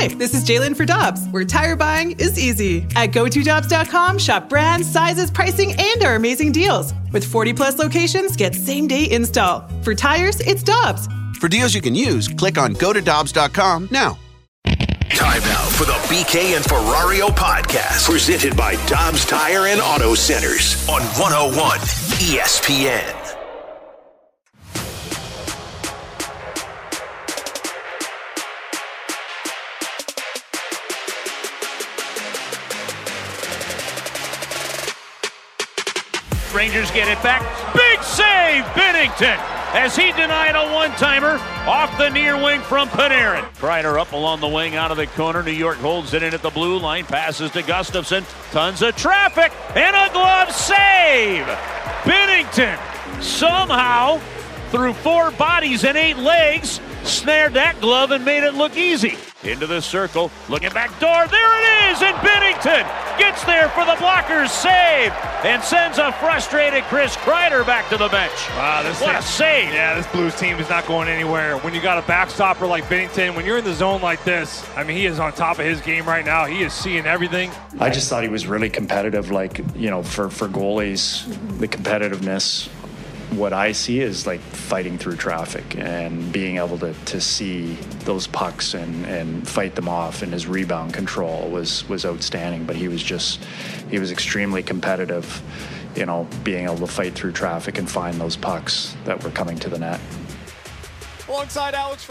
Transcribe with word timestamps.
Hi, 0.00 0.06
this 0.06 0.32
is 0.32 0.44
Jalen 0.44 0.76
for 0.76 0.84
Dobbs, 0.84 1.26
where 1.32 1.44
tire 1.44 1.74
buying 1.74 2.12
is 2.20 2.38
easy. 2.38 2.86
At 2.94 3.10
GoToDobbs.com, 3.10 4.18
shop 4.18 4.48
brands, 4.48 4.88
sizes, 4.88 5.28
pricing, 5.28 5.74
and 5.76 6.04
our 6.04 6.14
amazing 6.14 6.52
deals. 6.52 6.94
With 7.12 7.24
40 7.24 7.52
plus 7.52 7.80
locations, 7.80 8.36
get 8.36 8.54
same 8.54 8.86
day 8.86 9.10
install. 9.10 9.68
For 9.82 9.96
tires, 9.96 10.38
it's 10.38 10.62
Dobbs. 10.62 11.08
For 11.40 11.48
deals 11.48 11.74
you 11.74 11.80
can 11.80 11.96
use, 11.96 12.28
click 12.28 12.58
on 12.58 12.74
GoToDobbs.com 12.74 13.88
now. 13.90 14.16
Time 15.10 15.40
now 15.40 15.64
for 15.70 15.84
the 15.84 15.98
BK 16.06 16.54
and 16.54 16.64
Ferrario 16.64 17.26
podcast, 17.30 18.08
presented 18.08 18.56
by 18.56 18.76
Dobbs 18.86 19.24
Tire 19.24 19.66
and 19.66 19.80
Auto 19.80 20.14
Centers 20.14 20.88
on 20.88 21.02
101 21.18 21.78
ESPN. 22.20 23.17
Rangers 36.78 36.94
get 36.94 37.08
it 37.08 37.20
back. 37.24 37.42
Big 37.74 38.00
save, 38.04 38.62
Binnington, 38.66 39.36
as 39.74 39.96
he 39.96 40.12
denied 40.12 40.54
a 40.54 40.72
one-timer 40.72 41.40
off 41.66 41.98
the 41.98 42.08
near 42.08 42.40
wing 42.40 42.60
from 42.60 42.86
Panarin. 42.88 43.42
Kreider 43.54 44.00
up 44.00 44.12
along 44.12 44.38
the 44.38 44.46
wing 44.46 44.76
out 44.76 44.92
of 44.92 44.96
the 44.96 45.08
corner. 45.08 45.42
New 45.42 45.50
York 45.50 45.78
holds 45.78 46.14
it 46.14 46.22
in 46.22 46.32
at 46.32 46.40
the 46.40 46.50
blue 46.50 46.78
line. 46.78 47.04
Passes 47.04 47.50
to 47.50 47.62
Gustafsson. 47.62 48.24
Tons 48.52 48.80
of 48.82 48.94
traffic 48.94 49.50
and 49.74 49.96
a 49.96 50.12
glove 50.12 50.52
save. 50.52 51.44
Binnington 52.04 52.78
somehow 53.20 54.20
through 54.70 54.92
four 54.92 55.32
bodies 55.32 55.84
and 55.84 55.98
eight 55.98 56.18
legs 56.18 56.78
snared 57.04 57.54
that 57.54 57.80
glove 57.80 58.10
and 58.10 58.24
made 58.24 58.44
it 58.44 58.54
look 58.54 58.76
easy. 58.76 59.16
Into 59.44 59.68
the 59.68 59.80
circle, 59.80 60.32
looking 60.48 60.70
back 60.70 60.90
door. 60.98 61.28
There 61.28 61.62
it 61.62 61.92
is, 61.92 62.02
and 62.02 62.16
Binnington 62.16 63.18
gets 63.18 63.44
there 63.44 63.68
for 63.68 63.84
the 63.84 63.92
blockers 63.92 64.48
save 64.48 65.12
and 65.44 65.62
sends 65.62 65.98
a 65.98 66.10
frustrated 66.12 66.82
Chris 66.84 67.14
Kreider 67.16 67.64
back 67.64 67.88
to 67.90 67.96
the 67.96 68.08
bench. 68.08 68.32
Wow, 68.50 68.82
this 68.82 69.00
what 69.00 69.14
a 69.14 69.22
save! 69.22 69.72
Yeah, 69.72 69.94
this 69.94 70.08
Blues 70.08 70.34
team 70.34 70.58
is 70.58 70.68
not 70.68 70.86
going 70.86 71.08
anywhere. 71.08 71.56
When 71.58 71.72
you 71.72 71.80
got 71.80 71.98
a 71.98 72.02
backstopper 72.02 72.68
like 72.68 72.84
Binnington, 72.84 73.36
when 73.36 73.46
you're 73.46 73.58
in 73.58 73.64
the 73.64 73.74
zone 73.74 74.02
like 74.02 74.24
this, 74.24 74.68
I 74.76 74.82
mean, 74.82 74.96
he 74.96 75.06
is 75.06 75.20
on 75.20 75.32
top 75.32 75.60
of 75.60 75.64
his 75.64 75.80
game 75.80 76.04
right 76.04 76.24
now. 76.24 76.46
He 76.46 76.62
is 76.62 76.72
seeing 76.72 77.06
everything. 77.06 77.52
I 77.78 77.90
just 77.90 78.08
thought 78.08 78.24
he 78.24 78.28
was 78.28 78.48
really 78.48 78.70
competitive. 78.70 79.30
Like 79.30 79.58
you 79.76 79.88
know, 79.90 80.02
for 80.02 80.30
for 80.30 80.48
goalies, 80.48 81.26
the 81.58 81.68
competitiveness 81.68 82.68
what 83.30 83.52
I 83.52 83.72
see 83.72 84.00
is 84.00 84.26
like 84.26 84.40
fighting 84.40 84.98
through 84.98 85.16
traffic 85.16 85.76
and 85.76 86.32
being 86.32 86.56
able 86.56 86.78
to, 86.78 86.92
to 86.92 87.20
see 87.20 87.74
those 88.04 88.26
pucks 88.26 88.74
and, 88.74 89.04
and 89.06 89.46
fight 89.46 89.74
them 89.74 89.88
off 89.88 90.22
and 90.22 90.32
his 90.32 90.46
rebound 90.46 90.94
control 90.94 91.48
was 91.50 91.88
was 91.88 92.04
outstanding. 92.06 92.64
But 92.64 92.76
he 92.76 92.88
was 92.88 93.02
just 93.02 93.44
he 93.90 93.98
was 93.98 94.10
extremely 94.10 94.62
competitive 94.62 95.42
you 95.94 96.06
know 96.06 96.26
being 96.44 96.64
able 96.64 96.78
to 96.78 96.86
fight 96.86 97.14
through 97.14 97.32
traffic 97.32 97.78
and 97.78 97.90
find 97.90 98.20
those 98.20 98.36
pucks 98.36 98.96
that 99.04 99.22
were 99.22 99.30
coming 99.30 99.58
to 99.58 99.68
the 99.68 99.78
net. 99.78 100.00
Alongside 101.28 101.74
Alex 101.74 102.08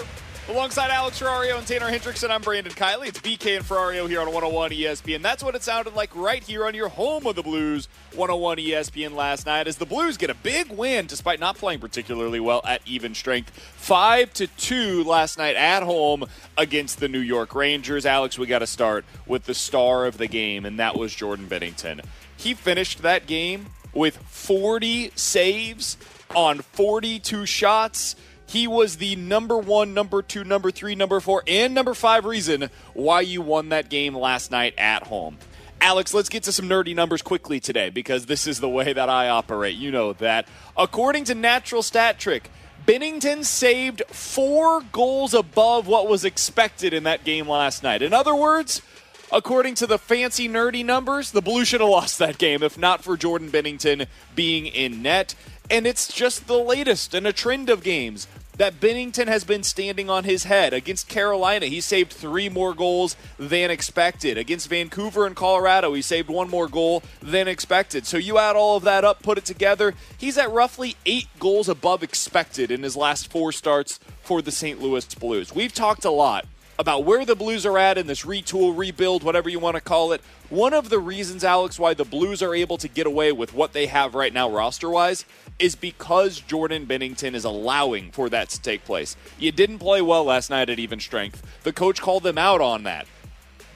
Alongside 0.50 0.92
Alex 0.92 1.20
Ferrario 1.20 1.58
and 1.58 1.68
Tanner 1.68 1.92
Hendrickson, 1.92 2.30
I'm 2.30 2.42
Brandon 2.42 2.72
Kiley. 2.72 3.10
It's 3.10 3.20
BK 3.20 3.58
and 3.58 3.66
Ferrario 3.66 4.08
here 4.08 4.22
on 4.22 4.28
101 4.28 4.72
ESPN. 4.72 5.22
That's 5.22 5.44
what 5.44 5.56
it 5.56 5.62
sounded 5.62 5.94
like 5.94 6.16
right 6.16 6.42
here 6.42 6.66
on 6.66 6.74
your 6.74 6.88
home 6.88 7.28
of 7.28 7.36
the 7.36 7.44
Blues, 7.44 7.90
101 8.16 8.58
ESPN 8.60 9.14
last 9.14 9.46
night, 9.46 9.68
as 9.68 9.76
the 9.76 9.86
Blues 9.86 10.16
get 10.16 10.30
a 10.30 10.34
big 10.34 10.72
win 10.72 11.06
despite 11.06 11.42
not 11.42 11.58
playing 11.58 11.82
particularly 11.82 12.40
well 12.40 12.62
at 12.66 12.82
even 12.86 13.14
strength. 13.14 13.50
Five 13.50 14.32
to 14.36 14.48
two 14.48 15.04
last 15.04 15.38
night 15.38 15.58
at 15.58 15.84
home 15.84 16.24
against 16.58 17.02
the 17.02 17.10
New 17.10 17.20
York 17.20 17.54
Rangers. 17.54 18.06
Alex, 18.06 18.40
we 18.40 18.48
got 18.48 18.60
to 18.60 18.68
start 18.68 19.04
with 19.26 19.44
the 19.44 19.54
star 19.54 20.06
of 20.06 20.18
the 20.18 20.28
game, 20.28 20.66
and 20.66 20.80
that 20.80 20.96
was 20.96 21.14
Jordan 21.14 21.48
Binnington. 21.48 22.06
He 22.38 22.54
finished 22.54 23.02
that 23.02 23.28
game 23.28 23.66
with 23.94 24.16
40 24.16 25.12
saves 25.14 25.98
on 26.34 26.60
42 26.60 27.46
shots. 27.46 28.16
He 28.48 28.66
was 28.66 28.98
the 28.98 29.16
number 29.18 29.58
one, 29.58 29.94
number 29.94 30.22
two, 30.22 30.44
number 30.44 30.72
three, 30.72 30.96
number 30.96 31.20
four, 31.20 31.44
and 31.46 31.76
number 31.76 31.94
five 31.94 32.26
reason 32.26 32.70
why 32.94 33.22
you 33.22 33.42
won 33.42 33.70
that 33.70 33.90
game 33.90 34.16
last 34.16 34.52
night 34.52 34.74
at 34.78 35.04
home. 35.04 35.38
Alex, 35.82 36.14
let's 36.14 36.30
get 36.30 36.44
to 36.44 36.52
some 36.52 36.68
nerdy 36.68 36.96
numbers 36.96 37.22
quickly 37.22 37.60
today 37.60 37.90
because 37.90 38.26
this 38.26 38.48
is 38.48 38.60
the 38.60 38.70
way 38.70 38.94
that 38.94 39.10
I 39.10 39.30
operate. 39.30 39.76
You 39.76 39.92
know 39.92 40.14
that. 40.14 40.48
According 40.76 41.26
to 41.26 41.36
Natural 41.36 41.84
Stat 41.84 42.18
Trick, 42.18 42.50
Binnington 42.86 43.44
saved 43.44 44.02
four 44.08 44.82
goals 44.94 45.34
above 45.34 45.88
what 45.88 46.08
was 46.08 46.24
expected 46.24 46.94
in 46.94 47.04
that 47.04 47.26
game 47.26 47.50
last 47.50 47.84
night. 47.84 48.02
In 48.02 48.14
other 48.14 48.34
words, 48.34 48.82
according 49.30 49.76
to 49.76 49.88
the 49.88 50.00
fancy 50.00 50.48
nerdy 50.48 50.86
numbers, 50.86 51.32
the 51.32 51.42
Blues 51.42 51.68
should 51.68 51.82
have 51.82 51.90
lost 51.90 52.18
that 52.20 52.38
game 52.38 52.64
if 52.64 52.78
not 52.78 53.04
for 53.04 53.18
Jordan 53.18 53.52
Binnington 53.52 54.08
being 54.36 54.68
in 54.68 55.02
net. 55.02 55.36
And 55.70 55.86
it's 55.86 56.14
just 56.14 56.48
the 56.48 56.58
latest 56.58 57.14
in 57.14 57.26
a 57.26 57.34
trend 57.34 57.70
of 57.70 57.84
games 57.84 58.28
that 58.58 58.80
Binnington 58.80 59.28
has 59.28 59.44
been 59.44 59.64
standing 59.64 60.10
on 60.10 60.24
his 60.24 60.46
head. 60.46 60.74
Against 60.74 61.10
Carolina, 61.10 61.68
he 61.68 61.82
saved 61.82 62.12
three 62.12 62.48
more 62.48 62.74
goals 62.74 63.16
than 63.38 63.70
expected. 63.70 64.38
Against 64.38 64.70
Vancouver 64.70 65.28
and 65.28 65.36
Colorado, 65.36 65.94
he 65.94 66.02
saved 66.02 66.30
one 66.30 66.50
more 66.50 66.70
goal 66.70 67.04
than 67.22 67.48
expected. 67.50 68.06
So 68.08 68.18
you 68.18 68.38
add 68.38 68.56
all 68.56 68.78
of 68.78 68.84
that 68.84 69.04
up, 69.04 69.22
put 69.22 69.38
it 69.38 69.46
together, 69.46 69.94
he's 70.18 70.38
at 70.38 70.52
roughly 70.52 70.96
eight 71.06 71.28
goals 71.38 71.70
above 71.70 72.02
expected 72.02 72.72
in 72.72 72.82
his 72.82 72.96
last 72.96 73.30
four 73.30 73.52
starts 73.52 74.00
for 74.22 74.42
the 74.42 74.52
St. 74.52 74.82
Louis 74.82 75.06
Blues. 75.16 75.54
We've 75.54 75.74
talked 75.74 76.06
a 76.06 76.12
lot 76.12 76.46
about 76.80 77.06
where 77.06 77.26
the 77.26 77.36
Blues 77.36 77.66
are 77.66 77.78
at 77.78 77.98
in 77.98 78.08
this 78.08 78.24
retool, 78.24 78.78
rebuild, 78.78 79.24
whatever 79.24 79.50
you 79.50 79.60
want 79.60 79.76
to 79.76 79.82
call 79.82 80.12
it. 80.12 80.22
One 80.50 80.74
of 80.74 80.90
the 80.90 81.00
reasons, 81.00 81.44
Alex, 81.44 81.80
why 81.80 81.94
the 81.94 82.06
Blues 82.06 82.42
are 82.42 82.54
able 82.54 82.78
to 82.78 82.88
get 82.88 83.08
away 83.08 83.32
with 83.32 83.54
what 83.54 83.74
they 83.74 83.88
have 83.88 84.16
right 84.16 84.34
now 84.34 84.50
roster 84.50 84.90
wise 84.90 85.26
is 85.60 85.76
because 85.76 86.40
Jordan 86.40 86.86
Binnington 86.86 87.34
is 87.34 87.46
allowing 87.46 88.12
for 88.12 88.30
that 88.30 88.50
to 88.50 88.62
take 88.62 88.86
place. 88.86 89.16
You 89.40 89.52
didn't 89.52 89.80
play 89.80 90.02
well 90.02 90.24
last 90.24 90.50
night 90.50 90.70
at 90.70 90.80
even 90.80 91.00
strength. 91.00 91.42
The 91.64 91.74
coach 91.74 92.02
called 92.02 92.24
them 92.24 92.38
out 92.38 92.62
on 92.62 92.84
that. 92.84 93.08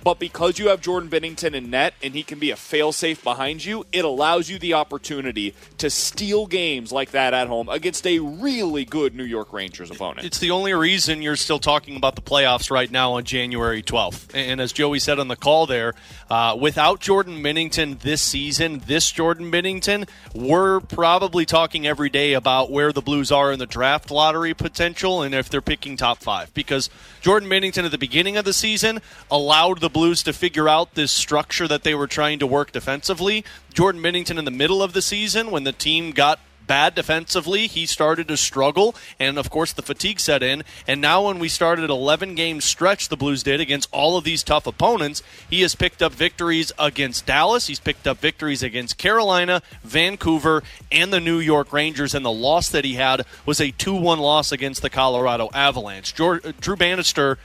But 0.03 0.19
because 0.19 0.57
you 0.57 0.69
have 0.69 0.81
Jordan 0.81 1.09
Binnington 1.09 1.53
in 1.53 1.69
net 1.69 1.93
and 2.01 2.13
he 2.13 2.23
can 2.23 2.39
be 2.39 2.51
a 2.51 2.55
failsafe 2.55 3.23
behind 3.23 3.63
you, 3.63 3.85
it 3.91 4.03
allows 4.03 4.49
you 4.49 4.57
the 4.57 4.73
opportunity 4.73 5.53
to 5.77 5.89
steal 5.89 6.47
games 6.47 6.91
like 6.91 7.11
that 7.11 7.33
at 7.33 7.47
home 7.47 7.69
against 7.69 8.05
a 8.07 8.19
really 8.19 8.83
good 8.83 9.15
New 9.15 9.23
York 9.23 9.53
Rangers 9.53 9.91
opponent. 9.91 10.25
It's 10.25 10.39
the 10.39 10.51
only 10.51 10.73
reason 10.73 11.21
you're 11.21 11.35
still 11.35 11.59
talking 11.59 11.95
about 11.95 12.15
the 12.15 12.21
playoffs 12.21 12.71
right 12.71 12.89
now 12.89 13.13
on 13.13 13.23
January 13.23 13.83
12th. 13.83 14.31
And 14.33 14.59
as 14.59 14.71
Joey 14.71 14.99
said 14.99 15.19
on 15.19 15.27
the 15.27 15.35
call 15.35 15.65
there, 15.67 15.93
uh, 16.29 16.57
without 16.59 16.99
Jordan 16.99 17.43
Binnington 17.43 17.99
this 17.99 18.21
season, 18.21 18.81
this 18.87 19.11
Jordan 19.11 19.51
Binnington, 19.51 20.09
we're 20.33 20.79
probably 20.79 21.45
talking 21.45 21.85
every 21.85 22.09
day 22.09 22.33
about 22.33 22.71
where 22.71 22.91
the 22.91 23.01
Blues 23.01 23.31
are 23.31 23.51
in 23.51 23.59
the 23.59 23.67
draft 23.67 24.09
lottery 24.09 24.53
potential 24.53 25.21
and 25.21 25.35
if 25.35 25.49
they're 25.49 25.61
picking 25.61 25.95
top 25.97 26.19
five. 26.19 26.51
Because 26.53 26.89
Jordan 27.21 27.49
Binnington 27.49 27.85
at 27.85 27.91
the 27.91 27.97
beginning 27.97 28.37
of 28.37 28.45
the 28.45 28.53
season 28.53 28.99
allowed 29.29 29.79
the 29.79 29.90
Blues 29.91 30.23
to 30.23 30.33
figure 30.33 30.67
out 30.67 30.95
this 30.95 31.11
structure 31.11 31.67
that 31.67 31.83
they 31.83 31.93
were 31.93 32.07
trying 32.07 32.39
to 32.39 32.47
work 32.47 32.71
defensively. 32.71 33.45
Jordan 33.73 34.01
Binnington 34.01 34.37
in 34.39 34.45
the 34.45 34.51
middle 34.51 34.81
of 34.81 34.93
the 34.93 35.01
season, 35.01 35.51
when 35.51 35.63
the 35.63 35.71
team 35.71 36.11
got 36.11 36.39
bad 36.71 36.95
defensively. 36.95 37.67
He 37.67 37.85
started 37.85 38.29
to 38.29 38.37
struggle, 38.37 38.95
and 39.19 39.37
of 39.37 39.49
course, 39.49 39.73
the 39.73 39.81
fatigue 39.81 40.21
set 40.21 40.41
in. 40.41 40.63
And 40.87 41.01
now, 41.01 41.27
when 41.27 41.37
we 41.37 41.49
started 41.49 41.89
11 41.89 42.33
game 42.35 42.61
stretch, 42.61 43.09
the 43.09 43.17
Blues 43.17 43.43
did 43.43 43.59
against 43.59 43.89
all 43.91 44.17
of 44.17 44.23
these 44.23 44.41
tough 44.41 44.65
opponents, 44.65 45.21
he 45.49 45.61
has 45.63 45.75
picked 45.75 46.01
up 46.01 46.13
victories 46.13 46.71
against 46.79 47.25
Dallas. 47.25 47.67
He's 47.67 47.81
picked 47.81 48.07
up 48.07 48.19
victories 48.19 48.63
against 48.63 48.97
Carolina, 48.97 49.61
Vancouver, 49.83 50.63
and 50.91 51.11
the 51.11 51.19
New 51.19 51.39
York 51.39 51.73
Rangers. 51.73 52.15
And 52.15 52.23
the 52.23 52.31
loss 52.31 52.69
that 52.69 52.85
he 52.85 52.93
had 52.93 53.25
was 53.45 53.59
a 53.59 53.71
2 53.71 53.93
1 53.93 54.19
loss 54.19 54.53
against 54.53 54.81
the 54.81 54.89
Colorado 54.89 55.49
Avalanche. 55.53 56.17
Uh, 56.17 56.39
Drew 56.61 56.77
Bannister 56.77 57.37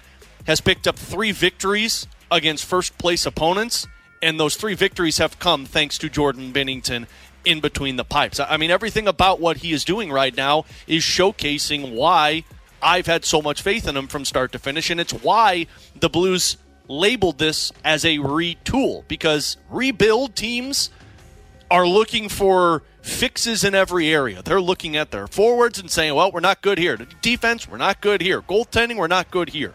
has 0.47 0.61
picked 0.61 0.87
up 0.87 0.97
three 0.97 1.33
victories 1.33 2.07
against 2.31 2.65
first 2.65 2.97
place 2.99 3.27
opponents, 3.27 3.87
and 4.23 4.41
those 4.41 4.57
three 4.57 4.75
victories 4.75 5.19
have 5.19 5.39
come 5.39 5.67
thanks 5.67 5.99
to 5.99 6.09
Jordan 6.09 6.53
Binnington 6.53 7.07
in 7.45 7.61
between 7.61 7.97
the 7.97 8.05
pipes. 8.05 8.41
I 8.41 8.57
mean, 8.57 8.71
everything 8.71 9.07
about 9.07 9.41
what 9.41 9.59
he 9.59 9.73
is 9.73 9.84
doing 9.84 10.11
right 10.11 10.37
now 10.37 10.65
is 10.87 11.03
showcasing 11.03 11.95
why 11.95 12.45
I've 12.83 13.07
had 13.07 13.25
so 13.25 13.41
much 13.41 13.63
faith 13.63 13.87
in 13.87 13.97
him 13.97 14.09
from 14.09 14.25
start 14.25 14.53
to 14.53 14.59
finish, 14.59 14.91
and 14.91 15.01
it's 15.01 15.13
why 15.13 15.67
the 15.99 16.09
Blues 16.09 16.57
labeled 16.89 17.39
this 17.39 17.73
as 17.84 18.05
a 18.05 18.19
retool 18.19 19.07
because 19.09 19.57
rebuild 19.71 20.37
teams 20.37 20.91
are 21.71 21.87
looking 21.87 22.28
for 22.28 22.83
fixes 23.03 23.65
in 23.65 23.75
every 23.75 24.09
area. 24.13 24.43
They're 24.43 24.61
looking 24.61 24.97
at 24.97 25.11
their 25.11 25.27
forwards 25.27 25.78
and 25.78 25.91
saying, 25.91 26.15
well, 26.15 26.31
we're 26.31 26.41
not 26.41 26.63
good 26.63 26.78
here. 26.78 26.97
Defense, 27.23 27.69
we're 27.69 27.77
not 27.77 28.01
good 28.01 28.21
here. 28.21 28.41
Goaltending, 28.41 28.97
we're 28.97 29.07
not 29.07 29.31
good 29.31 29.51
here 29.51 29.75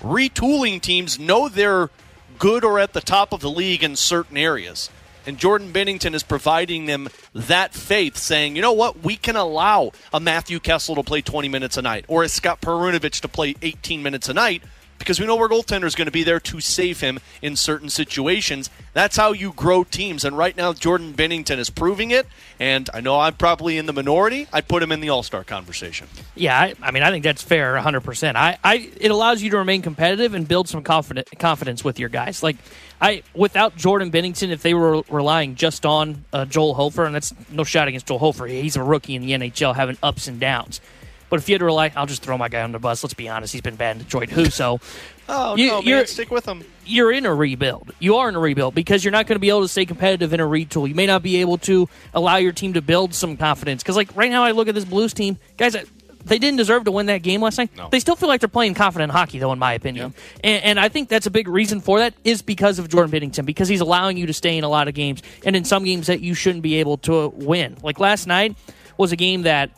retooling 0.00 0.80
teams 0.80 1.18
know 1.18 1.48
they're 1.48 1.90
good 2.38 2.64
or 2.64 2.78
at 2.78 2.92
the 2.92 3.00
top 3.00 3.32
of 3.32 3.40
the 3.40 3.50
league 3.50 3.84
in 3.84 3.96
certain 3.96 4.36
areas. 4.36 4.90
And 5.26 5.38
Jordan 5.38 5.72
Binnington 5.72 6.14
is 6.14 6.22
providing 6.22 6.86
them 6.86 7.08
that 7.34 7.74
faith, 7.74 8.16
saying, 8.16 8.56
you 8.56 8.62
know 8.62 8.72
what, 8.72 9.04
we 9.04 9.16
can 9.16 9.36
allow 9.36 9.92
a 10.12 10.18
Matthew 10.18 10.58
Kessel 10.58 10.94
to 10.94 11.02
play 11.02 11.20
20 11.20 11.48
minutes 11.48 11.76
a 11.76 11.82
night 11.82 12.06
or 12.08 12.22
a 12.22 12.28
Scott 12.28 12.60
Perunovich 12.60 13.20
to 13.20 13.28
play 13.28 13.54
18 13.60 14.02
minutes 14.02 14.28
a 14.28 14.34
night 14.34 14.62
because 15.00 15.18
we 15.18 15.26
know 15.26 15.36
our 15.38 15.48
goaltender 15.48 15.84
is 15.84 15.94
going 15.94 16.06
to 16.06 16.12
be 16.12 16.22
there 16.22 16.38
to 16.38 16.60
save 16.60 17.00
him 17.00 17.18
in 17.42 17.56
certain 17.56 17.88
situations. 17.88 18.70
That's 18.92 19.16
how 19.16 19.32
you 19.32 19.52
grow 19.52 19.82
teams. 19.82 20.24
And 20.24 20.36
right 20.36 20.54
now, 20.56 20.74
Jordan 20.74 21.14
Binnington 21.14 21.58
is 21.58 21.70
proving 21.70 22.10
it. 22.10 22.26
And 22.60 22.88
I 22.92 23.00
know 23.00 23.18
I'm 23.18 23.34
probably 23.34 23.78
in 23.78 23.86
the 23.86 23.92
minority. 23.94 24.46
I'd 24.52 24.68
put 24.68 24.82
him 24.82 24.92
in 24.92 25.00
the 25.00 25.08
All 25.08 25.22
Star 25.22 25.42
conversation. 25.42 26.06
Yeah, 26.36 26.58
I, 26.58 26.74
I, 26.82 26.90
mean, 26.90 27.02
I 27.02 27.10
think 27.10 27.24
that's 27.24 27.42
fair 27.42 27.74
100%. 27.76 28.36
I, 28.36 28.58
I, 28.62 28.90
it 29.00 29.10
allows 29.10 29.42
you 29.42 29.50
to 29.50 29.56
remain 29.56 29.80
competitive 29.80 30.34
and 30.34 30.46
build 30.46 30.68
some 30.68 30.82
confident, 30.82 31.28
confidence 31.38 31.82
with 31.82 31.98
your 31.98 32.10
guys. 32.10 32.42
Like, 32.42 32.56
I 33.00 33.22
without 33.34 33.76
Jordan 33.76 34.10
Binnington, 34.10 34.50
if 34.50 34.60
they 34.60 34.74
were 34.74 35.02
relying 35.08 35.54
just 35.54 35.86
on 35.86 36.26
uh, 36.34 36.44
Joel 36.44 36.74
Hofer, 36.74 37.06
and 37.06 37.14
that's 37.14 37.32
no 37.50 37.64
shot 37.64 37.88
against 37.88 38.06
Joel 38.06 38.18
Hofer, 38.18 38.46
he's 38.46 38.76
a 38.76 38.82
rookie 38.82 39.14
in 39.14 39.22
the 39.22 39.32
NHL 39.32 39.74
having 39.74 39.96
ups 40.02 40.28
and 40.28 40.38
downs. 40.38 40.82
But 41.30 41.38
if 41.38 41.48
you 41.48 41.54
had 41.54 41.60
to 41.60 41.64
rely, 41.64 41.92
I'll 41.96 42.06
just 42.06 42.22
throw 42.22 42.36
my 42.36 42.48
guy 42.48 42.60
on 42.62 42.72
the 42.72 42.78
bus. 42.78 43.02
Let's 43.02 43.14
be 43.14 43.28
honest, 43.28 43.52
he's 43.52 43.62
been 43.62 43.76
bad 43.76 43.96
in 43.96 44.02
Detroit. 44.02 44.30
Who 44.30 44.46
so? 44.46 44.80
oh 45.28 45.56
you, 45.56 45.68
no, 45.68 45.80
man, 45.82 46.06
stick 46.06 46.30
with 46.30 46.44
him. 46.44 46.64
You're 46.84 47.12
in 47.12 47.24
a 47.24 47.34
rebuild. 47.34 47.92
You 48.00 48.16
are 48.16 48.28
in 48.28 48.34
a 48.34 48.40
rebuild 48.40 48.74
because 48.74 49.04
you're 49.04 49.12
not 49.12 49.26
going 49.26 49.36
to 49.36 49.40
be 49.40 49.48
able 49.48 49.62
to 49.62 49.68
stay 49.68 49.86
competitive 49.86 50.32
in 50.32 50.40
a 50.40 50.46
retool. 50.46 50.88
You 50.88 50.94
may 50.94 51.06
not 51.06 51.22
be 51.22 51.40
able 51.40 51.58
to 51.58 51.88
allow 52.12 52.36
your 52.36 52.52
team 52.52 52.74
to 52.74 52.82
build 52.82 53.14
some 53.14 53.36
confidence. 53.36 53.82
Because 53.82 53.96
like 53.96 54.14
right 54.16 54.30
now, 54.30 54.42
I 54.42 54.50
look 54.50 54.68
at 54.68 54.74
this 54.74 54.84
Blues 54.84 55.14
team, 55.14 55.38
guys. 55.56 55.76
They 56.22 56.38
didn't 56.38 56.58
deserve 56.58 56.84
to 56.84 56.90
win 56.90 57.06
that 57.06 57.22
game 57.22 57.40
last 57.40 57.56
night. 57.56 57.70
No. 57.74 57.88
They 57.90 57.98
still 57.98 58.14
feel 58.14 58.28
like 58.28 58.40
they're 58.40 58.48
playing 58.48 58.74
confident 58.74 59.10
hockey, 59.10 59.38
though, 59.38 59.52
in 59.52 59.58
my 59.58 59.72
opinion. 59.72 60.12
Yeah. 60.14 60.50
And, 60.50 60.64
and 60.64 60.80
I 60.80 60.90
think 60.90 61.08
that's 61.08 61.24
a 61.24 61.30
big 61.30 61.48
reason 61.48 61.80
for 61.80 61.98
that 62.00 62.12
is 62.24 62.42
because 62.42 62.78
of 62.78 62.90
Jordan 62.90 63.10
Binnington, 63.10 63.46
because 63.46 63.68
he's 63.68 63.80
allowing 63.80 64.18
you 64.18 64.26
to 64.26 64.34
stay 64.34 64.58
in 64.58 64.62
a 64.62 64.68
lot 64.68 64.86
of 64.86 64.92
games, 64.92 65.22
and 65.46 65.56
in 65.56 65.64
some 65.64 65.82
games 65.82 66.08
that 66.08 66.20
you 66.20 66.34
shouldn't 66.34 66.62
be 66.62 66.74
able 66.74 66.98
to 66.98 67.28
win. 67.28 67.78
Like 67.82 67.98
last 67.98 68.26
night 68.26 68.54
was 68.98 69.12
a 69.12 69.16
game 69.16 69.42
that 69.42 69.70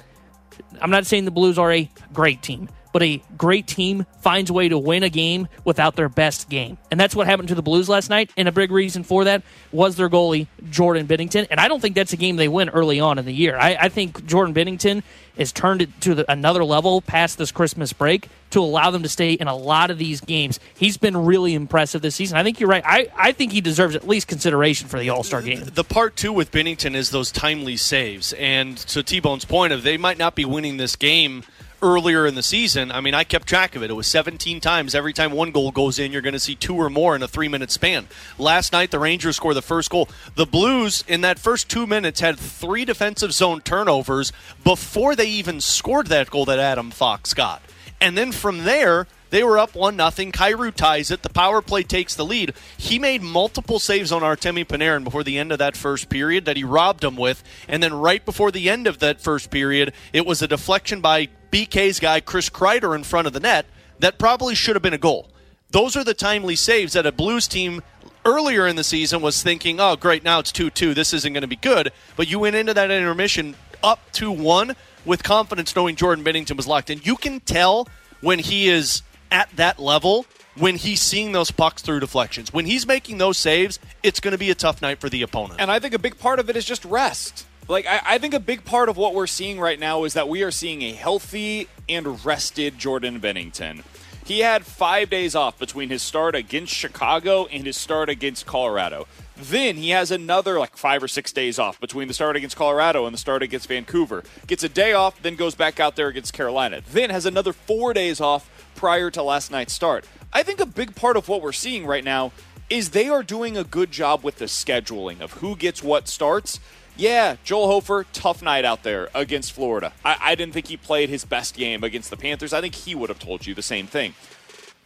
I'm 0.80 0.90
not 0.90 1.06
saying 1.06 1.24
the 1.24 1.30
Blues 1.30 1.58
are 1.58 1.72
a 1.72 1.88
great 2.12 2.42
team, 2.42 2.68
but 2.92 3.02
a 3.02 3.22
great 3.36 3.66
team 3.66 4.06
finds 4.20 4.50
a 4.50 4.52
way 4.52 4.68
to 4.68 4.78
win 4.78 5.02
a 5.02 5.08
game 5.08 5.48
without 5.64 5.96
their 5.96 6.08
best 6.08 6.48
game. 6.48 6.78
And 6.90 7.00
that's 7.00 7.16
what 7.16 7.26
happened 7.26 7.48
to 7.48 7.54
the 7.54 7.62
Blues 7.62 7.88
last 7.88 8.10
night. 8.10 8.30
And 8.36 8.48
a 8.48 8.52
big 8.52 8.70
reason 8.70 9.02
for 9.02 9.24
that 9.24 9.42
was 9.72 9.96
their 9.96 10.08
goalie, 10.08 10.46
Jordan 10.70 11.06
Binnington. 11.06 11.46
And 11.50 11.58
I 11.58 11.68
don't 11.68 11.80
think 11.80 11.94
that's 11.94 12.12
a 12.12 12.16
game 12.16 12.36
they 12.36 12.48
win 12.48 12.68
early 12.68 13.00
on 13.00 13.18
in 13.18 13.24
the 13.24 13.34
year. 13.34 13.56
I, 13.56 13.76
I 13.80 13.88
think 13.88 14.26
Jordan 14.26 14.54
Binnington 14.54 15.02
has 15.38 15.52
turned 15.52 15.82
it 15.82 16.00
to 16.02 16.14
the, 16.14 16.30
another 16.30 16.62
level 16.64 17.00
past 17.00 17.38
this 17.38 17.50
Christmas 17.50 17.92
break 17.92 18.28
to 18.50 18.60
allow 18.60 18.90
them 18.90 19.02
to 19.02 19.08
stay 19.08 19.32
in 19.32 19.48
a 19.48 19.56
lot 19.56 19.90
of 19.90 19.96
these 19.96 20.20
games. 20.20 20.60
He's 20.74 20.98
been 20.98 21.16
really 21.16 21.54
impressive 21.54 22.02
this 22.02 22.14
season. 22.14 22.36
I 22.36 22.42
think 22.42 22.60
you're 22.60 22.68
right. 22.68 22.84
I, 22.86 23.08
I 23.16 23.32
think 23.32 23.52
he 23.52 23.62
deserves 23.62 23.96
at 23.96 24.06
least 24.06 24.28
consideration 24.28 24.88
for 24.88 24.98
the 24.98 25.08
All 25.08 25.22
Star 25.22 25.40
game. 25.40 25.62
The 25.64 25.84
part 25.84 26.16
two 26.16 26.32
with 26.32 26.50
Binnington 26.50 26.94
is 26.94 27.10
those 27.10 27.32
timely 27.32 27.78
saves. 27.78 28.34
And 28.34 28.76
to 28.76 29.02
T 29.02 29.20
Bone's 29.20 29.46
point 29.46 29.72
of 29.72 29.82
they 29.82 29.96
might 29.96 30.18
not 30.18 30.34
be 30.34 30.44
winning 30.44 30.76
this 30.76 30.96
game 30.96 31.44
earlier 31.82 32.26
in 32.26 32.34
the 32.34 32.42
season, 32.42 32.90
I 32.90 33.00
mean, 33.00 33.12
I 33.12 33.24
kept 33.24 33.46
track 33.46 33.76
of 33.76 33.82
it. 33.82 33.90
It 33.90 33.94
was 33.94 34.06
17 34.06 34.60
times. 34.60 34.94
Every 34.94 35.12
time 35.12 35.32
one 35.32 35.50
goal 35.50 35.70
goes 35.70 35.98
in, 35.98 36.12
you're 36.12 36.22
going 36.22 36.32
to 36.32 36.38
see 36.38 36.54
two 36.54 36.76
or 36.76 36.88
more 36.88 37.14
in 37.16 37.22
a 37.22 37.28
three 37.28 37.48
minute 37.48 37.70
span. 37.70 38.08
Last 38.38 38.72
night, 38.72 38.90
the 38.90 38.98
Rangers 38.98 39.36
scored 39.36 39.56
the 39.56 39.62
first 39.62 39.90
goal. 39.90 40.08
The 40.34 40.46
Blues, 40.46 41.04
in 41.06 41.20
that 41.22 41.38
first 41.38 41.68
two 41.68 41.86
minutes, 41.86 42.20
had 42.20 42.38
three 42.38 42.84
defensive 42.84 43.32
zone 43.32 43.60
turnovers 43.60 44.32
before 44.64 45.16
they 45.16 45.26
even 45.26 45.60
scored 45.60 46.06
that 46.06 46.30
goal 46.30 46.44
that 46.46 46.58
Adam 46.58 46.90
Fox 46.90 47.34
got. 47.34 47.62
And 48.00 48.16
then 48.16 48.32
from 48.32 48.64
there, 48.64 49.06
they 49.32 49.42
were 49.42 49.58
up 49.58 49.74
one 49.74 49.96
nothing. 49.96 50.30
Kyrou 50.30 50.74
ties 50.74 51.10
it. 51.10 51.22
The 51.22 51.30
power 51.30 51.62
play 51.62 51.82
takes 51.82 52.14
the 52.14 52.24
lead. 52.24 52.52
He 52.76 52.98
made 52.98 53.22
multiple 53.22 53.78
saves 53.78 54.12
on 54.12 54.20
Artemi 54.20 54.66
Panarin 54.66 55.04
before 55.04 55.24
the 55.24 55.38
end 55.38 55.52
of 55.52 55.58
that 55.58 55.74
first 55.74 56.10
period 56.10 56.44
that 56.44 56.58
he 56.58 56.64
robbed 56.64 57.02
him 57.02 57.16
with, 57.16 57.42
and 57.66 57.82
then 57.82 57.94
right 57.94 58.22
before 58.22 58.50
the 58.50 58.68
end 58.68 58.86
of 58.86 58.98
that 58.98 59.22
first 59.22 59.50
period, 59.50 59.94
it 60.12 60.26
was 60.26 60.42
a 60.42 60.46
deflection 60.46 61.00
by 61.00 61.30
BK's 61.50 61.98
guy 61.98 62.20
Chris 62.20 62.50
Kreider 62.50 62.94
in 62.94 63.04
front 63.04 63.26
of 63.26 63.32
the 63.32 63.40
net 63.40 63.64
that 64.00 64.18
probably 64.18 64.54
should 64.54 64.76
have 64.76 64.82
been 64.82 64.92
a 64.92 64.98
goal. 64.98 65.30
Those 65.70 65.96
are 65.96 66.04
the 66.04 66.12
timely 66.12 66.54
saves 66.54 66.92
that 66.92 67.06
a 67.06 67.12
Blues 67.12 67.48
team 67.48 67.80
earlier 68.26 68.66
in 68.66 68.76
the 68.76 68.84
season 68.84 69.22
was 69.22 69.42
thinking, 69.42 69.80
"Oh, 69.80 69.96
great, 69.96 70.22
now 70.22 70.40
it's 70.40 70.52
2-2. 70.52 70.92
This 70.92 71.14
isn't 71.14 71.32
going 71.32 71.40
to 71.40 71.48
be 71.48 71.56
good." 71.56 71.90
But 72.16 72.28
you 72.28 72.38
went 72.38 72.56
into 72.56 72.74
that 72.74 72.90
intermission 72.90 73.56
up 73.82 73.98
2-1 74.12 74.76
with 75.06 75.22
confidence 75.22 75.74
knowing 75.74 75.96
Jordan 75.96 76.22
Binnington 76.22 76.58
was 76.58 76.66
locked 76.66 76.90
in. 76.90 77.00
You 77.02 77.16
can 77.16 77.40
tell 77.40 77.88
when 78.20 78.38
he 78.38 78.68
is 78.68 79.02
at 79.32 79.50
that 79.56 79.78
level 79.78 80.26
when 80.56 80.76
he's 80.76 81.00
seeing 81.00 81.32
those 81.32 81.50
pucks 81.50 81.82
through 81.82 82.00
deflections. 82.00 82.52
When 82.52 82.66
he's 82.66 82.86
making 82.86 83.18
those 83.18 83.38
saves, 83.38 83.78
it's 84.02 84.20
going 84.20 84.32
to 84.32 84.38
be 84.38 84.50
a 84.50 84.54
tough 84.54 84.82
night 84.82 85.00
for 85.00 85.08
the 85.08 85.22
opponent. 85.22 85.60
And 85.60 85.70
I 85.70 85.78
think 85.78 85.94
a 85.94 85.98
big 85.98 86.18
part 86.18 86.38
of 86.38 86.50
it 86.50 86.56
is 86.56 86.64
just 86.64 86.84
rest. 86.84 87.46
Like, 87.68 87.86
I, 87.86 88.00
I, 88.04 88.18
think 88.18 88.34
a 88.34 88.40
big 88.40 88.64
part 88.64 88.88
of 88.88 88.96
what 88.96 89.14
we're 89.14 89.28
seeing 89.28 89.58
right 89.58 89.78
now 89.78 90.04
is 90.04 90.14
that 90.14 90.28
we 90.28 90.42
are 90.42 90.50
seeing 90.50 90.82
a 90.82 90.92
healthy 90.92 91.68
and 91.88 92.24
rested 92.24 92.78
Jordan 92.78 93.20
Binnington. 93.20 93.82
He 94.24 94.40
had 94.40 94.66
five 94.66 95.10
days 95.10 95.34
off 95.34 95.58
between 95.58 95.88
his 95.88 96.02
start 96.02 96.34
against 96.34 96.72
Chicago 96.72 97.46
and 97.46 97.64
his 97.64 97.76
start 97.76 98.08
against 98.08 98.46
Colorado. 98.46 99.06
Then 99.36 99.76
he 99.76 99.90
has 99.90 100.10
another 100.10 100.58
like 100.58 100.76
five 100.76 101.02
or 101.02 101.08
six 101.08 101.32
days 101.32 101.58
off 101.58 101.80
between 101.80 102.06
the 102.06 102.14
start 102.14 102.36
against 102.36 102.56
Colorado 102.56 103.06
and 103.06 103.14
the 103.14 103.18
start 103.18 103.42
against 103.42 103.66
Vancouver. 103.66 104.22
Gets 104.46 104.62
a 104.62 104.68
day 104.68 104.92
off, 104.92 105.20
then 105.22 105.34
goes 105.34 105.54
back 105.54 105.80
out 105.80 105.96
there 105.96 106.08
against 106.08 106.32
Carolina. 106.32 106.82
Then 106.92 107.10
has 107.10 107.26
another 107.26 107.52
four 107.52 107.92
days 107.92 108.20
off 108.20 108.48
prior 108.82 109.12
to 109.12 109.22
last 109.22 109.52
night's 109.52 109.72
start. 109.72 110.04
I 110.32 110.42
think 110.42 110.58
a 110.58 110.66
big 110.66 110.96
part 110.96 111.16
of 111.16 111.28
what 111.28 111.40
we're 111.40 111.52
seeing 111.52 111.86
right 111.86 112.02
now 112.02 112.32
is 112.68 112.90
they 112.90 113.08
are 113.08 113.22
doing 113.22 113.56
a 113.56 113.62
good 113.62 113.92
job 113.92 114.24
with 114.24 114.38
the 114.38 114.46
scheduling 114.46 115.20
of 115.20 115.34
who 115.34 115.54
gets 115.54 115.84
what 115.84 116.08
starts. 116.08 116.58
Yeah, 116.96 117.36
Joel 117.44 117.68
Hofer, 117.68 118.06
tough 118.12 118.42
night 118.42 118.64
out 118.64 118.82
there 118.82 119.08
against 119.14 119.52
Florida. 119.52 119.92
I, 120.04 120.16
I 120.20 120.34
didn't 120.34 120.52
think 120.52 120.66
he 120.66 120.76
played 120.76 121.10
his 121.10 121.24
best 121.24 121.54
game 121.54 121.84
against 121.84 122.10
the 122.10 122.16
Panthers. 122.16 122.52
I 122.52 122.60
think 122.60 122.74
he 122.74 122.96
would 122.96 123.08
have 123.08 123.20
told 123.20 123.46
you 123.46 123.54
the 123.54 123.62
same 123.62 123.86
thing. 123.86 124.14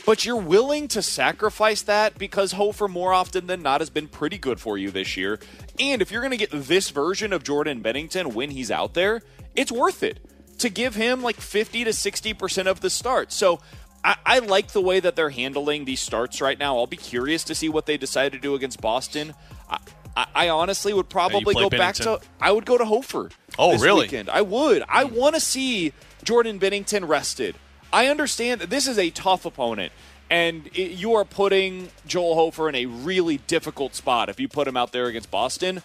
But 0.05 0.27
you're 0.27 0.37
willing 0.37 0.89
to 0.89 1.01
sacrifice 1.01 1.81
that 1.81 2.19
because 2.19 2.53
Hofer, 2.53 2.89
more 2.89 3.15
often 3.15 3.47
than 3.47 3.63
not, 3.63 3.81
has 3.81 3.89
been 3.89 4.09
pretty 4.09 4.37
good 4.37 4.61
for 4.61 4.77
you 4.77 4.91
this 4.91 5.17
year. 5.17 5.41
And 5.81 6.03
if 6.03 6.11
you're 6.11 6.21
going 6.21 6.33
to 6.33 6.37
get 6.37 6.51
this 6.53 6.91
version 6.91 7.33
of 7.33 7.45
Jordan 7.45 7.83
Binnington 7.83 8.35
when 8.35 8.51
he's 8.51 8.71
out 8.71 8.93
there, 8.93 9.23
it's 9.55 9.73
worth 9.73 10.03
it 10.03 10.21
to 10.59 10.69
give 10.69 10.95
him 10.95 11.23
like 11.23 11.37
50 11.37 11.85
to 11.85 11.91
60% 11.91 12.67
of 12.67 12.81
the 12.81 12.91
start. 12.91 13.33
So 13.33 13.61
I, 14.05 14.17
I, 14.25 14.39
like 14.39 14.69
the 14.69 14.81
way 14.81 15.01
that 15.01 15.17
they're 15.17 15.31
handling 15.31 15.85
these 15.85 16.01
starts 16.01 16.41
right 16.41 16.59
now. 16.59 16.77
I'll 16.77 16.87
be 16.87 16.97
curious 16.97 17.43
to 17.45 17.55
see 17.55 17.69
what 17.69 17.87
they 17.87 17.97
decide 17.97 18.33
to 18.33 18.39
do 18.39 18.55
against 18.55 18.81
Boston. 18.81 19.35
I, 20.17 20.27
I, 20.35 20.49
honestly 20.49 20.95
would 20.95 21.09
probably 21.09 21.55
go 21.55 21.69
Binnington. 21.69 21.79
back 21.79 21.95
to. 21.97 22.21
I 22.41 22.53
would 22.53 22.65
go 22.65 22.79
to 22.79 22.85
Hofer. 22.85 23.31
Oh, 23.59 23.79
really? 23.79 24.03
Weekend. 24.03 24.31
I 24.31 24.43
would. 24.43 24.83
I 24.89 25.05
want 25.05 25.35
to 25.35 25.41
see 25.41 25.93
Jordan 26.25 26.59
Binnington 26.59 27.07
rested. 27.09 27.57
I 27.93 28.07
understand 28.09 28.61
that 28.61 28.71
this 28.71 28.87
is 28.87 28.99
a 28.99 29.11
tough 29.11 29.45
opponent, 29.45 29.93
and 30.31 30.69
it, 30.69 30.93
you 30.93 31.15
are 31.15 31.25
putting 31.25 31.89
Joel 32.07 32.35
Hofer 32.35 32.69
in 32.69 32.75
a 32.75 32.87
really 32.87 33.39
difficult 33.47 33.95
spot 33.95 34.29
if 34.29 34.41
you 34.41 34.49
put 34.49 34.67
him 34.67 34.77
out 34.77 34.93
there 34.93 35.07
against 35.07 35.31
Boston. 35.31 35.83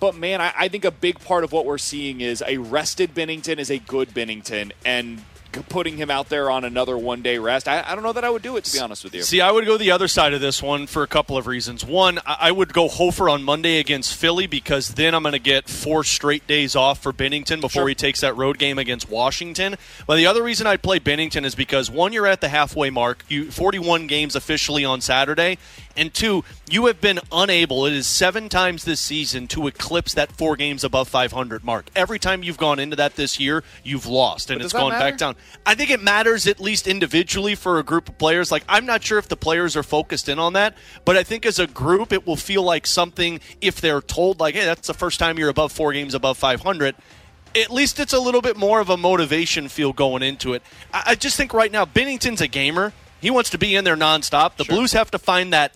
But 0.00 0.16
man, 0.16 0.40
I, 0.40 0.52
I, 0.56 0.68
think 0.68 0.84
a 0.84 0.90
big 0.90 1.18
part 1.20 1.42
of 1.42 1.50
what 1.50 1.66
we're 1.66 1.78
seeing 1.78 2.20
is 2.20 2.42
a 2.46 2.58
rested 2.58 3.14
Binnington 3.14 3.58
is 3.58 3.70
a 3.70 3.78
good 3.78 4.10
Binnington, 4.10 4.72
and 4.84 5.24
putting 5.62 5.96
him 5.96 6.10
out 6.10 6.28
there 6.28 6.50
on 6.50 6.64
another 6.64 6.96
one 6.96 7.22
day 7.22 7.38
rest. 7.38 7.68
I, 7.68 7.82
I, 7.86 7.94
don't 7.94 8.04
know 8.04 8.12
that 8.12 8.24
I 8.24 8.30
would 8.30 8.42
do 8.42 8.56
it, 8.56 8.64
to 8.64 8.72
be 8.72 8.80
honest 8.80 9.04
with 9.04 9.14
you. 9.14 9.22
See, 9.22 9.40
I 9.40 9.50
would 9.50 9.66
go 9.66 9.76
the 9.76 9.90
other 9.90 10.08
side 10.08 10.34
of 10.34 10.40
this 10.40 10.62
one 10.62 10.86
for 10.86 11.02
a 11.02 11.06
couple 11.06 11.36
of 11.36 11.46
reasons. 11.46 11.84
One, 11.84 12.18
I 12.26 12.50
would 12.50 12.72
go 12.72 12.88
Hofer 12.88 13.28
on 13.28 13.42
Monday 13.42 13.78
against 13.78 14.14
Philly 14.14 14.46
because 14.46 14.88
then 14.88 15.14
I'm 15.14 15.22
going 15.22 15.32
to 15.32 15.38
get 15.38 15.68
four 15.68 16.04
straight 16.04 16.46
days 16.46 16.76
off 16.76 17.02
for 17.02 17.12
Binnington 17.12 17.60
before 17.60 17.82
sure. 17.82 17.88
he 17.88 17.94
takes 17.94 18.20
that 18.20 18.36
road 18.36 18.58
game 18.58 18.78
against 18.78 19.10
Washington. 19.10 19.76
But 20.06 20.16
the 20.16 20.26
other 20.26 20.42
reason 20.42 20.66
I'd 20.66 20.82
play 20.82 21.00
Binnington 21.00 21.44
is 21.44 21.54
because 21.54 21.90
one, 21.90 22.12
you're 22.12 22.26
at 22.26 22.40
the 22.40 22.48
halfway 22.48 22.90
mark, 22.90 23.24
you 23.28 23.50
41 23.50 24.06
games 24.06 24.34
officially 24.36 24.84
on 24.84 25.00
Saturday, 25.00 25.58
and 25.98 26.14
two, 26.14 26.44
you 26.70 26.86
have 26.86 27.00
been 27.00 27.18
unable, 27.32 27.84
it 27.84 27.92
is 27.92 28.06
seven 28.06 28.48
times 28.48 28.84
this 28.84 29.00
season, 29.00 29.48
to 29.48 29.66
eclipse 29.66 30.14
that 30.14 30.32
four 30.32 30.56
games 30.56 30.84
above 30.84 31.08
500 31.08 31.64
mark. 31.64 31.90
Every 31.94 32.18
time 32.18 32.42
you've 32.42 32.56
gone 32.56 32.78
into 32.78 32.96
that 32.96 33.16
this 33.16 33.38
year, 33.38 33.64
you've 33.82 34.06
lost, 34.06 34.50
and 34.50 34.62
it's 34.62 34.72
gone 34.72 34.92
matter? 34.92 35.10
back 35.10 35.18
down. 35.18 35.36
I 35.66 35.74
think 35.74 35.90
it 35.90 36.02
matters 36.02 36.46
at 36.46 36.60
least 36.60 36.86
individually 36.86 37.54
for 37.54 37.78
a 37.78 37.82
group 37.82 38.08
of 38.08 38.16
players. 38.16 38.52
Like, 38.52 38.64
I'm 38.68 38.86
not 38.86 39.02
sure 39.02 39.18
if 39.18 39.28
the 39.28 39.36
players 39.36 39.76
are 39.76 39.82
focused 39.82 40.28
in 40.28 40.38
on 40.38 40.54
that, 40.54 40.76
but 41.04 41.16
I 41.16 41.22
think 41.22 41.44
as 41.44 41.58
a 41.58 41.66
group, 41.66 42.12
it 42.12 42.26
will 42.26 42.36
feel 42.36 42.62
like 42.62 42.86
something 42.86 43.40
if 43.60 43.80
they're 43.80 44.00
told, 44.00 44.40
like, 44.40 44.54
hey, 44.54 44.64
that's 44.64 44.86
the 44.86 44.94
first 44.94 45.18
time 45.18 45.38
you're 45.38 45.48
above 45.48 45.72
four 45.72 45.92
games 45.92 46.14
above 46.14 46.38
500 46.38 46.94
at 47.56 47.70
least 47.70 47.98
it's 47.98 48.12
a 48.12 48.20
little 48.20 48.42
bit 48.42 48.56
more 48.56 48.80
of 48.80 48.90
a 48.90 48.96
motivation 48.96 49.68
feel 49.68 49.92
going 49.92 50.22
into 50.22 50.52
it. 50.54 50.62
I, 50.92 51.14
just 51.14 51.36
think 51.36 51.54
right 51.54 51.72
now, 51.72 51.84
Binnington's 51.84 52.40
a 52.40 52.46
gamer. 52.46 52.92
He 53.20 53.30
wants 53.30 53.50
to 53.50 53.58
be 53.58 53.74
in 53.74 53.84
there 53.84 53.96
nonstop. 53.96 54.56
The 54.56 54.64
sure. 54.64 54.76
Blues 54.76 54.92
have 54.92 55.10
to 55.12 55.18
find 55.18 55.52
that 55.52 55.74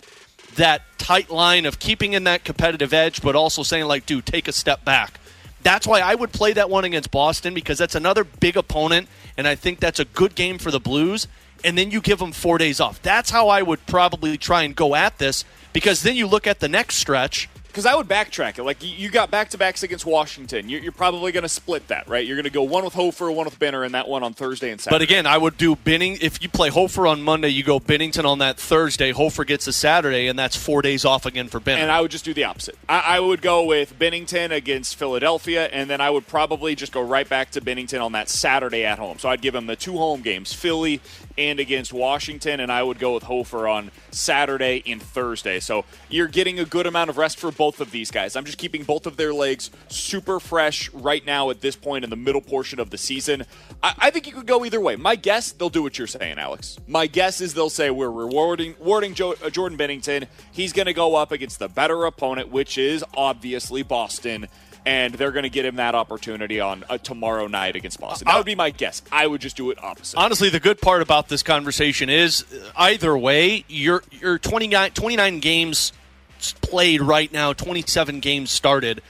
that 0.55 0.83
tight 0.97 1.29
line 1.29 1.65
of 1.65 1.79
keeping 1.79 2.13
in 2.13 2.23
that 2.25 2.43
competitive 2.43 2.93
edge, 2.93 3.21
but 3.21 3.35
also 3.35 3.63
saying 3.63 3.85
like, 3.85 4.05
dude, 4.05 4.25
take 4.25 4.47
a 4.47 4.51
step 4.51 4.85
back. 4.85 5.19
That's 5.61 5.87
why 5.87 6.01
I 6.01 6.15
would 6.15 6.31
play 6.31 6.53
that 6.53 6.69
one 6.69 6.83
against 6.83 7.11
Boston 7.11 7.53
because 7.53 7.77
that's 7.77 7.95
another 7.95 8.23
big 8.23 8.57
opponent, 8.57 9.07
and 9.37 9.47
I 9.47 9.55
think 9.55 9.79
that's 9.79 9.99
a 9.99 10.05
good 10.05 10.35
game 10.35 10.57
for 10.57 10.71
the 10.71 10.79
Blues. 10.79 11.27
And 11.63 11.77
then 11.77 11.91
you 11.91 12.01
give 12.01 12.19
them 12.19 12.33
four 12.33 12.57
days 12.57 12.81
off. 12.81 13.01
That's 13.01 13.29
how 13.29 13.47
I 13.47 13.61
would 13.61 13.85
probably 13.85 14.37
try 14.37 14.63
and 14.63 14.75
go 14.75 14.95
at 14.95 15.17
this 15.17 15.45
because 15.71 16.03
then 16.03 16.17
you 16.17 16.27
look 16.27 16.45
at 16.45 16.59
the 16.59 16.67
next 16.67 16.95
stretch 16.95 17.47
because 17.73 17.87
I 17.87 17.95
would 17.95 18.07
backtrack 18.07 18.59
it. 18.59 18.63
Like 18.63 18.83
you, 18.83 19.09
got 19.09 19.31
back 19.31 19.49
to 19.49 19.57
backs 19.57 19.81
against 19.81 20.05
Washington. 20.05 20.69
You're, 20.69 20.79
you're 20.79 20.91
probably 20.91 21.31
going 21.31 21.41
to 21.41 21.49
split 21.49 21.87
that, 21.87 22.07
right? 22.07 22.25
You're 22.25 22.35
going 22.35 22.43
to 22.43 22.51
go 22.51 22.61
one 22.61 22.85
with 22.85 22.93
Hofer, 22.93 23.31
one 23.31 23.45
with 23.45 23.57
Benner, 23.57 23.83
and 23.83 23.95
that 23.95 24.07
one 24.07 24.21
on 24.21 24.35
Thursday 24.35 24.69
and 24.69 24.79
Saturday. 24.79 24.93
But 24.93 25.01
again, 25.01 25.25
I 25.25 25.39
would 25.39 25.57
do 25.57 25.75
Benning. 25.75 26.19
If 26.21 26.43
you 26.43 26.49
play 26.49 26.69
Hofer 26.69 27.07
on 27.07 27.23
Monday, 27.23 27.49
you 27.49 27.63
go 27.63 27.79
Binnington 27.79 28.25
on 28.25 28.37
that 28.39 28.59
Thursday. 28.59 29.11
Hofer 29.11 29.43
gets 29.43 29.65
a 29.65 29.73
Saturday, 29.73 30.27
and 30.27 30.37
that's 30.37 30.55
four 30.55 30.83
days 30.83 31.03
off 31.03 31.25
again 31.25 31.47
for 31.47 31.59
Benning. 31.59 31.81
And 31.81 31.91
I 31.91 31.99
would 32.01 32.11
just 32.11 32.25
do 32.25 32.33
the 32.33 32.43
opposite. 32.43 32.77
I, 32.87 32.99
I 32.99 33.19
would 33.19 33.41
go 33.41 33.65
with 33.65 33.97
Binnington 33.97 34.51
against 34.51 34.95
Philadelphia, 34.95 35.65
and 35.65 35.89
then 35.89 35.99
I 35.99 36.11
would 36.11 36.27
probably 36.27 36.75
just 36.75 36.91
go 36.91 37.01
right 37.01 37.27
back 37.27 37.49
to 37.51 37.61
Binnington 37.61 38.03
on 38.03 38.11
that 38.11 38.29
Saturday 38.29 38.85
at 38.85 38.99
home. 38.99 39.17
So 39.17 39.29
I'd 39.29 39.41
give 39.41 39.55
him 39.55 39.65
the 39.65 39.75
two 39.75 39.97
home 39.97 40.21
games, 40.21 40.53
Philly 40.53 41.01
and 41.37 41.59
against 41.59 41.93
Washington, 41.93 42.59
and 42.59 42.71
I 42.71 42.83
would 42.83 42.99
go 42.99 43.13
with 43.13 43.23
Hofer 43.23 43.67
on 43.67 43.91
Saturday 44.11 44.83
and 44.85 45.01
Thursday. 45.01 45.59
So 45.59 45.85
you're 46.09 46.27
getting 46.27 46.59
a 46.59 46.65
good 46.65 46.85
amount 46.85 47.09
of 47.09 47.17
rest 47.17 47.39
for 47.39 47.51
both 47.51 47.79
of 47.79 47.91
these 47.91 48.11
guys. 48.11 48.35
I'm 48.35 48.45
just 48.45 48.57
keeping 48.57 48.83
both 48.83 49.05
of 49.05 49.17
their 49.17 49.33
legs 49.33 49.71
super 49.87 50.39
fresh 50.39 50.91
right 50.93 51.25
now 51.25 51.49
at 51.49 51.61
this 51.61 51.75
point 51.75 52.03
in 52.03 52.09
the 52.09 52.15
middle 52.15 52.41
portion 52.41 52.79
of 52.79 52.89
the 52.89 52.97
season. 52.97 53.45
I, 53.81 53.93
I 53.97 54.09
think 54.11 54.27
you 54.27 54.33
could 54.33 54.47
go 54.47 54.65
either 54.65 54.81
way. 54.81 54.95
My 54.95 55.15
guess, 55.15 55.51
they'll 55.51 55.69
do 55.69 55.83
what 55.83 55.97
you're 55.97 56.07
saying, 56.07 56.37
Alex. 56.37 56.77
My 56.87 57.07
guess 57.07 57.41
is 57.41 57.53
they'll 57.53 57.69
say 57.69 57.89
we're 57.89 58.11
rewarding, 58.11 58.75
rewarding 58.79 59.13
Joe, 59.13 59.35
uh, 59.43 59.49
Jordan 59.49 59.77
Binnington. 59.77 60.27
He's 60.51 60.73
going 60.73 60.87
to 60.87 60.93
go 60.93 61.15
up 61.15 61.31
against 61.31 61.59
the 61.59 61.67
better 61.67 62.05
opponent, 62.05 62.49
which 62.49 62.77
is 62.77 63.03
obviously 63.15 63.83
Boston 63.83 64.47
and 64.85 65.13
they're 65.13 65.31
going 65.31 65.43
to 65.43 65.49
get 65.49 65.65
him 65.65 65.77
that 65.77 65.95
opportunity 65.95 66.59
on 66.59 66.83
uh, 66.89 66.97
tomorrow 66.97 67.47
night 67.47 67.75
against 67.75 67.99
Boston. 67.99 68.25
That 68.27 68.37
would 68.37 68.45
be 68.45 68.55
my 68.55 68.69
guess. 68.69 69.01
I 69.11 69.27
would 69.27 69.41
just 69.41 69.55
do 69.55 69.69
it 69.71 69.81
opposite. 69.83 70.17
Honestly, 70.17 70.49
the 70.49 70.59
good 70.59 70.81
part 70.81 71.01
about 71.01 71.29
this 71.29 71.43
conversation 71.43 72.09
is 72.09 72.43
uh, 72.53 72.71
either 72.75 73.17
way, 73.17 73.65
you're, 73.67 74.03
you're 74.11 74.37
29, 74.39 74.91
29 74.91 75.39
games 75.39 75.93
played 76.61 77.01
right 77.01 77.31
now, 77.31 77.53
27 77.53 78.19
games 78.19 78.51
started. 78.51 79.01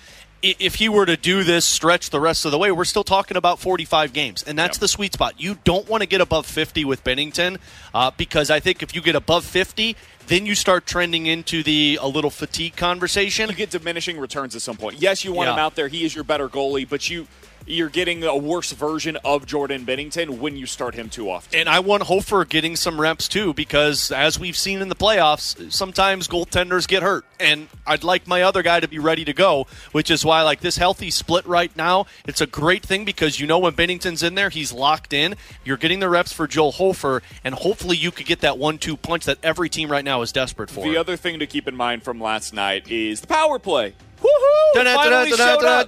If 0.43 0.75
he 0.75 0.89
were 0.89 1.05
to 1.05 1.15
do 1.15 1.45
this 1.45 1.63
stretch 1.63 2.09
the 2.09 2.19
rest 2.19 2.43
of 2.43 2.51
the 2.51 2.57
way, 2.57 2.69
we're 2.69 2.83
still 2.83 3.05
talking 3.05 3.37
about 3.37 3.59
45 3.59 4.11
games, 4.11 4.43
and 4.43 4.59
that's 4.59 4.75
Yep. 4.75 4.81
the 4.81 4.87
sweet 4.89 5.13
spot. 5.13 5.35
You 5.37 5.57
don't 5.63 5.87
want 5.87 6.01
to 6.01 6.05
get 6.05 6.19
above 6.19 6.45
50 6.45 6.83
with 6.83 7.01
Binnington 7.05 7.59
uh, 7.93 8.11
because 8.17 8.51
I 8.51 8.59
think 8.59 8.83
if 8.83 8.93
you 8.93 9.01
get 9.01 9.15
above 9.15 9.45
50, 9.45 9.95
then 10.27 10.45
you 10.45 10.55
start 10.55 10.85
trending 10.85 11.25
into 11.25 11.63
the 11.63 11.99
a 12.01 12.07
little 12.07 12.29
fatigue 12.29 12.75
conversation. 12.75 13.49
you 13.49 13.55
get 13.55 13.69
diminishing 13.69 14.17
returns 14.19 14.55
at 14.55 14.61
some 14.61 14.77
point. 14.77 15.01
Yes, 15.01 15.23
you 15.25 15.33
want 15.33 15.47
Yeah. 15.47 15.53
him 15.53 15.59
out 15.59 15.75
there. 15.75 15.87
He 15.87 16.03
is 16.05 16.15
your 16.15 16.23
better 16.23 16.47
goalie, 16.49 16.87
but 16.87 17.09
you 17.09 17.27
you're 17.65 17.89
getting 17.89 18.23
a 18.23 18.35
worse 18.35 18.71
version 18.71 19.17
of 19.23 19.45
Jordan 19.45 19.85
Binnington 19.85 20.39
when 20.39 20.57
you 20.57 20.65
start 20.65 20.95
him 20.95 21.09
too 21.09 21.29
often. 21.29 21.59
And 21.59 21.69
I 21.69 21.79
want 21.79 22.03
Hofer 22.03 22.45
getting 22.45 22.75
some 22.75 22.99
reps 22.99 23.27
too, 23.27 23.53
because 23.53 24.11
as 24.11 24.39
we've 24.39 24.57
seen 24.57 24.81
in 24.81 24.89
the 24.89 24.95
playoffs, 24.95 25.71
sometimes 25.71 26.27
goaltenders 26.27 26.87
get 26.87 27.03
hurt, 27.03 27.25
and 27.39 27.67
I'd 27.85 28.03
like 28.03 28.27
my 28.27 28.41
other 28.41 28.63
guy 28.63 28.79
to 28.79 28.87
be 28.87 28.99
ready 28.99 29.25
to 29.25 29.33
go. 29.33 29.67
Which 29.91 30.11
is 30.11 30.25
why, 30.25 30.41
like 30.41 30.61
this 30.61 30.77
healthy 30.77 31.11
split 31.11 31.45
right 31.45 31.75
now, 31.75 32.05
it's 32.25 32.41
a 32.41 32.47
great 32.47 32.83
thing 32.83 33.05
because 33.05 33.39
you 33.39 33.47
know 33.47 33.59
when 33.59 33.73
Binnington's 33.73 34.23
in 34.23 34.35
there, 34.35 34.49
he's 34.49 34.71
locked 34.73 35.13
in. 35.13 35.35
You're 35.63 35.77
getting 35.77 35.99
the 35.99 36.09
reps 36.09 36.33
for 36.33 36.47
Joel 36.47 36.73
Hofer, 36.73 37.21
and 37.43 37.55
hopefully 37.55 37.97
you 37.97 38.11
could 38.11 38.25
get 38.25 38.41
that 38.41 38.57
one-two 38.57 38.97
punch 38.97 39.25
that 39.25 39.37
every 39.43 39.69
team 39.69 39.91
right 39.91 40.05
now 40.05 40.21
is 40.21 40.31
desperate 40.31 40.69
for. 40.69 40.83
The 40.83 40.97
other 40.97 41.17
thing 41.17 41.39
to 41.39 41.47
keep 41.47 41.67
in 41.67 41.75
mind 41.75 42.03
from 42.03 42.19
last 42.19 42.53
night 42.53 42.89
is 42.89 43.21
the 43.21 43.27
power 43.27 43.59
play. 43.59 43.93
Woohoo! 44.23 44.83
Finally 44.95 45.31
showed 45.37 45.63
up. 45.65 45.87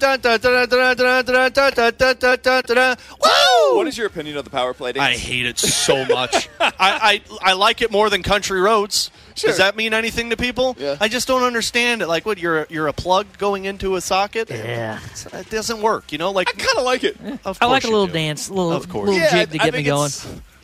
Woo! 3.24 3.78
What 3.78 3.88
is 3.88 3.98
your 3.98 4.08
opinion 4.08 4.38
of 4.38 4.44
the 4.44 4.50
power 4.52 4.74
play? 4.74 4.94
I 4.96 5.14
hate 5.16 5.46
it 5.46 5.58
so 5.58 6.06
much. 6.06 6.50
I, 6.60 6.72
I 6.80 7.22
I 7.42 7.54
like 7.54 7.82
it 7.82 7.92
more 7.92 8.10
than 8.10 8.24
country 8.24 8.60
roads. 8.62 9.10
Sure. 9.36 9.50
Does 9.50 9.58
that 9.58 9.76
mean 9.76 9.94
anything 9.94 10.30
to 10.30 10.38
people? 10.38 10.76
Yeah. 10.80 10.96
I 11.02 11.08
just 11.08 11.28
don't 11.28 11.44
understand 11.44 12.02
it. 12.02 12.08
Like, 12.08 12.26
what 12.26 12.38
you're 12.38 12.68
you're 12.70 12.88
a 12.88 12.94
plug 12.94 13.26
going 13.38 13.66
into 13.66 13.96
a 13.96 14.02
socket? 14.02 14.50
Yeah. 14.50 15.00
it 15.34 15.50
doesn't 15.50 15.82
work. 15.82 16.12
You 16.12 16.18
know, 16.18 16.32
like 16.32 16.50
I 16.50 16.54
kind 16.54 16.78
of 16.78 16.84
like 16.86 17.04
it. 17.04 17.18
of 17.46 17.58
I 17.62 17.66
like 17.66 17.84
a 17.84 17.88
little 17.88 18.08
do. 18.08 18.14
dance, 18.14 18.50
a 18.50 18.54
little, 18.54 18.72
Of 18.72 18.88
course. 18.90 19.10
little 19.10 19.22
Yeah, 19.24 19.32
jig 19.46 19.52
to 19.52 19.62
I 19.62 19.66
get 19.66 19.74
me 19.74 19.84
going. 19.84 20.12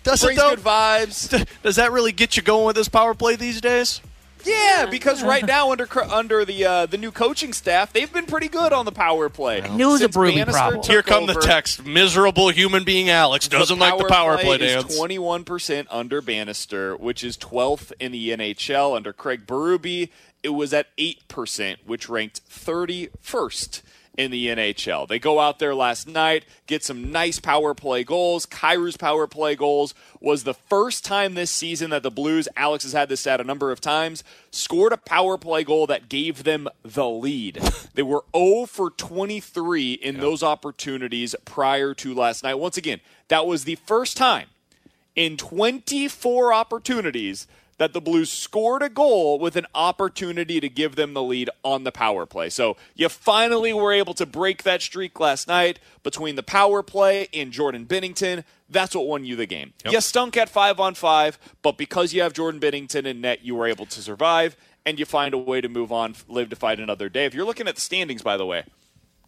Does 0.04 0.24
it 0.24 0.26
Brings 0.28 0.40
though? 0.40 0.50
good 0.56 0.60
vibes. 0.64 1.48
Does 1.64 1.76
that 1.76 1.92
really 1.92 2.12
get 2.12 2.36
you 2.38 2.44
going 2.44 2.66
with 2.66 2.76
this 2.76 2.90
power 2.90 3.14
play 3.14 3.36
these 3.36 3.62
days? 3.62 4.02
Yeah, 4.46 4.88
because 4.90 5.24
right 5.24 5.46
now 5.46 5.72
under 5.72 5.88
under 6.12 6.46
the 6.46 6.66
uh, 6.66 6.86
the 6.86 6.98
new 6.98 7.12
coaching 7.12 7.54
staff, 7.54 7.94
they've 7.94 8.12
been 8.12 8.26
pretty 8.26 8.48
good 8.48 8.74
on 8.74 8.86
the 8.86 8.92
power 8.92 9.30
play. 9.30 9.62
knew 9.62 9.90
it 9.90 9.92
was 9.92 10.02
a 10.02 10.12
Since 10.12 10.16
Bannister 10.16 10.52
problem. 10.52 10.82
took 10.82 10.92
Here 10.92 11.04
come 11.04 11.26
the 11.26 11.34
over, 11.34 11.42
text. 11.42 11.86
Miserable 11.86 12.50
human 12.50 12.84
being 12.84 13.10
Alex 13.10 13.48
doesn't 13.48 13.80
like 13.80 13.98
the 13.98 14.06
power 14.06 14.38
play, 14.38 14.58
dance. 14.58 14.96
Twenty 14.96 15.20
one 15.20 15.44
percent 15.44 15.88
under 15.92 16.22
Bannister, 16.22 16.96
which 16.96 17.24
is 17.24 17.38
twelfth 17.38 17.94
in 18.00 18.12
the 18.12 18.30
NHL. 18.30 18.96
Under 18.96 19.14
Craig 19.14 19.46
Berube, 19.46 20.10
it 20.44 20.50
was 20.50 20.74
at 20.74 20.88
eight 20.98 21.28
percent, 21.28 21.80
which 21.86 22.10
ranked 22.10 22.40
thirty 22.40 23.10
first 23.20 23.82
in 24.22 24.32
the 24.32 24.48
NHL. 24.48 25.08
They 25.08 25.20
go 25.20 25.40
out 25.40 25.60
there 25.60 25.74
last 25.74 26.08
night, 26.08 26.46
get 26.68 26.84
some 26.84 27.12
nice 27.12 27.40
power 27.40 27.74
play 27.74 28.04
goals. 28.04 28.46
Kyrou's 28.46 28.98
power 28.98 29.28
play 29.28 29.56
goals 29.56 29.94
was 30.20 30.44
the 30.44 30.54
first 30.54 31.04
time 31.04 31.34
this 31.34 31.50
season 31.50 31.90
that 31.90 32.04
the 32.04 32.12
Blues, 32.12 32.48
Alex 32.56 32.84
has 32.84 32.94
had 32.94 33.10
this 33.10 33.22
stat 33.22 33.42
a 33.42 33.44
number 33.44 33.72
of 33.72 33.82
times, 33.82 34.24
scored 34.52 34.94
a 34.94 34.98
power 34.98 35.38
play 35.38 35.64
goal 35.64 35.88
that 35.88 36.08
gave 36.08 36.44
them 36.44 36.68
the 36.84 37.10
lead. 37.10 37.56
they 37.96 38.04
were 38.04 38.24
0 38.36 38.68
for 38.68 38.92
23 38.92 39.94
in 39.94 40.20
those 40.20 40.44
opportunities 40.44 41.36
prior 41.44 41.94
to 41.96 42.14
last 42.14 42.44
night. 42.44 42.56
Once 42.56 42.78
again, 42.78 43.02
that 43.28 43.48
was 43.48 43.64
the 43.64 43.76
first 43.76 44.18
time 44.18 44.48
in 45.16 45.36
24 45.36 46.54
opportunities 46.54 47.48
that 47.82 47.94
the 47.94 48.00
Blues 48.00 48.30
scored 48.30 48.84
a 48.84 48.90
goal 48.90 49.40
with 49.40 49.56
an 49.56 49.66
opportunity 49.74 50.60
to 50.60 50.70
give 50.70 50.96
them 50.96 51.16
the 51.16 51.24
lead 51.24 51.50
on 51.64 51.84
the 51.84 51.92
power 51.92 52.28
play. 52.28 52.48
So 52.48 52.78
you 52.94 53.10
finally 53.10 53.74
were 53.74 53.92
able 53.92 54.14
to 54.14 54.28
break 54.28 54.62
that 54.62 54.84
streak 54.84 55.20
last 55.20 55.48
night 55.48 55.80
between 56.04 56.36
the 56.36 56.44
power 56.44 56.84
play 56.84 57.28
and 57.34 57.52
Jordan 57.52 57.88
Binnington. 57.88 58.44
That's 58.70 58.94
what 58.94 59.08
won 59.08 59.26
you 59.26 59.36
the 59.36 59.48
game. 59.48 59.74
You 59.84 60.00
stunk 60.00 60.38
at 60.38 60.48
five 60.48 60.80
on 60.80 60.94
five, 60.94 61.40
but 61.64 61.76
because 61.80 62.14
you 62.14 62.22
have 62.22 62.34
Jordan 62.34 62.62
Binnington 62.62 63.08
in 63.08 63.20
net, 63.20 63.44
you 63.44 63.56
were 63.56 63.66
able 63.66 63.88
to 63.88 64.00
survive 64.00 64.56
and 64.86 65.00
you 65.00 65.06
find 65.06 65.34
a 65.34 65.40
way 65.40 65.60
to 65.60 65.68
move 65.68 65.92
on, 65.92 66.14
live 66.28 66.52
to 66.52 66.56
fight 66.56 66.80
another 66.80 67.10
day. 67.10 67.26
If 67.26 67.34
you're 67.34 67.46
looking 67.46 67.68
at 67.68 67.74
the 67.74 67.82
standings, 67.82 68.22
by 68.22 68.38
the 68.38 68.46
way, 68.46 68.64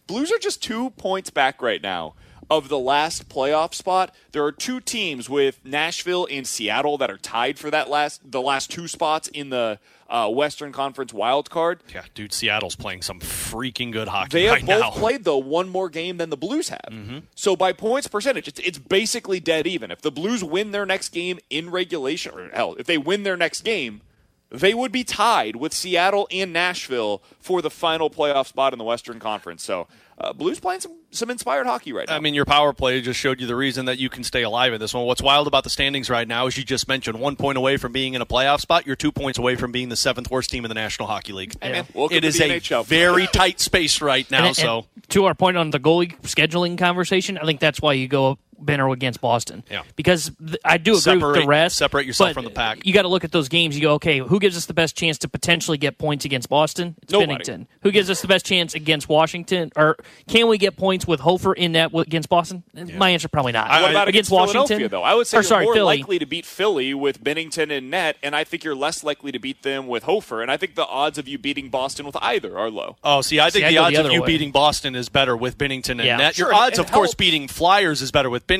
Blues 0.06 0.30
are 0.30 0.38
just 0.38 0.62
two 0.62 0.90
points 0.90 1.28
back 1.28 1.60
right 1.60 1.82
now 1.82 2.14
of 2.50 2.68
the 2.68 2.78
last 2.78 3.28
playoff 3.28 3.74
spot. 3.74 4.14
There 4.32 4.44
are 4.44 4.52
two 4.52 4.80
teams 4.80 5.28
with 5.28 5.60
Nashville 5.64 6.26
and 6.30 6.46
Seattle 6.46 6.98
that 6.98 7.10
are 7.10 7.18
tied 7.18 7.58
for 7.58 7.70
that 7.70 7.88
last 7.88 8.30
the 8.30 8.40
last 8.40 8.70
two 8.70 8.88
spots 8.88 9.28
in 9.28 9.50
the 9.50 9.78
uh, 10.08 10.28
Western 10.28 10.72
Conference 10.72 11.12
wild 11.12 11.50
card. 11.50 11.80
Yeah, 11.92 12.04
dude, 12.14 12.32
Seattle's 12.32 12.76
playing 12.76 13.02
some 13.02 13.20
freaking 13.20 13.92
good 13.92 14.08
hockey 14.08 14.30
They 14.30 14.42
have 14.44 14.52
right 14.54 14.66
both 14.66 14.80
now. 14.80 14.90
played 14.92 15.24
though 15.24 15.38
one 15.38 15.68
more 15.68 15.88
game 15.88 16.18
than 16.18 16.30
the 16.30 16.36
Blues 16.36 16.68
have. 16.68 16.88
Mm-hmm. 16.90 17.18
So 17.34 17.56
by 17.56 17.72
points 17.72 18.08
percentage, 18.08 18.48
it's, 18.48 18.60
it's 18.60 18.78
basically 18.78 19.40
dead 19.40 19.66
even. 19.66 19.90
If 19.90 20.02
the 20.02 20.12
Blues 20.12 20.44
win 20.44 20.70
their 20.70 20.86
next 20.86 21.10
game 21.10 21.38
in 21.50 21.70
regulation, 21.70 22.32
or 22.34 22.48
hell, 22.50 22.76
if 22.78 22.86
they 22.86 22.98
win 22.98 23.22
their 23.22 23.36
next 23.36 23.62
game, 23.62 24.02
they 24.50 24.74
would 24.74 24.92
be 24.92 25.02
tied 25.02 25.56
with 25.56 25.72
Seattle 25.72 26.28
and 26.30 26.52
Nashville 26.52 27.22
for 27.40 27.60
the 27.60 27.70
final 27.70 28.08
playoff 28.08 28.46
spot 28.46 28.72
in 28.72 28.78
the 28.78 28.84
Western 28.84 29.18
Conference. 29.18 29.64
So 29.64 29.88
uh, 30.18 30.32
Blues 30.32 30.60
playing 30.60 30.80
some 30.80 30.92
some 31.10 31.30
inspired 31.30 31.66
hockey 31.66 31.92
right 31.92 32.08
now. 32.08 32.16
I 32.16 32.20
mean, 32.20 32.34
your 32.34 32.44
power 32.44 32.72
play 32.72 33.00
just 33.00 33.20
showed 33.20 33.40
you 33.40 33.46
the 33.46 33.54
reason 33.54 33.84
that 33.86 33.98
you 33.98 34.08
can 34.08 34.24
stay 34.24 34.42
alive 34.42 34.72
in 34.72 34.80
this 34.80 34.92
one. 34.92 35.04
What's 35.06 35.22
wild 35.22 35.46
about 35.46 35.62
the 35.64 35.70
standings 35.70 36.10
right 36.10 36.26
now 36.26 36.46
is 36.48 36.56
you 36.58 36.64
just 36.64 36.88
mentioned 36.88 37.20
one 37.20 37.36
point 37.36 37.56
away 37.56 37.76
from 37.76 37.92
being 37.92 38.14
in 38.14 38.20
a 38.20 38.26
playoff 38.26 38.60
spot. 38.60 38.84
You're 38.86 38.96
two 38.96 39.12
points 39.12 39.38
away 39.38 39.54
from 39.54 39.70
being 39.70 39.88
the 39.90 39.96
seventh 39.96 40.30
worst 40.30 40.50
team 40.50 40.64
in 40.64 40.68
the 40.68 40.74
National 40.74 41.06
Hockey 41.08 41.32
League. 41.32 41.54
Hey, 41.62 41.72
man, 41.72 41.86
welcome 41.94 42.16
it 42.16 42.20
to 42.22 42.26
is 42.26 42.38
the 42.38 42.44
a 42.44 42.60
NHL. 42.60 42.84
very 42.84 43.26
tight 43.28 43.60
space 43.60 44.00
right 44.00 44.28
now. 44.30 44.38
And- 44.38 44.46
and 44.48 44.56
so 44.56 44.86
to 45.10 45.24
our 45.26 45.34
point 45.34 45.56
on 45.56 45.70
the 45.70 45.78
goalie 45.80 46.18
scheduling 46.22 46.76
conversation, 46.78 47.38
I 47.38 47.44
think 47.44 47.60
that's 47.60 47.80
why 47.80 47.92
you 47.92 48.08
go 48.08 48.38
Benner 48.64 48.88
against 48.90 49.20
Boston. 49.20 49.62
Yeah. 49.70 49.82
Because 49.96 50.30
th- 50.38 50.56
I 50.64 50.78
do 50.78 50.92
agree 50.92 50.94
with 50.94 51.02
Separate- 51.02 51.40
the 51.40 51.46
rest. 51.46 51.76
separate 51.76 52.06
yourself 52.06 52.28
but 52.30 52.34
from 52.34 52.44
the 52.44 52.50
pack. 52.50 52.84
You 52.86 52.92
got 52.92 53.02
to 53.02 53.08
look 53.08 53.24
at 53.24 53.32
those 53.32 53.48
games. 53.48 53.74
You 53.76 53.82
go, 53.82 53.92
okay, 53.94 54.18
who 54.18 54.38
gives 54.40 54.56
us 54.56 54.66
the 54.66 54.74
best 54.74 54.96
chance 54.96 55.18
to 55.18 55.28
potentially 55.28 55.78
get 55.78 55.98
points 55.98 56.24
against 56.24 56.48
Boston? 56.48 56.94
It's 57.02 57.12
Nobody. 57.12 57.34
Binnington. 57.34 57.66
Who 57.82 57.90
gives 57.90 58.10
us 58.10 58.20
the 58.22 58.28
best 58.28 58.46
chance 58.46 58.74
against 58.74 59.08
Washington? 59.08 59.70
Or 59.76 59.96
can 60.28 60.48
we 60.48 60.58
get 60.58 60.76
points 60.76 61.06
with 61.06 61.20
Hofer 61.20 61.52
in 61.52 61.72
that 61.72 61.94
against 61.94 62.28
Boston? 62.28 62.62
My 62.94 63.10
answer 63.10 63.28
probably 63.28 63.52
not. 63.52 63.68
what 63.68 63.90
about 63.90 64.08
against, 64.08 64.30
against 64.30 64.54
Washington? 64.54 64.88
Though? 64.90 65.02
I 65.02 65.14
would 65.14 65.26
say 65.26 65.36
or 65.36 65.40
you're 65.40 65.44
sorry, 65.48 65.64
more 65.64 65.74
Philly. 65.74 65.98
likely 65.98 66.18
to 66.18 66.26
beat 66.26 66.46
Philly 66.46 66.94
with 66.94 67.22
Binnington 67.22 67.70
and 67.76 67.90
net, 67.90 68.16
and 68.22 68.34
I 68.34 68.44
think 68.44 68.64
you're 68.64 68.74
less 68.74 69.04
likely 69.04 69.32
to 69.32 69.38
beat 69.38 69.62
them 69.62 69.86
with 69.86 70.04
Hofer. 70.04 70.42
And 70.42 70.50
I 70.50 70.56
think 70.56 70.74
the 70.74 70.86
odds 70.86 71.18
of 71.18 71.28
you 71.28 71.38
beating 71.38 71.68
Boston 71.68 72.06
with 72.06 72.16
either 72.20 72.58
are 72.58 72.70
low. 72.70 72.96
Oh, 73.04 73.20
see, 73.20 73.40
I 73.40 73.50
think 73.50 73.62
See, 73.62 73.64
I 73.64 73.68
the 73.68 73.74
go 73.74 73.80
the 73.80 73.86
odds 73.98 74.06
of 74.06 74.12
you 74.12 74.20
way. 74.22 74.26
beating 74.26 74.50
Boston 74.52 74.94
is 74.94 75.08
better 75.08 75.36
with 75.36 75.58
Binnington 75.58 75.90
and 75.90 76.04
Yeah. 76.04 76.16
net. 76.16 76.34
Sure, 76.36 76.46
Your 76.48 76.54
odds, 76.54 76.78
it 76.78 76.84
of 76.84 76.90
course, 76.92 77.14
beating 77.14 77.48
Flyers 77.48 78.02
is 78.02 78.10
better 78.10 78.30
with 78.30 78.46
Binnington, 78.46 78.53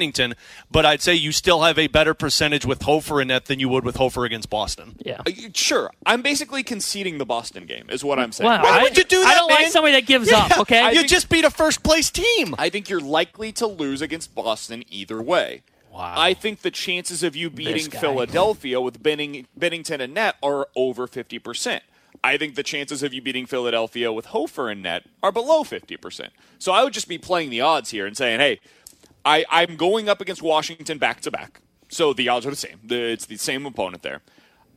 but 0.71 0.85
I'd 0.87 1.01
say 1.03 1.15
you 1.15 1.33
still 1.33 1.63
have 1.63 1.79
a 1.79 1.87
better 1.87 2.15
percentage 2.15 2.65
with 2.67 2.83
Hofer 2.83 3.21
in 3.21 3.29
net 3.29 3.47
than 3.47 3.61
you 3.61 3.69
would 3.69 3.85
with 3.85 3.97
Hofer 3.97 4.25
against 4.25 4.51
Boston. 4.51 4.97
Yeah. 5.05 5.21
Uh, 5.27 5.31
Sure, 5.55 5.91
I'm 6.07 6.23
basically 6.23 6.63
conceding 6.63 7.19
the 7.19 7.25
Boston 7.27 7.67
game, 7.67 7.87
is 7.91 8.03
what 8.05 8.19
I'm 8.19 8.33
saying. 8.33 8.49
Wow, 8.51 8.63
Why 8.63 8.81
I, 8.81 8.83
would 8.83 8.97
you 8.97 9.05
do 9.05 9.21
that? 9.21 9.29
I 9.29 9.35
don't 9.35 9.49
man? 9.49 9.63
like 9.63 9.73
somebody 9.73 9.93
that 9.95 10.07
gives 10.07 10.31
up. 10.33 10.59
Okay, 10.59 10.81
I 10.81 10.91
you 10.91 10.97
think- 10.99 11.09
just 11.09 11.29
beat 11.29 11.45
a 11.45 11.51
first 11.51 11.83
place 11.83 12.11
team. 12.11 12.55
I 12.59 12.69
think 12.71 12.89
you're 12.89 13.01
likely 13.01 13.53
to 13.53 13.67
lose 13.67 14.01
against 14.03 14.35
Boston 14.35 14.85
either 14.91 15.21
way. 15.23 15.63
Wow. 15.93 16.15
I 16.17 16.35
think 16.35 16.63
the 16.63 16.73
chances 16.73 17.23
of 17.23 17.37
you 17.37 17.51
beating. 17.51 17.89
Philadelphia 17.91 18.81
with 18.81 19.01
Benning, 19.03 19.47
Binnington 19.59 20.01
and 20.01 20.13
net 20.15 20.35
are 20.43 20.67
over 20.75 21.07
50%. 21.07 21.81
I 22.23 22.37
think 22.37 22.55
the 22.55 22.63
chances 22.63 23.03
of 23.03 23.13
you 23.13 23.21
beating 23.21 23.47
Philadelphia 23.47 24.13
with 24.13 24.27
Hofer 24.27 24.71
and 24.71 24.83
net 24.83 25.05
are 25.23 25.31
below 25.31 25.63
50%. 25.63 26.31
So 26.59 26.73
I 26.73 26.83
would 26.83 26.93
just 26.95 27.07
be 27.09 27.19
playing 27.19 27.51
the 27.51 27.61
odds 27.61 27.91
here 27.91 28.07
and 28.07 28.17
saying, 28.17 28.41
hey, 28.41 28.61
I, 29.25 29.45
I'm 29.51 29.77
going 29.77 30.09
up 30.09 30.21
against 30.21 30.43
Washington 30.43 30.99
back 30.99 31.21
to 31.23 31.31
back. 31.31 31.61
So 31.89 32.13
the 32.13 32.29
odds 32.29 32.47
are 32.47 32.51
the 32.51 32.57
same. 32.57 32.81
It's 32.89 33.27
the 33.27 33.37
same 33.37 33.67
opponent 33.67 34.03
there. 34.03 34.23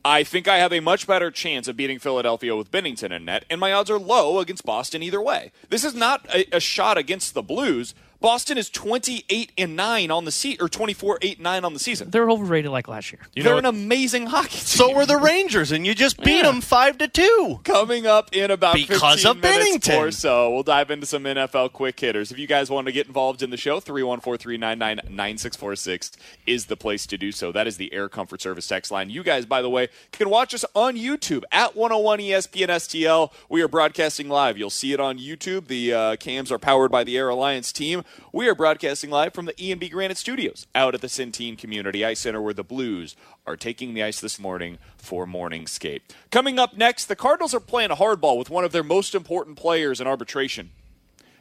I 0.04 0.22
think 0.22 0.46
I 0.46 0.58
have 0.58 0.72
a 0.72 0.80
much 0.80 1.06
better 1.06 1.30
chance 1.30 1.68
of 1.68 1.76
beating 1.76 1.98
Philadelphia 1.98 2.56
with 2.56 2.70
Binnington 2.70 3.10
in 3.10 3.24
net, 3.24 3.44
and 3.50 3.60
my 3.60 3.72
odds 3.72 3.90
are 3.90 3.98
low 3.98 4.38
against 4.38 4.64
Boston 4.64 5.02
either 5.02 5.20
way. 5.20 5.52
This 5.68 5.84
is 5.84 5.94
not 5.94 6.26
a, 6.32 6.56
a 6.56 6.60
shot 6.60 6.96
against 6.96 7.34
the 7.34 7.42
Blues. 7.42 7.94
Boston 8.20 8.58
is 8.58 8.68
28 8.68 9.52
and 9.56 9.76
9 9.76 10.10
on 10.10 10.24
the 10.24 10.32
season 10.32 10.64
or 10.64 10.68
24 10.68 11.18
8 11.22 11.40
9 11.40 11.64
on 11.64 11.72
the 11.72 11.78
season. 11.78 12.10
They're 12.10 12.28
overrated 12.28 12.72
like 12.72 12.88
last 12.88 13.12
year. 13.12 13.20
You 13.34 13.44
They're 13.44 13.52
know 13.52 13.58
an 13.58 13.66
amazing 13.66 14.26
hockey 14.26 14.58
team. 14.58 14.60
So 14.60 14.92
were 14.94 15.06
the 15.06 15.16
Rangers, 15.16 15.70
and 15.70 15.86
you 15.86 15.94
just 15.94 16.20
beat 16.22 16.42
them 16.42 16.60
five 16.60 16.98
to 16.98 17.06
two. 17.06 17.60
Coming 17.62 18.06
up 18.06 18.34
in 18.34 18.50
about 18.50 18.74
Because 18.74 19.22
15 19.22 19.30
of 19.30 19.36
minutes 19.40 19.88
Binnington. 19.88 19.98
or 19.98 20.10
so, 20.10 20.50
we'll 20.50 20.64
dive 20.64 20.90
into 20.90 21.06
some 21.06 21.22
NFL 21.24 21.72
quick 21.72 21.98
hitters. 22.00 22.32
If 22.32 22.38
you 22.38 22.46
guys 22.48 22.70
want 22.70 22.86
to 22.86 22.92
get 22.92 23.06
involved 23.06 23.42
in 23.42 23.50
the 23.50 23.56
show, 23.56 23.80
314-399-9646 23.80 26.12
is 26.46 26.66
the 26.66 26.76
place 26.76 27.06
to 27.06 27.16
do 27.18 27.30
so. 27.32 27.52
That 27.52 27.66
is 27.66 27.76
the 27.76 27.92
Air 27.92 28.08
Comfort 28.08 28.40
Service 28.42 28.66
text 28.66 28.90
line. 28.90 29.10
You 29.10 29.22
guys, 29.22 29.46
by 29.46 29.62
the 29.62 29.70
way, 29.70 29.88
can 30.12 30.28
watch 30.30 30.54
us 30.54 30.64
on 30.74 30.96
YouTube 30.96 31.44
at 31.52 31.76
101 31.76 32.18
ESPN 32.18 32.68
STL. 32.68 33.32
We 33.48 33.62
are 33.62 33.68
broadcasting 33.68 34.28
live. 34.28 34.58
You'll 34.58 34.70
see 34.70 34.92
it 34.92 35.00
on 35.00 35.18
YouTube. 35.18 35.66
The 35.68 35.94
uh, 35.94 36.16
cams 36.16 36.50
are 36.50 36.58
powered 36.58 36.90
by 36.90 37.04
the 37.04 37.16
Air 37.16 37.28
Alliance 37.28 37.72
team. 37.72 38.02
We 38.32 38.48
are 38.48 38.54
broadcasting 38.54 39.10
live 39.10 39.34
from 39.34 39.46
the 39.46 39.54
E&B 39.56 39.88
Granite 39.88 40.16
Studios 40.16 40.66
out 40.74 40.94
at 40.94 41.00
the 41.00 41.06
Centene 41.06 41.56
Community 41.56 42.04
Ice 42.04 42.20
Center 42.20 42.40
where 42.40 42.54
the 42.54 42.64
Blues 42.64 43.16
are 43.46 43.56
taking 43.56 43.94
the 43.94 44.02
ice 44.02 44.20
this 44.20 44.38
morning 44.38 44.78
for 44.96 45.26
morning 45.26 45.66
skate. 45.66 46.14
Coming 46.30 46.58
up 46.58 46.76
next, 46.76 47.06
the 47.06 47.16
Cardinals 47.16 47.54
are 47.54 47.60
playing 47.60 47.90
a 47.90 47.96
hardball 47.96 48.38
with 48.38 48.50
one 48.50 48.64
of 48.64 48.72
their 48.72 48.82
most 48.82 49.14
important 49.14 49.56
players 49.56 50.00
in 50.00 50.06
arbitration. 50.06 50.70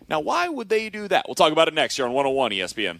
Now, 0.10 0.20
why 0.22 0.48
would 0.48 0.70
they 0.70 0.90
do 0.90 1.08
that? 1.08 1.26
We'll 1.28 1.36
talk 1.36 1.52
about 1.52 1.68
it 1.68 1.74
next 1.74 1.98
here 1.98 2.06
on 2.06 2.14
101 2.14 2.52
ESPN. 2.52 3.00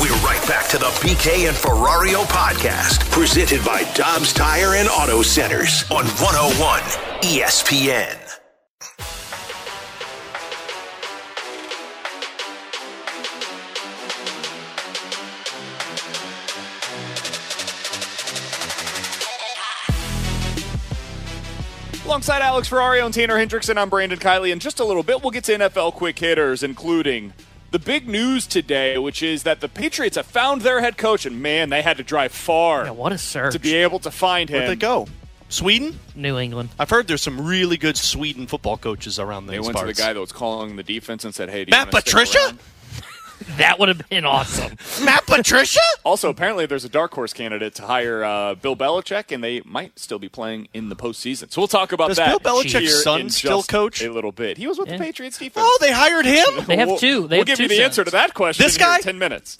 We're 0.00 0.14
right 0.24 0.44
back 0.46 0.68
to 0.68 0.78
the 0.78 0.86
BK 1.00 1.48
and 1.48 1.56
Ferrario 1.56 2.24
podcast, 2.26 3.10
presented 3.10 3.64
by 3.64 3.82
Dobbs 3.94 4.32
Tire 4.32 4.74
and 4.74 4.88
Auto 4.88 5.22
Centers 5.22 5.82
on 5.90 6.04
101 6.04 6.80
ESPN. 7.22 8.16
Alongside 22.08 22.40
Alex 22.40 22.70
Ferrario 22.70 23.04
and 23.04 23.12
Tanner 23.12 23.36
Hendrickson, 23.36 23.76
I'm 23.76 23.90
Brandon 23.90 24.18
Kiley. 24.18 24.50
In 24.50 24.60
just 24.60 24.80
a 24.80 24.84
little 24.84 25.02
bit, 25.02 25.20
we'll 25.22 25.30
get 25.30 25.44
to 25.44 25.52
NFL 25.52 25.92
quick 25.92 26.18
hitters, 26.18 26.62
including 26.62 27.34
the 27.70 27.78
big 27.78 28.08
news 28.08 28.46
today, 28.46 28.96
which 28.96 29.22
is 29.22 29.42
that 29.42 29.60
the 29.60 29.68
Patriots 29.68 30.16
have 30.16 30.24
found 30.24 30.62
their 30.62 30.80
head 30.80 30.96
coach, 30.96 31.26
and 31.26 31.42
man, 31.42 31.68
they 31.68 31.82
had 31.82 31.98
to 31.98 32.02
drive 32.02 32.32
far 32.32 32.86
Yeah, 32.86 32.92
what 32.92 33.12
a 33.12 33.18
search. 33.18 33.52
to 33.52 33.58
be 33.58 33.74
able 33.74 33.98
to 33.98 34.10
find 34.10 34.48
him. 34.48 34.56
Where'd 34.60 34.70
they 34.70 34.76
go? 34.76 35.06
Sweden? 35.50 36.00
New 36.14 36.38
England. 36.38 36.70
I've 36.78 36.88
heard 36.88 37.08
there's 37.08 37.22
some 37.22 37.46
really 37.46 37.76
good 37.76 37.98
Sweden 37.98 38.46
football 38.46 38.78
coaches 38.78 39.18
around 39.18 39.44
there. 39.46 39.56
They 39.56 39.60
went 39.60 39.74
parts. 39.76 39.90
to 39.90 39.94
the 39.94 40.02
guy 40.02 40.14
that 40.14 40.20
was 40.20 40.32
calling 40.32 40.76
the 40.76 40.82
defense 40.82 41.26
and 41.26 41.34
said, 41.34 41.50
"Hey, 41.50 41.66
do 41.66 41.70
you 41.70 41.72
Matt 41.72 41.92
wanna 41.92 42.00
stick 42.00 42.14
Patricia? 42.14 42.56
Around?" 43.46 43.58
That 43.58 43.78
would 43.78 43.88
have 43.88 44.08
been 44.08 44.24
awesome. 44.24 44.76
Matt 45.04 45.26
Patricia? 45.26 45.80
Also, 46.04 46.28
apparently, 46.30 46.66
there's 46.66 46.84
a 46.84 46.88
dark 46.88 47.12
horse 47.14 47.32
candidate 47.32 47.74
to 47.76 47.82
hire 47.82 48.24
uh, 48.24 48.54
Bill 48.54 48.76
Belichick, 48.76 49.32
and 49.32 49.42
they 49.42 49.60
might 49.64 49.98
still 49.98 50.18
be 50.18 50.28
playing 50.28 50.68
in 50.74 50.88
the 50.88 50.96
postseason. 50.96 51.50
So 51.52 51.60
we'll 51.60 51.68
talk 51.68 51.92
about 51.92 52.08
Does 52.08 52.16
that. 52.18 52.42
Bill 52.42 52.54
Belichick's 52.62 52.72
here 52.72 52.88
son 52.88 53.20
in 53.22 53.30
still 53.30 53.62
coach? 53.62 54.02
A 54.02 54.12
little 54.12 54.32
bit. 54.32 54.58
He 54.58 54.66
was 54.66 54.78
with 54.78 54.88
Yeah. 54.88 54.96
the 54.98 55.04
Patriots 55.04 55.38
defense. 55.38 55.66
Oh, 55.68 55.78
they 55.80 55.92
hired 55.92 56.26
him? 56.26 56.64
They 56.66 56.76
have 56.76 56.88
We'll- 56.88 56.98
two. 56.98 57.26
They 57.28 57.36
we'll 57.36 57.38
have 57.38 57.46
give 57.46 57.56
two 57.58 57.62
you 57.64 57.68
the 57.68 57.82
answer 57.82 58.04
to 58.04 58.10
that 58.10 58.34
question 58.34 58.64
This 58.64 58.76
here 58.76 58.86
in 58.86 58.92
guy? 58.96 59.00
10 59.00 59.18
minutes. 59.18 59.58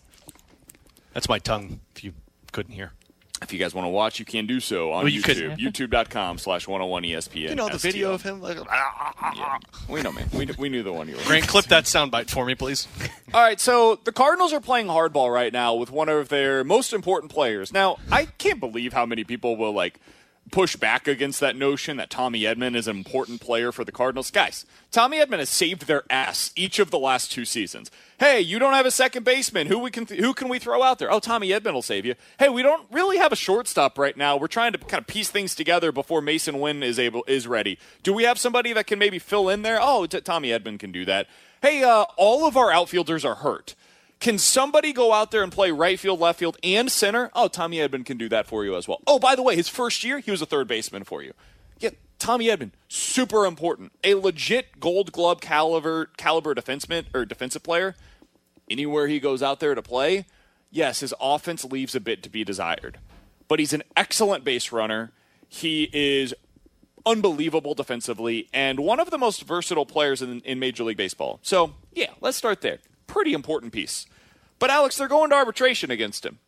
That's 1.15 1.29
my 1.29 1.39
tongue, 1.39 1.81
if 1.97 2.05
you 2.05 2.13
couldn't 2.53 2.73
hear. 2.75 2.93
If 3.41 3.53
you 3.53 3.59
guys 3.59 3.75
want 3.75 3.85
to 3.87 3.91
watch, 3.91 4.19
you 4.19 4.25
can 4.25 4.47
do 4.47 4.59
so 4.61 4.93
on 4.93 5.05
Well, 5.05 5.09
you 5.13 5.23
could- 5.23 5.37
YouTube. 5.37 5.59
YouTube.com 5.59 6.39
slash 6.39 6.67
101 6.67 7.05
ESPN. 7.05 7.51
You 7.51 7.55
know 7.55 7.69
the 7.69 7.79
video 7.79 8.13
of 8.13 8.23
him? 8.23 8.41
Like, 8.41 8.59
Yeah. 8.59 9.59
We 9.89 10.03
know, 10.03 10.13
man. 10.13 10.29
We, 10.35 10.47
we 10.59 10.69
knew 10.69 10.83
the 10.83 10.93
one 10.93 11.09
you 11.09 11.17
were 11.17 11.23
Grant, 11.23 11.47
clip 11.47 11.67
that 11.67 11.85
soundbite 11.85 12.31
for 12.31 12.45
me, 12.45 12.55
please. 12.55 12.89
All 13.35 13.41
right, 13.41 13.61
so 13.61 13.99
the 14.05 14.13
Cardinals 14.13 14.53
are 14.53 14.61
playing 14.61 14.87
hardball 14.89 15.33
right 15.33 15.53
now 15.53 15.75
with 15.75 15.91
one 15.91 16.09
of 16.09 16.29
their 16.29 16.65
most 16.65 16.93
important 16.93 17.33
players. 17.33 17.73
Now, 17.73 17.99
I 18.11 18.25
can't 18.27 18.61
believe 18.61 18.93
how 18.93 19.07
many 19.07 19.25
people 19.25 19.57
will 19.57 19.73
like 19.73 20.01
push 20.51 20.77
back 20.77 21.07
against 21.07 21.41
that 21.41 21.57
notion 21.57 21.97
that 21.97 22.11
Tommy 22.11 22.43
Edman 22.43 22.75
is 22.75 22.89
an 22.89 22.97
important 22.97 23.41
player 23.41 23.73
for 23.73 23.85
the 23.85 23.93
Cardinals. 23.93 24.31
Guys, 24.31 24.67
Tommy 24.91 25.19
Edman 25.19 25.39
has 25.39 25.49
saved 25.49 25.87
their 25.87 26.05
ass 26.11 26.53
each 26.57 26.79
of 26.79 26.91
the 26.91 26.99
last 26.99 27.31
two 27.31 27.45
seasons. 27.45 27.91
Hey, 28.19 28.41
you 28.41 28.59
don't 28.59 28.73
have 28.73 28.87
a 28.87 28.91
second 28.91 29.25
baseman. 29.25 29.67
Who 29.69 29.79
we 29.79 29.91
can 29.91 30.07
th- 30.07 30.21
who 30.21 30.35
can 30.35 30.49
we 30.49 30.59
throw 30.59 30.83
out 30.83 30.99
there? 30.99 31.11
Oh, 31.11 31.21
Tommy 31.21 31.51
Edman 31.51 31.73
will 31.73 31.83
save 31.83 32.05
you. 32.05 32.15
Hey, 32.39 32.49
we 32.49 32.63
don't 32.63 32.87
really 32.91 33.19
have 33.19 33.33
a 33.33 33.37
shortstop 33.37 33.99
right 33.99 34.17
now. 34.17 34.37
We're 34.37 34.49
trying 34.49 34.73
to 34.73 34.79
kind 34.79 35.01
of 35.01 35.07
piece 35.07 35.31
things 35.31 35.55
together 35.55 35.93
before 35.93 36.21
Masyn 36.21 36.61
Winn 36.61 36.83
is 36.83 36.99
able 36.99 37.25
is 37.29 37.47
ready. 37.47 37.79
Do 38.03 38.13
we 38.13 38.25
have 38.25 38.39
somebody 38.39 38.73
that 38.73 38.87
can 38.87 38.99
maybe 38.99 39.19
fill 39.19 39.49
in 39.49 39.63
there? 39.63 39.79
Oh, 39.81 40.07
t- 40.07 40.21
Tommy 40.21 40.49
Edman 40.49 40.79
can 40.79 40.93
do 40.93 41.05
that. 41.05 41.29
Hey, 41.63 41.83
uh, 41.83 42.05
all 42.17 42.47
of 42.47 42.57
our 42.57 42.71
outfielders 42.71 43.25
are 43.25 43.37
hurt. 43.37 43.75
Can 44.21 44.39
somebody 44.39 44.93
go 44.93 45.13
out 45.13 45.31
there 45.31 45.43
and 45.45 45.53
play 45.53 45.71
right 45.71 45.99
field, 45.99 46.19
left 46.19 46.41
field, 46.41 46.57
and 46.65 46.91
center? 46.91 47.31
Oh, 47.35 47.47
Tommy 47.47 47.77
Edman 47.77 48.05
can 48.05 48.19
do 48.19 48.29
that 48.31 48.47
for 48.47 48.65
you 48.65 48.77
as 48.77 48.89
well. 48.89 49.01
Oh, 49.07 49.19
by 49.19 49.37
the 49.37 49.43
way, 49.43 49.55
his 49.55 49.69
first 49.69 50.03
year, 50.03 50.19
he 50.19 50.31
was 50.31 50.43
a 50.43 50.47
third 50.47 50.67
baseman 50.67 51.05
for 51.05 51.23
you. 51.23 51.33
Yeah, 51.79 51.91
Tommy 52.19 52.47
Edman, 52.47 52.73
super 52.89 53.47
important. 53.47 53.93
A 54.03 54.15
legit 54.15 54.81
gold 54.81 55.13
glove 55.13 55.41
caliber 55.41 56.07
caliber 56.17 56.55
defenseman 56.55 57.05
or 57.15 57.25
defensive 57.25 57.63
player. 57.63 57.95
Anywhere 58.69 59.07
he 59.07 59.21
goes 59.21 59.43
out 59.43 59.61
there 59.61 59.75
to 59.75 59.83
play, 59.83 60.27
yes, 60.71 61.01
his 61.01 61.15
offense 61.21 61.65
leaves 61.65 61.95
a 61.95 62.01
bit 62.01 62.23
to 62.25 62.29
be 62.29 62.43
desired. 62.43 62.99
But 63.47 63.61
he's 63.61 63.73
an 63.73 63.85
excellent 63.97 64.45
base 64.45 64.73
runner. 64.73 65.13
He 65.49 65.89
is 65.93 66.35
unbelievable 67.07 67.75
defensively 67.75 68.49
and 68.53 68.81
one 68.81 69.01
of 69.01 69.11
the 69.11 69.17
most 69.17 69.45
versatile 69.45 69.87
players 69.87 70.21
in, 70.21 70.41
in 70.41 70.59
Major 70.59 70.85
League 70.85 70.97
Baseball. 70.97 71.39
So, 71.43 71.75
yeah, 71.93 72.11
let's 72.21 72.37
start 72.37 72.61
there. 72.61 72.79
Pretty 73.09 73.33
important 73.33 73.73
piece. 73.73 74.07
But, 74.61 74.71
Alex, 74.71 74.97
they're 74.97 75.09
going 75.09 75.31
to 75.31 75.37
arbitration 75.37 75.91
against 75.91 76.25
him. 76.25 76.39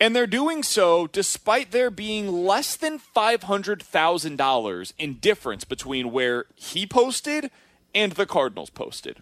And 0.00 0.16
they're 0.16 0.26
doing 0.26 0.62
so 0.62 1.06
despite 1.06 1.70
there 1.70 1.90
being 1.90 2.44
less 2.44 2.76
than 2.76 2.98
$500,000 2.98 4.92
in 4.98 5.14
difference 5.14 5.64
between 5.64 6.10
where 6.10 6.46
he 6.54 6.86
posted 6.86 7.50
and 7.94 8.12
the 8.12 8.26
Cardinals 8.26 8.70
posted. 8.70 9.18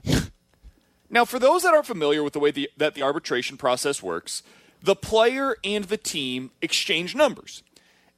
now, 1.11 1.25
for 1.25 1.39
those 1.39 1.63
that 1.63 1.75
aren't 1.75 1.87
familiar 1.87 2.23
with 2.23 2.33
the 2.33 2.41
way 2.41 2.51
the, 2.51 2.71
that 2.77 2.95
the 2.95 3.03
arbitration 3.03 3.57
process 3.57 4.03
works, 4.03 4.43
the 4.83 4.97
player 4.97 5.57
and 5.63 5.85
the 5.85 5.97
team 5.97 6.51
exchange 6.61 7.15
numbers. 7.15 7.63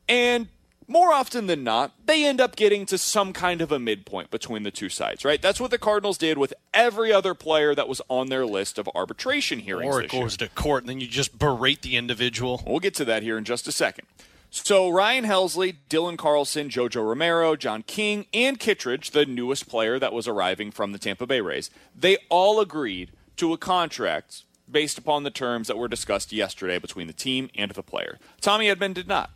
And 0.09 0.49
more 0.87 1.13
often 1.13 1.47
than 1.47 1.65
not, 1.65 1.93
they 2.07 2.25
end 2.25 2.41
up 2.41 2.57
getting 2.57 2.87
to 2.87 2.99
some 2.99 3.33
kind 3.33 3.61
of 3.61 3.73
a 3.73 3.79
midpoint 3.79 4.31
between 4.31 4.63
the 4.63 4.71
two 4.71 4.89
sides, 4.89 5.25
right? 5.25 5.41
That's 5.41 5.61
what 5.61 5.71
the 5.71 5.79
Cardinals 5.79 6.19
did 6.19 6.39
with 6.39 6.53
every 6.73 7.13
other 7.13 7.35
player 7.35 7.75
that 7.75 7.89
was 7.89 8.03
on 8.09 8.29
their 8.29 8.47
list 8.47 8.79
of 8.79 8.89
arbitration 8.95 9.61
hearings. 9.61 9.95
Or 9.95 10.01
it 10.01 10.05
this 10.05 10.13
year. 10.13 10.23
goes 10.23 10.37
to 10.39 10.49
court, 10.49 10.83
and 10.83 10.91
then 10.91 11.01
you 11.01 11.07
just 11.07 11.39
berate 11.39 11.83
the 11.83 11.97
individual. 11.97 12.63
We'll 12.67 12.81
get 12.81 12.95
to 12.97 13.05
that 13.07 13.23
here 13.23 13.39
in 13.39 13.45
just 13.45 13.67
a 13.69 13.73
second. 13.73 14.07
So 14.51 14.89
Ryan 14.89 15.25
Helsley, 15.25 15.77
Dylan 15.91 16.17
Carlson, 16.17 16.69
JoJo 16.69 17.05
Romero, 17.05 17.57
John 17.57 17.83
King, 17.83 18.27
and 18.33 18.59
Kittredge, 18.59 19.11
the 19.11 19.27
newest 19.27 19.69
player 19.69 19.99
that 19.99 20.13
was 20.13 20.29
arriving 20.29 20.71
from 20.71 20.93
the 20.93 20.99
Tampa 20.99 21.27
Bay 21.27 21.41
Rays, 21.41 21.71
they 21.93 22.19
all 22.29 22.61
agreed 22.61 23.11
to 23.37 23.53
a 23.53 23.59
contract 23.59 24.45
based 24.71 24.97
upon 24.97 25.25
the 25.25 25.31
terms 25.31 25.67
that 25.67 25.77
were 25.77 25.89
discussed 25.89 26.33
yesterday 26.33 26.79
between 26.79 27.09
the 27.09 27.13
team 27.13 27.51
and 27.57 27.73
the 27.73 27.83
player. 27.83 28.19
Tommy 28.41 28.67
Edman 28.67 28.95
did 28.95 29.09
not. 29.09 29.31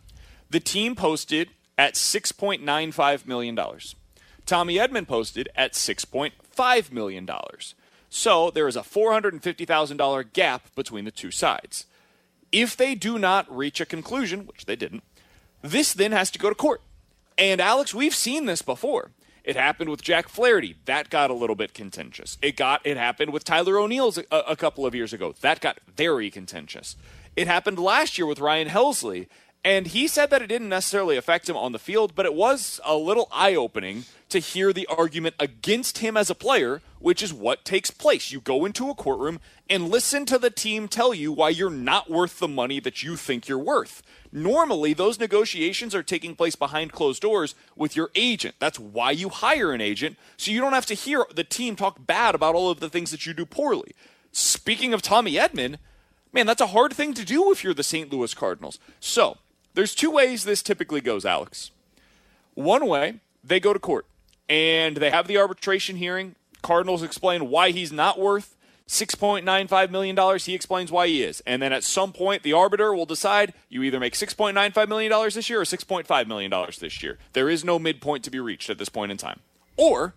The 0.49 0.59
team 0.59 0.95
posted 0.95 1.49
at 1.77 1.93
$6.95 1.93 3.25
million. 3.25 3.57
Tommy 4.45 4.75
Edman 4.75 5.07
posted 5.07 5.49
at 5.55 5.73
$6.5 5.73 6.91
million. 6.91 7.29
So 8.09 8.49
there 8.49 8.67
is 8.67 8.75
a 8.75 8.81
$450,000 8.81 10.33
gap 10.33 10.75
between 10.75 11.05
the 11.05 11.11
two 11.11 11.31
sides. 11.31 11.85
If 12.51 12.75
they 12.75 12.95
do 12.95 13.19
not 13.19 13.55
reach 13.55 13.79
a 13.79 13.85
conclusion, 13.85 14.47
which 14.47 14.65
they 14.65 14.75
didn't, 14.75 15.03
this 15.61 15.93
then 15.93 16.11
has 16.11 16.31
to 16.31 16.39
go 16.39 16.49
to 16.49 16.55
court. 16.55 16.81
And 17.37 17.61
Alex, 17.61 17.93
we've 17.93 18.15
seen 18.15 18.45
this 18.45 18.61
before. 18.61 19.11
It 19.43 19.55
happened 19.55 19.89
with 19.89 20.01
Jack 20.01 20.27
Flaherty. 20.27 20.75
That 20.85 21.09
got 21.09 21.29
a 21.29 21.33
little 21.33 21.55
bit 21.55 21.73
contentious. 21.73 22.37
It 22.41 22.57
got 22.57 22.85
it 22.85 22.97
happened 22.97 23.31
with 23.31 23.43
Tyler 23.43 23.79
O'Neill's 23.79 24.17
a, 24.17 24.23
a 24.31 24.55
couple 24.55 24.85
of 24.85 24.93
years 24.93 25.13
ago. 25.13 25.33
That 25.41 25.61
got 25.61 25.79
very 25.95 26.29
contentious. 26.29 26.95
It 27.35 27.47
happened 27.47 27.79
last 27.79 28.17
year 28.17 28.27
with 28.27 28.39
Ryan 28.39 28.67
Helsley, 28.67 29.27
and 29.63 29.87
he 29.87 30.07
said 30.07 30.29
that 30.29 30.41
it 30.41 30.47
didn't 30.47 30.69
necessarily 30.69 31.17
affect 31.17 31.49
him 31.49 31.57
on 31.57 31.73
the 31.73 31.79
field, 31.79 32.15
but 32.15 32.25
it 32.25 32.33
was 32.33 32.79
a 32.85 32.95
little 32.95 33.27
eye-opening 33.31 34.05
to 34.29 34.39
hear 34.39 34.71
the 34.71 34.87
argument 34.87 35.35
against 35.39 35.97
him 35.97 36.15
as 36.15 36.29
a 36.29 36.35
player, 36.35 36.81
which 36.99 37.21
is 37.21 37.33
what 37.33 37.65
takes 37.65 37.91
place. 37.91 38.31
You 38.31 38.39
go 38.39 38.63
into 38.63 38.89
a 38.89 38.95
courtroom 38.95 39.39
and 39.69 39.89
listen 39.89 40.25
to 40.27 40.37
the 40.37 40.49
team 40.49 40.87
tell 40.87 41.13
you 41.13 41.31
why 41.31 41.49
you're 41.49 41.69
not 41.69 42.09
worth 42.09 42.39
the 42.39 42.47
money 42.47 42.79
that 42.79 43.03
you 43.03 43.17
think 43.17 43.47
you're 43.47 43.57
worth. 43.57 44.01
Normally, 44.31 44.93
those 44.93 45.19
negotiations 45.19 45.93
are 45.93 46.03
taking 46.03 46.35
place 46.35 46.55
behind 46.55 46.93
closed 46.93 47.21
doors 47.21 47.55
with 47.75 47.95
your 47.95 48.11
agent. 48.15 48.55
That's 48.59 48.79
why 48.79 49.11
you 49.11 49.29
hire 49.29 49.71
an 49.73 49.81
agent, 49.81 50.17
so 50.37 50.51
you 50.51 50.61
don't 50.61 50.73
have 50.73 50.85
to 50.85 50.93
hear 50.93 51.25
the 51.33 51.43
team 51.43 51.75
talk 51.75 52.05
bad 52.05 52.35
about 52.35 52.55
all 52.55 52.69
of 52.69 52.79
the 52.79 52.89
things 52.89 53.11
that 53.11 53.25
you 53.25 53.33
do 53.33 53.45
poorly. 53.45 53.93
Speaking 54.31 54.93
of 54.93 55.01
Tommy 55.01 55.33
Edman, 55.33 55.77
man, 56.31 56.45
that's 56.45 56.61
a 56.61 56.67
hard 56.67 56.93
thing 56.93 57.13
to 57.15 57.25
do 57.25 57.51
if 57.51 57.63
you're 57.63 57.73
the 57.73 57.83
St. 57.83 58.13
Louis 58.13 58.33
Cardinals. 58.35 58.77
So, 58.99 59.37
there's 59.79 59.95
two 59.95 60.11
ways 60.11 60.43
this 60.43 60.61
typically 60.61 60.99
goes, 60.99 61.23
Alex. 61.23 61.71
One 62.53 62.85
way, 62.85 63.21
they 63.41 63.61
go 63.61 63.71
to 63.71 63.79
court 63.79 64.05
and 64.49 64.97
they 64.97 65.09
have 65.09 65.25
the 65.25 65.37
arbitration 65.37 65.95
hearing. 65.95 66.35
Cardinals 66.61 67.01
explain 67.01 67.49
why 67.49 67.71
he's 67.71 67.89
not 67.89 68.19
worth 68.19 68.57
$6.95 68.89 69.89
million. 69.89 70.37
He 70.39 70.53
explains 70.53 70.91
why 70.91 71.07
he 71.07 71.23
is. 71.23 71.41
And 71.47 71.61
then 71.61 71.71
at 71.71 71.85
some 71.85 72.11
point, 72.11 72.43
the 72.43 72.51
arbiter 72.51 72.93
will 72.93 73.05
decide 73.05 73.53
you 73.69 73.81
either 73.83 74.01
make 74.01 74.15
$6.95 74.15 74.89
million 74.89 75.29
this 75.33 75.49
year 75.49 75.61
or 75.61 75.63
$6.5 75.63 76.27
million 76.27 76.51
this 76.77 77.01
year. 77.01 77.17
There 77.31 77.47
is 77.47 77.63
no 77.63 77.79
midpoint 77.79 78.25
to 78.25 78.29
be 78.29 78.41
reached 78.41 78.69
at 78.69 78.79
this 78.79 78.89
point 78.89 79.13
in 79.13 79.17
time. 79.17 79.39
Or, 79.77 80.13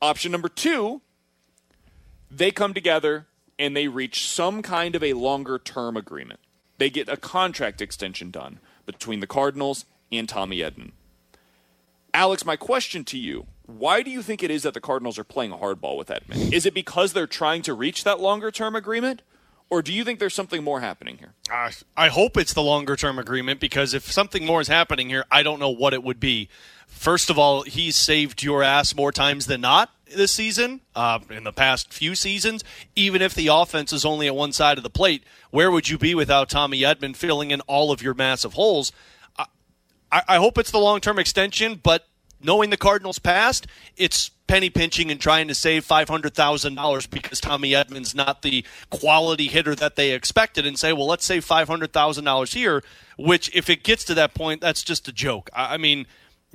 option 0.00 0.30
number 0.30 0.48
two, 0.48 1.00
they 2.30 2.52
come 2.52 2.72
together 2.72 3.26
and 3.58 3.76
they 3.76 3.88
reach 3.88 4.28
some 4.28 4.62
kind 4.62 4.94
of 4.94 5.02
a 5.02 5.14
longer 5.14 5.58
term 5.58 5.96
agreement. 5.96 6.38
They 6.78 6.88
get 6.88 7.08
a 7.08 7.16
contract 7.16 7.82
extension 7.82 8.30
done 8.30 8.60
between 8.86 9.20
the 9.20 9.26
Cardinals 9.26 9.84
and 10.10 10.28
Tommy 10.28 10.58
Edman. 10.58 10.92
Alex, 12.14 12.46
my 12.46 12.56
question 12.56 13.04
to 13.04 13.18
you 13.18 13.46
why 13.66 14.02
do 14.02 14.10
you 14.10 14.22
think 14.22 14.42
it 14.42 14.50
is 14.50 14.62
that 14.62 14.74
the 14.74 14.80
Cardinals 14.80 15.18
are 15.18 15.24
playing 15.24 15.50
hardball 15.50 15.98
with 15.98 16.08
Edman? 16.08 16.52
Is 16.52 16.66
it 16.66 16.74
because 16.74 17.12
they're 17.12 17.26
trying 17.26 17.62
to 17.62 17.74
reach 17.74 18.04
that 18.04 18.20
longer 18.20 18.50
term 18.50 18.76
agreement? 18.76 19.22
Or 19.68 19.82
do 19.82 19.92
you 19.92 20.04
think 20.04 20.20
there's 20.20 20.34
something 20.34 20.62
more 20.62 20.80
happening 20.80 21.18
here? 21.18 21.34
I 21.96 22.08
hope 22.08 22.36
it's 22.36 22.54
the 22.54 22.62
longer 22.62 22.94
term 22.94 23.18
agreement 23.18 23.58
because 23.58 23.94
if 23.94 24.10
something 24.10 24.46
more 24.46 24.60
is 24.60 24.68
happening 24.68 25.08
here, 25.08 25.24
I 25.32 25.42
don't 25.42 25.58
know 25.58 25.70
what 25.70 25.92
it 25.92 26.04
would 26.04 26.20
be. 26.20 26.48
First 26.86 27.30
of 27.30 27.38
all, 27.38 27.62
he's 27.62 27.96
saved 27.96 28.44
your 28.44 28.62
ass 28.62 28.94
more 28.94 29.10
times 29.10 29.46
than 29.46 29.62
not 29.62 29.90
this 30.14 30.32
season, 30.32 30.80
uh, 30.94 31.18
in 31.30 31.44
the 31.44 31.52
past 31.52 31.92
few 31.92 32.14
seasons. 32.14 32.62
Even 32.94 33.22
if 33.22 33.34
the 33.34 33.48
offense 33.48 33.92
is 33.92 34.04
only 34.04 34.26
at 34.26 34.34
one 34.34 34.52
side 34.52 34.78
of 34.78 34.84
the 34.84 34.90
plate, 34.90 35.24
where 35.50 35.70
would 35.70 35.88
you 35.88 35.98
be 35.98 36.14
without 36.14 36.48
Tommy 36.48 36.80
Edman 36.80 37.16
filling 37.16 37.50
in 37.50 37.60
all 37.62 37.90
of 37.90 38.02
your 38.02 38.14
massive 38.14 38.54
holes? 38.54 38.92
I, 40.12 40.22
I 40.28 40.36
hope 40.36 40.58
it's 40.58 40.70
the 40.70 40.78
long 40.78 41.00
term 41.00 41.18
extension, 41.18 41.80
but 41.82 42.06
knowing 42.42 42.70
the 42.70 42.76
Cardinals 42.76 43.18
past, 43.18 43.66
it's 43.96 44.30
penny 44.46 44.70
pinching 44.70 45.10
and 45.10 45.20
trying 45.20 45.48
to 45.48 45.54
save 45.54 45.86
$500,000 45.86 47.10
because 47.10 47.40
Tommy 47.40 47.70
Edman's 47.70 48.14
not 48.14 48.42
the 48.42 48.64
quality 48.90 49.48
hitter 49.48 49.74
that 49.74 49.96
they 49.96 50.12
expected 50.12 50.66
and 50.66 50.78
say, 50.78 50.92
well, 50.92 51.06
let's 51.06 51.24
save 51.24 51.44
$500,000 51.44 52.54
here, 52.54 52.82
which 53.18 53.54
if 53.54 53.68
it 53.68 53.82
gets 53.82 54.04
to 54.04 54.14
that 54.14 54.34
point, 54.34 54.60
that's 54.60 54.82
just 54.82 55.08
a 55.08 55.12
joke. 55.12 55.50
I 55.52 55.76
mean, 55.76 56.06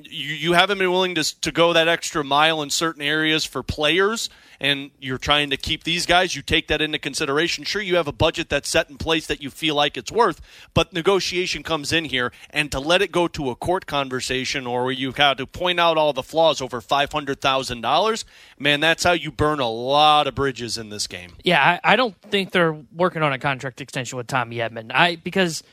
you, 0.10 0.36
you 0.36 0.54
haven't 0.54 0.78
been 0.78 0.92
willing 0.92 1.16
to, 1.16 1.42
to 1.42 1.52
go 1.52 1.74
that 1.74 1.88
extra 1.88 2.24
mile 2.24 2.62
in 2.62 2.70
certain 2.70 3.02
areas 3.02 3.46
for 3.46 3.64
players 3.64 4.30
and 4.62 4.92
you're 5.00 5.18
trying 5.18 5.50
to 5.50 5.58
keep 5.58 5.84
these 5.84 6.06
guys, 6.06 6.36
you 6.36 6.44
take 6.44 6.68
that 6.68 6.82
into 6.82 7.00
consideration. 7.00 7.64
Sure, 7.64 7.82
you 7.82 7.96
have 7.96 8.08
a 8.08 8.12
budget 8.12 8.48
that's 8.48 8.70
set 8.70 8.92
in 8.92 8.98
place 8.98 9.26
that 9.26 9.42
you 9.42 9.50
feel 9.50 9.74
like 9.74 9.98
it's 9.98 10.12
worth, 10.12 10.40
but 10.76 10.94
negotiation 10.94 11.64
comes 11.64 11.92
in 11.92 12.06
here, 12.06 12.32
and 12.52 12.72
to 12.72 12.80
let 12.80 13.02
it 13.02 13.12
go 13.12 13.28
to 13.28 13.50
a 13.50 13.56
court 13.56 13.88
conversation 13.88 14.68
or 14.68 14.84
where 14.84 14.92
you've 14.92 15.16
got 15.16 15.40
to 15.40 15.48
point 15.48 15.80
out 15.80 15.98
all 15.98 16.14
the 16.14 16.22
flaws 16.22 16.62
over 16.62 16.80
$500,000, 16.80 18.24
man, 18.60 18.80
that's 18.80 19.04
how 19.04 19.14
you 19.14 19.32
burn 19.32 19.60
a 19.60 19.70
lot 19.70 20.28
of 20.28 20.36
bridges 20.36 20.78
in 20.78 20.90
this 20.90 21.08
game. 21.08 21.32
Yeah, 21.44 21.80
I, 21.84 21.94
I 21.94 21.96
don't 21.96 22.16
think 22.22 22.52
they're 22.52 22.78
working 22.96 23.24
on 23.24 23.34
a 23.34 23.40
contract 23.40 23.82
extension 23.82 24.16
with 24.16 24.28
Tommy 24.28 24.58
Edman. 24.58 24.92
I 24.94 25.16
because 25.16 25.64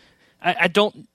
I, 0.40 0.56
I 0.60 0.68
don't 0.68 1.06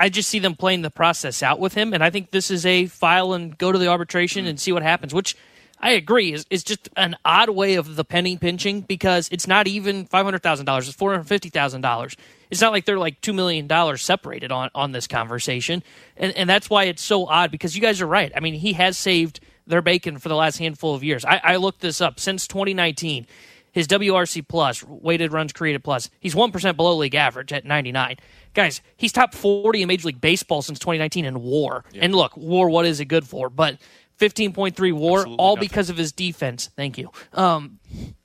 I 0.00 0.08
just 0.08 0.30
see 0.30 0.38
them 0.38 0.56
playing 0.56 0.80
the 0.82 0.90
process 0.90 1.42
out 1.42 1.60
with 1.60 1.74
him, 1.74 1.92
and 1.92 2.02
I 2.02 2.08
think 2.08 2.30
this 2.30 2.50
is 2.50 2.64
a 2.64 2.86
file 2.86 3.34
and 3.34 3.56
go 3.56 3.70
to 3.70 3.78
the 3.78 3.88
arbitration 3.88 4.46
and 4.46 4.58
see 4.58 4.72
what 4.72 4.82
happens. 4.82 5.12
Which 5.12 5.36
I 5.78 5.92
agree 5.92 6.32
is 6.32 6.46
is 6.48 6.64
just 6.64 6.88
an 6.96 7.16
odd 7.24 7.50
way 7.50 7.74
of 7.74 7.96
the 7.96 8.04
penny 8.04 8.38
pinching 8.38 8.80
because 8.80 9.28
it's 9.30 9.46
not 9.46 9.68
even 9.68 10.06
five 10.06 10.24
hundred 10.24 10.42
thousand 10.42 10.64
dollars; 10.64 10.88
it's 10.88 10.96
four 10.96 11.10
hundred 11.10 11.24
fifty 11.24 11.50
thousand 11.50 11.82
dollars. 11.82 12.16
It's 12.50 12.62
not 12.62 12.72
like 12.72 12.86
they're 12.86 12.98
like 12.98 13.20
two 13.20 13.34
million 13.34 13.66
dollars 13.66 14.02
separated 14.02 14.50
on 14.50 14.70
on 14.74 14.92
this 14.92 15.06
conversation, 15.06 15.82
and 16.16 16.32
and 16.34 16.48
that's 16.48 16.70
why 16.70 16.84
it's 16.84 17.02
so 17.02 17.26
odd. 17.26 17.50
Because 17.50 17.76
you 17.76 17.82
guys 17.82 18.00
are 18.00 18.06
right. 18.06 18.32
I 18.34 18.40
mean, 18.40 18.54
he 18.54 18.72
has 18.72 18.96
saved 18.96 19.40
their 19.66 19.82
bacon 19.82 20.18
for 20.18 20.30
the 20.30 20.34
last 20.34 20.56
handful 20.56 20.94
of 20.94 21.04
years. 21.04 21.24
I, 21.26 21.40
I 21.44 21.56
looked 21.56 21.80
this 21.80 22.00
up 22.00 22.18
since 22.18 22.46
2019. 22.46 23.26
His 23.72 23.86
WRC 23.86 24.46
plus, 24.48 24.82
weighted 24.84 25.32
runs 25.32 25.52
created 25.52 25.84
plus, 25.84 26.10
he's 26.18 26.34
1% 26.34 26.76
below 26.76 26.96
league 26.96 27.14
average 27.14 27.52
at 27.52 27.64
99. 27.64 28.16
Guys, 28.54 28.80
he's 28.96 29.12
top 29.12 29.34
40 29.34 29.82
in 29.82 29.88
Major 29.88 30.08
League 30.08 30.20
Baseball 30.20 30.62
since 30.62 30.78
2019 30.78 31.24
in 31.24 31.42
war. 31.42 31.84
Yeah. 31.92 32.04
And 32.04 32.14
look, 32.14 32.36
war, 32.36 32.68
what 32.68 32.84
is 32.86 32.98
it 33.00 33.06
good 33.06 33.26
for? 33.26 33.48
But 33.48 33.78
15.3 34.18 34.92
war, 34.92 35.18
Absolutely 35.20 35.36
all 35.38 35.56
nothing. 35.56 35.68
because 35.68 35.90
of 35.90 35.96
his 35.96 36.12
defense. 36.12 36.70
Thank 36.76 36.98
you. 36.98 37.10
Um, 37.32 37.78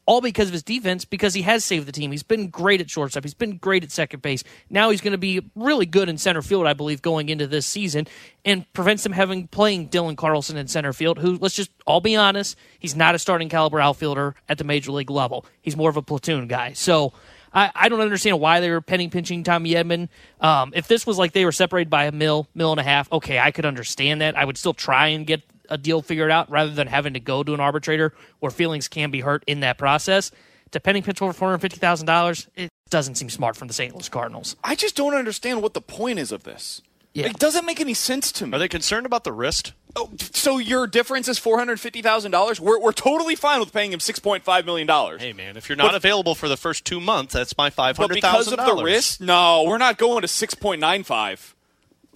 all 0.06 0.22
because 0.22 0.48
of 0.48 0.54
his 0.54 0.64
defense, 0.64 1.04
because 1.04 1.34
he 1.34 1.42
has 1.42 1.66
saved 1.66 1.88
the 1.88 1.92
team. 1.92 2.12
He's 2.12 2.24
been 2.24 2.50
great 2.50 2.82
at 2.82 2.90
shortstop. 2.90 3.24
He's 3.24 3.34
been 3.34 3.58
great 3.58 3.84
at 3.84 3.92
second 3.92 4.22
base. 4.22 4.44
Now 4.70 4.90
he's 4.90 5.02
going 5.02 5.14
to 5.14 5.18
be 5.18 5.50
really 5.56 5.86
good 5.86 6.10
in 6.10 6.18
center 6.18 6.42
field, 6.42 6.68
I 6.68 6.74
believe, 6.74 7.02
going 7.02 7.30
into 7.30 7.48
this 7.48 7.66
season, 7.66 8.08
and 8.44 8.72
prevents 8.74 9.06
him 9.06 9.12
having 9.12 9.48
playing 9.48 9.90
Dylan 9.90 10.16
Carlson 10.16 10.58
in 10.58 10.68
center 10.68 10.94
field. 10.94 11.20
Who, 11.20 11.38
let's 11.38 11.56
just 11.56 11.72
all 11.88 12.02
be 12.02 12.16
honest, 12.16 12.58
he's 12.80 12.96
not 12.96 13.16
a 13.16 13.20
starting 13.20 13.50
caliber 13.50 13.80
outfielder 13.80 14.36
at 14.48 14.58
the 14.58 14.64
major 14.64 14.92
league 14.92 15.10
level. 15.10 15.46
He's 15.62 15.76
more 15.76 15.90
of 15.90 15.98
a 15.98 16.02
platoon 16.02 16.48
guy. 16.48 16.74
So. 16.74 17.14
I, 17.58 17.72
I 17.74 17.88
don't 17.88 18.02
understand 18.02 18.42
why 18.42 18.60
they 18.60 18.70
were 18.70 18.82
penny 18.82 19.08
pinching 19.08 19.46
Tommy 19.46 19.76
Edman. 19.76 20.10
Um, 20.42 20.74
if 20.76 20.90
this 20.90 21.08
was 21.08 21.18
like 21.18 21.32
they 21.32 21.46
were 21.46 21.54
separated 21.54 21.90
by 21.90 22.04
a 22.04 22.12
mill, 22.12 22.50
mill 22.54 22.72
and 22.72 22.82
a 22.82 22.84
half, 22.84 23.10
okay, 23.14 23.40
I 23.40 23.52
could 23.52 23.64
understand 23.66 24.20
that. 24.20 24.38
I 24.38 24.44
would 24.44 24.58
still 24.58 24.74
try 24.74 25.08
and 25.08 25.26
get 25.26 25.42
a 25.70 25.78
deal 25.78 26.02
figured 26.02 26.32
out 26.32 26.50
rather 26.50 26.72
than 26.72 26.88
having 26.88 27.14
to 27.14 27.20
go 27.20 27.44
to 27.44 27.54
an 27.54 27.60
arbitrator 27.60 28.14
where 28.40 28.52
feelings 28.52 28.88
can 28.88 29.12
be 29.12 29.22
hurt 29.22 29.44
in 29.48 29.62
that 29.62 29.78
process. 29.78 30.32
Depending 30.72 31.04
pitch 31.04 31.20
for 31.20 31.32
four 31.32 31.50
hundred 31.50 31.60
fifty 31.60 31.80
thousand 31.80 32.08
dollars, 32.08 32.48
it 32.56 32.70
doesn't 32.90 33.16
seem 33.16 33.30
smart 33.30 33.56
from 33.56 33.68
the 33.68 33.74
St. 33.74 33.94
Louis 33.94 34.10
Cardinals. 34.10 34.56
I 34.64 34.76
just 34.76 34.96
don't 34.96 35.14
understand 35.14 35.62
what 35.62 35.74
the 35.74 35.82
point 35.82 36.20
is 36.20 36.32
of 36.32 36.44
this. 36.44 36.82
Yeah. 37.14 37.28
It 37.28 37.40
doesn't 37.40 37.66
make 37.66 37.80
any 37.80 37.94
sense 37.94 38.30
to 38.34 38.46
me. 38.46 38.54
Are 38.54 38.60
they 38.60 38.68
concerned 38.68 39.06
about 39.06 39.24
the 39.24 39.32
wrist? 39.32 39.72
Oh, 39.96 40.12
so 40.20 40.58
your 40.58 40.86
difference 40.86 41.30
is 41.30 41.40
four 41.40 41.58
hundred 41.58 41.80
fifty 41.80 42.02
thousand 42.02 42.32
dollars. 42.32 42.60
We're 42.60 42.78
we're 42.78 42.92
totally 42.92 43.36
fine 43.36 43.62
with 43.62 43.72
paying 43.72 43.94
him 43.94 44.02
six 44.02 44.20
point 44.20 44.44
five 44.44 44.66
million 44.66 44.86
dollars. 44.86 45.22
Hey 45.22 45.32
man, 45.32 45.56
if 45.56 45.70
you're 45.70 45.78
not 45.78 45.92
but, 45.92 45.96
available 45.96 46.36
for 46.36 46.50
the 46.50 46.58
first 46.58 46.84
two 46.84 47.00
months, 47.00 47.34
that's 47.34 47.58
my 47.58 47.70
five 47.70 47.96
hundred 47.96 48.20
thousand. 48.20 48.58
Because 48.58 48.70
of 48.70 48.78
the 48.78 48.84
wrist, 48.84 49.22
no, 49.22 49.64
we're 49.64 49.78
not 49.78 49.98
going 49.98 50.24
to 50.24 50.28
six 50.28 50.54
point 50.54 50.82
nine 50.82 51.04
five. 51.04 51.56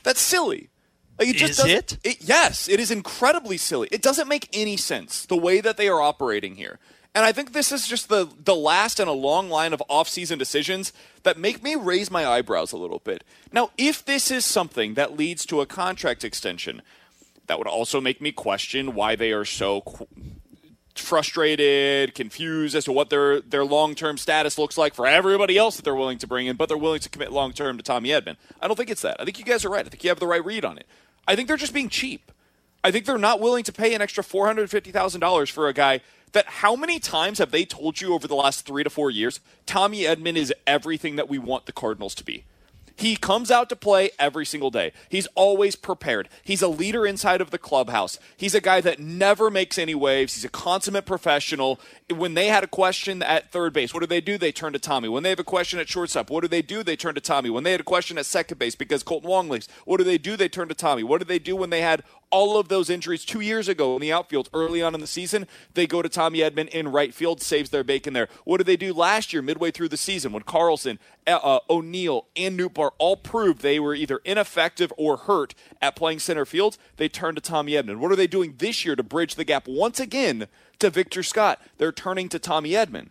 That's 0.03 0.19
silly. 0.19 0.68
Like 1.19 1.29
it 1.29 1.35
just 1.35 1.59
is 1.59 1.65
it? 1.65 1.97
it? 2.03 2.21
Yes, 2.21 2.69
it 2.69 2.79
is 2.79 2.91
incredibly 2.91 3.57
silly. 3.57 3.89
It 3.91 4.01
doesn't 4.01 4.27
make 4.27 4.47
any 4.53 4.77
sense 4.77 5.25
the 5.25 5.37
way 5.37 5.59
that 5.61 5.77
they 5.77 5.89
are 5.89 6.01
operating 6.01 6.55
here. 6.55 6.79
And 7.13 7.25
I 7.25 7.31
think 7.31 7.51
this 7.53 7.71
is 7.71 7.87
just 7.87 8.07
the 8.07 8.29
the 8.41 8.55
last 8.55 8.99
in 8.99 9.07
a 9.07 9.13
long 9.13 9.49
line 9.49 9.73
of 9.73 9.83
off-season 9.89 10.39
decisions 10.39 10.93
that 11.23 11.37
make 11.37 11.61
me 11.61 11.75
raise 11.75 12.09
my 12.09 12.25
eyebrows 12.25 12.71
a 12.71 12.77
little 12.77 12.99
bit. 12.99 13.23
Now, 13.51 13.71
if 13.77 14.05
this 14.05 14.31
is 14.31 14.45
something 14.45 14.93
that 14.93 15.17
leads 15.17 15.45
to 15.47 15.59
a 15.59 15.65
contract 15.65 16.23
extension, 16.23 16.81
that 17.47 17.57
would 17.57 17.67
also 17.67 17.99
make 17.99 18.21
me 18.21 18.31
question 18.31 18.93
why 18.93 19.15
they 19.15 19.31
are 19.31 19.43
so 19.43 19.81
qu- 19.81 20.07
frustrated, 20.95 22.13
confused 22.13 22.75
as 22.75 22.85
to 22.85 22.91
what 22.91 23.09
their 23.09 23.41
their 23.41 23.65
long 23.65 23.95
term 23.95 24.17
status 24.17 24.57
looks 24.57 24.77
like 24.77 24.93
for 24.93 25.07
everybody 25.07 25.57
else 25.57 25.75
that 25.75 25.83
they're 25.83 25.95
willing 25.95 26.19
to 26.19 26.27
bring 26.27 26.47
in, 26.47 26.55
but 26.55 26.69
they're 26.69 26.77
willing 26.77 26.99
to 26.99 27.09
commit 27.09 27.31
long 27.31 27.51
term 27.51 27.77
to 27.77 27.83
Tommy 27.83 28.09
Edman. 28.09 28.37
I 28.61 28.67
don't 28.67 28.75
think 28.77 28.89
it's 28.89 29.01
that. 29.01 29.17
I 29.19 29.25
think 29.25 29.39
you 29.39 29.45
guys 29.45 29.65
are 29.65 29.69
right. 29.69 29.85
I 29.85 29.89
think 29.89 30.03
you 30.03 30.09
have 30.09 30.19
the 30.19 30.27
right 30.27 30.45
read 30.45 30.63
on 30.63 30.77
it. 30.77 30.85
I 31.27 31.35
think 31.35 31.47
they're 31.47 31.57
just 31.57 31.73
being 31.73 31.89
cheap. 31.89 32.31
I 32.83 32.91
think 32.91 33.05
they're 33.05 33.17
not 33.17 33.39
willing 33.39 33.63
to 33.65 33.73
pay 33.73 33.93
an 33.93 34.01
extra 34.01 34.23
$450,000 34.23 35.51
for 35.51 35.67
a 35.67 35.73
guy 35.73 36.01
that 36.31 36.45
how 36.45 36.75
many 36.75 36.99
times 36.99 37.39
have 37.39 37.51
they 37.51 37.65
told 37.65 38.01
you 38.01 38.13
over 38.13 38.27
the 38.27 38.35
last 38.35 38.65
three 38.65 38.83
to 38.83 38.89
four 38.89 39.09
years 39.09 39.39
Tommy 39.65 40.01
Edman 40.03 40.35
is 40.35 40.53
everything 40.67 41.15
that 41.15 41.27
we 41.27 41.37
want 41.37 41.65
the 41.65 41.71
Cardinals 41.71 42.15
to 42.15 42.23
be? 42.23 42.45
He 42.99 43.15
comes 43.15 43.49
out 43.49 43.69
to 43.69 43.77
play 43.77 44.09
every 44.19 44.45
single 44.45 44.71
day. 44.71 44.91
He's 45.07 45.25
always 45.33 45.77
prepared. 45.77 46.27
He's 46.43 46.61
a 46.61 46.67
leader 46.67 47.07
inside 47.07 47.39
of 47.39 47.49
the 47.49 47.57
clubhouse. 47.57 48.19
He's 48.35 48.53
a 48.53 48.59
guy 48.59 48.81
that 48.81 48.99
never 48.99 49.49
makes 49.49 49.77
any 49.77 49.95
waves. 49.95 50.35
He's 50.35 50.43
a 50.43 50.49
consummate 50.49 51.05
professional. 51.05 51.79
When 52.13 52.33
they 52.33 52.47
had 52.47 52.65
a 52.65 52.67
question 52.67 53.23
at 53.23 53.53
third 53.53 53.71
base, 53.71 53.93
what 53.93 54.01
do 54.01 54.05
they 54.05 54.19
do? 54.19 54.37
They 54.37 54.51
turn 54.51 54.73
to 54.73 54.79
Tommy. 54.79 55.07
When 55.07 55.23
they 55.23 55.29
have 55.29 55.39
a 55.39 55.45
question 55.45 55.79
at 55.79 55.87
shortstop, 55.87 56.29
what 56.29 56.41
do 56.41 56.49
they 56.49 56.61
do? 56.61 56.83
They 56.83 56.97
turn 56.97 57.15
to 57.15 57.21
Tommy. 57.21 57.49
When 57.49 57.63
they 57.63 57.71
had 57.71 57.79
a 57.79 57.85
question 57.85 58.17
at 58.17 58.25
second 58.25 58.57
base 58.59 58.75
because 58.75 59.01
Kolten 59.01 59.23
Wong 59.23 59.47
leaves, 59.47 59.69
what 59.85 59.95
do 59.95 60.03
they 60.03 60.17
do? 60.17 60.35
They 60.35 60.49
turn 60.49 60.67
to 60.67 60.75
Tommy. 60.75 61.03
What 61.03 61.19
do 61.19 61.25
they 61.25 61.39
do 61.39 61.55
when 61.55 61.69
they 61.69 61.81
had 61.81 62.03
all 62.31 62.57
of 62.57 62.67
those 62.67 62.89
injuries 62.89 63.25
two 63.25 63.39
years 63.39 63.67
ago 63.67 63.95
in 63.95 64.01
the 64.01 64.11
outfield 64.11 64.49
early 64.53 64.81
on 64.81 64.93
in 64.93 65.01
the 65.01 65.07
season. 65.07 65.47
They 65.73 65.87
go 65.87 66.01
to 66.01 66.09
Tommy 66.09 66.39
Edman 66.39 66.69
in 66.69 66.91
right 66.91 67.13
field, 67.13 67.41
saves 67.41 67.69
their 67.69 67.83
bacon 67.83 68.13
there. 68.13 68.27
What 68.43 68.57
did 68.57 68.67
they 68.67 68.77
do 68.77 68.93
last 68.93 69.33
year, 69.33 69.41
midway 69.41 69.71
through 69.71 69.89
the 69.89 69.97
season, 69.97 70.31
when 70.31 70.43
Carlson, 70.43 70.99
uh, 71.27 71.39
uh 71.41 71.59
O'Neill, 71.69 72.27
and 72.35 72.59
Nootbaar 72.59 72.91
all 72.97 73.17
proved 73.17 73.61
they 73.61 73.79
were 73.79 73.95
either 73.95 74.21
ineffective 74.25 74.93
or 74.97 75.17
hurt 75.17 75.55
at 75.81 75.95
playing 75.95 76.19
center 76.19 76.45
field? 76.45 76.77
They 76.97 77.09
turned 77.09 77.37
to 77.37 77.41
Tommy 77.41 77.73
Edman. 77.73 77.97
What 77.97 78.11
are 78.11 78.15
they 78.17 78.27
doing 78.27 78.55
this 78.57 78.85
year 78.85 78.95
to 78.95 79.03
bridge 79.03 79.35
the 79.35 79.45
gap 79.45 79.67
once 79.67 79.99
again 79.99 80.47
to 80.79 80.89
Victor 80.89 81.23
Scott? 81.23 81.61
They're 81.77 81.91
turning 81.91 82.29
to 82.29 82.39
Tommy 82.39 82.71
Edman. 82.71 83.09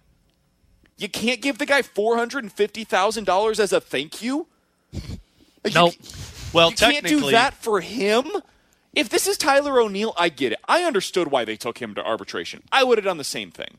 You 0.97 1.09
can't 1.09 1.41
give 1.41 1.59
the 1.59 1.67
guy 1.67 1.83
$450,000 1.83 3.61
as 3.61 3.73
a 3.73 3.81
thank 3.81 4.23
you? 4.23 4.47
Nope. 5.75 5.95
You, 6.03 6.09
Well, 6.55 6.71
you 6.71 6.77
can't 6.77 7.05
do 7.05 7.31
that 7.33 7.53
for 7.53 7.81
him. 7.81 8.25
If 8.94 9.09
this 9.09 9.27
is 9.27 9.37
Tyler 9.37 9.81
O'Neill, 9.81 10.14
I 10.16 10.29
get 10.29 10.53
it. 10.53 10.61
I 10.66 10.83
understood 10.83 11.31
why 11.31 11.44
they 11.44 11.57
took 11.57 11.79
him 11.79 11.94
to 11.94 12.05
arbitration. 12.05 12.62
I 12.72 12.85
would 12.85 12.98
have 12.98 13.05
done 13.05 13.18
the 13.18 13.24
same 13.24 13.51
thing. 13.51 13.79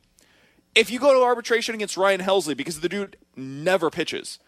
If 0.75 0.91
you 0.91 0.99
go 0.99 1.13
to 1.13 1.23
arbitration 1.23 1.75
against 1.75 1.97
Ryan 1.97 2.21
Helsley 2.21 2.55
because 2.55 2.79
the 2.79 2.89
dude 2.89 3.17
never 3.35 3.89
pitches, 3.89 4.39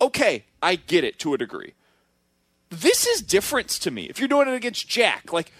okay, 0.00 0.44
I 0.62 0.76
get 0.76 1.04
it 1.04 1.18
to 1.20 1.34
a 1.34 1.38
degree. 1.38 1.74
This 2.68 3.06
is 3.06 3.22
difference 3.22 3.78
to 3.80 3.90
me. 3.90 4.04
If 4.04 4.18
you're 4.18 4.28
doing 4.28 4.48
it 4.48 4.54
against 4.54 4.88
Jack, 4.88 5.32
like, 5.32 5.52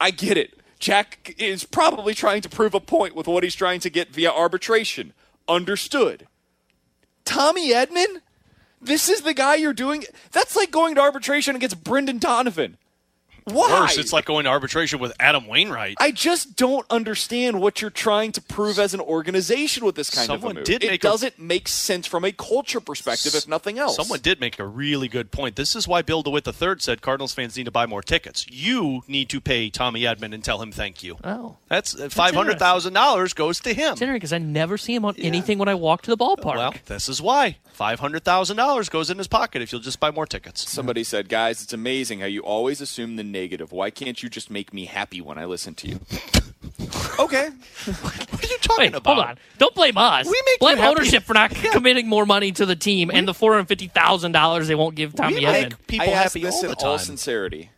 I 0.00 0.10
get 0.10 0.36
it. 0.36 0.60
Jack 0.78 1.34
is 1.38 1.64
probably 1.64 2.14
trying 2.14 2.42
to 2.42 2.48
prove 2.48 2.74
a 2.74 2.80
point 2.80 3.16
with 3.16 3.26
what 3.26 3.42
he's 3.42 3.54
trying 3.54 3.80
to 3.80 3.90
get 3.90 4.14
via 4.14 4.30
arbitration. 4.30 5.12
Understood. 5.48 6.26
Tommy 7.24 7.70
Edman? 7.70 8.20
This 8.80 9.08
is 9.08 9.22
the 9.22 9.34
guy 9.34 9.56
you're 9.56 9.72
doing? 9.72 10.04
That's 10.30 10.54
like 10.54 10.70
going 10.70 10.94
to 10.96 11.00
arbitration 11.00 11.56
against 11.56 11.82
Brendan 11.82 12.18
Donovan. 12.18 12.76
Why? 13.52 13.80
worse, 13.80 13.98
it's 13.98 14.12
like 14.12 14.24
going 14.24 14.44
to 14.44 14.50
arbitration 14.50 14.98
with 14.98 15.12
Adam 15.20 15.46
Wainwright. 15.46 15.96
I 16.00 16.10
just 16.10 16.56
don't 16.56 16.86
understand 16.90 17.60
what 17.60 17.80
you're 17.80 17.90
trying 17.90 18.32
to 18.32 18.42
prove 18.42 18.78
as 18.78 18.94
an 18.94 19.00
organization 19.00 19.84
with 19.84 19.94
this 19.94 20.10
kind 20.10 20.26
Someone 20.26 20.50
of 20.52 20.56
a 20.56 20.60
move. 20.60 20.64
did 20.64 20.84
it 20.84 20.90
make 20.90 21.04
a- 21.04 21.06
doesn't 21.08 21.38
make 21.38 21.68
sense 21.68 22.06
from 22.06 22.24
a 22.24 22.32
culture 22.32 22.80
perspective, 22.80 23.34
if 23.34 23.48
nothing 23.48 23.78
else. 23.78 23.96
Someone 23.96 24.20
did 24.20 24.40
make 24.40 24.58
a 24.58 24.66
really 24.66 25.08
good 25.08 25.30
point. 25.30 25.56
This 25.56 25.74
is 25.76 25.86
why 25.88 26.02
Bill 26.02 26.22
DeWitt 26.22 26.46
III 26.46 26.76
said 26.78 27.02
Cardinals 27.02 27.34
fans 27.34 27.56
need 27.56 27.64
to 27.64 27.70
buy 27.70 27.86
more 27.86 28.02
tickets. 28.02 28.46
You 28.50 29.02
need 29.08 29.28
to 29.30 29.40
pay 29.40 29.70
Tommy 29.70 30.02
Edman 30.02 30.32
and 30.34 30.42
tell 30.44 30.60
him 30.62 30.72
thank 30.72 31.02
you. 31.02 31.16
Oh. 31.24 31.56
That's 31.68 31.98
uh, 31.98 32.08
five 32.08 32.34
hundred 32.34 32.58
thousand 32.58 32.92
dollars 32.94 33.34
goes 33.34 33.60
to 33.60 33.72
him. 33.72 33.92
It's 33.92 34.02
interesting 34.02 34.14
because 34.14 34.32
I 34.32 34.38
never 34.38 34.78
see 34.78 34.94
him 34.94 35.04
on 35.04 35.14
anything 35.18 35.58
when 35.58 35.68
I 35.68 35.74
walk 35.74 36.02
to 36.02 36.10
the 36.10 36.16
ballpark. 36.16 36.56
Well, 36.56 36.74
this 36.86 37.08
is 37.08 37.20
why 37.22 37.56
five 37.72 38.00
hundred 38.00 38.24
thousand 38.24 38.56
dollars 38.56 38.88
goes 38.88 39.10
in 39.10 39.18
his 39.18 39.28
pocket 39.28 39.62
if 39.62 39.72
you'll 39.72 39.80
just 39.80 40.00
buy 40.00 40.10
more 40.10 40.26
tickets. 40.26 40.68
Somebody 40.68 41.04
said, 41.04 41.28
guys, 41.28 41.62
it's 41.62 41.72
amazing 41.72 42.20
how 42.20 42.26
you 42.26 42.40
always 42.40 42.80
assume 42.80 43.16
the 43.16 43.24
negative. 43.40 43.72
Why 43.72 43.90
can't 43.90 44.22
you 44.22 44.28
just 44.28 44.50
make 44.50 44.72
me 44.72 44.86
happy 44.86 45.20
when 45.20 45.38
I 45.38 45.44
listen 45.44 45.74
to 45.76 45.88
you? 45.88 46.00
okay. 47.18 47.50
What 47.86 48.44
are 48.44 48.46
you 48.46 48.58
talking 48.58 48.76
Wait, 48.78 48.94
about? 48.94 49.06
hold 49.06 49.18
on. 49.26 49.38
Don't 49.58 49.74
blame 49.74 49.96
us. 49.96 50.26
We 50.26 50.40
make 50.46 50.58
blame 50.58 50.76
you 50.76 50.82
happy. 50.82 50.96
ownership 51.00 51.22
for 51.24 51.34
not 51.34 51.50
committing 51.72 52.08
more 52.08 52.26
money 52.26 52.52
to 52.52 52.66
the 52.66 52.76
team 52.76 53.10
and 53.12 53.26
the 53.28 53.34
four 53.34 53.52
hundred 53.52 53.68
fifty 53.68 53.88
thousand 53.88 54.32
dollars 54.32 54.68
they 54.68 54.74
won't 54.74 54.94
give 54.96 55.14
Tommy 55.14 55.36
We 55.36 55.42
Edman. 55.42 55.52
make 55.70 55.86
people 55.86 56.08
I 56.08 56.10
ask 56.12 56.34
happy 56.34 56.40
this 56.44 56.54
all 56.56 56.64
in 56.64 56.70
the 56.70 56.76
all 56.86 56.98
sincerity. 56.98 57.70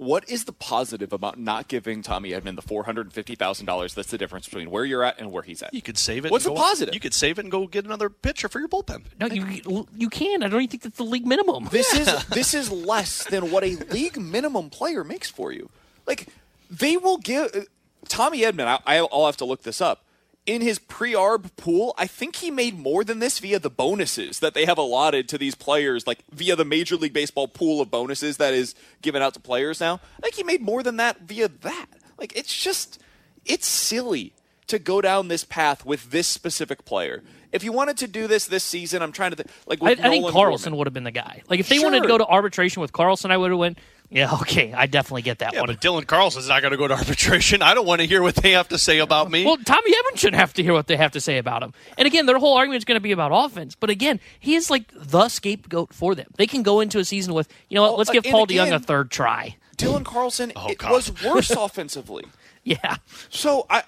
What 0.00 0.30
is 0.30 0.46
the 0.46 0.54
positive 0.54 1.12
about 1.12 1.38
not 1.38 1.68
giving 1.68 2.00
Tommy 2.00 2.30
Edman 2.30 2.56
the 2.56 2.62
four 2.62 2.84
hundred 2.84 3.02
and 3.02 3.12
fifty 3.12 3.34
thousand 3.34 3.66
dollars? 3.66 3.92
That's 3.92 4.10
the 4.10 4.16
difference 4.16 4.46
between 4.46 4.70
where 4.70 4.82
you're 4.82 5.04
at 5.04 5.20
and 5.20 5.30
where 5.30 5.42
he's 5.42 5.62
at. 5.62 5.74
You 5.74 5.82
could 5.82 5.98
save 5.98 6.24
it. 6.24 6.32
What's 6.32 6.46
the 6.46 6.54
positive? 6.54 6.94
You 6.94 7.00
could 7.00 7.12
save 7.12 7.38
it 7.38 7.42
and 7.42 7.52
go 7.52 7.66
get 7.66 7.84
another 7.84 8.08
pitcher 8.08 8.48
for 8.48 8.60
your 8.60 8.68
bullpen. 8.68 9.02
No, 9.20 9.26
you 9.26 9.86
you 9.94 10.08
can. 10.08 10.42
I 10.42 10.48
don't 10.48 10.62
even 10.62 10.70
think 10.70 10.84
that's 10.84 10.96
the 10.96 11.04
league 11.04 11.26
minimum. 11.26 11.68
This 11.70 11.92
is 11.92 12.24
this 12.28 12.54
is 12.54 12.70
less 12.70 13.24
than 13.24 13.50
what 13.50 13.62
a 13.62 13.76
league 13.90 14.18
minimum 14.18 14.70
player 14.70 15.04
makes 15.04 15.28
for 15.28 15.52
you. 15.52 15.68
Like 16.06 16.28
they 16.70 16.96
will 16.96 17.18
give 17.18 17.54
uh, 17.54 17.60
Tommy 18.08 18.40
Edman. 18.40 18.80
I, 18.86 19.06
I'll 19.12 19.26
have 19.26 19.36
to 19.36 19.44
look 19.44 19.64
this 19.64 19.82
up. 19.82 20.06
In 20.50 20.62
his 20.62 20.80
pre-arb 20.80 21.54
pool, 21.56 21.94
I 21.96 22.08
think 22.08 22.34
he 22.34 22.50
made 22.50 22.76
more 22.76 23.04
than 23.04 23.20
this 23.20 23.38
via 23.38 23.60
the 23.60 23.70
bonuses 23.70 24.40
that 24.40 24.52
they 24.52 24.64
have 24.64 24.78
allotted 24.78 25.28
to 25.28 25.38
these 25.38 25.54
players, 25.54 26.08
like 26.08 26.24
via 26.32 26.56
the 26.56 26.64
Major 26.64 26.96
League 26.96 27.12
Baseball 27.12 27.46
pool 27.46 27.80
of 27.80 27.88
bonuses 27.88 28.38
that 28.38 28.52
is 28.52 28.74
given 29.00 29.22
out 29.22 29.32
to 29.34 29.40
players 29.40 29.78
now. 29.78 30.00
I 30.18 30.22
think 30.22 30.34
he 30.34 30.42
made 30.42 30.60
more 30.60 30.82
than 30.82 30.96
that 30.96 31.20
via 31.20 31.46
that. 31.46 31.86
Like 32.18 32.32
it's 32.34 32.52
just, 32.52 33.00
it's 33.44 33.68
silly 33.68 34.32
to 34.66 34.80
go 34.80 35.00
down 35.00 35.28
this 35.28 35.44
path 35.44 35.86
with 35.86 36.10
this 36.10 36.26
specific 36.26 36.84
player. 36.84 37.22
If 37.52 37.62
you 37.62 37.70
wanted 37.70 37.98
to 37.98 38.08
do 38.08 38.26
this 38.26 38.46
this 38.48 38.64
season, 38.64 39.02
I'm 39.02 39.12
trying 39.12 39.30
to 39.30 39.36
think. 39.36 39.50
Like 39.66 39.80
I, 39.84 39.92
I 39.92 40.10
think 40.10 40.28
Carlson 40.30 40.70
Gorman. 40.70 40.78
would 40.78 40.86
have 40.88 40.94
been 40.94 41.04
the 41.04 41.12
guy. 41.12 41.42
Like 41.48 41.60
if 41.60 41.68
they 41.68 41.78
wanted 41.78 42.02
to 42.02 42.08
go 42.08 42.18
to 42.18 42.26
arbitration 42.26 42.80
with 42.80 42.92
Carlson, 42.92 43.30
I 43.30 43.36
would 43.36 43.52
have 43.52 43.58
went. 43.60 43.78
Yeah, 44.10 44.34
okay, 44.42 44.72
I 44.72 44.86
definitely 44.86 45.22
get 45.22 45.38
that 45.38 45.52
Yeah, 45.54 45.60
one. 45.60 45.68
but 45.68 45.80
Dylan 45.80 46.06
Carlson's 46.06 46.48
not 46.48 46.60
going 46.62 46.72
to 46.72 46.76
go 46.76 46.88
to 46.88 46.94
arbitration. 46.94 47.62
I 47.62 47.74
don't 47.74 47.86
want 47.86 48.00
to 48.00 48.06
hear 48.06 48.22
what 48.22 48.34
they 48.34 48.50
have 48.52 48.68
to 48.68 48.78
say 48.78 48.98
about 48.98 49.30
me. 49.30 49.44
Well, 49.44 49.56
Tommy 49.58 49.92
Evans 49.96 50.18
shouldn't 50.20 50.40
have 50.40 50.52
to 50.54 50.62
hear 50.64 50.72
what 50.72 50.88
they 50.88 50.96
have 50.96 51.12
to 51.12 51.20
say 51.20 51.38
about 51.38 51.62
him. 51.62 51.72
And 51.96 52.06
again, 52.06 52.26
their 52.26 52.38
whole 52.38 52.56
argument 52.56 52.78
is 52.78 52.84
going 52.84 52.96
to 52.96 53.00
be 53.02 53.12
about 53.12 53.30
offense. 53.32 53.74
But 53.76 53.88
again, 53.88 54.18
he 54.40 54.56
is 54.56 54.68
like 54.68 54.90
the 54.92 55.28
scapegoat 55.28 55.94
for 55.94 56.14
them. 56.16 56.26
They 56.36 56.46
can 56.48 56.62
go 56.64 56.80
into 56.80 56.98
a 56.98 57.04
season 57.04 57.34
with, 57.34 57.48
you 57.68 57.76
know 57.76 57.82
what, 57.82 57.90
Well, 57.92 57.98
let's 57.98 58.10
give 58.10 58.24
uh, 58.24 58.28
and 58.28 58.32
Paul 58.34 58.46
DeJong 58.48 58.74
a 58.74 58.80
third 58.80 59.10
try. 59.10 59.56
Dylan 59.76 60.04
Carlson 60.04 60.52
Oh, 60.56 60.68
it 60.68 60.82
was 60.82 61.22
worse 61.22 61.50
offensively. 61.56 62.24
Yeah. 62.64 62.96
So 63.30 63.66
I, 63.70 63.84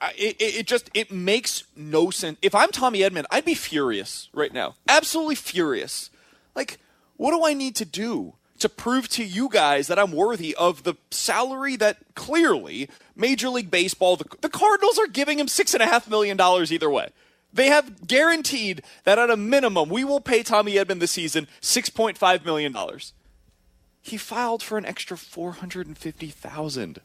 I 0.00 0.12
it, 0.16 0.36
it 0.40 0.54
it 0.60 0.66
just 0.66 0.90
it 0.94 1.10
makes 1.10 1.64
no 1.76 2.10
sense. 2.10 2.38
If 2.40 2.54
I'm 2.54 2.70
Tommy 2.70 3.00
Edman, 3.00 3.24
I'd 3.30 3.44
be 3.44 3.54
furious 3.54 4.28
right 4.32 4.52
now. 4.52 4.76
Absolutely 4.88 5.34
furious. 5.34 6.08
Like, 6.54 6.78
what 7.16 7.32
do 7.32 7.44
I 7.44 7.52
need 7.52 7.76
to 7.76 7.84
do 7.84 8.34
to 8.60 8.68
prove 8.68 9.08
to 9.10 9.24
you 9.24 9.48
guys 9.48 9.86
that 9.88 9.98
I'm 9.98 10.12
worthy 10.12 10.54
of 10.54 10.82
the 10.82 10.94
salary 11.10 11.76
that 11.76 11.98
clearly 12.14 12.88
Major 13.14 13.48
League 13.48 13.70
Baseball, 13.70 14.16
the, 14.16 14.24
the 14.40 14.48
Cardinals 14.48 14.98
are 14.98 15.06
giving 15.06 15.38
him 15.38 15.48
six 15.48 15.74
and 15.74 15.82
a 15.82 15.86
half 15.86 16.08
million 16.08 16.36
dollars 16.36 16.72
either 16.72 16.90
way. 16.90 17.10
They 17.52 17.68
have 17.68 18.06
guaranteed 18.06 18.82
that 19.04 19.18
at 19.18 19.30
a 19.30 19.36
minimum 19.36 19.88
we 19.88 20.04
will 20.04 20.20
pay 20.20 20.42
Tommy 20.42 20.74
Edman 20.74 21.00
this 21.00 21.12
season 21.12 21.48
six 21.60 21.88
point 21.90 22.18
five 22.18 22.44
million 22.44 22.72
dollars. 22.72 23.12
He 24.02 24.16
filed 24.16 24.62
for 24.62 24.78
an 24.78 24.84
extra 24.84 25.16
four 25.16 25.52
hundred 25.52 25.86
and 25.86 25.96
fifty 25.96 26.28
thousand 26.28 27.00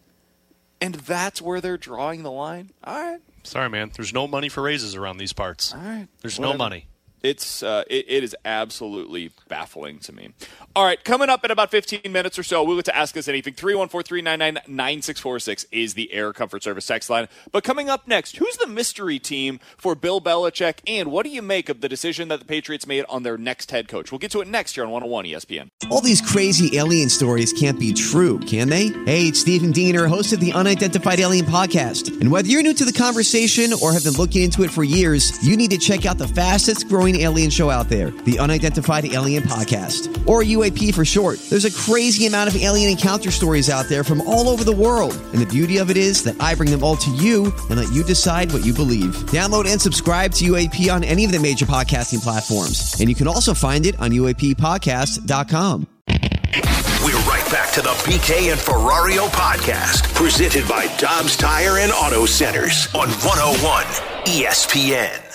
and 0.82 0.96
that's 0.96 1.42
where 1.42 1.62
they're 1.62 1.78
drawing 1.78 2.24
the 2.24 2.32
line. 2.32 2.72
All 2.84 3.00
right, 3.00 3.22
Sorry, 3.44 3.70
man. 3.70 3.92
There's 3.96 4.14
no 4.14 4.28
money 4.28 4.50
for 4.50 4.64
raises 4.64 4.96
around 4.96 5.18
these 5.18 5.32
parts. 5.32 5.74
all 5.74 5.80
right. 5.80 6.08
There's 6.22 6.40
no 6.40 6.54
money. 6.54 6.88
It's 7.24 7.62
uh, 7.62 7.84
it, 7.88 8.06
it 8.08 8.24
is 8.24 8.36
absolutely 8.46 9.32
baffling 9.48 10.00
to 10.00 10.12
me. 10.14 10.34
All 10.76 10.84
right, 10.86 11.04
coming 11.04 11.30
up 11.30 11.46
in 11.46 11.52
about 11.52 11.70
15 11.70 12.12
minutes 12.12 12.40
or 12.40 12.44
so, 12.44 12.64
we'll 12.64 12.78
get 12.78 12.86
to 12.86 12.96
ask 12.96 13.18
us 13.18 13.28
anything. 13.28 13.54
314-399-9646 13.54 15.66
is 15.72 15.96
the 15.96 16.14
Air 16.14 16.32
Comfort 16.34 16.64
Service 16.64 16.88
text 16.88 17.10
line. 17.10 17.28
But 17.52 17.64
coming 17.64 17.90
up 17.90 18.08
next, 18.08 18.38
who's 18.38 18.58
the 18.58 18.68
mystery 18.68 19.20
team 19.20 19.60
for 19.78 19.96
Bill 19.96 20.22
Belichick, 20.22 20.80
and 20.88 21.12
what 21.12 21.26
do 21.26 21.30
you 21.30 21.42
make 21.42 21.68
of 21.70 21.82
the 21.82 21.90
decision 21.90 22.30
that 22.30 22.40
the 22.40 22.46
Patriots 22.46 22.88
made 22.88 23.04
on 23.10 23.24
their 23.24 23.38
next 23.38 23.72
head 23.72 23.90
coach? 23.90 24.12
We'll 24.12 24.20
get 24.20 24.32
to 24.32 24.42
it 24.42 24.48
next 24.48 24.76
here 24.76 24.86
on 24.86 24.92
101 24.92 25.26
ESPN. 25.26 25.70
All 25.90 26.02
these 26.02 26.22
crazy 26.22 26.78
alien 26.78 27.10
stories 27.10 27.52
can't 27.52 27.80
be 27.80 27.94
true, 27.94 28.40
can 28.40 28.70
they? 28.70 28.88
Hey, 29.06 29.28
it's 29.28 29.42
Stephen 29.42 29.72
Diener, 29.72 30.08
host 30.08 30.32
of 30.32 30.40
the 30.40 30.54
Unidentified 30.54 31.20
Alien 31.20 31.46
Podcast. 31.46 32.22
And 32.22 32.32
whether 32.32 32.48
you're 32.48 32.64
new 32.64 32.74
to 32.74 32.86
the 32.86 32.94
conversation 32.94 33.74
or 33.82 33.92
have 33.92 34.06
been 34.06 34.14
looking 34.14 34.44
into 34.44 34.64
it 34.64 34.72
for 34.72 34.84
years, 34.84 35.46
you 35.46 35.58
need 35.58 35.72
to 35.72 35.78
check 35.78 36.06
out 36.06 36.18
the 36.18 36.30
fastest 36.30 36.88
growing 36.88 37.11
alien 37.16 37.50
show 37.50 37.70
out 37.70 37.90
there, 37.90 38.12
the 38.12 38.40
Unidentified 38.40 39.06
Alien 39.06 39.44
Podcast, 39.44 40.28
or 40.28 40.44
UAP 40.44 40.94
for 40.94 41.06
short. 41.06 41.40
There's 41.50 41.66
a 41.66 41.72
crazy 41.72 42.26
amount 42.26 42.50
of 42.50 42.62
alien 42.62 42.92
encounter 42.92 43.32
stories 43.32 43.70
out 43.70 43.88
there 43.88 44.04
from 44.04 44.22
all 44.22 44.50
over 44.50 44.64
the 44.64 44.76
world. 44.76 45.14
And 45.34 45.42
the 45.42 45.46
beauty 45.46 45.78
of 45.78 45.90
it 45.90 45.98
is 45.98 46.24
that 46.24 46.42
I 46.42 46.56
bring 46.56 46.72
them 46.72 46.84
all 46.84 46.96
to 46.98 47.12
you 47.12 47.54
and 47.70 47.80
let 47.80 47.92
you 47.92 48.04
decide 48.04 48.52
what 48.52 48.66
you 48.66 48.74
believe. 48.74 49.16
Download 49.32 49.66
and 49.66 49.82
subscribe 49.82 50.34
to 50.34 50.46
UAP 50.46 50.94
on 50.94 51.04
any 51.04 51.26
of 51.26 51.32
the 51.32 51.40
major 51.40 51.66
podcasting 51.66 52.22
platforms. 52.22 53.00
And 53.00 53.10
you 53.10 53.16
can 53.16 53.28
also 53.28 53.54
find 53.54 53.86
it 53.86 54.00
on 54.00 54.12
UAPpodcast.com. 54.12 55.88
We're 57.04 57.18
right 57.28 57.52
back 57.52 57.72
to 57.74 57.82
the 57.82 57.90
BK 58.06 58.52
and 58.52 58.60
Ferrario 58.60 59.28
podcast, 59.30 60.14
presented 60.14 60.68
by 60.68 60.86
Dobbs 60.98 61.36
Tire 61.36 61.80
and 61.80 61.92
Auto 61.92 62.26
Centers 62.28 62.88
on 62.94 63.10
101 63.10 63.86
ESPN. 64.26 65.31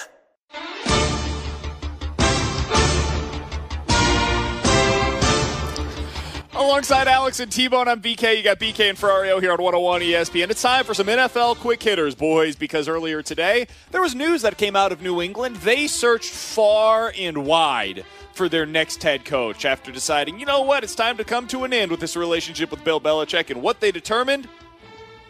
Alongside 6.57 7.07
Alex 7.07 7.39
and 7.39 7.53
T-Bone, 7.53 7.87
I'm 7.87 8.01
BK. 8.01 8.39
You 8.39 8.43
got 8.43 8.59
BK 8.59 8.89
and 8.89 8.97
Ferrario 8.97 9.43
here 9.43 9.53
on 9.53 9.63
101 9.63 10.01
ESPN. 10.01 10.49
It's 10.49 10.63
time 10.63 10.87
for 10.87 10.95
some 10.95 11.07
NFL 11.07 11.57
quick 11.57 11.83
hitters, 11.83 12.15
boys, 12.15 12.57
because 12.57 12.89
earlier 12.89 13.21
today 13.21 13.67
there 13.91 14.01
was 14.01 14.15
news 14.15 14.41
that 14.41 14.57
came 14.57 14.75
out 14.75 14.91
of 14.91 15.03
New 15.03 15.21
England. 15.21 15.57
They 15.57 15.87
searched 15.87 16.31
far 16.31 17.13
and 17.15 17.45
wide 17.45 18.07
for 18.33 18.49
their 18.49 18.65
next 18.65 19.03
head 19.03 19.27
coach 19.27 19.67
after 19.67 19.93
deciding, 19.93 20.41
you 20.41 20.47
know 20.47 20.63
what, 20.63 20.83
it's 20.83 20.95
time 20.95 21.19
to 21.19 21.25
come 21.25 21.47
to 21.49 21.65
an 21.65 21.75
end 21.75 21.91
with 21.91 22.01
this 22.01 22.17
relationship 22.17 22.71
with 22.71 22.83
Bill 22.83 23.03
Belichick. 23.03 23.51
And 23.51 23.61
what 23.61 23.81
they 23.81 23.93
determined? 23.93 24.49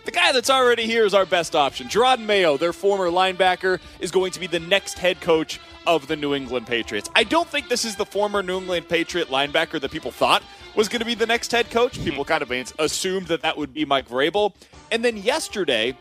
The 0.05 0.13
guy 0.13 0.31
that's 0.31 0.51
already 0.51 0.87
here 0.87 1.05
is 1.05 1.13
our 1.13 1.27
best 1.27 1.57
option. 1.57 1.89
Jerod 1.89 2.21
Mayo, 2.21 2.57
their 2.57 2.73
former 2.73 3.09
linebacker, 3.09 3.81
is 3.99 4.13
going 4.13 4.31
to 4.31 4.39
be 4.39 4.47
the 4.47 4.61
next 4.61 5.01
head 5.01 5.21
coach 5.21 5.59
of 5.89 6.07
the 6.07 6.15
New 6.15 6.35
England 6.35 6.69
Patriots. 6.69 7.11
I 7.17 7.25
don't 7.25 7.49
think 7.49 7.69
this 7.69 7.85
is 7.85 7.97
the 7.97 8.07
former 8.07 8.43
New 8.45 8.59
England 8.59 8.89
Patriot 8.89 9.29
linebacker 9.29 9.81
that 9.81 9.91
people 9.91 10.13
thought 10.13 10.45
was 10.77 10.89
going 10.89 11.01
to 11.01 11.07
be 11.07 11.15
the 11.15 11.27
next 11.27 11.51
head 11.51 11.71
coach. 11.71 11.95
Mm-hmm. 11.95 12.05
People 12.05 12.25
kind 12.25 12.43
of 12.43 12.53
assumed 12.79 13.27
that 13.29 13.43
that 13.43 13.57
would 13.57 13.75
be 13.75 13.85
Mike 13.85 14.09
Vrabel. 14.09 14.53
And 14.93 15.05
then 15.05 15.17
yesterday, 15.17 15.97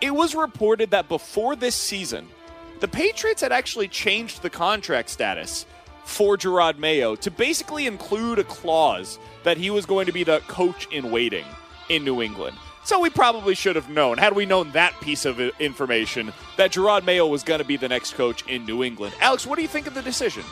it 0.00 0.14
was 0.14 0.34
reported 0.34 0.92
that 0.92 1.08
before 1.08 1.56
this 1.56 1.74
season, 1.74 2.28
the 2.80 2.88
Patriots 2.88 3.42
had 3.42 3.52
actually 3.52 3.88
changed 3.88 4.42
the 4.42 4.50
contract 4.50 5.10
status 5.10 5.66
for 6.04 6.36
Jerod 6.38 6.78
Mayo 6.78 7.16
to 7.16 7.30
basically 7.30 7.86
include 7.86 8.38
a 8.38 8.44
clause 8.44 9.18
that 9.42 9.56
he 9.58 9.70
was 9.70 9.84
going 9.84 10.06
to 10.06 10.12
be 10.12 10.24
the 10.24 10.38
coach 10.46 10.86
in 10.92 11.10
waiting 11.10 11.44
in 11.88 12.04
New 12.04 12.22
England. 12.22 12.56
So 12.88 12.98
we 12.98 13.10
probably 13.10 13.54
should 13.54 13.76
have 13.76 13.90
known, 13.90 14.16
had 14.16 14.34
we 14.34 14.46
known 14.46 14.70
that 14.72 14.98
piece 15.02 15.26
of 15.26 15.38
information, 15.60 16.32
that 16.56 16.72
Jerod 16.72 17.04
Mayo 17.04 17.26
was 17.26 17.42
going 17.42 17.58
to 17.58 17.64
be 17.66 17.76
the 17.76 17.86
next 17.86 18.14
coach 18.14 18.46
in 18.46 18.64
New 18.64 18.82
England. 18.82 19.14
Alex, 19.20 19.46
what 19.46 19.56
do 19.56 19.62
you 19.62 19.68
think 19.68 19.86
of 19.86 19.92
the 19.92 20.00
decision? 20.00 20.42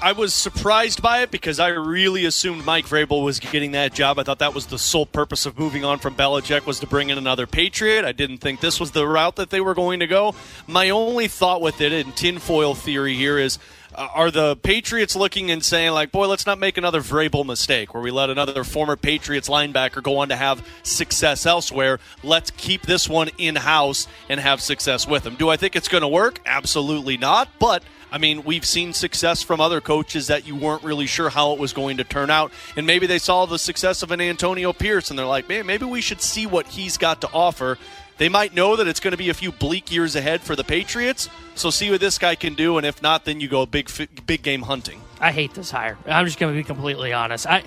I 0.00 0.12
was 0.12 0.32
surprised 0.32 1.02
by 1.02 1.20
it 1.20 1.30
because 1.30 1.60
I 1.60 1.68
really 1.68 2.24
assumed 2.24 2.64
Mike 2.64 2.86
Vrabel 2.86 3.22
was 3.22 3.38
getting 3.40 3.72
that 3.72 3.92
job. 3.92 4.18
I 4.18 4.22
thought 4.22 4.38
that 4.38 4.54
was 4.54 4.64
the 4.64 4.78
sole 4.78 5.04
purpose 5.04 5.44
of 5.44 5.58
moving 5.58 5.84
on 5.84 5.98
from 5.98 6.14
Belichick 6.14 6.64
was 6.64 6.80
to 6.80 6.86
bring 6.86 7.10
in 7.10 7.18
another 7.18 7.46
Patriot. 7.46 8.06
I 8.06 8.12
didn't 8.12 8.38
think 8.38 8.60
this 8.60 8.80
was 8.80 8.92
the 8.92 9.06
route 9.06 9.36
that 9.36 9.50
they 9.50 9.60
were 9.60 9.74
going 9.74 10.00
to 10.00 10.06
go. 10.06 10.34
My 10.66 10.88
only 10.88 11.28
thought 11.28 11.60
with 11.60 11.82
it, 11.82 11.92
in 11.92 12.12
tinfoil 12.12 12.74
theory 12.74 13.16
here, 13.16 13.38
is 13.38 13.58
uh, 13.94 14.08
are 14.14 14.30
the 14.30 14.56
Patriots 14.56 15.16
looking 15.16 15.50
and 15.50 15.64
saying 15.64 15.92
like, 15.92 16.12
boy, 16.12 16.26
let's 16.26 16.46
not 16.46 16.58
make 16.58 16.76
another 16.76 17.00
Vrabel 17.00 17.44
mistake 17.44 17.94
where 17.94 18.02
we 18.02 18.10
let 18.10 18.30
another 18.30 18.64
former 18.64 18.96
Patriots 18.96 19.48
linebacker 19.48 20.02
go 20.02 20.18
on 20.18 20.28
to 20.28 20.36
have 20.36 20.66
success 20.82 21.46
elsewhere. 21.46 21.98
Let's 22.22 22.50
keep 22.52 22.82
this 22.82 23.08
one 23.08 23.30
in 23.38 23.56
house 23.56 24.06
and 24.28 24.40
have 24.40 24.60
success 24.60 25.06
with 25.06 25.26
him. 25.26 25.36
Do 25.36 25.48
I 25.48 25.56
think 25.56 25.76
it's 25.76 25.88
going 25.88 26.02
to 26.02 26.08
work? 26.08 26.40
Absolutely 26.46 27.16
not. 27.16 27.48
But 27.58 27.82
I 28.12 28.18
mean, 28.18 28.44
we've 28.44 28.66
seen 28.66 28.92
success 28.92 29.42
from 29.42 29.58
other 29.58 29.80
coaches 29.80 30.26
that 30.26 30.46
you 30.46 30.54
weren't 30.54 30.84
really 30.84 31.06
sure 31.06 31.30
how 31.30 31.52
it 31.52 31.58
was 31.58 31.72
going 31.72 31.96
to 31.96 32.04
turn 32.04 32.28
out. 32.28 32.52
And 32.76 32.86
maybe 32.86 33.06
they 33.06 33.18
saw 33.18 33.46
the 33.46 33.58
success 33.58 34.02
of 34.02 34.10
an 34.10 34.20
Antonio 34.20 34.74
Pierce 34.74 35.08
and 35.08 35.18
they're 35.18 35.24
like, 35.24 35.48
man, 35.48 35.64
maybe 35.64 35.86
we 35.86 36.02
should 36.02 36.20
see 36.20 36.46
what 36.46 36.66
he's 36.66 36.98
got 36.98 37.22
to 37.22 37.30
offer. 37.32 37.78
They 38.22 38.28
might 38.28 38.54
know 38.54 38.76
that 38.76 38.86
it's 38.86 39.00
going 39.00 39.10
to 39.10 39.18
be 39.18 39.30
a 39.30 39.34
few 39.34 39.50
bleak 39.50 39.90
years 39.90 40.14
ahead 40.14 40.42
for 40.42 40.54
the 40.54 40.62
Patriots. 40.62 41.28
So 41.56 41.70
see 41.70 41.90
what 41.90 41.98
this 41.98 42.18
guy 42.18 42.36
can 42.36 42.54
do. 42.54 42.76
And 42.76 42.86
if 42.86 43.02
not, 43.02 43.24
then 43.24 43.40
you 43.40 43.48
go 43.48 43.66
big, 43.66 43.90
big 44.26 44.42
game 44.42 44.62
hunting. 44.62 45.00
I 45.20 45.32
hate 45.32 45.54
this 45.54 45.72
hire. 45.72 45.98
I'm 46.06 46.24
just 46.24 46.38
going 46.38 46.54
to 46.54 46.56
be 46.56 46.62
completely 46.62 47.12
honest. 47.12 47.48
I 47.48 47.64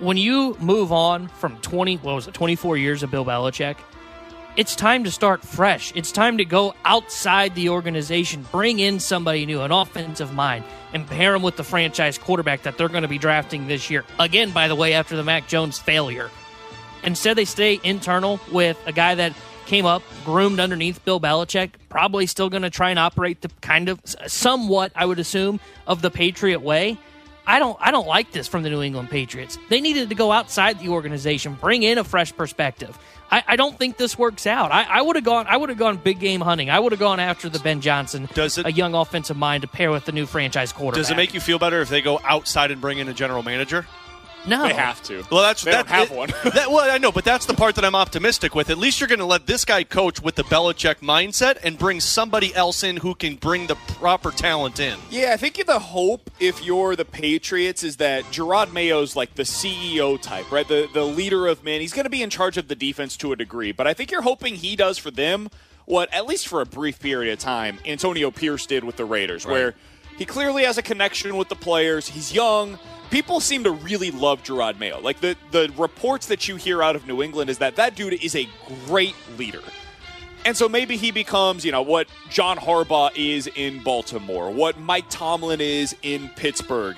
when 0.00 0.16
you 0.16 0.56
move 0.58 0.90
on 0.90 1.28
from 1.28 1.58
20, 1.58 1.98
what 1.98 2.16
was 2.16 2.26
it, 2.26 2.34
24 2.34 2.76
years 2.76 3.04
of 3.04 3.12
Bill 3.12 3.24
Belichick, 3.24 3.76
it's 4.56 4.74
time 4.74 5.04
to 5.04 5.10
start 5.12 5.44
fresh. 5.44 5.92
It's 5.94 6.10
time 6.10 6.38
to 6.38 6.44
go 6.44 6.74
outside 6.84 7.54
the 7.54 7.68
organization, 7.68 8.44
bring 8.50 8.80
in 8.80 8.98
somebody 8.98 9.46
new, 9.46 9.60
an 9.60 9.70
offensive 9.70 10.34
mind, 10.34 10.64
and 10.94 11.06
pair 11.06 11.32
them 11.32 11.42
with 11.42 11.56
the 11.56 11.62
franchise 11.62 12.18
quarterback 12.18 12.62
that 12.62 12.76
they're 12.76 12.88
going 12.88 13.02
to 13.02 13.08
be 13.08 13.18
drafting 13.18 13.68
this 13.68 13.88
year. 13.88 14.04
Again, 14.18 14.50
by 14.50 14.66
the 14.66 14.74
way, 14.74 14.94
after 14.94 15.14
the 15.14 15.22
Mac 15.22 15.46
Jones 15.46 15.78
failure. 15.78 16.28
Instead, 17.04 17.36
they 17.36 17.44
stay 17.44 17.78
internal 17.84 18.40
with 18.50 18.76
a 18.84 18.92
guy 18.92 19.14
that 19.14 19.32
came 19.66 19.84
up, 19.86 20.02
groomed 20.24 20.60
underneath 20.60 21.04
Bill 21.04 21.20
Belichick, 21.20 21.70
probably 21.88 22.26
still 22.26 22.48
going 22.48 22.62
to 22.62 22.70
try 22.70 22.90
and 22.90 22.98
operate 22.98 23.40
the 23.42 23.50
kind 23.60 23.88
of 23.88 24.00
somewhat, 24.26 24.92
I 24.94 25.04
would 25.06 25.18
assume, 25.18 25.60
of 25.86 26.02
the 26.02 26.10
Patriot 26.10 26.60
way. 26.60 26.98
I 27.48 27.60
don't 27.60 27.76
I 27.80 27.92
don't 27.92 28.08
like 28.08 28.32
this 28.32 28.48
from 28.48 28.64
the 28.64 28.70
New 28.70 28.82
England 28.82 29.08
Patriots. 29.08 29.56
They 29.68 29.80
needed 29.80 30.08
to 30.08 30.14
go 30.16 30.32
outside 30.32 30.80
the 30.80 30.88
organization, 30.88 31.54
bring 31.60 31.84
in 31.84 31.96
a 31.98 32.02
fresh 32.04 32.34
perspective. 32.34 32.98
I, 33.30 33.42
I 33.46 33.56
don't 33.56 33.76
think 33.78 33.96
this 33.96 34.16
works 34.18 34.46
out. 34.46 34.70
I, 34.72 34.82
I 34.84 35.02
would 35.02 35.14
have 35.16 35.24
gone 35.24 35.46
I 35.48 35.56
would 35.56 35.68
have 35.68 35.78
gone 35.78 35.96
big 35.96 36.18
game 36.18 36.40
hunting. 36.40 36.70
I 36.70 36.80
would 36.80 36.90
have 36.92 36.98
gone 36.98 37.20
after 37.20 37.48
the 37.48 37.60
Ben 37.60 37.80
Johnson, 37.80 38.28
Does 38.34 38.58
it- 38.58 38.66
a 38.66 38.72
young 38.72 38.94
offensive 38.94 39.36
mind 39.36 39.62
to 39.62 39.68
pair 39.68 39.92
with 39.92 40.06
the 40.06 40.12
new 40.12 40.26
franchise 40.26 40.72
quarterback. 40.72 41.02
Does 41.02 41.10
it 41.12 41.16
make 41.16 41.34
you 41.34 41.40
feel 41.40 41.58
better 41.60 41.80
if 41.80 41.88
they 41.88 42.02
go 42.02 42.18
outside 42.24 42.72
and 42.72 42.80
bring 42.80 42.98
in 42.98 43.08
a 43.08 43.14
general 43.14 43.44
manager? 43.44 43.86
No. 44.46 44.62
They 44.62 44.74
have 44.74 45.02
to. 45.04 45.24
Well, 45.30 45.42
that's 45.42 45.62
They 45.64 45.72
that, 45.72 45.86
don't 45.86 45.94
have 45.94 46.10
it- 46.10 46.16
one. 46.16 46.28
that, 46.54 46.70
well, 46.70 46.90
I 46.90 46.98
know, 46.98 47.10
but 47.12 47.24
that's 47.24 47.46
the 47.46 47.54
part 47.54 47.74
that 47.76 47.84
I'm 47.84 47.94
optimistic 47.94 48.54
with. 48.54 48.70
At 48.70 48.78
least 48.78 49.00
you're 49.00 49.08
going 49.08 49.18
to 49.18 49.24
let 49.24 49.46
this 49.46 49.64
guy 49.64 49.82
coach 49.84 50.20
with 50.22 50.34
the 50.36 50.44
Belichick 50.44 50.96
mindset 50.96 51.58
and 51.64 51.78
bring 51.78 52.00
somebody 52.00 52.54
else 52.54 52.82
in 52.82 52.98
who 52.98 53.14
can 53.14 53.36
bring 53.36 53.66
the 53.66 53.74
proper 53.74 54.30
talent 54.30 54.78
in. 54.80 54.98
Yeah, 55.10 55.32
I 55.32 55.36
think 55.36 55.56
the 55.66 55.78
hope 55.78 56.30
if 56.38 56.64
you're 56.64 56.94
the 56.96 57.04
Patriots 57.04 57.82
is 57.82 57.96
that 57.96 58.24
Jerod 58.24 58.72
Mayo's 58.72 59.16
like 59.16 59.34
the 59.34 59.42
CEO 59.42 60.20
type, 60.20 60.50
right? 60.52 60.66
The 60.68 60.88
the 60.92 61.04
leader 61.04 61.46
of 61.46 61.64
men. 61.64 61.80
He's 61.80 61.92
going 61.92 62.04
to 62.04 62.10
be 62.10 62.22
in 62.22 62.30
charge 62.30 62.56
of 62.56 62.68
the 62.68 62.74
defense 62.76 63.16
to 63.18 63.32
a 63.32 63.36
degree, 63.36 63.72
but 63.72 63.86
I 63.86 63.94
think 63.94 64.10
you're 64.10 64.22
hoping 64.22 64.54
he 64.56 64.76
does 64.76 64.98
for 64.98 65.10
them 65.10 65.48
what 65.86 66.12
at 66.12 66.26
least 66.26 66.46
for 66.48 66.60
a 66.60 66.66
brief 66.66 67.00
period 67.00 67.32
of 67.32 67.38
time 67.38 67.78
Antonio 67.86 68.30
Pierce 68.30 68.66
did 68.66 68.84
with 68.84 68.96
the 68.96 69.04
Raiders, 69.04 69.46
where 69.46 69.74
he 70.18 70.24
clearly 70.24 70.64
has 70.64 70.78
a 70.78 70.82
connection 70.82 71.36
with 71.36 71.48
the 71.48 71.54
players. 71.56 72.08
He's 72.08 72.32
young. 72.32 72.78
People 73.10 73.40
seem 73.40 73.64
to 73.64 73.70
really 73.70 74.10
love 74.10 74.42
Jerod 74.42 74.78
Mayo. 74.78 75.00
Like 75.00 75.20
the 75.20 75.36
the 75.52 75.72
reports 75.76 76.26
that 76.26 76.48
you 76.48 76.56
hear 76.56 76.82
out 76.82 76.96
of 76.96 77.06
New 77.06 77.22
England 77.22 77.50
is 77.50 77.58
that 77.58 77.76
that 77.76 77.94
dude 77.94 78.14
is 78.14 78.34
a 78.34 78.48
great 78.86 79.14
leader. 79.38 79.62
And 80.44 80.56
so 80.56 80.68
maybe 80.68 80.96
he 80.96 81.10
becomes, 81.10 81.64
you 81.64 81.72
know, 81.72 81.82
what 81.82 82.06
John 82.30 82.56
Harbaugh 82.56 83.10
is 83.16 83.48
in 83.56 83.82
Baltimore, 83.82 84.50
what 84.50 84.78
Mike 84.78 85.06
Tomlin 85.10 85.60
is 85.60 85.96
in 86.02 86.28
Pittsburgh. 86.36 86.96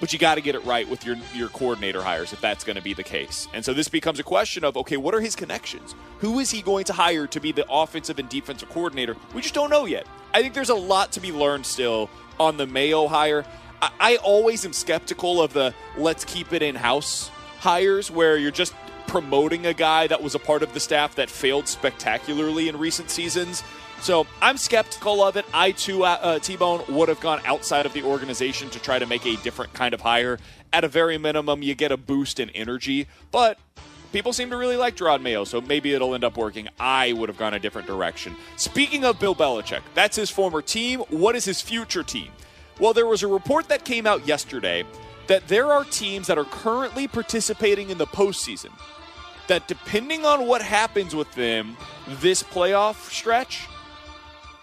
But 0.00 0.12
you 0.12 0.18
got 0.18 0.34
to 0.36 0.40
get 0.40 0.54
it 0.54 0.64
right 0.64 0.88
with 0.88 1.04
your 1.04 1.16
your 1.34 1.48
coordinator 1.48 2.02
hires 2.02 2.32
if 2.32 2.40
that's 2.40 2.64
going 2.64 2.76
to 2.76 2.82
be 2.82 2.94
the 2.94 3.02
case. 3.02 3.48
And 3.52 3.62
so 3.62 3.74
this 3.74 3.88
becomes 3.88 4.18
a 4.18 4.22
question 4.22 4.64
of 4.64 4.76
okay, 4.78 4.96
what 4.96 5.14
are 5.14 5.20
his 5.20 5.36
connections? 5.36 5.94
Who 6.18 6.38
is 6.38 6.50
he 6.50 6.62
going 6.62 6.84
to 6.84 6.94
hire 6.94 7.26
to 7.26 7.40
be 7.40 7.52
the 7.52 7.66
offensive 7.70 8.18
and 8.18 8.28
defensive 8.28 8.70
coordinator? 8.70 9.14
We 9.34 9.42
just 9.42 9.54
don't 9.54 9.70
know 9.70 9.84
yet. 9.84 10.06
I 10.32 10.40
think 10.40 10.54
there's 10.54 10.70
a 10.70 10.74
lot 10.74 11.12
to 11.12 11.20
be 11.20 11.32
learned 11.32 11.66
still 11.66 12.08
on 12.38 12.56
the 12.56 12.66
Mayo 12.66 13.08
hire. 13.08 13.44
I, 13.82 13.90
I 14.00 14.16
always 14.16 14.64
am 14.64 14.72
skeptical 14.72 15.40
of 15.42 15.52
the 15.52 15.74
let's 15.96 16.24
keep 16.24 16.52
it 16.52 16.62
in 16.62 16.74
house 16.74 17.30
hires 17.58 18.10
where 18.10 18.36
you're 18.36 18.50
just 18.50 18.74
promoting 19.06 19.66
a 19.66 19.74
guy 19.74 20.06
that 20.06 20.22
was 20.22 20.34
a 20.34 20.38
part 20.38 20.62
of 20.62 20.72
the 20.72 20.80
staff 20.80 21.16
that 21.16 21.28
failed 21.28 21.66
spectacularly 21.66 22.68
in 22.68 22.78
recent 22.78 23.10
seasons. 23.10 23.62
So 24.00 24.26
I'm 24.40 24.56
skeptical 24.56 25.22
of 25.22 25.36
it. 25.36 25.44
I 25.52 25.72
too, 25.72 26.04
uh, 26.04 26.18
uh, 26.22 26.38
T-Bone 26.38 26.84
would 26.88 27.08
have 27.08 27.20
gone 27.20 27.40
outside 27.44 27.84
of 27.84 27.92
the 27.92 28.02
organization 28.02 28.70
to 28.70 28.78
try 28.80 28.98
to 28.98 29.06
make 29.06 29.26
a 29.26 29.36
different 29.36 29.74
kind 29.74 29.92
of 29.92 30.00
hire. 30.00 30.38
At 30.72 30.84
a 30.84 30.88
very 30.88 31.18
minimum, 31.18 31.62
you 31.62 31.74
get 31.74 31.92
a 31.92 31.96
boost 31.96 32.40
in 32.40 32.48
energy, 32.50 33.08
but 33.30 33.58
people 34.12 34.32
seem 34.32 34.48
to 34.50 34.56
really 34.56 34.76
like 34.76 34.96
Jerod 34.96 35.20
Mayo, 35.20 35.44
so 35.44 35.60
maybe 35.60 35.92
it'll 35.92 36.14
end 36.14 36.24
up 36.24 36.36
working. 36.36 36.68
I 36.78 37.12
would 37.12 37.28
have 37.28 37.36
gone 37.36 37.54
a 37.54 37.58
different 37.58 37.88
direction. 37.88 38.36
Speaking 38.56 39.04
of 39.04 39.18
Bill 39.18 39.34
Belichick, 39.34 39.82
that's 39.94 40.16
his 40.16 40.30
former 40.30 40.62
team. 40.62 41.00
What 41.10 41.34
is 41.34 41.44
his 41.44 41.60
future 41.60 42.04
team? 42.04 42.30
Well, 42.80 42.92
there 42.94 43.06
was 43.06 43.22
a 43.22 43.28
report 43.28 43.68
that 43.68 43.84
came 43.84 44.06
out 44.06 44.26
yesterday 44.26 44.84
that 45.26 45.46
there 45.46 45.70
are 45.70 45.84
teams 45.84 46.26
that 46.26 46.38
are 46.38 46.44
currently 46.44 47.06
participating 47.06 47.90
in 47.90 47.98
the 47.98 48.06
postseason 48.06 48.70
that 49.46 49.68
depending 49.68 50.24
on 50.24 50.46
what 50.46 50.62
happens 50.62 51.14
with 51.14 51.30
them 51.34 51.76
this 52.08 52.42
playoff 52.42 53.10
stretch, 53.10 53.66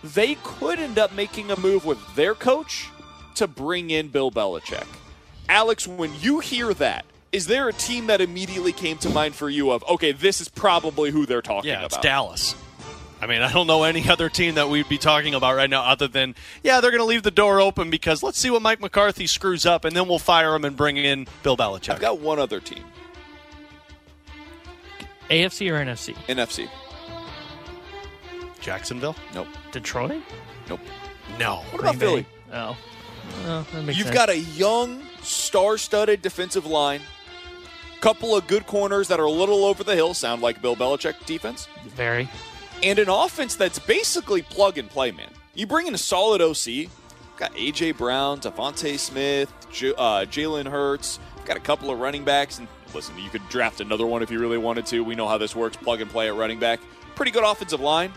they 0.04 0.36
could 0.44 0.80
end 0.80 0.98
up 0.98 1.14
making 1.14 1.52
a 1.52 1.60
move 1.60 1.86
with 1.86 2.00
their 2.16 2.34
coach 2.34 2.90
to 3.36 3.48
bring 3.48 3.92
in 3.92 4.08
Bill 4.08 4.32
Belichick. 4.32 4.86
Alex, 5.48 5.88
when 5.88 6.12
you 6.20 6.40
hear 6.40 6.74
that, 6.74 7.06
is 7.32 7.48
there 7.48 7.68
a 7.68 7.74
team 7.74 8.08
that 8.08 8.20
immediately 8.22 8.72
came 8.72 8.98
to 8.98 9.10
mind 9.10 9.36
for 9.36 9.50
you 9.50 9.72
of, 9.72 9.84
okay, 9.90 10.12
this 10.12 10.42
is 10.42 10.50
probably 10.50 11.12
who 11.12 11.26
they're 11.26 11.42
talking 11.42 11.70
Yeah, 11.70 11.80
about? 11.80 11.86
it's 11.94 11.98
Dallas. 11.98 12.56
I 13.22 13.26
mean, 13.28 13.42
I 13.42 13.52
don't 13.52 13.68
know 13.68 13.84
any 13.84 14.08
other 14.10 14.30
team 14.30 14.56
that 14.56 14.70
we'd 14.70 14.90
be 14.90 14.98
talking 14.98 15.34
about 15.34 15.56
right 15.56 15.70
now 15.70 15.82
other 15.84 16.08
than, 16.08 16.36
yeah, 16.64 16.82
they're 16.82 16.92
going 16.92 17.02
to 17.02 17.06
leave 17.06 17.24
the 17.24 17.32
door 17.32 17.60
open 17.60 17.90
because 17.90 18.22
let's 18.24 18.38
see 18.38 18.50
what 18.50 18.62
Mike 18.62 18.80
McCarthy 18.80 19.28
screws 19.28 19.66
up 19.66 19.86
and 19.86 19.96
then 19.96 20.08
we'll 20.08 20.20
fire 20.20 20.54
him 20.56 20.66
and 20.66 20.76
bring 20.76 20.98
in 20.98 21.28
Bill 21.44 21.58
Belichick. 21.58 21.90
I've 21.90 22.00
got 22.00 22.20
one 22.20 22.40
other 22.40 22.60
team, 22.60 22.84
AFC 25.30 25.70
or 25.72 25.84
NFC? 25.84 26.14
NFC. 26.28 26.70
Jacksonville? 28.60 29.16
Nope. 29.34 29.48
Detroit? 29.72 30.22
Nope. 30.70 30.80
No. 31.40 31.64
What 31.72 31.82
about 31.82 31.96
Philly? 31.96 32.26
Oh. 32.54 32.78
Well, 33.44 33.66
You've 33.74 33.98
sense. 33.98 34.10
got 34.12 34.30
a 34.30 34.38
young, 34.40 35.02
star-studded 35.22 36.22
defensive 36.22 36.66
line, 36.66 37.02
couple 38.00 38.36
of 38.36 38.48
good 38.48 38.66
corners 38.68 39.08
that 39.10 39.20
are 39.20 39.26
a 39.26 39.32
little 39.32 39.66
over 39.66 39.84
the 39.84 39.96
hill, 39.96 40.14
sound 40.14 40.42
like 40.42 40.62
Bill 40.62 40.76
Belichick 40.76 41.26
defense, 41.26 41.68
very. 41.88 42.30
And 42.84 43.00
an 43.00 43.10
offense 43.10 43.56
that's 43.56 43.80
basically 43.80 44.42
plug 44.44 44.78
and 44.78 44.90
play, 44.90 45.12
man. 45.12 45.30
You 45.56 45.66
bring 45.66 45.88
in 45.88 45.96
a 45.96 45.98
solid 45.98 46.42
OC, 46.42 46.90
got 47.38 47.52
AJ 47.56 47.98
Brown, 47.98 48.40
DeVonta 48.40 48.98
Smith, 49.00 49.52
J- 49.72 49.94
uh, 49.98 50.26
Jalen 50.26 50.68
Hurts, 50.68 51.20
got 51.46 51.58
a 51.58 51.60
couple 51.60 51.90
of 51.90 52.00
running 52.00 52.24
backs, 52.24 52.60
and 52.60 52.68
listen, 52.94 53.18
you 53.18 53.30
could 53.32 53.48
draft 53.50 53.82
another 53.82 54.06
one 54.06 54.22
if 54.22 54.30
you 54.30 54.40
really 54.40 54.60
wanted 54.60 54.86
to. 54.88 55.04
We 55.04 55.16
know 55.16 55.28
how 55.28 55.40
this 55.40 55.56
works, 55.56 55.76
plug 55.76 56.02
and 56.02 56.12
play 56.12 56.28
at 56.28 56.36
running 56.36 56.60
back. 56.60 56.80
Pretty 57.16 57.32
good 57.32 57.44
offensive 57.44 57.82
line, 57.82 58.14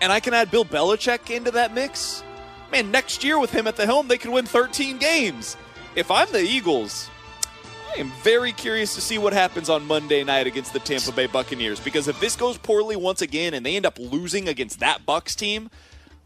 and 0.00 0.12
I 0.12 0.20
can 0.20 0.32
add 0.32 0.50
Bill 0.50 0.64
Belichick 0.64 1.34
into 1.34 1.50
that 1.52 1.74
mix. 1.74 2.22
Man, 2.70 2.92
next 2.92 3.24
year 3.24 3.38
with 3.40 3.50
him 3.50 3.66
at 3.66 3.76
the 3.76 3.86
helm, 3.86 4.06
they 4.06 4.18
could 4.18 4.30
win 4.30 4.46
13 4.46 4.98
games. 4.98 5.56
If 5.96 6.10
I'm 6.10 6.30
the 6.30 6.42
Eagles, 6.42 7.10
I 7.94 8.00
am 8.00 8.10
very 8.22 8.52
curious 8.52 8.94
to 8.96 9.00
see 9.00 9.18
what 9.18 9.32
happens 9.32 9.70
on 9.70 9.86
Monday 9.86 10.22
night 10.22 10.46
against 10.46 10.72
the 10.72 10.78
Tampa 10.78 11.10
Bay 11.10 11.26
Buccaneers 11.26 11.80
because 11.80 12.06
if 12.06 12.20
this 12.20 12.36
goes 12.36 12.58
poorly 12.58 12.96
once 12.96 13.22
again 13.22 13.54
and 13.54 13.64
they 13.64 13.76
end 13.76 13.86
up 13.86 13.98
losing 13.98 14.48
against 14.48 14.80
that 14.80 15.06
Bucks 15.06 15.34
team, 15.34 15.70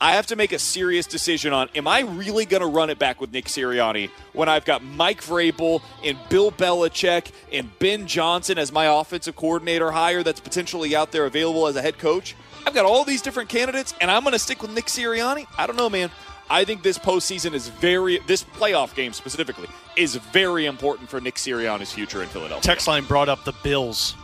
I 0.01 0.12
have 0.12 0.27
to 0.27 0.37
make 0.37 0.51
a 0.51 0.59
serious 0.59 1.07
decision 1.07 1.53
on 1.53 1.68
am 1.77 1.87
I 1.87 2.01
really 2.01 2.46
going 2.46 2.63
to 2.63 2.67
run 2.67 2.90
it 2.90 2.98
back 2.98 3.21
with 3.21 3.33
Nick 3.33 3.44
Sirianni 3.44 4.10
when 4.33 4.48
I've 4.48 4.65
got 4.65 4.83
Mike 4.83 5.23
Vrabel 5.23 5.83
and 6.04 6.19
Bill 6.29 6.50
Belichick 6.50 7.31
and 7.52 7.71
Ben 7.79 8.08
Johnson 8.08 8.58
as 8.58 8.73
my 8.73 8.87
offensive 8.87 9.37
coordinator 9.37 9.92
hire 9.92 10.25
that's 10.25 10.40
potentially 10.40 10.96
out 10.96 11.13
there 11.13 11.27
available 11.27 11.69
as 11.69 11.77
a 11.77 11.83
head 11.83 11.98
coach? 11.98 12.35
I've 12.67 12.75
got 12.75 12.85
all 12.87 13.04
these 13.04 13.23
different 13.23 13.48
candidates 13.48 13.94
and 14.00 14.10
I'm 14.10 14.25
going 14.25 14.33
to 14.33 14.38
stick 14.40 14.63
with 14.63 14.73
Nick 14.73 14.87
Sirianni? 14.87 15.46
I 15.56 15.69
don't 15.69 15.77
know, 15.77 15.88
man. 15.90 16.10
I 16.53 16.67
think 16.67 16.83
this 16.83 16.98
postseason 16.98 17.55
is 17.55 17.69
very, 17.69 18.19
this 18.27 18.44
playoff 18.44 18.94
game 18.94 19.15
specifically, 19.15 19.69
is 19.96 20.17
very 20.17 20.67
important 20.67 21.09
for 21.09 21.19
Nick 21.19 21.37
Sirianni's 21.37 21.92
future 21.92 22.23
in 22.23 22.29
Philadelphia. 22.29 22.63
Text 22.63 22.87
line 22.87 23.05
brought 23.07 23.31
up 23.31 23.42
the 23.44 23.55
Bills. 23.63 24.15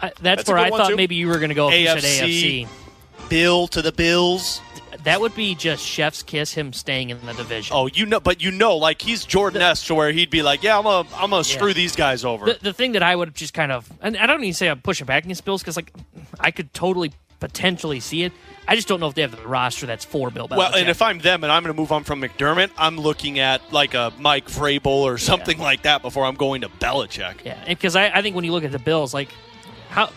I, 0.00 0.08
that's, 0.08 0.20
That's 0.20 0.48
where 0.48 0.56
I 0.56 0.70
thought 0.70 0.88
too. 0.88 0.96
maybe 0.96 1.16
you 1.16 1.28
were 1.28 1.38
going 1.38 1.50
to 1.50 1.54
go 1.54 1.70
if 1.70 1.78
you 1.78 2.00
said 2.00 2.28
AFC. 2.28 2.62
AFC. 2.62 3.28
Bill 3.28 3.68
to 3.68 3.82
the 3.82 3.92
Bills. 3.92 4.62
That 5.04 5.20
would 5.20 5.34
be 5.34 5.54
just 5.54 5.84
chef's 5.84 6.22
kiss 6.22 6.52
him 6.54 6.72
staying 6.72 7.10
in 7.10 7.24
the 7.26 7.34
division. 7.34 7.76
Oh, 7.76 7.88
you 7.88 8.06
know, 8.06 8.20
but 8.20 8.42
you 8.42 8.50
know, 8.50 8.76
like 8.76 9.02
he's 9.02 9.24
Jordan 9.26 9.60
S. 9.60 9.86
to 9.86 9.94
where 9.94 10.10
he'd 10.12 10.30
be 10.30 10.42
like, 10.42 10.62
"Yeah, 10.62 10.78
I'm 10.78 10.84
gonna, 10.84 11.08
I'm 11.14 11.30
gonna 11.30 11.44
screw 11.44 11.74
these 11.74 11.94
guys 11.94 12.24
over." 12.24 12.46
The, 12.46 12.58
the 12.60 12.72
thing 12.72 12.92
that 12.92 13.02
I 13.02 13.14
would 13.14 13.34
just 13.34 13.54
kind 13.54 13.70
of, 13.70 13.90
and 14.00 14.16
I 14.16 14.26
don't 14.26 14.42
even 14.42 14.54
say 14.54 14.68
I'm 14.68 14.80
pushing 14.80 15.06
back 15.06 15.24
against 15.24 15.44
Bills 15.44 15.62
because 15.62 15.76
like 15.76 15.92
I 16.40 16.50
could 16.50 16.72
totally 16.72 17.12
potentially 17.40 18.00
see 18.00 18.22
it. 18.22 18.32
I 18.68 18.74
just 18.74 18.88
don't 18.88 18.98
know 18.98 19.08
if 19.08 19.14
they 19.14 19.22
have 19.22 19.30
the 19.30 19.46
roster 19.46 19.86
that's 19.86 20.04
for 20.04 20.30
Bill 20.30 20.48
Belichick. 20.48 20.56
well, 20.56 20.74
and 20.74 20.88
if 20.88 21.00
I'm 21.00 21.18
them 21.18 21.44
and 21.44 21.52
I'm 21.52 21.62
going 21.62 21.74
to 21.74 21.80
move 21.80 21.92
on 21.92 22.02
from 22.04 22.20
McDermott, 22.20 22.70
I'm 22.76 22.96
looking 22.98 23.38
at 23.38 23.72
like 23.72 23.94
a 23.94 24.12
Mike 24.18 24.46
Vrabel 24.48 24.86
or 24.86 25.18
something 25.18 25.58
like 25.58 25.82
that 25.82 26.02
before 26.02 26.24
I'm 26.24 26.34
going 26.34 26.62
to 26.62 26.68
Belichick. 26.68 27.44
yeah, 27.44 27.62
because 27.66 27.94
I, 27.94 28.08
I 28.08 28.22
think 28.22 28.34
when 28.34 28.44
you 28.44 28.52
look 28.52 28.64
at 28.64 28.72
the 28.72 28.78
Bills, 28.78 29.14
like 29.14 29.28
how. 29.88 30.10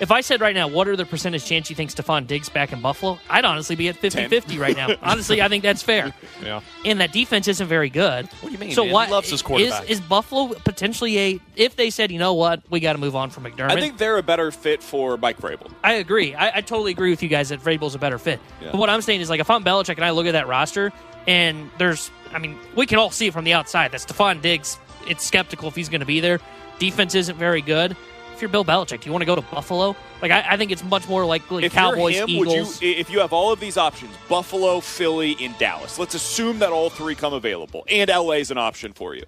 If 0.00 0.10
I 0.10 0.22
said 0.22 0.40
right 0.40 0.54
now, 0.54 0.66
what 0.66 0.88
are 0.88 0.96
the 0.96 1.06
percentage 1.06 1.44
chance 1.44 1.70
you 1.70 1.76
think 1.76 1.90
Stefon 1.90 2.26
Diggs 2.26 2.48
back 2.48 2.72
in 2.72 2.80
Buffalo? 2.80 3.18
I'd 3.30 3.44
honestly 3.44 3.76
be 3.76 3.88
at 3.88 3.96
50-50 4.00 4.58
right 4.58 4.76
now. 4.76 4.96
honestly, 5.02 5.40
I 5.40 5.48
think 5.48 5.62
that's 5.62 5.82
fair. 5.82 6.12
Yeah. 6.42 6.60
And 6.84 7.00
that 7.00 7.12
defense 7.12 7.48
isn't 7.48 7.68
very 7.68 7.88
good. 7.88 8.26
What 8.26 8.48
do 8.48 8.52
you 8.52 8.58
mean, 8.58 8.72
So 8.72 8.84
man? 8.84 8.92
What 8.92 9.10
loves 9.10 9.30
his 9.30 9.40
quarterback. 9.40 9.84
Is, 9.84 9.98
is 9.98 10.00
Buffalo 10.00 10.48
potentially 10.64 11.18
a? 11.18 11.40
If 11.56 11.76
they 11.76 11.88
said, 11.88 12.10
you 12.10 12.18
know 12.18 12.34
what, 12.34 12.60
we 12.68 12.80
got 12.80 12.92
to 12.92 12.98
move 12.98 13.16
on 13.16 13.30
from 13.30 13.44
McDermott. 13.44 13.70
I 13.70 13.80
think 13.80 13.96
they're 13.96 14.18
a 14.18 14.22
better 14.22 14.50
fit 14.50 14.82
for 14.82 15.16
Mike 15.16 15.38
Vrabel. 15.38 15.70
I 15.82 15.94
agree. 15.94 16.34
I, 16.34 16.58
I 16.58 16.60
totally 16.60 16.92
agree 16.92 17.08
with 17.10 17.22
you 17.22 17.30
guys 17.30 17.48
that 17.48 17.60
Vrabel's 17.62 17.94
a 17.94 17.98
better 17.98 18.18
fit. 18.18 18.40
Yeah. 18.60 18.72
But 18.72 18.78
what 18.78 18.90
I'm 18.90 19.00
saying 19.00 19.22
is, 19.22 19.30
like, 19.30 19.40
if 19.40 19.48
I'm 19.48 19.64
Belichick 19.64 19.94
and 19.94 20.04
I 20.04 20.10
look 20.10 20.26
at 20.26 20.32
that 20.32 20.48
roster, 20.48 20.92
and 21.26 21.70
there's, 21.78 22.10
I 22.32 22.38
mean, 22.38 22.58
we 22.74 22.84
can 22.84 22.98
all 22.98 23.10
see 23.10 23.28
it 23.28 23.32
from 23.32 23.44
the 23.44 23.54
outside 23.54 23.92
that 23.92 24.00
Stefon 24.00 24.42
Diggs, 24.42 24.78
it's 25.06 25.24
skeptical 25.24 25.68
if 25.68 25.76
he's 25.76 25.88
going 25.88 26.00
to 26.00 26.06
be 26.06 26.20
there. 26.20 26.40
Defense 26.78 27.14
isn't 27.14 27.36
very 27.38 27.62
good. 27.62 27.96
If 28.34 28.42
you're 28.42 28.48
Bill 28.48 28.64
Belichick, 28.64 29.00
do 29.00 29.06
you 29.06 29.12
want 29.12 29.22
to 29.22 29.26
go 29.26 29.36
to 29.36 29.42
Buffalo? 29.42 29.94
Like, 30.20 30.32
I, 30.32 30.44
I 30.50 30.56
think 30.56 30.72
it's 30.72 30.82
much 30.82 31.08
more 31.08 31.24
likely 31.24 31.58
like 31.58 31.66
If 31.66 31.72
Cowboys, 31.72 32.16
you're 32.16 32.24
him, 32.24 32.30
Eagles. 32.30 32.80
would 32.80 32.82
you? 32.82 32.94
If 32.96 33.08
you 33.08 33.20
have 33.20 33.32
all 33.32 33.52
of 33.52 33.60
these 33.60 33.76
options, 33.76 34.12
Buffalo, 34.28 34.80
Philly, 34.80 35.36
and 35.40 35.56
Dallas. 35.58 36.00
Let's 36.00 36.14
assume 36.14 36.58
that 36.58 36.70
all 36.72 36.90
three 36.90 37.14
come 37.14 37.32
available, 37.32 37.84
and 37.88 38.10
LA 38.10 38.32
is 38.32 38.50
an 38.50 38.58
option 38.58 38.92
for 38.92 39.14
you. 39.14 39.22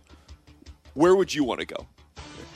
Where 0.94 1.14
would 1.14 1.32
you 1.32 1.44
want 1.44 1.61
to 1.61 1.66
go? 1.66 1.86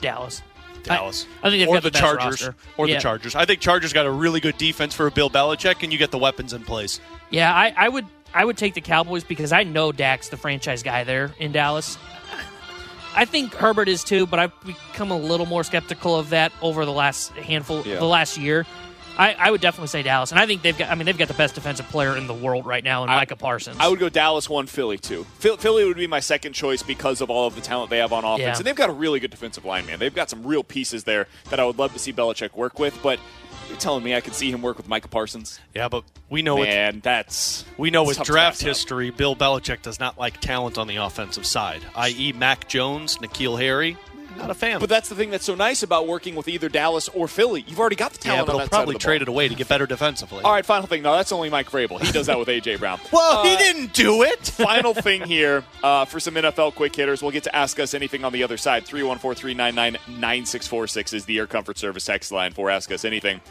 Dallas. 0.01 0.41
Dallas. 0.83 1.25
I, 1.41 1.47
I 1.47 1.51
think 1.51 1.61
they've 1.61 1.69
or 1.69 1.75
got 1.75 1.83
the, 1.83 1.89
the, 1.89 1.91
best 1.93 2.03
Chargers. 2.03 2.25
roster. 2.41 2.55
Or 2.75 2.87
Yeah. 2.87 2.95
the 2.95 3.01
Chargers. 3.01 3.35
I 3.35 3.45
think 3.45 3.61
Chargers 3.61 3.93
got 3.93 4.05
a 4.05 4.11
really 4.11 4.39
good 4.41 4.57
defense 4.57 4.93
for 4.93 5.07
a 5.07 5.11
Bill 5.11 5.29
Belichick, 5.29 5.83
and 5.83 5.93
you 5.93 5.99
get 5.99 6.11
the 6.11 6.17
weapons 6.17 6.51
in 6.53 6.63
place. 6.63 6.99
Yeah, 7.29 7.53
I, 7.55 7.73
I 7.77 7.87
would 7.87 8.05
I 8.33 8.43
would 8.43 8.57
take 8.57 8.73
the 8.73 8.81
Cowboys 8.81 9.23
because 9.23 9.53
I 9.53 9.63
know 9.63 9.91
Dak's 9.93 10.27
the 10.29 10.37
franchise 10.37 10.83
guy 10.83 11.03
there 11.05 11.31
in 11.39 11.51
Dallas. 11.53 11.97
I 13.15 13.25
think 13.25 13.53
Herbert 13.53 13.89
is 13.89 14.03
too, 14.03 14.25
but 14.25 14.39
I've 14.39 14.51
become 14.65 15.11
a 15.11 15.17
little 15.17 15.45
more 15.45 15.63
skeptical 15.63 16.15
of 16.17 16.29
that 16.29 16.51
over 16.61 16.85
the 16.85 16.91
last 16.93 17.31
handful, 17.33 17.83
Yeah. 17.85 17.95
the 17.99 18.05
last 18.05 18.37
year. 18.37 18.65
I, 19.17 19.33
I 19.37 19.51
would 19.51 19.59
definitely 19.59 19.89
say 19.89 20.03
Dallas, 20.03 20.31
and 20.31 20.39
I 20.39 20.45
think 20.45 20.61
they've 20.61 20.75
got. 20.77 20.89
I 20.89 20.95
mean, 20.95 21.05
they've 21.05 21.17
got 21.17 21.27
the 21.27 21.33
best 21.33 21.53
defensive 21.53 21.85
player 21.89 22.15
in 22.15 22.27
the 22.27 22.33
world 22.33 22.65
right 22.65 22.83
now, 22.83 23.03
in 23.03 23.09
Micah 23.09 23.35
Parsons. 23.35 23.75
I 23.77 23.89
would 23.89 23.99
go 23.99 24.07
Dallas 24.07 24.49
one, 24.49 24.67
Philly 24.67 24.97
two. 24.97 25.25
Philly 25.39 25.83
would 25.83 25.97
be 25.97 26.07
my 26.07 26.21
second 26.21 26.53
choice 26.53 26.81
because 26.81 27.19
of 27.19 27.29
all 27.29 27.45
of 27.45 27.53
the 27.55 27.61
talent 27.61 27.89
they 27.89 27.97
have 27.97 28.13
on 28.13 28.23
offense, 28.23 28.39
Yeah. 28.41 28.55
and 28.57 28.65
they've 28.65 28.75
got 28.75 28.89
a 28.89 28.93
really 28.93 29.19
good 29.19 29.29
defensive 29.29 29.65
line, 29.65 29.85
man. 29.85 29.99
They've 29.99 30.15
got 30.15 30.29
some 30.29 30.47
real 30.47 30.63
pieces 30.63 31.03
there 31.03 31.27
that 31.49 31.59
I 31.59 31.65
would 31.65 31.77
love 31.77 31.91
to 31.91 31.99
see 31.99 32.13
Belichick 32.13 32.55
work 32.55 32.79
with. 32.79 32.97
But 33.03 33.19
you're 33.71 33.79
telling 33.79 34.03
me 34.03 34.15
I 34.15 34.21
could 34.21 34.35
see 34.35 34.51
him 34.51 34.61
work 34.61 34.77
with 34.77 34.87
Micah 34.87 35.07
Parsons? 35.07 35.59
Yeah, 35.73 35.87
but 35.89 36.03
we 36.29 36.41
know 36.41 36.57
Man, 36.57 36.99
that's 37.01 37.65
we 37.77 37.89
know 37.89 38.03
with 38.03 38.21
draft 38.23 38.61
history, 38.61 39.09
Bill 39.09 39.35
Belichick 39.35 39.81
does 39.81 39.99
not 39.99 40.19
like 40.19 40.39
talent 40.39 40.77
on 40.77 40.87
the 40.87 40.97
offensive 40.97 41.45
side, 41.45 41.81
i.e., 41.95 42.33
Mac 42.33 42.67
Jones, 42.67 43.17
N'Keal 43.17 43.59
Harry. 43.59 43.97
Not 44.37 44.49
a 44.49 44.53
fan. 44.53 44.79
But 44.79 44.89
that's 44.89 45.09
the 45.09 45.15
thing 45.15 45.29
that's 45.29 45.45
so 45.45 45.55
nice 45.55 45.83
about 45.83 46.07
working 46.07 46.35
with 46.35 46.47
either 46.47 46.69
Dallas 46.69 47.09
or 47.09 47.27
Philly. 47.27 47.63
You've 47.67 47.79
already 47.79 47.95
got 47.95 48.11
the 48.13 48.17
talent. 48.17 48.39
yeah, 48.39 48.45
but 48.45 48.51
on 48.53 48.55
he'll 48.55 48.65
that 48.65 48.71
side 48.71 48.77
of 48.79 48.85
probably 48.85 48.93
the 48.95 48.99
trade 48.99 49.21
it 49.21 49.27
away 49.27 49.47
to 49.47 49.55
get 49.55 49.67
better 49.67 49.85
defensively. 49.85 50.43
All 50.43 50.51
right, 50.51 50.65
final 50.65 50.87
thing. 50.87 51.01
No, 51.01 51.15
that's 51.15 51.31
only 51.31 51.49
Mike 51.49 51.69
Vrabel. 51.69 52.01
He 52.01 52.11
does 52.11 52.27
that 52.27 52.39
with 52.39 52.47
AJ 52.47 52.79
Brown. 52.79 52.99
Well, 53.11 53.43
he 53.43 53.53
Uh, 53.53 53.57
didn't 53.57 53.93
do 53.93 54.23
it. 54.23 54.39
Final 54.61 54.93
thing 54.93 55.23
here 55.23 55.63
uh, 55.83 56.05
for 56.05 56.19
some 56.19 56.35
NFL 56.35 56.75
quick 56.75 56.95
hitters. 56.95 57.21
We'll 57.21 57.31
get 57.31 57.43
to 57.43 57.55
ask 57.55 57.79
us 57.79 57.93
anything 57.93 58.23
on 58.23 58.31
the 58.33 58.43
other 58.43 58.57
side. 58.57 58.85
314 58.85 59.35
399 59.39 60.19
9646 60.19 61.13
is 61.13 61.25
the 61.25 61.37
Air 61.37 61.47
Comfort 61.47 61.77
Service 61.77 62.05
text 62.05 62.31
line 62.31 62.51
for 62.53 62.69
Ask 62.69 62.91
Us 62.91 63.05
Anything. 63.05 63.41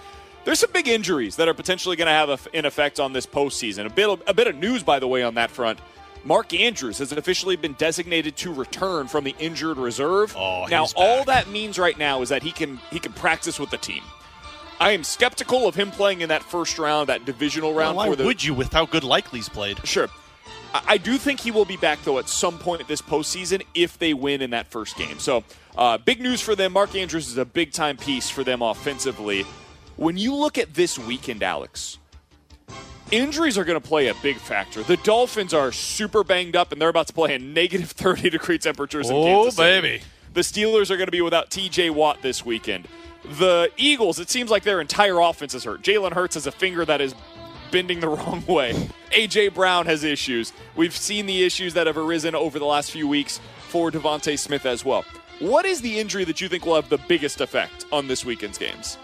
There's 0.45 0.59
some 0.59 0.71
big 0.73 0.89
injuries 0.89 1.37
that 1.37 1.49
are 1.49 1.55
potentially 1.55 1.97
going 1.97 2.07
to 2.07 2.13
have 2.13 2.49
an 2.55 2.65
effect 2.65 2.99
on 2.99 3.13
this 3.13 3.27
postseason. 3.27 3.85
A 3.87 3.91
bit, 3.91 4.09
of, 4.09 4.23
a 4.27 4.33
bit 4.33 4.47
of 4.47 4.57
news, 4.57 4.83
by 4.83 4.99
the 4.99 5.07
way, 5.07 5.23
on 5.23 5.35
that 5.35 5.51
front. 5.51 5.79
Mark 6.25 6.53
Andrews 6.53 6.99
has 6.99 7.13
officially 7.13 7.57
been 7.57 7.73
designated 7.75 8.37
to 8.39 8.53
return 8.53 9.09
from 9.09 9.25
the 9.25 9.35
injured 9.39 9.79
reserve. 9.79 10.37
Oh, 10.37 10.67
now 10.67 10.87
all 10.95 11.25
back. 11.25 11.45
that 11.45 11.49
means 11.53 11.79
right 11.79 11.97
now 11.97 12.23
is 12.23 12.29
that 12.29 12.43
he 12.43 12.53
can 12.53 12.77
he 12.91 12.99
can 12.99 13.13
practice 13.13 13.59
with 13.59 13.71
the 13.71 13.79
team. 13.79 14.03
I 14.79 14.93
am 14.93 15.05
skeptical 15.05 15.69
of 15.69 15.75
him 15.75 15.91
playing 15.91 16.23
in 16.23 16.31
that 16.31 16.43
first 16.43 16.79
round, 16.79 17.09
that 17.09 17.27
divisional 17.27 17.75
round. 17.75 17.97
Well, 17.97 18.07
why 18.07 18.13
for 18.13 18.17
the, 18.17 18.25
would 18.25 18.43
you 18.43 18.55
with 18.55 18.73
how 18.73 18.87
good 18.87 19.05
Likely's 19.05 19.49
played? 19.49 19.87
Sure. 19.87 20.09
I 20.73 20.83
I 20.87 20.97
do 20.99 21.19
think 21.19 21.41
he 21.41 21.51
will 21.51 21.65
be 21.65 21.77
back, 21.77 22.03
though, 22.05 22.19
at 22.19 22.29
some 22.29 22.59
point 22.59 22.87
this 22.87 23.03
postseason 23.03 23.65
if 23.75 23.99
they 23.99 24.15
win 24.15 24.41
in 24.41 24.51
that 24.51 24.71
first 24.71 24.97
game. 24.97 25.19
So, 25.19 25.45
uh, 25.77 25.99
big 25.99 26.21
news 26.21 26.41
for 26.41 26.55
them. 26.55 26.73
Mark 26.73 26.95
Andrews 26.95 27.29
is 27.29 27.39
a 27.39 27.45
big 27.45 27.73
time 27.73 27.97
piece 27.97 28.31
for 28.31 28.45
them 28.45 28.63
offensively. 28.63 29.45
When 29.97 30.17
you 30.17 30.35
look 30.35 30.59
at 30.59 30.75
this 30.75 30.99
weekend, 30.99 31.43
Alex, 31.43 31.99
injuries 33.11 33.57
are 33.59 33.65
going 33.65 33.81
to 33.81 33.87
play 33.87 34.09
a 34.09 34.15
big 34.15 34.37
factor. 34.37 34.83
The 34.83 34.97
Dolphins 34.99 35.53
are 35.55 35.73
super 35.73 36.23
banged 36.25 36.57
up, 36.57 36.73
and 36.73 36.81
they're 36.81 36.89
about 36.89 37.07
to 37.09 37.13
play 37.13 37.35
in 37.35 37.53
negative 37.55 37.91
30 37.93 38.31
degree 38.31 38.59
temperatures 38.59 39.09
in 39.11 39.17
Oh, 39.17 39.25
Kansas 39.25 39.57
City. 39.57 39.81
baby. 39.81 40.03
The 40.33 40.41
Steelers 40.43 40.91
are 40.91 40.97
going 40.97 41.09
to 41.09 41.13
be 41.13 41.21
without 41.21 41.51
TJ 41.51 41.91
Watt 41.91 42.23
this 42.23 42.45
weekend. 42.45 42.87
The 43.39 43.71
Eagles, 43.77 44.19
it 44.19 44.31
seems 44.31 44.51
like 44.51 44.63
their 44.63 44.81
entire 44.81 45.19
offense 45.21 45.55
is 45.55 45.65
hurt. 45.65 45.83
Jalen 45.83 46.13
Hurts 46.13 46.35
has 46.35 46.47
a 46.47 46.53
finger 46.53 46.85
that 46.85 47.01
is 47.01 47.15
bending 47.71 48.01
the 48.01 48.09
wrong 48.17 48.45
way. 48.47 48.73
AJ 49.11 49.55
Brown 49.55 49.87
has 49.87 50.05
issues. 50.05 50.53
We've 50.77 50.97
seen 50.97 51.27
the 51.27 51.43
issues 51.45 51.75
that 51.75 51.87
have 51.87 51.99
arisen 51.99 52.35
over 52.35 52.59
the 52.59 52.65
last 52.65 52.91
few 52.93 53.07
weeks 53.09 53.41
for 53.69 53.91
DeVonta 53.91 54.39
Smith 54.39 54.65
as 54.67 54.85
well. 54.85 55.05
What 55.41 55.65
is 55.67 55.81
the 55.81 55.99
injury 55.99 56.25
that 56.25 56.41
you 56.41 56.49
think 56.49 56.65
will 56.65 56.75
have 56.77 56.89
the 56.89 56.99
biggest 56.99 57.41
effect 57.41 57.87
on 57.93 58.07
this 58.09 58.25
weekend's 58.25 58.57
games? 58.59 58.99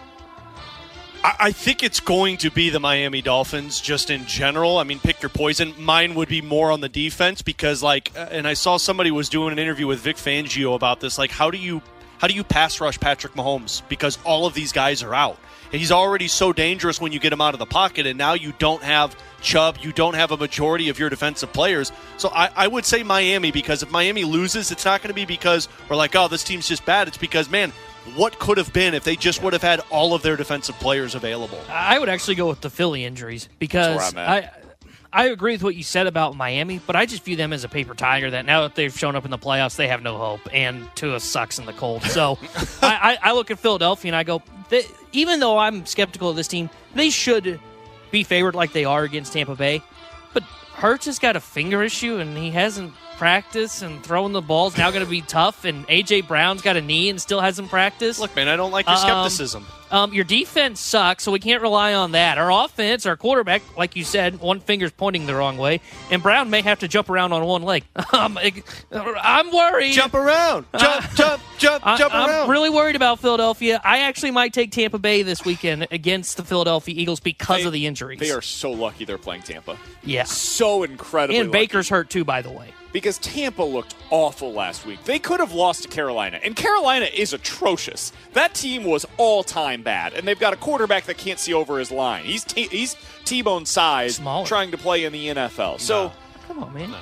I, 1.39 1.53
think 1.53 1.83
it's 1.83 1.99
going 1.99 2.37
to 2.39 2.51
be 2.51 2.71
the 2.71 2.79
Miami 2.79 3.21
Dolphins 3.21 3.81
just 3.81 4.11
in 4.11 4.27
general. 4.27 4.79
I 4.79 4.85
mean, 4.85 5.01
pick 5.01 5.23
your 5.23 5.29
poison. 5.29 5.75
Mine 5.79 6.15
would 6.15 6.29
be 6.29 6.41
more 6.41 6.71
on 6.71 6.81
the 6.81 6.89
defense 6.89 7.43
because, 7.43 7.83
like, 7.83 8.13
uh, 8.17 8.29
and 8.31 8.47
I 8.47 8.55
saw 8.55 8.77
somebody 8.77 9.11
was 9.11 9.29
doing 9.29 9.53
an 9.53 9.59
interview 9.59 9.87
with 9.87 10.01
Vic 10.01 10.17
Fangio 10.17 10.77
about 10.77 11.01
this. 11.01 11.19
Like, 11.19 11.31
how 11.31 11.51
do 11.51 11.59
you 11.59 11.83
how 12.19 12.29
do 12.29 12.35
you 12.35 12.45
pass 12.45 12.81
rush 12.81 12.99
Patrick 13.01 13.35
Mahomes 13.35 13.83
because 13.89 14.19
all 14.25 14.47
of 14.47 14.55
these 14.55 14.73
guys 14.73 15.03
are 15.03 15.15
out? 15.15 15.39
And 15.73 15.81
he's 15.81 15.91
already 15.91 16.29
so 16.29 16.53
dangerous 16.53 17.01
when 17.01 17.13
you 17.13 17.19
get 17.19 17.33
him 17.33 17.41
out 17.41 17.55
of 17.55 17.59
the 17.59 17.67
pocket, 17.67 18.07
and 18.07 18.17
now 18.17 18.35
you 18.35 18.53
don't 18.59 18.83
have 18.83 19.17
Chubb, 19.43 19.79
you 19.83 19.93
don't 19.93 20.15
have 20.15 20.31
a 20.31 20.37
majority 20.37 20.89
of 20.89 20.99
your 20.99 21.09
defensive 21.11 21.53
players. 21.53 21.93
So 22.19 22.31
I, 22.33 22.51
I 22.55 22.69
would 22.69 22.85
say 22.85 23.03
Miami 23.03 23.51
because 23.51 23.83
if 23.83 23.91
Miami 23.91 24.25
loses, 24.25 24.71
it's 24.71 24.85
not 24.85 25.03
going 25.03 25.09
to 25.09 25.15
be 25.15 25.25
because 25.25 25.69
we're 25.89 25.97
like, 25.97 26.15
oh, 26.15 26.29
this 26.29 26.45
team's 26.45 26.69
just 26.69 26.85
bad. 26.87 27.09
It's 27.09 27.19
because, 27.19 27.51
man, 27.51 27.73
what 28.15 28.39
could 28.39 28.59
have 28.59 28.73
been 28.73 28.95
if 28.95 29.05
they 29.05 29.17
just 29.17 29.43
would 29.43 29.53
have 29.53 29.63
had 29.63 29.81
all 29.91 30.15
of 30.15 30.23
their 30.23 30.37
defensive 30.37 30.79
players 30.79 31.15
available? 31.15 31.61
I 31.69 31.99
would 31.99 32.09
actually 32.09 32.37
go 32.37 32.49
with 32.49 32.61
the 32.61 32.71
Philly 32.71 33.05
injuries 33.05 33.49
because 33.59 34.15
I'm 34.17 34.45
I 35.13 35.29
agree 35.29 35.53
with 35.53 35.63
what 35.63 35.75
you 35.75 35.83
said 35.83 36.07
about 36.07 36.37
Miami, 36.37 36.79
but 36.87 36.95
I 36.95 37.07
just 37.07 37.25
view 37.25 37.37
them 37.37 37.55
as 37.55 37.65
a 37.65 37.71
paper 37.71 37.95
tiger. 37.95 38.31
That 38.31 38.45
now 38.45 38.63
that 38.63 38.75
they've 38.75 38.97
shown 38.97 39.17
up 39.17 39.25
in 39.25 39.31
the 39.31 39.39
playoffs, 39.39 39.77
they 39.77 39.89
have 39.89 40.03
no 40.03 40.19
hope, 40.19 40.41
and 40.53 40.87
Tua 40.95 41.21
sucks 41.21 41.59
in 41.59 41.65
the 41.65 41.73
cold. 41.73 42.03
So 42.03 42.39
I, 42.83 43.19
I, 43.23 43.31
I 43.31 43.33
look 43.33 43.51
at 43.51 43.59
Philadelphia 43.59 44.11
and 44.11 44.17
I 44.17 44.25
go, 44.25 44.43
they, 44.69 44.85
even 45.13 45.41
though 45.41 45.57
I'm 45.57 45.87
skeptical 45.87 46.29
of 46.29 46.37
this 46.37 46.49
team, 46.49 46.69
they 46.95 47.09
should 47.09 47.59
be 48.11 48.25
favored 48.25 48.55
like 48.55 48.73
they 48.75 48.85
are 48.85 49.05
against 49.05 49.33
Tampa 49.33 49.55
Bay. 49.55 49.83
But 50.35 50.43
Hurts 50.75 51.07
has 51.07 51.19
got 51.19 51.35
a 51.35 51.41
finger 51.41 51.83
issue, 51.83 52.19
and 52.19 52.37
he 52.37 52.51
hasn't 52.51 52.93
practiced, 53.17 53.83
and 53.83 54.03
throwing 54.03 54.33
the 54.33 54.41
ball's 54.43 54.77
now 54.77 54.91
going 54.91 55.05
to 55.05 55.11
be 55.11 55.23
tough. 55.23 55.65
And 55.65 55.87
AJ 55.89 56.27
Brown's 56.29 56.63
got 56.63 56.77
a 56.77 56.81
knee 56.81 57.09
and 57.09 57.21
still 57.21 57.41
hasn't 57.41 57.69
practiced. 57.71 58.21
Look, 58.21 58.35
man, 58.37 58.49
I 58.49 58.57
don't 58.57 58.71
like 58.73 58.87
your 58.87 58.97
Um, 58.97 59.01
skepticism. 59.03 59.67
Um, 59.91 60.13
your 60.13 60.25
defense 60.25 60.81
sucks, 60.81 61.23
so 61.23 61.31
we 61.31 61.39
can't 61.39 61.63
rely 61.63 61.95
on 61.95 62.13
that. 62.13 62.39
Our 62.39 62.51
offense, 62.65 63.07
our 63.07 63.17
quarterback, 63.17 63.63
like 63.77 63.95
you 63.95 64.03
said, 64.03 64.41
one 64.41 64.59
finger's 64.59 64.91
pointing 64.91 65.27
the 65.27 65.35
wrong 65.35 65.59
way, 65.59 65.81
and 66.11 66.23
Brown 66.23 66.51
may 66.51 66.61
have 66.63 66.81
to 66.81 66.89
jump 66.89 67.09
around 67.09 67.33
on 67.33 67.45
one 67.45 67.63
leg. 67.63 67.85
um, 68.13 68.37
I'm 68.93 69.53
worried. 69.53 69.93
jump 69.93 70.15
around, 70.15 70.67
jump, 70.77 71.05
jump, 71.15 71.43
jump, 71.59 71.87
I, 71.87 71.97
jump 71.97 72.15
I'm 72.15 72.51
really 72.51 72.71
worried 72.71 72.97
about 72.97 73.21
Philadelphia. 73.21 73.81
I 73.85 74.01
actually 74.01 74.33
might 74.33 74.53
take 74.53 74.73
Tampa 74.73 74.99
Bay 74.99 75.23
this 75.23 75.45
weekend 75.45 75.87
against 75.91 76.37
the 76.37 76.43
Philadelphia 76.45 76.95
Eagles 76.97 77.21
because 77.21 77.61
They- 77.61 77.67
of 77.67 77.73
the 77.73 77.87
injuries. 77.87 78.19
They 78.19 78.31
are 78.33 78.43
so 78.43 78.73
lucky 78.73 79.05
they're 79.05 79.19
playing 79.19 79.43
Tampa. 79.43 79.77
yeah, 80.03 80.25
So 80.25 80.83
incredibly 80.83 81.39
and 81.39 81.51
lucky. 81.51 81.59
Baker's 81.67 81.89
hurt 81.89 82.11
too, 82.11 82.25
by 82.25 82.43
the 82.43 82.51
way. 82.51 82.73
because 82.93 83.19
Tampa 83.19 83.63
looked 83.63 83.95
awful 84.11 84.53
last 84.53 84.87
week. 84.87 85.05
They 85.05 85.19
could 85.19 85.39
have 85.41 85.53
lost 85.53 85.83
to 85.83 85.89
Carolina, 85.89 86.41
and 86.43 86.57
Carolina 86.57 87.07
is 87.13 87.33
atrocious. 87.35 88.11
That 88.33 88.55
team 88.55 88.85
was 88.85 89.05
all 89.19 89.43
time 89.45 89.76
bad, 89.83 90.13
and 90.15 90.27
they've 90.27 90.39
got 90.39 90.53
a 90.53 90.57
quarterback 90.57 91.05
that 91.05 91.19
can't 91.19 91.39
see 91.39 91.53
over 91.55 91.79
his 91.79 91.91
line. 91.91 92.25
He's 92.25 92.45
t- 92.45 92.69
he's 92.69 92.97
T-bone 93.25 93.67
size, 93.67 94.17
Smaller. 94.17 94.47
trying 94.47 94.71
to 94.71 94.79
play 94.79 95.05
in 95.05 95.13
the 95.13 95.29
NFL. 95.29 95.81
So 95.81 96.13
Come 96.47 96.63
on, 96.63 96.73
man. 96.75 96.95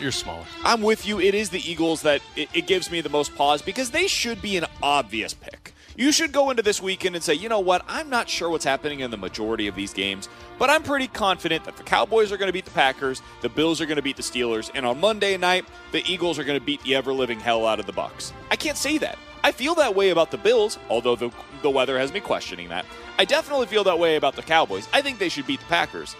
You're 0.00 0.12
smaller. 0.12 0.44
I'm 0.64 0.82
with 0.82 1.04
you. 1.06 1.18
It 1.20 1.34
is 1.34 1.50
the 1.50 1.58
Eagles 1.68 2.02
that 2.02 2.22
it, 2.36 2.48
it 2.54 2.66
gives 2.68 2.90
me 2.90 3.00
the 3.00 3.08
most 3.08 3.34
pause 3.34 3.60
because 3.60 3.90
they 3.90 4.06
should 4.06 4.40
be 4.40 4.56
an 4.56 4.64
obvious 4.82 5.34
pick. 5.34 5.74
you 5.96 6.12
should 6.12 6.30
go 6.30 6.50
into 6.50 6.62
this 6.62 6.80
weekend 6.80 7.16
and 7.16 7.24
say, 7.24 7.34
you 7.34 7.48
know 7.48 7.58
what, 7.58 7.84
I'm 7.88 8.08
not 8.08 8.28
sure 8.28 8.48
what's 8.50 8.64
happening 8.64 9.00
in 9.00 9.10
the 9.10 9.16
majority 9.16 9.66
of 9.66 9.74
these 9.74 9.92
games, 9.92 10.28
but 10.60 10.70
I'm 10.70 10.84
pretty 10.84 11.08
confident 11.08 11.64
that 11.64 11.76
the 11.76 11.82
Cowboys 11.82 12.30
are 12.30 12.36
going 12.36 12.48
to 12.48 12.52
beat 12.52 12.66
the 12.66 12.70
Packers, 12.70 13.20
the 13.42 13.48
Bills 13.48 13.80
are 13.80 13.86
going 13.86 13.96
to 13.96 14.02
beat 14.02 14.16
the 14.16 14.22
Steelers, 14.22 14.70
and 14.76 14.86
on 14.86 15.00
Monday 15.00 15.36
night, 15.36 15.64
the 15.90 16.04
Eagles 16.06 16.38
are 16.38 16.44
going 16.44 16.58
to 16.58 16.64
beat 16.64 16.80
the 16.84 16.94
ever 16.94 17.12
living 17.12 17.40
hell 17.40 17.66
out 17.66 17.80
of 17.80 17.86
the 17.86 17.92
Bucks. 17.92 18.32
I 18.52 18.56
can't 18.56 18.78
say 18.78 18.96
that. 18.98 19.18
I 19.42 19.50
feel 19.50 19.74
that 19.76 19.94
way 19.96 20.10
about 20.10 20.30
the 20.30 20.38
Bills, 20.38 20.78
although 20.88 21.16
the, 21.16 21.30
the 21.62 21.70
weather 21.70 21.98
has 21.98 22.12
me 22.12 22.20
questioning 22.20 22.68
that. 22.68 22.84
I 23.18 23.24
definitely 23.24 23.66
feel 23.66 23.84
that 23.84 23.98
way 23.98 24.16
about 24.16 24.36
the 24.36 24.42
Cowboys. 24.42 24.88
I 24.92 25.02
think 25.02 25.18
they 25.18 25.28
should 25.28 25.46
beat 25.46 25.60
the 25.60 25.66
Packers. 25.66 26.16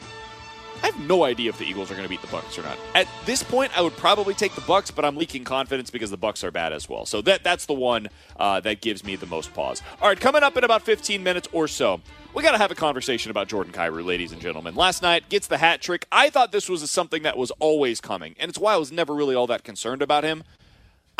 I 0.82 0.86
have 0.86 1.00
no 1.00 1.24
idea 1.24 1.48
if 1.48 1.58
the 1.58 1.64
Eagles 1.64 1.90
are 1.90 1.94
going 1.94 2.04
to 2.04 2.08
beat 2.08 2.20
the 2.20 2.28
Bucks 2.28 2.56
or 2.56 2.62
not. 2.62 2.78
At 2.94 3.08
this 3.26 3.42
point, 3.42 3.76
I 3.76 3.82
would 3.82 3.96
probably 3.96 4.32
take 4.32 4.54
the 4.54 4.60
Bucks, 4.60 4.92
but 4.92 5.04
I'm 5.04 5.16
leaking 5.16 5.42
confidence 5.42 5.90
because 5.90 6.10
the 6.10 6.16
Bucks 6.16 6.44
are 6.44 6.52
bad 6.52 6.72
as 6.72 6.88
well. 6.88 7.04
So 7.04 7.20
that 7.22 7.42
that's 7.42 7.66
the 7.66 7.74
one 7.74 8.08
uh, 8.38 8.60
that 8.60 8.80
gives 8.80 9.02
me 9.02 9.16
the 9.16 9.26
most 9.26 9.52
pause. 9.54 9.82
All 10.00 10.08
right, 10.08 10.18
coming 10.18 10.44
up 10.44 10.56
in 10.56 10.62
about 10.62 10.82
15 10.82 11.22
minutes 11.22 11.48
or 11.52 11.66
so, 11.66 12.00
we 12.32 12.44
got 12.44 12.52
to 12.52 12.58
have 12.58 12.70
a 12.70 12.76
conversation 12.76 13.30
about 13.32 13.48
Jordan 13.48 13.72
Kyrou, 13.72 14.04
ladies 14.04 14.30
and 14.30 14.40
gentlemen. 14.40 14.76
Last 14.76 15.02
night 15.02 15.28
gets 15.28 15.48
the 15.48 15.58
hat 15.58 15.80
trick. 15.80 16.06
I 16.12 16.30
thought 16.30 16.52
this 16.52 16.68
was 16.68 16.88
something 16.88 17.24
that 17.24 17.36
was 17.36 17.50
always 17.58 18.00
coming, 18.00 18.36
and 18.38 18.48
it's 18.48 18.58
why 18.58 18.74
I 18.74 18.76
was 18.76 18.92
never 18.92 19.14
really 19.14 19.34
all 19.34 19.48
that 19.48 19.64
concerned 19.64 20.00
about 20.00 20.22
him. 20.22 20.44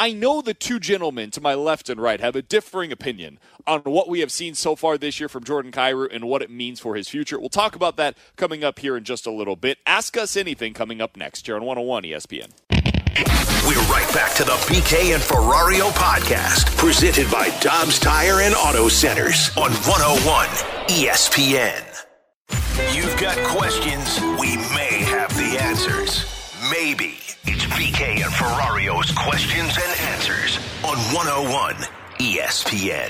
I 0.00 0.12
know 0.12 0.40
the 0.40 0.54
two 0.54 0.78
gentlemen 0.78 1.32
to 1.32 1.40
my 1.40 1.54
left 1.54 1.90
and 1.90 2.00
right 2.00 2.20
have 2.20 2.36
a 2.36 2.42
differing 2.42 2.92
opinion 2.92 3.40
on 3.66 3.80
what 3.80 4.08
we 4.08 4.20
have 4.20 4.30
seen 4.30 4.54
so 4.54 4.76
far 4.76 4.96
this 4.96 5.18
year 5.18 5.28
from 5.28 5.42
Jordan 5.42 5.72
Kyrou 5.72 6.08
and 6.14 6.26
what 6.26 6.40
it 6.40 6.52
means 6.52 6.78
for 6.78 6.94
his 6.94 7.08
future. 7.08 7.40
We'll 7.40 7.48
talk 7.48 7.74
about 7.74 7.96
that 7.96 8.16
coming 8.36 8.62
up 8.62 8.78
here 8.78 8.96
in 8.96 9.02
just 9.02 9.26
a 9.26 9.32
little 9.32 9.56
bit. 9.56 9.78
Ask 9.86 10.16
us 10.16 10.36
anything 10.36 10.72
coming 10.72 11.00
up 11.00 11.16
next 11.16 11.46
here 11.46 11.56
on 11.56 11.64
101 11.64 12.04
ESPN. 12.04 12.52
We're 13.66 13.82
right 13.90 14.08
back 14.14 14.36
to 14.36 14.44
the 14.44 14.52
BK 14.52 15.14
and 15.14 15.22
Ferrario 15.22 15.90
podcast, 15.90 16.76
presented 16.76 17.28
by 17.28 17.48
Dobbs 17.58 17.98
Tire 17.98 18.42
and 18.42 18.54
Auto 18.54 18.86
Centers 18.86 19.50
on 19.56 19.72
101 19.72 20.46
ESPN. 20.86 21.84
You've 22.94 23.18
got 23.20 23.36
questions, 23.48 24.20
we 24.38 24.56
may 24.76 25.02
have 25.02 25.36
the 25.36 25.58
answers. 25.60 26.24
Maybe. 26.70 27.17
It's 27.50 27.64
BK 27.64 28.22
and 28.22 28.30
Ferrario's 28.30 29.10
questions 29.12 29.74
and 29.74 30.00
answers 30.10 30.58
on 30.84 30.98
101 31.14 31.76
ESPN. 32.18 33.08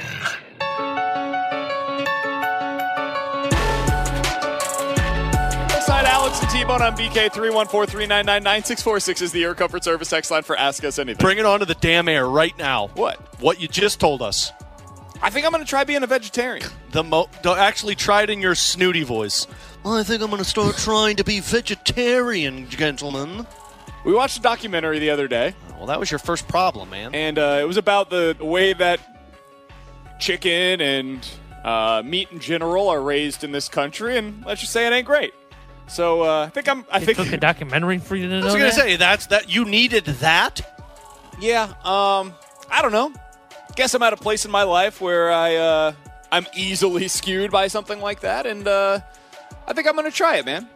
Alongside 5.72 6.04
Alex 6.04 6.40
and 6.40 6.50
T-Bone 6.50 6.82
on 6.82 6.96
BK 6.96 7.30
314-399-9646 7.30 9.22
is 9.22 9.32
the 9.32 9.42
Air 9.42 9.56
Comfort 9.56 9.82
Service 9.82 10.12
X 10.12 10.30
line 10.30 10.44
for 10.44 10.56
Ask 10.56 10.84
Us 10.84 11.00
Anything. 11.00 11.20
Bring 11.20 11.38
it 11.38 11.44
onto 11.44 11.66
the 11.66 11.74
damn 11.74 12.06
air 12.08 12.28
right 12.28 12.56
now. 12.56 12.92
What? 12.94 13.18
What 13.42 13.60
you 13.60 13.66
just 13.66 13.98
told 13.98 14.22
us. 14.22 14.52
I 15.20 15.30
think 15.30 15.46
I'm 15.46 15.52
going 15.52 15.64
to 15.64 15.68
try 15.68 15.82
being 15.82 16.04
a 16.04 16.06
vegetarian. 16.06 16.68
The 16.92 17.02
mo- 17.02 17.28
don't 17.42 17.58
actually 17.58 17.96
try 17.96 18.22
it 18.22 18.30
in 18.30 18.40
your 18.40 18.54
snooty 18.54 19.02
voice. 19.02 19.48
Well, 19.82 19.94
I 19.94 20.04
think 20.04 20.22
I'm 20.22 20.30
going 20.30 20.40
to 20.40 20.48
start 20.48 20.76
trying 20.76 21.16
to 21.16 21.24
be 21.24 21.40
vegetarian, 21.40 22.68
gentlemen. 22.68 23.44
We 24.04 24.12
watched 24.14 24.38
a 24.38 24.42
documentary 24.42 24.98
the 24.98 25.10
other 25.10 25.28
day. 25.28 25.54
Well, 25.76 25.86
that 25.86 26.00
was 26.00 26.10
your 26.10 26.18
first 26.18 26.48
problem, 26.48 26.90
man. 26.90 27.14
And 27.14 27.38
uh, 27.38 27.58
it 27.60 27.64
was 27.66 27.76
about 27.76 28.10
the 28.10 28.36
way 28.40 28.72
that 28.72 29.00
chicken 30.18 30.80
and 30.80 31.28
uh, 31.64 32.02
meat 32.04 32.28
in 32.32 32.38
general 32.40 32.88
are 32.88 33.00
raised 33.00 33.44
in 33.44 33.52
this 33.52 33.68
country, 33.68 34.16
and 34.16 34.44
let's 34.46 34.60
just 34.60 34.72
say 34.72 34.86
it 34.86 34.92
ain't 34.92 35.06
great. 35.06 35.34
So 35.88 36.22
uh, 36.22 36.46
I 36.46 36.50
think 36.50 36.68
I'm. 36.68 36.84
I 36.90 36.98
They 37.00 37.06
think 37.06 37.18
took 37.18 37.32
a 37.32 37.36
documentary 37.38 37.98
for 37.98 38.14
you 38.16 38.28
to 38.28 38.40
know 38.40 38.40
I 38.40 38.44
was 38.44 38.54
going 38.54 38.64
that? 38.64 38.70
to 38.74 38.80
say 38.80 38.96
that's 38.96 39.26
that 39.28 39.48
you 39.54 39.64
needed 39.64 40.04
that. 40.04 40.60
Yeah. 41.40 41.64
Um. 41.84 42.34
I 42.70 42.82
don't 42.82 42.92
know. 42.92 43.12
Guess 43.76 43.94
I'm 43.94 44.02
at 44.02 44.12
a 44.12 44.16
place 44.16 44.44
in 44.44 44.50
my 44.50 44.64
life 44.64 45.00
where 45.00 45.30
I 45.32 45.56
uh, 45.56 45.92
I'm 46.30 46.46
easily 46.54 47.08
skewed 47.08 47.50
by 47.50 47.68
something 47.68 48.00
like 48.00 48.20
that, 48.20 48.46
and 48.46 48.66
uh, 48.68 49.00
I 49.66 49.72
think 49.72 49.88
I'm 49.88 49.96
gonna 49.96 50.10
try 50.10 50.36
it, 50.36 50.44
man. 50.44 50.68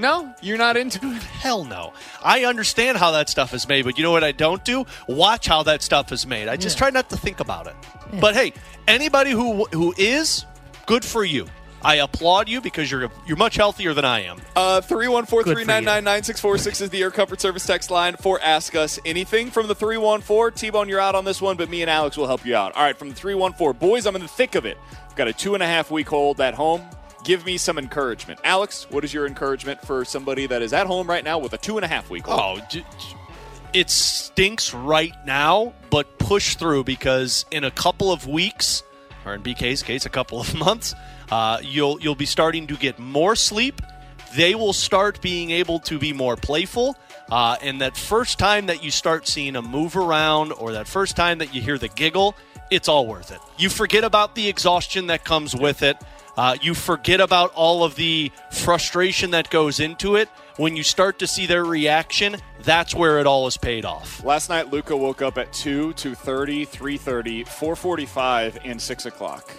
No, 0.00 0.34
you're 0.40 0.58
not 0.58 0.76
into 0.76 0.98
it. 1.12 1.22
Hell 1.22 1.64
no. 1.64 1.92
I 2.24 2.44
understand 2.44 2.96
how 2.96 3.10
that 3.12 3.28
stuff 3.28 3.52
is 3.52 3.68
made, 3.68 3.84
but 3.84 3.98
you 3.98 4.04
know 4.04 4.10
what 4.10 4.24
I 4.24 4.32
don't 4.32 4.64
do? 4.64 4.86
Watch 5.06 5.46
how 5.46 5.62
that 5.64 5.82
stuff 5.82 6.10
is 6.10 6.26
made. 6.26 6.48
I 6.48 6.56
just 6.56 6.78
try 6.78 6.90
not 6.90 7.10
to 7.10 7.16
think 7.16 7.40
about 7.40 7.66
it. 7.66 7.74
But 8.20 8.34
hey, 8.34 8.54
anybody 8.88 9.30
who 9.30 9.66
who 9.66 9.94
is 9.98 10.46
good 10.86 11.04
for 11.04 11.24
you. 11.24 11.46
I 11.82 11.96
applaud 11.96 12.48
you 12.48 12.60
because 12.60 12.90
you're 12.90 13.10
you're 13.26 13.38
much 13.38 13.56
healthier 13.56 13.94
than 13.94 14.04
I 14.04 14.24
am. 14.24 14.38
Uh, 14.54 14.82
314-399-9646 14.82 16.82
is 16.82 16.90
the 16.90 17.02
Air 17.02 17.10
Comfort 17.10 17.40
Service 17.40 17.64
text 17.64 17.90
line 17.90 18.16
for 18.16 18.38
Ask 18.42 18.74
Us 18.74 18.98
Anything. 19.06 19.50
From 19.50 19.66
the 19.66 19.74
314, 19.74 20.58
T-Bone, 20.58 20.88
you're 20.90 21.00
out 21.00 21.14
on 21.14 21.24
this 21.24 21.40
one, 21.40 21.56
but 21.56 21.70
me 21.70 21.80
and 21.80 21.90
Alex 21.90 22.18
will 22.18 22.26
help 22.26 22.44
you 22.44 22.54
out. 22.54 22.76
All 22.76 22.82
right, 22.82 22.98
from 22.98 23.08
the 23.08 23.14
314, 23.14 23.78
boys, 23.78 24.04
I'm 24.06 24.14
in 24.14 24.20
the 24.22 24.28
thick 24.28 24.56
of 24.56 24.66
it. 24.66 24.76
I've 25.08 25.16
got 25.16 25.28
a 25.28 25.32
two 25.32 25.54
and 25.54 25.62
a 25.62 25.66
half 25.66 25.90
week 25.90 26.08
hold 26.08 26.38
at 26.40 26.52
home. 26.54 26.82
Give 27.24 27.44
me 27.44 27.58
some 27.58 27.78
encouragement. 27.78 28.40
Alex, 28.44 28.86
what 28.90 29.04
is 29.04 29.12
your 29.12 29.26
encouragement 29.26 29.80
for 29.82 30.04
somebody 30.04 30.46
that 30.46 30.62
is 30.62 30.72
at 30.72 30.86
home 30.86 31.06
right 31.06 31.22
now 31.22 31.38
with 31.38 31.52
a 31.52 31.58
two 31.58 31.76
and 31.76 31.84
a 31.84 31.88
half 31.88 32.08
week 32.08 32.26
hold? 32.26 32.62
Oh, 32.72 32.80
it 33.72 33.90
stinks 33.90 34.74
right 34.74 35.14
now, 35.24 35.74
but 35.90 36.18
push 36.18 36.56
through 36.56 36.84
because 36.84 37.44
in 37.50 37.64
a 37.64 37.70
couple 37.70 38.10
of 38.10 38.26
weeks, 38.26 38.82
or 39.24 39.34
in 39.34 39.42
BK's 39.42 39.82
case, 39.82 40.06
a 40.06 40.10
couple 40.10 40.40
of 40.40 40.54
months, 40.58 40.94
uh, 41.30 41.58
you'll 41.62 42.00
you'll 42.00 42.14
be 42.14 42.26
starting 42.26 42.66
to 42.68 42.76
get 42.76 42.98
more 42.98 43.36
sleep. 43.36 43.80
They 44.34 44.54
will 44.54 44.72
start 44.72 45.20
being 45.20 45.50
able 45.50 45.80
to 45.80 45.98
be 45.98 46.12
more 46.12 46.36
playful. 46.36 46.96
Uh, 47.30 47.56
and 47.62 47.80
that 47.80 47.96
first 47.96 48.40
time 48.40 48.66
that 48.66 48.82
you 48.82 48.90
start 48.90 49.28
seeing 49.28 49.54
a 49.54 49.62
move 49.62 49.96
around, 49.96 50.52
or 50.52 50.72
that 50.72 50.88
first 50.88 51.14
time 51.14 51.38
that 51.38 51.54
you 51.54 51.60
hear 51.60 51.78
the 51.78 51.88
giggle, 51.88 52.34
it's 52.70 52.88
all 52.88 53.06
worth 53.06 53.30
it. 53.30 53.38
You 53.56 53.68
forget 53.68 54.02
about 54.02 54.34
the 54.34 54.48
exhaustion 54.48 55.06
that 55.08 55.24
comes 55.24 55.54
with 55.54 55.82
it. 55.82 55.96
Uh, 56.36 56.56
you 56.60 56.74
forget 56.74 57.20
about 57.20 57.52
all 57.54 57.84
of 57.84 57.94
the 57.96 58.30
frustration 58.50 59.30
that 59.32 59.50
goes 59.50 59.80
into 59.80 60.16
it. 60.16 60.28
When 60.56 60.76
you 60.76 60.82
start 60.82 61.18
to 61.20 61.26
see 61.26 61.46
their 61.46 61.64
reaction, 61.64 62.36
that's 62.62 62.94
where 62.94 63.18
it 63.18 63.26
all 63.26 63.46
is 63.46 63.56
paid 63.56 63.84
off. 63.84 64.22
Last 64.24 64.48
night, 64.48 64.70
Luca 64.70 64.96
woke 64.96 65.22
up 65.22 65.38
at 65.38 65.52
2, 65.52 65.94
2.30, 65.94 66.68
3.30, 66.68 67.46
4.45, 67.46 68.58
and 68.64 68.80
6 68.80 69.06
o'clock. 69.06 69.50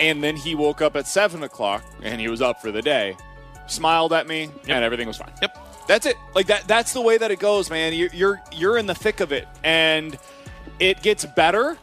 And 0.00 0.22
then 0.22 0.36
he 0.36 0.54
woke 0.54 0.80
up 0.82 0.96
at 0.96 1.06
7 1.06 1.42
o'clock, 1.42 1.84
and 2.02 2.20
he 2.20 2.28
was 2.28 2.42
up 2.42 2.60
for 2.60 2.70
the 2.70 2.82
day. 2.82 3.16
Smiled 3.66 4.12
at 4.12 4.26
me, 4.26 4.50
and 4.68 4.84
everything 4.84 5.06
was 5.06 5.16
fine. 5.16 5.32
Yep. 5.42 5.58
That's 5.88 6.06
it. 6.06 6.16
Like 6.34 6.46
that. 6.48 6.68
That's 6.68 6.92
the 6.92 7.00
way 7.00 7.16
that 7.16 7.30
it 7.30 7.38
goes, 7.38 7.70
man. 7.70 7.94
You're 7.94 8.10
you're, 8.12 8.42
you're 8.52 8.76
in 8.78 8.86
the 8.86 8.94
thick 8.94 9.20
of 9.20 9.32
it, 9.32 9.48
and 9.64 10.18
it 10.78 11.02
gets 11.02 11.24
better, 11.24 11.78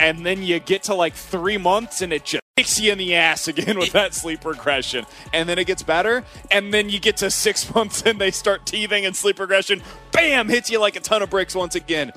and 0.00 0.24
then 0.24 0.42
you 0.42 0.58
get 0.58 0.84
to 0.84 0.94
like 0.94 1.14
three 1.14 1.58
months, 1.58 2.02
and 2.02 2.12
it 2.12 2.24
just 2.24 2.42
kicks 2.56 2.80
you 2.80 2.90
in 2.90 2.98
the 2.98 3.14
ass 3.14 3.46
again 3.46 3.78
with 3.78 3.92
that 3.92 4.14
sleep 4.14 4.44
regression, 4.44 5.06
and 5.32 5.48
then 5.48 5.58
it 5.58 5.66
gets 5.66 5.82
better, 5.82 6.24
and 6.50 6.74
then 6.74 6.88
you 6.88 6.98
get 6.98 7.18
to 7.18 7.30
six 7.30 7.72
months, 7.74 8.02
and 8.02 8.20
they 8.20 8.30
start 8.30 8.66
teething, 8.66 9.04
and 9.04 9.14
sleep 9.14 9.38
regression, 9.38 9.82
bam, 10.12 10.48
hits 10.48 10.70
you 10.70 10.80
like 10.80 10.96
a 10.96 11.00
ton 11.00 11.22
of 11.22 11.30
bricks 11.30 11.54
once 11.54 11.74
again. 11.74 12.12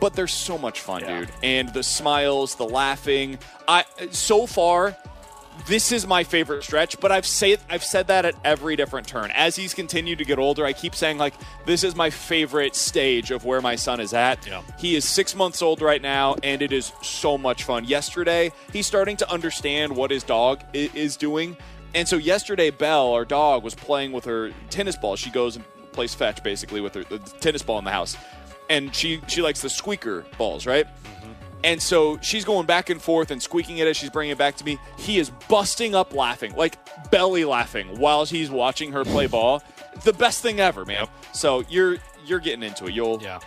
But 0.00 0.14
they're 0.14 0.28
so 0.28 0.56
much 0.56 0.80
fun, 0.80 1.02
dude, 1.02 1.28
and 1.42 1.72
the 1.74 1.82
smiles, 1.82 2.54
the 2.54 2.68
laughing. 2.68 3.38
I 3.66 3.84
so 4.10 4.46
far 4.46 4.96
this 5.66 5.92
is 5.92 6.06
my 6.06 6.24
favorite 6.24 6.62
stretch, 6.62 6.98
but 7.00 7.12
I've 7.12 7.26
said 7.26 7.60
I've 7.68 7.84
said 7.84 8.06
that 8.08 8.24
at 8.24 8.34
every 8.44 8.76
different 8.76 9.06
turn. 9.06 9.30
As 9.32 9.56
he's 9.56 9.74
continued 9.74 10.18
to 10.18 10.24
get 10.24 10.38
older, 10.38 10.64
I 10.64 10.72
keep 10.72 10.94
saying 10.94 11.18
like 11.18 11.34
this 11.66 11.84
is 11.84 11.94
my 11.94 12.10
favorite 12.10 12.74
stage 12.74 13.30
of 13.30 13.44
where 13.44 13.60
my 13.60 13.76
son 13.76 14.00
is 14.00 14.12
at. 14.12 14.46
Yeah. 14.46 14.62
He 14.78 14.96
is 14.96 15.04
six 15.04 15.34
months 15.34 15.62
old 15.62 15.82
right 15.82 16.00
now, 16.00 16.36
and 16.42 16.62
it 16.62 16.72
is 16.72 16.92
so 17.02 17.36
much 17.36 17.64
fun. 17.64 17.84
Yesterday, 17.84 18.52
he's 18.72 18.86
starting 18.86 19.16
to 19.18 19.30
understand 19.30 19.94
what 19.94 20.10
his 20.10 20.22
dog 20.22 20.62
is 20.72 21.16
doing, 21.16 21.56
and 21.94 22.06
so 22.06 22.16
yesterday, 22.16 22.70
Belle, 22.70 23.12
our 23.12 23.24
dog, 23.24 23.62
was 23.62 23.74
playing 23.74 24.12
with 24.12 24.24
her 24.24 24.52
tennis 24.70 24.96
ball. 24.96 25.16
She 25.16 25.30
goes 25.30 25.56
and 25.56 25.64
plays 25.92 26.14
fetch 26.14 26.42
basically 26.42 26.80
with 26.80 26.94
her 26.94 27.04
the 27.04 27.18
tennis 27.18 27.62
ball 27.62 27.78
in 27.78 27.84
the 27.84 27.90
house, 27.90 28.16
and 28.70 28.94
she 28.94 29.20
she 29.28 29.42
likes 29.42 29.60
the 29.60 29.70
squeaker 29.70 30.24
balls, 30.36 30.66
right? 30.66 30.86
Mm-hmm. 30.86 31.32
And 31.64 31.82
so 31.82 32.18
she's 32.20 32.44
going 32.44 32.66
back 32.66 32.88
and 32.88 33.02
forth 33.02 33.30
and 33.30 33.42
squeaking 33.42 33.78
it 33.78 33.88
as 33.88 33.96
she's 33.96 34.10
bringing 34.10 34.32
it 34.32 34.38
back 34.38 34.56
to 34.56 34.64
me. 34.64 34.78
He 34.96 35.18
is 35.18 35.30
busting 35.48 35.94
up 35.94 36.14
laughing, 36.14 36.54
like 36.54 36.76
belly 37.10 37.44
laughing, 37.44 37.98
while 37.98 38.24
he's 38.24 38.50
watching 38.50 38.92
her 38.92 39.04
play 39.04 39.26
ball. 39.26 39.62
The 40.04 40.12
best 40.12 40.40
thing 40.42 40.60
ever, 40.60 40.84
man. 40.84 41.08
So 41.32 41.64
you're 41.68 41.96
you're 42.24 42.38
getting 42.40 42.62
into 42.62 42.86
it. 42.86 42.92
You'll 42.94 43.20
Yeah. 43.22 43.40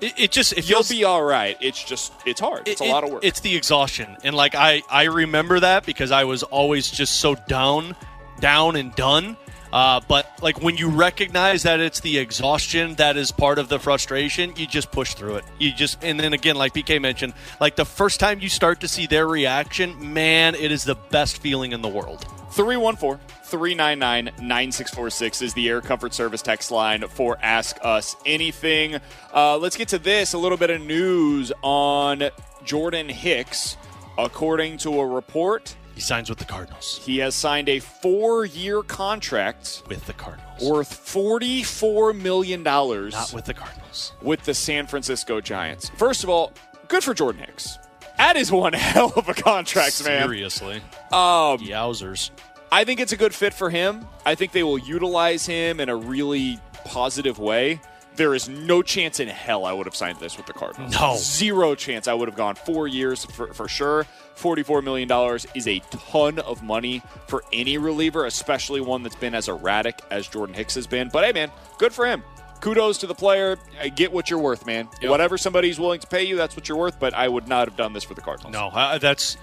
It, 0.00 0.12
it 0.18 0.30
just 0.30 0.52
it 0.52 0.68
you'll 0.68 0.78
feels 0.82 0.90
be 0.90 1.04
all 1.04 1.22
right. 1.22 1.56
It's 1.60 1.82
just 1.82 2.12
it's 2.26 2.40
hard. 2.40 2.66
It's 2.68 2.80
it- 2.80 2.88
a 2.88 2.90
lot 2.92 3.04
of 3.04 3.10
work. 3.10 3.24
It's 3.24 3.40
the 3.40 3.54
exhaustion, 3.56 4.16
and 4.24 4.34
like 4.34 4.54
I 4.54 4.82
I 4.90 5.04
remember 5.04 5.60
that 5.60 5.86
because 5.86 6.10
I 6.10 6.24
was 6.24 6.42
always 6.42 6.90
just 6.90 7.20
so 7.20 7.34
down, 7.48 7.94
down 8.40 8.76
and 8.76 8.94
done. 8.94 9.36
Uh, 9.72 10.00
but 10.08 10.30
like 10.42 10.62
when 10.62 10.76
you 10.76 10.88
recognize 10.88 11.62
that 11.64 11.80
it's 11.80 12.00
the 12.00 12.18
exhaustion 12.18 12.94
that 12.94 13.16
is 13.16 13.30
part 13.32 13.58
of 13.58 13.68
the 13.68 13.78
frustration, 13.78 14.54
you 14.56 14.66
just 14.66 14.90
push 14.90 15.14
through 15.14 15.36
it. 15.36 15.44
You 15.58 15.72
just 15.72 16.02
and 16.02 16.18
then 16.18 16.32
again, 16.32 16.56
like 16.56 16.74
BK 16.74 17.00
mentioned, 17.00 17.34
like 17.60 17.76
the 17.76 17.84
first 17.84 18.20
time 18.20 18.40
you 18.40 18.48
start 18.48 18.80
to 18.80 18.88
see 18.88 19.06
their 19.06 19.26
reaction, 19.26 20.12
man, 20.12 20.54
it 20.54 20.72
is 20.72 20.84
the 20.84 20.94
best 20.94 21.38
feeling 21.38 21.72
in 21.72 21.82
the 21.82 21.88
world. 21.88 22.26
314 22.52 23.20
399 23.44 24.24
9646 24.46 25.42
is 25.42 25.54
the 25.54 25.68
Air 25.68 25.80
Comfort 25.80 26.14
Service 26.14 26.42
text 26.42 26.70
line 26.70 27.06
for 27.06 27.36
Ask 27.42 27.76
Us 27.82 28.16
Anything. 28.24 28.96
Uh, 29.32 29.58
let's 29.58 29.76
get 29.76 29.88
to 29.88 29.98
this 29.98 30.32
a 30.32 30.38
little 30.38 30.58
bit 30.58 30.70
of 30.70 30.80
news 30.80 31.52
on 31.62 32.30
Jordan 32.64 33.08
Hicks, 33.08 33.76
according 34.18 34.78
to 34.78 35.00
a 35.00 35.06
report, 35.06 35.76
He 35.96 36.00
signs 36.02 36.28
with 36.28 36.38
the 36.38 36.44
Cardinals. 36.44 37.00
he 37.04 37.18
has 37.18 37.34
signed 37.34 37.68
a 37.68 37.80
four-year 37.80 38.82
contract 38.84 39.82
With 39.88 40.06
the 40.06 40.12
Cardinals. 40.12 40.62
worth 40.62 40.92
forty-four 40.94 42.12
million 42.12 42.62
dollars 42.62 43.14
Not 43.14 43.32
with 43.32 43.46
the 43.46 43.54
Cardinals. 43.54 44.12
with 44.22 44.42
the 44.44 44.54
San 44.54 44.86
Francisco 44.86 45.40
Giants. 45.40 45.90
First 45.96 46.22
of 46.22 46.30
all, 46.30 46.52
good 46.88 47.02
for 47.02 47.14
Jordan 47.14 47.42
Hicks. 47.44 47.78
That 48.18 48.36
is 48.36 48.52
one 48.52 48.72
hell 48.74 49.12
of 49.16 49.28
a 49.28 49.34
contract, 49.34 50.04
man. 50.04 50.22
Seriously. 50.22 50.76
Um, 51.12 51.58
Yowzers. 51.58 52.30
I 52.70 52.84
think 52.84 53.00
it's 53.00 53.12
a 53.12 53.16
good 53.16 53.34
fit 53.34 53.54
for 53.54 53.70
him. 53.70 54.06
I 54.24 54.34
think 54.34 54.52
they 54.52 54.62
will 54.62 54.78
utilize 54.78 55.46
him 55.46 55.80
in 55.80 55.88
a 55.88 55.96
really 55.96 56.58
positive 56.84 57.38
way. 57.38 57.80
There 58.16 58.34
is 58.34 58.48
no 58.48 58.80
chance 58.82 59.20
in 59.20 59.28
hell 59.28 59.64
I 59.66 59.72
would 59.72 59.86
have 59.86 59.94
signed 59.94 60.18
this 60.20 60.36
with 60.38 60.46
the 60.46 60.52
Cardinals. 60.54 60.92
No. 60.98 61.16
Zero 61.18 61.74
chance. 61.74 62.08
I 62.08 62.14
would 62.14 62.28
have 62.28 62.36
gone 62.36 62.54
four 62.54 62.88
years 62.88 63.24
for, 63.26 63.52
for 63.52 63.68
sure. 63.68 64.06
$44 64.36 64.82
million 64.84 65.10
is 65.54 65.66
a 65.66 65.80
ton 65.90 66.38
of 66.40 66.62
money 66.62 67.02
for 67.26 67.42
any 67.52 67.78
reliever, 67.78 68.26
especially 68.26 68.80
one 68.80 69.02
that's 69.02 69.16
been 69.16 69.34
as 69.34 69.48
erratic 69.48 70.00
as 70.10 70.28
Jordan 70.28 70.54
Hicks 70.54 70.74
has 70.74 70.86
been. 70.86 71.08
But 71.12 71.24
hey, 71.24 71.32
man, 71.32 71.50
good 71.78 71.92
for 71.92 72.06
him. 72.06 72.22
Kudos 72.60 72.98
to 72.98 73.06
the 73.06 73.14
player. 73.14 73.58
I 73.80 73.88
Get 73.88 74.12
what 74.12 74.30
you're 74.30 74.38
worth, 74.38 74.66
man. 74.66 74.88
Yep. 75.00 75.10
Whatever 75.10 75.38
somebody's 75.38 75.78
willing 75.78 76.00
to 76.00 76.06
pay 76.06 76.24
you, 76.24 76.36
that's 76.36 76.56
what 76.56 76.68
you're 76.68 76.78
worth. 76.78 76.98
But 76.98 77.14
I 77.14 77.28
would 77.28 77.48
not 77.48 77.68
have 77.68 77.76
done 77.76 77.92
this 77.92 78.04
for 78.04 78.14
the 78.14 78.20
Cardinals. 78.20 78.52
No, 78.52 78.70
I, 78.72 78.98
that's. 78.98 79.36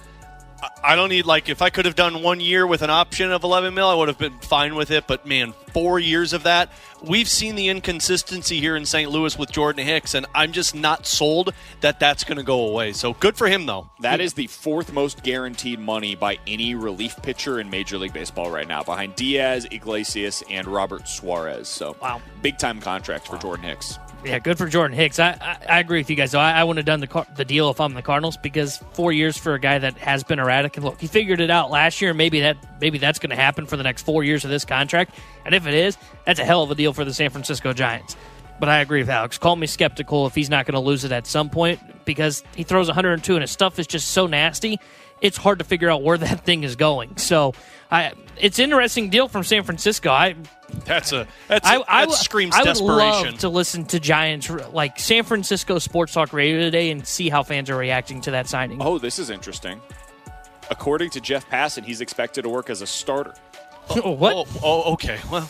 I- 0.64 0.94
I 0.94 0.96
don't 0.96 1.10
need 1.10 1.26
like 1.26 1.50
if 1.50 1.62
I 1.62 1.70
could 1.70 1.86
have 1.86 1.96
done 1.96 2.22
one 2.24 2.40
year 2.40 2.66
with 2.66 2.82
an 2.82 2.90
option 2.90 3.32
of 3.32 3.44
11 3.44 3.74
mil, 3.74 3.88
I 3.88 3.94
would 3.96 4.08
have 4.08 4.18
been 4.18 4.40
fine 4.40 4.76
with 4.76 4.92
it. 4.92 5.06
But 5.08 5.26
man, 5.26 5.54
four 5.74 6.00
years 6.00 6.32
of 6.34 6.44
that, 6.44 6.70
we've 7.02 7.28
seen 7.28 7.56
the 7.56 7.68
inconsistency 7.70 8.60
here 8.60 8.76
in 8.76 8.86
St. 8.86 9.10
Louis 9.12 9.38
with 9.38 9.52
Jordan 9.52 9.86
Hicks, 9.86 10.14
and 10.14 10.26
I'm 10.34 10.52
just 10.54 10.74
not 10.76 11.06
sold 11.06 11.54
that 11.82 12.00
that's 12.00 12.24
going 12.24 12.38
to 12.38 12.44
go 12.44 12.68
away. 12.68 12.94
So 12.94 13.14
good 13.14 13.36
for 13.38 13.48
him 13.48 13.66
though. 13.66 13.90
That 14.02 14.22
is 14.22 14.34
the 14.34 14.48
fourth 14.48 14.94
most 14.94 15.22
guaranteed 15.24 15.80
money 15.80 16.16
by 16.16 16.38
any 16.48 16.76
relief 16.76 17.16
pitcher 17.22 17.60
in 17.60 17.70
Major 17.70 17.98
League 17.98 18.14
Baseball 18.14 18.50
right 18.50 18.68
now, 18.68 18.84
behind 18.84 19.16
Diaz, 19.16 19.68
Iglesias, 19.72 20.44
and 20.50 20.68
Robert 20.68 21.08
Suarez. 21.08 21.68
So, 21.68 21.96
Wow. 22.02 22.22
big 22.42 22.58
time 22.58 22.80
contract 22.80 23.28
for 23.28 23.38
Jordan 23.38 23.66
Hicks. 23.66 23.98
Yeah, 24.26 24.40
good 24.40 24.58
for 24.58 24.68
Jordan 24.68 24.96
Hicks. 24.96 25.20
I, 25.20 25.32
I, 25.42 25.58
I 25.76 25.80
agree 25.80 26.00
with 26.00 26.10
you 26.10 26.16
guys. 26.16 26.32
though. 26.32 26.40
I, 26.40 26.54
I 26.54 26.64
wouldn't 26.64 26.78
have 26.78 26.86
done 26.86 27.02
the 27.02 27.08
Car- 27.08 27.28
the 27.36 27.44
deal 27.44 27.70
if 27.70 27.82
I'm 27.82 27.94
the 27.94 28.02
Cardinals 28.02 28.38
because 28.38 28.78
four 28.94 29.12
years 29.12 29.38
for 29.38 29.54
a 29.54 29.60
guy 29.60 29.80
that 29.80 29.98
has 29.98 30.24
been 30.24 30.40
erratic. 30.40 30.78
And 30.78 30.86
look, 30.86 31.02
he 31.02 31.08
figured 31.08 31.42
it 31.42 31.50
out 31.50 31.72
last 31.72 32.02
year. 32.02 32.14
Maybe 32.14 32.40
that 32.40 32.58
maybe 32.80 32.98
that's 32.98 33.20
going 33.20 33.32
to 33.32 33.36
happen 33.36 33.66
for 33.66 33.76
the 33.76 33.84
next 33.84 34.04
four 34.04 34.24
years 34.24 34.46
of 34.46 34.50
this 34.50 34.64
contract. 34.64 35.14
And 35.46 35.54
if 35.54 35.68
it 35.68 35.74
is, 35.74 35.98
that's 36.26 36.40
a 36.40 36.46
hell 36.46 36.64
of 36.64 36.72
a 36.72 36.76
deal 36.76 36.94
for 36.94 37.04
the 37.04 37.14
San 37.14 37.32
Francisco 37.32 37.74
Giants. 37.74 38.16
But 38.60 38.70
I 38.70 38.80
agree 38.80 39.02
with 39.02 39.10
Alex. 39.10 39.38
Call 39.38 39.58
me 39.58 39.68
skeptical 39.68 40.26
if 40.26 40.36
he's 40.36 40.50
not 40.50 40.66
going 40.66 40.76
to 40.76 40.80
lose 40.80 41.04
it 41.04 41.12
at 41.12 41.28
some 41.28 41.50
point 41.50 41.82
because 42.06 42.44
he 42.56 42.64
throws 42.64 42.88
102 42.88 43.34
and 43.34 43.42
his 43.42 43.52
stuff 43.52 43.78
is 43.78 43.88
just 43.88 44.12
so 44.12 44.26
nasty. 44.26 44.80
It's 45.20 45.36
hard 45.36 45.60
to 45.60 45.66
figure 45.66 45.90
out 45.90 46.02
where 46.02 46.18
that 46.20 46.46
thing 46.46 46.64
is 46.64 46.78
going. 46.78 47.18
So, 47.18 47.54
I 47.92 48.14
it's 48.38 48.58
interesting 48.58 49.10
deal 49.10 49.28
from 49.28 49.44
San 49.44 49.64
Francisco. 49.64 50.12
I 50.12 50.36
That's 50.86 51.12
a 51.12 51.28
that's 51.48 51.68
I, 51.68 51.78
that 51.78 51.86
I, 51.88 52.02
w- 52.02 52.18
screams 52.18 52.56
I 52.56 52.60
would 52.60 52.66
desperation. 52.66 53.32
love 53.32 53.40
to 53.40 53.50
listen 53.50 53.86
to 53.86 54.00
Giants 54.00 54.50
like 54.72 55.00
San 55.00 55.24
Francisco 55.24 55.80
Sports 55.80 56.14
Talk 56.14 56.34
Radio 56.34 56.60
today 56.60 56.92
and 56.92 57.06
see 57.06 57.30
how 57.30 57.44
fans 57.44 57.70
are 57.70 57.78
reacting 57.78 58.22
to 58.22 58.32
that 58.32 58.48
signing. 58.48 58.82
Oh, 58.82 58.98
this 58.98 59.20
is 59.20 59.30
interesting. 59.30 59.82
According 60.70 61.12
to 61.12 61.22
Jeff 61.22 61.50
Passan, 61.50 61.84
he's 61.84 62.02
expected 62.02 62.44
to 62.44 62.50
work 62.50 62.70
as 62.70 62.82
a 62.82 62.88
starter. 62.88 63.34
what? 63.88 64.34
Oh, 64.36 64.46
oh, 64.64 64.94
okay. 64.94 65.20
Well, 65.32 65.50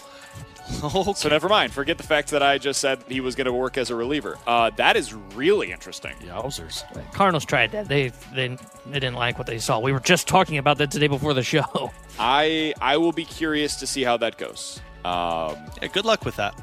okay. 0.83 1.13
So, 1.13 1.29
never 1.29 1.49
mind. 1.49 1.73
Forget 1.73 1.97
the 1.97 2.03
fact 2.03 2.31
that 2.31 2.41
I 2.41 2.57
just 2.57 2.79
said 2.79 3.03
he 3.07 3.19
was 3.19 3.35
going 3.35 3.45
to 3.45 3.53
work 3.53 3.77
as 3.77 3.89
a 3.89 3.95
reliever. 3.95 4.37
Uh, 4.47 4.71
that 4.77 4.95
is 4.95 5.13
really 5.13 5.71
interesting. 5.71 6.13
Yowzers. 6.21 6.83
Cardinals 7.13 7.45
tried 7.45 7.71
that. 7.71 7.87
They, 7.87 8.09
they 8.33 8.47
they 8.87 8.93
didn't 8.99 9.15
like 9.15 9.37
what 9.37 9.47
they 9.47 9.59
saw. 9.59 9.79
We 9.79 9.91
were 9.91 9.99
just 9.99 10.27
talking 10.27 10.57
about 10.57 10.77
that 10.77 10.89
today 10.89 11.07
before 11.07 11.33
the 11.33 11.43
show. 11.43 11.91
I 12.19 12.73
I 12.81 12.97
will 12.97 13.11
be 13.11 13.25
curious 13.25 13.75
to 13.77 13.87
see 13.87 14.03
how 14.03 14.17
that 14.17 14.37
goes. 14.37 14.79
Um, 15.05 15.57
Yeah, 15.81 15.87
good 15.91 16.05
luck 16.05 16.25
with 16.25 16.35
that. 16.37 16.53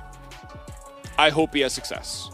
I 1.18 1.30
hope 1.30 1.54
he 1.54 1.60
has 1.60 1.72
success. 1.72 2.30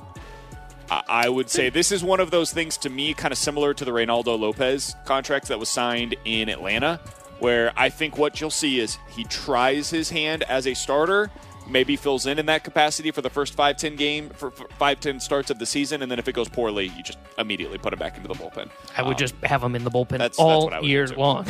I, 0.90 1.02
I 1.08 1.28
would 1.28 1.50
say 1.50 1.68
this 1.70 1.90
is 1.90 2.04
one 2.04 2.20
of 2.20 2.30
those 2.30 2.52
things 2.52 2.76
to 2.78 2.90
me, 2.90 3.14
kind 3.14 3.32
of 3.32 3.38
similar 3.38 3.74
to 3.74 3.84
the 3.84 3.90
Reynaldo 3.90 4.38
Lopez 4.38 4.94
contract 5.04 5.48
that 5.48 5.58
was 5.58 5.68
signed 5.68 6.14
in 6.24 6.48
Atlanta, 6.48 7.00
where 7.40 7.72
I 7.76 7.88
think 7.88 8.16
what 8.18 8.40
you'll 8.40 8.50
see 8.50 8.78
is 8.78 8.98
he 9.10 9.24
tries 9.24 9.90
his 9.90 10.10
hand 10.10 10.44
as 10.44 10.66
a 10.68 10.74
starter, 10.74 11.30
maybe 11.68 11.96
fills 11.96 12.26
in 12.26 12.38
in 12.38 12.46
that 12.46 12.62
capacity 12.62 13.10
for 13.10 13.20
the 13.22 13.30
first 13.30 13.54
five 13.54 13.76
ten 13.76 13.96
game 13.96 14.28
for 14.30 14.52
for 14.52 14.68
five 14.78 15.00
ten 15.00 15.18
starts 15.18 15.50
of 15.50 15.58
the 15.58 15.66
season, 15.66 16.02
and 16.02 16.10
then 16.10 16.20
if 16.20 16.28
it 16.28 16.32
goes 16.32 16.48
poorly, 16.48 16.86
you 16.96 17.02
just 17.02 17.18
immediately 17.38 17.78
put 17.78 17.92
him 17.92 17.98
back 17.98 18.16
into 18.16 18.28
the 18.28 18.34
bullpen. 18.34 18.70
I 18.96 19.02
would 19.02 19.18
just 19.18 19.34
have 19.42 19.64
him 19.64 19.74
in 19.74 19.82
the 19.82 19.90
bullpen 19.90 20.10
that's- 20.18 20.36
that's 20.36 20.38
all 20.38 20.64
what 20.66 20.74
I 20.74 20.80
year 20.80 21.08
long. 21.08 21.46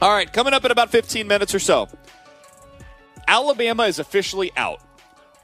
All 0.00 0.12
right, 0.12 0.32
coming 0.32 0.54
up 0.54 0.64
in 0.64 0.70
about 0.70 0.90
15 0.90 1.26
minutes 1.26 1.52
or 1.52 1.58
so. 1.58 1.88
Alabama 3.28 3.82
is 3.82 3.98
officially 3.98 4.50
out 4.56 4.80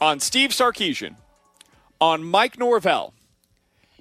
on 0.00 0.18
Steve 0.18 0.50
Sarkisian, 0.50 1.16
on 2.00 2.24
Mike 2.24 2.58
Norvell, 2.58 3.12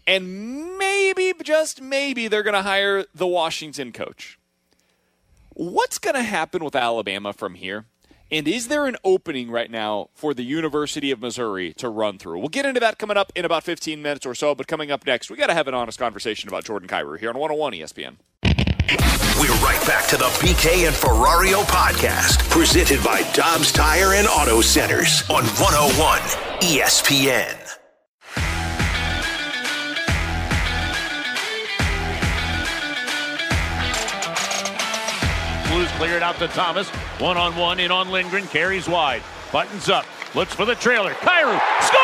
and 0.07 0.77
maybe, 0.77 1.33
just 1.43 1.81
maybe, 1.81 2.29
they're 2.29 2.43
going 2.43 2.55
to 2.55 2.61
hire 2.61 3.03
the 3.13 3.27
Washington 3.27 3.91
coach. 3.91 4.39
What's 5.49 5.99
going 5.99 6.15
to 6.15 6.23
happen 6.23 6.63
with 6.63 6.77
Alabama 6.77 7.33
from 7.33 7.55
here? 7.55 7.85
And 8.31 8.47
is 8.47 8.69
there 8.69 8.87
an 8.87 8.95
opening 9.03 9.51
right 9.51 9.69
now 9.69 10.09
for 10.15 10.33
the 10.33 10.43
University 10.43 11.11
of 11.11 11.19
Missouri 11.19 11.73
to 11.73 11.89
run 11.89 12.17
through? 12.17 12.39
We'll 12.39 12.47
get 12.47 12.65
into 12.65 12.79
that 12.79 12.97
coming 12.97 13.17
up 13.17 13.33
in 13.35 13.43
about 13.43 13.63
15 13.63 14.01
minutes 14.01 14.25
or 14.25 14.33
so. 14.33 14.55
But 14.55 14.67
coming 14.67 14.91
up 14.91 15.05
next, 15.05 15.29
we 15.29 15.35
got 15.35 15.47
to 15.47 15.53
have 15.53 15.67
an 15.67 15.73
honest 15.73 15.99
conversation 15.99 16.47
about 16.47 16.63
Jordan 16.63 16.87
Kyrou 16.87 17.19
here 17.19 17.29
on 17.29 17.37
101 17.37 17.73
ESPN. 17.73 18.15
We're 19.39 19.55
right 19.65 19.81
back 19.87 20.07
to 20.09 20.17
the 20.17 20.25
BK 20.25 20.87
and 20.87 20.95
Ferrario 20.95 21.63
podcast, 21.63 22.47
presented 22.49 23.03
by 23.03 23.23
Dobbs 23.33 23.71
Tire 23.71 24.13
and 24.13 24.27
Auto 24.27 24.61
Centers 24.61 25.23
on 25.29 25.43
101 25.45 26.19
ESPN. 26.61 27.57
Blues 35.69 35.89
clear 35.97 36.17
it 36.17 36.23
out 36.23 36.37
to 36.37 36.47
Thomas. 36.49 36.87
One 37.19 37.37
on 37.37 37.55
one 37.55 37.79
in 37.79 37.89
on 37.89 38.11
Lindgren. 38.11 38.45
Carries 38.47 38.87
wide. 38.87 39.23
Buttons 39.51 39.89
up. 39.89 40.05
Looks 40.35 40.53
for 40.53 40.65
the 40.65 40.75
trailer. 40.75 41.13
Kyrou. 41.13 41.59
Score! 41.81 42.03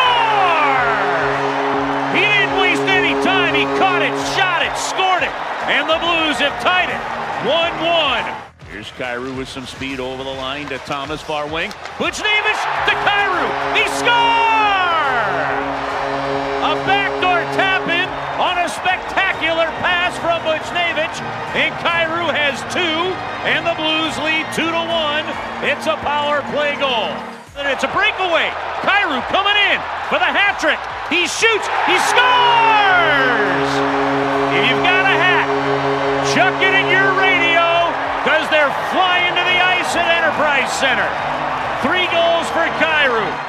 He 2.15 2.21
didn't 2.21 2.59
waste 2.59 2.81
any 2.81 3.13
time. 3.23 3.53
He 3.53 3.65
caught 3.77 4.01
it, 4.01 4.13
shot 4.35 4.63
it, 4.63 4.75
scored 4.75 5.23
it. 5.23 5.58
And 5.67 5.89
the 5.89 5.99
Blues 5.99 6.37
have 6.39 6.55
tied 6.63 6.89
it. 6.89 7.01
1 7.43 7.51
1. 7.51 8.49
Here's 8.71 8.91
Kyrou 9.01 9.35
with 9.35 9.49
some 9.49 9.65
speed 9.65 9.99
over 9.99 10.23
the 10.23 10.29
line 10.29 10.67
to 10.69 10.77
Thomas, 10.85 11.21
far 11.21 11.47
wing. 11.47 11.71
Buchnevich 11.97 12.61
to 12.85 12.93
Kyrou. 13.01 13.49
He 13.73 13.83
scores! 13.97 15.59
A 16.63 16.77
backdoor 16.85 17.41
tap 17.57 17.89
in 17.89 18.07
on 18.37 18.61
a 18.61 18.69
spectacular 18.69 19.65
pass 19.81 20.13
from 20.21 20.37
Buchnevich. 20.45 21.17
And 21.57 21.73
Kyrou 21.81 22.29
has 22.29 22.61
two, 22.69 23.11
and 23.49 23.65
the 23.65 23.73
Blues 23.73 24.13
lead 24.21 24.45
two 24.53 24.69
to 24.69 24.83
one. 24.85 25.25
It's 25.65 25.89
a 25.89 25.97
power 26.05 26.45
play 26.53 26.77
goal. 26.77 27.09
And 27.57 27.67
it's 27.67 27.83
a 27.83 27.91
breakaway. 27.91 28.53
Kyrou 28.85 29.19
coming 29.33 29.57
in 29.73 29.81
for 30.07 30.21
the 30.21 30.29
hat 30.29 30.61
trick. 30.61 30.79
He 31.09 31.25
shoots. 31.25 31.67
He 31.89 31.97
scores! 32.07 33.71
You've 34.55 34.83
got 34.85 35.03
hat, 35.03 35.18
chuck 36.33 36.61
it 36.61 36.73
in 36.75 36.87
your 36.89 37.09
radio 37.17 37.89
because 38.21 38.47
they're 38.49 38.73
flying 38.93 39.33
to 39.33 39.41
the 39.41 39.59
ice 39.65 39.95
at 39.95 40.05
Enterprise 40.21 40.71
Center. 40.77 41.09
Three 41.81 42.05
goals 42.13 42.47
for 42.49 42.67
Kyrou. 42.77 43.45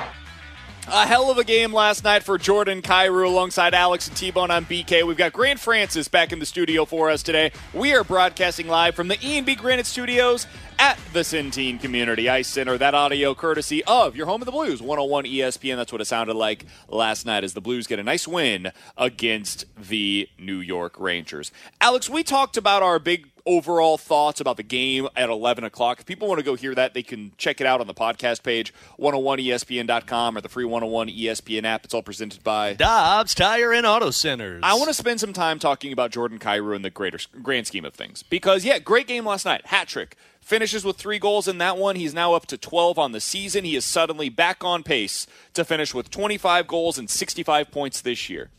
A 0.92 1.06
hell 1.06 1.30
of 1.30 1.38
a 1.38 1.44
game 1.44 1.72
last 1.72 2.04
night 2.04 2.22
for 2.22 2.38
Jordan 2.38 2.80
Kyrou 2.80 3.26
alongside 3.26 3.74
Alex 3.74 4.08
and 4.08 4.16
T-Bone 4.16 4.50
on 4.50 4.64
BK. 4.64 5.06
We've 5.06 5.16
got 5.16 5.32
Grant 5.32 5.60
Francis 5.60 6.08
back 6.08 6.32
in 6.32 6.38
the 6.38 6.46
studio 6.46 6.84
for 6.84 7.10
us 7.10 7.22
today. 7.22 7.52
We 7.74 7.94
are 7.94 8.02
broadcasting 8.02 8.66
live 8.66 8.94
from 8.94 9.08
the 9.08 9.18
E&B 9.20 9.56
Granite 9.56 9.86
Studios 9.86 10.46
at 10.80 10.98
the 11.12 11.20
Centene 11.20 11.78
Community 11.78 12.26
Ice 12.30 12.48
Center. 12.48 12.78
That 12.78 12.94
audio 12.94 13.34
courtesy 13.34 13.84
of 13.84 14.16
your 14.16 14.24
home 14.24 14.40
of 14.40 14.46
the 14.46 14.52
Blues, 14.52 14.80
101 14.80 15.26
ESPN. 15.26 15.76
That's 15.76 15.92
what 15.92 16.00
it 16.00 16.06
sounded 16.06 16.34
like 16.34 16.64
last 16.88 17.26
night 17.26 17.44
as 17.44 17.52
the 17.52 17.60
Blues 17.60 17.86
get 17.86 17.98
a 17.98 18.02
nice 18.02 18.26
win 18.26 18.72
against 18.96 19.66
the 19.76 20.26
New 20.38 20.58
York 20.58 20.98
Rangers. 20.98 21.52
Alex, 21.82 22.08
we 22.08 22.22
talked 22.22 22.56
about 22.56 22.82
our 22.82 22.98
big 22.98 23.28
overall 23.44 23.98
thoughts 23.98 24.40
about 24.40 24.56
the 24.56 24.62
game 24.62 25.06
at 25.16 25.28
11 25.28 25.64
o'clock. 25.64 26.00
If 26.00 26.06
people 26.06 26.28
want 26.28 26.38
to 26.38 26.44
go 26.44 26.54
hear 26.54 26.74
that, 26.74 26.94
they 26.94 27.02
can 27.02 27.32
check 27.36 27.60
it 27.60 27.66
out 27.66 27.80
on 27.82 27.86
the 27.86 27.94
podcast 27.94 28.42
page, 28.42 28.72
101ESPN.com 28.98 30.36
or 30.36 30.40
the 30.40 30.48
free 30.48 30.64
101 30.64 31.08
ESPN 31.08 31.64
app. 31.64 31.84
It's 31.84 31.92
all 31.92 32.02
presented 32.02 32.42
by. 32.42 32.74
Dobbs 32.74 33.34
Tire 33.34 33.72
and 33.72 33.84
Auto 33.84 34.10
Centers. 34.10 34.60
I 34.62 34.74
want 34.74 34.88
to 34.88 34.94
spend 34.94 35.20
some 35.20 35.32
time 35.32 35.58
talking 35.58 35.92
about 35.92 36.10
Jordan 36.10 36.38
Kyrou 36.38 36.74
in 36.74 36.82
the 36.82 36.90
greater 36.90 37.18
grand 37.42 37.66
scheme 37.66 37.84
of 37.84 37.92
things. 37.92 38.22
Because, 38.22 38.64
yeah, 38.64 38.78
great 38.78 39.06
game 39.06 39.26
last 39.26 39.44
night. 39.44 39.66
Hat 39.66 39.88
trick. 39.88 40.16
Finishes 40.50 40.84
with 40.84 40.96
three 40.96 41.20
goals 41.20 41.46
in 41.46 41.58
that 41.58 41.76
one. 41.76 41.94
He's 41.94 42.12
now 42.12 42.34
up 42.34 42.44
to 42.46 42.58
12 42.58 42.98
on 42.98 43.12
the 43.12 43.20
season. 43.20 43.62
He 43.62 43.76
is 43.76 43.84
suddenly 43.84 44.28
back 44.28 44.64
on 44.64 44.82
pace 44.82 45.28
to 45.54 45.64
finish 45.64 45.94
with 45.94 46.10
25 46.10 46.66
goals 46.66 46.98
and 46.98 47.08
65 47.08 47.70
points 47.70 48.00
this 48.00 48.28
year. 48.28 48.50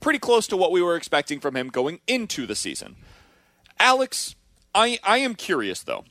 pretty 0.00 0.18
close 0.18 0.46
to 0.46 0.56
what 0.56 0.72
we 0.72 0.80
were 0.80 0.96
expecting 0.96 1.38
from 1.38 1.54
him 1.54 1.68
going 1.68 2.00
into 2.06 2.46
the 2.46 2.54
season. 2.54 2.96
Alex, 3.78 4.36
I, 4.74 4.98
I 5.04 5.18
am 5.18 5.34
curious 5.34 5.82
though. 5.82 6.06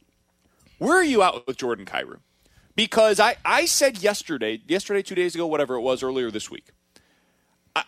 Where 0.78 0.98
are 0.98 1.04
you 1.04 1.24
at 1.24 1.48
with 1.48 1.58
Jordan 1.58 1.88
Kyrou? 1.88 2.20
Because 2.76 3.20
I, 3.20 3.38
I 3.44 3.66
said 3.66 4.04
yesterday, 4.04 4.62
yesterday, 4.68 5.02
two 5.02 5.16
days 5.16 5.34
ago, 5.34 5.48
whatever 5.48 5.74
it 5.74 5.82
was, 5.82 6.04
earlier 6.04 6.30
this 6.30 6.52
week, 6.52 6.68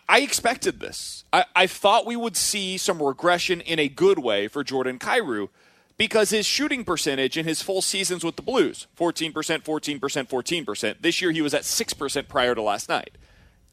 I, 0.07 0.21
expected 0.21 0.79
this. 0.79 1.25
I, 1.31 1.45
I 1.55 1.67
thought 1.67 2.07
we 2.07 2.15
would 2.15 2.35
see 2.35 2.79
some 2.79 3.03
regression 3.03 3.61
in 3.61 3.77
a 3.77 3.87
good 3.87 4.17
way 4.17 4.47
for 4.47 4.63
Jordan 4.63 4.97
Kyrou 4.97 5.49
because 5.99 6.29
his 6.29 6.45
shooting 6.45 6.85
percentage 6.85 7.37
in 7.37 7.45
his 7.45 7.61
full 7.61 7.81
seasons 7.81 8.23
with 8.23 8.37
the 8.37 8.41
Blues 8.41 8.87
14%, 8.97 9.33
14%, 9.33 9.99
14%. 9.99 10.95
This 11.01 11.21
year 11.21 11.31
he 11.31 11.41
was 11.41 11.53
at 11.53 11.63
6% 11.63 12.27
prior 12.29 12.55
to 12.55 12.61
last 12.61 12.87
night. 12.87 13.17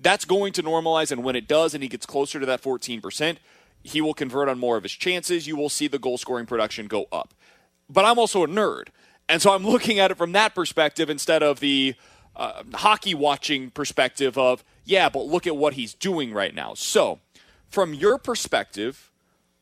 That's 0.01 0.24
going 0.27 0.53
to 0.55 0.62
normalize, 0.62 1.12
and 1.12 1.22
when 1.22 1.37
it 1.37 1.47
does 1.47 1.72
and 1.72 1.83
he 1.83 1.89
gets 1.89 2.05
closer 2.05 2.41
to 2.41 2.45
that 2.45 2.61
14%, 2.61 3.37
he 3.83 4.01
will 4.01 4.12
convert 4.12 4.49
on 4.49 4.59
more 4.59 4.77
of 4.77 4.83
his 4.83 4.93
chances. 4.93 5.47
You 5.47 5.57
will 5.57 5.68
see 5.68 5.87
the 5.87 6.01
goal 6.01 6.18
scoring 6.18 6.47
production 6.47 6.89
go 6.89 7.07
up. 7.12 7.33
But 7.89 8.05
I'm 8.05 8.18
also 8.18 8.43
a 8.43 8.49
nerd. 8.49 8.89
And 9.29 9.41
so 9.41 9.55
I'm 9.55 9.64
looking 9.66 10.01
at 10.01 10.11
it 10.11 10.18
from 10.18 10.33
that 10.33 10.53
perspective 10.53 11.09
instead 11.09 11.45
of 11.45 11.61
the 11.61 11.95
uh, 12.35 12.64
hockey 12.74 13.14
watching 13.14 13.70
perspective 13.70 14.37
of, 14.37 14.64
yeah, 14.85 15.09
but 15.09 15.27
look 15.27 15.47
at 15.47 15.57
what 15.57 15.74
he's 15.74 15.95
doing 15.95 16.35
right 16.35 16.55
now. 16.55 16.74
So, 16.74 17.20
from 17.68 17.95
your 17.95 18.18
perspective, 18.18 19.12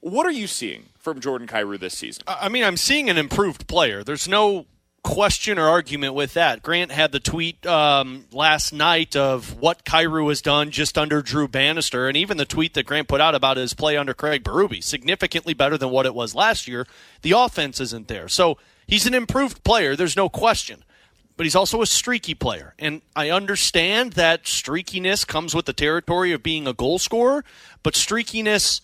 what 0.00 0.26
are 0.26 0.32
you 0.32 0.46
seeing 0.46 0.86
from 1.04 1.20
Jordan 1.20 1.46
Kyrou 1.46 1.78
this 1.78 1.96
season? 1.96 2.24
I 2.26 2.48
mean, 2.48 2.64
I'm 2.64 2.78
seeing 2.78 3.10
an 3.10 3.18
improved 3.18 3.68
player. 3.68 4.02
There's 4.02 4.26
no 4.26 4.66
question 5.04 5.58
or 5.58 5.68
argument 5.68 6.14
with 6.14 6.32
that. 6.32 6.62
Grant 6.62 6.90
had 6.90 7.12
the 7.12 7.20
tweet 7.20 7.64
um, 7.66 8.24
last 8.32 8.72
night 8.72 9.14
of 9.14 9.60
what 9.60 9.84
Kyrou 9.84 10.30
has 10.30 10.40
done 10.40 10.70
just 10.70 10.96
under 10.96 11.20
Drew 11.20 11.46
Bannister, 11.46 12.08
and 12.08 12.16
even 12.16 12.38
the 12.38 12.46
tweet 12.46 12.72
that 12.74 12.86
Grant 12.86 13.06
put 13.06 13.20
out 13.20 13.34
about 13.34 13.58
his 13.58 13.74
play 13.74 13.98
under 13.98 14.14
Craig 14.14 14.42
Berube, 14.42 14.82
significantly 14.82 15.52
better 15.52 15.76
than 15.76 15.90
what 15.90 16.06
it 16.06 16.14
was 16.14 16.34
last 16.34 16.66
year. 16.66 16.86
The 17.20 17.32
offense 17.32 17.80
isn't 17.80 18.08
there. 18.08 18.28
So 18.28 18.56
he's 18.86 19.06
an 19.06 19.14
improved 19.14 19.62
player, 19.62 19.94
there's 19.94 20.16
no 20.16 20.30
question. 20.30 20.82
But 21.36 21.44
he's 21.44 21.56
also 21.56 21.82
a 21.82 21.86
streaky 21.86 22.34
player. 22.34 22.74
And 22.78 23.02
I 23.16 23.28
understand 23.30 24.12
that 24.12 24.44
streakiness 24.44 25.26
comes 25.26 25.52
with 25.52 25.66
the 25.66 25.72
territory 25.72 26.30
of 26.30 26.44
being 26.44 26.66
a 26.66 26.72
goal 26.72 26.98
scorer, 26.98 27.44
but 27.82 27.92
streakiness 27.92 28.80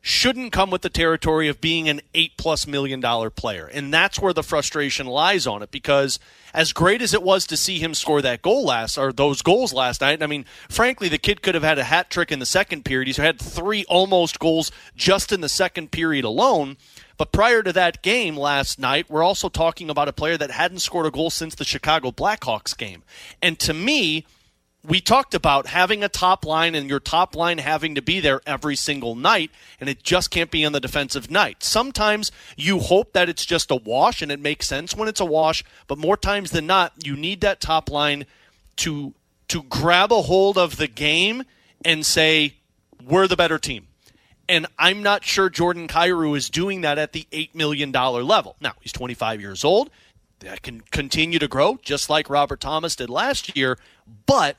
shouldn't 0.00 0.52
come 0.52 0.70
with 0.70 0.82
the 0.82 0.88
territory 0.88 1.48
of 1.48 1.60
being 1.60 1.88
an 1.88 2.00
eight 2.14 2.32
plus 2.36 2.66
million 2.66 3.00
dollar 3.00 3.28
player. 3.28 3.66
And 3.66 3.92
that's 3.92 4.18
where 4.18 4.32
the 4.32 4.42
frustration 4.42 5.06
lies 5.06 5.46
on 5.46 5.62
it 5.62 5.70
because 5.70 6.18
as 6.54 6.72
great 6.72 7.02
as 7.02 7.12
it 7.12 7.22
was 7.22 7.46
to 7.46 7.56
see 7.56 7.78
him 7.78 7.94
score 7.94 8.22
that 8.22 8.42
goal 8.42 8.64
last 8.64 8.96
or 8.96 9.12
those 9.12 9.42
goals 9.42 9.72
last 9.72 10.00
night, 10.00 10.22
I 10.22 10.26
mean, 10.26 10.46
frankly, 10.68 11.08
the 11.08 11.18
kid 11.18 11.42
could 11.42 11.54
have 11.54 11.64
had 11.64 11.78
a 11.78 11.84
hat 11.84 12.10
trick 12.10 12.32
in 12.32 12.38
the 12.38 12.46
second 12.46 12.84
period. 12.84 13.08
He's 13.08 13.18
had 13.18 13.38
three 13.38 13.84
almost 13.88 14.38
goals 14.38 14.70
just 14.96 15.32
in 15.32 15.42
the 15.42 15.48
second 15.48 15.90
period 15.90 16.24
alone. 16.24 16.76
But 17.18 17.32
prior 17.32 17.62
to 17.62 17.72
that 17.74 18.00
game 18.00 18.34
last 18.34 18.78
night, 18.78 19.10
we're 19.10 19.22
also 19.22 19.50
talking 19.50 19.90
about 19.90 20.08
a 20.08 20.12
player 20.12 20.38
that 20.38 20.50
hadn't 20.50 20.78
scored 20.78 21.04
a 21.04 21.10
goal 21.10 21.28
since 21.28 21.54
the 21.54 21.66
Chicago 21.66 22.10
Blackhawks 22.10 22.74
game. 22.76 23.02
And 23.42 23.58
to 23.58 23.74
me, 23.74 24.24
we 24.82 25.00
talked 25.00 25.34
about 25.34 25.66
having 25.66 26.02
a 26.02 26.08
top 26.08 26.46
line 26.46 26.74
and 26.74 26.88
your 26.88 27.00
top 27.00 27.36
line 27.36 27.58
having 27.58 27.94
to 27.96 28.02
be 28.02 28.18
there 28.20 28.40
every 28.46 28.76
single 28.76 29.14
night, 29.14 29.50
and 29.78 29.88
it 29.90 30.02
just 30.02 30.30
can't 30.30 30.50
be 30.50 30.64
on 30.64 30.72
the 30.72 30.80
defensive 30.80 31.30
night. 31.30 31.62
Sometimes 31.62 32.32
you 32.56 32.78
hope 32.78 33.12
that 33.12 33.28
it's 33.28 33.44
just 33.44 33.70
a 33.70 33.76
wash, 33.76 34.22
and 34.22 34.32
it 34.32 34.40
makes 34.40 34.66
sense 34.66 34.96
when 34.96 35.08
it's 35.08 35.20
a 35.20 35.24
wash, 35.24 35.62
but 35.86 35.98
more 35.98 36.16
times 36.16 36.50
than 36.50 36.66
not, 36.66 36.92
you 37.04 37.14
need 37.14 37.42
that 37.42 37.60
top 37.60 37.90
line 37.90 38.24
to 38.76 39.14
to 39.48 39.64
grab 39.64 40.12
a 40.12 40.22
hold 40.22 40.56
of 40.56 40.76
the 40.76 40.86
game 40.86 41.42
and 41.84 42.06
say, 42.06 42.54
We're 43.04 43.26
the 43.26 43.36
better 43.36 43.58
team. 43.58 43.88
And 44.48 44.66
I'm 44.78 45.02
not 45.02 45.24
sure 45.24 45.48
Jordan 45.48 45.88
Kyrou 45.88 46.36
is 46.36 46.50
doing 46.50 46.80
that 46.80 46.98
at 46.98 47.12
the 47.12 47.26
$8 47.30 47.54
million 47.54 47.92
level. 47.92 48.56
Now, 48.60 48.72
he's 48.80 48.92
25 48.92 49.40
years 49.40 49.64
old. 49.64 49.90
That 50.40 50.62
can 50.62 50.80
continue 50.90 51.38
to 51.38 51.46
grow, 51.46 51.78
just 51.82 52.08
like 52.10 52.30
Robert 52.30 52.60
Thomas 52.60 52.96
did 52.96 53.10
last 53.10 53.56
year. 53.56 53.78
But 54.26 54.56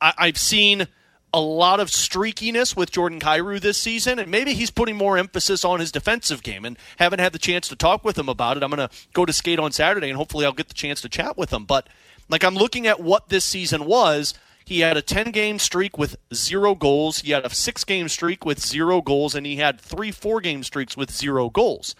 I, 0.00 0.26
have 0.26 0.38
seen 0.38 0.86
a 1.32 1.40
lot 1.40 1.80
of 1.80 1.88
streakiness 1.88 2.76
with 2.76 2.90
Jordan 2.90 3.20
Kyrou 3.20 3.60
this 3.60 3.78
season, 3.78 4.18
and 4.18 4.30
maybe 4.30 4.54
he's 4.54 4.70
putting 4.70 4.96
more 4.96 5.18
emphasis 5.18 5.64
on 5.64 5.80
his 5.80 5.90
defensive 5.90 6.42
game. 6.42 6.64
And 6.64 6.78
haven't 6.98 7.18
had 7.18 7.32
the 7.32 7.38
chance 7.38 7.68
to 7.68 7.76
talk 7.76 8.04
with 8.04 8.18
him 8.18 8.28
about 8.28 8.56
it. 8.56 8.62
I'm 8.62 8.70
going 8.70 8.88
to 8.88 8.94
go 9.12 9.24
to 9.24 9.32
skate 9.32 9.58
on 9.58 9.72
Saturday, 9.72 10.08
and 10.08 10.16
hopefully 10.16 10.44
I'll 10.44 10.52
get 10.52 10.68
the 10.68 10.74
chance 10.74 11.00
to 11.00 11.08
chat 11.08 11.36
with 11.36 11.52
him. 11.52 11.64
But 11.64 11.88
like 12.28 12.44
I'm 12.44 12.54
looking 12.54 12.86
at 12.86 13.00
what 13.00 13.28
this 13.28 13.44
season 13.44 13.84
was. 13.86 14.34
He 14.66 14.80
had 14.80 14.96
a 14.96 15.02
10 15.02 15.30
game 15.30 15.58
streak 15.58 15.98
with 15.98 16.16
zero 16.32 16.74
goals. 16.74 17.18
He 17.18 17.32
had 17.32 17.44
a 17.44 17.50
six 17.50 17.84
game 17.84 18.08
streak 18.08 18.46
with 18.46 18.64
zero 18.64 19.02
goals, 19.02 19.34
and 19.34 19.44
he 19.44 19.56
had 19.56 19.78
three 19.78 20.10
four 20.10 20.40
game 20.40 20.62
streaks 20.62 20.96
with 20.96 21.10
zero 21.10 21.50
goals 21.50 21.94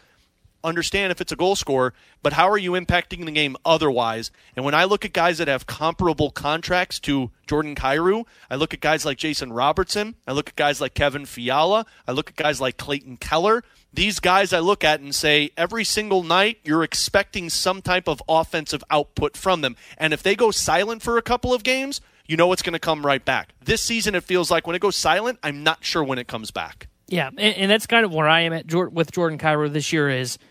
understand 0.64 1.12
if 1.12 1.20
it's 1.20 1.30
a 1.30 1.36
goal 1.36 1.54
scorer, 1.54 1.92
but 2.22 2.32
how 2.32 2.48
are 2.48 2.58
you 2.58 2.72
impacting 2.72 3.24
the 3.24 3.30
game 3.30 3.56
otherwise? 3.64 4.30
And 4.56 4.64
when 4.64 4.74
I 4.74 4.84
look 4.84 5.04
at 5.04 5.12
guys 5.12 5.38
that 5.38 5.46
have 5.46 5.66
comparable 5.66 6.30
contracts 6.30 6.98
to 7.00 7.30
Jordan 7.46 7.74
Kyrou, 7.74 8.24
I 8.50 8.56
look 8.56 8.72
at 8.74 8.80
guys 8.80 9.04
like 9.04 9.18
Jason 9.18 9.52
Robertson, 9.52 10.14
I 10.26 10.32
look 10.32 10.48
at 10.48 10.56
guys 10.56 10.80
like 10.80 10.94
Kevin 10.94 11.26
Fiala, 11.26 11.86
I 12.08 12.12
look 12.12 12.30
at 12.30 12.36
guys 12.36 12.60
like 12.60 12.78
Clayton 12.78 13.18
Keller. 13.18 13.62
These 13.92 14.18
guys 14.18 14.52
I 14.52 14.58
look 14.58 14.82
at 14.82 15.00
and 15.00 15.14
say 15.14 15.50
every 15.56 15.84
single 15.84 16.24
night 16.24 16.58
you're 16.64 16.82
expecting 16.82 17.48
some 17.48 17.80
type 17.80 18.08
of 18.08 18.20
offensive 18.28 18.82
output 18.90 19.36
from 19.36 19.60
them. 19.60 19.76
And 19.98 20.12
if 20.12 20.22
they 20.22 20.34
go 20.34 20.50
silent 20.50 21.02
for 21.02 21.16
a 21.16 21.22
couple 21.22 21.54
of 21.54 21.62
games, 21.62 22.00
you 22.26 22.36
know 22.36 22.50
it's 22.52 22.62
going 22.62 22.72
to 22.72 22.80
come 22.80 23.06
right 23.06 23.24
back. 23.24 23.54
This 23.62 23.82
season, 23.82 24.14
it 24.14 24.24
feels 24.24 24.50
like 24.50 24.66
when 24.66 24.74
it 24.74 24.80
goes 24.80 24.96
silent, 24.96 25.38
I'm 25.42 25.62
not 25.62 25.84
sure 25.84 26.02
when 26.02 26.18
it 26.18 26.26
comes 26.26 26.50
back. 26.50 26.88
Yeah, 27.06 27.28
and, 27.28 27.38
and 27.38 27.70
that's 27.70 27.86
kind 27.86 28.04
of 28.04 28.12
where 28.14 28.26
I 28.26 28.40
am 28.40 28.54
at 28.54 28.72
with 28.92 29.12
Jordan 29.12 29.38
Kyrou 29.38 29.70
this 29.72 29.92
year 29.92 30.08
is– 30.08 30.38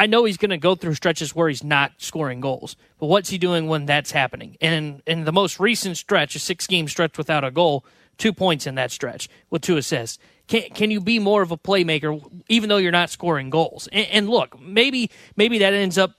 I 0.00 0.06
know 0.06 0.24
he's 0.24 0.38
going 0.38 0.48
to 0.48 0.56
go 0.56 0.74
through 0.74 0.94
stretches 0.94 1.36
where 1.36 1.50
he's 1.50 1.62
not 1.62 1.92
scoring 1.98 2.40
goals, 2.40 2.74
but 2.98 3.08
what's 3.08 3.28
he 3.28 3.36
doing 3.36 3.66
when 3.68 3.84
that's 3.84 4.12
happening? 4.12 4.56
And 4.58 5.02
in 5.06 5.24
the 5.24 5.32
most 5.32 5.60
recent 5.60 5.98
stretch, 5.98 6.34
a 6.34 6.38
six 6.38 6.66
game 6.66 6.88
stretch 6.88 7.18
without 7.18 7.44
a 7.44 7.50
goal, 7.50 7.84
two 8.16 8.32
points 8.32 8.66
in 8.66 8.76
that 8.76 8.90
stretch 8.90 9.28
with 9.50 9.60
two 9.60 9.76
assists. 9.76 10.18
Can 10.48 10.62
can 10.70 10.90
you 10.90 11.02
be 11.02 11.18
more 11.18 11.42
of 11.42 11.50
a 11.50 11.58
playmaker 11.58 12.18
even 12.48 12.70
though 12.70 12.78
you're 12.78 12.92
not 12.92 13.10
scoring 13.10 13.50
goals? 13.50 13.90
And, 13.92 14.06
and 14.06 14.30
look, 14.30 14.58
maybe 14.58 15.10
maybe 15.36 15.58
that 15.58 15.74
ends 15.74 15.98
up 15.98 16.12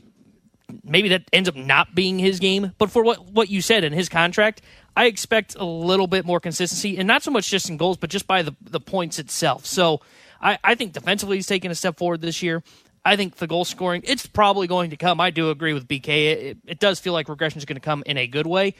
maybe 0.83 1.09
that 1.09 1.23
ends 1.33 1.49
up 1.49 1.55
not 1.55 1.95
being 1.95 2.19
his 2.19 2.39
game. 2.39 2.73
But 2.77 2.91
for 2.91 3.03
what 3.03 3.31
what 3.31 3.49
you 3.49 3.61
said 3.61 3.83
in 3.83 3.93
his 3.93 4.09
contract, 4.09 4.61
I 4.95 5.05
expect 5.05 5.55
a 5.55 5.65
little 5.65 6.05
bit 6.05 6.23
more 6.23 6.39
consistency, 6.39 6.99
and 6.99 7.07
not 7.07 7.23
so 7.23 7.31
much 7.31 7.49
just 7.49 7.67
in 7.67 7.77
goals, 7.77 7.97
but 7.97 8.11
just 8.11 8.27
by 8.27 8.43
the 8.43 8.55
the 8.61 8.79
points 8.79 9.17
itself. 9.17 9.65
So. 9.65 10.01
I, 10.43 10.57
I 10.63 10.73
think 10.73 10.93
defensively 10.93 11.37
he's 11.37 11.45
taken 11.45 11.69
a 11.69 11.75
step 11.75 11.99
forward 11.99 12.21
this 12.21 12.41
year. 12.41 12.63
I 13.03 13.15
think 13.15 13.37
the 13.37 13.47
goal 13.47 13.65
scoring, 13.65 14.03
it's 14.05 14.27
probably 14.27 14.67
going 14.67 14.91
to 14.91 14.97
come. 14.97 15.19
I 15.19 15.31
do 15.31 15.49
agree 15.49 15.73
with 15.73 15.87
BK. 15.87 16.07
It, 16.07 16.57
it 16.65 16.79
does 16.79 16.99
feel 16.99 17.13
like 17.13 17.29
regression 17.29 17.57
is 17.57 17.65
going 17.65 17.77
to 17.77 17.81
come 17.81 18.03
in 18.05 18.17
a 18.17 18.27
good 18.27 18.45
way, 18.45 18.75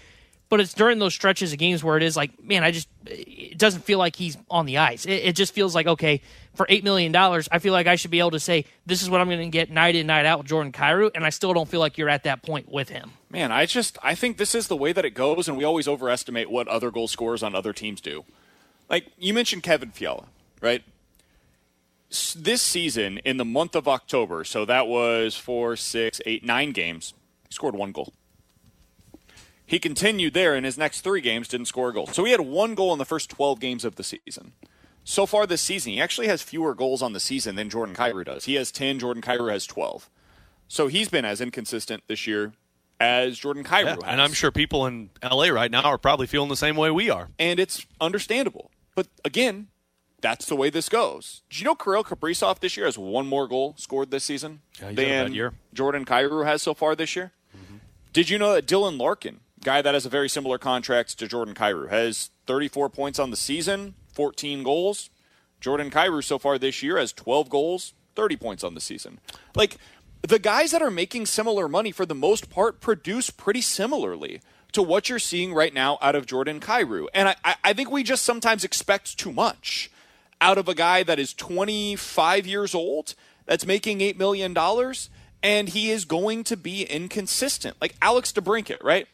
but 0.50 0.60
it's 0.60 0.74
during 0.74 1.00
those 1.00 1.14
stretches 1.14 1.54
of 1.54 1.60
games 1.60 1.84
where 1.84 1.98
it 1.98 2.04
is 2.04 2.16
like, 2.16 2.44
man, 2.44 2.64
I 2.64 2.72
just, 2.72 2.88
it 3.08 3.58
doesn't 3.58 3.84
feel 3.84 3.98
like 3.98 4.16
he's 4.16 4.38
on 4.50 4.66
the 4.66 4.78
ice. 4.78 5.06
It, 5.06 5.14
it 5.14 5.36
just 5.36 5.54
feels 5.54 5.74
like, 5.74 5.88
okay, 5.88 6.22
for 6.54 6.68
$8 6.68 6.84
million, 6.84 7.16
I 7.16 7.60
feel 7.60 7.74
like 7.74 7.88
I 7.88 7.96
should 7.96 8.12
be 8.12 8.20
able 8.20 8.32
to 8.32 8.40
say, 8.40 8.66
this 8.86 9.02
is 9.02 9.10
what 9.10 9.22
I'm 9.22 9.28
going 9.28 9.40
to 9.40 9.48
get 9.48 9.72
night 9.72 9.96
in, 9.96 10.06
night 10.06 10.26
out 10.26 10.40
with 10.40 10.48
Jordan 10.48 10.72
Kyrou, 10.72 11.10
and 11.16 11.26
I 11.26 11.30
still 11.30 11.54
don't 11.54 11.70
feel 11.70 11.80
like 11.80 11.98
you're 11.98 12.10
at 12.10 12.24
that 12.26 12.44
point 12.44 12.70
with 12.70 12.90
him. 12.90 13.12
Man, 13.30 13.52
I 13.52 13.66
just, 13.66 13.98
I 14.04 14.14
think 14.14 14.38
this 14.38 14.54
is 14.54 14.68
the 14.68 14.76
way 14.76 14.94
that 14.94 15.06
it 15.06 15.12
goes, 15.12 15.48
and 15.48 15.58
we 15.58 15.64
always 15.64 15.88
overestimate 15.88 16.52
what 16.52 16.68
other 16.68 16.92
goal 16.92 17.08
scorers 17.08 17.42
on 17.42 17.56
other 17.56 17.74
teams 17.74 18.02
do. 18.02 18.26
Like, 18.88 19.08
you 19.18 19.34
mentioned 19.34 19.64
Kevin 19.64 19.90
Fiala, 19.92 20.26
right? 20.62 20.84
This 22.38 22.62
season 22.62 23.20
in 23.20 23.38
the 23.38 23.46
month 23.46 23.76
of 23.76 23.88
October, 23.88 24.44
so 24.44 24.66
that 24.66 24.88
was 24.88 25.36
four, 25.36 25.76
six, 25.76 26.20
eight, 26.26 26.44
nine 26.44 26.72
games, 26.72 27.14
he 27.48 27.54
scored 27.54 27.76
one 27.76 27.92
goal. 27.92 28.14
He 29.66 29.80
continued 29.80 30.34
there 30.34 30.54
in 30.54 30.66
his 30.66 30.78
next 30.78 31.00
three 31.00 31.22
games, 31.22 31.48
didn't 31.48 31.68
score 31.68 31.90
a 31.90 31.94
goal. 31.94 32.08
So 32.08 32.26
he 32.26 32.32
had 32.32 32.42
one 32.42 32.76
goal 32.76 32.92
in 32.92 33.00
the 33.00 33.06
first 33.06 33.30
12 33.30 33.62
games 33.62 33.86
of 33.86 33.96
the 33.96 34.04
season. 34.04 34.52
So 35.06 35.26
far 35.26 35.48
this 35.48 35.62
season, 35.62 35.94
he 35.94 36.02
actually 36.02 36.28
has 36.28 36.42
fewer 36.42 36.76
goals 36.76 37.02
on 37.02 37.14
the 37.14 37.22
season 37.22 37.56
than 37.56 37.70
Jordan 37.70 37.96
Kyrou 37.96 38.26
does. 38.26 38.44
He 38.44 38.56
has 38.56 38.72
10, 38.72 39.00
Jordan 39.00 39.24
Kyrou 39.24 39.50
has 39.50 39.66
12. 39.66 40.10
So 40.68 40.88
he's 40.88 41.08
been 41.08 41.24
as 41.24 41.40
inconsistent 41.40 42.04
this 42.08 42.28
year 42.28 42.52
as 43.00 43.40
Jordan 43.40 43.64
Kyrou 43.64 43.86
yeah, 43.86 43.90
has. 43.92 44.04
And 44.06 44.22
I'm 44.22 44.34
sure 44.34 44.52
people 44.52 44.86
in 44.88 45.10
LA 45.24 45.48
right 45.48 45.72
now 45.72 45.84
are 45.84 45.98
probably 45.98 46.28
feeling 46.28 46.50
the 46.50 46.58
same 46.58 46.76
way 46.76 46.92
we 46.92 47.10
are. 47.10 47.30
And 47.40 47.58
it's 47.58 47.86
understandable. 48.02 48.72
But 48.94 49.08
again, 49.24 49.70
that's 50.22 50.46
the 50.46 50.56
way 50.56 50.70
this 50.70 50.88
goes. 50.88 51.42
Did 51.50 51.60
you 51.60 51.66
know 51.66 51.76
Kirill 51.76 52.04
Kaprizov 52.04 52.60
this 52.60 52.78
year 52.78 52.86
has 52.86 52.98
one 52.98 53.28
more 53.28 53.48
goal 53.48 53.76
scored 53.78 54.12
this 54.12 54.24
season 54.24 54.62
yeah, 54.80 54.92
than 54.92 55.34
year. 55.34 55.54
Jordan 55.74 56.06
Kyrou 56.06 56.46
has 56.46 56.62
so 56.62 56.74
far 56.74 56.96
this 56.96 57.16
year? 57.16 57.32
Mm-hmm. 57.56 57.78
Did 58.14 58.30
you 58.30 58.38
know 58.38 58.54
that 58.54 58.68
Dylan 58.68 59.00
Larkin, 59.00 59.40
guy 59.64 59.82
that 59.82 59.94
has 59.94 60.06
a 60.06 60.10
very 60.10 60.30
similar 60.30 60.58
contract 60.58 61.18
to 61.20 61.28
Jordan 61.28 61.56
Kyrou, 61.56 61.90
has 61.90 62.30
34 62.46 62.90
points 62.90 63.20
on 63.20 63.32
the 63.32 63.38
season, 63.38 63.96
14 64.14 64.64
goals? 64.64 65.10
Jordan 65.60 65.92
Kyrou 65.92 66.24
so 66.24 66.40
far 66.40 66.58
this 66.58 66.82
year 66.82 66.98
has 66.98 67.12
12 67.12 67.50
goals, 67.50 67.94
30 68.16 68.38
points 68.38 68.64
on 68.64 68.74
the 68.74 68.82
season. 68.82 69.20
Like 69.56 69.78
the 70.22 70.40
guys 70.40 70.72
that 70.72 70.82
are 70.82 70.92
making 70.92 71.26
similar 71.26 71.68
money 71.68 71.92
for 71.92 72.06
the 72.06 72.16
most 72.16 72.50
part 72.50 72.80
produce 72.80 73.30
pretty 73.30 73.62
similarly. 73.62 74.42
to 74.72 74.82
what 74.82 75.10
you're 75.10 75.20
seeing 75.20 75.54
right 75.54 75.74
now 75.74 75.98
out 76.02 76.16
of 76.16 76.26
Jordan 76.26 76.62
Kyrou. 76.62 77.08
And 77.14 77.28
I, 77.44 77.56
I 77.62 77.74
think 77.74 77.92
we 77.92 78.04
just 78.04 78.24
sometimes 78.24 78.64
expect 78.64 79.18
too 79.18 79.34
much 79.34 79.92
out 80.42 80.58
of 80.58 80.68
a 80.68 80.74
guy 80.74 81.04
that 81.04 81.20
is 81.20 81.34
25 81.34 82.48
years 82.48 82.76
old, 82.76 83.14
that's 83.46 83.66
making 83.66 84.00
$8 84.00 84.18
million, 84.18 84.58
and 85.44 85.70
he 85.70 85.92
is 85.92 86.06
going 86.06 86.44
to 86.46 86.58
be 86.58 86.84
inconsistent. 86.84 87.78
Like 87.80 87.96
Alex 88.02 88.32
DeBrincat, 88.32 88.84
right? 88.84 89.08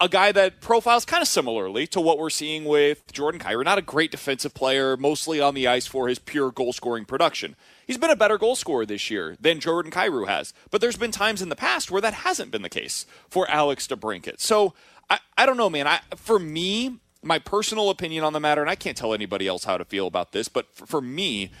A 0.00 0.08
guy 0.08 0.32
that 0.32 0.60
profiles 0.60 1.04
kind 1.04 1.22
of 1.22 1.28
similarly 1.28 1.86
to 1.88 2.00
what 2.00 2.18
we're 2.18 2.30
seeing 2.30 2.64
with 2.64 3.12
Jordan 3.12 3.40
Kyrou. 3.40 3.64
Not 3.64 3.78
a 3.78 3.82
great 3.82 4.10
defensive 4.10 4.52
player, 4.52 4.96
mostly 4.96 5.40
on 5.40 5.54
the 5.54 5.68
ice 5.68 5.86
for 5.86 6.08
his 6.08 6.18
pure 6.18 6.50
goal 6.50 6.72
scoring 6.72 7.04
production. 7.04 7.54
He's 7.86 7.98
been 7.98 8.10
a 8.10 8.16
better 8.16 8.36
goal 8.36 8.56
scorer 8.56 8.84
this 8.84 9.10
year 9.10 9.36
than 9.40 9.60
Jordan 9.60 9.92
Kyrou 9.92 10.26
has. 10.26 10.52
But 10.70 10.80
there's 10.80 10.96
been 10.96 11.12
times 11.12 11.40
in 11.40 11.50
the 11.50 11.56
past 11.56 11.90
where 11.90 12.00
that 12.00 12.14
hasn't 12.14 12.50
been 12.50 12.62
the 12.62 12.68
case 12.68 13.06
for 13.28 13.48
Alex 13.48 13.86
DeBrincat. 13.86 14.40
So 14.40 14.74
I, 15.08 15.20
I 15.38 15.46
don't 15.46 15.56
know, 15.56 15.70
man. 15.70 15.86
I, 15.86 16.00
for 16.16 16.38
me, 16.38 16.98
my 17.22 17.38
personal 17.38 17.90
opinion 17.90 18.24
on 18.24 18.32
the 18.32 18.40
matter, 18.40 18.60
and 18.60 18.70
I 18.70 18.74
can't 18.74 18.96
tell 18.96 19.14
anybody 19.14 19.46
else 19.46 19.64
how 19.64 19.78
to 19.78 19.84
feel 19.84 20.06
about 20.06 20.32
this, 20.32 20.48
but 20.48 20.74
for, 20.74 20.86
for 20.86 21.00
me, 21.00 21.52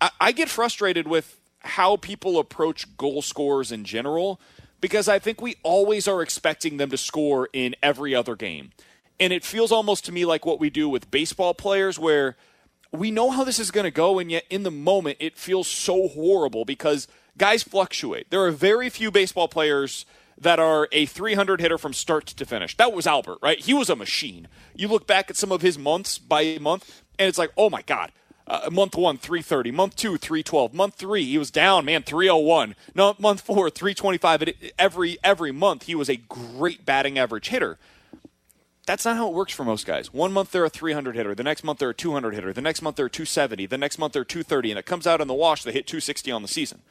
I, 0.00 0.10
I 0.20 0.32
get 0.32 0.48
frustrated 0.48 1.06
with 1.08 1.38
how 1.60 1.96
people 1.96 2.38
approach 2.38 2.96
goal 2.96 3.22
scorers 3.22 3.70
in 3.70 3.84
general 3.84 4.40
because 4.80 5.08
I 5.08 5.18
think 5.20 5.40
we 5.40 5.56
always 5.62 6.08
are 6.08 6.22
expecting 6.22 6.76
them 6.76 6.90
to 6.90 6.96
score 6.96 7.48
in 7.52 7.76
every 7.82 8.14
other 8.14 8.34
game. 8.34 8.72
And 9.20 9.32
it 9.32 9.44
feels 9.44 9.70
almost 9.70 10.04
to 10.06 10.12
me 10.12 10.24
like 10.24 10.44
what 10.44 10.58
we 10.58 10.70
do 10.70 10.88
with 10.88 11.10
baseball 11.10 11.54
players, 11.54 11.98
where 11.98 12.36
we 12.90 13.12
know 13.12 13.30
how 13.30 13.44
this 13.44 13.60
is 13.60 13.70
going 13.70 13.84
to 13.84 13.92
go, 13.92 14.18
and 14.18 14.30
yet 14.30 14.44
in 14.50 14.64
the 14.64 14.70
moment 14.72 15.18
it 15.20 15.38
feels 15.38 15.68
so 15.68 16.08
horrible 16.08 16.64
because 16.64 17.06
guys 17.38 17.62
fluctuate. 17.62 18.30
There 18.30 18.44
are 18.44 18.50
very 18.50 18.90
few 18.90 19.10
baseball 19.12 19.46
players 19.46 20.04
that 20.42 20.58
are 20.58 20.88
a 20.92 21.06
300 21.06 21.60
hitter 21.60 21.78
from 21.78 21.92
start 21.92 22.26
to 22.26 22.44
finish. 22.44 22.76
That 22.76 22.92
was 22.92 23.06
Albert, 23.06 23.38
right? 23.42 23.58
He 23.58 23.74
was 23.74 23.88
a 23.88 23.96
machine. 23.96 24.48
You 24.74 24.88
look 24.88 25.06
back 25.06 25.30
at 25.30 25.36
some 25.36 25.52
of 25.52 25.62
his 25.62 25.78
months 25.78 26.18
by 26.18 26.58
month, 26.60 27.02
and 27.18 27.28
it's 27.28 27.38
like, 27.38 27.52
oh 27.56 27.70
my 27.70 27.82
God. 27.82 28.12
Uh, 28.44 28.68
month 28.72 28.96
one, 28.96 29.18
330. 29.18 29.70
Month 29.70 29.96
two, 29.96 30.16
312. 30.16 30.74
Month 30.74 30.96
three, 30.96 31.24
he 31.24 31.38
was 31.38 31.50
down, 31.50 31.84
man, 31.84 32.02
301. 32.02 32.74
No, 32.94 33.14
month 33.18 33.40
four, 33.40 33.70
325. 33.70 34.72
Every 34.78 35.16
every 35.22 35.52
month, 35.52 35.84
he 35.84 35.94
was 35.94 36.10
a 36.10 36.16
great 36.16 36.84
batting 36.84 37.18
average 37.18 37.48
hitter. 37.48 37.78
That's 38.84 39.04
not 39.04 39.16
how 39.16 39.28
it 39.28 39.34
works 39.34 39.52
for 39.52 39.64
most 39.64 39.86
guys. 39.86 40.12
One 40.12 40.32
month 40.32 40.50
they're 40.50 40.64
a 40.64 40.68
300 40.68 41.14
hitter, 41.14 41.36
the 41.36 41.44
next 41.44 41.62
month 41.62 41.78
they're 41.78 41.90
a 41.90 41.94
200 41.94 42.34
hitter, 42.34 42.52
the 42.52 42.60
next 42.60 42.82
month 42.82 42.96
they're 42.96 43.08
270, 43.08 43.66
the 43.66 43.78
next 43.78 43.96
month 43.96 44.12
they're 44.12 44.24
230, 44.24 44.72
and 44.72 44.78
it 44.78 44.86
comes 44.86 45.06
out 45.06 45.20
in 45.20 45.28
the 45.28 45.34
wash 45.34 45.62
they 45.62 45.70
hit 45.70 45.86
260 45.86 46.32
on 46.32 46.42
the 46.42 46.48
season. 46.48 46.82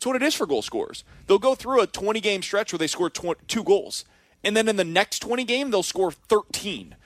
That's 0.00 0.06
what 0.06 0.16
it 0.16 0.22
is 0.22 0.34
for 0.34 0.46
goal 0.46 0.62
scorers. 0.62 1.04
They'll 1.26 1.38
go 1.38 1.54
through 1.54 1.82
a 1.82 1.86
20 1.86 2.22
game 2.22 2.40
stretch 2.40 2.72
where 2.72 2.78
they 2.78 2.86
score 2.86 3.10
tw- 3.10 3.36
two 3.46 3.62
goals. 3.62 4.06
And 4.42 4.56
then 4.56 4.66
in 4.66 4.76
the 4.76 4.84
next 4.84 5.18
20 5.18 5.44
game, 5.44 5.70
they'll 5.70 5.82
score 5.82 6.10
13. 6.10 6.96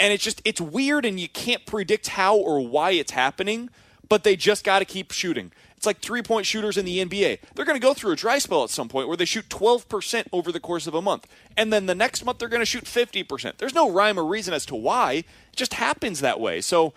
And 0.00 0.12
it's 0.12 0.24
just, 0.24 0.42
it's 0.44 0.60
weird 0.60 1.04
and 1.04 1.20
you 1.20 1.28
can't 1.28 1.64
predict 1.64 2.08
how 2.08 2.36
or 2.36 2.66
why 2.66 2.90
it's 2.90 3.12
happening, 3.12 3.70
but 4.08 4.24
they 4.24 4.34
just 4.34 4.64
got 4.64 4.80
to 4.80 4.84
keep 4.84 5.12
shooting. 5.12 5.52
It's 5.76 5.86
like 5.86 6.00
three 6.00 6.22
point 6.22 6.44
shooters 6.44 6.76
in 6.76 6.84
the 6.84 6.98
NBA. 6.98 7.38
They're 7.54 7.64
going 7.64 7.78
to 7.78 7.86
go 7.86 7.94
through 7.94 8.14
a 8.14 8.16
dry 8.16 8.38
spell 8.38 8.64
at 8.64 8.70
some 8.70 8.88
point 8.88 9.06
where 9.06 9.16
they 9.16 9.24
shoot 9.24 9.48
12% 9.48 10.26
over 10.32 10.50
the 10.50 10.58
course 10.58 10.88
of 10.88 10.94
a 10.94 11.00
month. 11.00 11.28
And 11.56 11.72
then 11.72 11.86
the 11.86 11.94
next 11.94 12.24
month, 12.24 12.40
they're 12.40 12.48
going 12.48 12.62
to 12.62 12.66
shoot 12.66 12.84
50%. 12.84 13.58
There's 13.58 13.76
no 13.76 13.88
rhyme 13.88 14.18
or 14.18 14.24
reason 14.24 14.54
as 14.54 14.66
to 14.66 14.74
why. 14.74 15.12
It 15.12 15.26
just 15.54 15.74
happens 15.74 16.18
that 16.18 16.40
way. 16.40 16.60
So 16.60 16.94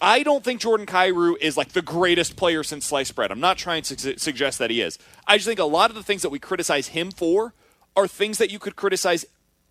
I 0.00 0.22
don't 0.22 0.42
think 0.42 0.60
Jordan 0.60 0.86
Kyrou 0.86 1.36
is 1.40 1.56
like 1.56 1.72
the 1.72 1.82
greatest 1.82 2.36
player 2.36 2.62
since 2.62 2.86
sliced 2.86 3.14
bread. 3.14 3.30
I'm 3.30 3.40
not 3.40 3.58
trying 3.58 3.82
to 3.82 3.98
su- 3.98 4.16
suggest 4.16 4.58
that 4.58 4.70
he 4.70 4.80
is. 4.80 4.98
I 5.26 5.36
just 5.36 5.46
think 5.46 5.60
a 5.60 5.64
lot 5.64 5.90
of 5.90 5.96
the 5.96 6.02
things 6.02 6.22
that 6.22 6.30
we 6.30 6.38
criticize 6.38 6.88
him 6.88 7.10
for 7.10 7.54
are 7.96 8.08
things 8.08 8.38
that 8.38 8.50
you 8.50 8.58
could 8.58 8.76
criticize 8.76 9.26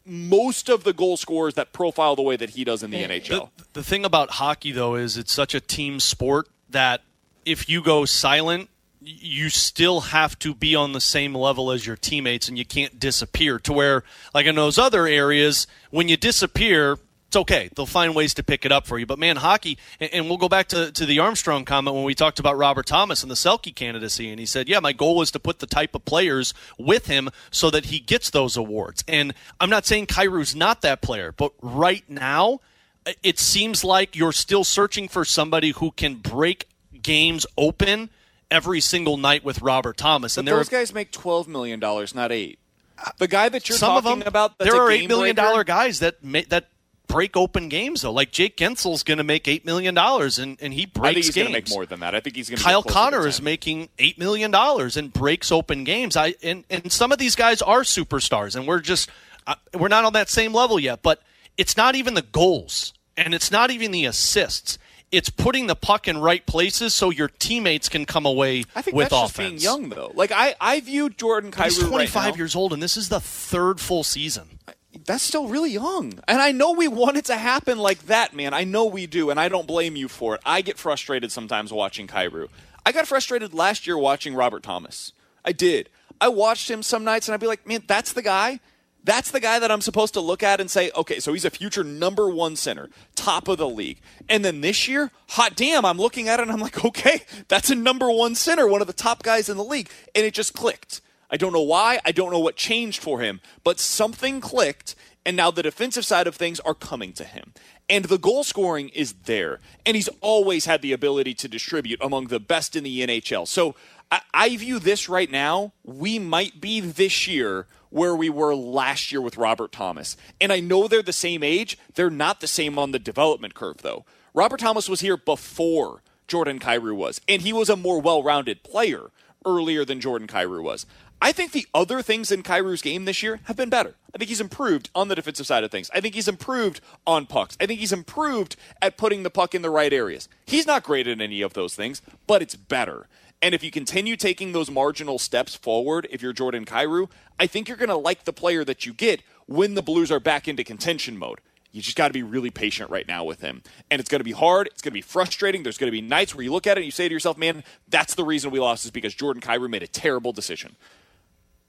most 0.06 0.70
of 0.70 0.84
the 0.84 0.94
goal 0.94 1.18
scorers 1.18 1.54
that 1.56 1.74
profile 1.74 2.16
the 2.16 2.22
way 2.22 2.36
that 2.36 2.52
he 2.52 2.64
does 2.64 2.84
in 2.84 2.92
the 2.92 3.04
NHL. 3.04 3.50
The, 3.58 3.66
the 3.74 3.84
thing 3.84 4.06
about 4.06 4.32
hockey, 4.32 4.72
though, 4.72 4.96
is 4.96 5.18
it's 5.18 5.32
such 5.32 5.54
a 5.54 5.60
team 5.60 6.00
sport 6.00 6.48
that 6.70 7.02
if 7.46 7.70
you 7.70 7.82
go 7.82 8.06
silent, 8.06 8.70
you 9.02 9.50
still 9.50 10.02
have 10.02 10.38
to 10.40 10.54
be 10.54 10.76
on 10.76 10.92
the 10.94 11.02
same 11.02 11.34
level 11.34 11.72
as 11.72 11.88
your 11.88 11.96
teammates 11.96 12.48
and 12.48 12.58
you 12.58 12.66
can't 12.66 13.00
disappear 13.00 13.58
to 13.60 13.72
where 13.72 14.04
like 14.34 14.46
in 14.46 14.56
those 14.56 14.78
other 14.78 15.08
areas 15.08 15.68
when 15.90 16.10
you 16.10 16.18
disappear 16.18 16.98
it's 17.30 17.36
okay. 17.36 17.70
They'll 17.76 17.86
find 17.86 18.16
ways 18.16 18.34
to 18.34 18.44
pick 18.44 18.66
it 18.66 18.72
up 18.72 18.88
for 18.88 18.98
you. 18.98 19.06
But 19.06 19.20
man, 19.20 19.36
hockey, 19.36 19.78
and, 20.00 20.28
we'll 20.28 20.40
go 20.40 20.50
back 20.50 20.68
to, 20.70 20.92
to 20.92 21.06
the 21.06 21.20
Armstrong 21.20 21.64
comment 21.64 21.96
when 21.96 22.04
we 22.04 22.16
talked 22.16 22.40
about 22.40 22.58
Robert 22.58 22.88
Thomas 22.88 23.22
and 23.22 23.30
the 23.30 23.36
Selke 23.36 23.76
candidacy. 23.76 24.32
And 24.32 24.40
he 24.40 24.48
said, 24.48 24.68
yeah, 24.68 24.80
my 24.80 24.94
goal 24.94 25.22
is 25.22 25.30
to 25.32 25.40
put 25.40 25.60
the 25.60 25.68
type 25.68 25.94
of 25.94 26.04
players 26.06 26.56
with 26.80 27.06
him 27.06 27.30
so 27.52 27.70
that 27.70 27.86
he 27.86 28.00
gets 28.00 28.32
those 28.32 28.58
awards. 28.58 29.04
And 29.08 29.36
I'm 29.60 29.70
not 29.70 29.86
saying 29.86 30.08
Kyrou's 30.08 30.56
not 30.56 30.82
that 30.82 31.04
player, 31.04 31.32
but 31.32 31.54
right 31.62 32.04
now, 32.10 32.62
uh, 33.06 33.12
it 33.22 33.38
seems 33.38 33.84
like 33.84 34.16
you're 34.16 34.32
still 34.32 34.64
searching 34.64 35.08
for 35.08 35.24
somebody 35.24 35.70
who 35.70 35.92
can 35.92 36.16
break 36.16 36.68
games 37.04 37.46
open 37.60 38.10
every 38.50 38.82
single 38.82 39.18
night 39.18 39.44
with 39.44 39.62
Robert 39.62 39.98
Thomas. 39.98 40.36
And 40.36 40.48
those 40.48 40.68
guys 40.68 40.96
make 40.96 41.12
$12 41.12 41.48
million, 41.48 41.80
not 41.80 42.32
eight. 42.32 42.58
Uh, 42.98 43.12
the 43.20 43.28
guy 43.28 43.50
that 43.50 43.70
you're 43.70 43.78
Some 43.78 44.02
talking 44.02 44.14
of 44.14 44.20
them, 44.22 44.28
about, 44.28 44.58
there 44.58 44.76
are 44.76 44.90
eight 44.90 45.08
million 45.08 45.36
dollar 45.36 45.64
guys 45.64 46.00
that 46.00 46.16
that 46.50 46.70
break 47.10 47.36
open 47.36 47.68
games 47.68 48.04
though. 48.04 48.14
Like 48.14 48.32
Jake 48.32 48.56
Guentzel's 48.56 49.04
going 49.04 49.18
to 49.18 49.24
make 49.26 49.50
eight 49.50 49.66
million 49.66 49.94
dollars, 49.94 50.40
and 50.40 50.58
and 50.62 50.74
he 50.74 50.86
breaks 50.86 51.10
I 51.10 51.14
think 51.14 51.26
he's 51.26 51.36
going 51.36 51.48
to 51.48 51.54
make 51.54 51.70
more 51.70 51.86
than 51.86 52.00
that. 52.00 52.16
I 52.16 52.22
think 52.22 52.38
he's 52.38 52.50
going 52.50 52.60
to. 52.60 52.64
Kyle 52.64 52.84
Connor 52.84 53.28
is 53.28 53.42
making 53.42 53.90
eight 54.00 54.18
million 54.18 54.52
dollars 54.52 54.96
and 54.96 55.12
breaks 55.12 55.52
open 55.52 55.84
games. 55.84 56.16
I 56.16 56.36
and 56.42 56.64
and 56.70 56.90
some 56.90 57.12
of 57.12 57.18
these 57.18 57.36
guys 57.36 57.62
are 57.62 57.82
superstars, 57.82 58.56
and 58.56 58.66
we're 58.66 58.80
just 58.80 59.10
uh, 59.46 59.56
we're 59.78 59.90
not 59.90 60.06
on 60.06 60.14
that 60.14 60.30
same 60.30 60.54
level 60.54 60.80
yet. 60.80 61.02
But 61.02 61.22
it's 61.58 61.76
not 61.76 61.96
even 61.96 62.14
the 62.14 62.22
goals, 62.22 62.94
and 63.18 63.34
it's 63.34 63.52
not 63.52 63.72
even 63.72 63.92
the 63.92 64.06
assists. 64.06 64.78
It's 65.12 65.32
putting 65.32 65.66
the 65.66 65.76
puck 65.76 66.08
in 66.08 66.20
right 66.20 66.46
places 66.46 66.94
so 66.94 67.10
your 67.10 67.30
teammates 67.30 67.90
can 67.90 68.06
come 68.06 68.28
away 68.28 68.66
I 68.76 68.84
think 68.84 68.96
with 68.96 69.10
that's 69.10 69.32
offense. 69.32 69.64
Just 69.64 69.78
being 69.78 69.90
young 69.90 69.90
though, 69.90 70.12
like 70.14 70.32
I 70.32 70.54
I 70.62 70.80
view 70.82 71.10
Jordan 71.10 71.52
Kyrou 71.52 71.64
He's 71.66 71.80
25 71.80 72.14
right 72.16 72.38
years 72.38 72.56
old, 72.56 72.74
and 72.74 72.82
this 72.82 72.96
is 72.96 73.10
the 73.10 73.20
third 73.20 73.80
full 73.80 74.04
season 74.04 74.60
that's 75.06 75.24
still 75.24 75.48
really 75.48 75.72
young. 75.72 76.20
And 76.28 76.42
I 76.42 76.52
know 76.52 76.72
we 76.72 76.88
want 76.88 77.18
it 77.18 77.26
to 77.26 77.38
happen 77.38 77.78
like 77.78 78.06
that, 78.08 78.34
man. 78.34 78.54
I 78.54 78.64
know 78.64 78.86
we 78.86 79.08
do, 79.08 79.30
and 79.30 79.40
I 79.40 79.50
don't 79.50 79.68
blame 79.68 79.96
you 79.96 80.08
for 80.08 80.36
it. 80.36 80.42
I 80.46 80.62
get 80.62 80.78
frustrated 80.78 81.32
sometimes 81.32 81.72
watching 81.72 82.08
Kyrou. 82.08 82.50
I 82.86 82.92
got 82.92 83.08
frustrated 83.08 83.54
last 83.54 83.86
year 83.88 83.98
watching 83.98 84.36
Robert 84.36 84.64
Thomas. 84.64 85.14
I 85.46 85.52
did. 85.52 85.90
I 86.22 86.28
watched 86.30 86.70
him 86.70 86.84
some 86.84 87.04
nights 87.04 87.28
and 87.28 87.34
I'd 87.34 87.40
be 87.40 87.48
like, 87.48 87.68
man, 87.68 87.84
that's 87.88 88.14
the 88.14 88.22
guy. 88.22 88.60
That's 89.04 89.32
the 89.32 89.40
guy 89.40 89.60
that 89.60 89.72
I'm 89.72 89.82
supposed 89.82 90.14
to 90.16 90.22
look 90.22 90.44
at 90.44 90.60
and 90.60 90.70
say, 90.70 90.92
okay, 90.96 91.20
so 91.20 91.32
he's 91.32 91.46
a 91.46 91.50
future 91.50 91.86
number 91.86 92.30
one 92.30 92.58
center, 92.58 92.90
top 93.16 93.48
of 93.48 93.58
the 93.58 93.70
league. 93.70 94.00
And 94.28 94.44
then 94.44 94.60
this 94.60 94.88
year, 94.88 95.12
hot 95.30 95.56
damn, 95.56 95.86
I'm 95.86 95.98
looking 95.98 96.28
at 96.28 96.40
it 96.40 96.44
and 96.44 96.52
I'm 96.52 96.60
like, 96.60 96.84
okay, 96.84 97.22
that's 97.48 97.70
a 97.70 97.76
number 97.76 98.12
one 98.12 98.36
center, 98.36 98.68
one 98.68 98.82
of 98.82 98.88
the 98.88 98.94
top 98.94 99.24
guys 99.24 99.48
in 99.48 99.56
the 99.56 99.64
league. 99.64 99.90
And 100.14 100.26
it 100.26 100.34
just 100.34 100.54
clicked. 100.54 101.02
I 101.30 101.38
don't 101.38 101.54
know 101.54 101.62
why. 101.62 102.00
I 102.06 102.12
don't 102.12 102.32
know 102.32 102.40
what 102.40 102.56
changed 102.56 103.02
for 103.02 103.20
him, 103.20 103.42
but 103.64 103.80
something 103.80 104.42
clicked, 104.42 104.96
and 105.26 105.38
now 105.38 105.52
the 105.52 105.64
defensive 105.64 106.06
side 106.06 106.28
of 106.28 106.36
things 106.36 106.60
are 106.62 106.74
coming 106.74 107.14
to 107.14 107.24
him. 107.24 107.54
And 107.90 108.06
the 108.06 108.18
goal 108.18 108.44
scoring 108.44 108.90
is 108.90 109.14
there, 109.26 109.60
and 109.86 109.96
he's 109.96 110.10
always 110.22 110.66
had 110.66 110.82
the 110.82 110.94
ability 110.94 111.34
to 111.36 111.48
distribute 111.48 112.00
among 112.02 112.28
the 112.28 112.40
best 112.40 112.76
in 112.76 112.84
the 112.84 113.02
NHL. 113.02 113.48
So 113.48 113.76
I, 114.12 114.22
I 114.34 114.58
view 114.58 114.80
this 114.80 115.10
right 115.10 115.30
now, 115.30 115.74
we 115.84 116.20
might 116.20 116.62
be 116.62 116.80
this 116.80 117.28
year 117.28 117.68
where 117.90 118.16
we 118.16 118.30
were 118.30 118.56
last 118.56 119.12
year 119.12 119.22
with 119.22 119.38
Robert 119.38 119.72
Thomas. 119.72 120.16
And 120.40 120.54
I 120.54 120.60
know 120.60 120.88
they're 120.88 121.02
the 121.02 121.14
same 121.14 121.44
age, 121.44 121.78
they're 121.96 122.10
not 122.10 122.40
the 122.40 122.48
same 122.48 122.78
on 122.78 122.92
the 122.92 123.00
development 123.00 123.56
curve, 123.56 123.78
though. 123.82 124.06
Robert 124.34 124.60
Thomas 124.60 124.88
was 124.88 125.02
here 125.02 125.18
before 125.18 126.04
Jordan 126.28 126.60
Kyrou 126.60 126.96
was, 126.96 127.20
and 127.28 127.42
he 127.42 127.52
was 127.52 127.70
a 127.70 127.76
more 127.76 128.00
well 128.00 128.22
rounded 128.22 128.64
player 128.64 129.10
earlier 129.46 129.86
than 129.86 130.00
Jordan 130.00 130.28
Kyrou 130.28 130.62
was. 130.62 130.86
I 131.22 131.34
think 131.34 131.52
the 131.52 131.68
other 131.74 132.02
things 132.02 132.32
in 132.32 132.44
Kyrou's 132.44 132.82
game 132.82 133.04
this 133.04 133.22
year 133.22 133.42
have 133.44 133.58
been 133.58 133.70
better. 133.70 133.96
I 134.16 134.18
think 134.18 134.30
he's 134.30 134.40
improved 134.40 134.90
on 134.96 135.10
the 135.10 135.16
defensive 135.16 135.46
side 135.46 135.64
of 135.64 135.72
things. 135.72 135.92
I 135.94 136.00
think 136.00 136.16
he's 136.16 136.30
improved 136.30 136.80
on 137.06 137.26
pucks. 137.26 137.58
I 137.60 137.66
think 137.66 137.82
he's 137.82 137.92
improved 137.92 138.56
at 138.82 138.98
putting 138.98 139.24
the 139.24 139.30
puck 139.30 139.54
in 139.54 139.62
the 139.62 139.70
right 139.70 139.92
areas. 139.92 140.30
He's 140.46 140.66
not 140.66 140.84
great 140.84 141.08
at 141.08 141.20
any 141.20 141.42
of 141.42 141.54
those 141.54 141.76
things, 141.76 142.02
but 142.26 142.42
it's 142.42 142.56
better. 142.56 143.08
And 143.42 143.54
if 143.54 143.64
you 143.64 143.72
continue 143.72 144.16
taking 144.16 144.52
those 144.52 144.72
marginal 144.72 145.20
steps 145.20 145.56
forward, 145.56 146.08
if 146.10 146.22
you're 146.22 146.34
Jordan 146.34 146.66
Kyrou, 146.66 147.10
I 147.38 147.48
think 147.48 147.68
you're 147.68 147.78
going 147.78 147.90
to 147.90 147.96
like 147.96 148.24
the 148.24 148.34
player 148.34 148.64
that 148.66 148.86
you 148.86 148.94
get 148.94 149.22
when 149.46 149.76
the 149.76 149.82
Blues 149.82 150.12
are 150.12 150.20
back 150.20 150.48
into 150.48 150.64
contention 150.64 151.18
mode. 151.18 151.40
You 151.72 151.82
just 151.82 151.96
got 151.96 152.08
to 152.08 152.14
be 152.14 152.24
really 152.24 152.50
patient 152.50 152.90
right 152.90 153.08
now 153.08 153.24
with 153.24 153.42
him. 153.42 153.62
And 153.92 154.00
it's 154.00 154.10
going 154.10 154.20
to 154.22 154.26
be 154.26 154.32
hard. 154.32 154.68
It's 154.68 154.82
going 154.82 154.92
to 154.92 154.98
be 154.98 155.02
frustrating. 155.02 155.64
There's 155.64 155.78
going 155.78 155.92
to 155.92 155.96
be 155.96 156.02
nights 156.02 156.34
where 156.34 156.44
you 156.44 156.52
look 156.52 156.66
at 156.66 156.78
it 156.78 156.82
and 156.82 156.86
you 156.86 156.92
say 156.92 157.08
to 157.08 157.14
yourself, 157.14 157.38
man, 157.38 157.64
that's 157.88 158.16
the 158.16 158.26
reason 158.26 158.50
we 158.50 158.60
lost 158.60 158.86
is 158.86 158.92
because 158.92 159.14
Jordan 159.14 159.42
Kyrou 159.42 159.70
made 159.70 159.84
a 159.84 159.88
terrible 159.88 160.34
decision. 160.34 160.76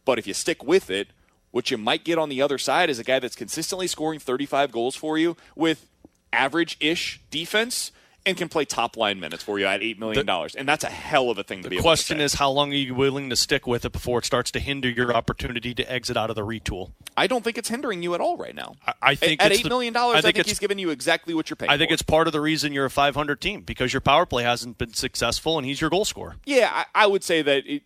But 0.04 0.18
if 0.18 0.26
you 0.26 0.34
stick 0.34 0.64
with 0.64 0.90
it, 0.90 1.08
what 1.50 1.70
you 1.70 1.76
might 1.78 2.04
get 2.04 2.18
on 2.18 2.28
the 2.28 2.40
other 2.42 2.58
side 2.58 2.90
is 2.90 2.98
a 2.98 3.04
guy 3.04 3.18
that's 3.18 3.36
consistently 3.36 3.86
scoring 3.86 4.20
35 4.20 4.70
goals 4.72 4.94
for 4.96 5.18
you 5.18 5.36
with 5.56 5.86
average 6.32 6.76
ish 6.80 7.20
defense 7.30 7.90
and 8.26 8.36
can 8.36 8.50
play 8.50 8.66
top 8.66 8.98
line 8.98 9.18
minutes 9.18 9.42
for 9.42 9.58
you 9.58 9.64
at 9.64 9.80
$8 9.80 9.98
million. 9.98 10.28
and 10.28 10.68
that's 10.68 10.84
a 10.84 10.90
hell 10.90 11.30
of 11.30 11.38
a 11.38 11.42
thing 11.42 11.62
to 11.62 11.70
be 11.70 11.76
The 11.76 11.82
question 11.82 12.20
is, 12.20 12.34
how 12.34 12.50
long 12.50 12.70
are 12.70 12.74
you 12.76 12.94
willing 12.94 13.30
to 13.30 13.36
stick 13.36 13.66
with 13.66 13.86
it 13.86 13.92
before 13.92 14.18
it 14.18 14.26
starts 14.26 14.50
to 14.50 14.60
hinder 14.60 14.90
your 14.90 15.12
opportunity 15.14 15.74
to 15.74 15.90
exit 15.90 16.18
out 16.18 16.28
of 16.28 16.36
the 16.36 16.44
retool? 16.44 16.92
I 17.16 17.26
don't 17.26 17.42
think 17.42 17.56
it's 17.56 17.70
hindering 17.70 18.02
you 18.02 18.14
at 18.14 18.20
all 18.20 18.36
right 18.36 18.54
now. 18.54 18.74
I, 18.86 18.92
I 19.02 19.14
think 19.14 19.42
at 19.42 19.52
8 19.52 19.62
the- 19.62 19.68
million, 19.70 19.94
dollars, 19.94 20.18
I 20.18 20.20
think, 20.20 20.36
it's- 20.36 20.50
he's 20.50 20.58
giving 20.58 20.78
you 20.78 20.90
exactly 20.90 21.32
what 21.32 21.48
you're 21.48 21.56
paying 21.56 21.70
I 21.70 21.78
think 21.78 21.88
for. 21.88 21.94
it's 21.94 22.02
part 22.02 22.26
of 22.26 22.34
the 22.34 22.42
reason 22.42 22.74
you're 22.74 22.84
a 22.84 22.90
500 22.90 23.40
team 23.40 23.62
because 23.62 23.92
your 23.94 24.02
power 24.02 24.26
play 24.26 24.42
hasn't 24.44 24.76
been 24.76 24.92
successful 24.92 25.56
and 25.56 25.66
he's 25.66 25.80
your 25.80 25.88
goal 25.90 26.04
scorer. 26.04 26.36
Yeah, 26.44 26.70
I, 26.70 26.84
I 26.94 27.06
would 27.06 27.24
say 27.24 27.40
that. 27.42 27.66
It, 27.66 27.82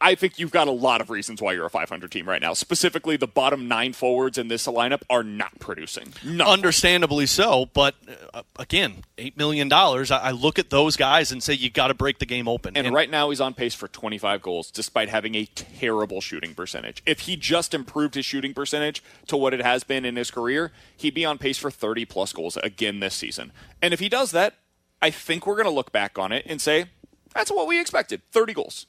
I- 0.00 0.14
think 0.14 0.38
you've 0.38 0.52
got 0.52 0.68
a 0.68 0.72
lot 0.72 1.00
of 1.00 1.10
reasons 1.10 1.42
why 1.42 1.54
you're 1.54 1.66
a 1.66 1.70
500 1.70 2.10
team 2.10 2.28
right 2.28 2.40
now. 2.40 2.52
Specifically, 2.52 3.16
the 3.16 3.26
bottom 3.26 3.66
nine 3.66 3.92
forwards 3.92 4.38
in 4.38 4.48
this 4.48 4.66
lineup 4.66 5.02
are 5.10 5.24
not 5.24 5.58
producing. 5.58 6.12
Understandably 6.40 7.26
so, 7.26 7.66
but 7.66 7.94
uh, 8.32 8.42
again, 8.58 9.04
$8 9.18 9.36
million. 9.36 9.72
I, 9.72 10.04
I 10.10 10.30
look 10.30 10.58
at 10.58 10.70
those 10.70 10.96
guys 10.96 11.32
and 11.32 11.42
say 11.42 11.54
you 11.54 11.70
got 11.70 11.88
to 11.88 11.94
break 11.94 12.18
the 12.18 12.26
game 12.26 12.46
open. 12.46 12.76
And 12.76 12.92
right 12.94 13.10
now, 13.10 13.30
he's 13.30 13.40
on 13.40 13.54
pace 13.54 13.74
for 13.74 13.88
25 13.88 14.42
goals, 14.42 14.70
despite 14.70 15.08
having 15.08 15.34
a 15.34 15.46
terrible 15.46 16.20
shooting 16.20 16.54
percentage. 16.54 17.02
If 17.06 17.20
he 17.20 17.36
just 17.36 17.74
improved 17.74 18.14
his 18.14 18.24
shooting 18.24 18.54
percentage 18.54 19.02
to 19.26 19.36
what 19.36 19.54
it 19.54 19.62
has 19.62 19.82
been 19.82 20.04
in 20.04 20.16
his 20.16 20.30
career, 20.30 20.72
he'd 20.96 21.14
be 21.14 21.24
on 21.24 21.38
pace 21.38 21.58
for 21.58 21.70
30 21.70 22.04
plus 22.04 22.32
goals 22.32 22.56
again 22.58 23.00
this 23.00 23.14
season. 23.14 23.50
And 23.80 23.92
if 23.92 24.00
he 24.00 24.08
does 24.08 24.30
that, 24.32 24.54
I 25.00 25.10
think 25.10 25.46
we're 25.46 25.56
going 25.56 25.66
to 25.66 25.72
look 25.72 25.90
back 25.90 26.18
on 26.18 26.30
it 26.30 26.44
and 26.46 26.60
say, 26.60 26.86
that's 27.34 27.50
what 27.50 27.66
we 27.66 27.80
expected 27.80 28.22
30 28.30 28.52
goals. 28.52 28.86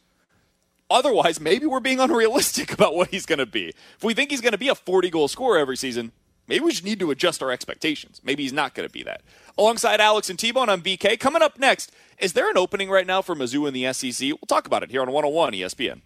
Otherwise, 0.94 1.39
maybe 1.39 1.66
we're 1.66 1.80
being 1.80 2.00
unrealistic 2.00 2.72
about 2.72 2.96
what 2.96 3.10
he's 3.10 3.26
going 3.26 3.39
to 3.39 3.48
be. 3.48 3.70
If 3.98 4.04
we 4.04 4.14
think 4.14 4.30
he's 4.30 4.41
going 4.41 4.52
to 4.52 4.60
be 4.60 4.70
a 4.70 4.76
40 4.76 5.10
goal 5.10 5.28
scorer 5.28 5.58
every 5.58 5.76
season, 5.76 6.12
maybe 6.48 6.64
we 6.64 6.72
just 6.72 6.86
need 6.86 7.00
to 7.00 7.10
adjust 7.10 7.41
our 7.41 7.52
expectations. 7.52 8.22
Maybe 8.24 8.44
he's 8.44 8.54
not 8.54 8.76
going 8.76 8.88
to 8.88 8.94
be 8.94 9.02
that. 9.04 9.22
Alongside 9.58 10.00
Alex 10.00 10.30
and 10.30 10.38
T 10.38 10.52
Bone 10.52 10.70
on 10.70 10.82
BK, 10.82 11.20
coming 11.20 11.41
up 11.41 11.58
next, 11.58 11.91
is 12.20 12.34
there 12.34 12.50
an 12.50 12.58
opening 12.58 12.91
right 12.91 13.08
now 13.08 13.24
for 13.24 13.36
Mizzou 13.36 13.68
in 13.68 13.74
the 13.74 13.91
SEC? 13.91 14.28
We'll 14.30 14.38
talk 14.48 14.68
about 14.68 14.84
it 14.84 14.91
here 14.91 15.02
on 15.02 15.12
101 15.12 15.54
ESPN. 15.54 16.02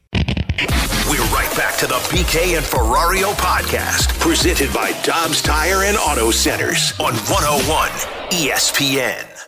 We're 1.10 1.24
right 1.34 1.54
back 1.58 1.78
to 1.80 1.88
the 1.88 1.96
BK 2.10 2.58
and 2.58 2.66
Ferrario 2.66 3.34
podcast, 3.34 4.18
presented 4.20 4.74
by 4.74 4.92
Dobbs 5.04 5.42
Tire 5.42 5.84
and 5.84 5.98
Auto 5.98 6.32
Centers 6.32 6.94
on 7.00 7.14
101 7.14 7.90
ESPN. 8.32 9.47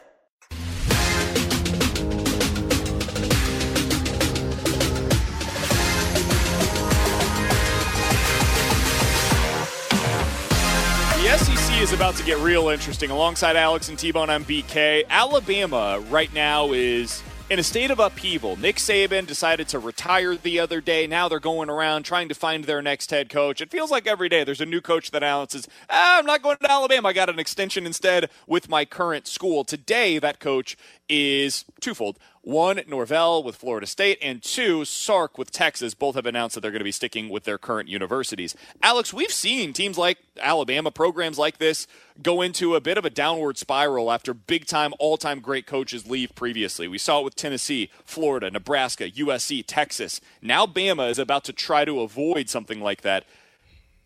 Is 11.80 11.94
about 11.94 12.14
to 12.14 12.24
get 12.26 12.38
real 12.40 12.68
interesting. 12.68 13.10
Alongside 13.10 13.56
Alex 13.56 13.88
and 13.88 13.98
T 13.98 14.12
Bone 14.12 14.30
on 14.30 14.44
BK, 14.44 15.06
Alabama 15.10 16.04
right 16.10 16.32
now 16.34 16.74
is 16.74 17.24
in 17.50 17.58
a 17.58 17.64
state 17.64 17.90
of 17.90 18.00
upheaval. 18.00 18.58
Nick 18.58 18.76
Saban 18.76 19.26
decided 19.26 19.70
to 19.70 19.80
retire 19.80 20.36
the 20.36 20.60
other 20.60 20.82
day. 20.82 21.08
Now 21.08 21.30
they're 21.30 21.40
going 21.40 21.70
around 21.70 22.04
trying 22.04 22.28
to 22.28 22.36
find 22.36 22.66
their 22.66 22.82
next 22.82 23.12
head 23.12 23.30
coach. 23.30 23.62
It 23.62 23.72
feels 23.72 23.92
like 23.92 24.08
every 24.08 24.28
day 24.28 24.44
there's 24.44 24.60
a 24.60 24.66
new 24.66 24.82
coach 24.82 25.12
that 25.12 25.24
announces, 25.24 25.70
ah, 25.90 26.20
I'm 26.20 26.26
not 26.26 26.42
going 26.42 26.58
to 26.58 26.70
Alabama. 26.70 27.08
I 27.08 27.14
got 27.14 27.30
an 27.30 27.40
extension 27.40 27.86
instead 27.86 28.30
with 28.46 28.68
my 28.68 28.84
current 28.84 29.26
school. 29.26 29.64
Today, 29.64 30.20
that 30.20 30.42
coach 30.42 30.76
is 31.08 31.64
twofold. 31.80 32.20
One, 32.50 32.82
Norvell 32.88 33.44
with 33.44 33.58
Florida 33.58 33.86
State, 33.86 34.18
and 34.24 34.42
two, 34.42 34.84
Sark 34.84 35.38
with 35.38 35.52
Texas. 35.52 35.94
Both 35.94 36.16
have 36.16 36.26
announced 36.26 36.56
that 36.56 36.62
they're 36.62 36.72
going 36.72 36.80
to 36.80 36.84
be 36.84 36.92
sticking 36.92 37.30
with 37.30 37.44
their 37.44 37.60
current 37.60 37.88
universities. 37.88 38.56
Alex, 38.82 39.14
we've 39.14 39.32
seen 39.32 39.72
teams 39.72 40.00
like 40.00 40.18
Alabama, 40.42 40.90
programs 40.90 41.38
like 41.38 41.60
this, 41.60 41.86
go 42.24 42.42
into 42.42 42.74
a 42.74 42.82
bit 42.82 42.98
of 42.98 43.06
a 43.06 43.12
downward 43.12 43.60
spiral 43.60 44.12
after 44.12 44.34
big 44.34 44.66
time, 44.66 44.96
all 44.98 45.16
time 45.16 45.42
great 45.42 45.68
coaches 45.68 46.10
leave 46.10 46.34
previously. 46.34 46.88
We 46.88 46.98
saw 46.98 47.20
it 47.20 47.26
with 47.26 47.36
Tennessee, 47.36 47.92
Florida, 48.04 48.50
Nebraska, 48.50 49.12
USC, 49.12 49.64
Texas. 49.68 50.20
Now 50.42 50.66
Bama 50.66 51.08
is 51.12 51.20
about 51.20 51.44
to 51.44 51.54
try 51.54 51.86
to 51.86 52.02
avoid 52.02 52.50
something 52.50 52.82
like 52.82 53.04
that. 53.04 53.26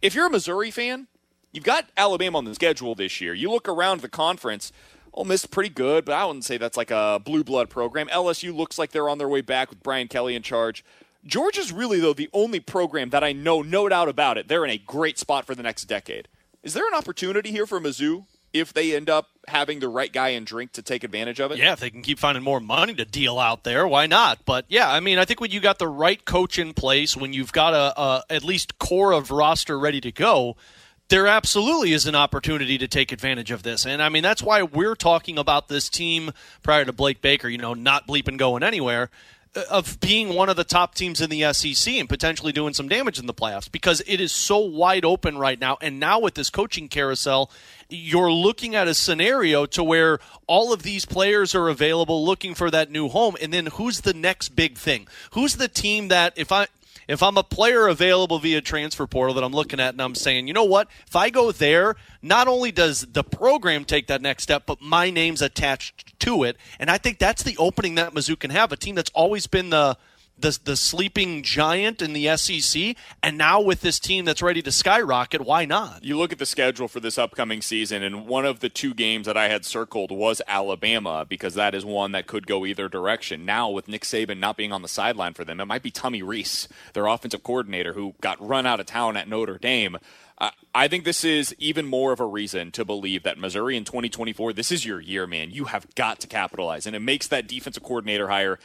If 0.02 0.14
you're 0.14 0.28
a 0.28 0.30
Missouri 0.30 0.70
fan, 0.70 1.08
you've 1.54 1.64
got 1.64 1.86
Alabama 1.96 2.39
on 2.39 2.44
the 2.44 2.56
schedule 2.56 2.94
this 2.94 3.22
year. 3.22 3.34
You 3.34 3.50
look 3.52 3.70
around 3.70 4.02
the 4.02 4.10
conference. 4.10 4.74
Ole 5.14 5.26
Miss 5.26 5.45
pretty 5.45 5.70
good, 5.70 6.05
but 6.05 6.14
I 6.14 6.26
wouldn't 6.26 6.45
say 6.45 6.57
that's 6.57 6.78
like 6.78 6.91
a 6.91 7.22
blue 7.24 7.43
blood 7.43 7.70
program. 7.70 8.07
LSU 8.07 8.53
looks 8.53 8.80
like 8.80 8.91
they're 8.91 9.09
on 9.09 9.20
their 9.20 9.30
way 9.30 9.41
back 9.41 9.70
with 9.70 9.84
Brian 9.84 10.07
Kelly 10.07 10.36
in 10.36 10.41
charge. 10.41 10.84
Georgia's 11.26 11.72
really 11.72 11.99
though 11.99 12.14
the 12.14 12.30
only 12.34 12.59
program 12.59 13.09
that 13.11 13.24
I 13.24 13.32
know, 13.32 13.61
no 13.61 13.88
doubt 13.88 14.09
about 14.09 14.38
it. 14.38 14.47
They're 14.47 14.66
in 14.66 14.72
a 14.72 14.78
great 14.78 15.20
spot 15.20 15.45
for 15.45 15.55
the 15.55 15.64
next 15.64 15.86
decade. 15.86 16.28
Is 16.64 16.74
there 16.74 16.88
an 16.88 16.93
opportunity 16.93 17.51
here 17.51 17.68
for 17.68 17.80
Mizzou 17.80 18.26
if 18.53 18.74
they 18.74 18.95
end 18.95 19.09
up 19.09 19.30
having 19.47 19.80
the 19.80 19.89
right 19.89 20.11
guy 20.11 20.30
and 20.30 20.45
drink 20.45 20.72
to 20.74 20.82
take 20.82 21.03
advantage 21.03 21.39
of 21.39 21.51
it? 21.51 21.57
Yeah, 21.57 21.74
if 21.74 21.80
they 21.80 21.89
can 21.89 22.01
keep 22.01 22.20
finding 22.20 22.43
more 22.43 22.59
money 22.59 22.93
to 22.95 23.05
deal 23.05 23.39
out 23.39 23.64
there, 23.64 23.88
why 23.88 24.07
not? 24.07 24.39
But 24.45 24.66
yeah, 24.68 24.91
I 24.91 24.99
mean, 24.99 25.18
I 25.18 25.26
think 25.26 25.41
when 25.41 25.51
you 25.51 25.59
got 25.59 25.80
the 25.80 25.88
right 25.88 26.24
coach 26.24 26.57
in 26.57 26.74
place, 26.74 27.16
when 27.16 27.34
you've 27.34 27.51
got 27.51 27.74
a, 27.74 27.99
a 27.99 28.24
at 28.30 28.43
least 28.43 28.80
core 28.80 29.11
of 29.11 29.32
roster 29.32 29.78
ready 29.78 30.01
to 30.01 30.11
go, 30.11 30.55
there 31.14 31.28
absolutely 31.28 31.93
is 31.93 32.07
an 32.07 32.16
opportunity 32.16 32.76
to 32.80 32.88
take 32.88 33.11
advantage 33.11 33.51
of 33.51 33.61
this. 33.61 33.86
And 33.86 34.01
I 34.01 34.09
mean, 34.09 34.24
that's 34.24 34.41
why 34.41 34.64
we're 34.64 34.95
talking 34.95 35.38
about 35.38 35.68
this 35.68 35.88
team 35.88 36.32
prior 36.64 36.86
to 36.86 36.91
Blake 36.91 37.22
Baker, 37.22 37.47
you 37.47 37.59
know, 37.59 37.76
not 37.76 38.07
bleeping 38.07 38.36
going 38.36 38.64
anywhere, 38.64 39.11
uh, 39.55 39.61
of 39.70 39.99
being 39.99 40.34
one 40.34 40.49
of 40.49 40.55
the 40.55 40.64
top 40.64 40.95
teams 40.95 41.22
in 41.22 41.30
the 41.30 41.53
SEC 41.53 41.93
and 41.93 42.09
potentially 42.09 42.51
doing 42.51 42.74
some 42.74 42.88
damage 42.88 43.20
in 43.20 43.28
the 43.28 43.34
playoffs 43.34 43.72
because 43.72 44.01
it 44.07 44.20
is 44.20 44.32
so 44.32 44.57
wide 44.57 45.05
open 45.05 45.38
right 45.38 45.59
now. 45.59 45.78
And 45.82 45.99
now 45.99 46.18
with 46.18 46.34
this 46.34 46.49
coaching 46.49 46.88
carousel, 46.88 47.51
you're 47.89 48.32
looking 48.32 48.74
at 48.74 48.88
a 48.88 48.95
scenario 48.95 49.68
to 49.68 49.84
where 49.84 50.18
all 50.47 50.74
of 50.74 50.82
these 50.82 51.05
players 51.05 51.53
are 51.53 51.70
available 51.70 52.26
looking 52.26 52.55
for 52.55 52.72
that 52.72 52.89
new 52.89 53.07
home. 53.07 53.36
And 53.39 53.53
then 53.53 53.68
who's 53.68 54.01
the 54.01 54.16
next 54.16 54.55
big 54.55 54.80
thing? 54.80 55.07
Who's 55.34 55.57
the 55.57 55.68
team 55.68 56.07
that 56.07 56.34
if 56.36 56.51
I 56.51 56.70
if 57.08 57.24
I'm 57.24 57.38
a 57.38 57.43
player 57.43 57.88
available 57.88 58.39
via 58.39 58.62
transfer 58.62 59.08
portal 59.08 59.34
that 59.36 59.43
I'm 59.43 59.54
looking 59.54 59.80
at 59.80 59.93
and 59.93 60.01
I'm 60.01 60.16
saying, 60.16 60.47
you 60.47 60.54
know 60.54 60.64
what, 60.64 60.88
if 61.08 61.16
I 61.16 61.30
go 61.30 61.51
there, 61.51 61.95
not 62.22 62.47
only 62.47 62.72
does 62.72 63.01
the 63.12 63.24
program 63.24 63.86
take 63.86 64.08
that 64.08 64.22
next 64.22 64.43
step, 64.43 64.64
but 64.66 64.82
my 64.82 65.10
name's 65.10 65.41
attached 65.41 66.20
to 66.20 66.43
it. 66.43 66.58
And 66.80 66.89
I 66.89 66.97
think 66.97 67.20
that's 67.20 67.43
the 67.43 67.58
opening 67.58 67.95
that 67.95 68.14
Mizzou 68.14 68.39
can 68.39 68.51
have. 68.51 68.72
A 68.72 68.78
team 68.78 68.95
that's 68.95 69.12
always 69.14 69.47
been 69.47 69.70
the 69.70 69.97
the, 70.44 70.60
the 70.66 70.76
sleeping 70.76 71.41
giant 71.41 72.02
in 72.02 72.12
the 72.12 72.36
SEC, 72.36 72.96
and 73.24 73.38
now 73.38 73.62
with 73.62 73.80
this 73.80 73.98
team 73.98 74.26
that's 74.26 74.41
ready 74.41 74.62
to 74.62 74.72
skyrocket, 74.74 75.41
why 75.41 75.64
not? 75.64 76.04
You 76.04 76.18
look 76.18 76.34
at 76.34 76.38
the 76.38 76.46
schedule 76.46 76.89
for 76.89 77.00
this 77.00 77.18
upcoming 77.18 77.62
season, 77.62 78.04
and 78.04 78.28
one 78.28 78.46
of 78.46 78.60
the 78.60 78.68
two 78.68 78.94
games 78.94 79.26
that 79.26 79.38
I 79.38 79.48
had 79.48 79.64
circled 79.64 80.12
was 80.12 80.41
Alabama 80.46 81.26
because 81.28 81.54
that 81.56 81.74
is 81.74 81.86
one 81.86 82.12
that 82.12 82.28
could 82.28 82.46
go 82.46 82.66
either 82.66 82.89
direction. 82.89 83.46
Now, 83.46 83.70
with 83.70 83.88
Nick 83.88 84.04
Saban 84.04 84.38
not 84.38 84.58
being 84.58 84.74
on 84.74 84.82
the 84.82 84.89
sideline 84.89 85.34
for 85.34 85.46
them, 85.46 85.62
it 85.62 85.66
might 85.66 85.82
be 85.82 85.91
Tommy 85.91 86.22
Rees, 86.22 86.68
their 86.91 87.08
offensive 87.08 87.44
coordinator, 87.44 87.94
who 87.94 88.14
got 88.20 88.46
run 88.46 88.66
out 88.66 88.82
of 88.82 88.86
town 88.86 89.16
at 89.16 89.30
Notre 89.30 89.58
Dame. 89.58 89.98
I 90.76 90.88
think 90.88 91.04
this 91.04 91.24
is 91.24 91.56
even 91.60 91.86
more 91.86 92.12
of 92.12 92.20
a 92.20 92.26
reason 92.26 92.72
to 92.72 92.84
believe 92.84 93.24
that 93.24 93.38
Missouri 93.38 93.78
in 93.78 93.84
2024, 93.84 94.54
this 94.54 94.72
is 94.72 94.86
your 94.86 95.00
year, 95.00 95.28
man. 95.28 95.52
You 95.52 95.66
have 95.66 95.94
got 95.96 96.20
to 96.22 96.28
capitalize. 96.28 96.88
And 96.88 96.96
it 96.96 97.00
makes 97.00 97.28
that 97.28 97.48
defensive 97.48 97.84
coordinator 97.84 98.28
hire 98.28 98.58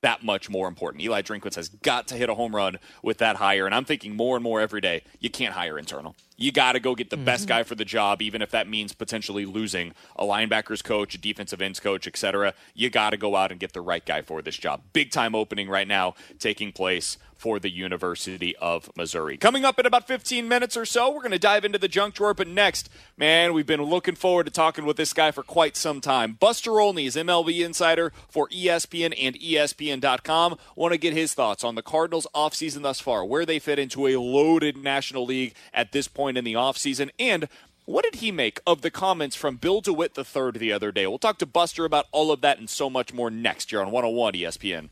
that 0.00 0.24
much 0.24 0.50
more 0.50 0.66
important. 0.66 1.02
Eli 1.02 1.22
Drinkwitz 1.22 1.54
has 1.54 1.68
got 1.68 2.08
to 2.08 2.16
hit 2.16 2.28
a 2.28 2.34
home 2.34 2.56
run 2.56 2.78
with 3.02 3.18
that 3.18 3.36
hire. 3.36 3.66
And 3.66 3.74
I'm 3.74 3.84
thinking 3.84 4.16
more 4.16 4.36
and 4.36 4.42
more 4.42 4.60
every 4.60 4.80
day, 4.80 5.04
you 5.20 5.30
can't 5.30 5.54
hire 5.54 5.78
internal. 5.78 6.16
You 6.42 6.50
got 6.50 6.72
to 6.72 6.80
go 6.80 6.96
get 6.96 7.10
the 7.10 7.16
best 7.16 7.44
mm-hmm. 7.44 7.48
guy 7.50 7.62
for 7.62 7.76
the 7.76 7.84
job, 7.84 8.20
even 8.20 8.42
if 8.42 8.50
that 8.50 8.68
means 8.68 8.92
potentially 8.92 9.46
losing 9.46 9.94
a 10.16 10.24
linebackers 10.24 10.82
coach, 10.82 11.14
a 11.14 11.18
defensive 11.18 11.62
ends 11.62 11.78
coach, 11.78 12.08
etc. 12.08 12.52
You 12.74 12.90
got 12.90 13.10
to 13.10 13.16
go 13.16 13.36
out 13.36 13.52
and 13.52 13.60
get 13.60 13.74
the 13.74 13.80
right 13.80 14.04
guy 14.04 14.22
for 14.22 14.42
this 14.42 14.56
job. 14.56 14.82
Big 14.92 15.12
time 15.12 15.36
opening 15.36 15.68
right 15.68 15.86
now 15.86 16.14
taking 16.40 16.72
place 16.72 17.16
for 17.42 17.58
the 17.58 17.70
University 17.70 18.54
of 18.58 18.88
Missouri. 18.96 19.36
Coming 19.36 19.64
up 19.64 19.76
in 19.80 19.84
about 19.84 20.06
15 20.06 20.46
minutes 20.46 20.76
or 20.76 20.84
so, 20.84 21.10
we're 21.10 21.22
going 21.22 21.32
to 21.32 21.40
dive 21.40 21.64
into 21.64 21.76
the 21.76 21.88
junk 21.88 22.14
drawer. 22.14 22.34
But 22.34 22.46
next, 22.46 22.88
man, 23.16 23.52
we've 23.52 23.66
been 23.66 23.82
looking 23.82 24.14
forward 24.14 24.44
to 24.44 24.52
talking 24.52 24.84
with 24.84 24.96
this 24.96 25.12
guy 25.12 25.32
for 25.32 25.42
quite 25.42 25.76
some 25.76 26.00
time. 26.00 26.34
Buster 26.34 26.78
Olney 26.78 27.04
is 27.04 27.16
MLB 27.16 27.64
insider 27.64 28.12
for 28.28 28.48
ESPN 28.50 29.12
and 29.20 29.34
ESPN.com. 29.40 30.56
Want 30.76 30.92
to 30.92 30.98
get 30.98 31.14
his 31.14 31.34
thoughts 31.34 31.64
on 31.64 31.74
the 31.74 31.82
Cardinals' 31.82 32.28
offseason 32.32 32.82
thus 32.82 33.00
far, 33.00 33.24
where 33.24 33.44
they 33.44 33.58
fit 33.58 33.80
into 33.80 34.06
a 34.06 34.20
loaded 34.20 34.76
National 34.76 35.24
League 35.24 35.56
at 35.74 35.90
this 35.90 36.06
point 36.06 36.31
in 36.36 36.44
the 36.44 36.54
offseason, 36.54 37.10
and 37.18 37.48
what 37.84 38.04
did 38.04 38.16
he 38.16 38.30
make 38.30 38.60
of 38.66 38.82
the 38.82 38.90
comments 38.90 39.34
from 39.34 39.56
Bill 39.56 39.80
DeWitt 39.80 40.16
III 40.16 40.52
the 40.52 40.72
other 40.72 40.92
day? 40.92 41.06
We'll 41.06 41.18
talk 41.18 41.38
to 41.38 41.46
Buster 41.46 41.84
about 41.84 42.06
all 42.12 42.30
of 42.30 42.40
that 42.42 42.58
and 42.58 42.70
so 42.70 42.88
much 42.88 43.12
more 43.12 43.30
next 43.30 43.72
year 43.72 43.80
on 43.80 43.90
101 43.90 44.34
ESPN. 44.34 44.90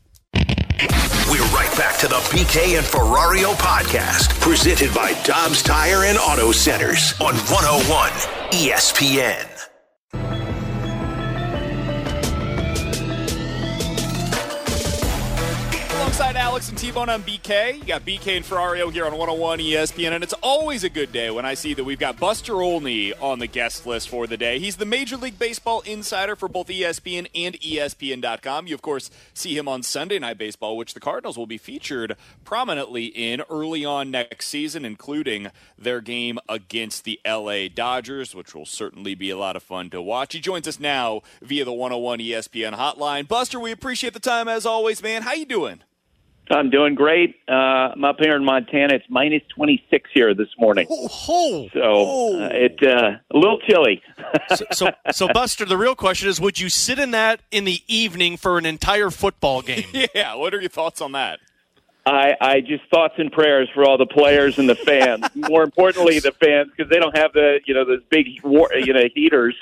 We're 1.29 1.45
right 1.53 1.73
back 1.77 1.97
to 1.99 2.07
the 2.07 2.15
BK 2.15 2.77
and 2.77 2.85
Ferrario 2.85 3.53
podcast, 3.53 4.37
presented 4.41 4.93
by 4.93 5.13
Dobbs 5.23 5.63
Tire 5.63 6.03
and 6.03 6.17
Auto 6.17 6.51
Centers 6.51 7.13
on 7.21 7.35
101 7.35 8.09
ESPN. 8.51 9.70
Alongside 16.11 16.35
Alex 16.35 16.67
and 16.67 16.77
T 16.77 16.91
Bone 16.91 17.07
on 17.07 17.23
BK. 17.23 17.77
You 17.77 17.85
got 17.85 18.05
BK 18.05 18.35
and 18.35 18.45
Ferrario 18.45 18.91
here 18.91 19.05
on 19.05 19.13
101 19.13 19.59
ESPN, 19.59 20.11
and 20.11 20.21
it's 20.25 20.33
always 20.43 20.83
a 20.83 20.89
good 20.89 21.13
day 21.13 21.31
when 21.31 21.45
I 21.45 21.53
see 21.53 21.73
that 21.73 21.85
we've 21.85 21.97
got 21.97 22.19
Buster 22.19 22.61
Olney 22.61 23.13
on 23.13 23.39
the 23.39 23.47
guest 23.47 23.85
list 23.85 24.09
for 24.09 24.27
the 24.27 24.35
day. 24.35 24.59
He's 24.59 24.75
the 24.75 24.85
Major 24.85 25.15
League 25.15 25.39
Baseball 25.39 25.79
insider 25.85 26.35
for 26.35 26.49
both 26.49 26.67
ESPN 26.67 27.27
and 27.33 27.57
ESPN.com. 27.61 28.67
You, 28.67 28.75
of 28.75 28.81
course, 28.81 29.09
see 29.33 29.57
him 29.57 29.69
on 29.69 29.83
Sunday 29.83 30.19
Night 30.19 30.37
Baseball, 30.37 30.75
which 30.75 30.93
the 30.93 30.99
Cardinals 30.99 31.37
will 31.37 31.47
be 31.47 31.57
featured 31.57 32.17
prominently 32.43 33.05
in 33.05 33.41
early 33.49 33.85
on 33.85 34.11
next 34.11 34.47
season, 34.47 34.83
including 34.83 35.47
their 35.77 36.01
game 36.01 36.39
against 36.49 37.05
the 37.05 37.21
LA 37.25 37.69
Dodgers, 37.73 38.35
which 38.35 38.53
will 38.53 38.65
certainly 38.65 39.15
be 39.15 39.29
a 39.29 39.37
lot 39.37 39.55
of 39.55 39.63
fun 39.63 39.89
to 39.91 40.01
watch. 40.01 40.33
He 40.33 40.41
joins 40.41 40.67
us 40.67 40.77
now 40.77 41.21
via 41.41 41.63
the 41.63 41.71
101 41.71 42.19
ESPN 42.19 42.73
hotline. 42.73 43.29
Buster, 43.29 43.61
we 43.61 43.71
appreciate 43.71 44.13
the 44.13 44.19
time 44.19 44.49
as 44.49 44.65
always, 44.65 45.01
man. 45.01 45.21
How 45.21 45.31
you 45.31 45.45
doing? 45.45 45.83
I'm 46.51 46.69
doing 46.69 46.95
great. 46.95 47.35
Uh, 47.47 47.53
I'm 47.93 48.03
up 48.03 48.17
here 48.19 48.35
in 48.35 48.43
Montana. 48.43 48.95
It's 48.95 49.05
minus 49.09 49.41
26 49.55 50.09
here 50.13 50.33
this 50.33 50.49
morning. 50.59 50.87
Oh, 50.89 51.09
oh, 51.27 51.69
so 51.73 52.43
uh, 52.43 52.49
it 52.51 52.83
uh, 52.83 53.17
a 53.31 53.37
little 53.37 53.59
chilly. 53.59 54.01
so, 54.55 54.65
so, 54.71 54.89
so, 55.11 55.27
Buster, 55.29 55.65
the 55.65 55.77
real 55.77 55.95
question 55.95 56.29
is: 56.29 56.41
Would 56.41 56.59
you 56.59 56.69
sit 56.69 56.99
in 56.99 57.11
that 57.11 57.41
in 57.51 57.63
the 57.63 57.81
evening 57.87 58.37
for 58.37 58.57
an 58.57 58.65
entire 58.65 59.09
football 59.09 59.61
game? 59.61 59.85
yeah. 60.15 60.35
What 60.35 60.53
are 60.53 60.59
your 60.59 60.69
thoughts 60.69 61.01
on 61.01 61.13
that? 61.13 61.39
I, 62.05 62.35
I 62.41 62.61
just 62.61 62.83
thoughts 62.91 63.13
and 63.17 63.31
prayers 63.31 63.69
for 63.73 63.85
all 63.85 63.97
the 63.97 64.07
players 64.07 64.57
and 64.57 64.67
the 64.67 64.75
fans. 64.75 65.25
More 65.35 65.63
importantly, 65.63 66.19
the 66.19 66.31
fans 66.31 66.71
because 66.75 66.89
they 66.89 66.99
don't 66.99 67.15
have 67.15 67.33
the 67.33 67.59
you 67.65 67.73
know 67.73 67.85
those 67.85 68.03
big 68.09 68.27
you 68.43 68.93
know 68.93 69.03
heaters 69.13 69.55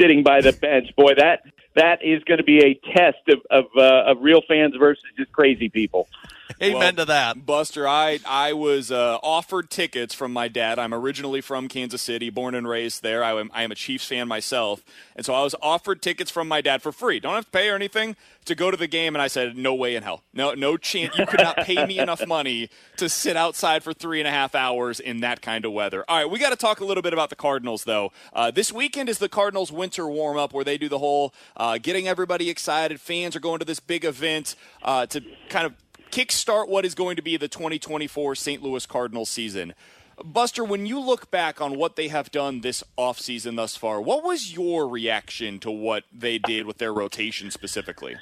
sitting 0.00 0.22
by 0.22 0.40
the 0.40 0.52
bench. 0.52 0.88
Boy, 0.96 1.14
that 1.16 1.42
that 1.74 2.02
is 2.02 2.22
going 2.24 2.38
to 2.38 2.44
be 2.44 2.58
a 2.58 2.74
test 2.94 3.28
of 3.28 3.40
of, 3.50 3.64
uh, 3.76 4.10
of 4.10 4.22
real 4.22 4.40
fans 4.48 4.74
versus 4.76 5.04
just 5.16 5.32
crazy 5.32 5.68
people. 5.68 6.08
Amen 6.62 6.78
well, 6.78 6.92
to 6.92 7.04
that, 7.06 7.46
Buster. 7.46 7.86
I 7.86 8.18
I 8.26 8.52
was 8.52 8.90
uh, 8.90 9.18
offered 9.22 9.70
tickets 9.70 10.14
from 10.14 10.32
my 10.32 10.48
dad. 10.48 10.78
I'm 10.78 10.92
originally 10.92 11.40
from 11.40 11.68
Kansas 11.68 12.02
City, 12.02 12.30
born 12.30 12.54
and 12.54 12.68
raised 12.68 13.02
there. 13.02 13.22
I 13.22 13.32
am 13.38 13.50
I 13.54 13.62
am 13.62 13.72
a 13.72 13.74
Chiefs 13.74 14.06
fan 14.06 14.28
myself, 14.28 14.82
and 15.16 15.24
so 15.24 15.34
I 15.34 15.42
was 15.42 15.54
offered 15.62 16.02
tickets 16.02 16.30
from 16.30 16.48
my 16.48 16.60
dad 16.60 16.82
for 16.82 16.92
free. 16.92 17.20
Don't 17.20 17.34
have 17.34 17.44
to 17.46 17.50
pay 17.50 17.68
or 17.68 17.74
anything 17.74 18.16
to 18.44 18.54
go 18.54 18.70
to 18.70 18.76
the 18.76 18.86
game, 18.86 19.14
and 19.14 19.22
I 19.22 19.28
said, 19.28 19.56
no 19.56 19.74
way 19.74 19.94
in 19.94 20.02
hell, 20.02 20.22
no 20.32 20.54
no 20.54 20.76
chance. 20.76 21.16
You 21.16 21.26
could 21.26 21.40
not 21.40 21.58
pay 21.58 21.86
me 21.86 21.98
enough 21.98 22.26
money 22.26 22.70
to 22.96 23.08
sit 23.08 23.36
outside 23.36 23.82
for 23.82 23.92
three 23.92 24.20
and 24.20 24.26
a 24.26 24.30
half 24.30 24.54
hours 24.54 24.98
in 25.00 25.20
that 25.20 25.42
kind 25.42 25.64
of 25.64 25.72
weather. 25.72 26.04
All 26.08 26.16
right, 26.16 26.30
we 26.30 26.38
got 26.38 26.50
to 26.50 26.56
talk 26.56 26.80
a 26.80 26.84
little 26.84 27.02
bit 27.02 27.12
about 27.12 27.30
the 27.30 27.36
Cardinals, 27.36 27.84
though. 27.84 28.12
Uh, 28.32 28.50
this 28.50 28.72
weekend 28.72 29.08
is 29.08 29.18
the 29.18 29.28
Cardinals 29.28 29.70
winter 29.70 30.08
warm 30.08 30.36
up, 30.36 30.52
where 30.52 30.64
they 30.64 30.78
do 30.78 30.88
the 30.88 30.98
whole 30.98 31.32
uh, 31.56 31.78
getting 31.78 32.08
everybody 32.08 32.50
excited. 32.50 33.00
Fans 33.00 33.36
are 33.36 33.40
going 33.40 33.60
to 33.60 33.64
this 33.64 33.80
big 33.80 34.04
event 34.04 34.56
uh, 34.82 35.06
to 35.06 35.22
kind 35.48 35.66
of 35.66 35.74
kickstart 36.12 36.68
what 36.68 36.84
is 36.84 36.94
going 36.94 37.16
to 37.16 37.22
be 37.22 37.36
the 37.36 37.48
2024 37.48 38.34
St. 38.34 38.62
Louis 38.62 38.86
Cardinals 38.86 39.30
season. 39.30 39.74
Buster, 40.22 40.62
when 40.62 40.84
you 40.84 41.00
look 41.00 41.30
back 41.30 41.60
on 41.60 41.76
what 41.78 41.96
they 41.96 42.08
have 42.08 42.30
done 42.30 42.60
this 42.60 42.84
offseason 42.98 43.56
thus 43.56 43.76
far, 43.76 44.00
what 44.00 44.22
was 44.22 44.52
your 44.52 44.86
reaction 44.86 45.58
to 45.60 45.70
what 45.70 46.04
they 46.12 46.38
did 46.38 46.66
with 46.66 46.78
their 46.78 46.92
rotation 46.92 47.50
specifically? 47.50 48.16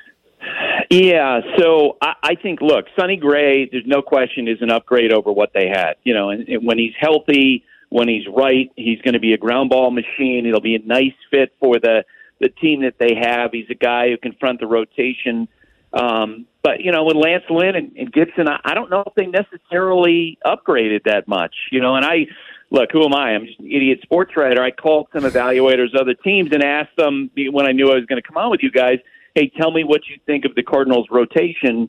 Yeah, 0.88 1.40
so 1.58 1.98
I, 2.00 2.14
I 2.22 2.34
think, 2.36 2.60
look, 2.60 2.86
Sonny 2.98 3.16
Gray, 3.16 3.68
there's 3.70 3.86
no 3.86 4.02
question, 4.02 4.48
is 4.48 4.62
an 4.62 4.70
upgrade 4.70 5.12
over 5.12 5.32
what 5.32 5.50
they 5.52 5.68
had. 5.68 5.94
You 6.04 6.14
know, 6.14 6.30
and, 6.30 6.48
and 6.48 6.64
when 6.64 6.78
he's 6.78 6.94
healthy, 6.98 7.64
when 7.90 8.08
he's 8.08 8.26
right, 8.28 8.70
he's 8.76 9.00
going 9.02 9.14
to 9.14 9.20
be 9.20 9.32
a 9.32 9.38
ground 9.38 9.70
ball 9.70 9.90
machine. 9.90 10.46
It'll 10.46 10.60
be 10.60 10.76
a 10.76 10.82
nice 10.86 11.14
fit 11.30 11.52
for 11.58 11.78
the 11.80 12.04
the 12.40 12.48
team 12.48 12.82
that 12.82 12.94
they 12.98 13.14
have. 13.14 13.50
He's 13.52 13.68
a 13.68 13.74
guy 13.74 14.08
who 14.08 14.16
can 14.16 14.32
front 14.40 14.60
the 14.60 14.66
rotation 14.66 15.46
um, 15.92 16.46
but 16.62 16.80
you 16.80 16.92
know, 16.92 17.04
with 17.04 17.16
Lance 17.16 17.44
Lynn 17.48 17.74
and, 17.74 17.92
and 17.96 18.12
Gibson, 18.12 18.48
I, 18.48 18.60
I 18.64 18.74
don't 18.74 18.90
know 18.90 19.02
if 19.06 19.14
they 19.14 19.26
necessarily 19.26 20.38
upgraded 20.44 21.04
that 21.04 21.26
much. 21.26 21.54
You 21.70 21.80
know, 21.80 21.96
and 21.96 22.04
I 22.04 22.26
look, 22.70 22.90
who 22.92 23.04
am 23.04 23.14
I? 23.14 23.34
I'm 23.34 23.46
just 23.46 23.58
an 23.60 23.66
idiot 23.66 24.00
sports 24.02 24.32
writer. 24.36 24.62
I 24.62 24.70
called 24.70 25.08
some 25.12 25.24
evaluators, 25.24 25.98
other 25.98 26.14
teams, 26.14 26.50
and 26.52 26.62
asked 26.62 26.96
them 26.96 27.30
when 27.50 27.66
I 27.66 27.72
knew 27.72 27.90
I 27.90 27.94
was 27.94 28.06
going 28.06 28.20
to 28.20 28.26
come 28.26 28.36
on 28.36 28.50
with 28.50 28.60
you 28.62 28.70
guys. 28.70 28.98
Hey, 29.34 29.50
tell 29.56 29.70
me 29.70 29.84
what 29.84 30.02
you 30.08 30.16
think 30.26 30.44
of 30.44 30.54
the 30.54 30.62
Cardinals' 30.62 31.06
rotation. 31.10 31.88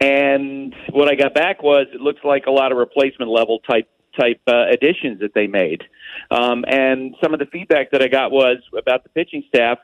And 0.00 0.74
what 0.90 1.08
I 1.08 1.14
got 1.14 1.32
back 1.34 1.62
was 1.62 1.86
it 1.92 2.00
looks 2.00 2.20
like 2.24 2.46
a 2.46 2.50
lot 2.50 2.72
of 2.72 2.78
replacement 2.78 3.30
level 3.30 3.60
type 3.60 3.88
type 4.18 4.40
uh, 4.46 4.66
additions 4.70 5.20
that 5.20 5.32
they 5.34 5.46
made. 5.46 5.82
Um, 6.30 6.66
and 6.68 7.14
some 7.22 7.32
of 7.32 7.40
the 7.40 7.46
feedback 7.46 7.92
that 7.92 8.02
I 8.02 8.08
got 8.08 8.30
was 8.30 8.58
about 8.76 9.04
the 9.04 9.08
pitching 9.08 9.42
staff 9.48 9.78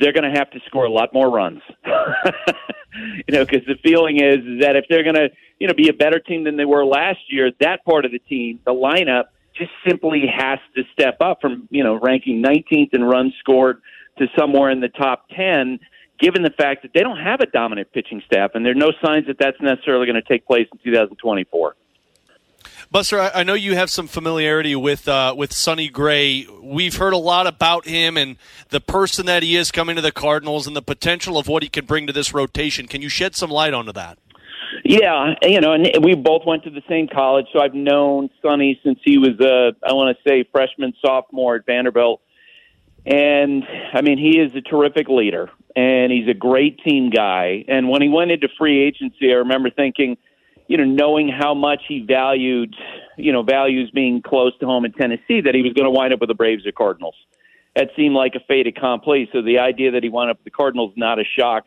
they're 0.00 0.12
going 0.12 0.30
to 0.32 0.36
have 0.36 0.50
to 0.50 0.60
score 0.66 0.84
a 0.84 0.90
lot 0.90 1.12
more 1.12 1.30
runs. 1.30 1.60
you 3.28 3.32
know, 3.34 3.44
because 3.44 3.66
the 3.66 3.76
feeling 3.82 4.16
is 4.16 4.38
is 4.38 4.60
that 4.62 4.76
if 4.76 4.86
they're 4.88 5.02
going 5.02 5.16
to, 5.16 5.28
you 5.58 5.66
know, 5.66 5.74
be 5.74 5.88
a 5.88 5.92
better 5.92 6.18
team 6.18 6.44
than 6.44 6.56
they 6.56 6.64
were 6.64 6.84
last 6.84 7.20
year, 7.28 7.50
that 7.60 7.84
part 7.84 8.04
of 8.04 8.12
the 8.12 8.18
team, 8.18 8.60
the 8.64 8.72
lineup, 8.72 9.24
just 9.54 9.70
simply 9.86 10.24
has 10.26 10.58
to 10.74 10.82
step 10.92 11.18
up 11.20 11.40
from, 11.40 11.68
you 11.70 11.84
know, 11.84 11.98
ranking 12.00 12.42
19th 12.42 12.94
in 12.94 13.04
runs 13.04 13.34
scored 13.40 13.82
to 14.18 14.26
somewhere 14.38 14.70
in 14.70 14.80
the 14.80 14.88
top 14.88 15.26
10, 15.36 15.78
given 16.18 16.42
the 16.42 16.50
fact 16.50 16.82
that 16.82 16.92
they 16.94 17.00
don't 17.00 17.18
have 17.18 17.40
a 17.40 17.46
dominant 17.46 17.92
pitching 17.92 18.22
staff, 18.26 18.52
and 18.54 18.64
there 18.64 18.72
are 18.72 18.76
no 18.76 18.92
signs 19.04 19.26
that 19.26 19.36
that's 19.38 19.60
necessarily 19.60 20.06
going 20.06 20.20
to 20.20 20.28
take 20.28 20.46
place 20.46 20.66
in 20.72 20.78
2024. 20.84 21.74
Buster, 22.92 23.20
I 23.20 23.44
know 23.44 23.54
you 23.54 23.76
have 23.76 23.88
some 23.88 24.08
familiarity 24.08 24.74
with 24.74 25.06
uh, 25.06 25.32
with 25.38 25.52
Sonny 25.52 25.88
Gray. 25.88 26.44
We've 26.60 26.96
heard 26.96 27.12
a 27.12 27.18
lot 27.18 27.46
about 27.46 27.86
him 27.86 28.16
and 28.16 28.36
the 28.70 28.80
person 28.80 29.26
that 29.26 29.44
he 29.44 29.54
is 29.54 29.70
coming 29.70 29.94
to 29.94 30.02
the 30.02 30.10
Cardinals 30.10 30.66
and 30.66 30.74
the 30.74 30.82
potential 30.82 31.38
of 31.38 31.46
what 31.46 31.62
he 31.62 31.68
can 31.68 31.86
bring 31.86 32.08
to 32.08 32.12
this 32.12 32.34
rotation. 32.34 32.88
Can 32.88 33.00
you 33.00 33.08
shed 33.08 33.36
some 33.36 33.48
light 33.48 33.74
onto 33.74 33.92
that? 33.92 34.18
Yeah, 34.84 35.34
you 35.42 35.60
know, 35.60 35.72
and 35.72 36.04
we 36.04 36.16
both 36.16 36.44
went 36.44 36.64
to 36.64 36.70
the 36.70 36.82
same 36.88 37.06
college, 37.06 37.46
so 37.52 37.60
I've 37.60 37.74
known 37.74 38.28
Sonny 38.42 38.80
since 38.82 38.98
he 39.04 39.18
was 39.18 39.38
a, 39.38 39.72
I 39.88 39.92
want 39.92 40.16
to 40.16 40.28
say, 40.28 40.44
freshman, 40.50 40.92
sophomore 41.00 41.54
at 41.54 41.66
Vanderbilt. 41.66 42.20
And 43.06 43.62
I 43.92 44.00
mean, 44.00 44.18
he 44.18 44.40
is 44.40 44.52
a 44.56 44.62
terrific 44.62 45.08
leader, 45.08 45.48
and 45.76 46.10
he's 46.10 46.26
a 46.26 46.34
great 46.34 46.80
team 46.80 47.10
guy. 47.10 47.64
And 47.68 47.88
when 47.88 48.02
he 48.02 48.08
went 48.08 48.32
into 48.32 48.48
free 48.58 48.82
agency, 48.82 49.30
I 49.30 49.36
remember 49.36 49.70
thinking– 49.70 50.16
you 50.70 50.76
know, 50.76 50.84
knowing 50.84 51.28
how 51.28 51.52
much 51.52 51.82
he 51.88 51.98
valued, 51.98 52.76
you 53.16 53.32
know, 53.32 53.42
values 53.42 53.90
being 53.92 54.22
close 54.22 54.56
to 54.60 54.66
home 54.66 54.84
in 54.84 54.92
Tennessee, 54.92 55.40
that 55.40 55.52
he 55.52 55.62
was 55.62 55.72
going 55.72 55.84
to 55.84 55.90
wind 55.90 56.12
up 56.12 56.20
with 56.20 56.28
the 56.28 56.34
Braves 56.34 56.64
or 56.64 56.70
Cardinals. 56.70 57.16
That 57.74 57.88
seemed 57.96 58.14
like 58.14 58.36
a 58.36 58.40
fait 58.46 58.68
accompli. 58.68 59.28
So 59.32 59.42
the 59.42 59.58
idea 59.58 59.90
that 59.90 60.04
he 60.04 60.08
wound 60.08 60.30
up 60.30 60.36
with 60.38 60.44
the 60.44 60.52
Cardinals 60.52 60.92
not 60.96 61.18
a 61.18 61.24
shock. 61.36 61.64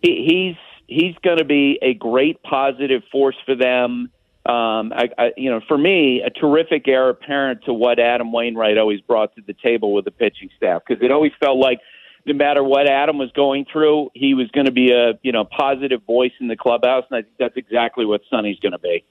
He, 0.00 0.24
he's 0.26 0.56
he's 0.86 1.14
going 1.22 1.36
to 1.36 1.44
be 1.44 1.78
a 1.82 1.92
great 1.92 2.42
positive 2.42 3.02
force 3.12 3.36
for 3.44 3.54
them. 3.54 4.10
Um, 4.46 4.94
I, 4.94 5.10
I, 5.18 5.30
you 5.36 5.50
know, 5.50 5.60
for 5.68 5.76
me, 5.76 6.22
a 6.22 6.30
terrific 6.30 6.88
heir 6.88 7.10
apparent 7.10 7.64
to 7.66 7.74
what 7.74 7.98
Adam 7.98 8.32
Wainwright 8.32 8.78
always 8.78 9.02
brought 9.02 9.34
to 9.34 9.42
the 9.46 9.54
table 9.62 9.92
with 9.92 10.06
the 10.06 10.10
pitching 10.10 10.48
staff 10.56 10.80
because 10.88 11.04
it 11.04 11.10
always 11.10 11.32
felt 11.38 11.58
like 11.58 11.80
no 12.28 12.34
matter 12.34 12.62
what 12.62 12.86
Adam 12.86 13.18
was 13.18 13.30
going 13.32 13.66
through, 13.70 14.10
he 14.14 14.34
was 14.34 14.48
going 14.50 14.66
to 14.66 14.72
be 14.72 14.92
a 14.92 15.18
you 15.22 15.32
know 15.32 15.44
positive 15.44 16.02
voice 16.04 16.32
in 16.40 16.48
the 16.48 16.56
clubhouse, 16.56 17.04
and 17.10 17.18
I 17.18 17.22
think 17.22 17.34
that's 17.38 17.56
exactly 17.56 18.04
what 18.04 18.20
Sonny's 18.30 18.58
going 18.60 18.72
to 18.72 18.78
be. 18.78 19.04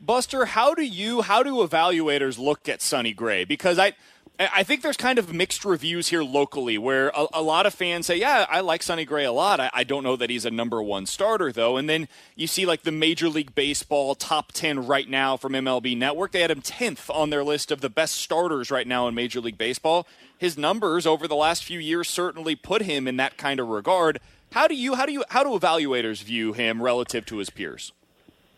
Buster, 0.00 0.46
how 0.46 0.74
do 0.74 0.82
you 0.82 1.22
how 1.22 1.42
do 1.42 1.54
evaluators 1.56 2.38
look 2.38 2.68
at 2.68 2.82
Sonny 2.82 3.12
Gray? 3.12 3.44
Because 3.44 3.78
I 3.78 3.92
I 4.38 4.62
think 4.62 4.82
there's 4.82 4.96
kind 4.96 5.18
of 5.18 5.32
mixed 5.32 5.64
reviews 5.64 6.08
here 6.08 6.24
locally 6.24 6.78
where 6.78 7.10
a, 7.10 7.26
a, 7.34 7.42
lot 7.42 7.66
of 7.66 7.74
fans 7.74 8.06
say, 8.06 8.16
yeah, 8.16 8.46
I 8.48 8.60
like 8.60 8.82
Sonny 8.82 9.04
Gray 9.04 9.24
a 9.24 9.32
lot. 9.32 9.60
I, 9.60 9.70
I, 9.72 9.84
don't 9.84 10.02
know 10.02 10.16
that 10.16 10.30
he's 10.30 10.46
a 10.46 10.50
number 10.50 10.82
one 10.82 11.04
starter, 11.06 11.52
though. 11.52 11.76
And 11.76 11.88
then 11.88 12.08
you 12.34 12.46
see 12.46 12.64
like 12.64 12.82
the 12.82 12.90
Major 12.90 13.28
League 13.28 13.54
Baseball 13.54 14.14
top 14.14 14.50
10 14.52 14.86
right 14.86 15.08
now 15.08 15.36
from 15.36 15.52
MLB 15.52 15.96
Network. 15.96 16.32
They 16.32 16.40
had 16.40 16.50
him 16.50 16.62
10th 16.62 17.14
on 17.14 17.30
their 17.30 17.44
list 17.44 17.70
of 17.70 17.82
the 17.82 17.90
best 17.90 18.14
starters 18.16 18.70
right 18.70 18.86
now 18.86 19.06
in 19.06 19.14
Major 19.14 19.40
League 19.40 19.58
Baseball 19.58 20.06
his 20.42 20.58
numbers 20.58 21.06
over 21.06 21.28
the 21.28 21.36
last 21.36 21.62
few 21.62 21.78
years 21.78 22.08
certainly 22.10 22.56
put 22.56 22.82
him 22.82 23.06
in 23.06 23.16
that 23.16 23.36
kind 23.36 23.60
of 23.60 23.68
regard. 23.68 24.18
How 24.50 24.66
do 24.66 24.74
you 24.74 24.96
how 24.96 25.06
do 25.06 25.12
you 25.12 25.24
how 25.30 25.44
do 25.44 25.50
evaluators 25.50 26.22
view 26.22 26.52
him 26.52 26.82
relative 26.82 27.24
to 27.26 27.38
his 27.38 27.48
peers? 27.48 27.92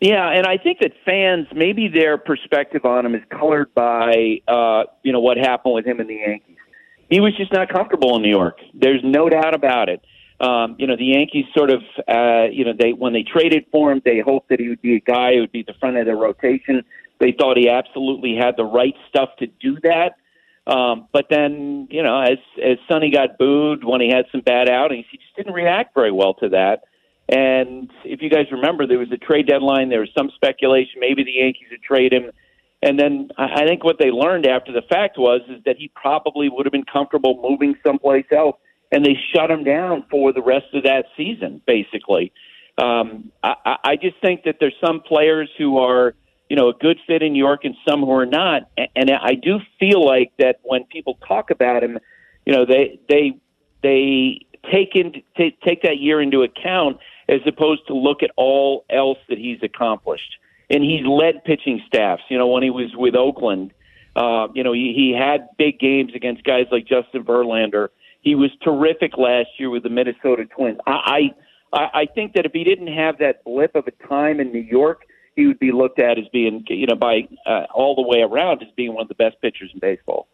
Yeah, 0.01 0.27
and 0.27 0.47
I 0.47 0.57
think 0.57 0.79
that 0.79 0.93
fans 1.05 1.47
maybe 1.55 1.87
their 1.87 2.17
perspective 2.17 2.85
on 2.85 3.05
him 3.05 3.13
is 3.13 3.21
colored 3.29 3.71
by 3.75 4.41
uh, 4.47 4.85
you 5.03 5.13
know 5.13 5.19
what 5.19 5.37
happened 5.37 5.75
with 5.75 5.85
him 5.85 6.01
in 6.01 6.07
the 6.07 6.15
Yankees. 6.15 6.57
He 7.07 7.19
was 7.21 7.37
just 7.37 7.53
not 7.53 7.69
comfortable 7.69 8.15
in 8.15 8.23
New 8.23 8.29
York. 8.29 8.57
There's 8.73 9.01
no 9.03 9.29
doubt 9.29 9.53
about 9.53 9.87
it. 9.87 10.01
Um, 10.41 10.75
you 10.79 10.87
know, 10.87 10.97
the 10.97 11.05
Yankees 11.05 11.45
sort 11.55 11.69
of, 11.69 11.81
uh, 12.09 12.47
you 12.51 12.65
know, 12.65 12.73
they 12.77 12.93
when 12.93 13.13
they 13.13 13.23
traded 13.23 13.67
for 13.71 13.91
him, 13.91 14.01
they 14.03 14.19
hoped 14.19 14.49
that 14.49 14.59
he 14.59 14.69
would 14.69 14.81
be 14.81 14.95
a 14.95 14.99
guy 14.99 15.35
who 15.35 15.41
would 15.41 15.51
be 15.51 15.61
the 15.61 15.75
front 15.79 15.97
of 15.97 16.07
the 16.07 16.15
rotation. 16.15 16.83
They 17.19 17.31
thought 17.31 17.57
he 17.57 17.69
absolutely 17.69 18.35
had 18.35 18.57
the 18.57 18.65
right 18.65 18.95
stuff 19.07 19.29
to 19.37 19.45
do 19.47 19.77
that. 19.83 20.15
Um, 20.67 21.07
but 21.13 21.27
then, 21.29 21.87
you 21.91 22.01
know, 22.01 22.19
as 22.19 22.39
as 22.63 22.77
Sonny 22.89 23.11
got 23.11 23.37
booed 23.37 23.83
when 23.83 24.01
he 24.01 24.09
had 24.09 24.25
some 24.31 24.41
bad 24.41 24.69
outings, 24.69 25.05
he 25.11 25.17
just 25.17 25.35
didn't 25.35 25.53
react 25.53 25.93
very 25.93 26.11
well 26.11 26.33
to 26.35 26.49
that. 26.49 26.83
And 27.27 27.91
if 28.03 28.21
you 28.21 28.29
guys 28.29 28.45
remember, 28.51 28.85
there 28.85 28.99
was 28.99 29.11
a 29.11 29.17
trade 29.17 29.47
deadline. 29.47 29.89
There 29.89 30.01
was 30.01 30.09
some 30.17 30.31
speculation 30.35 30.99
maybe 30.99 31.23
the 31.23 31.33
Yankees 31.33 31.67
would 31.71 31.81
trade 31.81 32.13
him. 32.13 32.31
And 32.81 32.99
then 32.99 33.29
I 33.37 33.65
think 33.65 33.83
what 33.83 33.97
they 33.97 34.11
learned 34.11 34.45
after 34.45 34.71
the 34.71 34.83
fact 34.83 35.17
was 35.17 35.41
is 35.49 35.63
that 35.65 35.77
he 35.77 35.87
probably 35.95 36.49
would 36.49 36.67
have 36.67 36.71
been 36.71 36.85
comfortable 36.85 37.41
moving 37.41 37.75
someplace 37.83 38.25
else, 38.31 38.57
and 38.91 39.03
they 39.03 39.17
shut 39.33 39.49
him 39.49 39.63
down 39.63 40.05
for 40.11 40.31
the 40.33 40.41
rest 40.41 40.67
of 40.73 40.83
that 40.83 41.05
season, 41.17 41.61
basically. 41.65 42.31
Um, 42.77 43.31
I, 43.41 43.77
I 43.83 43.95
just 43.95 44.17
think 44.21 44.43
that 44.43 44.57
there's 44.59 44.75
some 44.85 44.99
players 45.01 45.49
who 45.57 45.79
are, 45.79 46.13
you 46.49 46.55
know, 46.55 46.69
a 46.69 46.73
good 46.73 46.97
fit 47.07 47.23
in 47.23 47.33
New 47.33 47.43
York 47.43 47.61
and 47.63 47.75
some 47.87 48.01
who 48.01 48.11
are 48.11 48.25
not. 48.25 48.69
And 48.95 49.09
I 49.11 49.33
do 49.33 49.59
feel 49.79 50.05
like 50.05 50.31
that 50.39 50.59
when 50.63 50.83
people 50.85 51.17
talk 51.27 51.49
about 51.49 51.83
him, 51.83 51.99
you 52.45 52.53
know, 52.53 52.65
they 52.65 52.99
they 53.09 53.37
they 53.81 54.45
take 54.71 54.95
in 54.95 55.23
take, 55.37 55.59
take 55.61 55.81
that 55.81 55.99
year 55.99 56.21
into 56.21 56.43
account 56.43 56.97
as 57.27 57.41
opposed 57.45 57.87
to 57.87 57.95
look 57.95 58.21
at 58.21 58.31
all 58.35 58.85
else 58.89 59.17
that 59.29 59.37
he's 59.37 59.59
accomplished. 59.63 60.37
And 60.69 60.83
he's 60.83 61.05
led 61.05 61.43
pitching 61.43 61.81
staffs. 61.87 62.23
You 62.29 62.37
know, 62.37 62.47
when 62.47 62.63
he 62.63 62.71
was 62.71 62.91
with 62.95 63.15
Oakland, 63.15 63.71
uh, 64.15 64.47
you 64.53 64.63
know, 64.63 64.73
he, 64.73 64.93
he 64.95 65.15
had 65.17 65.49
big 65.57 65.79
games 65.79 66.11
against 66.15 66.43
guys 66.43 66.65
like 66.71 66.87
Justin 66.87 67.23
Verlander. 67.23 67.89
He 68.21 68.33
was 68.33 68.49
terrific 68.63 69.17
last 69.17 69.49
year 69.59 69.69
with 69.69 69.83
the 69.83 69.89
Minnesota 69.89 70.45
Twins. 70.45 70.79
I, 70.87 71.31
I, 71.71 71.89
I 71.93 72.05
think 72.07 72.33
that 72.33 72.45
if 72.45 72.53
he 72.53 72.63
didn't 72.63 72.87
have 72.87 73.19
that 73.19 73.43
blip 73.43 73.75
of 73.75 73.85
a 73.87 74.07
time 74.07 74.39
in 74.39 74.51
New 74.51 74.61
York, 74.61 75.03
he 75.35 75.47
would 75.47 75.59
be 75.59 75.71
looked 75.71 75.99
at 75.99 76.17
as 76.17 76.25
being, 76.31 76.63
you 76.67 76.87
know, 76.87 76.95
by 76.95 77.27
uh, 77.45 77.65
all 77.73 77.95
the 77.95 78.01
way 78.01 78.21
around 78.21 78.61
as 78.61 78.69
being 78.75 78.93
one 78.93 79.03
of 79.03 79.07
the 79.07 79.15
best 79.15 79.39
pitchers 79.41 79.71
in 79.73 79.79
baseball. 79.79 80.27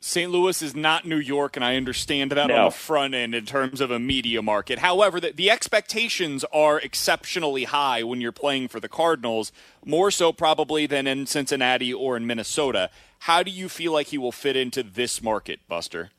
St. 0.00 0.30
Louis 0.30 0.62
is 0.62 0.76
not 0.76 1.06
New 1.06 1.16
York, 1.18 1.56
and 1.56 1.64
I 1.64 1.74
understand 1.74 2.30
that 2.30 2.46
No. 2.46 2.54
on 2.56 2.64
the 2.66 2.70
front 2.70 3.14
end 3.14 3.34
in 3.34 3.44
terms 3.46 3.80
of 3.80 3.90
a 3.90 3.98
media 3.98 4.40
market. 4.40 4.78
However, 4.78 5.18
the, 5.18 5.32
the 5.32 5.50
expectations 5.50 6.44
are 6.52 6.78
exceptionally 6.78 7.64
high 7.64 8.04
when 8.04 8.20
you're 8.20 8.30
playing 8.30 8.68
for 8.68 8.78
the 8.78 8.88
Cardinals, 8.88 9.50
more 9.84 10.12
so 10.12 10.32
probably 10.32 10.86
than 10.86 11.08
in 11.08 11.26
Cincinnati 11.26 11.92
or 11.92 12.16
in 12.16 12.28
Minnesota. 12.28 12.90
How 13.20 13.42
do 13.42 13.50
you 13.50 13.68
feel 13.68 13.92
like 13.92 14.08
he 14.08 14.18
will 14.18 14.30
fit 14.30 14.54
into 14.54 14.84
this 14.84 15.20
market, 15.20 15.58
Buster? 15.68 16.10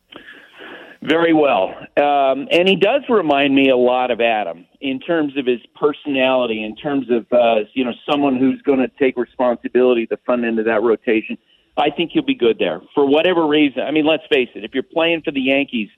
Very 1.01 1.33
well. 1.33 1.73
Um, 1.95 2.47
and 2.51 2.67
he 2.67 2.75
does 2.75 3.03
remind 3.07 3.55
me 3.55 3.69
a 3.69 3.77
lot 3.77 4.11
of 4.11 4.19
Adam 4.19 4.65
in 4.81 4.99
terms 4.99 5.37
of 5.37 5.45
his 5.45 5.61
personality, 5.79 6.63
in 6.63 6.75
terms 6.75 7.09
of, 7.09 7.25
uh, 7.31 7.65
you 7.73 7.85
know, 7.85 7.93
someone 8.09 8.37
who's 8.37 8.61
going 8.63 8.79
to 8.79 8.89
take 8.99 9.15
responsibility 9.15 10.07
the 10.09 10.19
front 10.25 10.43
end 10.43 10.59
of 10.59 10.65
that 10.65 10.83
rotation. 10.83 11.37
I 11.77 11.89
think 11.89 12.11
he'll 12.11 12.23
be 12.23 12.35
good 12.35 12.59
there 12.59 12.81
for 12.93 13.05
whatever 13.07 13.47
reason. 13.47 13.83
I 13.83 13.91
mean, 13.91 14.05
let's 14.05 14.23
face 14.29 14.49
it. 14.55 14.65
If 14.65 14.73
you're 14.73 14.83
playing 14.83 15.21
for 15.21 15.31
the 15.31 15.39
Yankees 15.39 15.89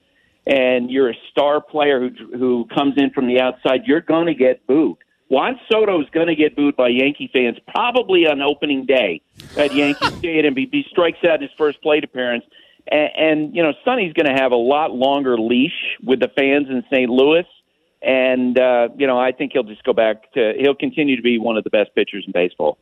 and 0.45 0.91
you're 0.91 1.09
a 1.09 1.17
star 1.31 1.61
player 1.61 1.99
who, 1.99 2.37
who 2.37 2.67
comes 2.73 2.93
in 2.97 3.09
from 3.09 3.27
the 3.27 3.39
outside, 3.39 3.81
you're 3.85 4.01
going 4.01 4.27
to 4.27 4.35
get 4.35 4.67
booed. 4.67 4.97
Juan 5.29 5.59
Soto 5.71 5.99
is 6.01 6.09
going 6.11 6.27
to 6.27 6.35
get 6.35 6.55
booed 6.55 6.75
by 6.75 6.89
Yankee 6.89 7.29
fans 7.31 7.57
probably 7.73 8.27
on 8.27 8.41
opening 8.41 8.85
day 8.85 9.21
at 9.57 9.73
Yankee 9.73 10.11
Stadium. 10.17 10.55
He, 10.55 10.67
he 10.71 10.85
strikes 10.89 11.23
out 11.23 11.41
his 11.41 11.49
first 11.57 11.81
plate 11.81 12.03
appearance. 12.03 12.43
And, 12.91 13.09
and 13.15 13.55
you 13.55 13.63
know, 13.63 13.73
Sonny's 13.83 14.13
going 14.13 14.27
to 14.27 14.39
have 14.39 14.51
a 14.51 14.57
lot 14.57 14.91
longer 14.91 15.37
leash 15.39 15.97
with 16.03 16.19
the 16.19 16.27
fans 16.27 16.67
in 16.69 16.83
St. 16.91 17.09
Louis. 17.09 17.45
And, 18.01 18.59
uh, 18.59 18.89
you 18.97 19.07
know, 19.07 19.19
I 19.19 19.31
think 19.31 19.53
he'll 19.53 19.63
just 19.63 19.83
go 19.83 19.93
back 19.93 20.31
to, 20.33 20.53
he'll 20.59 20.75
continue 20.75 21.15
to 21.15 21.21
be 21.21 21.37
one 21.37 21.57
of 21.57 21.63
the 21.63 21.69
best 21.69 21.93
pitchers 21.95 22.23
in 22.25 22.31
baseball. 22.31 22.77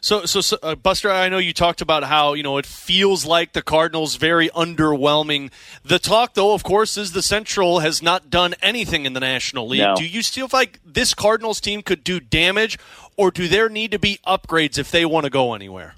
So, 0.00 0.24
so, 0.26 0.40
so 0.40 0.58
uh, 0.62 0.74
Buster, 0.74 1.10
I 1.10 1.28
know 1.28 1.38
you 1.38 1.52
talked 1.52 1.80
about 1.80 2.04
how 2.04 2.34
you 2.34 2.42
know 2.42 2.58
it 2.58 2.66
feels 2.66 3.24
like 3.24 3.52
the 3.52 3.62
Cardinals 3.62 4.16
very 4.16 4.48
underwhelming. 4.50 5.50
The 5.84 5.98
talk, 5.98 6.34
though, 6.34 6.54
of 6.54 6.62
course, 6.62 6.96
is 6.96 7.12
the 7.12 7.22
Central 7.22 7.80
has 7.80 8.02
not 8.02 8.30
done 8.30 8.54
anything 8.62 9.06
in 9.06 9.12
the 9.12 9.20
National 9.20 9.68
League. 9.68 9.80
No. 9.80 9.94
Do 9.96 10.06
you 10.06 10.22
still 10.22 10.48
feel 10.48 10.58
like 10.58 10.80
this 10.84 11.14
Cardinals 11.14 11.60
team 11.60 11.82
could 11.82 12.02
do 12.02 12.20
damage, 12.20 12.78
or 13.16 13.30
do 13.30 13.48
there 13.48 13.68
need 13.68 13.90
to 13.90 13.98
be 13.98 14.18
upgrades 14.26 14.78
if 14.78 14.90
they 14.90 15.04
want 15.04 15.24
to 15.24 15.30
go 15.30 15.54
anywhere? 15.54 15.94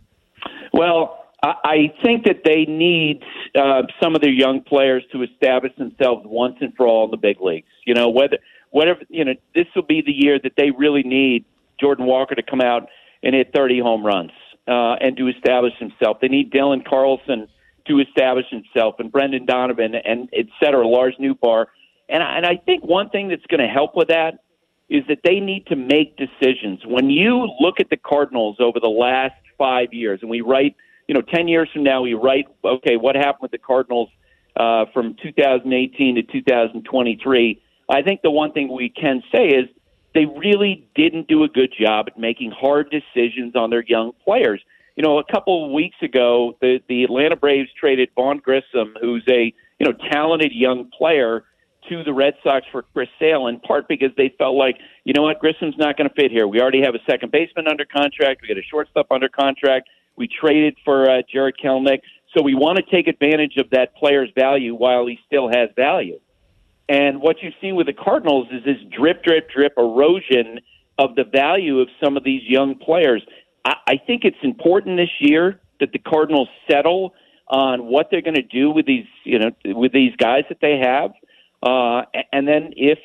Well, 0.73 1.20
I, 1.43 1.93
think 2.03 2.25
that 2.25 2.43
they 2.45 2.65
need 2.67 3.23
uh, 3.55 3.83
some 4.03 4.15
of 4.15 4.21
their 4.21 4.33
young 4.33 4.63
players 4.63 5.03
to 5.13 5.23
establish 5.23 5.73
themselves 5.77 6.23
once 6.27 6.57
and 6.61 6.75
for 6.77 6.87
all 6.87 7.07
in 7.07 7.11
the 7.11 7.17
big 7.17 7.41
leagues. 7.41 7.69
You 7.87 7.95
know, 7.95 8.11
whether 8.11 8.39
whatever 8.71 9.01
you 9.09 9.25
know, 9.25 9.35
this 9.55 9.67
will 9.75 9.83
be 9.83 10.03
the 10.03 10.13
year 10.13 10.39
that 10.43 10.53
they 10.57 10.71
really 10.71 11.03
need 11.03 11.45
Jordan 11.81 12.07
Walker 12.07 12.35
to 12.35 12.43
come 12.43 12.61
out 12.61 12.89
and 13.23 13.35
hit 13.35 13.53
30 13.55 13.81
home 13.81 14.05
runs 14.05 14.33
uh, 14.69 14.95
and 15.01 15.17
to 15.17 15.29
establish 15.29 15.73
himself. 15.79 16.19
They 16.21 16.29
need 16.29 16.53
Dylan 16.53 16.87
Carlson 16.87 17.49
to 17.87 17.99
establish 17.99 18.47
himself, 18.51 18.97
and 18.99 19.11
Brendan 19.11 19.47
Donovan, 19.47 19.95
and 19.95 20.29
et 20.33 20.47
cetera, 20.63 20.87
Lars 20.87 21.17
Nootbaar. 21.19 21.67
And 22.09 22.23
I, 22.23 22.37
and 22.37 22.47
I 22.47 22.57
think 22.57 22.85
one 22.85 23.09
thing 23.09 23.29
that's 23.29 23.47
going 23.47 23.61
to 23.61 23.69
help 23.73 23.97
with 23.97 24.09
that 24.09 24.45
is 24.89 25.05
that 25.09 25.21
they 25.25 25.41
need 25.41 25.67
to 25.69 25.77
make 25.77 26.17
decisions. 26.17 26.81
When 26.85 27.11
you 27.11 27.49
look 27.61 27.81
at 27.81 27.91
the 27.91 27.97
Cardinals 27.97 28.57
over 28.61 28.81
the 28.81 28.89
last 28.89 29.35
five 29.57 29.93
years, 29.93 30.19
and 30.21 30.31
we 30.31 30.41
write, 30.41 30.77
you 31.11 31.15
know, 31.15 31.23
10 31.23 31.49
years 31.49 31.69
from 31.73 31.83
now, 31.83 32.03
we 32.03 32.15
write, 32.15 32.47
okay, 32.65 32.97
what 32.97 33.17
happened 33.17 33.43
with 33.43 33.51
the 33.51 33.59
Cardinals 33.59 34.09
uh, 34.55 34.85
from 34.95 35.17
2018 35.21 36.15
to 36.15 36.23
2023? 36.23 37.63
I 37.89 38.03
think 38.03 38.23
the 38.23 38.31
one 38.31 38.53
thing 38.53 38.73
we 38.73 38.91
can 38.91 39.21
say 39.35 39.49
is 39.49 39.69
they 40.15 40.27
really 40.27 40.89
didn't 40.95 41.27
do 41.27 41.43
a 41.43 41.49
good 41.49 41.75
job 41.77 42.07
at 42.07 42.17
making 42.17 42.53
hard 42.53 42.93
decisions 42.93 43.57
on 43.57 43.71
their 43.71 43.83
young 43.83 44.13
players. 44.25 44.63
You 44.95 45.03
know, 45.03 45.19
a 45.19 45.25
couple 45.25 45.67
of 45.67 45.73
weeks 45.73 45.97
ago, 46.01 46.57
the 46.61 46.79
the 46.89 47.03
Atlanta 47.03 47.35
Braves 47.35 47.71
traded 47.77 48.11
Vaughn 48.15 48.39
Grissom, 48.39 48.95
who's 49.01 49.25
a 49.29 49.53
you 49.81 49.87
know 49.87 49.93
talented 50.13 50.53
young 50.53 50.93
player, 50.97 51.43
to 51.89 52.05
the 52.05 52.13
Red 52.13 52.35
Sox 52.45 52.67
for 52.71 52.83
Chris 52.83 53.09
Sale, 53.19 53.49
in 53.49 53.59
part 53.61 53.89
because 53.89 54.11
they 54.17 54.33
felt 54.39 54.55
like, 54.55 54.77
you 55.05 55.13
know 55.13 55.23
what, 55.23 55.41
Grissom's 55.41 55.77
not 55.77 55.97
going 55.97 56.09
to 56.09 56.15
fit 56.15 56.31
here. 56.31 56.47
We 56.47 56.61
already 56.61 56.83
have 56.83 56.95
a 56.95 57.03
second 57.11 57.33
baseman 57.33 57.67
under 57.67 57.85
contract. 57.85 58.43
We 58.43 58.49
got 58.49 58.59
a 58.59 58.63
shortstop 58.71 59.11
under 59.11 59.29
contract. 59.29 59.89
We 60.21 60.29
traded 60.29 60.77
for 60.85 61.11
uh, 61.11 61.23
Jarred 61.33 61.57
Kelenic, 61.65 62.03
so 62.37 62.43
we 62.43 62.55
want 62.55 62.77
to 62.77 62.83
take 62.95 63.09
advantage 63.09 63.57
of 63.57 63.71
that 63.71 63.97
player's 63.97 64.29
value 64.37 64.75
while 64.75 65.07
he 65.07 65.19
still 65.27 65.49
has 65.49 65.71
value. 65.75 66.21
And 66.91 67.23
what 67.23 67.37
you 67.43 67.53
see 67.59 67.73
with 67.73 67.87
the 67.87 67.95
Cardinals 67.95 68.47
is 68.53 68.63
this 68.63 68.77
drip, 68.95 69.25
drip, 69.25 69.49
drip 69.49 69.73
erosion 69.79 70.61
of 70.99 71.15
the 71.15 71.25
value 71.25 71.81
of 71.81 71.89
some 72.05 72.19
of 72.19 72.23
these 72.23 72.43
young 72.45 72.75
players. 72.75 73.23
I, 73.65 73.77
I 73.87 73.97
think 73.97 74.25
it's 74.25 74.37
important 74.43 74.99
this 74.99 75.09
year 75.21 75.59
that 75.81 75.93
the 75.93 75.99
Cardinals 75.99 76.49
settle 76.71 77.15
on 77.49 77.87
what 77.87 78.09
they're 78.11 78.21
going 78.21 78.35
to 78.35 78.43
do 78.43 78.71
with 78.71 78.85
these, 78.85 79.07
you 79.25 79.39
know, 79.39 79.53
with 79.65 79.93
these 79.93 80.15
guys 80.17 80.45
that 80.51 80.59
they 80.61 80.81
have. 80.83 81.13
Uh, 81.63 82.03
and 82.31 82.47
then 82.47 82.75
if, 82.77 82.99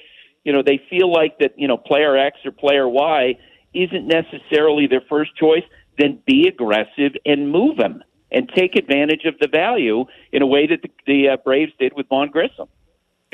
you 0.44 0.52
know, 0.52 0.64
they 0.64 0.82
feel 0.90 1.10
like 1.10 1.40
that, 1.40 1.54
you 1.56 1.70
know, 1.70 1.78
player 1.78 2.18
X 2.18 2.40
or 2.44 2.52
player 2.52 2.90
Y 2.90 3.38
isn't 3.74 4.06
necessarily 4.06 4.88
their 4.88 5.04
first 5.10 5.34
choice, 5.38 5.64
then 5.97 6.19
be 6.26 6.47
aggressive 6.47 7.13
and 7.26 7.51
move 7.51 7.77
them 7.77 8.03
and 8.31 8.49
take 8.55 8.76
advantage 8.76 9.26
of 9.26 9.35
the 9.39 9.47
value 9.47 10.05
in 10.31 10.41
a 10.41 10.47
way 10.47 10.67
that 10.67 10.81
the, 10.81 10.89
the 11.07 11.30
uh, 11.30 11.38
Braves 11.38 11.72
did 11.80 11.93
with 11.93 12.07
Vaughn 12.09 12.30
Grissom. 12.30 12.67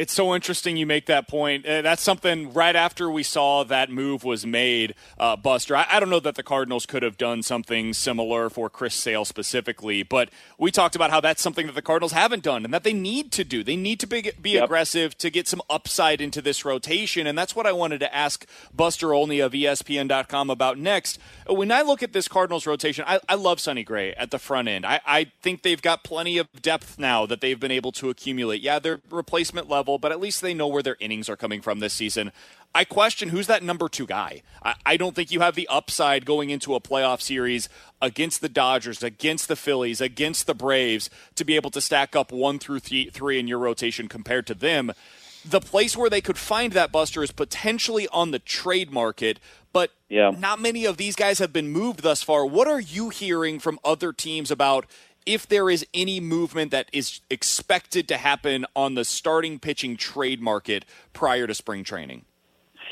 It's 0.02 0.14
so 0.14 0.34
interesting 0.34 0.78
you 0.78 0.88
make 0.88 1.06
that 1.06 1.28
point. 1.28 1.64
Uh, 1.64 1.84
that's 1.84 2.02
something 2.02 2.52
right 2.53 2.76
after 2.76 3.11
we 3.11 3.22
saw 3.22 3.64
that 3.65 3.91
move 3.91 4.23
was 4.23 4.48
made, 4.48 4.95
uh, 5.19 5.36
Buster. 5.36 5.76
I, 5.76 5.86
I 5.91 5.99
don't 5.99 6.10
know 6.10 6.19
that 6.22 6.34
the 6.34 6.41
Cardinals 6.41 6.88
could 6.88 7.03
have 7.03 7.19
done 7.19 7.44
something 7.44 7.94
similar 7.94 8.49
for 8.49 8.68
Chris 8.68 8.95
Sale 8.95 9.26
specifically, 9.26 10.02
but 10.02 10.30
we 10.57 10.72
talked 10.72 10.95
about 10.95 11.11
how 11.11 11.22
that's 11.22 11.44
something 11.44 11.68
that 11.68 11.76
the 11.76 11.84
Cardinals 11.84 12.14
haven't 12.14 12.41
done 12.41 12.65
and 12.65 12.73
that 12.73 12.84
they 12.84 12.94
need 12.94 13.32
to 13.34 13.44
do. 13.44 13.64
They 13.64 13.76
need 13.76 13.99
to 13.99 14.07
be, 14.07 14.32
be 14.41 14.57
aggressive 14.57 15.15
to 15.19 15.30
get 15.30 15.48
some 15.48 15.61
upside 15.69 16.19
into 16.19 16.41
this 16.41 16.65
rotation, 16.65 17.28
and 17.28 17.38
that's 17.38 17.56
what 17.56 17.68
I 17.68 17.72
wanted 17.72 17.99
to 17.99 18.11
ask 18.11 18.48
Buster 18.73 19.14
Olney 19.14 19.40
of 19.40 19.52
ESPN.com 19.52 20.49
about 20.49 20.80
next. 20.80 21.19
When 21.45 21.72
I 21.72 21.84
look 21.84 22.02
at 22.02 22.11
this 22.11 22.28
Cardinals 22.28 22.65
rotation, 22.65 23.06
I, 23.07 23.19
I 23.30 23.36
love 23.36 23.60
Sonny 23.60 23.84
Gray 23.84 24.15
at 24.15 24.32
the 24.32 24.40
front 24.40 24.68
end. 24.68 24.84
I, 24.84 24.99
I 25.06 25.32
think 25.44 25.61
they've 25.61 25.80
got 25.80 26.03
plenty 26.03 26.40
of 26.40 26.48
depth 26.60 26.98
now 26.98 27.28
that 27.28 27.40
they've 27.40 27.60
been 27.60 27.69
able 27.69 27.91
to 27.91 28.10
accumulate. 28.10 28.61
Yeah, 28.61 28.80
they're 28.80 28.99
replacement 29.11 29.69
level, 29.69 29.90
but 29.99 30.11
at 30.11 30.19
least 30.19 30.41
they 30.41 30.53
know 30.53 30.68
where 30.68 30.84
their 30.84 30.97
innings 30.99 31.30
are 31.30 31.35
coming 31.35 31.61
from 31.61 31.80
this 31.80 31.93
season. 31.93 32.31
I 32.73 32.85
question 32.85 33.30
who's 33.30 33.47
that 33.47 33.63
number 33.63 33.89
two 33.89 34.05
guy. 34.05 34.41
I, 34.63 34.76
I 34.85 34.97
don't 34.97 35.15
think 35.15 35.31
you 35.31 35.41
have 35.41 35.55
the 35.55 35.68
upside 35.68 36.26
going 36.26 36.49
into 36.49 36.73
a 36.76 36.80
playoff 36.80 37.22
series 37.22 37.68
against 38.01 38.41
the 38.41 38.49
Dodgers, 38.49 39.03
against 39.03 39.47
the 39.47 39.55
Phillies, 39.55 39.99
against 40.01 40.47
the 40.47 40.53
Braves 40.55 41.09
to 41.35 41.43
be 41.43 41.55
able 41.55 41.72
to 41.72 41.81
stack 41.81 42.15
up 42.15 42.31
one 42.31 42.59
through 42.59 42.80
th- 42.80 43.11
three 43.11 43.39
in 43.39 43.47
your 43.47 43.59
rotation 43.59 44.07
compared 44.07 44.47
to 44.47 44.53
them. 44.53 44.91
The 45.43 45.59
place 45.59 45.97
where 45.97 46.09
they 46.09 46.22
could 46.22 46.38
find 46.38 46.72
that 46.73 46.91
buster 46.91 47.23
is 47.23 47.31
potentially 47.31 48.07
on 48.09 48.31
the 48.31 48.39
trade 48.39 48.91
market, 48.91 49.39
but 49.73 49.91
Yeah. 50.07 50.30
not 50.30 50.61
many 50.61 50.85
of 50.85 50.97
these 50.97 51.15
guys 51.15 51.39
have 51.39 51.51
been 51.51 51.69
moved 51.69 52.03
thus 52.03 52.22
far. 52.22 52.45
What 52.45 52.68
are 52.68 52.80
you 52.80 53.09
hearing 53.09 53.59
from 53.59 53.80
other 53.84 54.13
teams 54.13 54.51
about 54.51 54.85
if 55.26 55.48
there 55.48 55.69
is 55.69 55.85
any 55.93 56.19
movement 56.19 56.72
that 56.72 56.89
is 56.91 57.22
expected 57.30 58.07
to 58.07 58.18
happen 58.18 58.65
on 58.76 58.95
the 58.95 59.06
starting 59.06 59.60
pitching 59.60 59.98
trade 59.98 60.41
market 60.41 60.85
prior 61.14 61.48
to 61.48 61.53
spring 61.53 61.84
training? 61.84 62.26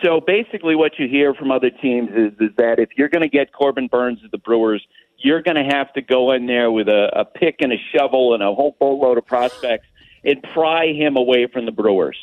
So 0.03 0.21
basically, 0.21 0.75
what 0.75 0.97
you 0.97 1.07
hear 1.07 1.33
from 1.33 1.51
other 1.51 1.69
teams 1.69 2.09
is, 2.11 2.33
is 2.39 2.55
that 2.57 2.79
if 2.79 2.89
you're 2.95 3.09
going 3.09 3.21
to 3.21 3.29
get 3.29 3.51
Corbin 3.51 3.87
Burnes 3.87 4.23
of 4.23 4.31
the 4.31 4.37
Brewers, 4.37 4.85
you're 5.17 5.41
going 5.41 5.57
to 5.57 5.75
have 5.75 5.91
to 5.93 6.01
go 6.01 6.31
in 6.31 6.45
there 6.45 6.71
with 6.71 6.87
a, 6.87 7.19
a 7.19 7.25
pick 7.25 7.57
and 7.59 7.73
a 7.73 7.77
shovel 7.93 8.33
and 8.33 8.41
a 8.41 8.53
whole 8.53 8.77
boatload 8.79 9.17
of 9.17 9.25
prospects 9.25 9.87
and 10.23 10.41
pry 10.53 10.93
him 10.93 11.17
away 11.17 11.47
from 11.47 11.65
the 11.65 11.71
Brewers. 11.71 12.17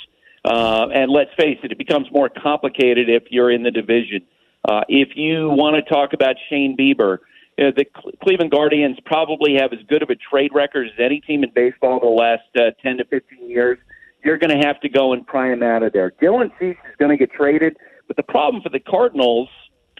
Uh, 0.45 0.89
and 0.95 1.11
let's 1.11 1.31
face 1.35 1.59
it, 1.62 1.73
it 1.73 1.78
becomes 1.78 2.11
more 2.12 2.28
complicated 2.28 3.11
if 3.11 3.24
you're 3.31 3.51
in 3.51 3.62
the 3.62 3.70
division. 3.70 4.23
Uh, 4.65 4.83
if 4.89 5.16
you 5.16 5.51
want 5.51 5.77
to 5.77 5.83
talk 5.83 6.12
about 6.12 6.37
Shane 6.49 6.77
Bieber, 6.77 7.19
you 7.57 7.65
know, 7.65 7.73
the 7.74 7.87
Cleveland 8.23 8.51
Guardians 8.51 8.99
probably 9.05 9.55
have 9.55 9.73
as 9.73 9.78
good 9.89 10.03
of 10.03 10.11
a 10.11 10.16
trade 10.16 10.51
record 10.55 10.89
as 10.89 10.93
any 10.99 11.20
team 11.20 11.43
in 11.43 11.51
baseball 11.55 12.01
in 12.01 12.07
the 12.07 12.15
last 12.15 12.43
uh, 12.57 12.70
10 12.83 12.99
to 12.99 13.05
15 13.05 13.49
years. 13.49 13.78
You're 14.24 14.39
going 14.39 14.59
to 14.59 14.66
have 14.66 14.81
to 14.81 14.89
go 14.89 15.12
and 15.12 15.27
pry 15.27 15.53
him 15.53 15.62
out 15.62 15.83
of 15.83 15.93
there. 15.93 16.12
Dylan 16.20 16.51
Cease 16.59 16.77
is 16.89 16.97
going 16.99 17.11
to 17.11 17.16
get 17.16 17.33
traded, 17.33 17.77
But 18.09 18.16
the 18.16 18.23
problem 18.23 18.62
for 18.62 18.69
the 18.69 18.81
Cardinals 18.81 19.49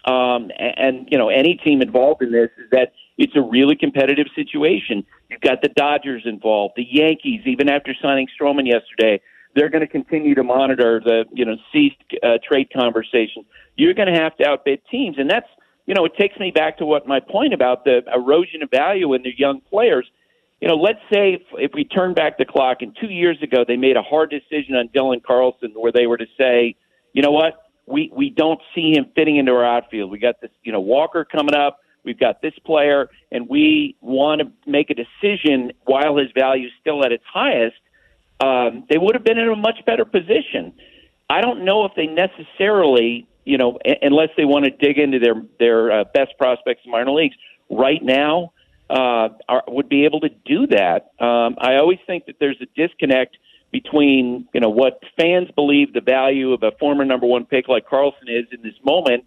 um, 0.07 0.51
and, 0.59 0.79
and 0.79 1.09
you 1.11 1.19
know 1.19 1.29
any 1.29 1.57
team 1.57 1.83
involved 1.83 2.23
in 2.23 2.31
this 2.31 2.51
is 2.59 2.71
that 2.71 2.93
it's 3.19 3.35
a 3.35 3.41
really 3.41 3.75
competitive 3.75 4.27
situation. 4.35 5.05
You've 5.31 5.41
got 5.41 5.63
the 5.63 5.69
Dodgers 5.69 6.23
involved, 6.27 6.75
the 6.77 6.87
Yankees. 6.89 7.43
Even 7.45 7.69
after 7.69 7.95
signing 8.01 8.29
Stroman 8.41 8.67
yesterday, 8.67 9.21
they're 9.55 9.69
going 9.69 9.81
to 9.81 9.89
continue 9.89 10.35
to 10.35 10.45
monitor 10.45 11.01
the 11.05 11.25
you 11.33 11.45
know 11.45 11.57
ceased 11.73 11.97
uh, 12.23 12.39
trade 12.47 12.69
conversation. 12.73 13.45
You're 13.77 13.95
going 13.95 14.13
to 14.13 14.21
have 14.21 14.37
to 14.37 14.49
outbid 14.49 14.81
teams, 14.91 15.19
and 15.19 15.29
that's 15.29 15.49
you 15.87 15.95
know 15.95 16.05
it 16.05 16.13
takes 16.17 16.39
me 16.39 16.51
back 16.51 16.79
to 16.79 16.87
what 16.87 17.07
my 17.07 17.21
point 17.21 17.55
about 17.55 17.85
the 17.85 18.03
erosion 18.15 18.63
of 18.63 18.71
value 18.71 19.15
in 19.15 19.23
the 19.23 19.33
young 19.37 19.61
players. 19.61 20.07
You 20.61 20.69
know, 20.69 20.77
let's 20.77 21.01
say 21.13 21.35
if, 21.35 21.43
if 21.53 21.73
we 21.75 21.85
turn 21.85 22.15
back 22.15 22.39
the 22.39 22.47
clock 22.47 22.79
and 22.81 22.97
two 22.99 23.09
years 23.09 23.43
ago 23.43 23.65
they 23.67 23.77
made 23.77 23.97
a 23.97 24.03
hard 24.03 24.31
decision 24.31 24.75
on 24.75 24.89
Dylan 24.89 25.23
Carlson 25.23 25.73
where 25.75 25.93
they 25.93 26.07
were 26.07 26.17
to 26.17 26.27
say, 26.39 26.77
you 27.13 27.23
know 27.23 27.31
what, 27.31 27.67
we 27.87 28.11
we 28.15 28.31
don't 28.31 28.61
see 28.75 28.93
him 28.93 29.07
fitting 29.15 29.37
into 29.37 29.53
our 29.53 29.65
outfield. 29.65 30.11
We 30.11 30.19
got 30.19 30.41
this, 30.41 30.51
you 30.63 30.73
know, 30.73 30.81
Walker 30.81 31.25
coming 31.25 31.55
up. 31.55 31.81
We've 32.05 32.19
got 32.19 32.41
this 32.41 32.55
player, 32.65 33.11
and 33.33 33.49
we 33.49 33.97
want 34.01 34.41
to 34.41 34.53
make 34.71 34.91
a 34.91 34.95
decision 34.95 35.73
while 35.85 36.17
his 36.17 36.29
value 36.39 36.69
is 36.69 36.73
still 36.81 37.05
at 37.05 37.11
its 37.11 37.25
highest. 37.27 37.77
Um, 38.41 38.85
they 38.89 38.97
would 38.97 39.15
have 39.17 39.25
been 39.25 39.39
in 39.39 39.49
a 39.49 39.57
much 39.57 39.85
better 39.85 40.05
position. 40.05 40.73
I 41.29 41.41
don't 41.41 41.65
know 41.65 41.85
if 41.85 41.93
they 41.97 42.07
necessarily, 42.07 43.27
you 43.47 43.57
know, 43.57 43.79
unless 44.03 44.31
they 44.37 44.45
want 44.45 44.65
to 44.65 44.71
dig 44.71 44.99
into 44.99 45.19
their 45.19 45.35
their 45.59 46.01
uh, 46.01 46.05
best 46.13 46.37
prospects 46.37 46.83
in 46.85 46.91
minor 46.91 47.13
leagues 47.13 47.37
right 47.71 48.03
now, 48.03 48.53
uh, 48.91 49.29
are, 49.49 49.65
would 49.69 49.89
be 49.89 50.05
able 50.05 50.21
to 50.21 50.29
do 50.45 50.67
that. 50.67 51.13
Um, 51.19 51.57
I 51.59 51.77
always 51.77 51.99
think 52.07 52.27
that 52.27 52.37
there's 52.41 52.61
a 52.61 52.67
disconnect 52.77 53.39
between 53.71 54.49
you 54.53 54.61
know 54.61 54.69
what 54.69 55.01
fans 55.19 55.49
believe 55.55 55.93
the 55.95 56.01
value 56.01 56.53
of 56.53 56.63
a 56.63 56.73
former 56.79 57.05
number 57.05 57.27
one 57.27 57.47
pick 57.47 57.69
like 57.69 57.87
Carlson 57.89 58.29
is 58.29 58.47
in 58.51 58.63
this 58.63 58.75
moment 58.85 59.25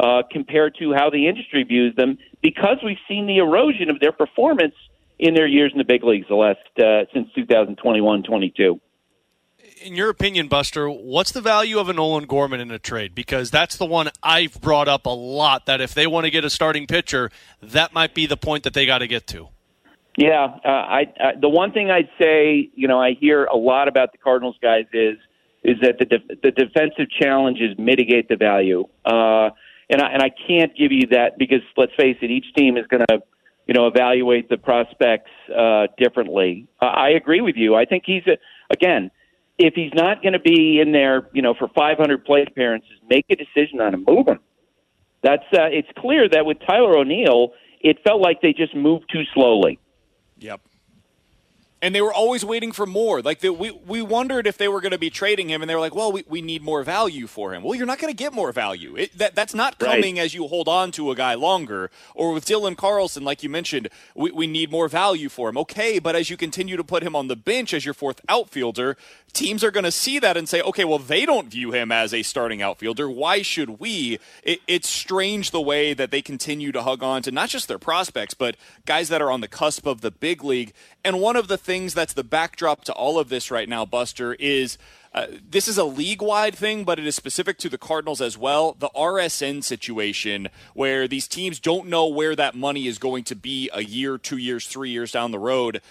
uh, 0.00 0.22
compared 0.30 0.76
to 0.80 0.92
how 0.92 1.08
the 1.10 1.28
industry 1.28 1.62
views 1.62 1.94
them 1.94 2.18
because 2.42 2.78
we've 2.84 2.98
seen 3.08 3.26
the 3.26 3.38
erosion 3.38 3.88
of 3.88 4.00
their 4.00 4.12
performance 4.12 4.74
in 5.18 5.34
their 5.34 5.46
years 5.46 5.70
in 5.72 5.78
the 5.78 5.84
big 5.84 6.02
leagues 6.02 6.26
the 6.28 6.34
last 6.34 6.58
uh, 6.78 7.04
since 7.12 7.28
2021-22. 7.36 8.80
In 9.82 9.96
your 9.96 10.10
opinion, 10.10 10.48
Buster, 10.48 10.90
what's 10.90 11.32
the 11.32 11.40
value 11.40 11.78
of 11.78 11.88
a 11.88 11.94
Nolan 11.94 12.26
Gorman 12.26 12.60
in 12.60 12.70
a 12.70 12.78
trade? 12.78 13.14
Because 13.14 13.50
that's 13.50 13.76
the 13.76 13.86
one 13.86 14.10
I've 14.22 14.60
brought 14.60 14.88
up 14.88 15.06
a 15.06 15.10
lot. 15.10 15.64
That 15.66 15.80
if 15.80 15.94
they 15.94 16.06
want 16.06 16.24
to 16.24 16.30
get 16.30 16.44
a 16.44 16.50
starting 16.50 16.86
pitcher, 16.86 17.30
that 17.62 17.94
might 17.94 18.12
be 18.12 18.26
the 18.26 18.36
point 18.36 18.64
that 18.64 18.74
they 18.74 18.84
got 18.84 18.98
to 18.98 19.06
get 19.06 19.26
to. 19.28 19.48
Yeah, 20.18 20.44
uh, 20.64 20.68
I, 20.68 21.00
I 21.18 21.32
the 21.40 21.48
one 21.48 21.72
thing 21.72 21.90
I'd 21.90 22.10
say, 22.20 22.68
you 22.74 22.88
know, 22.88 23.00
I 23.00 23.14
hear 23.14 23.44
a 23.44 23.56
lot 23.56 23.88
about 23.88 24.12
the 24.12 24.18
Cardinals 24.18 24.56
guys 24.60 24.84
is 24.92 25.16
is 25.62 25.76
that 25.82 25.98
the 25.98 26.04
de- 26.04 26.36
the 26.42 26.50
defensive 26.50 27.06
challenges 27.10 27.78
mitigate 27.78 28.28
the 28.28 28.36
value, 28.36 28.84
uh, 29.06 29.50
and 29.88 30.02
I 30.02 30.10
and 30.12 30.22
I 30.22 30.30
can't 30.46 30.76
give 30.76 30.92
you 30.92 31.06
that 31.12 31.38
because 31.38 31.60
let's 31.76 31.92
face 31.96 32.16
it, 32.20 32.30
each 32.30 32.52
team 32.54 32.76
is 32.76 32.86
going 32.88 33.04
to 33.08 33.22
you 33.66 33.72
know 33.72 33.86
evaluate 33.86 34.50
the 34.50 34.58
prospects 34.58 35.30
uh, 35.56 35.86
differently. 35.96 36.66
Uh, 36.82 36.86
I 36.86 37.10
agree 37.10 37.40
with 37.40 37.56
you. 37.56 37.74
I 37.74 37.86
think 37.86 38.02
he's 38.04 38.26
a, 38.26 38.36
again, 38.70 39.10
if 39.60 39.74
he's 39.74 39.92
not 39.94 40.22
going 40.22 40.32
to 40.32 40.40
be 40.40 40.80
in 40.80 40.92
there, 40.92 41.28
you 41.32 41.42
know, 41.42 41.54
for 41.54 41.68
500 41.68 42.24
plate 42.24 42.48
appearances, 42.48 42.92
make 43.08 43.26
a 43.30 43.36
decision 43.36 43.80
on 43.80 43.92
him, 43.92 44.04
move 44.08 44.26
him. 44.26 44.40
That's 45.22 45.44
uh, 45.52 45.68
it's 45.70 45.88
clear 45.98 46.28
that 46.30 46.46
with 46.46 46.56
Tyler 46.66 46.96
O'Neill, 46.96 47.52
it 47.80 47.98
felt 48.02 48.22
like 48.22 48.40
they 48.40 48.54
just 48.54 48.74
moved 48.74 49.04
too 49.12 49.22
slowly. 49.34 49.78
Yep. 50.38 50.62
And 51.82 51.94
they 51.94 52.02
were 52.02 52.12
always 52.12 52.44
waiting 52.44 52.72
for 52.72 52.84
more. 52.84 53.22
Like 53.22 53.40
the, 53.40 53.52
we, 53.52 53.70
we 53.70 54.02
wondered 54.02 54.46
if 54.46 54.58
they 54.58 54.68
were 54.68 54.80
going 54.80 54.92
to 54.92 54.98
be 54.98 55.08
trading 55.08 55.48
him, 55.48 55.62
and 55.62 55.70
they 55.70 55.74
were 55.74 55.80
like, 55.80 55.94
"Well, 55.94 56.12
we, 56.12 56.24
we 56.28 56.42
need 56.42 56.62
more 56.62 56.82
value 56.82 57.26
for 57.26 57.54
him." 57.54 57.62
Well, 57.62 57.74
you're 57.74 57.86
not 57.86 57.98
going 57.98 58.12
to 58.12 58.16
get 58.16 58.32
more 58.32 58.52
value. 58.52 58.96
It, 58.96 59.16
that 59.16 59.34
that's 59.34 59.54
not 59.54 59.78
coming 59.78 60.16
right. 60.16 60.24
as 60.24 60.34
you 60.34 60.46
hold 60.46 60.68
on 60.68 60.92
to 60.92 61.10
a 61.10 61.14
guy 61.14 61.34
longer. 61.34 61.90
Or 62.14 62.32
with 62.32 62.44
Dylan 62.44 62.76
Carlson, 62.76 63.24
like 63.24 63.42
you 63.42 63.48
mentioned, 63.48 63.88
we, 64.14 64.30
we 64.30 64.46
need 64.46 64.70
more 64.70 64.88
value 64.88 65.28
for 65.28 65.48
him. 65.48 65.56
Okay, 65.56 65.98
but 65.98 66.14
as 66.14 66.28
you 66.28 66.36
continue 66.36 66.76
to 66.76 66.84
put 66.84 67.02
him 67.02 67.16
on 67.16 67.28
the 67.28 67.36
bench 67.36 67.72
as 67.72 67.84
your 67.84 67.94
fourth 67.94 68.20
outfielder, 68.28 68.96
teams 69.32 69.64
are 69.64 69.70
going 69.70 69.84
to 69.84 69.90
see 69.90 70.18
that 70.18 70.36
and 70.36 70.48
say, 70.48 70.60
okay, 70.62 70.84
well, 70.84 70.98
they 70.98 71.24
don't 71.24 71.48
view 71.48 71.72
him 71.72 71.90
as 71.92 72.12
a 72.12 72.22
starting 72.22 72.62
outfielder. 72.62 73.08
Why 73.08 73.42
should 73.42 73.80
we? 73.80 74.18
It, 74.42 74.60
it's 74.66 74.88
strange 74.88 75.50
the 75.50 75.60
way 75.60 75.94
that 75.94 76.10
they 76.10 76.22
continue 76.22 76.72
to 76.72 76.82
hug 76.82 77.02
on 77.02 77.22
to 77.22 77.30
not 77.30 77.48
just 77.48 77.68
their 77.68 77.78
prospects, 77.78 78.34
but 78.34 78.56
guys 78.86 79.08
that 79.08 79.22
are 79.22 79.30
on 79.30 79.40
the 79.40 79.48
cusp 79.48 79.86
of 79.86 80.00
the 80.00 80.10
big 80.10 80.44
league. 80.44 80.72
And 81.04 81.20
one 81.20 81.36
of 81.36 81.48
the 81.48 81.56
things 81.56 81.94
that's 81.94 82.12
the 82.12 82.24
backdrop 82.24 82.84
to 82.84 82.92
all 82.92 83.18
of 83.18 83.28
this 83.28 83.50
right 83.50 83.68
now, 83.68 83.84
Buster, 83.84 84.34
is. 84.34 84.78
Uh, 85.12 85.26
this 85.50 85.66
is 85.66 85.76
a 85.76 85.82
league 85.82 86.22
wide 86.22 86.54
thing, 86.54 86.84
but 86.84 87.00
it 87.00 87.04
is 87.04 87.16
specific 87.16 87.58
to 87.58 87.68
the 87.68 87.76
Cardinals 87.76 88.20
as 88.20 88.38
well. 88.38 88.76
The 88.78 88.90
RSN 88.90 89.64
situation, 89.64 90.48
where 90.72 91.08
these 91.08 91.26
teams 91.26 91.58
don't 91.58 91.88
know 91.88 92.06
where 92.06 92.36
that 92.36 92.54
money 92.54 92.86
is 92.86 92.98
going 92.98 93.24
to 93.24 93.34
be 93.34 93.68
a 93.72 93.82
year, 93.82 94.18
two 94.18 94.36
years, 94.36 94.68
three 94.68 94.90
years 94.90 95.10
down 95.10 95.32
the 95.32 95.40
road 95.40 95.82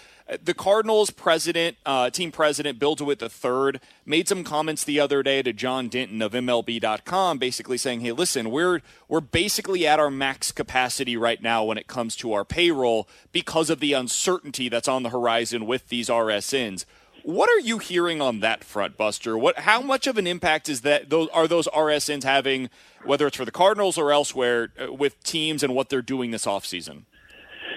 the 0.42 0.54
Cardinals 0.54 1.10
president, 1.10 1.76
uh, 1.84 2.10
team 2.10 2.30
president 2.30 2.78
Bill 2.78 2.94
DeWitt 2.94 3.22
III, 3.22 3.80
made 4.06 4.28
some 4.28 4.44
comments 4.44 4.84
the 4.84 5.00
other 5.00 5.22
day 5.22 5.42
to 5.42 5.52
John 5.52 5.88
Denton 5.88 6.22
of 6.22 6.32
MLB.com, 6.32 7.38
basically 7.38 7.76
saying, 7.76 8.00
"Hey, 8.00 8.12
listen, 8.12 8.50
we're 8.50 8.80
we're 9.08 9.20
basically 9.20 9.86
at 9.86 9.98
our 9.98 10.10
max 10.10 10.52
capacity 10.52 11.16
right 11.16 11.42
now 11.42 11.64
when 11.64 11.78
it 11.78 11.86
comes 11.86 12.14
to 12.16 12.32
our 12.32 12.44
payroll 12.44 13.08
because 13.32 13.70
of 13.70 13.80
the 13.80 13.92
uncertainty 13.92 14.68
that's 14.68 14.88
on 14.88 15.02
the 15.02 15.10
horizon 15.10 15.66
with 15.66 15.88
these 15.88 16.08
RSNs." 16.08 16.84
What 17.22 17.50
are 17.50 17.58
you 17.58 17.78
hearing 17.78 18.22
on 18.22 18.40
that 18.40 18.64
front, 18.64 18.96
Buster? 18.96 19.36
What, 19.36 19.60
how 19.60 19.82
much 19.82 20.06
of 20.06 20.16
an 20.16 20.26
impact 20.26 20.68
is 20.68 20.80
that? 20.82 21.10
Those 21.10 21.28
are 21.34 21.46
those 21.46 21.68
RSNs 21.68 22.22
having, 22.22 22.70
whether 23.04 23.26
it's 23.26 23.36
for 23.36 23.44
the 23.44 23.50
Cardinals 23.50 23.98
or 23.98 24.10
elsewhere, 24.10 24.72
uh, 24.80 24.92
with 24.92 25.22
teams 25.22 25.62
and 25.62 25.74
what 25.74 25.90
they're 25.90 26.02
doing 26.02 26.30
this 26.30 26.46
offseason? 26.46 27.02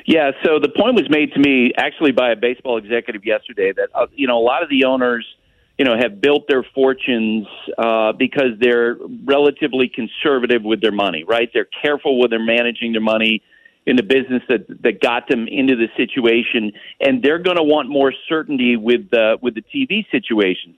Yeah, 0.05 0.31
so 0.43 0.59
the 0.59 0.69
point 0.69 0.95
was 0.95 1.09
made 1.09 1.33
to 1.33 1.39
me 1.39 1.71
actually 1.77 2.11
by 2.11 2.31
a 2.31 2.35
baseball 2.35 2.77
executive 2.77 3.25
yesterday 3.25 3.71
that 3.71 3.89
uh, 3.95 4.07
you 4.13 4.27
know 4.27 4.37
a 4.37 4.43
lot 4.43 4.63
of 4.63 4.69
the 4.69 4.85
owners 4.85 5.25
you 5.77 5.85
know 5.85 5.95
have 5.97 6.19
built 6.19 6.47
their 6.47 6.63
fortunes 6.75 7.47
uh, 7.77 8.11
because 8.11 8.59
they're 8.59 8.97
relatively 9.23 9.89
conservative 9.89 10.63
with 10.63 10.81
their 10.81 10.91
money, 10.91 11.23
right? 11.23 11.49
They're 11.53 11.69
careful 11.81 12.19
when 12.19 12.29
they're 12.29 12.43
managing 12.43 12.91
their 12.91 13.01
money 13.01 13.41
in 13.85 13.95
the 13.95 14.03
business 14.03 14.41
that 14.49 14.65
that 14.83 15.01
got 15.01 15.27
them 15.29 15.47
into 15.47 15.75
the 15.75 15.87
situation, 15.95 16.73
and 16.99 17.23
they're 17.23 17.39
going 17.39 17.57
to 17.57 17.63
want 17.63 17.89
more 17.89 18.13
certainty 18.27 18.75
with 18.75 19.09
the 19.09 19.37
with 19.41 19.55
the 19.55 19.63
TV 19.73 20.05
situation. 20.11 20.75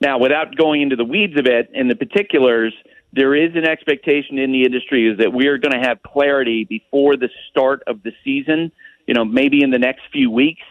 Now, 0.00 0.18
without 0.18 0.54
going 0.56 0.82
into 0.82 0.96
the 0.96 1.04
weeds 1.04 1.38
of 1.38 1.46
it 1.46 1.70
and 1.74 1.90
the 1.90 1.96
particulars, 1.96 2.74
there 3.16 3.34
is 3.34 3.56
an 3.56 3.66
expectation 3.66 4.38
in 4.38 4.52
the 4.52 4.64
industry 4.64 5.08
is 5.08 5.18
that 5.18 5.32
we 5.32 5.46
are 5.46 5.56
going 5.56 5.72
to 5.72 5.88
have 5.88 6.02
clarity 6.02 6.64
before 6.64 7.16
the 7.16 7.30
start 7.50 7.82
of 7.86 8.02
the 8.02 8.12
season, 8.22 8.70
you 9.06 9.14
know, 9.14 9.24
maybe 9.24 9.62
in 9.62 9.70
the 9.70 9.78
next 9.78 10.02
few 10.12 10.30
weeks, 10.30 10.62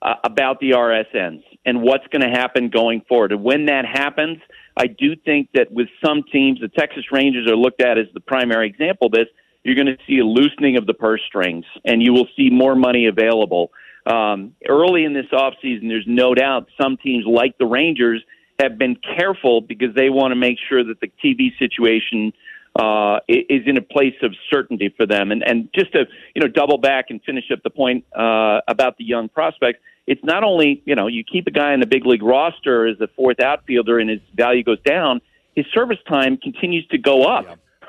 uh, 0.00 0.14
about 0.24 0.58
the 0.60 0.70
RSNs 0.70 1.42
and 1.66 1.82
what's 1.82 2.06
going 2.06 2.22
to 2.22 2.30
happen 2.30 2.70
going 2.70 3.02
forward. 3.06 3.32
And 3.32 3.44
when 3.44 3.66
that 3.66 3.84
happens, 3.84 4.38
I 4.78 4.86
do 4.86 5.14
think 5.14 5.50
that 5.52 5.70
with 5.70 5.88
some 6.02 6.22
teams, 6.32 6.60
the 6.60 6.68
Texas 6.68 7.04
Rangers 7.12 7.46
are 7.46 7.56
looked 7.56 7.82
at 7.82 7.98
as 7.98 8.06
the 8.14 8.20
primary 8.20 8.66
example 8.66 9.08
of 9.08 9.12
this. 9.12 9.26
You're 9.62 9.74
going 9.74 9.88
to 9.88 9.98
see 10.06 10.20
a 10.20 10.24
loosening 10.24 10.78
of 10.78 10.86
the 10.86 10.94
purse 10.94 11.20
strings, 11.26 11.66
and 11.84 12.02
you 12.02 12.14
will 12.14 12.28
see 12.34 12.48
more 12.48 12.74
money 12.74 13.08
available. 13.08 13.72
Um, 14.06 14.54
early 14.66 15.04
in 15.04 15.12
this 15.12 15.26
offseason, 15.34 15.88
there's 15.88 16.06
no 16.06 16.34
doubt 16.34 16.68
some 16.80 16.96
teams 16.96 17.26
like 17.26 17.58
the 17.58 17.66
Rangers 17.66 18.24
have 18.60 18.78
been 18.78 18.96
careful 19.16 19.60
because 19.60 19.94
they 19.94 20.10
want 20.10 20.32
to 20.32 20.36
make 20.36 20.58
sure 20.68 20.84
that 20.84 21.00
the 21.00 21.10
TV 21.22 21.56
situation 21.58 22.32
uh, 22.76 23.18
is 23.28 23.62
in 23.66 23.76
a 23.76 23.82
place 23.82 24.14
of 24.22 24.34
certainty 24.52 24.92
for 24.96 25.06
them. 25.06 25.32
And, 25.32 25.42
and 25.42 25.68
just 25.74 25.92
to 25.92 26.06
you 26.34 26.42
know 26.42 26.48
double 26.48 26.78
back 26.78 27.06
and 27.10 27.20
finish 27.22 27.50
up 27.52 27.62
the 27.62 27.70
point 27.70 28.04
uh, 28.16 28.60
about 28.68 28.96
the 28.96 29.04
young 29.04 29.28
prospects, 29.28 29.80
it's 30.06 30.22
not 30.24 30.44
only 30.44 30.82
you 30.84 30.94
know 30.94 31.06
you 31.06 31.24
keep 31.24 31.46
a 31.46 31.50
guy 31.50 31.74
in 31.74 31.80
the 31.80 31.86
big 31.86 32.06
league 32.06 32.22
roster 32.22 32.86
as 32.86 32.98
the 32.98 33.08
fourth 33.16 33.40
outfielder 33.40 33.98
and 33.98 34.10
his 34.10 34.20
value 34.34 34.62
goes 34.62 34.80
down, 34.82 35.20
his 35.56 35.66
service 35.74 35.98
time 36.08 36.36
continues 36.36 36.86
to 36.88 36.98
go 36.98 37.24
up. 37.24 37.46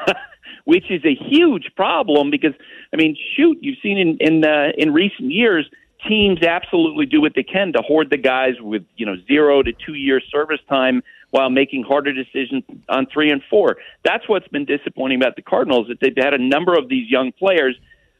Yeah. 0.07 0.13
which 0.65 0.91
is 0.91 1.03
a 1.05 1.15
huge 1.15 1.71
problem 1.75 2.29
because 2.29 2.53
I 2.93 2.97
mean, 2.97 3.17
shoot, 3.35 3.57
you've 3.61 3.77
seen 3.81 3.97
in 3.97 4.17
in, 4.19 4.45
uh, 4.45 4.71
in 4.77 4.93
recent 4.93 5.31
years 5.31 5.69
teams 6.07 6.41
absolutely 6.43 7.05
do 7.05 7.21
what 7.21 7.33
they 7.35 7.43
can 7.43 7.73
to 7.73 7.81
hoard 7.81 8.09
the 8.09 8.17
guys 8.17 8.53
with 8.59 8.83
you 8.95 9.05
know 9.05 9.15
zero 9.27 9.61
to 9.63 9.71
two 9.73 9.93
year 9.93 10.21
service 10.31 10.59
time 10.69 11.03
while 11.31 11.49
making 11.49 11.83
harder 11.83 12.13
decisions 12.13 12.63
on 12.89 13.05
three 13.07 13.31
and 13.31 13.41
four. 13.49 13.77
That's 14.03 14.27
what's 14.27 14.47
been 14.49 14.65
disappointing 14.65 15.21
about 15.21 15.35
the 15.35 15.41
Cardinals 15.41 15.87
that 15.87 15.99
they've 16.01 16.13
had 16.15 16.33
a 16.33 16.37
number 16.37 16.73
of 16.73 16.89
these 16.89 17.09
young 17.09 17.31
players 17.31 17.75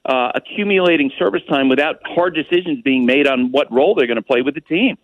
uh, 0.05 0.31
accumulating 0.33 1.11
service 1.19 1.43
time 1.49 1.69
without 1.69 1.99
hard 2.05 2.33
decisions 2.33 2.81
being 2.81 3.05
made 3.05 3.27
on 3.27 3.51
what 3.51 3.71
role 3.71 3.95
they're 3.95 4.07
going 4.07 4.15
to 4.15 4.23
play 4.23 4.41
with 4.41 4.55
the 4.55 4.61
team. 4.61 4.97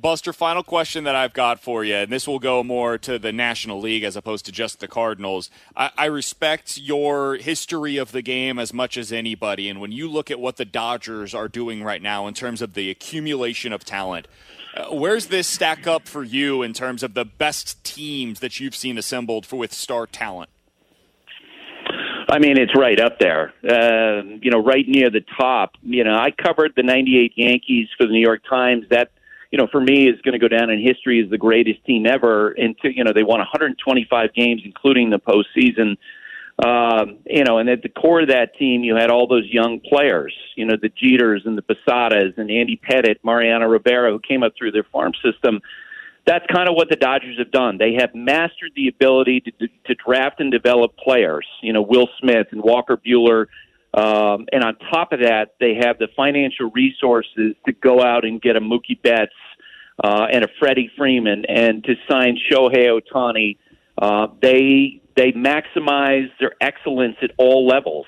Buster, 0.00 0.32
final 0.32 0.62
question 0.62 1.04
that 1.04 1.14
I've 1.14 1.34
got 1.34 1.60
for 1.60 1.84
you, 1.84 1.94
and 1.94 2.10
this 2.10 2.26
will 2.26 2.38
go 2.38 2.62
more 2.62 2.96
to 2.98 3.18
the 3.18 3.32
National 3.32 3.80
League 3.80 4.02
as 4.02 4.16
opposed 4.16 4.46
to 4.46 4.52
just 4.52 4.80
the 4.80 4.88
Cardinals. 4.88 5.50
I, 5.76 5.90
I, 5.98 6.06
respect 6.06 6.78
your 6.78 7.36
history 7.36 7.98
of 7.98 8.12
the 8.12 8.22
game 8.22 8.58
as 8.58 8.72
much 8.72 8.96
as 8.96 9.12
anybody, 9.12 9.68
and 9.68 9.78
when 9.78 9.92
you 9.92 10.08
look 10.08 10.30
at 10.30 10.40
what 10.40 10.56
the 10.56 10.64
Dodgers 10.64 11.34
are 11.34 11.48
doing 11.48 11.82
right 11.82 12.00
now 12.00 12.26
in 12.26 12.34
terms 12.34 12.62
of 12.62 12.72
the 12.72 12.88
accumulation 12.88 13.74
of 13.74 13.84
talent, 13.84 14.26
uh, 14.74 14.86
where's 14.86 15.26
this 15.26 15.46
stack 15.46 15.86
up 15.86 16.08
for 16.08 16.22
you 16.22 16.62
in 16.62 16.72
terms 16.72 17.02
of 17.02 17.12
the 17.12 17.26
best 17.26 17.82
teams 17.84 18.40
that 18.40 18.58
you've 18.58 18.76
seen 18.76 18.96
assembled 18.96 19.44
for 19.44 19.56
with 19.56 19.72
star 19.72 20.06
talent? 20.06 20.48
I 22.30 22.38
mean, 22.38 22.58
it's 22.58 22.72
right 22.76 22.98
up 22.98 23.18
there. 23.18 23.52
Uh, 23.68 24.22
you 24.40 24.50
know, 24.50 24.62
right 24.62 24.86
near 24.88 25.10
the 25.10 25.24
top. 25.38 25.72
You 25.82 26.04
know, 26.04 26.14
I 26.14 26.30
covered 26.30 26.72
the 26.74 26.84
'98 26.84 27.32
Yankees 27.36 27.88
for 27.98 28.06
the 28.06 28.12
New 28.12 28.20
York 28.20 28.42
Times. 28.48 28.84
That 28.88 29.10
you 29.50 29.58
know, 29.58 29.66
for 29.70 29.80
me, 29.80 30.08
is 30.08 30.20
going 30.22 30.32
to 30.32 30.38
go 30.38 30.48
down 30.48 30.70
in 30.70 30.80
history 30.80 31.22
as 31.22 31.30
the 31.30 31.38
greatest 31.38 31.84
team 31.84 32.06
ever. 32.06 32.50
And 32.50 32.78
to, 32.80 32.94
you 32.94 33.02
know, 33.04 33.12
they 33.12 33.24
won 33.24 33.38
125 33.38 34.32
games, 34.34 34.62
including 34.64 35.10
the 35.10 35.18
postseason. 35.18 35.96
Um, 36.64 37.18
you 37.26 37.42
know, 37.44 37.58
and 37.58 37.68
at 37.68 37.82
the 37.82 37.88
core 37.88 38.20
of 38.20 38.28
that 38.28 38.54
team, 38.56 38.84
you 38.84 38.94
had 38.94 39.10
all 39.10 39.26
those 39.26 39.46
young 39.50 39.80
players. 39.80 40.34
You 40.56 40.66
know, 40.66 40.76
the 40.80 40.90
Jeters 40.90 41.46
and 41.46 41.56
the 41.56 41.62
Posadas 41.62 42.34
and 42.36 42.50
Andy 42.50 42.78
Pettitte, 42.78 43.18
Mariano 43.24 43.66
Rivera, 43.66 44.12
who 44.12 44.20
came 44.20 44.42
up 44.42 44.52
through 44.56 44.72
their 44.72 44.84
farm 44.92 45.12
system. 45.24 45.60
That's 46.26 46.44
kind 46.52 46.68
of 46.68 46.76
what 46.76 46.90
the 46.90 46.96
Dodgers 46.96 47.38
have 47.38 47.50
done. 47.50 47.78
They 47.78 47.94
have 47.94 48.14
mastered 48.14 48.72
the 48.76 48.88
ability 48.88 49.40
to, 49.40 49.50
to, 49.52 49.68
to 49.86 49.94
draft 49.94 50.38
and 50.38 50.52
develop 50.52 50.96
players. 50.96 51.46
You 51.62 51.72
know, 51.72 51.82
Will 51.82 52.08
Smith 52.20 52.48
and 52.52 52.62
Walker 52.62 52.96
Buehler 52.96 53.46
um, 53.92 54.46
and 54.52 54.62
on 54.62 54.76
top 54.92 55.12
of 55.12 55.20
that, 55.20 55.54
they 55.58 55.74
have 55.74 55.98
the 55.98 56.08
financial 56.16 56.70
resources 56.70 57.56
to 57.66 57.72
go 57.72 58.02
out 58.02 58.24
and 58.24 58.40
get 58.40 58.56
a 58.56 58.60
Mookie 58.60 59.00
Betts 59.02 59.32
uh, 60.02 60.26
and 60.32 60.44
a 60.44 60.48
Freddie 60.58 60.90
Freeman 60.96 61.44
and 61.46 61.82
to 61.84 61.94
sign 62.08 62.38
Shohei 62.50 63.00
Ohtani. 63.00 63.58
Uh, 63.98 64.28
they 64.40 65.02
they 65.16 65.32
maximize 65.32 66.30
their 66.38 66.52
excellence 66.60 67.16
at 67.22 67.32
all 67.36 67.66
levels. 67.66 68.06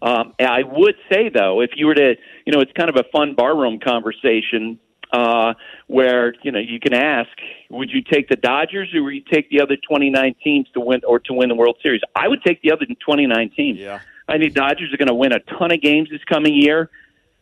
Um, 0.00 0.34
I 0.38 0.62
would 0.64 0.94
say 1.12 1.28
though, 1.28 1.60
if 1.60 1.70
you 1.74 1.86
were 1.86 1.94
to, 1.94 2.14
you 2.46 2.52
know, 2.52 2.60
it's 2.60 2.72
kind 2.72 2.88
of 2.88 2.96
a 2.96 3.04
fun 3.10 3.34
barroom 3.34 3.80
conversation 3.80 4.78
uh, 5.12 5.54
where 5.88 6.34
you 6.42 6.52
know 6.52 6.60
you 6.60 6.78
can 6.78 6.94
ask, 6.94 7.30
would 7.70 7.90
you 7.90 8.02
take 8.02 8.28
the 8.28 8.36
Dodgers 8.36 8.94
or 8.94 9.02
would 9.02 9.14
you 9.14 9.24
take 9.30 9.50
the 9.50 9.60
other 9.60 9.76
29 9.76 10.36
teams 10.44 10.68
to 10.74 10.80
win 10.80 11.00
or 11.06 11.18
to 11.20 11.32
win 11.32 11.48
the 11.48 11.56
World 11.56 11.76
Series? 11.82 12.02
I 12.14 12.28
would 12.28 12.42
take 12.44 12.62
the 12.62 12.70
other 12.70 12.86
29 13.04 13.50
teams. 13.56 13.78
Yeah. 13.80 14.00
I 14.28 14.38
think 14.38 14.54
Dodgers 14.54 14.92
are 14.92 14.96
going 14.96 15.08
to 15.08 15.14
win 15.14 15.32
a 15.32 15.40
ton 15.40 15.72
of 15.72 15.80
games 15.80 16.10
this 16.10 16.22
coming 16.24 16.54
year, 16.54 16.90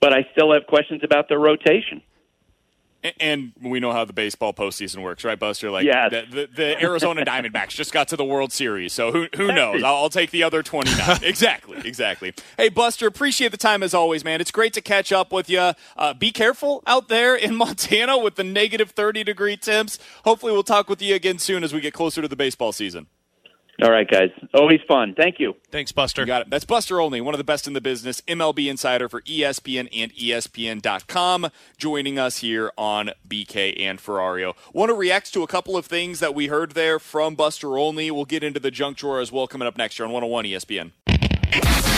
but 0.00 0.12
I 0.12 0.26
still 0.32 0.52
have 0.52 0.66
questions 0.66 1.02
about 1.02 1.28
their 1.28 1.38
rotation. 1.38 2.02
And 3.20 3.52
we 3.60 3.78
know 3.78 3.92
how 3.92 4.04
the 4.04 4.12
baseball 4.12 4.52
postseason 4.52 5.02
works, 5.02 5.22
right, 5.24 5.38
Buster? 5.38 5.70
Like 5.70 5.84
yes. 5.84 6.10
the, 6.10 6.24
the, 6.28 6.48
the 6.52 6.82
Arizona 6.82 7.24
Diamondbacks 7.26 7.70
just 7.70 7.92
got 7.92 8.08
to 8.08 8.16
the 8.16 8.24
World 8.24 8.52
Series, 8.52 8.92
so 8.92 9.12
who 9.12 9.28
who 9.36 9.52
knows? 9.52 9.82
I'll, 9.82 9.96
I'll 9.96 10.10
take 10.10 10.30
the 10.30 10.42
other 10.42 10.62
twenty 10.62 10.90
nine. 10.96 11.18
exactly, 11.22 11.78
exactly. 11.84 12.34
Hey, 12.56 12.68
Buster, 12.68 13.06
appreciate 13.06 13.52
the 13.52 13.58
time 13.58 13.82
as 13.82 13.94
always, 13.94 14.24
man. 14.24 14.40
It's 14.40 14.50
great 14.50 14.72
to 14.72 14.80
catch 14.80 15.12
up 15.12 15.30
with 15.30 15.48
you. 15.48 15.72
Uh, 15.96 16.14
be 16.14 16.32
careful 16.32 16.82
out 16.86 17.08
there 17.08 17.36
in 17.36 17.54
Montana 17.56 18.18
with 18.18 18.34
the 18.34 18.44
negative 18.44 18.90
thirty 18.90 19.22
degree 19.22 19.56
temps. 19.56 19.98
Hopefully, 20.24 20.52
we'll 20.52 20.64
talk 20.64 20.88
with 20.88 21.00
you 21.00 21.14
again 21.14 21.38
soon 21.38 21.62
as 21.62 21.72
we 21.72 21.80
get 21.80 21.94
closer 21.94 22.22
to 22.22 22.28
the 22.28 22.36
baseball 22.36 22.72
season. 22.72 23.06
All 23.82 23.90
right, 23.90 24.08
guys. 24.08 24.30
Always 24.54 24.80
fun. 24.88 25.14
Thank 25.14 25.38
you. 25.38 25.54
Thanks, 25.70 25.92
Buster. 25.92 26.22
You 26.22 26.26
got 26.26 26.42
it. 26.42 26.50
That's 26.50 26.64
Buster 26.64 26.98
Olney, 27.00 27.20
one 27.20 27.34
of 27.34 27.38
the 27.38 27.44
best 27.44 27.66
in 27.66 27.74
the 27.74 27.80
business, 27.80 28.22
MLB 28.22 28.70
insider 28.70 29.08
for 29.08 29.20
ESPN 29.22 29.88
and 29.92 30.12
ESPN.com, 30.14 31.50
joining 31.76 32.18
us 32.18 32.38
here 32.38 32.72
on 32.78 33.10
BK 33.28 33.78
and 33.78 33.98
Ferrario. 33.98 34.54
Want 34.72 34.88
to 34.88 34.94
react 34.94 35.32
to 35.34 35.42
a 35.42 35.46
couple 35.46 35.76
of 35.76 35.84
things 35.84 36.20
that 36.20 36.34
we 36.34 36.46
heard 36.46 36.72
there 36.72 36.98
from 36.98 37.34
Buster 37.34 37.76
Olney. 37.76 38.10
We'll 38.10 38.24
get 38.24 38.42
into 38.42 38.60
the 38.60 38.70
junk 38.70 38.96
drawer 38.96 39.20
as 39.20 39.30
well 39.30 39.46
coming 39.46 39.68
up 39.68 39.76
next 39.76 39.98
year 39.98 40.06
on 40.06 40.12
101 40.12 40.46
ESPN. 40.46 40.92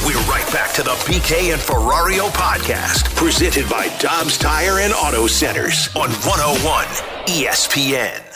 We're 0.05 0.21
right 0.31 0.51
back 0.53 0.73
to 0.75 0.83
the 0.83 0.91
BK 1.07 1.53
and 1.53 1.61
Ferrario 1.61 2.29
podcast, 2.31 3.15
presented 3.15 3.69
by 3.69 3.89
Dobbs 3.99 4.39
Tire 4.39 4.79
and 4.79 4.93
Auto 4.93 5.27
Centers 5.27 5.89
on 5.97 6.11
101 6.11 6.85
ESPN. 7.27 8.28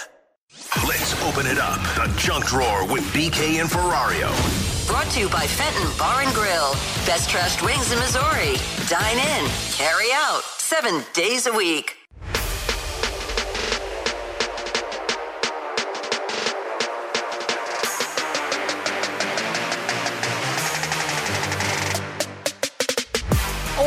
Let's 0.80 1.12
open 1.22 1.46
it 1.46 1.58
up. 1.58 1.80
The 1.96 2.12
junk 2.16 2.46
drawer 2.46 2.86
with 2.86 3.04
BK 3.12 3.60
and 3.60 3.70
Ferrario. 3.70 4.32
Brought 4.88 5.06
to 5.10 5.20
you 5.20 5.28
by 5.28 5.46
Fenton 5.46 5.86
Bar 5.98 6.22
and 6.22 6.34
Grill. 6.34 6.72
Best 7.04 7.28
trashed 7.28 7.62
wings 7.62 7.92
in 7.92 7.98
Missouri. 7.98 8.56
Dine 8.88 9.18
in, 9.18 9.50
carry 9.72 10.10
out, 10.12 10.42
seven 10.56 11.04
days 11.12 11.46
a 11.46 11.52
week. 11.52 12.01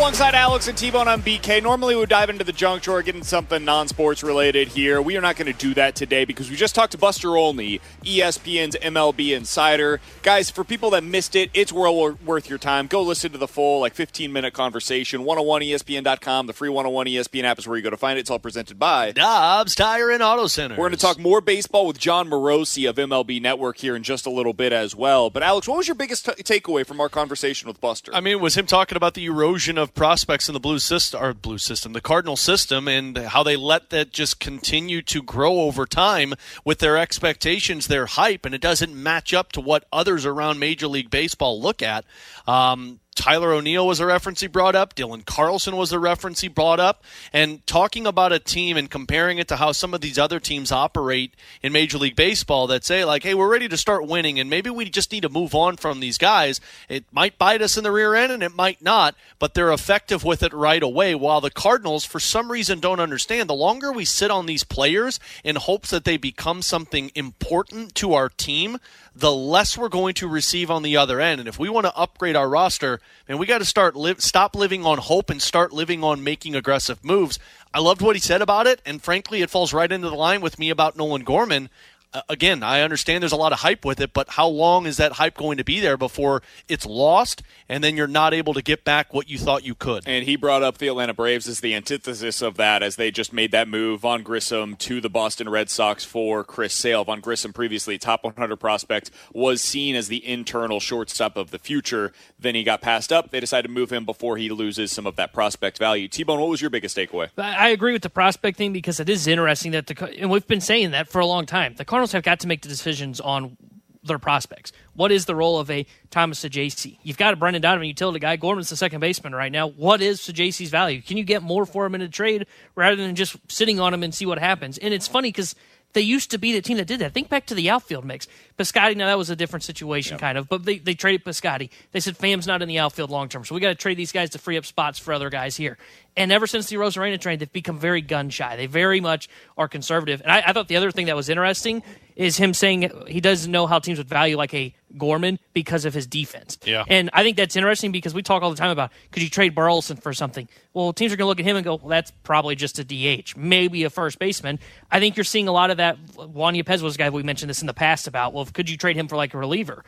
Alongside 0.05 0.35
Alex 0.35 0.67
and 0.67 0.77
T-Bone 0.77 1.07
on 1.07 1.23
BK, 1.23 1.63
normally 1.63 1.95
we 1.95 2.01
would 2.01 2.09
dive 2.09 2.29
into 2.29 2.43
the 2.43 2.53
junk 2.53 2.83
drawer, 2.83 3.01
getting 3.01 3.23
something 3.23 3.65
non-sports 3.65 4.21
related 4.21 4.67
here. 4.67 5.01
We 5.01 5.17
are 5.17 5.21
not 5.21 5.35
going 5.35 5.51
to 5.51 5.57
do 5.57 5.73
that 5.73 5.95
today 5.95 6.25
because 6.25 6.47
we 6.47 6.55
just 6.55 6.75
talked 6.75 6.91
to 6.91 6.97
Buster 6.99 7.35
Olney, 7.35 7.81
ESPN's 8.03 8.75
MLB 8.75 9.35
insider. 9.35 9.99
Guys, 10.21 10.51
for 10.51 10.63
people 10.63 10.91
that 10.91 11.03
missed 11.03 11.35
it, 11.35 11.49
it's 11.55 11.73
well 11.73 12.15
worth 12.23 12.47
your 12.47 12.59
time. 12.59 12.85
Go 12.85 13.01
listen 13.01 13.31
to 13.31 13.39
the 13.39 13.47
full, 13.47 13.79
like 13.79 13.95
15-minute 13.95 14.53
conversation. 14.53 15.21
101ESPN.com, 15.21 16.45
the 16.45 16.53
free 16.53 16.69
101 16.69 17.07
ESPN 17.07 17.43
app 17.43 17.57
is 17.57 17.67
where 17.67 17.75
you 17.75 17.81
go 17.81 17.89
to 17.89 17.97
find 17.97 18.19
it. 18.19 18.21
It's 18.21 18.29
all 18.29 18.37
presented 18.37 18.77
by 18.77 19.11
Dobbs 19.11 19.73
Tire 19.73 20.11
and 20.11 20.21
Auto 20.21 20.45
Center. 20.45 20.75
We're 20.75 20.89
going 20.89 20.91
to 20.91 20.97
talk 20.97 21.17
more 21.17 21.41
baseball 21.41 21.87
with 21.87 21.97
Jon 21.97 22.29
Morosi 22.29 22.87
of 22.87 22.97
MLB 22.97 23.41
Network 23.41 23.77
here 23.77 23.95
in 23.95 24.03
just 24.03 24.27
a 24.27 24.31
little 24.31 24.53
bit 24.53 24.71
as 24.71 24.95
well. 24.95 25.31
But 25.31 25.41
Alex, 25.41 25.67
what 25.67 25.77
was 25.77 25.87
your 25.87 25.95
biggest 25.95 26.25
t- 26.25 26.43
takeaway 26.43 26.85
from 26.85 27.01
our 27.01 27.09
conversation 27.09 27.67
with 27.67 27.81
Buster? 27.81 28.13
I 28.13 28.19
mean, 28.19 28.33
it 28.33 28.39
was 28.39 28.55
him 28.55 28.67
talking 28.67 28.97
about 28.97 29.15
the 29.15 29.25
erosion 29.25 29.79
of 29.79 29.94
prospects 29.95 30.47
in 30.49 30.53
the 30.53 30.59
blue 30.59 30.79
system, 30.79 31.23
or 31.23 31.33
blue 31.33 31.57
system, 31.57 31.93
the 31.93 32.01
Cardinal 32.01 32.35
system, 32.35 32.87
and 32.87 33.17
how 33.17 33.43
they 33.43 33.55
let 33.55 33.89
that 33.89 34.11
just 34.11 34.39
continue 34.39 35.01
to 35.03 35.23
grow 35.23 35.61
over 35.61 35.85
time 35.85 36.33
with 36.63 36.79
their 36.79 36.97
expectations, 36.97 37.87
their 37.87 38.05
hype, 38.05 38.45
and 38.45 38.53
it 38.53 38.61
doesn't 38.61 38.93
match 38.93 39.33
up 39.33 39.51
to 39.53 39.61
what 39.61 39.85
others 39.91 40.25
around 40.25 40.59
Major 40.59 40.87
League 40.87 41.09
Baseball 41.09 41.61
look 41.61 41.81
at. 41.81 42.05
Um, 42.47 42.99
Tyler 43.15 43.53
O'Neill 43.53 43.87
was 43.87 43.99
a 43.99 44.05
reference 44.05 44.41
he 44.41 44.47
brought 44.47 44.75
up. 44.75 44.93
Dylan 44.93 45.25
Carlson 45.25 45.75
was 45.75 45.91
a 45.91 45.99
reference 45.99 46.41
he 46.41 46.47
brought 46.47 46.79
up. 46.79 47.03
And 47.31 47.65
talking 47.65 48.05
about 48.05 48.33
a 48.33 48.39
team 48.39 48.77
and 48.77 48.89
comparing 48.89 49.37
it 49.37 49.47
to 49.47 49.55
how 49.55 49.71
some 49.71 49.93
of 49.93 50.01
these 50.01 50.19
other 50.19 50.39
teams 50.39 50.71
operate 50.71 51.33
in 51.63 51.71
Major 51.71 51.97
League 51.97 52.15
Baseball 52.15 52.67
that 52.67 52.83
say, 52.83 53.05
like, 53.05 53.23
hey, 53.23 53.33
we're 53.33 53.51
ready 53.51 53.69
to 53.69 53.77
start 53.77 54.05
winning 54.05 54.39
and 54.39 54.49
maybe 54.49 54.69
we 54.69 54.89
just 54.89 55.11
need 55.11 55.21
to 55.21 55.29
move 55.29 55.55
on 55.55 55.77
from 55.77 56.01
these 56.01 56.17
guys. 56.17 56.59
It 56.89 57.05
might 57.11 57.37
bite 57.37 57.61
us 57.61 57.77
in 57.77 57.83
the 57.83 57.91
rear 57.91 58.13
end 58.15 58.31
and 58.31 58.43
it 58.43 58.53
might 58.53 58.81
not, 58.81 59.15
but 59.39 59.53
they're 59.53 59.71
effective 59.71 60.23
with 60.23 60.43
it 60.43 60.53
right 60.53 60.83
away. 60.83 61.15
While 61.15 61.41
the 61.41 61.49
Cardinals, 61.49 62.03
for 62.03 62.19
some 62.19 62.51
reason, 62.51 62.79
don't 62.79 62.99
understand, 62.99 63.49
the 63.49 63.55
longer 63.55 63.91
we 63.91 64.05
sit 64.05 64.29
on 64.29 64.45
these 64.45 64.63
players 64.65 65.19
in 65.43 65.55
hopes 65.55 65.89
that 65.89 66.03
they 66.03 66.17
become 66.17 66.61
something 66.61 67.11
important 67.15 67.95
to 67.95 68.13
our 68.13 68.29
team, 68.29 68.77
the 69.15 69.33
less 69.33 69.77
we're 69.77 69.87
going 69.87 70.13
to 70.15 70.27
receive 70.27 70.69
on 70.69 70.83
the 70.83 70.97
other 70.97 71.21
end. 71.21 71.39
And 71.39 71.47
if 71.47 71.57
we 71.57 71.69
want 71.69 71.85
to 71.85 71.95
upgrade 71.95 72.35
our 72.35 72.49
roster, 72.49 72.99
man, 73.29 73.37
we 73.37 73.45
got 73.45 73.59
to 73.59 73.65
start 73.65 73.95
live, 73.95 74.21
stop 74.21 74.55
living 74.55 74.85
on 74.85 74.97
hope 74.97 75.29
and 75.29 75.41
start 75.41 75.71
living 75.71 76.03
on 76.03 76.23
making 76.23 76.55
aggressive 76.55 77.03
moves. 77.03 77.39
I 77.73 77.79
loved 77.79 78.01
what 78.01 78.15
he 78.15 78.21
said 78.21 78.41
about 78.41 78.67
it, 78.67 78.81
and 78.85 79.01
frankly, 79.01 79.41
it 79.41 79.49
falls 79.49 79.73
right 79.73 79.91
into 79.91 80.09
the 80.09 80.15
line 80.15 80.41
with 80.41 80.59
me 80.59 80.69
about 80.69 80.97
Nolan 80.97 81.23
Gorman 81.23 81.69
Uh, 82.15 82.21
again, 82.29 82.63
I 82.63 82.79
understand 82.79 83.21
there's 83.21 83.33
a 83.33 83.35
lot 83.35 83.51
of 83.51 83.59
hype 83.59 83.83
with 83.83 83.99
it, 83.99 84.13
but 84.13 84.29
how 84.29 84.47
long 84.47 84.85
is 84.85 84.95
that 84.95 85.11
hype 85.13 85.35
going 85.35 85.57
to 85.57 85.65
be 85.65 85.81
there 85.81 85.97
before 85.97 86.41
it's 86.69 86.85
lost 86.85 87.43
and 87.67 87.83
then 87.83 87.97
you're 87.97 88.07
not 88.07 88.33
able 88.33 88.53
to 88.53 88.61
get 88.61 88.85
back 88.85 89.13
what 89.13 89.29
you 89.29 89.37
thought 89.37 89.65
you 89.65 89.75
could? 89.75 90.07
And 90.07 90.23
he 90.23 90.37
brought 90.37 90.63
up 90.63 90.77
the 90.77 90.87
Atlanta 90.87 91.13
Braves 91.13 91.45
as 91.49 91.59
the 91.59 91.75
antithesis 91.75 92.41
of 92.41 92.55
that 92.55 92.81
as 92.81 92.95
they 92.95 93.11
just 93.11 93.33
made 93.33 93.51
that 93.51 93.67
move, 93.67 93.99
Vaughn 93.99 94.23
Grissom 94.23 94.77
to 94.77 95.01
the 95.01 95.09
Boston 95.09 95.49
Red 95.49 95.69
Sox 95.69 96.05
for 96.05 96.45
Chris 96.45 96.73
Sale. 96.73 97.03
Vaughn 97.03 97.19
Grissom, 97.19 97.51
previously 97.51 97.97
top 97.97 98.23
100 98.23 98.55
prospect, 98.55 99.11
was 99.33 99.61
seen 99.61 99.93
as 99.93 100.07
the 100.07 100.25
internal 100.25 100.79
shortstop 100.79 101.35
of 101.35 101.51
the 101.51 101.59
future. 101.59 102.13
Then 102.39 102.55
he 102.55 102.63
got 102.63 102.81
passed 102.81 103.11
up. 103.11 103.31
They 103.31 103.41
decided 103.41 103.67
to 103.67 103.73
move 103.73 103.91
him 103.91 104.05
before 104.05 104.37
he 104.37 104.49
loses 104.49 104.89
some 104.89 105.05
of 105.05 105.17
that 105.17 105.33
prospect 105.33 105.79
value. 105.79 106.07
T-Bone, 106.07 106.39
what 106.39 106.49
was 106.49 106.61
your 106.61 106.69
biggest 106.69 106.95
takeaway? 106.95 107.29
I 107.37 107.69
agree 107.69 107.91
with 107.91 108.03
the 108.03 108.09
prospect 108.09 108.57
thing 108.57 108.71
because 108.71 109.01
it 109.01 109.09
is 109.09 109.27
interesting 109.27 109.73
that 109.73 109.87
the 109.87 110.05
and 110.17 110.29
we've 110.29 110.47
been 110.47 110.61
saying 110.61 110.91
that 110.91 111.09
for 111.09 111.19
a 111.19 111.25
long 111.25 111.45
time. 111.45 111.75
The 111.75 111.83
Cardinals 111.83 112.04
have 112.11 112.23
got 112.23 112.39
to 112.41 112.47
make 112.47 112.61
the 112.61 112.69
decisions 112.69 113.19
on 113.19 113.57
their 114.03 114.19
prospects. 114.19 114.71
What 114.93 115.11
is 115.11 115.25
the 115.25 115.35
role 115.35 115.59
of 115.59 115.69
a 115.71 115.85
Thomas 116.11 116.43
Saggese? 116.43 116.97
You've 117.03 117.17
got 117.17 117.33
a 117.33 117.37
Brendan 117.37 117.61
Donovan 117.61 117.87
utility 117.87 118.19
guy. 118.19 118.35
Gorman's 118.35 118.69
the 118.69 118.75
second 118.75 118.99
baseman 118.99 119.33
right 119.33 119.51
now. 119.51 119.67
What 119.67 120.01
is 120.01 120.21
Saggese's 120.21 120.69
value? 120.69 121.01
Can 121.01 121.17
you 121.17 121.23
get 121.23 121.41
more 121.41 121.65
for 121.65 121.85
him 121.85 121.95
in 121.95 122.01
a 122.01 122.07
trade 122.07 122.45
rather 122.75 122.95
than 122.95 123.15
just 123.15 123.35
sitting 123.51 123.79
on 123.79 123.93
him 123.93 124.03
and 124.03 124.13
see 124.13 124.25
what 124.25 124.37
happens? 124.37 124.77
And 124.77 124.93
it's 124.93 125.07
funny 125.07 125.29
because 125.29 125.55
they 125.93 126.01
used 126.01 126.31
to 126.31 126.37
be 126.37 126.51
the 126.51 126.61
team 126.61 126.77
that 126.77 126.87
did 126.87 126.99
that. 126.99 127.13
Think 127.13 127.29
back 127.29 127.45
to 127.47 127.55
the 127.55 127.69
outfield 127.69 128.03
mix. 128.03 128.27
Piscotty, 128.59 128.95
now 128.97 129.07
that 129.07 129.17
was 129.17 129.29
a 129.29 129.35
different 129.35 129.63
situation, 129.63 130.17
kind 130.17 130.37
of, 130.37 130.49
but 130.49 130.65
they, 130.65 130.77
they 130.77 130.93
traded 130.93 131.23
Piscotty. 131.23 131.69
They 131.93 132.01
said 132.01 132.17
Fam's 132.17 132.45
not 132.45 132.61
in 132.61 132.67
the 132.67 132.79
outfield 132.79 133.09
long 133.09 133.29
term, 133.29 133.45
so 133.45 133.55
we 133.55 133.61
got 133.61 133.69
to 133.69 133.75
trade 133.75 133.97
these 133.97 134.11
guys 134.11 134.29
to 134.31 134.37
free 134.37 134.57
up 134.57 134.65
spots 134.65 134.99
for 134.99 135.13
other 135.13 135.29
guys 135.29 135.55
here. 135.55 135.77
And 136.17 136.31
ever 136.31 136.47
since 136.47 136.69
the 136.69 136.77
Arozarena 136.77 137.19
trade, 137.19 137.39
they've 137.39 137.51
become 137.51 137.77
very 137.77 138.01
gun 138.01 138.29
shy. 138.29 138.55
They 138.55 138.67
very 138.67 139.01
much 139.01 139.27
are 139.57 139.67
conservative. 139.67 140.21
And 140.21 140.31
I, 140.31 140.43
I 140.47 140.53
thought 140.53 140.67
the 140.67 140.77
other 140.77 140.91
thing 140.91 141.07
that 141.07 141.15
was 141.15 141.27
interesting 141.27 141.83
is 142.15 142.37
him 142.37 142.53
saying 142.53 142.89
he 143.07 143.19
doesn't 143.19 143.51
know 143.51 143.67
how 143.67 143.79
teams 143.79 143.97
would 143.97 144.07
value 144.07 144.37
like 144.37 144.53
a 144.53 144.73
Gorman 144.97 145.39
because 145.53 145.83
of 145.83 145.93
his 145.93 146.07
defense. 146.07 146.57
Yeah. 146.63 146.85
And 146.87 147.09
I 147.11 147.23
think 147.23 147.35
that's 147.35 147.57
interesting 147.57 147.91
because 147.91 148.13
we 148.13 148.21
talk 148.21 148.43
all 148.43 148.49
the 148.49 148.55
time 148.55 148.69
about 148.69 148.91
could 149.11 149.21
you 149.21 149.29
trade 149.29 149.53
Burleson 149.53 149.97
for 149.97 150.13
something? 150.13 150.47
Well, 150.73 150.93
teams 150.93 151.11
are 151.11 151.17
going 151.17 151.25
to 151.25 151.29
look 151.29 151.39
at 151.41 151.45
him 151.45 151.57
and 151.57 151.65
go, 151.65 151.75
well, 151.75 151.89
that's 151.89 152.11
probably 152.23 152.55
just 152.55 152.79
a 152.79 152.83
DH, 152.85 153.35
maybe 153.35 153.83
a 153.83 153.89
first 153.89 154.17
baseman. 154.17 154.59
I 154.89 155.01
think 155.01 155.17
you're 155.17 155.25
seeing 155.25 155.49
a 155.49 155.51
lot 155.51 155.71
of 155.71 155.77
that. 155.77 155.97
Juan 156.15 156.53
Yepez 156.53 156.81
was 156.81 156.95
a 156.95 156.97
guy 156.97 157.09
we 157.09 157.23
mentioned 157.23 157.49
this 157.49 157.59
in 157.61 157.67
the 157.67 157.73
past 157.73 158.07
about, 158.07 158.33
well, 158.33 158.45
could 158.45 158.69
you 158.69 158.77
trade 158.77 158.95
him 158.95 159.09
for 159.09 159.17
like 159.17 159.33
a 159.33 159.37
reliever? 159.37 159.83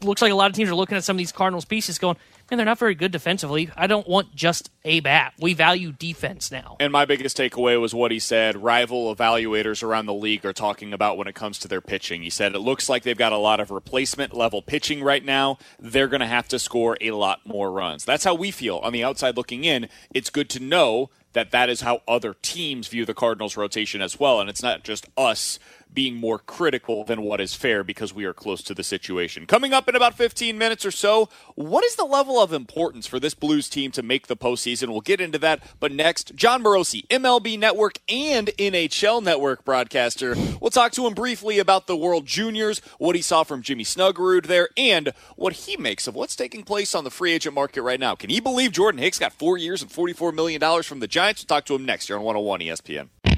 Looks 0.00 0.22
like 0.22 0.30
a 0.30 0.34
lot 0.34 0.50
of 0.50 0.56
teams 0.56 0.70
are 0.70 0.74
looking 0.74 0.96
at 0.96 1.04
some 1.04 1.16
of 1.16 1.18
these 1.18 1.32
Cardinals 1.32 1.64
pieces 1.64 1.98
going, 1.98 2.16
man, 2.50 2.56
they're 2.56 2.64
not 2.64 2.78
very 2.78 2.94
good 2.94 3.10
defensively. 3.10 3.70
I 3.76 3.86
don't 3.86 4.08
want 4.08 4.34
just 4.34 4.70
a 4.84 5.00
bat. 5.00 5.34
We 5.40 5.54
value 5.54 5.92
defense 5.92 6.52
now. 6.52 6.76
And 6.78 6.92
my 6.92 7.04
biggest 7.04 7.36
takeaway 7.36 7.80
was 7.80 7.94
what 7.94 8.10
he 8.10 8.18
said 8.18 8.56
rival 8.56 9.14
evaluators 9.14 9.82
around 9.82 10.06
the 10.06 10.14
league 10.14 10.46
are 10.46 10.52
talking 10.52 10.92
about 10.92 11.18
when 11.18 11.26
it 11.26 11.34
comes 11.34 11.58
to 11.60 11.68
their 11.68 11.80
pitching. 11.80 12.22
He 12.22 12.30
said 12.30 12.54
it 12.54 12.60
looks 12.60 12.88
like 12.88 13.02
they've 13.02 13.18
got 13.18 13.32
a 13.32 13.38
lot 13.38 13.60
of 13.60 13.70
replacement 13.70 14.34
level 14.34 14.62
pitching 14.62 15.02
right 15.02 15.24
now. 15.24 15.58
They're 15.80 16.08
going 16.08 16.20
to 16.20 16.26
have 16.26 16.48
to 16.48 16.58
score 16.58 16.96
a 17.00 17.10
lot 17.10 17.40
more 17.44 17.72
runs. 17.72 18.04
That's 18.04 18.24
how 18.24 18.34
we 18.34 18.50
feel 18.50 18.78
on 18.78 18.92
the 18.92 19.04
outside 19.04 19.36
looking 19.36 19.64
in. 19.64 19.88
It's 20.14 20.30
good 20.30 20.48
to 20.50 20.60
know 20.60 21.10
that 21.32 21.50
that 21.50 21.68
is 21.68 21.82
how 21.82 22.02
other 22.08 22.34
teams 22.40 22.88
view 22.88 23.04
the 23.04 23.14
Cardinals 23.14 23.56
rotation 23.56 24.00
as 24.00 24.18
well. 24.18 24.40
And 24.40 24.48
it's 24.48 24.62
not 24.62 24.82
just 24.82 25.06
us 25.16 25.58
being 25.92 26.16
more 26.16 26.38
critical 26.38 27.04
than 27.04 27.22
what 27.22 27.40
is 27.40 27.54
fair 27.54 27.82
because 27.82 28.14
we 28.14 28.24
are 28.24 28.32
close 28.32 28.62
to 28.62 28.74
the 28.74 28.84
situation. 28.84 29.46
Coming 29.46 29.72
up 29.72 29.88
in 29.88 29.96
about 29.96 30.14
15 30.14 30.56
minutes 30.56 30.84
or 30.84 30.90
so, 30.90 31.28
what 31.54 31.84
is 31.84 31.96
the 31.96 32.04
level 32.04 32.40
of 32.40 32.52
importance 32.52 33.06
for 33.06 33.18
this 33.18 33.34
Blues 33.34 33.68
team 33.68 33.90
to 33.92 34.02
make 34.02 34.26
the 34.26 34.36
postseason? 34.36 34.88
We'll 34.88 35.00
get 35.00 35.20
into 35.20 35.38
that. 35.38 35.62
But 35.80 35.92
next, 35.92 36.34
Jon 36.34 36.62
Morosi, 36.62 37.06
MLB 37.08 37.58
Network 37.58 37.98
and 38.08 38.48
NHL 38.58 39.22
Network 39.22 39.64
broadcaster. 39.64 40.36
We'll 40.60 40.70
talk 40.70 40.92
to 40.92 41.06
him 41.06 41.14
briefly 41.14 41.58
about 41.58 41.86
the 41.86 41.96
World 41.96 42.26
Juniors, 42.26 42.80
what 42.98 43.16
he 43.16 43.22
saw 43.22 43.42
from 43.42 43.62
Jimmy 43.62 43.84
Snuggerud 43.84 44.46
there, 44.46 44.68
and 44.76 45.12
what 45.36 45.52
he 45.52 45.76
makes 45.76 46.06
of 46.06 46.14
what's 46.14 46.36
taking 46.36 46.62
place 46.62 46.94
on 46.94 47.04
the 47.04 47.10
free 47.10 47.32
agent 47.32 47.54
market 47.54 47.82
right 47.82 48.00
now. 48.00 48.14
Can 48.14 48.30
he 48.30 48.40
believe 48.40 48.72
Jordan 48.72 49.00
Hicks 49.00 49.18
got 49.18 49.32
four 49.32 49.58
years 49.58 49.82
and 49.82 49.90
$44 49.90 50.34
million 50.34 50.82
from 50.82 51.00
the 51.00 51.08
Giants? 51.08 51.42
We'll 51.42 51.56
talk 51.56 51.64
to 51.66 51.74
him 51.74 51.84
next 51.84 52.06
here 52.06 52.16
on 52.16 52.22
101 52.22 52.60
ESPN. 52.60 53.37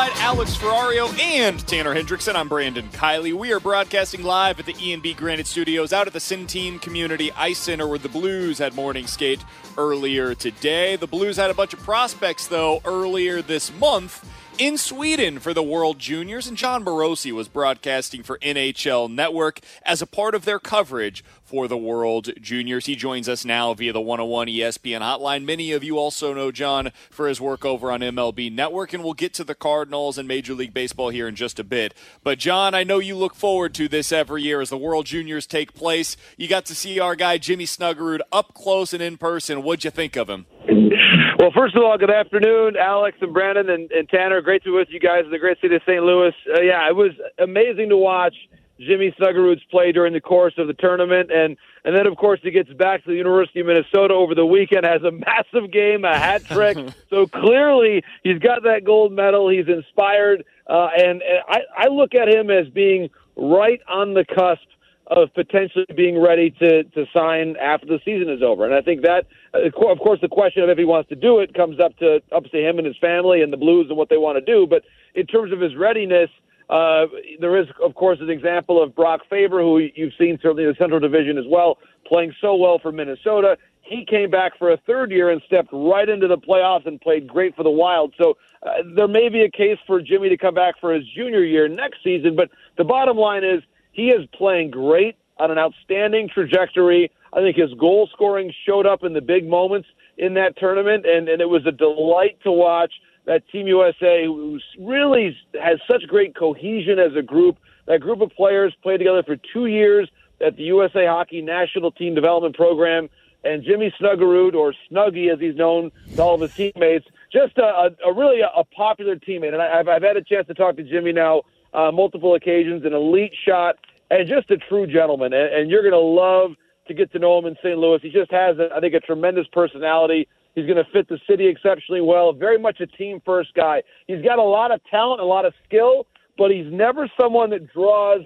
Alongside 0.00 0.22
Alex 0.22 0.56
Ferrario 0.56 1.18
and 1.20 1.60
Tanner 1.68 1.94
Hendrickson, 1.94 2.34
I'm 2.34 2.48
Brandon 2.48 2.88
Kiley. 2.88 3.34
We 3.34 3.52
are 3.52 3.60
broadcasting 3.60 4.22
live 4.22 4.58
at 4.58 4.64
the 4.64 4.74
E&B 4.80 5.12
Granite 5.12 5.46
Studios 5.46 5.92
out 5.92 6.06
at 6.06 6.14
the 6.14 6.18
Centene 6.18 6.80
Community 6.80 7.30
Ice 7.32 7.58
Center 7.58 7.86
where 7.86 7.98
the 7.98 8.08
Blues 8.08 8.56
had 8.56 8.72
morning 8.72 9.06
skate 9.06 9.44
earlier 9.76 10.34
today. 10.34 10.96
The 10.96 11.06
Blues 11.06 11.36
had 11.36 11.50
a 11.50 11.54
bunch 11.54 11.74
of 11.74 11.80
prospects, 11.80 12.46
though, 12.46 12.80
earlier 12.86 13.42
this 13.42 13.70
month 13.74 14.26
in 14.60 14.76
Sweden 14.76 15.38
for 15.38 15.54
the 15.54 15.62
World 15.62 15.98
Juniors, 15.98 16.46
and 16.46 16.54
Jon 16.54 16.84
Morosi 16.84 17.32
was 17.32 17.48
broadcasting 17.48 18.22
for 18.22 18.36
NHL 18.40 19.10
Network 19.10 19.60
as 19.86 20.02
a 20.02 20.06
part 20.06 20.34
of 20.34 20.44
their 20.44 20.58
coverage 20.58 21.24
for 21.42 21.66
the 21.66 21.78
World 21.78 22.28
Juniors. 22.42 22.84
He 22.84 22.94
joins 22.94 23.26
us 23.26 23.42
now 23.42 23.72
via 23.72 23.94
the 23.94 24.02
101 24.02 24.48
ESPN 24.48 25.00
hotline. 25.00 25.46
Many 25.46 25.72
of 25.72 25.82
you 25.82 25.96
also 25.96 26.34
know 26.34 26.52
Jon 26.52 26.92
for 27.08 27.26
his 27.26 27.40
work 27.40 27.64
over 27.64 27.90
on 27.90 28.00
MLB 28.00 28.52
Network, 28.52 28.92
and 28.92 29.02
we'll 29.02 29.14
get 29.14 29.32
to 29.34 29.44
the 29.44 29.54
Cardinals 29.54 30.18
and 30.18 30.28
Major 30.28 30.52
League 30.52 30.74
Baseball 30.74 31.08
here 31.08 31.26
in 31.26 31.36
just 31.36 31.58
a 31.58 31.64
bit. 31.64 31.94
But, 32.22 32.38
Jon, 32.38 32.74
I 32.74 32.84
know 32.84 32.98
you 32.98 33.16
look 33.16 33.34
forward 33.34 33.72
to 33.76 33.88
this 33.88 34.12
every 34.12 34.42
year 34.42 34.60
as 34.60 34.68
the 34.68 34.76
World 34.76 35.06
Juniors 35.06 35.46
take 35.46 35.72
place. 35.72 36.18
You 36.36 36.48
got 36.48 36.66
to 36.66 36.74
see 36.74 37.00
our 37.00 37.16
guy 37.16 37.38
Jimmy 37.38 37.64
Snuggerud 37.64 38.20
up 38.30 38.52
close 38.52 38.92
and 38.92 39.02
in 39.02 39.16
person. 39.16 39.62
What'd 39.62 39.84
you 39.84 39.90
think 39.90 40.16
of 40.16 40.28
him? 40.28 40.44
Well, 41.40 41.52
first 41.56 41.74
of 41.74 41.82
all, 41.82 41.96
good 41.96 42.10
afternoon, 42.10 42.76
Alex 42.76 43.16
and 43.22 43.32
Brandon 43.32 43.70
and, 43.70 43.90
and 43.92 44.06
Tanner. 44.10 44.42
Great 44.42 44.62
to 44.64 44.72
be 44.72 44.76
with 44.76 44.88
you 44.90 45.00
guys 45.00 45.24
in 45.24 45.30
the 45.30 45.38
great 45.38 45.58
city 45.62 45.74
of 45.74 45.80
St. 45.86 46.02
Louis. 46.02 46.34
Uh, 46.54 46.60
yeah, 46.60 46.86
it 46.86 46.94
was 46.94 47.12
amazing 47.38 47.88
to 47.88 47.96
watch 47.96 48.34
Jimmy 48.78 49.14
Snuggerud's 49.18 49.62
play 49.70 49.90
during 49.90 50.12
the 50.12 50.20
course 50.20 50.52
of 50.58 50.66
the 50.66 50.74
tournament, 50.74 51.30
and 51.32 51.56
and 51.86 51.96
then 51.96 52.06
of 52.06 52.18
course 52.18 52.40
he 52.42 52.50
gets 52.50 52.70
back 52.74 53.04
to 53.04 53.10
the 53.10 53.16
University 53.16 53.60
of 53.60 53.68
Minnesota 53.68 54.12
over 54.12 54.34
the 54.34 54.44
weekend, 54.44 54.84
has 54.84 55.02
a 55.02 55.10
massive 55.12 55.72
game, 55.72 56.04
a 56.04 56.14
hat 56.14 56.44
trick. 56.44 56.76
so 57.08 57.26
clearly 57.26 58.04
he's 58.22 58.38
got 58.38 58.62
that 58.64 58.84
gold 58.84 59.12
medal. 59.12 59.48
He's 59.48 59.66
inspired, 59.66 60.44
uh, 60.66 60.88
and, 60.94 61.22
and 61.22 61.40
I, 61.48 61.60
I 61.74 61.88
look 61.88 62.14
at 62.14 62.28
him 62.28 62.50
as 62.50 62.68
being 62.68 63.08
right 63.34 63.80
on 63.88 64.12
the 64.12 64.26
cusp 64.26 64.68
of 65.06 65.32
potentially 65.34 65.86
being 65.96 66.20
ready 66.20 66.50
to 66.50 66.84
to 66.84 67.06
sign 67.14 67.56
after 67.56 67.86
the 67.86 67.98
season 68.04 68.28
is 68.28 68.42
over. 68.42 68.66
And 68.66 68.74
I 68.74 68.82
think 68.82 69.00
that, 69.02 69.26
of 69.54 69.98
course, 69.98 70.20
the 70.20 70.28
question 70.28 70.62
of 70.62 70.70
if 70.70 70.78
he 70.78 70.84
wants 70.84 71.08
to 71.08 71.16
do 71.16 71.40
it 71.40 71.54
comes 71.54 71.80
up 71.80 71.96
to 71.98 72.22
up 72.32 72.44
to 72.44 72.56
him 72.56 72.78
and 72.78 72.86
his 72.86 72.96
family 72.98 73.42
and 73.42 73.52
the 73.52 73.56
Blues 73.56 73.86
and 73.88 73.96
what 73.96 74.08
they 74.08 74.16
want 74.18 74.38
to 74.38 74.44
do. 74.44 74.66
But 74.66 74.84
in 75.14 75.26
terms 75.26 75.52
of 75.52 75.60
his 75.60 75.74
readiness. 75.76 76.30
Uh, 76.68 77.06
there 77.40 77.60
is, 77.60 77.66
of 77.82 77.96
course, 77.96 78.18
an 78.20 78.30
example 78.30 78.80
of 78.80 78.94
Brock 78.94 79.22
Faber, 79.28 79.60
who 79.60 79.78
you've 79.78 80.12
seen 80.16 80.38
certainly 80.40 80.62
in 80.62 80.68
the 80.68 80.76
Central 80.76 81.00
Division 81.00 81.36
as 81.36 81.44
well, 81.48 81.78
playing 82.06 82.32
so 82.40 82.54
well 82.54 82.78
for 82.78 82.92
Minnesota. 82.92 83.58
He 83.82 84.04
came 84.04 84.30
back 84.30 84.56
for 84.56 84.70
a 84.70 84.76
third 84.76 85.10
year 85.10 85.30
and 85.30 85.42
stepped 85.46 85.70
right 85.72 86.08
into 86.08 86.28
the 86.28 86.38
playoffs 86.38 86.86
and 86.86 87.00
played 87.00 87.26
great 87.26 87.56
for 87.56 87.64
the 87.64 87.70
Wild. 87.70 88.14
So 88.16 88.36
uh, 88.62 88.84
there 88.94 89.08
may 89.08 89.28
be 89.28 89.42
a 89.42 89.50
case 89.50 89.78
for 89.84 90.00
Jimmy 90.00 90.28
to 90.28 90.36
come 90.36 90.54
back 90.54 90.76
for 90.80 90.94
his 90.94 91.04
junior 91.08 91.42
year 91.42 91.66
next 91.66 92.04
season. 92.04 92.36
But 92.36 92.50
the 92.78 92.84
bottom 92.84 93.16
line 93.16 93.42
is 93.42 93.64
he 93.90 94.10
is 94.10 94.24
playing 94.32 94.70
great 94.70 95.16
on 95.38 95.50
an 95.50 95.58
outstanding 95.58 96.28
trajectory. 96.28 97.10
I 97.32 97.40
think 97.40 97.56
his 97.56 97.72
goal 97.74 98.08
scoring 98.12 98.52
showed 98.66 98.86
up 98.86 99.04
in 99.04 99.12
the 99.12 99.20
big 99.20 99.48
moments 99.48 99.88
in 100.18 100.34
that 100.34 100.56
tournament, 100.58 101.06
and, 101.06 101.28
and 101.28 101.40
it 101.40 101.48
was 101.48 101.64
a 101.66 101.72
delight 101.72 102.38
to 102.44 102.52
watch 102.52 102.92
that 103.26 103.48
Team 103.50 103.66
USA, 103.66 104.24
who 104.24 104.58
really 104.80 105.36
has 105.60 105.78
such 105.90 106.06
great 106.08 106.34
cohesion 106.34 106.98
as 106.98 107.14
a 107.16 107.22
group. 107.22 107.58
That 107.86 108.00
group 108.00 108.20
of 108.20 108.30
players 108.30 108.74
played 108.82 108.98
together 108.98 109.22
for 109.22 109.36
two 109.52 109.66
years 109.66 110.10
at 110.44 110.56
the 110.56 110.64
USA 110.64 111.06
Hockey 111.06 111.42
National 111.42 111.90
Team 111.90 112.14
Development 112.14 112.54
Program. 112.56 113.08
And 113.42 113.64
Jimmy 113.64 113.92
Snuggerud, 113.98 114.54
or 114.54 114.74
Snuggy 114.90 115.32
as 115.32 115.40
he's 115.40 115.56
known 115.56 115.90
to 116.14 116.22
all 116.22 116.34
of 116.34 116.42
his 116.42 116.52
teammates, 116.52 117.06
just 117.32 117.56
a, 117.56 117.90
a, 118.04 118.12
really 118.12 118.40
a, 118.40 118.64
popular 118.64 119.16
teammate. 119.16 119.54
And 119.54 119.62
I, 119.62 119.78
I've, 119.78 119.88
I've 119.88 120.02
had 120.02 120.18
a 120.18 120.22
chance 120.22 120.46
to 120.48 120.54
talk 120.54 120.76
to 120.76 120.82
Jimmy 120.82 121.12
now 121.12 121.42
uh, 121.72 121.90
multiple 121.90 122.34
occasions, 122.34 122.84
an 122.84 122.92
elite 122.92 123.32
shot, 123.46 123.76
and 124.10 124.28
just 124.28 124.50
a 124.50 124.58
true 124.58 124.86
gentleman. 124.86 125.32
And, 125.32 125.54
and 125.54 125.70
you're 125.70 125.82
going 125.82 125.92
to 125.92 125.98
love 125.98 126.52
to 126.90 126.94
get 126.94 127.12
to 127.12 127.18
know 127.18 127.38
him 127.38 127.46
in 127.46 127.56
St. 127.62 127.78
Louis. 127.78 128.00
He 128.02 128.10
just 128.10 128.30
has, 128.32 128.56
I 128.74 128.80
think, 128.80 128.94
a 128.94 129.00
tremendous 129.00 129.46
personality. 129.52 130.28
He's 130.54 130.66
going 130.66 130.84
to 130.84 130.90
fit 130.92 131.08
the 131.08 131.18
city 131.28 131.46
exceptionally 131.46 132.00
well. 132.00 132.32
Very 132.32 132.58
much 132.58 132.80
a 132.80 132.86
team 132.86 133.22
first 133.24 133.54
guy. 133.54 133.82
He's 134.08 134.22
got 134.22 134.38
a 134.38 134.42
lot 134.42 134.72
of 134.72 134.80
talent, 134.90 135.20
a 135.20 135.24
lot 135.24 135.44
of 135.44 135.54
skill, 135.64 136.06
but 136.36 136.50
he's 136.50 136.66
never 136.70 137.08
someone 137.18 137.50
that 137.50 137.72
draws 137.72 138.22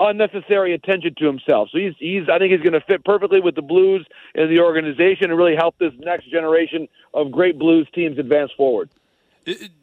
unnecessary 0.00 0.74
attention 0.74 1.14
to 1.18 1.26
himself. 1.26 1.68
So 1.70 1.78
he's 1.78 1.94
he's 1.98 2.28
I 2.28 2.38
think 2.38 2.52
he's 2.52 2.62
going 2.62 2.72
to 2.72 2.80
fit 2.80 3.04
perfectly 3.04 3.40
with 3.40 3.54
the 3.54 3.62
Blues 3.62 4.06
and 4.34 4.50
the 4.50 4.60
organization 4.60 5.30
and 5.30 5.36
really 5.36 5.54
help 5.54 5.78
this 5.78 5.92
next 5.98 6.30
generation 6.30 6.88
of 7.14 7.30
great 7.30 7.58
Blues 7.58 7.86
teams 7.94 8.18
advance 8.18 8.50
forward. 8.56 8.90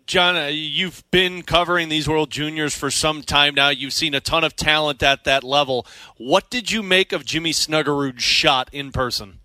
Jon, 0.05 0.37
uh, 0.37 0.45
you've 0.47 1.03
been 1.11 1.41
covering 1.41 1.89
these 1.89 2.07
World 2.07 2.29
Juniors 2.29 2.75
for 2.75 2.91
some 2.91 3.23
time 3.23 3.55
now. 3.55 3.69
You've 3.69 3.93
seen 3.93 4.13
a 4.13 4.19
ton 4.19 4.43
of 4.43 4.55
talent 4.55 5.01
at 5.03 5.23
that 5.23 5.43
level. 5.43 5.85
What 6.17 6.49
did 6.49 6.71
you 6.71 6.83
make 6.83 7.11
of 7.11 7.25
Jimmy 7.25 7.51
Snuggerud's 7.51 8.23
shot 8.23 8.69
in 8.71 8.91
person? 8.91 9.39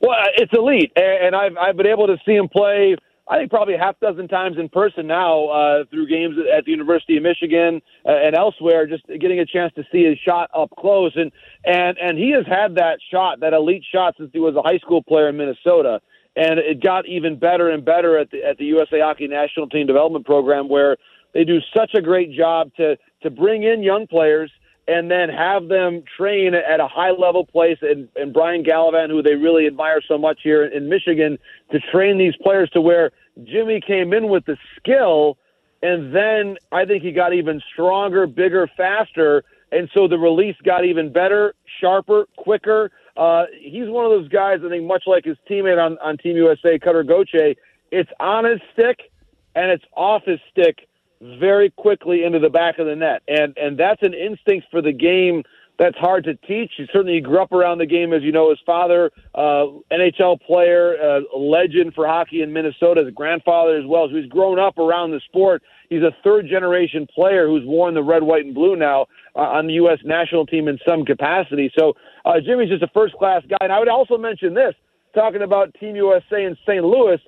Well, 0.00 0.16
it's 0.36 0.52
elite, 0.54 0.92
and 0.96 1.36
I've 1.36 1.56
I've 1.58 1.76
been 1.76 1.86
able 1.86 2.06
to 2.06 2.16
see 2.24 2.32
him 2.32 2.48
play. 2.48 2.96
I 3.28 3.38
think 3.38 3.50
probably 3.50 3.74
a 3.74 3.78
half 3.78 4.00
dozen 4.00 4.26
times 4.26 4.56
in 4.58 4.68
person 4.68 5.06
now 5.06 5.46
uh, 5.48 5.84
through 5.90 6.08
games 6.08 6.36
at 6.56 6.64
the 6.64 6.70
University 6.72 7.16
of 7.16 7.22
Michigan 7.22 7.80
uh, 8.04 8.10
and 8.10 8.34
elsewhere. 8.34 8.86
Just 8.86 9.06
getting 9.06 9.38
a 9.38 9.46
chance 9.46 9.72
to 9.74 9.84
see 9.92 10.04
his 10.04 10.18
shot 10.18 10.50
up 10.56 10.70
close, 10.78 11.12
and 11.16 11.30
and 11.64 11.98
and 11.98 12.18
he 12.18 12.30
has 12.30 12.46
had 12.46 12.76
that 12.76 12.98
shot, 13.10 13.40
that 13.40 13.52
elite 13.52 13.84
shot, 13.92 14.14
since 14.16 14.30
he 14.32 14.40
was 14.40 14.56
a 14.56 14.62
high 14.62 14.78
school 14.78 15.02
player 15.02 15.28
in 15.28 15.36
Minnesota, 15.36 16.00
and 16.36 16.58
it 16.58 16.82
got 16.82 17.06
even 17.06 17.38
better 17.38 17.70
and 17.70 17.84
better 17.84 18.18
at 18.18 18.30
the 18.30 18.42
at 18.42 18.58
the 18.58 18.64
USA 18.66 19.00
Hockey 19.00 19.28
National 19.28 19.68
Team 19.68 19.86
Development 19.86 20.24
Program, 20.24 20.68
where 20.68 20.96
they 21.34 21.44
do 21.44 21.58
such 21.76 21.94
a 21.94 22.00
great 22.00 22.32
job 22.32 22.70
to 22.76 22.96
to 23.22 23.30
bring 23.30 23.62
in 23.62 23.82
young 23.82 24.06
players 24.06 24.50
and 24.88 25.10
then 25.10 25.28
have 25.28 25.68
them 25.68 26.02
train 26.16 26.54
at 26.54 26.80
a 26.80 26.88
high 26.88 27.12
level 27.12 27.46
place 27.46 27.78
and, 27.82 28.08
and 28.16 28.32
Brian 28.32 28.64
Gallivan, 28.64 29.08
who 29.08 29.22
they 29.22 29.34
really 29.34 29.66
admire 29.66 30.00
so 30.06 30.18
much 30.18 30.40
here 30.42 30.64
in 30.64 30.88
Michigan, 30.88 31.38
to 31.70 31.78
train 31.92 32.18
these 32.18 32.34
players 32.42 32.68
to 32.70 32.80
where 32.80 33.12
Jimmy 33.44 33.80
came 33.80 34.12
in 34.12 34.28
with 34.28 34.44
the 34.46 34.56
skill 34.76 35.36
and 35.82 36.14
then 36.14 36.58
I 36.72 36.84
think 36.84 37.02
he 37.02 37.12
got 37.12 37.32
even 37.32 37.62
stronger, 37.72 38.26
bigger, 38.26 38.68
faster. 38.76 39.44
And 39.72 39.88
so 39.94 40.08
the 40.08 40.18
release 40.18 40.56
got 40.64 40.84
even 40.84 41.12
better, 41.12 41.54
sharper, 41.80 42.26
quicker. 42.36 42.90
Uh, 43.16 43.44
he's 43.58 43.88
one 43.88 44.04
of 44.04 44.10
those 44.10 44.28
guys, 44.28 44.60
I 44.64 44.68
think, 44.68 44.84
much 44.84 45.04
like 45.06 45.24
his 45.24 45.36
teammate 45.48 45.84
on, 45.84 45.98
on 45.98 46.16
Team 46.18 46.36
USA, 46.36 46.78
Cutter 46.78 47.02
Gauthier, 47.02 47.54
it's 47.90 48.10
on 48.20 48.44
his 48.44 48.60
stick 48.72 49.10
and 49.54 49.70
it's 49.70 49.84
off 49.96 50.22
his 50.24 50.38
stick 50.50 50.88
very 51.20 51.70
quickly 51.70 52.24
into 52.24 52.38
the 52.38 52.48
back 52.48 52.78
of 52.78 52.86
the 52.86 52.96
net. 52.96 53.22
And, 53.28 53.56
and 53.58 53.78
that's 53.78 54.02
an 54.02 54.14
instinct 54.14 54.68
for 54.70 54.80
the 54.80 54.92
game 54.92 55.42
that's 55.80 55.96
hard 55.96 56.24
to 56.24 56.34
teach. 56.34 56.72
He 56.76 56.84
certainly 56.92 57.22
grew 57.22 57.40
up 57.40 57.52
around 57.52 57.78
the 57.78 57.86
game, 57.86 58.12
as 58.12 58.22
you 58.22 58.32
know. 58.32 58.50
His 58.50 58.58
father, 58.66 59.10
uh, 59.34 59.64
NHL 59.90 60.38
player, 60.42 60.94
uh, 61.02 61.20
legend 61.34 61.94
for 61.94 62.06
hockey 62.06 62.42
in 62.42 62.52
Minnesota. 62.52 63.02
His 63.02 63.14
grandfather 63.14 63.78
as 63.78 63.86
well. 63.86 64.06
So 64.10 64.16
he's 64.16 64.28
grown 64.28 64.58
up 64.58 64.76
around 64.76 65.12
the 65.12 65.20
sport. 65.20 65.62
He's 65.88 66.02
a 66.02 66.14
third 66.22 66.48
generation 66.50 67.06
player 67.06 67.46
who's 67.46 67.64
worn 67.64 67.94
the 67.94 68.02
red, 68.02 68.22
white, 68.22 68.44
and 68.44 68.54
blue 68.54 68.76
now 68.76 69.06
uh, 69.34 69.38
on 69.38 69.68
the 69.68 69.72
U.S. 69.74 69.96
national 70.04 70.44
team 70.44 70.68
in 70.68 70.78
some 70.86 71.06
capacity. 71.06 71.72
So 71.78 71.94
uh, 72.26 72.40
Jimmy's 72.44 72.68
just 72.68 72.82
a 72.82 72.90
first 72.92 73.14
class 73.14 73.42
guy. 73.48 73.56
And 73.62 73.72
I 73.72 73.78
would 73.78 73.88
also 73.88 74.18
mention 74.18 74.52
this, 74.52 74.74
talking 75.14 75.40
about 75.40 75.72
Team 75.80 75.96
USA 75.96 76.44
in 76.44 76.58
St. 76.66 76.84
Louis. 76.84 77.18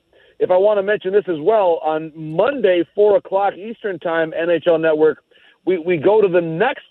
If 0.40 0.50
I 0.50 0.58
want 0.58 0.76
to 0.76 0.82
mention 0.82 1.14
this 1.14 1.24
as 1.26 1.40
well, 1.40 1.80
on 1.82 2.12
Monday, 2.14 2.84
four 2.94 3.16
o'clock 3.16 3.54
Eastern 3.54 3.98
Time, 3.98 4.30
NHL 4.32 4.78
Network, 4.78 5.24
we, 5.64 5.78
we 5.78 5.96
go 5.96 6.20
to 6.20 6.28
the 6.28 6.42
next 6.42 6.84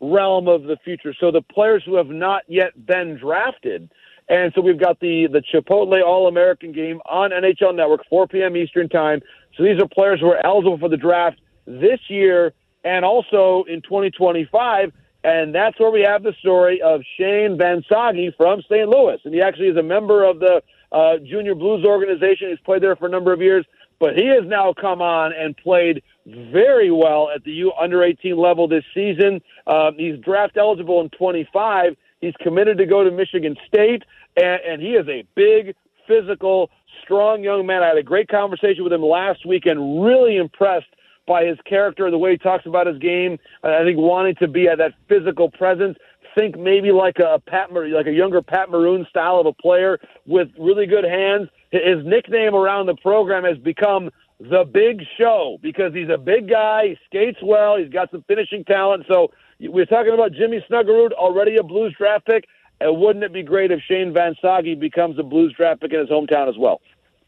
realm 0.00 0.48
of 0.48 0.64
the 0.64 0.76
future. 0.84 1.14
So 1.18 1.30
the 1.30 1.42
players 1.42 1.82
who 1.84 1.96
have 1.96 2.08
not 2.08 2.42
yet 2.48 2.86
been 2.86 3.16
drafted. 3.16 3.90
And 4.28 4.52
so 4.54 4.60
we've 4.60 4.78
got 4.78 5.00
the 5.00 5.26
the 5.26 5.42
Chipotle 5.52 6.04
All 6.04 6.28
American 6.28 6.72
game 6.72 7.00
on 7.06 7.30
NHL 7.30 7.74
Network, 7.74 8.02
4 8.10 8.28
p.m. 8.28 8.56
Eastern 8.56 8.88
Time. 8.88 9.20
So 9.56 9.62
these 9.62 9.80
are 9.80 9.88
players 9.88 10.20
who 10.20 10.28
are 10.28 10.44
eligible 10.44 10.78
for 10.78 10.88
the 10.88 10.96
draft 10.96 11.40
this 11.66 12.00
year 12.08 12.52
and 12.84 13.04
also 13.04 13.64
in 13.68 13.82
2025. 13.82 14.92
And 15.24 15.54
that's 15.54 15.78
where 15.80 15.90
we 15.90 16.02
have 16.02 16.22
the 16.22 16.34
story 16.38 16.80
of 16.80 17.00
Shane 17.18 17.58
Vansaghi 17.58 18.36
from 18.36 18.62
St. 18.62 18.88
Louis. 18.88 19.18
And 19.24 19.34
he 19.34 19.42
actually 19.42 19.68
is 19.68 19.76
a 19.76 19.82
member 19.82 20.24
of 20.24 20.38
the 20.38 20.62
uh, 20.92 21.18
Junior 21.18 21.54
Blues 21.54 21.84
organization. 21.84 22.50
He's 22.50 22.60
played 22.60 22.82
there 22.82 22.96
for 22.96 23.06
a 23.06 23.10
number 23.10 23.32
of 23.32 23.42
years. 23.42 23.66
But 23.98 24.16
he 24.16 24.26
has 24.26 24.44
now 24.46 24.72
come 24.72 25.02
on 25.02 25.32
and 25.32 25.56
played 25.56 26.02
very 26.52 26.90
well 26.90 27.30
at 27.34 27.44
the 27.44 27.52
U 27.52 27.72
under 27.80 28.02
18 28.02 28.36
level 28.36 28.68
this 28.68 28.84
season. 28.94 29.40
Um, 29.66 29.94
he's 29.96 30.18
draft 30.18 30.56
eligible 30.56 31.00
in 31.00 31.10
25. 31.10 31.96
He's 32.20 32.34
committed 32.40 32.78
to 32.78 32.86
go 32.86 33.04
to 33.04 33.10
Michigan 33.10 33.56
State, 33.66 34.02
and, 34.36 34.60
and 34.68 34.82
he 34.82 34.90
is 34.90 35.08
a 35.08 35.24
big, 35.34 35.74
physical, 36.06 36.70
strong 37.02 37.42
young 37.42 37.66
man. 37.66 37.82
I 37.82 37.88
had 37.88 37.98
a 37.98 38.02
great 38.02 38.28
conversation 38.28 38.84
with 38.84 38.92
him 38.92 39.02
last 39.02 39.46
week 39.46 39.66
and 39.66 40.02
really 40.04 40.36
impressed 40.36 40.86
by 41.26 41.44
his 41.44 41.58
character, 41.68 42.06
and 42.06 42.12
the 42.12 42.18
way 42.18 42.32
he 42.32 42.38
talks 42.38 42.66
about 42.66 42.86
his 42.86 42.98
game. 42.98 43.38
I 43.62 43.84
think 43.84 43.98
wanting 43.98 44.34
to 44.36 44.48
be 44.48 44.66
at 44.66 44.78
that 44.78 44.94
physical 45.08 45.50
presence. 45.50 45.96
Think 46.34 46.58
maybe 46.58 46.90
like 46.92 47.18
a 47.18 47.40
Pat, 47.46 47.72
like 47.72 48.06
a 48.06 48.12
younger 48.12 48.42
Pat 48.42 48.70
Maroon 48.70 49.06
style 49.10 49.38
of 49.38 49.46
a 49.46 49.52
player 49.52 49.98
with 50.26 50.48
really 50.58 50.86
good 50.86 51.04
hands. 51.04 51.48
His 51.70 52.04
nickname 52.04 52.54
around 52.54 52.86
the 52.86 52.96
program 52.96 53.44
has 53.44 53.58
become 53.58 54.10
the 54.40 54.64
Big 54.64 55.02
Show 55.18 55.58
because 55.62 55.92
he's 55.92 56.08
a 56.08 56.18
big 56.18 56.48
guy. 56.48 56.88
He 56.88 56.96
skates 57.06 57.38
well. 57.42 57.76
He's 57.76 57.90
got 57.90 58.10
some 58.10 58.24
finishing 58.28 58.64
talent. 58.64 59.04
So 59.08 59.30
we're 59.60 59.86
talking 59.86 60.14
about 60.14 60.32
Jimmy 60.32 60.64
Snuggerud, 60.70 61.12
already 61.12 61.56
a 61.56 61.62
Blues 61.62 61.94
draft 61.98 62.26
pick. 62.26 62.44
And 62.80 63.00
wouldn't 63.00 63.24
it 63.24 63.32
be 63.32 63.42
great 63.42 63.72
if 63.72 63.80
Shane 63.88 64.12
Van 64.12 64.34
Vansaghi 64.42 64.78
becomes 64.78 65.18
a 65.18 65.24
Blues 65.24 65.52
draft 65.56 65.80
pick 65.80 65.92
in 65.92 65.98
his 65.98 66.08
hometown 66.08 66.48
as 66.48 66.56
well? 66.56 66.80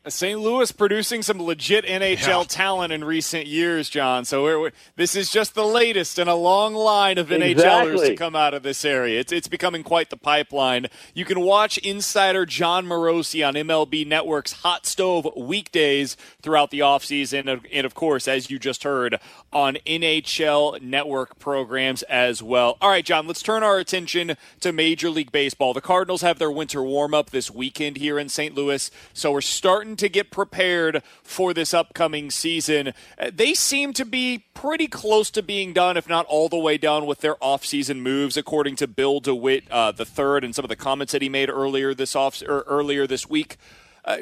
St. 0.08 0.40
Louis 0.40 0.72
producing 0.72 1.22
some 1.22 1.42
legit 1.42 1.84
NHL 1.84 2.26
yeah. 2.26 2.44
talent 2.44 2.90
in 2.90 3.04
recent 3.04 3.46
years, 3.46 3.90
Jon. 3.90 4.24
So 4.24 4.42
we're, 4.42 4.58
we're, 4.58 4.70
this 4.96 5.14
is 5.14 5.30
just 5.30 5.54
the 5.54 5.66
latest 5.66 6.18
in 6.18 6.26
a 6.26 6.34
long 6.34 6.74
line 6.74 7.18
of 7.18 7.30
exactly. 7.30 7.54
NHLers 7.54 8.06
to 8.06 8.16
come 8.16 8.34
out 8.34 8.54
of 8.54 8.62
this 8.62 8.82
area. 8.86 9.20
It's, 9.20 9.30
it's 9.30 9.46
becoming 9.46 9.82
quite 9.82 10.08
the 10.08 10.16
pipeline. 10.16 10.86
You 11.12 11.26
can 11.26 11.40
watch 11.40 11.76
insider 11.78 12.46
Jon 12.46 12.86
Morosi 12.86 13.46
on 13.46 13.52
MLB 13.54 14.06
Network's 14.06 14.52
Hot 14.62 14.86
Stove 14.86 15.28
weekdays 15.36 16.16
throughout 16.40 16.70
the 16.70 16.78
offseason. 16.78 17.60
And, 17.70 17.84
of 17.84 17.92
course, 17.92 18.26
as 18.26 18.50
you 18.50 18.58
just 18.58 18.84
heard, 18.84 19.20
on 19.52 19.76
NHL 19.86 20.80
Network 20.80 21.38
programs 21.38 22.02
as 22.04 22.42
well. 22.42 22.78
All 22.80 22.88
right, 22.88 23.04
Jon, 23.04 23.26
let's 23.26 23.42
turn 23.42 23.62
our 23.62 23.78
attention 23.78 24.38
to 24.60 24.72
Major 24.72 25.10
League 25.10 25.30
Baseball. 25.30 25.74
The 25.74 25.82
Cardinals 25.82 26.22
have 26.22 26.38
their 26.38 26.50
winter 26.50 26.82
warm 26.82 27.12
up 27.12 27.30
this 27.30 27.50
weekend 27.50 27.98
here 27.98 28.18
in 28.18 28.30
St. 28.30 28.54
Louis. 28.54 28.90
So 29.12 29.32
we're 29.32 29.42
starting 29.42 29.89
starting 29.90 29.96
to 29.96 30.08
get 30.08 30.30
prepared 30.30 31.02
for 31.22 31.52
this 31.52 31.74
upcoming 31.74 32.30
season. 32.30 32.92
Uh, 33.18 33.30
they 33.34 33.54
seem 33.54 33.92
to 33.92 34.04
be 34.04 34.44
pretty 34.54 34.86
close 34.86 35.30
to 35.30 35.42
being 35.42 35.72
done, 35.72 35.96
if 35.96 36.08
not 36.08 36.24
all 36.26 36.48
the 36.48 36.58
way 36.58 36.78
done, 36.78 37.06
with 37.06 37.20
their 37.20 37.34
offseason 37.36 38.00
moves, 38.00 38.36
according 38.36 38.76
to 38.76 38.86
Bill 38.86 39.18
DeWitt 39.20 39.64
uh, 39.70 39.90
the 39.90 40.04
third, 40.04 40.44
and 40.44 40.54
some 40.54 40.64
of 40.64 40.68
the 40.68 40.76
comments 40.76 41.12
that 41.12 41.22
he 41.22 41.28
made 41.28 41.50
earlier 41.50 41.92
this 41.92 42.14
off 42.14 42.40
or 42.42 42.62
earlier 42.68 43.06
this 43.06 43.28
week. 43.28 43.56
Uh, 44.04 44.18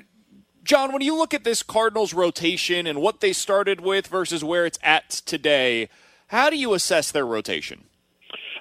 Jon, 0.64 0.92
when 0.92 1.02
you 1.02 1.16
look 1.16 1.34
at 1.34 1.44
this 1.44 1.62
Cardinals 1.62 2.14
rotation 2.14 2.86
and 2.86 3.00
what 3.00 3.20
they 3.20 3.34
started 3.34 3.80
with 3.80 4.06
versus 4.06 4.42
where 4.42 4.64
it's 4.64 4.78
at 4.82 5.10
today, 5.10 5.88
how 6.28 6.48
do 6.48 6.56
you 6.56 6.72
assess 6.72 7.10
their 7.10 7.26
rotation? 7.26 7.84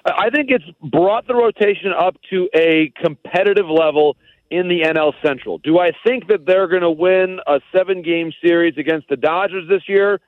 I 0.04 0.30
think 0.30 0.50
it's 0.50 0.64
brought 0.82 1.26
the 1.26 1.34
rotation 1.34 1.92
up 1.92 2.16
to 2.30 2.48
a 2.54 2.92
competitive 3.02 3.68
level 3.68 4.16
in 4.50 4.68
the 4.68 4.82
NL 4.82 5.12
Central. 5.22 5.58
Do 5.58 5.78
I 5.78 5.92
think 6.04 6.28
that 6.28 6.46
they're 6.46 6.68
going 6.68 6.82
to 6.82 6.90
win 6.90 7.38
a 7.46 7.60
seven 7.72 8.02
game 8.02 8.32
series 8.42 8.74
against 8.78 9.08
the 9.08 9.16
Dodgers 9.16 9.68
this 9.68 9.82
year? 9.88 10.20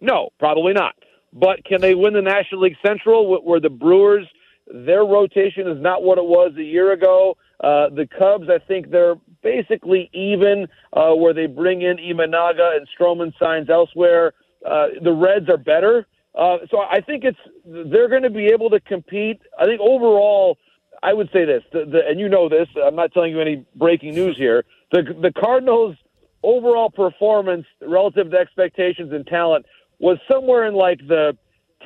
No, 0.00 0.30
probably 0.38 0.72
not. 0.72 0.94
But 1.32 1.64
can 1.64 1.80
they 1.80 1.94
win 1.94 2.14
the 2.14 2.22
National 2.22 2.62
League 2.62 2.76
Central 2.84 3.42
where 3.42 3.60
the 3.60 3.70
Brewers, 3.70 4.26
their 4.72 5.04
rotation 5.04 5.68
is 5.68 5.80
not 5.80 6.02
what 6.02 6.18
it 6.18 6.24
was 6.24 6.52
a 6.56 6.62
year 6.62 6.92
ago? 6.92 7.36
Uh, 7.62 7.88
the 7.90 8.08
Cubs, 8.18 8.48
I 8.48 8.58
think 8.66 8.90
they're 8.90 9.16
basically 9.42 10.10
even 10.12 10.66
uh, 10.92 11.12
where 11.14 11.32
they 11.32 11.46
bring 11.46 11.82
in 11.82 11.96
Imanaga 11.98 12.76
and 12.76 12.86
Stroman 12.98 13.32
signs 13.38 13.70
elsewhere. 13.70 14.32
Uh, 14.64 14.86
the 15.02 15.12
Reds 15.12 15.48
are 15.48 15.56
better. 15.56 16.06
Uh, 16.34 16.58
so 16.70 16.80
I 16.80 17.00
think 17.00 17.24
it's 17.24 17.38
they're 17.64 18.08
going 18.08 18.22
to 18.22 18.30
be 18.30 18.46
able 18.46 18.68
to 18.70 18.80
compete. 18.80 19.40
I 19.58 19.64
think 19.64 19.80
overall 19.80 20.58
I 21.06 21.12
would 21.12 21.30
say 21.32 21.44
this, 21.44 21.62
the, 21.72 21.84
the, 21.84 22.00
and 22.08 22.18
you 22.18 22.28
know 22.28 22.48
this. 22.48 22.66
I'm 22.84 22.96
not 22.96 23.12
telling 23.12 23.30
you 23.30 23.40
any 23.40 23.64
breaking 23.76 24.16
news 24.16 24.36
here. 24.36 24.64
The 24.90 25.02
the 25.02 25.32
Cardinals' 25.32 25.94
overall 26.42 26.90
performance 26.90 27.64
relative 27.80 28.32
to 28.32 28.36
expectations 28.36 29.12
and 29.12 29.24
talent 29.24 29.66
was 30.00 30.18
somewhere 30.30 30.66
in 30.66 30.74
like 30.74 30.98
the 31.06 31.36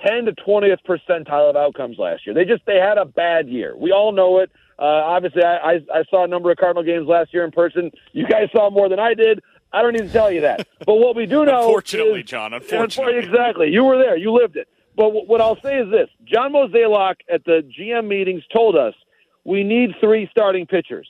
10 0.06 0.24
to 0.24 0.32
20th 0.32 0.78
percentile 0.88 1.51
of 1.51 1.56
outcomes 1.56 1.98
last 1.98 2.26
year. 2.26 2.34
They 2.34 2.47
just 2.47 2.64
they 2.66 2.76
had 2.76 2.97
a 2.97 3.05
bad 3.05 3.47
year. 3.47 3.76
We 3.76 3.92
all 3.92 4.12
know 4.12 4.38
it. 4.38 4.51
Uh, 4.78 4.84
obviously, 4.84 5.44
I, 5.44 5.56
I 5.56 5.74
I 5.92 6.05
saw 6.09 6.24
a 6.24 6.28
number 6.28 6.51
of 6.51 6.56
Cardinal 6.56 6.82
games 6.82 7.06
last 7.06 7.34
year 7.34 7.44
in 7.44 7.51
person. 7.51 7.90
You 8.12 8.26
guys 8.26 8.48
saw 8.52 8.70
more 8.70 8.88
than 8.88 8.98
I 8.98 9.12
did. 9.12 9.42
I 9.70 9.82
don't 9.82 9.92
need 9.92 10.06
to 10.06 10.12
tell 10.12 10.32
you 10.32 10.40
that. 10.40 10.66
But 10.86 10.94
what 10.94 11.14
we 11.14 11.26
do 11.26 11.44
know, 11.44 11.59
unfortunately, 11.59 12.20
is, 12.20 12.26
Jon, 12.26 12.55
unfortunately, 12.55 13.18
exactly, 13.18 13.68
you 13.68 13.84
were 13.84 13.98
there, 13.98 14.16
you 14.16 14.32
lived 14.32 14.56
it. 14.56 14.66
But 14.97 15.10
what 15.28 15.42
I'll 15.42 15.60
say 15.60 15.78
is 15.78 15.90
this: 15.90 16.09
John 16.24 16.55
Mozeliak 16.55 17.16
at 17.30 17.44
the 17.44 17.62
GM 17.78 18.09
meetings 18.09 18.42
told 18.51 18.76
us 18.76 18.94
we 19.44 19.64
need 19.64 19.90
three 20.00 20.28
starting 20.30 20.66
pitchers. 20.66 21.08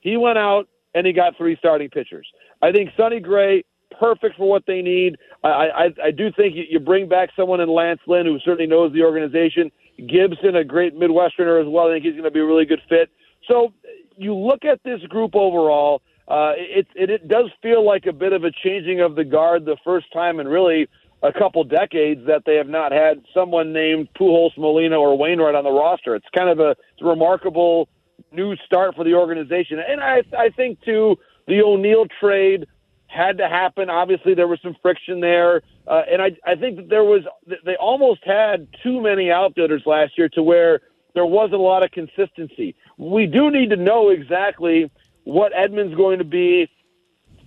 He 0.00 0.16
went 0.16 0.38
out 0.38 0.68
and 0.94 1.06
he 1.06 1.12
got 1.12 1.36
three 1.36 1.56
starting 1.58 1.88
pitchers. 1.90 2.26
I 2.60 2.72
think 2.72 2.90
Sonny 2.96 3.20
Gray 3.20 3.64
perfect 3.98 4.36
for 4.36 4.48
what 4.48 4.64
they 4.66 4.82
need. 4.82 5.16
I 5.44 5.48
I, 5.48 5.84
I 6.04 6.10
do 6.10 6.30
think 6.32 6.56
you, 6.56 6.64
you 6.68 6.80
bring 6.80 7.08
back 7.08 7.30
someone 7.36 7.60
in 7.60 7.68
Lance 7.68 8.00
Lynn 8.06 8.26
who 8.26 8.38
certainly 8.40 8.66
knows 8.66 8.92
the 8.92 9.02
organization. 9.02 9.70
Gibson, 9.98 10.56
a 10.56 10.64
great 10.64 10.98
Midwesterner 10.98 11.60
as 11.60 11.68
well. 11.68 11.88
I 11.88 11.94
think 11.94 12.04
he's 12.04 12.14
going 12.14 12.24
to 12.24 12.30
be 12.30 12.40
a 12.40 12.46
really 12.46 12.64
good 12.64 12.80
fit. 12.88 13.10
So 13.48 13.72
you 14.16 14.34
look 14.34 14.64
at 14.64 14.80
this 14.84 15.00
group 15.08 15.34
overall. 15.34 16.02
Uh, 16.28 16.52
it, 16.56 16.86
it 16.94 17.10
it 17.10 17.28
does 17.28 17.50
feel 17.60 17.84
like 17.84 18.06
a 18.06 18.12
bit 18.12 18.32
of 18.32 18.44
a 18.44 18.50
changing 18.64 19.00
of 19.00 19.16
the 19.16 19.24
guard 19.24 19.64
the 19.64 19.76
first 19.84 20.06
time 20.12 20.38
and 20.38 20.48
really 20.48 20.88
a 21.22 21.32
couple 21.32 21.62
decades 21.64 22.26
that 22.26 22.42
they 22.44 22.56
have 22.56 22.68
not 22.68 22.92
had 22.92 23.22
someone 23.32 23.72
named 23.72 24.08
Pujols, 24.18 24.56
Molina, 24.58 24.96
or 24.96 25.16
Wainwright 25.16 25.54
on 25.54 25.64
the 25.64 25.70
roster. 25.70 26.16
It's 26.16 26.26
kind 26.34 26.48
of 26.48 26.58
a, 26.58 26.76
remarkable 27.00 27.88
new 28.30 28.56
start 28.64 28.94
for 28.94 29.04
the 29.04 29.14
organization, 29.14 29.78
and 29.80 30.00
I 30.00 30.22
I 30.38 30.50
think 30.50 30.80
too 30.82 31.18
the 31.48 31.62
O'Neill 31.62 32.06
trade 32.20 32.66
had 33.06 33.38
to 33.38 33.48
happen. 33.48 33.90
Obviously, 33.90 34.34
there 34.34 34.46
was 34.46 34.60
some 34.62 34.76
friction 34.80 35.20
there, 35.20 35.62
uh, 35.86 36.02
and 36.10 36.22
I 36.22 36.36
I 36.46 36.54
think 36.54 36.76
that 36.76 36.88
there 36.88 37.04
was 37.04 37.22
they 37.64 37.76
almost 37.76 38.20
had 38.24 38.68
too 38.82 39.00
many 39.00 39.30
outfielders 39.30 39.82
last 39.84 40.16
year 40.16 40.28
to 40.30 40.42
where 40.42 40.80
there 41.14 41.26
wasn't 41.26 41.54
a 41.54 41.64
lot 41.64 41.82
of 41.82 41.90
consistency. 41.90 42.74
We 42.96 43.26
do 43.26 43.50
need 43.50 43.70
to 43.70 43.76
know 43.76 44.10
exactly 44.10 44.90
what 45.24 45.52
Edman's 45.52 45.94
going 45.94 46.18
to 46.18 46.24
be, 46.24 46.70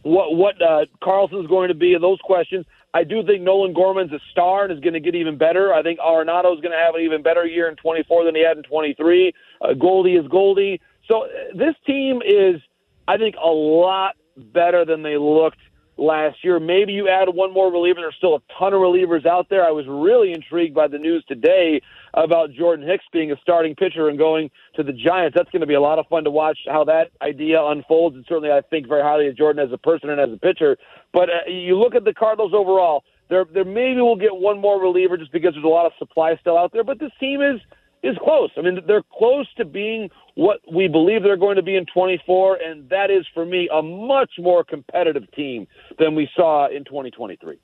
what 0.04 0.36
what 0.36 0.62
uh, 0.62 0.86
Carlson's 1.04 1.48
going 1.48 1.70
to 1.70 1.76
be, 1.76 1.94
and 1.94 2.04
those 2.04 2.20
questions. 2.24 2.66
I 2.96 3.04
do 3.04 3.26
think 3.26 3.44
Nolan 3.44 3.74
Gorman's 3.74 4.14
a 4.14 4.22
star 4.32 4.64
and 4.64 4.72
is 4.72 4.80
going 4.80 4.94
to 4.94 5.02
get 5.02 5.16
even 5.16 5.38
better. 5.38 5.74
I 5.74 5.84
think 5.84 6.00
Arenado's 6.00 6.62
going 6.62 6.72
to 6.72 6.78
have 6.78 6.96
an 6.96 7.02
even 7.02 7.22
better 7.22 7.46
year 7.46 7.68
in 7.68 7.76
24 7.76 8.24
than 8.24 8.36
he 8.36 8.42
had 8.42 8.56
in 8.56 8.64
23. 8.64 9.34
Uh, 9.60 9.74
Goldie 9.74 10.16
is 10.16 10.26
Goldie. 10.30 10.80
So 11.06 11.24
uh, 11.24 11.28
this 11.54 11.76
team 11.86 12.22
is, 12.26 12.62
I 13.06 13.18
think, 13.18 13.36
a 13.36 13.50
lot 13.50 14.16
better 14.38 14.86
than 14.86 15.04
they 15.04 15.18
looked 15.18 15.60
last 15.98 16.44
year. 16.44 16.60
Maybe 16.60 16.94
you 16.94 17.10
add 17.10 17.28
one 17.30 17.54
more 17.54 17.72
reliever. 17.72 18.02
There's 18.02 18.16
still 18.18 18.36
a 18.36 18.42
ton 18.60 18.74
of 18.74 18.80
relievers 18.80 19.26
out 19.26 19.48
there. 19.50 19.66
I 19.66 19.72
was 19.72 19.86
really 19.88 20.34
intrigued 20.34 20.76
by 20.76 20.88
the 20.88 20.98
news 20.98 21.24
today 21.28 21.82
about 22.14 22.52
Jordan 22.52 22.88
Hicks 22.88 23.06
being 23.12 23.32
a 23.32 23.36
starting 23.42 23.76
pitcher 23.76 24.10
and 24.10 24.18
going 24.18 24.50
to 24.76 24.84
the 24.84 24.94
Giants. 24.94 25.36
That's 25.36 25.50
going 25.52 25.62
to 25.62 25.68
be 25.68 25.74
a 25.74 25.82
lot 25.82 26.00
of 26.00 26.08
fun 26.08 26.24
to 26.26 26.32
watch 26.32 26.60
how 26.68 26.84
that 26.86 27.12
idea 27.22 27.64
unfolds. 27.64 28.16
And 28.16 28.26
certainly, 28.28 28.52
I 28.52 28.62
think 28.62 28.88
very 28.88 29.04
highly 29.04 29.28
of 29.28 29.38
Jordan 29.38 29.66
as 29.66 29.72
a 29.72 29.78
person 29.78 30.10
and 30.10 30.20
as 30.20 30.30
a 30.32 30.38
pitcher. 30.38 30.78
But 31.14 31.30
uh, 31.30 31.50
you 31.50 31.78
look 31.78 31.96
at 31.96 32.04
the 32.04 32.14
Cardinals 32.14 32.54
overall. 32.54 33.04
There, 33.28 33.46
there 33.54 33.66
maybe 33.66 34.02
we'll 34.02 34.18
get 34.18 34.36
one 34.36 34.62
more 34.62 34.80
reliever 34.80 35.18
just 35.18 35.32
because 35.32 35.54
there's 35.54 35.66
a 35.66 35.68
lot 35.68 35.88
of 35.88 35.94
supply 35.98 36.38
still 36.40 36.58
out 36.58 36.72
there. 36.74 36.84
But 36.84 37.00
this 37.00 37.12
team 37.20 37.42
is 37.42 37.60
is 38.06 38.18
close. 38.24 38.52
I 38.58 38.62
mean, 38.62 38.80
they're 38.88 39.04
close 39.18 39.48
to 39.56 39.66
being 39.66 40.10
what 40.36 40.60
we 40.72 40.88
believe 40.88 41.24
they're 41.24 41.38
going 41.38 41.56
to 41.56 41.64
be 41.64 41.76
in 41.76 41.86
24, 41.86 42.58
and 42.58 42.90
that 42.90 43.10
is 43.10 43.26
for 43.34 43.46
me 43.46 43.70
a 43.74 43.82
much 43.82 44.32
more 44.40 44.64
competitive 44.64 45.30
team 45.32 45.68
than 45.98 46.16
we 46.16 46.30
saw 46.36 46.68
in 46.68 46.86
2023. 46.86 47.58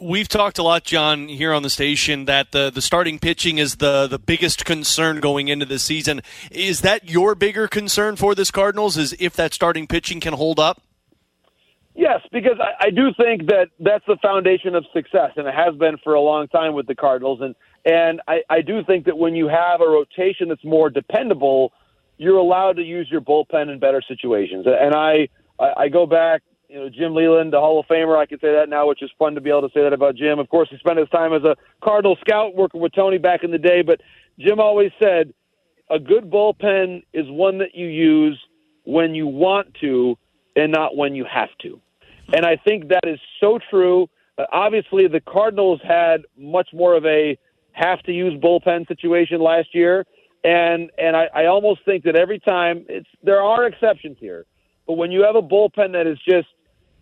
We've 0.00 0.26
talked 0.26 0.58
a 0.58 0.64
lot, 0.64 0.82
John, 0.82 1.28
here 1.28 1.52
on 1.52 1.62
the 1.62 1.70
station 1.70 2.24
that 2.24 2.50
the, 2.50 2.68
the 2.68 2.82
starting 2.82 3.20
pitching 3.20 3.58
is 3.58 3.76
the, 3.76 4.08
the 4.08 4.18
biggest 4.18 4.64
concern 4.64 5.20
going 5.20 5.46
into 5.46 5.66
the 5.66 5.78
season. 5.78 6.20
Is 6.50 6.80
that 6.80 7.08
your 7.08 7.36
bigger 7.36 7.68
concern 7.68 8.16
for 8.16 8.34
this 8.34 8.50
Cardinals? 8.50 8.96
Is 8.96 9.14
if 9.20 9.34
that 9.34 9.54
starting 9.54 9.86
pitching 9.86 10.18
can 10.18 10.34
hold 10.34 10.58
up? 10.58 10.82
Yes, 11.94 12.20
because 12.32 12.58
I, 12.60 12.86
I 12.86 12.90
do 12.90 13.12
think 13.16 13.46
that 13.46 13.70
that's 13.78 14.04
the 14.06 14.16
foundation 14.22 14.74
of 14.74 14.84
success, 14.92 15.32
and 15.36 15.46
it 15.46 15.54
has 15.54 15.74
been 15.76 15.96
for 16.02 16.14
a 16.14 16.20
long 16.20 16.48
time 16.48 16.74
with 16.74 16.86
the 16.86 16.94
Cardinals. 16.94 17.40
And 17.40 17.54
and 17.84 18.20
I, 18.28 18.42
I 18.50 18.60
do 18.60 18.82
think 18.84 19.06
that 19.06 19.16
when 19.16 19.34
you 19.34 19.48
have 19.48 19.80
a 19.80 19.88
rotation 19.88 20.48
that's 20.48 20.64
more 20.64 20.90
dependable, 20.90 21.72
you're 22.16 22.36
allowed 22.36 22.76
to 22.76 22.82
use 22.82 23.08
your 23.10 23.20
bullpen 23.20 23.72
in 23.72 23.78
better 23.78 24.02
situations. 24.06 24.66
And 24.66 24.94
I 24.94 25.28
I, 25.58 25.84
I 25.84 25.88
go 25.88 26.06
back 26.06 26.42
you 26.68 26.78
know, 26.78 26.88
Jim 26.90 27.14
Leyland, 27.14 27.52
the 27.52 27.58
Hall 27.58 27.80
of 27.80 27.86
Famer. 27.86 28.18
I 28.18 28.26
can 28.26 28.38
say 28.40 28.52
that 28.52 28.68
now, 28.68 28.88
which 28.88 29.02
is 29.02 29.10
fun 29.18 29.34
to 29.34 29.40
be 29.40 29.48
able 29.48 29.62
to 29.62 29.70
say 29.72 29.82
that 29.82 29.92
about 29.92 30.16
Jim. 30.16 30.38
Of 30.38 30.50
course, 30.50 30.68
he 30.70 30.76
spent 30.78 30.98
his 30.98 31.08
time 31.08 31.32
as 31.32 31.42
a 31.42 31.56
Cardinal 31.82 32.16
scout 32.20 32.54
working 32.54 32.80
with 32.80 32.92
Tony 32.92 33.16
back 33.18 33.42
in 33.42 33.50
the 33.50 33.58
day, 33.58 33.82
but 33.82 34.00
Jim 34.38 34.60
always 34.60 34.90
said 35.02 35.32
a 35.90 35.98
good 35.98 36.30
bullpen 36.30 37.02
is 37.14 37.26
one 37.28 37.58
that 37.58 37.74
you 37.74 37.86
use 37.86 38.38
when 38.84 39.14
you 39.14 39.26
want 39.26 39.74
to 39.80 40.16
and 40.56 40.70
not 40.70 40.96
when 40.96 41.14
you 41.14 41.24
have 41.24 41.48
to. 41.62 41.80
And 42.32 42.44
I 42.44 42.56
think 42.56 42.88
that 42.88 43.04
is 43.06 43.18
so 43.40 43.58
true. 43.70 44.08
Uh, 44.36 44.44
obviously, 44.52 45.08
the 45.08 45.20
Cardinals 45.20 45.80
had 45.82 46.22
much 46.36 46.68
more 46.74 46.94
of 46.94 47.06
a 47.06 47.38
have 47.78 48.02
to 48.02 48.12
use 48.12 48.34
bullpen 48.34 48.86
situation 48.88 49.40
last 49.40 49.74
year. 49.74 50.04
And 50.44 50.90
and 50.98 51.16
I, 51.16 51.28
I 51.34 51.46
almost 51.46 51.80
think 51.84 52.04
that 52.04 52.16
every 52.16 52.38
time 52.38 52.84
it's 52.88 53.08
there 53.22 53.42
are 53.42 53.66
exceptions 53.66 54.16
here, 54.20 54.46
but 54.86 54.94
when 54.94 55.10
you 55.10 55.24
have 55.24 55.34
a 55.34 55.42
bullpen 55.42 55.92
that 55.92 56.06
is 56.06 56.18
just 56.28 56.48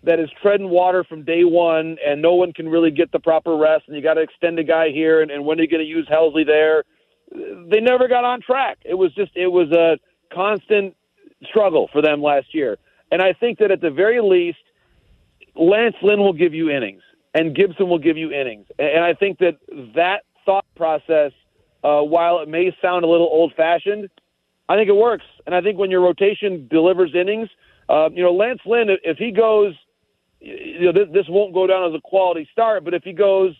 that 0.04 0.20
is 0.20 0.30
treading 0.40 0.70
water 0.70 1.04
from 1.04 1.24
day 1.24 1.44
one, 1.44 1.96
and 2.06 2.22
no 2.22 2.34
one 2.34 2.52
can 2.52 2.68
really 2.68 2.90
get 2.90 3.12
the 3.12 3.18
proper 3.18 3.56
rest, 3.56 3.84
and 3.88 3.96
you 3.96 4.02
got 4.02 4.14
to 4.14 4.22
extend 4.22 4.58
a 4.58 4.64
guy 4.64 4.90
here, 4.90 5.20
and, 5.20 5.30
and 5.30 5.44
when 5.44 5.58
are 5.58 5.62
you 5.62 5.68
going 5.68 5.82
to 5.82 5.88
use 5.88 6.06
Helsley 6.10 6.46
there? 6.46 6.84
They 7.32 7.80
never 7.80 8.08
got 8.08 8.24
on 8.24 8.40
track. 8.40 8.78
It 8.84 8.94
was 8.94 9.12
just 9.14 9.32
it 9.34 9.48
was 9.48 9.70
a 9.72 9.98
constant 10.34 10.96
struggle 11.44 11.88
for 11.92 12.00
them 12.00 12.22
last 12.22 12.54
year, 12.54 12.78
and 13.12 13.20
I 13.20 13.34
think 13.34 13.58
that 13.58 13.70
at 13.70 13.82
the 13.82 13.90
very 13.90 14.22
least, 14.22 14.58
Lance 15.54 15.96
Lynn 16.02 16.20
will 16.20 16.32
give 16.32 16.54
you 16.54 16.70
innings, 16.70 17.02
and 17.34 17.54
Gibson 17.54 17.88
will 17.90 17.98
give 17.98 18.16
you 18.16 18.32
innings, 18.32 18.66
and 18.78 19.04
I 19.04 19.12
think 19.12 19.38
that 19.40 19.58
that 19.94 20.22
process, 20.76 21.32
uh, 21.82 22.00
while 22.00 22.40
it 22.40 22.48
may 22.48 22.76
sound 22.80 23.04
a 23.04 23.08
little 23.08 23.28
old 23.30 23.52
fashioned, 23.56 24.08
I 24.68 24.76
think 24.76 24.88
it 24.88 24.96
works, 24.96 25.24
and 25.46 25.54
I 25.54 25.60
think 25.60 25.78
when 25.78 25.90
your 25.90 26.00
rotation 26.00 26.68
delivers 26.70 27.14
innings. 27.14 27.48
Uh, 27.88 28.10
you 28.12 28.22
know, 28.22 28.32
Lance 28.32 28.60
Lynn, 28.66 28.88
if 29.04 29.16
he 29.16 29.30
goes 29.30 29.74
you 30.40 30.86
know, 30.86 30.92
this, 30.92 31.08
this 31.12 31.26
won't 31.28 31.54
go 31.54 31.66
down 31.66 31.88
as 31.88 31.96
a 31.96 32.00
quality 32.00 32.48
start, 32.52 32.84
but 32.84 32.94
if 32.94 33.02
he 33.02 33.12
goes 33.12 33.54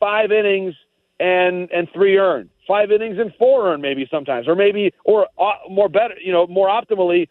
five 0.00 0.32
innings 0.32 0.74
and 1.20 1.70
and 1.70 1.88
three 1.92 2.16
earned, 2.16 2.50
five 2.66 2.90
innings 2.90 3.18
and 3.18 3.32
four 3.38 3.72
earned, 3.72 3.82
maybe 3.82 4.06
sometimes, 4.10 4.48
or 4.48 4.54
maybe 4.54 4.92
or 5.04 5.26
uh, 5.38 5.52
more 5.70 5.88
better, 5.88 6.14
you 6.22 6.32
know, 6.32 6.46
more 6.46 6.68
optimally, 6.68 7.28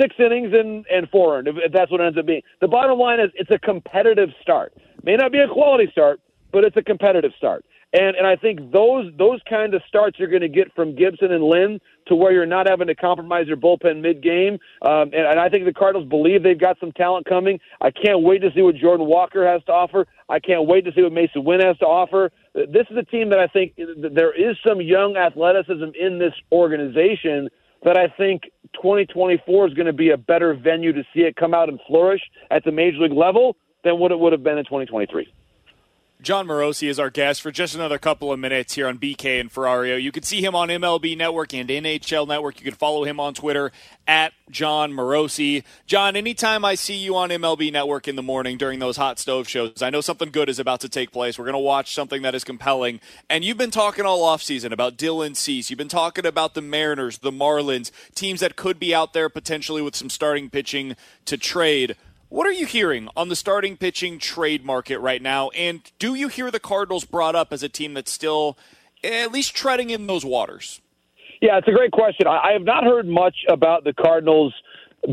six 0.00 0.14
innings 0.18 0.52
and 0.52 0.86
and 0.92 1.08
four 1.10 1.38
earned, 1.38 1.48
if, 1.48 1.56
if 1.58 1.72
that's 1.72 1.90
what 1.90 2.00
it 2.00 2.04
ends 2.04 2.18
up 2.18 2.26
being. 2.26 2.42
The 2.60 2.68
bottom 2.68 2.98
line 2.98 3.20
is 3.20 3.30
it's 3.34 3.50
a 3.50 3.58
competitive 3.58 4.30
start. 4.42 4.74
May 5.02 5.16
not 5.16 5.32
be 5.32 5.38
a 5.38 5.48
quality 5.48 5.88
start, 5.90 6.20
but 6.52 6.64
it's 6.64 6.76
a 6.76 6.82
competitive 6.82 7.32
start. 7.36 7.64
And 7.92 8.16
and 8.16 8.26
I 8.26 8.36
think 8.36 8.70
those 8.70 9.10
those 9.16 9.40
kind 9.48 9.72
of 9.72 9.80
starts 9.88 10.18
you're 10.18 10.28
going 10.28 10.42
to 10.42 10.48
get 10.48 10.74
from 10.74 10.94
Gibson 10.94 11.32
and 11.32 11.42
Lynn 11.42 11.80
to 12.08 12.14
where 12.14 12.32
you're 12.32 12.44
not 12.44 12.68
having 12.68 12.86
to 12.88 12.94
compromise 12.94 13.46
your 13.46 13.56
bullpen 13.56 14.02
mid 14.02 14.22
game. 14.22 14.58
Um, 14.82 15.10
and, 15.14 15.26
and 15.26 15.40
I 15.40 15.48
think 15.48 15.64
the 15.64 15.72
Cardinals 15.72 16.06
believe 16.06 16.42
they've 16.42 16.58
got 16.58 16.78
some 16.80 16.92
talent 16.92 17.26
coming. 17.26 17.58
I 17.80 17.90
can't 17.90 18.22
wait 18.22 18.40
to 18.42 18.50
see 18.54 18.60
what 18.60 18.76
Jordan 18.76 19.06
Walker 19.06 19.46
has 19.46 19.62
to 19.64 19.72
offer. 19.72 20.06
I 20.28 20.38
can't 20.38 20.66
wait 20.66 20.84
to 20.84 20.92
see 20.92 21.02
what 21.02 21.12
Masyn 21.12 21.44
Winn 21.44 21.60
has 21.60 21.78
to 21.78 21.86
offer. 21.86 22.30
This 22.54 22.86
is 22.90 22.96
a 22.98 23.04
team 23.04 23.30
that 23.30 23.38
I 23.38 23.46
think 23.46 23.74
there 23.76 24.34
is 24.34 24.56
some 24.66 24.82
young 24.82 25.16
athleticism 25.16 25.90
in 25.98 26.18
this 26.18 26.34
organization 26.52 27.48
that 27.84 27.96
I 27.96 28.08
think 28.18 28.42
2024 28.74 29.68
is 29.68 29.74
going 29.74 29.86
to 29.86 29.92
be 29.94 30.10
a 30.10 30.16
better 30.18 30.52
venue 30.52 30.92
to 30.92 31.02
see 31.14 31.20
it 31.20 31.36
come 31.36 31.54
out 31.54 31.68
and 31.68 31.78
flourish 31.86 32.20
at 32.50 32.64
the 32.64 32.72
major 32.72 32.98
league 32.98 33.12
level 33.12 33.56
than 33.84 33.98
what 33.98 34.12
it 34.12 34.18
would 34.18 34.32
have 34.32 34.42
been 34.42 34.58
in 34.58 34.64
2023. 34.64 35.32
Jon 36.20 36.48
Morosi 36.48 36.88
is 36.88 36.98
our 36.98 37.10
guest 37.10 37.40
for 37.40 37.52
just 37.52 37.76
another 37.76 37.96
couple 37.96 38.32
of 38.32 38.40
minutes 38.40 38.74
here 38.74 38.88
on 38.88 38.98
BK 38.98 39.40
and 39.40 39.52
Ferrario. 39.52 40.02
You 40.02 40.10
can 40.10 40.24
see 40.24 40.44
him 40.44 40.52
on 40.52 40.66
MLB 40.66 41.16
Network 41.16 41.54
and 41.54 41.68
NHL 41.68 42.26
Network. 42.26 42.58
You 42.58 42.64
can 42.64 42.74
follow 42.74 43.04
him 43.04 43.20
on 43.20 43.34
Twitter 43.34 43.70
at 44.08 44.32
Jon 44.50 44.90
Morosi. 44.90 45.62
Jon, 45.86 46.16
anytime 46.16 46.64
I 46.64 46.74
see 46.74 46.96
you 46.96 47.14
on 47.14 47.30
MLB 47.30 47.70
Network 47.70 48.08
in 48.08 48.16
the 48.16 48.22
morning 48.22 48.58
during 48.58 48.80
those 48.80 48.96
hot 48.96 49.20
stove 49.20 49.48
shows, 49.48 49.80
I 49.80 49.90
know 49.90 50.00
something 50.00 50.30
good 50.30 50.48
is 50.48 50.58
about 50.58 50.80
to 50.80 50.88
take 50.88 51.12
place. 51.12 51.38
We're 51.38 51.44
going 51.44 51.52
to 51.52 51.58
watch 51.60 51.94
something 51.94 52.22
that 52.22 52.34
is 52.34 52.42
compelling. 52.42 52.98
And 53.30 53.44
you've 53.44 53.56
been 53.56 53.70
talking 53.70 54.04
all 54.04 54.22
offseason 54.22 54.72
about 54.72 54.96
Dylan 54.96 55.36
Cease. 55.36 55.70
You've 55.70 55.78
been 55.78 55.86
talking 55.86 56.26
about 56.26 56.54
the 56.54 56.62
Mariners, 56.62 57.18
the 57.18 57.30
Marlins, 57.30 57.92
teams 58.16 58.40
that 58.40 58.56
could 58.56 58.80
be 58.80 58.92
out 58.92 59.12
there 59.12 59.28
potentially 59.28 59.82
with 59.82 59.94
some 59.94 60.10
starting 60.10 60.50
pitching 60.50 60.96
to 61.26 61.36
trade. 61.36 61.94
What 62.30 62.46
are 62.46 62.52
you 62.52 62.66
hearing 62.66 63.08
on 63.16 63.30
the 63.30 63.36
starting 63.36 63.78
pitching 63.78 64.18
trade 64.18 64.62
market 64.62 64.98
right 64.98 65.22
now? 65.22 65.48
And 65.50 65.80
do 65.98 66.14
you 66.14 66.28
hear 66.28 66.50
the 66.50 66.60
Cardinals 66.60 67.06
brought 67.06 67.34
up 67.34 67.54
as 67.54 67.62
a 67.62 67.70
team 67.70 67.94
that's 67.94 68.12
still 68.12 68.58
at 69.02 69.32
least 69.32 69.56
treading 69.56 69.88
in 69.88 70.06
those 70.06 70.26
waters? 70.26 70.82
Yeah, 71.40 71.56
it's 71.56 71.68
a 71.68 71.72
great 71.72 71.92
question. 71.92 72.26
I 72.26 72.52
have 72.52 72.64
not 72.64 72.84
heard 72.84 73.08
much 73.08 73.34
about 73.48 73.84
the 73.84 73.94
Cardinals 73.94 74.52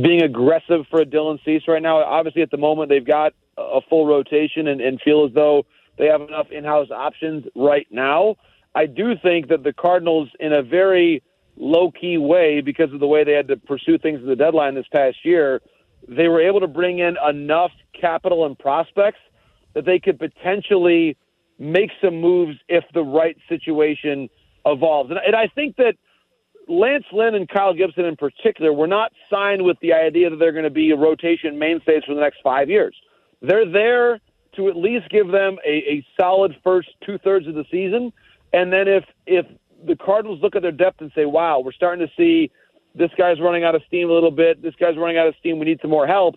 being 0.02 0.24
aggressive 0.24 0.88
for 0.90 1.00
a 1.00 1.06
Dylan 1.06 1.40
Cease 1.46 1.64
right 1.70 1.82
now. 1.82 2.04
Obviously, 2.04 2.42
at 2.42 2.52
the 2.52 2.58
moment, 2.58 2.90
they've 2.90 3.06
got 3.06 3.34
a 3.58 3.80
full 3.90 4.06
rotation 4.06 4.68
and, 4.68 4.82
and 4.82 5.00
feel 5.00 5.26
as 5.26 5.34
though 5.34 5.66
they 5.98 6.08
have 6.08 6.22
enough 6.22 6.52
in 6.52 6.66
house 6.66 6.92
options 6.92 7.46
right 7.56 7.88
now. 7.92 8.36
I 8.74 8.88
do 8.88 9.14
think 9.24 9.48
that 9.48 9.64
the 9.64 9.72
Cardinals, 9.72 10.28
in 10.42 10.52
a 10.52 10.62
very 10.62 11.24
low 11.56 11.92
key 11.92 12.18
way, 12.18 12.60
because 12.60 12.92
of 12.92 13.00
the 13.00 13.08
way 13.08 13.24
they 13.24 13.32
had 13.32 13.48
to 13.48 13.56
pursue 13.56 13.98
things 13.98 14.20
in 14.20 14.26
the 14.26 14.36
deadline 14.36 14.76
this 14.76 14.88
past 14.92 15.18
year, 15.24 15.62
they 16.08 16.28
were 16.28 16.42
able 16.42 16.60
to 16.60 16.68
bring 16.68 17.00
in 17.00 17.16
enough 17.28 17.72
capital 18.00 18.46
and 18.46 18.58
prospects 18.58 19.20
that 19.74 19.86
they 19.86 20.00
could 20.00 20.20
potentially 20.20 21.18
make 21.60 21.90
some 22.04 22.20
moves 22.22 22.58
if 22.68 22.84
the 22.94 23.02
right 23.02 23.38
situation 23.50 24.30
evolves. 24.66 25.10
And, 25.10 25.20
and 25.26 25.36
I 25.36 25.48
think 25.48 25.78
that 25.78 25.96
Lance 26.68 27.06
Lynn 27.12 27.36
and 27.36 27.48
Kyle 27.48 27.74
Gibson 27.74 28.06
in 28.06 28.16
particular 28.16 28.74
were 28.74 28.88
not 28.88 29.12
signed 29.30 29.64
with 29.64 29.78
the 29.82 29.94
idea 29.94 30.30
that 30.30 30.38
they're 30.38 30.52
going 30.52 30.64
to 30.64 30.70
be 30.70 30.92
a 30.92 30.96
rotation 30.96 31.60
mainstays 31.60 32.04
for 32.06 32.16
the 32.16 32.22
next 32.22 32.40
five 32.44 32.70
years. 32.70 32.96
They're 33.42 33.70
there 33.70 34.20
to 34.56 34.70
at 34.70 34.76
least 34.76 35.10
give 35.10 35.28
them 35.28 35.58
a, 35.66 35.70
a 35.70 36.06
solid 36.20 36.56
first 36.64 36.90
two 37.06 37.18
thirds 37.20 37.48
of 37.48 37.56
the 37.56 37.66
season. 37.70 38.12
And 38.54 38.72
then 38.72 38.88
if 38.88 39.04
if 39.28 39.46
the 39.86 39.96
Cardinals 39.96 40.40
look 40.42 40.56
at 40.56 40.62
their 40.62 40.72
depth 40.72 41.02
and 41.02 41.12
say, 41.14 41.26
wow, 41.26 41.60
we're 41.60 41.74
starting 41.74 42.06
to 42.06 42.14
see 42.18 42.52
this 42.98 43.12
guy's 43.18 43.40
running 43.40 43.64
out 43.64 43.76
of 43.76 43.82
steam 43.88 44.10
a 44.10 44.14
little 44.14 44.32
bit, 44.32 44.62
this 44.62 44.76
guy's 44.80 44.98
running 44.98 45.18
out 45.18 45.28
of 45.28 45.36
steam, 45.40 45.60
we 45.60 45.66
need 45.66 45.80
some 45.82 45.92
more 45.92 46.08
help, 46.08 46.36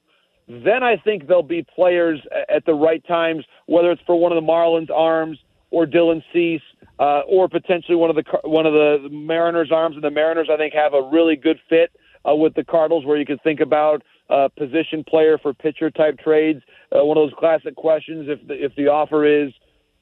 then 0.48 0.82
I 0.82 0.96
think 0.96 1.26
there'll 1.26 1.42
be 1.42 1.62
players 1.62 2.20
at 2.48 2.64
the 2.64 2.72
right 2.72 3.06
times, 3.06 3.44
whether 3.66 3.90
it's 3.90 4.02
for 4.06 4.18
one 4.18 4.32
of 4.32 4.36
the 4.42 4.46
Marlins' 4.46 4.90
arms 4.90 5.38
or 5.70 5.86
Dylan 5.86 6.22
Cease, 6.32 6.62
uh, 6.98 7.20
or 7.28 7.48
potentially 7.48 7.96
one 7.96 8.08
of 8.08 8.16
the 8.16 8.24
one 8.44 8.64
of 8.64 8.72
the 8.72 9.08
Mariners' 9.10 9.70
arms. 9.70 9.94
And 9.94 10.02
the 10.02 10.10
Mariners, 10.10 10.48
I 10.50 10.56
think, 10.56 10.72
have 10.72 10.94
a 10.94 11.02
really 11.02 11.36
good 11.36 11.60
fit 11.68 11.92
uh, 12.26 12.34
with 12.34 12.54
the 12.54 12.64
Cardinals, 12.64 13.04
where 13.04 13.18
you 13.18 13.26
could 13.26 13.42
think 13.42 13.60
about 13.60 14.02
uh, 14.30 14.48
position 14.56 15.04
player 15.04 15.36
for 15.36 15.52
pitcher 15.52 15.90
type 15.90 16.18
trades. 16.18 16.62
Uh, 16.90 17.04
one 17.04 17.18
of 17.18 17.28
those 17.28 17.38
classic 17.38 17.76
questions: 17.76 18.26
if 18.30 18.46
the, 18.48 18.54
if 18.54 18.74
the 18.74 18.88
offer 18.88 19.26
is 19.26 19.52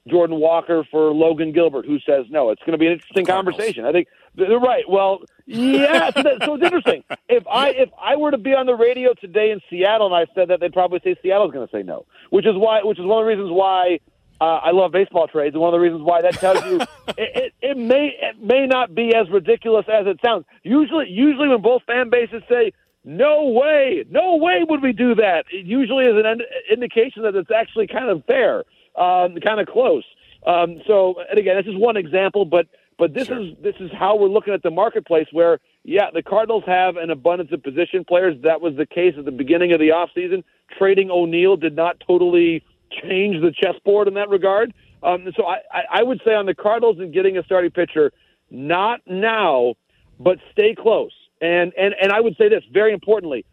Jordan 0.09 0.39
Walker 0.39 0.87
for 0.91 1.13
Logan 1.13 1.53
Gilbert? 1.53 1.87
Who 1.87 1.99
says 1.99 2.27
no? 2.31 2.51
It's 2.51 2.63
going 2.63 2.73
to 2.73 2.79
be 2.79 2.87
an 2.87 2.93
interesting 2.93 3.27
conversation. 3.27 3.85
I 3.85 3.91
think 3.91 4.07
right. 4.37 4.85
Well, 4.89 5.21
yeah. 5.47 6.11
so, 6.11 6.23
that, 6.23 6.43
so 6.45 6.55
it's 6.55 6.65
interesting. 6.65 7.05
If 7.29 7.47
I 7.47 7.71
if 7.71 7.91
I 8.01 8.17
were 8.17 8.31
to 8.31 8.39
be 8.39 8.55
on 8.55 8.67
the 8.67 8.75
radio 8.75 9.15
today 9.15 9.51
in 9.51 9.61
Seattle 9.71 10.07
and 10.07 10.15
I 10.15 10.33
said 10.35 10.49
that, 10.49 10.61
they'd 10.61 10.73
probably 10.73 11.01
say 11.03 11.17
Seattle's 11.23 11.53
going 11.53 11.67
to 11.67 11.73
say 11.73 11.83
no. 11.83 12.07
Which 12.31 12.47
is 12.47 12.55
why. 12.55 12.83
Which 12.83 12.99
is 12.99 13.05
one 13.05 13.19
of 13.19 13.25
the 13.25 13.29
reasons 13.29 13.51
why 13.51 14.01
uh, 14.41 14.45
I 14.45 14.71
love 14.73 14.93
baseball 14.93 15.29
trades, 15.29 15.55
and 15.55 15.61
one 15.63 15.73
of 15.73 15.79
the 15.79 15.83
reasons 15.83 16.03
why 16.03 16.23
that 16.23 16.35
tells 16.35 16.65
you 16.65 16.81
it, 17.17 17.17
it, 17.19 17.53
it 17.63 17.77
may 17.77 18.17
it 18.21 18.43
may 18.43 18.67
not 18.67 18.95
be 18.95 19.15
as 19.15 19.29
ridiculous 19.31 19.87
as 19.93 20.07
it 20.07 20.19
sounds. 20.25 20.45
Usually, 20.63 21.09
usually 21.09 21.49
when 21.49 21.63
both 21.63 21.83
fan 21.85 22.11
bases 22.11 22.43
say 22.49 22.73
no 23.05 23.45
way, 23.51 24.05
no 24.11 24.37
way 24.37 24.65
would 24.69 24.83
we 24.83 24.93
do 24.93 25.15
that, 25.15 25.45
it 25.51 25.65
usually 25.65 26.07
is 26.07 26.17
an 26.17 26.27
ind- 26.27 26.43
indication 26.71 27.23
that 27.23 27.37
it's 27.37 27.53
actually 27.53 27.87
kind 27.87 28.09
of 28.09 28.25
fair, 28.27 28.65
um, 28.97 29.37
kind 29.37 29.61
of 29.61 29.69
close. 29.69 30.05
Um, 30.45 30.81
so, 30.87 31.15
and 31.31 31.39
again, 31.39 31.57
this 31.57 31.67
is 31.67 31.79
one 31.79 31.97
example, 31.97 32.45
but 32.45 32.67
but 32.99 33.13
this 33.13 33.29
sure. 33.29 33.41
is 33.41 33.55
this 33.63 33.75
is 33.81 33.91
how 33.93 34.17
we're 34.17 34.29
looking 34.29 34.55
at 34.55 34.63
the 34.63 34.71
marketplace. 34.71 35.27
Where 35.33 35.59
yeah, 35.85 36.11
the 36.13 36.23
Cardinals 36.23 36.65
have 36.67 36.97
an 36.97 37.11
abundance 37.11 37.53
of 37.53 37.63
position 37.63 38.05
players. 38.05 38.37
That 38.43 38.61
was 38.61 38.75
the 38.77 38.87
case 38.87 39.15
at 39.19 39.25
the 39.25 39.31
beginning 39.31 39.73
of 39.73 39.81
the 39.81 39.89
offseason. 39.89 40.45
Trading 40.79 41.11
O'Neill 41.11 41.57
did 41.57 41.77
not 41.77 42.03
totally 42.07 42.65
change 43.03 43.41
the 43.43 43.53
chessboard 43.53 44.09
in 44.09 44.15
that 44.15 44.29
regard. 44.29 44.73
Um, 45.03 45.27
so 45.37 45.47
I, 45.47 45.59
I 45.91 46.03
would 46.03 46.21
say 46.25 46.35
on 46.35 46.47
the 46.47 46.55
Cardinals 46.55 46.99
and 46.99 47.13
getting 47.13 47.37
a 47.37 47.45
starting 47.45 47.71
pitcher, 47.71 48.13
not 48.51 49.01
now, 49.07 49.75
but 50.19 50.39
stay 50.53 50.75
close. 50.75 51.13
And 51.41 51.73
and 51.79 51.95
and 52.01 52.13
I 52.13 52.21
would 52.21 52.37
say 52.37 52.49
this 52.49 52.65
very 52.73 52.95
importantly, 52.95 53.45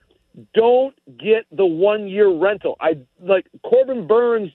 don't 0.53 0.95
get 1.19 1.45
the 1.51 1.65
one 1.65 2.07
year 2.07 2.29
rental. 2.29 2.77
I 2.79 2.97
like 3.21 3.45
Corbin 3.63 4.07
Burnes 4.07 4.51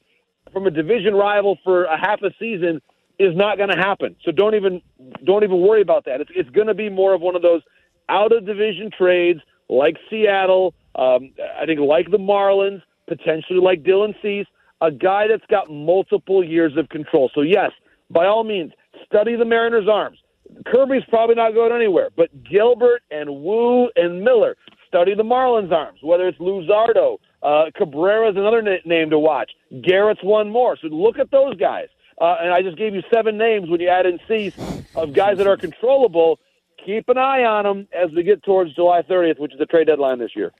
from 0.53 0.67
a 0.67 0.71
division 0.71 1.15
rival 1.15 1.59
for 1.63 1.85
a 1.85 1.99
half 1.99 2.23
a 2.23 2.31
season 2.39 2.81
is 3.19 3.37
not 3.37 3.57
going 3.57 3.71
to 3.71 3.77
happen. 3.77 4.17
So 4.25 4.33
don't 4.33 4.55
even 4.55 4.81
don't 5.25 5.45
even 5.45 5.61
worry 5.61 5.83
about 5.83 6.05
that. 6.07 6.21
It's 6.21 6.31
it's 6.35 6.51
going 6.51 6.69
to 6.69 6.75
be 6.75 6.89
more 6.89 7.15
of 7.15 7.21
one 7.21 7.37
of 7.37 7.43
those 7.43 7.63
out 8.09 8.33
of 8.33 8.47
division 8.47 8.91
trades 8.97 9.41
like 9.69 9.97
Seattle. 10.11 10.75
Um, 10.95 11.31
I 11.61 11.67
think 11.67 11.81
like 11.81 12.11
the 12.11 12.19
Marlins, 12.19 12.83
potentially 13.07 13.61
like 13.61 13.83
Dylan 13.83 14.15
Cease 14.23 14.47
a 14.81 14.91
guy 14.91 15.27
that's 15.29 15.45
got 15.51 15.71
multiple 15.71 16.45
years 16.45 16.77
of 16.77 16.89
control. 16.89 17.31
So, 17.35 17.41
yes, 17.43 17.71
by 18.11 18.27
all 18.27 18.45
means, 18.45 18.73
study 19.07 19.37
the 19.37 19.45
Mariners' 19.45 19.89
arms. 19.91 20.19
Kirby's 20.67 21.03
probably 21.09 21.35
not 21.35 21.53
going 21.53 21.73
anywhere, 21.73 22.09
but 22.17 22.31
Gilbert 22.45 23.03
and 23.11 23.29
Woo 23.29 23.91
and 23.97 24.23
Miller 24.23 24.57
study 24.87 25.15
the 25.15 25.23
Marlins' 25.23 25.73
arms, 25.73 25.99
whether 26.03 26.27
it's 26.27 26.39
Luzardo, 26.39 27.19
uh, 27.43 27.67
Cabrera's 27.79 28.37
another 28.37 28.63
na- 28.63 28.77
name 28.87 29.11
to 29.11 29.19
watch. 29.19 29.51
Garrett's 29.83 30.23
one 30.23 30.51
more. 30.51 30.77
So 30.81 30.89
look 30.89 31.19
at 31.19 31.31
those 31.31 31.55
guys. 31.57 31.89
Uh, 32.21 32.37
and 32.41 32.53
I 32.53 32.63
just 32.63 32.77
gave 32.77 32.95
you 32.95 33.03
seven 33.13 33.39
names 33.39 33.71
when 33.71 33.81
you 33.81 33.89
add 33.89 34.07
in 34.07 34.19
Cease 34.27 34.55
of 34.95 35.13
guys 35.13 35.39
that 35.39 35.47
are 35.47 35.57
controllable. 35.57 36.41
Keep 36.85 37.09
an 37.09 37.19
eye 37.19 37.45
on 37.45 37.65
them 37.65 37.89
as 37.93 38.11
we 38.15 38.23
get 38.23 38.43
towards 38.43 38.75
July 38.75 39.03
30th, 39.03 39.39
which 39.39 39.53
is 39.53 39.59
the 39.59 39.67
trade 39.67 39.87
deadline 39.87 40.19
this 40.19 40.35
year. 40.35 40.53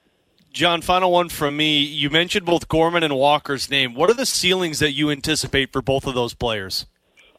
Jon, 0.53 0.83
final 0.83 1.13
one 1.13 1.29
from 1.29 1.57
me. 1.57 1.79
You 1.79 2.11
mentioned 2.11 2.47
both 2.47 2.69
Gorman 2.69 3.03
and 3.03 3.15
Walker's 3.17 3.71
name. 3.71 3.95
What 3.95 4.11
are 4.11 4.15
the 4.15 4.27
ceilings 4.27 4.79
that 4.79 4.93
you 4.93 5.11
anticipate 5.11 5.73
for 5.73 5.83
both 5.83 6.07
of 6.07 6.15
those 6.15 6.35
players? 6.35 6.87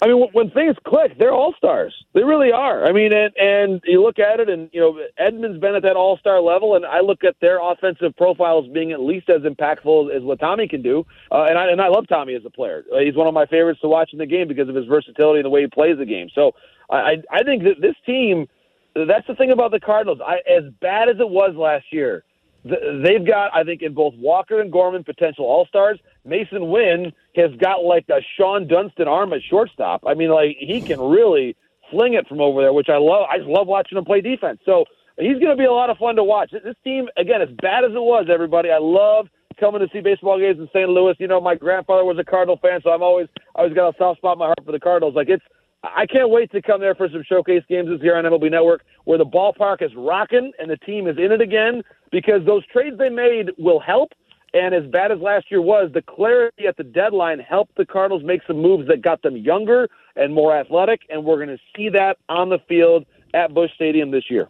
I 0.01 0.07
mean, 0.07 0.27
when 0.31 0.49
things 0.51 0.77
click, 0.87 1.17
they're 1.19 1.33
all 1.33 1.53
stars. 1.57 1.93
They 2.13 2.23
really 2.23 2.53
are. 2.53 2.85
I 2.85 2.93
mean, 2.93 3.11
and 3.11 3.35
and 3.35 3.81
you 3.83 4.01
look 4.01 4.17
at 4.17 4.39
it, 4.39 4.49
and 4.49 4.69
you 4.71 4.79
know, 4.79 4.99
Edman's 5.19 5.59
been 5.59 5.75
at 5.75 5.83
that 5.83 5.97
all 5.97 6.17
star 6.17 6.39
level, 6.41 6.75
and 6.75 6.85
I 6.85 7.01
look 7.01 7.25
at 7.25 7.35
their 7.41 7.59
offensive 7.61 8.15
profiles 8.15 8.69
being 8.73 8.93
at 8.93 9.01
least 9.01 9.29
as 9.29 9.41
impactful 9.41 10.15
as 10.15 10.23
what 10.23 10.39
Tommy 10.39 10.69
can 10.69 10.81
do. 10.81 11.05
Uh, 11.29 11.43
and 11.49 11.57
I 11.57 11.69
and 11.69 11.81
I 11.81 11.89
love 11.89 12.07
Tommy 12.07 12.33
as 12.35 12.43
a 12.45 12.49
player. 12.49 12.85
Uh, 12.93 12.99
he's 12.99 13.15
one 13.15 13.27
of 13.27 13.33
my 13.33 13.45
favorites 13.45 13.81
to 13.81 13.89
watch 13.89 14.11
in 14.13 14.19
the 14.19 14.25
game 14.25 14.47
because 14.47 14.69
of 14.69 14.75
his 14.75 14.85
versatility 14.85 15.39
and 15.39 15.45
the 15.45 15.49
way 15.49 15.61
he 15.61 15.67
plays 15.67 15.97
the 15.97 16.05
game. 16.05 16.29
So 16.33 16.53
I 16.89 17.17
I 17.29 17.43
think 17.43 17.63
that 17.63 17.81
this 17.81 17.95
team. 18.05 18.47
That's 18.95 19.27
the 19.27 19.35
thing 19.35 19.51
about 19.51 19.71
the 19.71 19.79
Cardinals. 19.79 20.19
I, 20.25 20.37
as 20.51 20.63
bad 20.81 21.09
as 21.09 21.17
it 21.19 21.29
was 21.29 21.55
last 21.55 21.85
year, 21.93 22.23
they've 22.65 23.25
got, 23.25 23.55
I 23.55 23.63
think, 23.63 23.81
in 23.81 23.93
both 23.93 24.15
Walker 24.15 24.59
and 24.59 24.71
Gorman 24.71 25.03
potential 25.03 25.45
All 25.45 25.67
Stars. 25.67 25.99
Masyn 26.27 26.71
Winn 26.71 27.13
has 27.35 27.51
got 27.59 27.83
like 27.83 28.05
a 28.09 28.21
Shawon 28.37 28.67
Dunston 28.67 29.07
arm 29.07 29.33
at 29.33 29.41
shortstop. 29.49 30.03
I 30.05 30.13
mean, 30.13 30.29
like 30.29 30.57
he 30.59 30.81
can 30.81 30.99
really 30.99 31.55
fling 31.91 32.13
it 32.13 32.27
from 32.27 32.41
over 32.41 32.61
there, 32.61 32.73
which 32.73 32.89
I 32.89 32.97
love. 32.97 33.25
I 33.31 33.37
just 33.37 33.49
love 33.49 33.67
watching 33.67 33.97
him 33.97 34.05
play 34.05 34.21
defense. 34.21 34.59
So 34.65 34.85
he's 35.17 35.39
going 35.39 35.49
to 35.49 35.55
be 35.55 35.65
a 35.65 35.71
lot 35.71 35.89
of 35.89 35.97
fun 35.97 36.15
to 36.15 36.23
watch. 36.23 36.51
This 36.51 36.75
team, 36.83 37.07
again, 37.17 37.41
as 37.41 37.49
bad 37.61 37.83
as 37.83 37.91
it 37.91 38.01
was, 38.01 38.27
everybody, 38.31 38.69
I 38.69 38.79
love 38.79 39.27
coming 39.59 39.81
to 39.81 39.87
see 39.91 40.01
baseball 40.01 40.39
games 40.39 40.59
in 40.59 40.67
St. 40.73 40.89
Louis. 40.89 41.15
You 41.19 41.27
know, 41.27 41.41
my 41.41 41.55
grandfather 41.55 42.05
was 42.05 42.17
a 42.17 42.23
Cardinal 42.23 42.57
fan, 42.57 42.79
so 42.83 42.91
I'm 42.91 43.03
always, 43.03 43.27
I 43.55 43.59
always 43.59 43.73
got 43.73 43.93
a 43.93 43.97
soft 43.97 44.19
spot 44.19 44.35
in 44.35 44.39
my 44.39 44.45
heart 44.45 44.59
for 44.65 44.71
the 44.71 44.79
Cardinals. 44.79 45.15
Like 45.15 45.29
it's 45.29 45.43
I 45.83 46.05
can't 46.05 46.29
wait 46.29 46.51
to 46.51 46.61
come 46.61 46.81
there 46.81 46.95
for 46.95 47.07
some 47.09 47.23
showcase 47.27 47.63
games 47.69 47.87
this 47.89 48.01
year 48.01 48.17
on 48.17 48.25
MLB 48.25 48.51
Network 48.51 48.83
where 49.05 49.17
the 49.17 49.25
ballpark 49.25 49.81
is 49.81 49.91
rocking 49.95 50.51
and 50.59 50.69
the 50.69 50.77
team 50.77 51.07
is 51.07 51.17
in 51.17 51.31
it 51.31 51.39
again 51.39 51.83
because 52.11 52.45
those 52.45 52.65
trades 52.67 52.97
they 52.97 53.09
made 53.09 53.51
will 53.57 53.79
help. 53.79 54.11
And 54.53 54.73
as 54.73 54.85
bad 54.91 55.11
as 55.11 55.19
last 55.19 55.51
year 55.51 55.61
was, 55.61 55.91
the 55.93 56.01
clarity 56.01 56.65
at 56.67 56.77
the 56.77 56.83
deadline 56.83 57.39
helped 57.39 57.75
the 57.75 57.85
Cardinals 57.85 58.23
make 58.23 58.41
some 58.47 58.57
moves 58.57 58.87
that 58.87 59.01
got 59.01 59.21
them 59.21 59.37
younger 59.37 59.87
and 60.15 60.33
more 60.33 60.55
athletic. 60.55 61.01
And 61.09 61.23
we're 61.23 61.37
going 61.37 61.49
to 61.49 61.59
see 61.75 61.89
that 61.89 62.17
on 62.27 62.49
the 62.49 62.57
field 62.67 63.05
at 63.33 63.53
Busch 63.53 63.71
Stadium 63.75 64.11
this 64.11 64.23
year. 64.29 64.47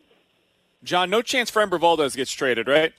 Jon, 0.84 1.10
no 1.10 1.22
chance 1.22 1.52
Framber 1.52 1.80
Valdez 1.80 2.16
gets 2.16 2.32
traded, 2.32 2.68
right? 2.68 2.94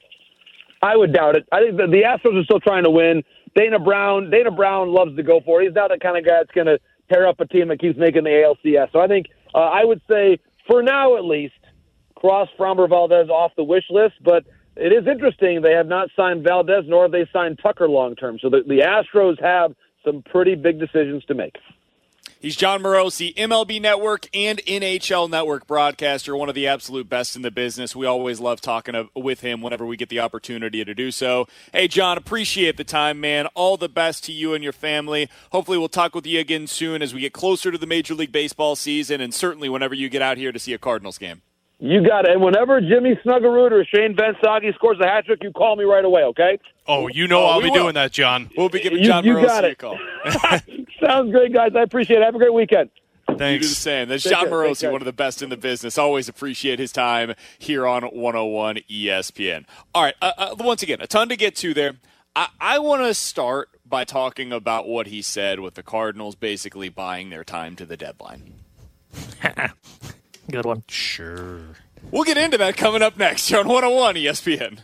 I 0.83 0.97
would 0.97 1.13
doubt 1.13 1.37
it. 1.37 1.47
I 1.53 1.61
think 1.61 1.77
the, 1.77 1.87
the 1.87 2.03
Astros 2.03 2.41
are 2.41 2.45
still 2.45 2.61
trying 2.61 2.85
to 2.85 2.91
win. 2.91 3.23
Dana 3.55 3.79
Brown, 3.79 4.31
Dana 4.31 4.51
Brown 4.51 4.89
loves 4.89 5.17
to 5.17 5.23
go 5.23 5.41
for 5.45 5.61
it. 5.61 5.67
He's 5.67 5.75
not 5.75 5.91
the 5.91 5.99
kind 5.99 6.17
of 6.17 6.25
guy 6.25 6.39
that's 6.39 6.53
going 6.53 6.67
to 6.67 6.79
tear 7.11 7.27
up 7.27 7.41
a 7.41 7.47
team 7.47 7.69
that 7.69 7.81
keeps 7.81 7.99
making 7.99 8.25
the 8.25 8.31
ALCS. 8.31 8.93
So 8.93 9.01
I 9.01 9.09
think 9.09 9.27
uh, 9.55 9.59
I 9.59 9.85
would 9.85 10.01
say 10.09 10.39
for 10.69 10.83
now 10.83 11.17
at 11.17 11.25
least 11.25 11.55
cross 12.15 12.49
Framber 12.59 12.89
Valdez 12.89 13.29
off 13.29 13.53
the 13.57 13.65
wish 13.65 13.85
list, 13.91 14.15
but 14.23 14.45
it 14.77 14.93
is 14.93 15.07
interesting 15.07 15.63
they 15.63 15.73
have 15.73 15.89
not 15.89 16.09
signed 16.17 16.45
Valdez 16.45 16.85
nor 16.87 17.05
have 17.05 17.13
they 17.13 17.29
signed 17.33 17.59
Tucker 17.63 17.89
long 17.89 18.15
term. 18.17 18.39
So 18.41 18.49
the, 18.49 18.63
the 18.67 18.81
Astros 18.81 19.41
have 19.43 19.75
some 20.05 20.23
pretty 20.23 20.55
big 20.55 20.79
decisions 20.79 21.25
to 21.27 21.35
make. 21.35 21.57
He's 22.41 22.57
Jon 22.57 22.83
Morosi, 22.83 23.35
MLB 23.35 23.83
Network 23.83 24.27
and 24.33 24.61
NHL 24.67 25.29
Network 25.29 25.67
broadcaster, 25.67 26.35
one 26.35 26.49
of 26.49 26.55
the 26.55 26.67
absolute 26.67 27.07
best 27.07 27.37
in 27.37 27.43
the 27.43 27.51
business. 27.51 27.95
We 27.95 28.07
always 28.07 28.41
love 28.41 28.63
talking 28.63 29.11
with 29.15 29.43
him 29.43 29.61
whenever 29.61 29.85
we 29.85 29.99
get 29.99 30.09
the 30.09 30.21
opportunity 30.21 30.83
to 30.83 30.95
do 30.95 31.11
so. 31.11 31.47
Hey, 31.71 31.87
Jon, 31.87 32.17
appreciate 32.17 32.79
the 32.79 32.85
time, 32.85 33.21
man. 33.21 33.45
All 33.49 33.77
the 33.77 33.91
best 33.91 34.25
to 34.25 34.33
you 34.33 34.55
and 34.55 34.65
your 34.65 34.73
family. 34.73 35.29
Hopefully, 35.53 35.77
we'll 35.77 35.91
talk 35.91 36.15
with 36.15 36.27
you 36.27 36.41
again 36.41 36.67
soon 36.67 37.03
as 37.03 37.13
we 37.13 37.21
get 37.21 37.35
closer 37.35 37.71
to 37.71 37.77
the 37.77 37.87
Major 37.87 38.15
League 38.15 38.33
Baseball 38.33 38.75
season, 38.75 39.21
and 39.21 39.35
certainly 39.35 39.69
whenever 39.69 39.95
you 39.95 40.09
get 40.09 40.23
out 40.23 40.39
here 40.39 40.51
to 40.51 40.59
see 40.59 40.73
a 40.73 40.79
Cardinals 40.79 41.19
game. 41.19 41.43
You 41.83 42.07
got 42.07 42.27
it. 42.27 42.33
And 42.33 42.43
whenever 42.43 42.81
Jimmy 42.83 43.15
Snuggerud 43.25 43.73
or 43.73 43.85
Shane 43.87 44.15
Van 44.15 44.35
Sage 44.45 44.75
scores 44.75 44.99
a 45.01 45.07
hat 45.07 45.25
trick, 45.25 45.43
you 45.43 45.51
call 45.51 45.77
me 45.77 45.85
right 45.85 46.05
away, 46.05 46.23
okay? 46.25 46.59
Oh, 46.87 47.09
you 47.09 47.27
know 47.27 47.41
oh, 47.41 47.47
I'll 47.47 47.63
be 47.63 47.71
will. 47.71 47.85
doing 47.85 47.95
that, 47.95 48.13
Jon. 48.13 48.51
We'll 48.55 48.69
be 48.69 48.81
giving 48.81 49.03
Jon 49.03 49.25
you, 49.25 49.39
you 49.39 49.47
got 49.47 49.65
it. 49.65 49.73
a 49.73 49.75
call. 49.77 49.99
Sounds 51.03 51.33
great, 51.33 51.55
guys. 51.55 51.73
I 51.75 51.81
appreciate 51.81 52.19
it. 52.19 52.25
Have 52.25 52.35
a 52.35 52.39
great 52.39 52.53
weekend. 52.53 52.91
Thanks. 53.27 53.41
You 53.41 53.59
do 53.61 53.69
the 53.69 53.75
same. 53.75 54.09
That's 54.09 54.25
Jon 54.25 54.47
Morosi, 54.47 54.93
one 54.93 55.01
of 55.01 55.07
the 55.07 55.13
best 55.13 55.41
in 55.41 55.49
the 55.49 55.57
business. 55.57 55.97
Always 55.97 56.29
appreciate 56.29 56.79
his 56.79 56.93
time 56.93 57.35
here 57.59 57.87
on 57.87 58.03
101 58.03 58.77
ESPN. 58.91 59.65
All 59.95 60.03
right. 60.03 60.15
Uh, 60.21 60.33
uh, 60.37 60.55
once 60.59 60.83
again, 60.83 61.01
a 61.01 61.07
ton 61.07 61.31
to 61.31 61.37
get 61.37 61.57
to 61.57 61.73
there. 61.73 61.95
I, 62.37 62.49
I 62.61 62.79
want 62.79 63.03
to 63.03 63.15
start 63.15 63.71
by 63.87 64.05
talking 64.05 64.53
about 64.53 64.87
what 64.87 65.07
he 65.07 65.23
said 65.23 65.61
with 65.61 65.75
the 65.75 65.83
Cardinals 65.83 66.35
basically 66.35 66.91
buying 66.91 67.31
their 67.31 67.45
time 67.45 67.75
to 67.77 67.87
the 67.87 67.97
deadline. 67.97 68.55
Good 70.51 70.67
one. 70.67 70.83
Sure. 70.89 71.61
We'll 72.11 72.25
get 72.25 72.37
into 72.37 72.59
that 72.59 72.77
coming 72.77 73.03
up 73.03 73.17
next 73.17 73.49
here 73.49 73.61
on 73.61 73.69
101 73.69 74.17
ESPN. 74.17 74.81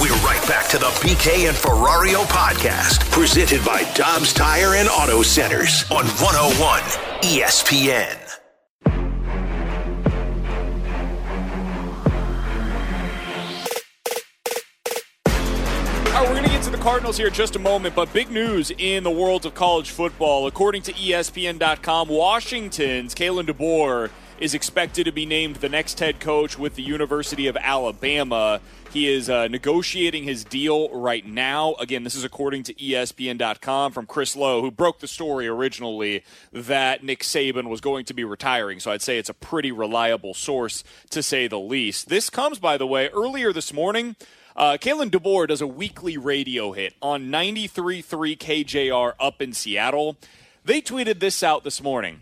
We're 0.00 0.14
right 0.26 0.42
back 0.48 0.68
to 0.70 0.78
the 0.78 0.86
BK 0.86 1.48
and 1.48 1.56
Ferrario 1.56 2.24
podcast, 2.24 3.10
presented 3.10 3.64
by 3.64 3.82
Dobbs 3.94 4.32
Tire 4.32 4.74
and 4.74 4.88
Auto 4.88 5.22
Centers 5.22 5.84
on 5.90 6.04
101 6.06 6.80
ESPN. 7.22 8.18
All 16.06 16.20
right, 16.20 16.28
we're 16.28 16.34
going 16.36 16.44
to 16.44 16.50
get 16.50 16.62
to 16.62 16.70
the 16.70 16.78
Cardinals 16.78 17.16
here 17.16 17.26
in 17.26 17.34
just 17.34 17.56
a 17.56 17.58
moment, 17.58 17.94
but 17.94 18.12
big 18.12 18.30
news 18.30 18.72
in 18.78 19.04
the 19.04 19.10
world 19.10 19.44
of 19.44 19.54
college 19.54 19.90
football. 19.90 20.46
According 20.46 20.82
to 20.82 20.92
ESPN.com, 20.92 22.08
Washington's 22.08 23.14
Kalen 23.14 23.46
DeBoer 23.46 24.10
is 24.44 24.52
expected 24.52 25.04
to 25.04 25.10
be 25.10 25.24
named 25.24 25.56
the 25.56 25.70
next 25.70 25.98
head 26.00 26.20
coach 26.20 26.58
with 26.58 26.74
the 26.74 26.82
University 26.82 27.46
of 27.46 27.56
Alabama. 27.56 28.60
He 28.92 29.08
is 29.08 29.30
uh, 29.30 29.48
negotiating 29.48 30.24
his 30.24 30.44
deal 30.44 30.90
right 30.90 31.24
now. 31.24 31.72
Again, 31.80 32.04
this 32.04 32.14
is 32.14 32.24
according 32.24 32.64
to 32.64 32.74
ESPN.com 32.74 33.92
from 33.92 34.04
Chris 34.04 34.36
Low, 34.36 34.60
who 34.60 34.70
broke 34.70 35.00
the 35.00 35.08
story 35.08 35.48
originally 35.48 36.24
that 36.52 37.02
Nick 37.02 37.20
Saban 37.20 37.70
was 37.70 37.80
going 37.80 38.04
to 38.04 38.12
be 38.12 38.22
retiring. 38.22 38.80
So 38.80 38.90
I'd 38.90 39.00
say 39.00 39.16
it's 39.16 39.30
a 39.30 39.34
pretty 39.34 39.72
reliable 39.72 40.34
source 40.34 40.84
to 41.08 41.22
say 41.22 41.48
the 41.48 41.58
least. 41.58 42.10
This 42.10 42.28
comes, 42.28 42.58
by 42.58 42.76
the 42.76 42.86
way, 42.86 43.08
earlier 43.14 43.50
this 43.50 43.72
morning. 43.72 44.14
Uh, 44.54 44.76
Kalen 44.78 45.08
DeBoer 45.08 45.48
does 45.48 45.62
a 45.62 45.66
weekly 45.66 46.18
radio 46.18 46.72
hit 46.72 46.92
on 47.00 47.30
93.3 47.30 48.36
KJR 48.36 49.14
up 49.18 49.40
in 49.40 49.54
Seattle 49.54 50.18
They 50.66 50.82
tweeted 50.82 51.20
this 51.20 51.42
out 51.42 51.64
this 51.64 51.82
morning. 51.82 52.20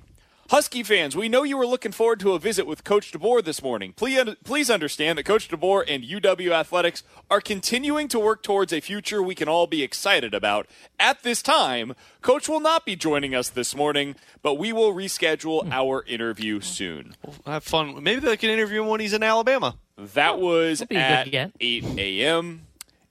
Husky 0.53 0.83
fans, 0.83 1.17
we 1.17 1.31
know 1.31 1.45
you 1.45 1.57
were 1.57 1.67
looking 1.67 1.93
forward 1.93 2.21
to 2.21 2.33
a 2.33 2.39
visit 2.39 2.67
with 2.67 2.85
Coach 2.85 3.11
DeBoer 3.11 3.43
this 3.43 3.63
morning. 3.63 3.95
Please, 3.97 4.23
please 4.45 4.69
understand 4.69 5.17
that 5.17 5.23
Coach 5.23 5.49
DeBoer 5.49 5.83
and 5.89 6.05
UW 6.05 6.51
Athletics 6.51 7.03
are 7.31 7.41
continuing 7.41 8.07
to 8.09 8.21
work 8.21 8.43
towards 8.43 8.71
a 8.71 8.83
future 8.83 9.23
we 9.23 9.35
can 9.35 9.49
all 9.49 9.67
be 9.67 9.83
excited 9.83 10.35
about. 10.35 10.67
At 11.01 11.23
this 11.23 11.41
time, 11.41 11.95
Coach 12.21 12.51
will 12.51 12.61
not 12.61 12.85
be 12.85 12.97
joining 12.97 13.35
us 13.35 13.49
this 13.49 13.75
morning, 13.75 14.15
but 14.43 14.57
we 14.57 14.75
will 14.75 14.93
reschedule 14.93 15.65
hmm. 15.65 15.73
our 15.73 16.05
interview 16.07 16.61
soon. 16.61 17.15
Have 17.47 17.65
fun. 17.65 18.03
Maybe 18.03 18.21
they 18.21 18.37
can 18.37 18.51
interview 18.51 18.83
him 18.83 18.89
when 18.89 19.01
he's 19.01 19.15
in 19.15 19.23
Alabama. 19.23 19.77
That 19.97 20.39
was 20.39 20.81
That'd 20.81 20.89
be 20.91 20.97
a 20.97 21.25
good 21.25 21.35
at 21.35 21.53
8 21.59 21.85
a.m., 21.97 22.67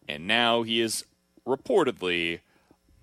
and 0.08 0.28
now 0.28 0.62
he 0.62 0.80
is 0.80 1.06
reportedly 1.48 2.42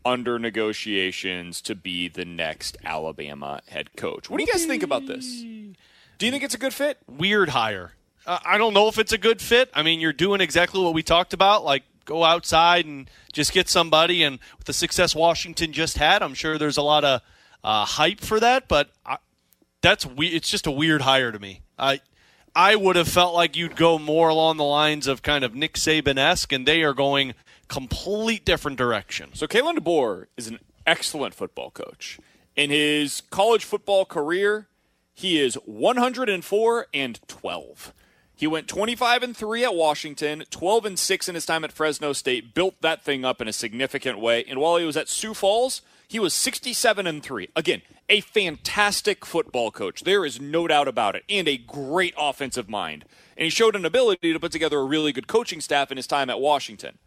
under 0.08 0.38
negotiations 0.38 1.60
to 1.60 1.74
be 1.74 2.08
the 2.08 2.24
next 2.24 2.78
Alabama 2.82 3.60
head 3.68 3.94
coach. 3.94 4.30
What 4.30 4.38
do 4.38 4.44
you 4.44 4.50
guys 4.50 4.64
think 4.64 4.82
about 4.82 5.06
this? 5.06 5.42
Do 6.18 6.26
you 6.26 6.32
think 6.32 6.42
it's 6.42 6.54
a 6.54 6.58
good 6.58 6.72
fit? 6.72 6.98
Weird 7.06 7.50
hire. 7.50 7.92
Uh, 8.26 8.38
I 8.44 8.56
don't 8.56 8.72
know 8.72 8.88
if 8.88 8.98
it's 8.98 9.12
a 9.12 9.18
good 9.18 9.42
fit. 9.42 9.70
I 9.74 9.82
mean, 9.82 10.00
you're 10.00 10.14
doing 10.14 10.40
exactly 10.40 10.82
what 10.82 10.94
we 10.94 11.02
talked 11.02 11.34
about, 11.34 11.62
like 11.62 11.82
go 12.06 12.24
outside 12.24 12.86
and 12.86 13.08
just 13.32 13.52
get 13.52 13.68
somebody. 13.68 14.22
And 14.22 14.38
with 14.56 14.66
the 14.66 14.72
success 14.72 15.14
Washington 15.14 15.72
just 15.72 15.98
had, 15.98 16.22
I'm 16.22 16.34
sure 16.34 16.56
there's 16.56 16.78
a 16.78 16.82
lot 16.82 17.04
of 17.04 17.20
uh, 17.62 17.84
hype 17.84 18.20
for 18.20 18.40
that. 18.40 18.66
But 18.66 18.90
I, 19.04 19.18
that's 19.82 20.06
we. 20.06 20.28
It's 20.28 20.48
just 20.48 20.66
a 20.66 20.70
weird 20.70 21.02
hire 21.02 21.30
to 21.30 21.38
me. 21.38 21.60
I 21.78 22.00
I 22.54 22.76
would 22.76 22.96
have 22.96 23.08
felt 23.08 23.34
like 23.34 23.56
you'd 23.56 23.76
go 23.76 23.98
more 23.98 24.30
along 24.30 24.56
the 24.56 24.64
lines 24.64 25.06
of 25.06 25.22
kind 25.22 25.44
of 25.44 25.54
Nick 25.54 25.74
Saban 25.74 26.18
esque, 26.18 26.52
and 26.52 26.66
they 26.66 26.82
are 26.82 26.94
going 26.94 27.34
complete 27.68 28.44
different 28.44 28.78
direction. 28.78 29.30
So 29.34 29.46
Kalen 29.46 29.76
DeBoer 29.76 30.26
is 30.36 30.48
an 30.48 30.58
excellent 30.86 31.34
football 31.34 31.70
coach. 31.70 32.18
In 32.56 32.70
his 32.70 33.22
college 33.30 33.64
football 33.64 34.04
career, 34.04 34.66
he 35.14 35.40
is 35.40 35.54
104 35.64 36.86
and 36.92 37.20
12. 37.28 37.94
He 38.34 38.46
went 38.46 38.68
25 38.68 39.22
and 39.24 39.36
3 39.36 39.64
at 39.64 39.74
Washington, 39.74 40.44
12 40.48 40.84
and 40.84 40.98
6 40.98 41.28
in 41.28 41.34
his 41.34 41.44
time 41.44 41.64
at 41.64 41.72
Fresno 41.72 42.12
State, 42.12 42.54
built 42.54 42.80
that 42.82 43.02
thing 43.02 43.24
up 43.24 43.40
in 43.40 43.48
a 43.48 43.52
significant 43.52 44.20
way. 44.20 44.44
And 44.48 44.60
while 44.60 44.76
he 44.76 44.84
was 44.84 44.96
at 44.96 45.08
Sioux 45.08 45.34
Falls, 45.34 45.82
he 46.06 46.20
was 46.20 46.32
67 46.34 47.06
and 47.06 47.20
3. 47.20 47.48
Again, 47.56 47.82
a 48.08 48.20
fantastic 48.20 49.26
football 49.26 49.72
coach. 49.72 50.04
There 50.04 50.24
is 50.24 50.40
no 50.40 50.68
doubt 50.68 50.86
about 50.86 51.16
it. 51.16 51.24
And 51.28 51.48
a 51.48 51.58
great 51.58 52.14
offensive 52.16 52.68
mind. 52.68 53.04
And 53.36 53.44
he 53.44 53.50
showed 53.50 53.74
an 53.74 53.84
ability 53.84 54.32
to 54.32 54.40
put 54.40 54.52
together 54.52 54.78
a 54.78 54.84
really 54.84 55.12
good 55.12 55.26
coaching 55.26 55.60
staff 55.60 55.90
in 55.90 55.96
his 55.96 56.06
time 56.06 56.30
at 56.30 56.40
Washington. 56.40 56.98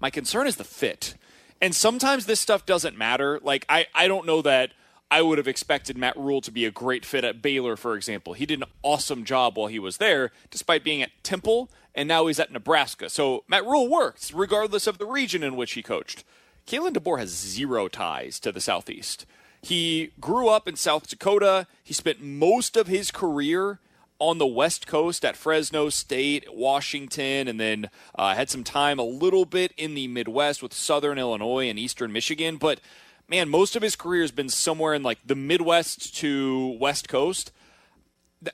My 0.00 0.10
concern 0.10 0.46
is 0.46 0.56
the 0.56 0.64
fit. 0.64 1.14
And 1.60 1.74
sometimes 1.74 2.26
this 2.26 2.40
stuff 2.40 2.66
doesn't 2.66 2.98
matter. 2.98 3.40
Like, 3.42 3.64
I, 3.68 3.86
I 3.94 4.08
don't 4.08 4.26
know 4.26 4.42
that 4.42 4.72
I 5.10 5.22
would 5.22 5.38
have 5.38 5.48
expected 5.48 5.96
Matt 5.96 6.16
Rhule 6.16 6.40
to 6.42 6.50
be 6.50 6.64
a 6.64 6.70
great 6.70 7.04
fit 7.04 7.24
at 7.24 7.40
Baylor, 7.40 7.76
for 7.76 7.96
example. 7.96 8.32
He 8.32 8.44
did 8.44 8.60
an 8.60 8.68
awesome 8.82 9.24
job 9.24 9.56
while 9.56 9.68
he 9.68 9.78
was 9.78 9.98
there, 9.98 10.32
despite 10.50 10.84
being 10.84 11.00
at 11.00 11.12
Temple, 11.22 11.70
and 11.94 12.08
now 12.08 12.26
he's 12.26 12.40
at 12.40 12.52
Nebraska. 12.52 13.08
So 13.08 13.44
Matt 13.48 13.64
Rhule 13.64 13.88
works, 13.88 14.32
regardless 14.32 14.86
of 14.86 14.98
the 14.98 15.06
region 15.06 15.42
in 15.42 15.56
which 15.56 15.72
he 15.72 15.82
coached. 15.82 16.24
Kalen 16.66 16.92
DeBoer 16.92 17.20
has 17.20 17.30
zero 17.30 17.86
ties 17.86 18.40
to 18.40 18.50
the 18.50 18.60
Southeast. 18.60 19.24
He 19.62 20.10
grew 20.20 20.48
up 20.48 20.68
in 20.68 20.76
South 20.76 21.08
Dakota. 21.08 21.66
He 21.82 21.94
spent 21.94 22.20
most 22.20 22.76
of 22.76 22.88
his 22.88 23.10
career 23.10 23.78
on 24.18 24.38
the 24.38 24.46
West 24.46 24.86
Coast 24.86 25.24
at 25.24 25.36
Fresno 25.36 25.88
State, 25.88 26.46
Washington, 26.52 27.48
and 27.48 27.60
then 27.60 27.90
uh, 28.14 28.34
had 28.34 28.50
some 28.50 28.64
time 28.64 28.98
a 28.98 29.04
little 29.04 29.44
bit 29.44 29.72
in 29.76 29.94
the 29.94 30.08
Midwest 30.08 30.62
with 30.62 30.72
Southern 30.72 31.18
Illinois 31.18 31.68
and 31.68 31.78
Eastern 31.78 32.12
Michigan. 32.12 32.56
But 32.56 32.80
man, 33.28 33.48
most 33.48 33.76
of 33.76 33.82
his 33.82 33.96
career 33.96 34.22
has 34.22 34.30
been 34.30 34.48
somewhere 34.48 34.94
in 34.94 35.02
like 35.02 35.18
the 35.24 35.34
Midwest 35.34 36.16
to 36.16 36.76
West 36.80 37.08
Coast. 37.08 37.52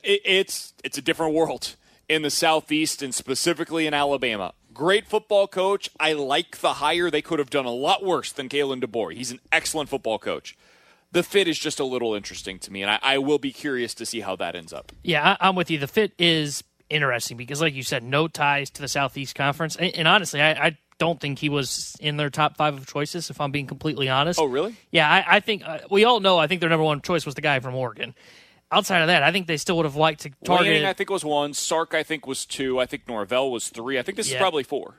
It, 0.03 0.21
it's 0.25 0.75
it's 0.85 0.99
a 0.99 1.03
different 1.03 1.35
world 1.35 1.77
in 2.09 2.23
the 2.23 2.31
Southeast 2.31 3.03
and 3.03 3.15
specifically 3.15 3.87
in 3.87 3.95
Alabama. 3.95 4.55
Great 4.75 5.07
football 5.07 5.47
coach. 5.47 5.91
I 6.01 6.15
like 6.15 6.59
the 6.59 6.75
hire. 6.75 7.11
They 7.11 7.23
could 7.23 7.39
have 7.39 7.51
done 7.51 7.67
a 7.67 7.71
lot 7.71 8.05
worse 8.05 8.33
than 8.33 8.49
Kalen 8.49 8.83
DeBoer. 8.83 9.15
He's 9.15 9.31
an 9.31 9.41
excellent 9.51 9.89
football 9.89 10.19
coach. 10.19 10.57
The 11.13 11.23
fit 11.23 11.47
is 11.47 11.59
just 11.59 11.79
a 11.79 11.85
little 11.85 12.15
interesting 12.15 12.59
to 12.61 12.73
me, 12.73 12.83
and 12.83 12.91
I, 12.91 12.99
I 13.03 13.19
will 13.19 13.39
be 13.39 13.53
curious 13.53 13.95
to 13.95 14.07
see 14.07 14.21
how 14.21 14.35
that 14.37 14.55
ends 14.57 14.73
up. 14.73 14.93
Yeah, 15.03 15.37
I, 15.41 15.49
I'm 15.49 15.55
with 15.55 15.71
you. 15.71 15.79
The 15.79 15.87
fit 15.87 16.13
is 16.19 16.65
interesting 16.89 17.37
because, 17.37 17.61
like 17.61 17.75
you 17.75 17.83
said, 17.83 18.03
no 18.03 18.29
ties 18.29 18.71
to 18.71 18.83
the 18.83 18.89
Southeast 18.89 19.35
Conference. 19.35 19.77
And, 19.77 19.95
and 19.95 20.09
honestly, 20.09 20.41
I, 20.41 20.51
I 20.69 20.79
don't 20.99 21.21
think 21.21 21.39
he 21.39 21.49
was 21.49 21.97
in 22.01 22.17
their 22.17 22.31
top 22.31 22.57
five 22.57 22.75
of 22.75 22.87
choices, 22.87 23.29
if 23.29 23.41
I'm 23.41 23.51
being 23.51 23.67
completely 23.67 24.09
honest. 24.09 24.41
Oh, 24.41 24.47
really? 24.47 24.75
Yeah, 24.91 25.11
I, 25.11 25.37
I 25.37 25.41
think 25.41 25.63
uh, 25.67 25.81
we 25.91 26.05
all 26.05 26.21
know. 26.21 26.39
I 26.39 26.47
think 26.47 26.61
their 26.61 26.71
number 26.71 26.85
one 26.85 27.01
choice 27.03 27.27
was 27.27 27.35
the 27.35 27.41
guy 27.43 27.61
from 27.61 27.75
Oregon. 27.75 28.15
Outside 28.71 29.01
of 29.03 29.09
that, 29.09 29.23
I 29.23 29.33
think 29.33 29.47
they 29.49 29.59
still 29.59 29.77
would 29.77 29.85
have 29.85 29.97
liked 29.97 30.23
to 30.23 30.31
target. 30.45 30.67
Lanning, 30.69 30.85
I 30.87 30.95
think, 30.95 31.11
was 31.11 31.25
one. 31.27 31.53
Sark, 31.53 31.93
I 31.93 32.03
think, 32.03 32.27
was 32.27 32.47
two. 32.47 32.81
I 32.81 32.87
think 32.87 33.07
Norvell 33.07 33.51
was 33.51 33.69
three. 33.69 33.99
I 33.99 34.03
think 34.03 34.17
this 34.17 34.31
Yeah. 34.31 34.37
is 34.37 34.41
probably 34.41 34.63
four. 34.63 34.95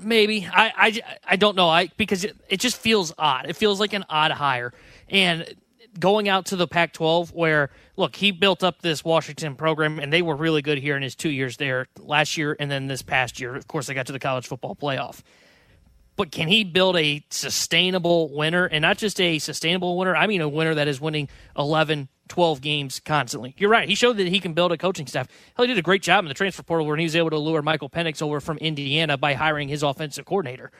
Maybe 0.00 0.46
I, 0.50 0.72
I, 0.76 1.02
I 1.24 1.36
don't 1.36 1.56
know. 1.56 1.68
I 1.68 1.88
because 1.96 2.24
it, 2.24 2.36
it 2.48 2.60
just 2.60 2.76
feels 2.76 3.12
odd. 3.18 3.46
It 3.48 3.56
feels 3.56 3.80
like 3.80 3.92
an 3.92 4.04
odd 4.08 4.30
hire. 4.30 4.72
And 5.08 5.54
going 5.98 6.28
out 6.28 6.46
to 6.46 6.56
the 6.56 6.66
Pac-12, 6.66 7.32
where 7.32 7.70
look, 7.96 8.16
he 8.16 8.30
built 8.30 8.62
up 8.62 8.82
this 8.82 9.04
Washington 9.04 9.54
program, 9.56 9.98
and 9.98 10.12
they 10.12 10.22
were 10.22 10.36
really 10.36 10.62
good 10.62 10.78
here 10.78 10.96
in 10.96 11.02
his 11.02 11.14
two 11.14 11.30
years 11.30 11.56
there 11.56 11.86
last 11.98 12.36
year, 12.36 12.56
and 12.58 12.70
then 12.70 12.86
this 12.86 13.02
past 13.02 13.40
year. 13.40 13.54
Of 13.54 13.68
course, 13.68 13.86
they 13.86 13.94
got 13.94 14.06
to 14.06 14.12
the 14.12 14.18
college 14.18 14.46
football 14.46 14.76
playoff. 14.76 15.22
But 16.14 16.30
can 16.30 16.46
he 16.48 16.62
build 16.62 16.96
a 16.96 17.24
sustainable 17.30 18.34
winner, 18.34 18.66
and 18.66 18.82
not 18.82 18.98
just 18.98 19.20
a 19.20 19.38
sustainable 19.38 19.96
winner? 19.96 20.14
I 20.14 20.26
mean, 20.26 20.40
a 20.40 20.48
winner 20.48 20.74
that 20.74 20.88
is 20.88 21.00
winning 21.00 21.28
11, 21.56 22.08
12 22.32 22.62
games 22.62 22.98
constantly. 22.98 23.54
You're 23.58 23.68
right. 23.68 23.86
He 23.86 23.94
showed 23.94 24.16
that 24.16 24.26
he 24.26 24.40
can 24.40 24.54
build 24.54 24.72
a 24.72 24.78
coaching 24.78 25.06
staff. 25.06 25.28
Hell, 25.54 25.66
he 25.66 25.66
did 25.66 25.76
a 25.76 25.82
great 25.82 26.00
job 26.00 26.24
in 26.24 26.28
the 26.28 26.34
transfer 26.34 26.62
portal 26.62 26.86
when 26.86 26.98
he 26.98 27.04
was 27.04 27.14
able 27.14 27.28
to 27.28 27.36
lure 27.36 27.60
Michael 27.60 27.90
Penix 27.90 28.22
over 28.22 28.40
from 28.40 28.56
Indiana 28.56 29.18
by 29.18 29.34
hiring 29.34 29.68
his 29.68 29.82
offensive 29.82 30.24
coordinator. 30.24 30.72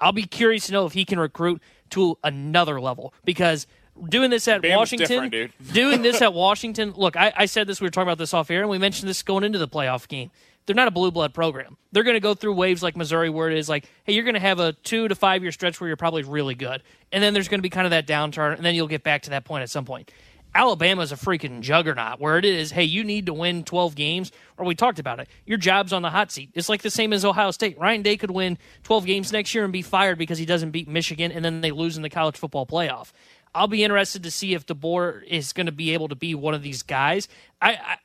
I'll 0.00 0.10
be 0.10 0.24
curious 0.24 0.66
to 0.66 0.72
know 0.72 0.86
if 0.86 0.94
he 0.94 1.04
can 1.04 1.20
recruit 1.20 1.62
to 1.90 2.18
another 2.24 2.80
level 2.80 3.14
because 3.24 3.68
doing 4.08 4.30
this 4.30 4.48
at 4.48 4.64
Washington, 4.64 5.30
doing 5.72 6.02
this 6.02 6.20
at 6.20 6.34
Washington. 6.34 6.92
Look, 6.96 7.16
I, 7.16 7.32
I 7.36 7.46
said 7.46 7.68
this. 7.68 7.80
We 7.80 7.86
were 7.86 7.92
talking 7.92 8.08
about 8.08 8.18
this 8.18 8.34
off 8.34 8.50
air, 8.50 8.62
and 8.62 8.68
we 8.68 8.78
mentioned 8.78 9.08
this 9.08 9.22
going 9.22 9.44
into 9.44 9.60
the 9.60 9.68
playoff 9.68 10.08
game. 10.08 10.32
They're 10.66 10.74
not 10.74 10.88
a 10.88 10.90
blue 10.90 11.12
blood 11.12 11.32
program. 11.32 11.76
They're 11.92 12.02
going 12.02 12.16
to 12.16 12.20
go 12.20 12.34
through 12.34 12.54
waves 12.54 12.82
like 12.82 12.96
Missouri, 12.96 13.30
where 13.30 13.48
it 13.48 13.56
is 13.56 13.68
like, 13.68 13.88
hey, 14.02 14.14
you're 14.14 14.24
going 14.24 14.34
to 14.34 14.40
have 14.40 14.58
a 14.58 14.72
two 14.72 15.06
to 15.06 15.14
five 15.14 15.42
year 15.42 15.52
stretch 15.52 15.80
where 15.80 15.86
you're 15.86 15.96
probably 15.96 16.24
really 16.24 16.56
good, 16.56 16.82
and 17.12 17.22
then 17.22 17.34
there's 17.34 17.46
going 17.46 17.60
to 17.60 17.62
be 17.62 17.70
kind 17.70 17.86
of 17.86 17.92
that 17.92 18.08
downturn, 18.08 18.56
and 18.56 18.64
then 18.64 18.74
you'll 18.74 18.88
get 18.88 19.04
back 19.04 19.22
to 19.22 19.30
that 19.30 19.44
point 19.44 19.62
at 19.62 19.70
some 19.70 19.84
point. 19.84 20.10
Alabama's 20.58 21.12
a 21.12 21.14
freaking 21.14 21.60
juggernaut 21.60 22.18
where 22.18 22.36
it 22.36 22.44
is, 22.44 22.72
hey, 22.72 22.82
you 22.82 23.04
need 23.04 23.26
to 23.26 23.32
win 23.32 23.62
12 23.62 23.94
games, 23.94 24.32
or 24.56 24.66
we 24.66 24.74
talked 24.74 24.98
about 24.98 25.20
it. 25.20 25.28
Your 25.46 25.56
job's 25.56 25.92
on 25.92 26.02
the 26.02 26.10
hot 26.10 26.32
seat. 26.32 26.50
It's 26.52 26.68
like 26.68 26.82
the 26.82 26.90
same 26.90 27.12
as 27.12 27.24
Ohio 27.24 27.52
State. 27.52 27.78
Ryan 27.78 28.02
Day 28.02 28.16
could 28.16 28.32
win 28.32 28.58
12 28.82 29.06
games 29.06 29.30
next 29.30 29.54
year 29.54 29.62
and 29.62 29.72
be 29.72 29.82
fired 29.82 30.18
because 30.18 30.36
he 30.36 30.44
doesn't 30.44 30.72
beat 30.72 30.88
Michigan, 30.88 31.30
and 31.30 31.44
then 31.44 31.60
they 31.60 31.70
lose 31.70 31.96
in 31.96 32.02
the 32.02 32.10
college 32.10 32.36
football 32.36 32.66
playoff. 32.66 33.12
I'll 33.54 33.68
be 33.68 33.84
interested 33.84 34.24
to 34.24 34.32
see 34.32 34.52
if 34.52 34.66
DeBoer 34.66 35.24
is 35.28 35.52
going 35.52 35.66
to 35.66 35.72
be 35.72 35.94
able 35.94 36.08
to 36.08 36.16
be 36.16 36.34
one 36.34 36.54
of 36.54 36.62
these 36.62 36.82
guys. 36.82 37.28
I, 37.62 37.74
I 37.74 37.96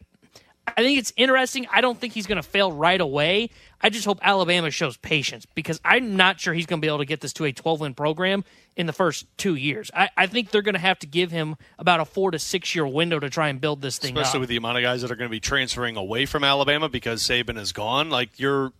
I 0.65 0.81
think 0.81 0.97
it's 0.97 1.11
interesting. 1.17 1.67
I 1.71 1.81
don't 1.81 1.99
think 1.99 2.13
he's 2.13 2.25
going 2.25 2.37
to 2.37 2.47
fail 2.47 2.71
right 2.71 2.99
away. 2.99 3.49
I 3.81 3.89
just 3.89 4.05
hope 4.05 4.19
Alabama 4.21 4.71
shows 4.71 4.95
patience 4.95 5.45
because 5.45 5.79
I'm 5.83 6.15
not 6.15 6.39
sure 6.39 6.53
he's 6.53 6.65
going 6.65 6.79
to 6.79 6.85
be 6.85 6.87
able 6.87 6.99
to 6.99 7.05
get 7.05 7.19
this 7.19 7.33
to 7.33 7.45
a 7.45 7.51
12 7.51 7.81
win 7.81 7.93
program 7.93 8.45
in 8.77 8.85
the 8.85 8.93
first 8.93 9.25
two 9.37 9.55
years. 9.55 9.91
I, 9.93 10.09
I 10.15 10.27
think 10.27 10.51
they're 10.51 10.61
going 10.61 10.73
to 10.73 10.79
have 10.79 10.99
to 10.99 11.07
give 11.07 11.31
him 11.31 11.57
about 11.77 11.99
a 11.99 12.05
four 12.05 12.31
to 12.31 12.39
six 12.39 12.73
year 12.73 12.87
window 12.87 13.19
to 13.19 13.29
try 13.29 13.49
and 13.49 13.59
build 13.59 13.81
this 13.81 13.97
thing 13.97 14.17
especially 14.17 14.37
up. 14.37 14.41
with 14.41 14.49
the 14.49 14.55
amount 14.55 14.77
of 14.77 14.83
guys 14.83 15.01
that 15.01 15.11
are 15.11 15.15
going 15.15 15.29
to 15.29 15.31
be 15.31 15.41
transferring 15.41 15.97
away 15.97 16.25
from 16.25 16.43
Alabama 16.43 16.87
because 16.87 17.21
Saban 17.23 17.57
is 17.57 17.73
gone. 17.73 18.09
Like 18.09 18.39
you're 18.39 18.71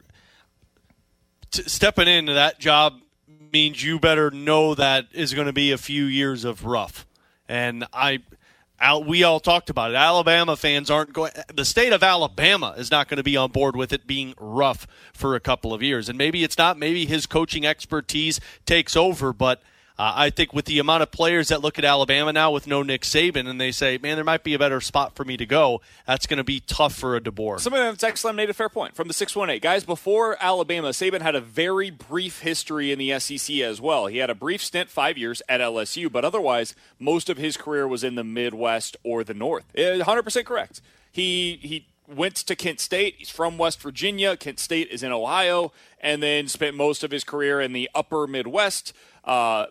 t- 1.51 1.63
stepping 1.63 2.07
into 2.07 2.33
that 2.33 2.59
job 2.59 2.99
means 3.51 3.83
you 3.83 3.99
better 3.99 4.31
know 4.31 4.73
that 4.75 5.07
is 5.11 5.33
going 5.33 5.47
to 5.47 5.53
be 5.53 5.71
a 5.71 5.77
few 5.77 6.05
years 6.05 6.45
of 6.45 6.65
rough. 6.65 7.05
And 7.47 7.85
I, 7.93 8.21
Al, 8.79 9.03
we 9.03 9.23
all 9.23 9.39
talked 9.39 9.69
about 9.69 9.91
it. 9.91 9.95
Alabama 9.95 10.55
fans 10.55 10.89
aren't 10.89 11.13
going. 11.13 11.31
The 11.53 11.65
state 11.65 11.93
of 11.93 12.03
Alabama 12.03 12.73
is 12.77 12.91
not 12.91 13.07
going 13.07 13.17
to 13.17 13.23
be 13.23 13.37
on 13.37 13.51
board 13.51 13.75
with 13.75 13.93
it 13.93 14.05
being 14.05 14.33
rough 14.37 14.87
for 15.13 15.35
a 15.35 15.39
couple 15.39 15.73
of 15.73 15.81
years. 15.81 16.09
And 16.09 16.17
maybe 16.17 16.43
it's 16.43 16.57
not. 16.57 16.77
Maybe 16.77 17.05
his 17.05 17.25
coaching 17.25 17.65
expertise 17.65 18.39
takes 18.65 18.95
over, 18.95 19.33
but. 19.33 19.61
Uh, 19.97 20.11
I 20.15 20.29
think 20.31 20.53
with 20.53 20.65
the 20.65 20.79
amount 20.79 21.03
of 21.03 21.11
players 21.11 21.49
that 21.49 21.61
look 21.61 21.77
at 21.77 21.85
Alabama 21.85 22.33
now 22.33 22.51
with 22.51 22.65
no 22.65 22.81
Nick 22.81 23.03
Saban 23.03 23.47
and 23.47 23.61
they 23.61 23.71
say, 23.71 23.99
man, 24.01 24.15
there 24.15 24.23
might 24.23 24.43
be 24.43 24.55
a 24.55 24.59
better 24.59 24.81
spot 24.81 25.15
for 25.15 25.23
me 25.23 25.37
to 25.37 25.45
go, 25.45 25.81
that's 26.07 26.25
going 26.25 26.37
to 26.37 26.43
be 26.43 26.61
tough 26.61 26.95
for 26.95 27.15
a 27.15 27.21
DeBoer. 27.21 27.59
Somebody 27.59 27.83
that's 27.83 28.03
excellent 28.03 28.35
made 28.35 28.49
a 28.49 28.53
fair 28.53 28.69
point 28.69 28.95
from 28.95 29.07
the 29.07 29.13
618. 29.13 29.61
Guys, 29.61 29.83
before 29.83 30.35
Alabama, 30.39 30.89
Saban 30.89 31.21
had 31.21 31.35
a 31.35 31.41
very 31.41 31.91
brief 31.91 32.39
history 32.39 32.91
in 32.91 32.97
the 32.97 33.19
SEC 33.19 33.57
as 33.57 33.79
well. 33.79 34.07
He 34.07 34.17
had 34.17 34.31
a 34.31 34.35
brief 34.35 34.63
stint, 34.63 34.89
five 34.89 35.15
years 35.17 35.43
at 35.47 35.61
LSU, 35.61 36.11
but 36.11 36.25
otherwise, 36.25 36.73
most 36.99 37.29
of 37.29 37.37
his 37.37 37.55
career 37.55 37.87
was 37.87 38.03
in 38.03 38.15
the 38.15 38.23
Midwest 38.23 38.97
or 39.03 39.23
the 39.23 39.35
North. 39.35 39.65
Eh, 39.75 39.99
100% 39.99 40.45
correct. 40.45 40.81
He, 41.11 41.59
he 41.61 41.85
went 42.15 42.35
to 42.35 42.55
Kent 42.55 42.79
State. 42.79 43.15
He's 43.17 43.29
from 43.29 43.57
West 43.57 43.81
Virginia. 43.81 44.37
Kent 44.37 44.59
State 44.59 44.89
is 44.89 45.03
in 45.03 45.11
Ohio, 45.11 45.71
and 45.99 46.21
then 46.21 46.47
spent 46.47 46.75
most 46.75 47.03
of 47.03 47.11
his 47.11 47.23
career 47.23 47.61
in 47.61 47.73
the 47.73 47.89
upper 47.93 48.27
Midwest. 48.27 48.93
Uh, 49.23 49.67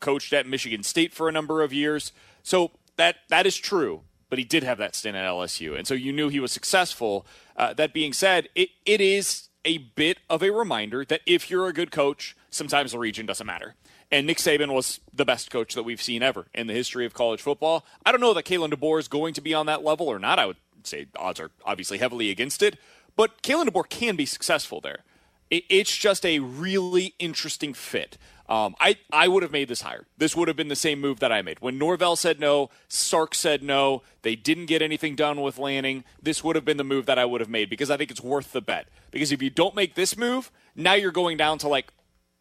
coached 0.00 0.32
at 0.32 0.46
Michigan 0.46 0.82
State 0.82 1.12
for 1.12 1.28
a 1.28 1.32
number 1.32 1.62
of 1.62 1.72
years. 1.72 2.12
So 2.42 2.72
that 2.96 3.16
that 3.28 3.46
is 3.46 3.56
true. 3.56 4.02
But 4.28 4.38
he 4.38 4.44
did 4.44 4.62
have 4.62 4.78
that 4.78 4.94
stint 4.94 5.16
at 5.16 5.24
LSU, 5.24 5.76
and 5.76 5.88
so 5.88 5.94
you 5.94 6.12
knew 6.12 6.28
he 6.28 6.38
was 6.38 6.52
successful. 6.52 7.26
Uh, 7.56 7.74
that 7.74 7.92
being 7.92 8.12
said, 8.12 8.48
it, 8.54 8.68
it 8.86 9.00
is 9.00 9.48
a 9.64 9.78
bit 9.78 10.18
of 10.28 10.42
a 10.42 10.50
reminder 10.50 11.04
that 11.04 11.20
if 11.26 11.50
you're 11.50 11.66
a 11.66 11.72
good 11.72 11.90
coach, 11.90 12.36
sometimes 12.48 12.92
the 12.92 12.98
region 12.98 13.26
doesn't 13.26 13.46
matter. 13.46 13.74
And 14.10 14.26
Nick 14.26 14.38
Saban 14.38 14.72
was 14.72 15.00
the 15.12 15.24
best 15.24 15.50
coach 15.50 15.74
that 15.74 15.84
we've 15.84 16.02
seen 16.02 16.22
ever 16.22 16.46
in 16.54 16.66
the 16.66 16.72
history 16.72 17.06
of 17.06 17.14
college 17.14 17.40
football. 17.40 17.84
I 18.04 18.10
don't 18.10 18.20
know 18.20 18.34
that 18.34 18.44
Kalen 18.44 18.72
DeBoer 18.72 18.98
is 18.98 19.08
going 19.08 19.34
to 19.34 19.40
be 19.40 19.54
on 19.54 19.66
that 19.66 19.84
level 19.84 20.08
or 20.08 20.18
not. 20.18 20.38
I 20.38 20.46
would 20.46 20.56
say 20.86 21.06
odds 21.16 21.40
are 21.40 21.50
obviously 21.64 21.98
heavily 21.98 22.30
against 22.30 22.62
it, 22.62 22.78
but 23.16 23.42
Kalen 23.42 23.66
DeBoer 23.66 23.88
can 23.88 24.16
be 24.16 24.26
successful 24.26 24.80
there. 24.80 25.04
It, 25.50 25.64
it's 25.68 25.96
just 25.96 26.24
a 26.24 26.38
really 26.38 27.14
interesting 27.18 27.74
fit. 27.74 28.16
Um, 28.48 28.74
I, 28.80 28.96
I 29.12 29.28
would 29.28 29.44
have 29.44 29.52
made 29.52 29.68
this 29.68 29.82
hire. 29.82 30.06
This 30.18 30.34
would 30.34 30.48
have 30.48 30.56
been 30.56 30.68
the 30.68 30.76
same 30.76 31.00
move 31.00 31.20
that 31.20 31.30
I 31.30 31.40
made. 31.40 31.60
When 31.60 31.78
Norvell 31.78 32.16
said 32.16 32.40
no, 32.40 32.68
Sark 32.88 33.32
said 33.34 33.62
no, 33.62 34.02
they 34.22 34.34
didn't 34.34 34.66
get 34.66 34.82
anything 34.82 35.14
done 35.14 35.40
with 35.40 35.56
Lanning, 35.56 36.02
this 36.20 36.42
would 36.42 36.56
have 36.56 36.64
been 36.64 36.76
the 36.76 36.84
move 36.84 37.06
that 37.06 37.18
I 37.18 37.24
would 37.24 37.40
have 37.40 37.48
made 37.48 37.70
because 37.70 37.90
I 37.90 37.96
think 37.96 38.10
it's 38.10 38.20
worth 38.20 38.52
the 38.52 38.60
bet. 38.60 38.88
Because 39.12 39.30
if 39.30 39.40
you 39.40 39.50
don't 39.50 39.76
make 39.76 39.94
this 39.94 40.16
move, 40.16 40.50
now 40.74 40.94
you're 40.94 41.12
going 41.12 41.36
down 41.36 41.58
to 41.58 41.68
like 41.68 41.92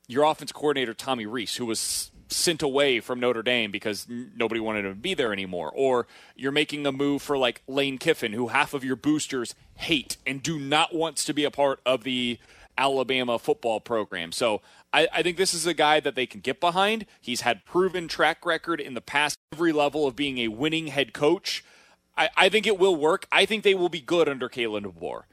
your 0.08 0.24
offense 0.24 0.52
coordinator, 0.52 0.96
Tommy 0.96 1.28
Rees, 1.28 1.58
who 1.58 1.68
was 1.68 2.10
sent 2.30 2.62
away 2.62 3.00
from 3.00 3.20
Notre 3.20 3.42
Dame 3.42 3.72
because 3.72 4.08
nobody 4.08 4.60
wanted 4.60 4.86
him 4.86 4.94
to 4.94 5.00
be 5.00 5.14
there 5.14 5.34
anymore. 5.34 5.72
Or 5.74 6.08
you're 6.36 6.52
making 6.52 6.86
a 6.86 6.92
move 6.92 7.22
for 7.22 7.38
like 7.38 7.62
Lane 7.68 7.98
Kiffin, 7.98 8.34
who 8.34 8.48
half 8.48 8.74
of 8.74 8.84
your 8.84 8.96
boosters 8.96 9.56
hate 9.76 10.18
and 10.26 10.42
do 10.42 10.60
not 10.60 10.94
want 10.94 11.18
to 11.18 11.34
be 11.34 11.44
a 11.44 11.52
part 11.52 11.80
of 11.86 12.04
the 12.04 12.40
Alabama 12.78 13.38
football 13.38 13.80
program. 13.82 14.32
So 14.32 14.62
I, 14.94 15.08
I, 15.12 15.22
think 15.22 15.36
this 15.36 15.54
is 15.54 15.68
a 15.68 15.74
guy 15.74 16.00
that 16.00 16.16
they 16.16 16.26
can 16.26 16.40
get 16.40 16.62
behind. 16.62 17.06
He's 17.20 17.42
had 17.42 17.66
proven 17.66 18.08
track 18.08 18.46
record 18.46 18.80
in 18.80 18.94
the 18.94 19.02
past 19.02 19.38
every 19.52 19.74
level 19.74 20.08
of 20.08 20.16
being 20.16 20.38
a 20.38 20.48
winning 20.48 20.88
head 20.88 21.14
coach. 21.14 21.64
I, 22.18 22.30
I 22.38 22.50
think 22.50 22.66
it 22.66 22.80
will 22.80 22.96
work. 22.96 23.28
I 23.32 23.46
think 23.46 23.64
they 23.64 23.76
will 23.76 23.90
be 23.90 24.00
good 24.00 24.30
under 24.30 24.48
Kalen 24.48 24.84
DeBoer. 24.84 25.24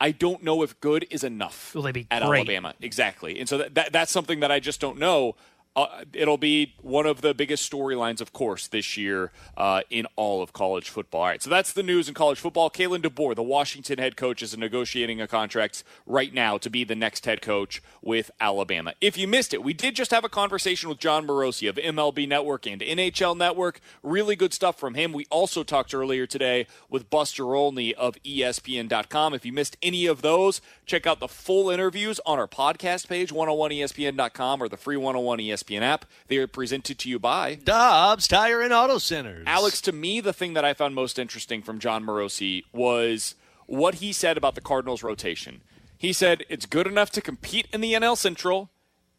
I 0.00 0.10
don't 0.10 0.42
know 0.42 0.62
if 0.62 0.80
good 0.80 1.06
is 1.10 1.22
enough 1.22 1.74
will 1.74 1.82
they 1.82 1.92
be 1.92 2.06
at 2.10 2.22
great? 2.22 2.38
Alabama. 2.40 2.74
Exactly. 2.80 3.38
And 3.38 3.48
so 3.48 3.58
that, 3.58 3.74
that, 3.74 3.92
that's 3.92 4.10
something 4.10 4.40
that 4.40 4.50
I 4.50 4.58
just 4.58 4.80
don't 4.80 4.98
know 4.98 5.36
uh, 5.76 6.04
it'll 6.12 6.36
be 6.36 6.74
one 6.82 7.06
of 7.06 7.20
the 7.20 7.32
biggest 7.32 7.70
storylines, 7.70 8.20
of 8.20 8.32
course, 8.32 8.66
this 8.66 8.96
year 8.96 9.30
uh, 9.56 9.82
in 9.88 10.06
all 10.16 10.42
of 10.42 10.52
college 10.52 10.90
football. 10.90 11.20
All 11.20 11.26
right, 11.28 11.42
so 11.42 11.48
that's 11.48 11.72
the 11.72 11.82
news 11.82 12.08
in 12.08 12.14
college 12.14 12.40
football. 12.40 12.70
Kalen 12.70 13.02
DeBoer, 13.02 13.36
the 13.36 13.42
Washington 13.42 13.98
head 13.98 14.16
coach, 14.16 14.42
is 14.42 14.56
negotiating 14.56 15.20
a 15.20 15.28
contract 15.28 15.84
right 16.06 16.34
now 16.34 16.58
to 16.58 16.68
be 16.68 16.82
the 16.82 16.96
next 16.96 17.24
head 17.24 17.40
coach 17.40 17.80
with 18.02 18.30
Alabama. 18.40 18.94
If 19.00 19.16
you 19.16 19.28
missed 19.28 19.54
it, 19.54 19.62
we 19.62 19.72
did 19.72 19.94
just 19.94 20.10
have 20.10 20.24
a 20.24 20.28
conversation 20.28 20.88
with 20.88 20.98
Jon 20.98 21.26
Morosi 21.26 21.68
of 21.68 21.76
MLB 21.76 22.26
Network 22.26 22.66
and 22.66 22.80
NHL 22.80 23.36
Network. 23.36 23.80
Really 24.02 24.34
good 24.34 24.52
stuff 24.52 24.78
from 24.78 24.94
him. 24.94 25.12
We 25.12 25.26
also 25.30 25.62
talked 25.62 25.94
earlier 25.94 26.26
today 26.26 26.66
with 26.88 27.10
Buster 27.10 27.54
Olney 27.54 27.94
of 27.94 28.16
ESPN.com. 28.24 29.34
If 29.34 29.46
you 29.46 29.52
missed 29.52 29.76
any 29.82 30.06
of 30.06 30.22
those, 30.22 30.60
check 30.84 31.06
out 31.06 31.20
the 31.20 31.28
full 31.28 31.70
interviews 31.70 32.18
on 32.26 32.38
our 32.40 32.48
podcast 32.48 33.08
page, 33.08 33.32
101ESPN.com 33.32 34.62
or 34.62 34.68
the 34.68 34.76
free 34.76 34.96
101 34.96 35.38
ESPN 35.38 35.59
ESPN 35.60 35.82
app. 35.82 36.04
They 36.28 36.36
are 36.38 36.46
presented 36.46 36.98
to 36.98 37.08
you 37.08 37.18
by 37.18 37.56
Dobbs 37.56 38.28
Tire 38.28 38.60
and 38.60 38.72
Auto 38.72 38.98
Centers. 38.98 39.44
Alex, 39.46 39.80
to 39.82 39.92
me, 39.92 40.20
the 40.20 40.32
thing 40.32 40.54
that 40.54 40.64
I 40.64 40.74
found 40.74 40.94
most 40.94 41.18
interesting 41.18 41.62
from 41.62 41.78
Jon 41.78 42.04
Morosi 42.04 42.64
was 42.72 43.34
what 43.66 43.96
he 43.96 44.12
said 44.12 44.36
about 44.36 44.54
the 44.54 44.60
Cardinals' 44.60 45.02
rotation. 45.02 45.62
He 45.96 46.12
said 46.12 46.44
it's 46.48 46.66
good 46.66 46.86
enough 46.86 47.10
to 47.12 47.20
compete 47.20 47.68
in 47.72 47.80
the 47.80 47.92
NL 47.92 48.16
Central. 48.16 48.70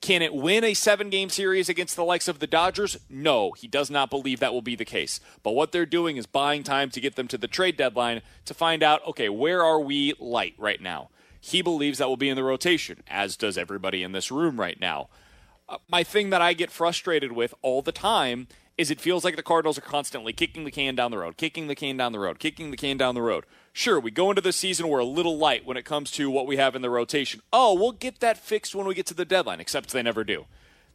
Can 0.02 0.24
it 0.24 0.34
win 0.34 0.64
a 0.64 0.74
seven 0.74 1.12
game 1.12 1.30
series 1.30 1.70
against 1.70 1.96
the 1.96 2.04
likes 2.04 2.28
of 2.28 2.40
the 2.40 2.48
Dodgers? 2.48 2.98
No, 3.08 3.52
he 3.52 3.68
does 3.68 3.92
not 3.92 4.10
believe 4.10 4.40
that 4.40 4.52
will 4.52 4.64
be 4.64 4.76
the 4.76 4.84
case. 4.84 5.20
But 5.44 5.52
what 5.52 5.72
they're 5.72 5.86
doing 5.86 6.18
is 6.18 6.26
buying 6.26 6.64
time 6.64 6.90
to 6.90 7.00
get 7.00 7.16
them 7.16 7.28
to 7.28 7.38
the 7.38 7.48
trade 7.48 7.78
deadline 7.78 8.24
to 8.46 8.56
find 8.56 8.82
out 8.82 9.06
okay, 9.08 9.30
where 9.30 9.64
are 9.64 9.80
we 9.80 10.16
light 10.20 10.56
right 10.58 10.82
now? 10.82 11.10
He 11.40 11.62
believes 11.62 12.00
that 12.00 12.08
will 12.08 12.18
be 12.18 12.30
in 12.30 12.36
the 12.36 12.44
rotation, 12.44 13.04
as 13.08 13.36
does 13.36 13.58
everybody 13.58 14.02
in 14.04 14.12
this 14.12 14.32
room 14.32 14.60
right 14.60 14.80
now 14.80 15.10
Uh, 15.72 15.78
my 15.88 16.04
thing 16.04 16.32
that 16.32 16.42
I 16.42 16.52
get 16.52 16.70
frustrated 16.70 17.32
with 17.32 17.54
all 17.62 17.82
the 17.82 17.94
time 17.94 18.48
is 18.78 18.92
it 18.92 19.00
feels 19.00 19.24
like 19.24 19.38
the 19.38 19.44
Cardinals 19.44 19.78
are 19.78 19.82
constantly 19.82 20.34
kicking 20.34 20.66
the 20.66 20.72
can 20.72 20.96
down 20.96 21.12
the 21.12 21.18
road, 21.18 21.38
kicking 21.38 21.68
the 21.68 21.76
can 21.76 21.96
down 21.96 22.12
the 22.12 22.20
road, 22.20 22.40
kicking 22.40 22.72
the 22.72 22.78
can 22.78 22.98
down 22.98 23.16
the 23.16 23.22
road. 23.22 23.46
Sure, 23.72 23.98
we 23.98 24.12
go 24.12 24.30
into 24.30 24.42
the 24.42 24.52
season, 24.52 24.90
we're 24.90 25.00
a 25.00 25.06
little 25.06 25.38
light 25.38 25.66
when 25.66 25.78
it 25.78 25.86
comes 25.86 26.12
to 26.12 26.30
what 26.30 26.46
we 26.46 26.58
have 26.58 26.76
in 26.76 26.82
the 26.82 26.90
rotation. 26.90 27.42
Oh, 27.54 27.74
we'll 27.74 27.94
get 27.94 28.20
that 28.20 28.38
fixed 28.38 28.76
when 28.76 28.86
we 28.86 28.94
get 28.94 29.06
to 29.08 29.14
the 29.14 29.24
deadline, 29.24 29.62
except 29.62 29.92
they 29.92 30.04
never 30.04 30.26
do. 30.26 30.46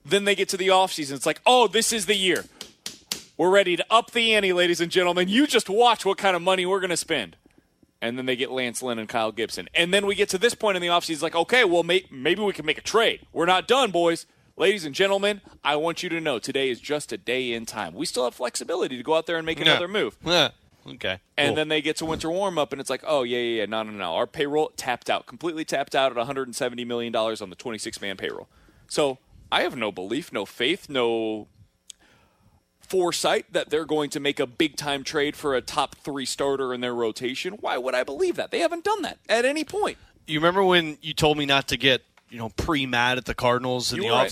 Then 0.05 0.25
they 0.25 0.35
get 0.35 0.51
to 0.51 0.59
the 0.59 0.69
offseason. 0.69 1.13
It's 1.13 1.27
like, 1.27 1.41
oh, 1.47 1.69
this 1.69 1.91
is 1.91 2.05
the 2.05 2.15
year. 2.15 2.45
We're 3.39 3.51
ready 3.51 3.77
to 3.77 3.87
up 3.91 4.11
the 4.11 4.35
ante, 4.35 4.53
ladies 4.53 4.81
and 4.83 4.91
gentlemen. 4.91 5.29
You 5.29 5.47
just 5.47 5.71
watch 5.71 6.05
what 6.05 6.19
kind 6.19 6.37
of 6.37 6.43
money 6.43 6.67
we're 6.67 6.81
going 6.81 6.91
to 6.91 6.97
spend. 6.99 7.37
And 8.03 8.19
then 8.19 8.27
they 8.27 8.37
get 8.37 8.51
Lance 8.51 8.83
Lynn 8.83 8.99
and 8.99 9.09
Kyle 9.09 9.33
Gibson. 9.33 9.69
And 9.75 9.93
then 9.93 10.05
we 10.05 10.15
get 10.15 10.29
to 10.31 10.39
this 10.39 10.55
point 10.55 10.77
in 10.77 10.83
the 10.83 10.89
offseason, 10.89 11.23
like, 11.23 11.35
okay, 11.35 11.65
well, 11.65 11.83
may- 11.83 12.05
maybe 12.11 12.43
we 12.43 12.53
can 12.53 12.67
make 12.67 12.79
a 12.79 12.83
trade. 12.83 13.21
We're 13.33 13.47
not 13.47 13.67
done, 13.67 13.91
boys 13.91 14.27
Ladies 14.59 14.87
and 14.87 14.95
gentlemen, 14.95 15.43
I 15.63 15.77
want 15.77 16.03
you 16.03 16.09
to 16.09 16.19
know 16.19 16.39
today 16.39 16.71
is 16.71 16.81
just 16.81 17.13
a 17.13 17.19
day 17.19 17.53
in 17.53 17.67
time. 17.67 17.93
We 17.93 18.07
still 18.07 18.25
have 18.25 18.35
flexibility 18.35 18.97
to 18.97 19.03
go 19.03 19.15
out 19.15 19.27
there 19.27 19.37
and 19.37 19.45
make 19.45 19.59
yeah. 19.59 19.67
another 19.67 19.87
move. 19.87 20.17
Yeah. 20.25 20.51
Okay. 20.87 21.21
And 21.37 21.49
cool. 21.49 21.57
then 21.57 21.69
they 21.69 21.83
get 21.83 21.97
to 21.97 22.07
winter 22.07 22.31
warm 22.31 22.57
up, 22.57 22.73
and 22.73 22.81
it's 22.81 22.89
like, 22.89 23.03
oh 23.07 23.23
yeah, 23.23 23.39
yeah, 23.39 23.61
yeah, 23.61 23.67
no, 23.67 23.83
no, 23.83 23.93
no. 23.93 24.15
Our 24.15 24.27
payroll 24.27 24.73
tapped 24.77 25.11
out, 25.11 25.27
completely 25.27 25.65
tapped 25.65 25.95
out 25.95 26.11
at 26.11 26.17
170 26.17 26.85
million 26.87 27.13
dollars 27.13 27.43
on 27.43 27.51
the 27.51 27.57
26 27.57 28.01
man 28.01 28.17
payroll. 28.17 28.49
So 28.89 29.19
I 29.53 29.63
have 29.63 29.77
no 29.77 29.93
belief, 29.93 30.33
no 30.33 30.47
faith, 30.47 30.89
no 30.89 31.49
foresight 32.81 33.53
that 33.53 33.69
they're 33.69 33.85
going 33.85 34.09
to 34.11 34.21
make 34.21 34.41
a 34.41 34.47
big 34.47 34.77
time 34.77 35.05
trade 35.05 35.37
for 35.37 35.55
a 35.55 35.61
top 35.61 35.97
three 35.97 36.25
starter 36.25 36.73
in 36.73 36.81
their 36.81 36.95
rotation. 36.95 37.55
Why 37.55 37.77
would 37.77 37.95
I 37.95 38.05
believe 38.05 38.37
that? 38.37 38.53
They 38.53 38.61
haven't 38.61 38.85
done 38.85 39.03
that 39.03 39.19
at 39.29 39.45
any 39.45 39.65
point. 39.65 39.99
You 40.27 40.39
remember 40.39 40.65
when 40.65 40.97
you 41.03 41.13
told 41.13 41.37
me 41.37 41.45
not 41.45 41.69
to 41.69 41.77
get 41.77 42.03
you 42.31 42.39
know 42.39 42.51
pre 42.51 42.87
mad 42.87 43.19
at 43.19 43.25
the 43.25 43.35
Cardinals 43.35 43.93
in 43.93 43.99
you 43.99 44.05
the 44.05 44.11
right. 44.11 44.25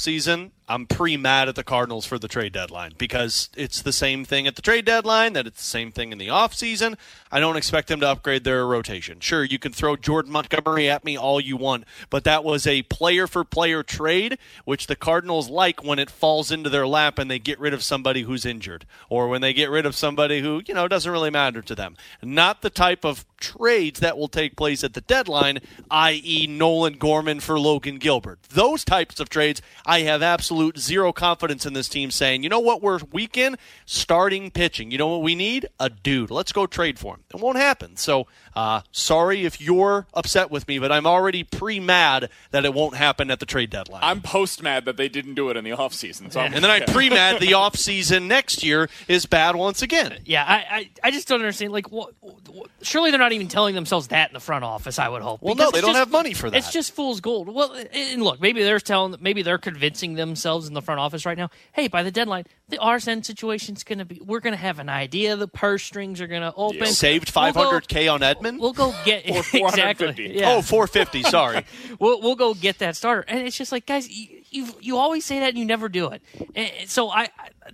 I'm 0.66 0.86
pre 0.86 1.16
mad 1.16 1.48
at 1.48 1.56
the 1.56 1.64
Cardinals 1.64 2.06
for 2.06 2.18
the 2.18 2.28
trade 2.28 2.54
deadline 2.54 2.92
because 2.96 3.50
it's 3.54 3.82
the 3.82 3.92
same 3.92 4.24
thing 4.24 4.46
at 4.46 4.56
the 4.56 4.62
trade 4.62 4.86
deadline 4.86 5.34
that 5.34 5.46
it's 5.46 5.58
the 5.58 5.64
same 5.64 5.92
thing 5.92 6.10
in 6.10 6.18
the 6.18 6.28
offseason. 6.28 6.96
I 7.30 7.38
don't 7.38 7.56
expect 7.56 7.88
them 7.88 8.00
to 8.00 8.08
upgrade 8.08 8.44
their 8.44 8.66
rotation. 8.66 9.20
Sure, 9.20 9.44
you 9.44 9.58
can 9.58 9.72
throw 9.72 9.96
Jordan 9.96 10.32
Montgomery 10.32 10.88
at 10.88 11.04
me 11.04 11.18
all 11.18 11.38
you 11.38 11.58
want, 11.58 11.84
but 12.08 12.24
that 12.24 12.44
was 12.44 12.66
a 12.66 12.82
player 12.82 13.26
for 13.26 13.44
player 13.44 13.82
trade, 13.82 14.38
which 14.64 14.86
the 14.86 14.96
Cardinals 14.96 15.50
like 15.50 15.84
when 15.84 15.98
it 15.98 16.08
falls 16.08 16.50
into 16.50 16.70
their 16.70 16.86
lap 16.86 17.18
and 17.18 17.30
they 17.30 17.38
get 17.38 17.60
rid 17.60 17.74
of 17.74 17.82
somebody 17.82 18.22
who's 18.22 18.46
injured 18.46 18.86
or 19.10 19.28
when 19.28 19.42
they 19.42 19.52
get 19.52 19.68
rid 19.68 19.84
of 19.84 19.94
somebody 19.94 20.40
who, 20.40 20.62
you 20.66 20.72
know, 20.72 20.88
doesn't 20.88 21.12
really 21.12 21.30
matter 21.30 21.60
to 21.60 21.74
them. 21.74 21.96
Not 22.22 22.62
the 22.62 22.70
type 22.70 23.04
of 23.04 23.26
trades 23.38 24.00
that 24.00 24.16
will 24.16 24.28
take 24.28 24.56
place 24.56 24.82
at 24.82 24.94
the 24.94 25.02
deadline, 25.02 25.58
i.e., 25.90 26.46
Nolan 26.48 26.94
Gorman 26.94 27.40
for 27.40 27.60
Logan 27.60 27.98
Gilbert. 27.98 28.38
Those 28.48 28.82
types 28.84 29.20
of 29.20 29.28
trades, 29.28 29.60
I 29.84 30.00
have 30.00 30.22
absolutely 30.22 30.53
absolute 30.54 30.78
zero 30.78 31.12
confidence 31.12 31.66
in 31.66 31.72
this 31.72 31.88
team 31.88 32.12
saying, 32.12 32.44
you 32.44 32.48
know 32.48 32.60
what, 32.60 32.80
we're 32.80 33.00
weak 33.10 33.36
in? 33.36 33.56
Starting 33.86 34.52
pitching. 34.52 34.92
You 34.92 34.98
know 34.98 35.08
what 35.08 35.22
we 35.22 35.34
need? 35.34 35.66
A 35.80 35.90
dude. 35.90 36.30
Let's 36.30 36.52
go 36.52 36.66
trade 36.66 36.96
for 36.96 37.14
him. 37.14 37.24
It 37.34 37.40
won't 37.40 37.56
happen. 37.56 37.96
So 37.96 38.28
uh, 38.54 38.82
sorry 38.92 39.44
if 39.44 39.60
you're 39.60 40.06
upset 40.14 40.52
with 40.52 40.68
me, 40.68 40.78
but 40.78 40.92
I'm 40.92 41.06
already 41.06 41.42
pre 41.42 41.80
mad 41.80 42.30
that 42.52 42.64
it 42.64 42.72
won't 42.72 42.94
happen 42.94 43.32
at 43.32 43.40
the 43.40 43.46
trade 43.46 43.70
deadline. 43.70 44.02
I'm 44.04 44.20
post 44.20 44.62
mad 44.62 44.84
that 44.84 44.96
they 44.96 45.08
didn't 45.08 45.34
do 45.34 45.50
it 45.50 45.56
in 45.56 45.64
the 45.64 45.70
offseason. 45.70 46.32
So 46.32 46.40
and 46.40 46.54
then 46.54 46.70
I'm 46.70 46.84
pre 46.84 47.10
mad 47.10 47.40
the 47.40 47.46
offseason 47.52 48.28
next 48.28 48.62
year 48.62 48.88
is 49.08 49.26
bad 49.26 49.56
once 49.56 49.82
again. 49.82 50.18
Yeah, 50.24 50.44
I, 50.46 50.54
I, 50.54 50.90
I 51.02 51.10
just 51.10 51.26
don't 51.26 51.40
understand. 51.40 51.72
Like, 51.72 51.90
what, 51.90 52.14
what, 52.20 52.70
surely 52.82 53.10
they're 53.10 53.18
not 53.18 53.32
even 53.32 53.48
telling 53.48 53.74
themselves 53.74 54.08
that 54.08 54.30
in 54.30 54.34
the 54.34 54.40
front 54.40 54.62
office, 54.62 55.00
I 55.00 55.08
would 55.08 55.22
hope. 55.22 55.42
Well, 55.42 55.56
no, 55.56 55.72
they 55.72 55.80
don't 55.80 55.90
just, 55.90 55.98
have 55.98 56.12
money 56.12 56.32
for 56.32 56.48
that. 56.48 56.56
It's 56.56 56.72
just 56.72 56.94
fool's 56.94 57.20
gold. 57.20 57.48
Well, 57.48 57.74
and 57.92 58.22
look, 58.22 58.40
maybe 58.40 58.62
they're 58.62 58.78
telling, 58.78 59.16
maybe 59.20 59.42
they're 59.42 59.58
convincing 59.58 60.14
themselves 60.14 60.43
in 60.44 60.74
the 60.74 60.82
front 60.82 61.00
office 61.00 61.26
right 61.26 61.36
now, 61.36 61.50
hey, 61.72 61.88
by 61.88 62.02
the 62.02 62.10
deadline, 62.10 62.44
the 62.68 62.78
RSN 62.78 63.24
situation's 63.24 63.84
going 63.84 63.98
to 63.98 64.04
be, 64.04 64.20
we're 64.24 64.40
going 64.40 64.52
to 64.52 64.60
have 64.60 64.78
an 64.78 64.88
idea. 64.88 65.36
The 65.36 65.48
purse 65.48 65.82
strings 65.82 66.20
are 66.20 66.26
going 66.26 66.42
to 66.42 66.52
open. 66.54 66.78
Yeah. 66.78 66.84
Saved 66.86 67.32
500K 67.32 68.04
we'll 68.04 68.14
on 68.14 68.22
Edmonton. 68.22 68.60
We'll 68.60 68.72
go 68.72 68.94
get 69.04 69.24
exactly. 69.54 70.38
Yeah. 70.38 70.54
Oh, 70.54 70.62
450. 70.62 71.22
Sorry. 71.24 71.64
we'll 71.98 72.20
we'll 72.20 72.36
go 72.36 72.54
get 72.54 72.78
that 72.78 72.96
starter, 72.96 73.24
and 73.28 73.46
it's 73.46 73.56
just 73.56 73.72
like 73.72 73.86
guys, 73.86 74.08
you 74.08 74.42
you, 74.50 74.68
you 74.80 74.96
always 74.96 75.24
say 75.24 75.40
that 75.40 75.50
and 75.50 75.58
you 75.58 75.64
never 75.64 75.88
do 75.88 76.10
it. 76.10 76.22
And 76.54 76.88
so 76.88 77.10
I, 77.10 77.28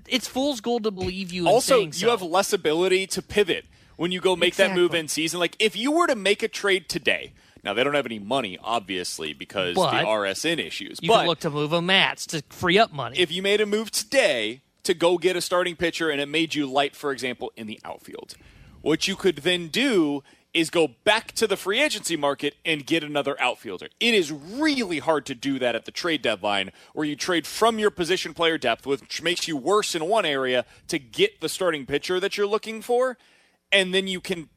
it's 0.09 0.27
fool's 0.27 0.61
gold 0.61 0.85
to 0.85 0.91
believe 0.91 1.33
you. 1.33 1.47
Also, 1.47 1.81
you 1.81 1.93
so. 1.93 2.11
have 2.11 2.23
less 2.23 2.53
ability 2.53 3.07
to 3.09 3.23
pivot 3.23 3.67
when 3.97 4.11
you 4.13 4.21
go 4.21 4.35
make 4.35 4.49
exactly. 4.49 4.75
that 4.75 4.81
move 4.81 4.95
in 4.95 5.09
season. 5.09 5.39
Like 5.41 5.57
if 5.59 5.77
you 5.77 5.93
were 5.93 6.07
to 6.07 6.17
make 6.17 6.43
a 6.43 6.49
trade 6.49 6.89
today. 6.89 7.33
Now 7.65 7.75
they 7.75 7.85
don't 7.85 7.95
have 7.95 8.07
any 8.07 8.19
money, 8.19 8.59
obviously, 8.63 9.33
because 9.33 9.75
but 9.75 9.91
the 9.91 10.07
RSN 10.07 10.59
issues. 10.59 10.99
You 11.03 11.09
but 11.09 11.27
look 11.27 11.41
to 11.41 11.51
move 11.51 11.73
a 11.73 11.83
Mats 11.83 12.27
to 12.29 12.43
free 12.51 12.79
up 12.79 12.93
money. 12.93 13.19
If 13.19 13.31
you 13.31 13.43
made 13.43 13.61
a 13.61 13.67
move 13.67 13.91
today 13.91 14.63
to 14.85 14.95
go 14.95 15.19
get 15.19 15.37
a 15.37 15.41
starting 15.41 15.77
pitcher 15.77 16.11
and 16.11 16.21
it 16.21 16.29
made 16.29 16.55
you 16.55 16.67
light, 16.67 16.97
for 16.97 17.13
example, 17.13 17.53
in 17.57 17.67
the 17.67 17.79
outfield, 17.85 18.35
what 18.81 19.07
you 19.07 19.17
could 19.17 19.37
then 19.37 19.69
do 19.69 20.23
is 20.53 20.69
go 20.69 20.89
back 21.05 21.33
to 21.33 21.47
the 21.47 21.57
free 21.57 21.81
agency 21.81 22.17
market 22.17 22.57
and 22.65 22.85
get 22.85 23.05
another 23.05 23.41
outfielder. 23.41 23.89
It 24.01 24.15
is 24.15 24.33
really 24.33 24.99
hard 24.99 25.25
to 25.27 25.35
do 25.35 25.59
that 25.61 25.77
at 25.77 25.85
the 25.85 25.93
trade 25.93 26.23
deadline 26.23 26.73
where 26.93 27.07
you 27.07 27.15
trade 27.15 27.47
from 27.47 27.79
your 27.79 27.91
position 27.91 28.35
player 28.35 28.59
depth, 28.59 28.85
which 28.85 29.23
makes 29.23 29.47
you 29.47 29.57
worse 29.57 29.95
in 29.95 30.07
one 30.07 30.25
area 30.25 30.65
to 30.89 30.99
get 30.99 31.41
the 31.41 31.49
starting 31.49 31.87
pitcher 31.87 32.19
that 32.19 32.37
you're 32.37 32.49
looking 32.49 32.83
for, 32.83 33.17
and 33.71 33.95
then 33.95 34.09
you 34.09 34.21
can 34.21 34.49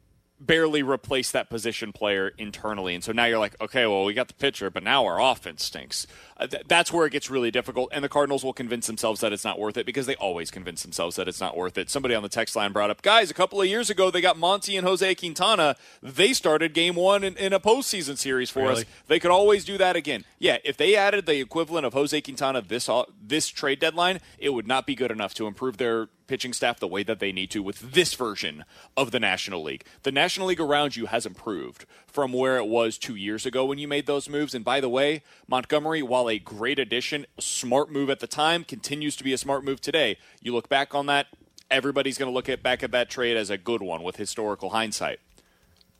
barely 0.46 0.84
replace 0.84 1.32
that 1.32 1.50
position 1.50 1.92
player 1.94 2.32
internally. 2.38 2.96
And 2.96 3.04
so 3.04 3.12
now 3.12 3.26
you're 3.26 3.40
like, 3.40 3.60
okay, 3.62 3.86
well, 3.86 4.04
we 4.06 4.14
got 4.14 4.28
the 4.28 4.34
pitcher, 4.34 4.70
but 4.70 4.84
now 4.84 5.06
our 5.06 5.22
offense 5.22 5.64
stinks. 5.64 6.06
Uh, 6.38 6.48
th- 6.48 6.64
that's 6.68 6.92
where 6.92 7.06
it 7.06 7.12
gets 7.12 7.30
really 7.30 7.52
difficult. 7.52 7.90
And 7.92 8.04
the 8.04 8.10
Cardinals 8.10 8.44
will 8.44 8.54
convince 8.54 8.88
themselves 8.88 9.22
that 9.22 9.32
it's 9.32 9.44
not 9.46 9.60
worth 9.60 9.78
it 9.78 9.86
because 9.86 10.06
they 10.06 10.16
always 10.16 10.52
convince 10.52 10.84
themselves 10.84 11.16
that 11.16 11.28
it's 11.28 11.40
not 11.40 11.56
worth 11.56 11.78
it. 11.78 11.90
Somebody 11.90 12.16
on 12.16 12.24
the 12.24 12.30
text 12.30 12.56
line 12.56 12.72
brought 12.72 12.90
up, 12.90 13.02
guys, 13.02 13.30
a 13.32 13.34
couple 13.34 13.62
of 13.62 13.68
years 13.68 13.90
ago, 13.90 14.10
they 14.12 14.22
got 14.22 14.38
Monty 14.38 14.76
and 14.76 14.86
Jose 14.86 15.16
Quintana. 15.16 15.76
They 16.02 16.34
started 16.34 16.74
game 16.74 16.96
one 16.96 17.24
in, 17.24 17.38
in 17.38 17.54
a 17.54 17.60
postseason 17.60 18.18
series 18.18 18.50
for 18.50 18.64
Really? 18.64 18.82
us. 18.82 18.86
They 19.08 19.20
could 19.20 19.32
always 19.32 19.64
do 19.64 19.78
that 19.78 19.96
again. 19.96 20.26
Yeah, 20.40 20.58
if 20.64 20.76
they 20.78 20.96
added 20.96 21.26
the 21.26 21.40
equivalent 21.40 21.86
of 21.86 21.94
Jose 21.94 22.20
Quintana 22.22 22.62
this 22.62 22.90
this 23.22 23.48
trade 23.48 23.80
deadline, 23.80 24.20
it 24.38 24.50
would 24.50 24.68
not 24.68 24.86
be 24.86 24.96
good 24.96 25.12
enough 25.12 25.34
to 25.36 25.48
improve 25.48 25.78
their 25.78 26.08
pitching 26.28 26.54
staff 26.54 26.80
the 26.80 26.88
way 26.88 27.04
that 27.04 27.20
they 27.20 27.32
need 27.32 27.52
to 27.52 27.64
with 27.64 27.94
this 27.94 28.14
version 28.14 28.66
of 28.96 29.12
the 29.12 29.20
National 29.20 29.64
League. 29.64 29.86
The 30.04 30.12
National 30.12 30.48
League 30.48 30.60
around 30.60 30.96
you 30.96 31.08
has 31.08 31.26
improved 31.26 31.86
from 32.08 32.34
where 32.34 32.58
it 32.58 32.68
was 32.68 32.98
two 32.98 33.16
years 33.16 33.46
ago 33.46 33.66
when 33.66 33.78
you 33.78 33.88
made 33.88 34.06
those 34.06 34.30
moves. 34.30 34.54
And 34.54 34.66
by 34.66 34.80
the 34.80 34.90
way, 34.90 35.24
Montgomery, 35.48 36.02
while 36.02 36.30
a 36.30 36.40
great 36.40 36.80
addition, 36.80 37.26
smart 37.40 37.92
move 37.92 38.10
at 38.10 38.20
the 38.20 38.28
time, 38.28 38.64
continues 38.64 39.16
to 39.18 39.24
be 39.24 39.34
a 39.34 39.38
smart 39.38 39.64
move 39.64 39.82
today. 39.82 40.18
You 40.42 40.54
look 40.54 40.70
back 40.70 40.96
on 40.96 41.06
that, 41.08 41.28
everybody's 41.70 42.18
going 42.18 42.30
to 42.30 42.34
look 42.34 42.50
at 42.50 42.64
back 42.64 42.84
at 42.84 42.92
that 42.92 43.10
trade 43.10 43.38
as 43.38 43.50
a 43.50 43.58
good 43.58 43.82
one 43.82 44.04
with 44.04 44.16
historical 44.18 44.72
hindsight 44.72 45.20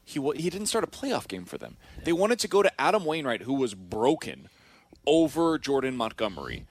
he 0.04 0.20
he 0.36 0.50
didn't 0.50 0.68
start 0.68 0.84
a 0.84 0.88
playoff 0.88 1.28
game 1.28 1.46
for 1.46 1.58
them. 1.58 1.78
They 2.04 2.14
wanted 2.14 2.40
to 2.40 2.48
go 2.48 2.62
to 2.62 2.82
Adam 2.82 3.06
Wainwright, 3.06 3.44
who 3.44 3.54
was 3.54 3.74
broken, 3.74 4.50
over 5.06 5.58
Jordan 5.58 5.96
Montgomery. 5.96 6.66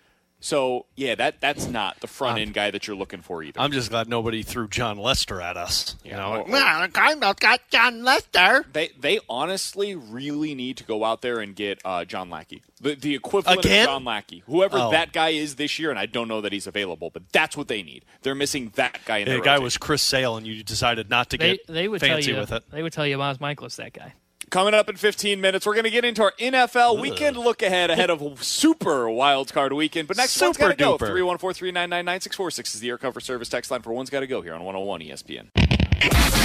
So 0.44 0.86
yeah, 0.96 1.14
that 1.14 1.40
that's 1.40 1.68
not 1.68 2.00
the 2.00 2.08
front 2.08 2.40
end 2.40 2.52
guy 2.52 2.72
that 2.72 2.88
you're 2.88 2.96
looking 2.96 3.20
for 3.20 3.44
either. 3.44 3.60
I'm 3.60 3.70
just 3.70 3.90
glad 3.90 4.08
nobody 4.08 4.42
threw 4.42 4.66
Jon 4.66 4.98
Lester 4.98 5.40
at 5.40 5.56
us. 5.56 5.94
You 6.04 6.12
know, 6.12 6.44
well, 6.48 6.82
the 6.82 6.88
Cardinals 6.88 7.36
got 7.38 7.60
Jon 7.70 8.02
Lester. 8.02 8.64
They 8.72 8.90
they 8.98 9.20
honestly 9.28 9.94
really 9.94 10.56
need 10.56 10.78
to 10.78 10.84
go 10.84 11.04
out 11.04 11.22
there 11.22 11.38
and 11.38 11.54
get 11.54 11.80
uh, 11.84 12.04
John 12.04 12.28
Lackey, 12.28 12.60
the 12.80 12.96
the 12.96 13.14
equivalent 13.14 13.60
Again? 13.64 13.82
of 13.84 13.86
John 13.94 14.04
Lackey, 14.04 14.42
whoever 14.46 14.78
Oh. 14.78 14.90
that 14.90 15.12
guy 15.12 15.28
is 15.28 15.54
this 15.54 15.78
year. 15.78 15.90
And 15.90 15.98
I 15.98 16.06
don't 16.06 16.26
know 16.26 16.40
that 16.40 16.52
he's 16.52 16.66
available, 16.66 17.10
but 17.10 17.22
that's 17.30 17.56
what 17.56 17.68
they 17.68 17.84
need. 17.84 18.04
They're 18.22 18.34
missing 18.34 18.72
that 18.74 18.98
guy. 19.04 19.18
In 19.18 19.26
the 19.26 19.30
their 19.32 19.40
guy 19.42 19.52
rotation. 19.52 19.62
was 19.64 19.78
Chris 19.78 20.02
Sale, 20.02 20.38
and 20.38 20.46
you 20.46 20.64
decided 20.64 21.08
not 21.08 21.30
to 21.30 21.38
They 21.38 21.58
get 21.58 21.66
they 21.68 21.86
would 21.86 22.00
fancy 22.00 22.26
tell 22.32 22.34
you 22.34 22.40
with 22.40 22.50
it. 22.50 22.64
they 22.72 22.82
would 22.82 22.92
tell 22.92 23.06
you 23.06 23.16
Miles 23.16 23.38
Mikolas 23.38 23.76
that 23.76 23.92
guy. 23.92 24.14
Coming 24.52 24.74
up 24.74 24.90
in 24.90 24.96
15 24.96 25.40
minutes, 25.40 25.64
we're 25.64 25.72
going 25.72 25.84
to 25.84 25.90
get 25.90 26.04
into 26.04 26.22
our 26.22 26.32
NFL 26.32 27.00
weekend 27.00 27.38
look 27.38 27.62
ahead 27.62 27.90
ahead 27.90 28.10
of 28.10 28.44
Super 28.44 29.08
Wild 29.08 29.50
Card 29.50 29.72
Weekend. 29.72 30.06
But 30.06 30.18
next 30.18 30.38
one's 30.38 30.58
got 30.58 30.68
to 30.68 30.74
go. 30.74 30.98
duper. 30.98 31.06
314 31.06 31.54
399 31.54 32.04
9646 32.04 32.74
is 32.74 32.80
the 32.82 32.90
Air 32.90 32.98
Comfort 32.98 33.22
Service 33.22 33.48
text 33.48 33.70
line 33.70 33.80
for 33.80 33.94
One's 33.94 34.10
Got 34.10 34.20
to 34.20 34.26
Go 34.26 34.42
here 34.42 34.52
on 34.52 34.62
101 34.62 35.00
ESPN. 35.00 35.48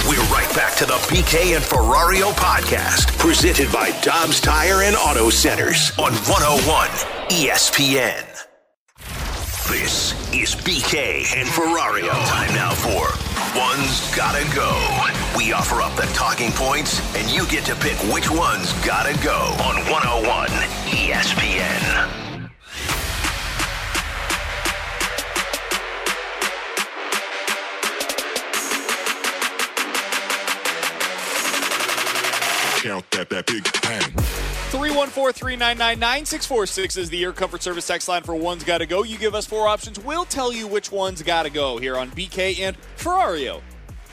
We're 0.08 0.24
right 0.32 0.50
back 0.56 0.74
to 0.78 0.86
the 0.86 0.94
BK 1.12 1.54
and 1.54 1.62
Ferrario 1.62 2.32
podcast, 2.32 3.18
presented 3.18 3.70
by 3.70 3.90
Dobbs 4.00 4.40
Tire 4.40 4.84
and 4.84 4.96
Auto 4.96 5.28
Centers 5.28 5.90
on 5.98 6.14
101 6.14 6.88
ESPN. 7.28 8.24
This 9.68 10.14
is 10.32 10.54
BK 10.54 11.36
and 11.36 11.46
Ferrario. 11.46 12.08
Time 12.26 12.54
now 12.54 12.72
for 12.72 13.04
One's 13.54 14.16
Gotta 14.16 14.46
Go. 14.56 15.17
We 15.36 15.52
offer 15.52 15.82
up 15.82 15.94
the 15.96 16.10
talking 16.14 16.50
points, 16.52 17.00
and 17.14 17.30
you 17.30 17.46
get 17.46 17.64
to 17.66 17.74
pick 17.76 17.96
which 18.12 18.30
one's 18.30 18.72
gotta 18.84 19.12
go 19.22 19.54
on 19.62 19.76
101 19.90 20.48
ESPN. 20.88 22.18
Count 32.82 33.10
that, 33.10 33.28
that 33.30 33.46
big 33.46 33.64
bang. 33.82 34.00
314 34.70 35.32
399 35.32 35.98
9646 35.98 36.96
is 36.96 37.10
the 37.10 37.24
Air 37.24 37.32
Comfort 37.32 37.62
Service 37.62 37.86
text 37.86 38.08
line 38.08 38.22
for 38.22 38.34
One's 38.34 38.64
Got 38.64 38.78
to 38.78 38.86
Go. 38.86 39.02
You 39.02 39.18
give 39.18 39.34
us 39.34 39.46
four 39.46 39.66
options. 39.66 39.98
We'll 39.98 40.24
tell 40.24 40.52
you 40.52 40.66
which 40.66 40.92
one's 40.92 41.22
got 41.22 41.44
to 41.44 41.50
go 41.50 41.78
here 41.78 41.96
on 41.96 42.10
BK 42.10 42.60
and 42.60 42.76
Ferrario. 42.96 43.62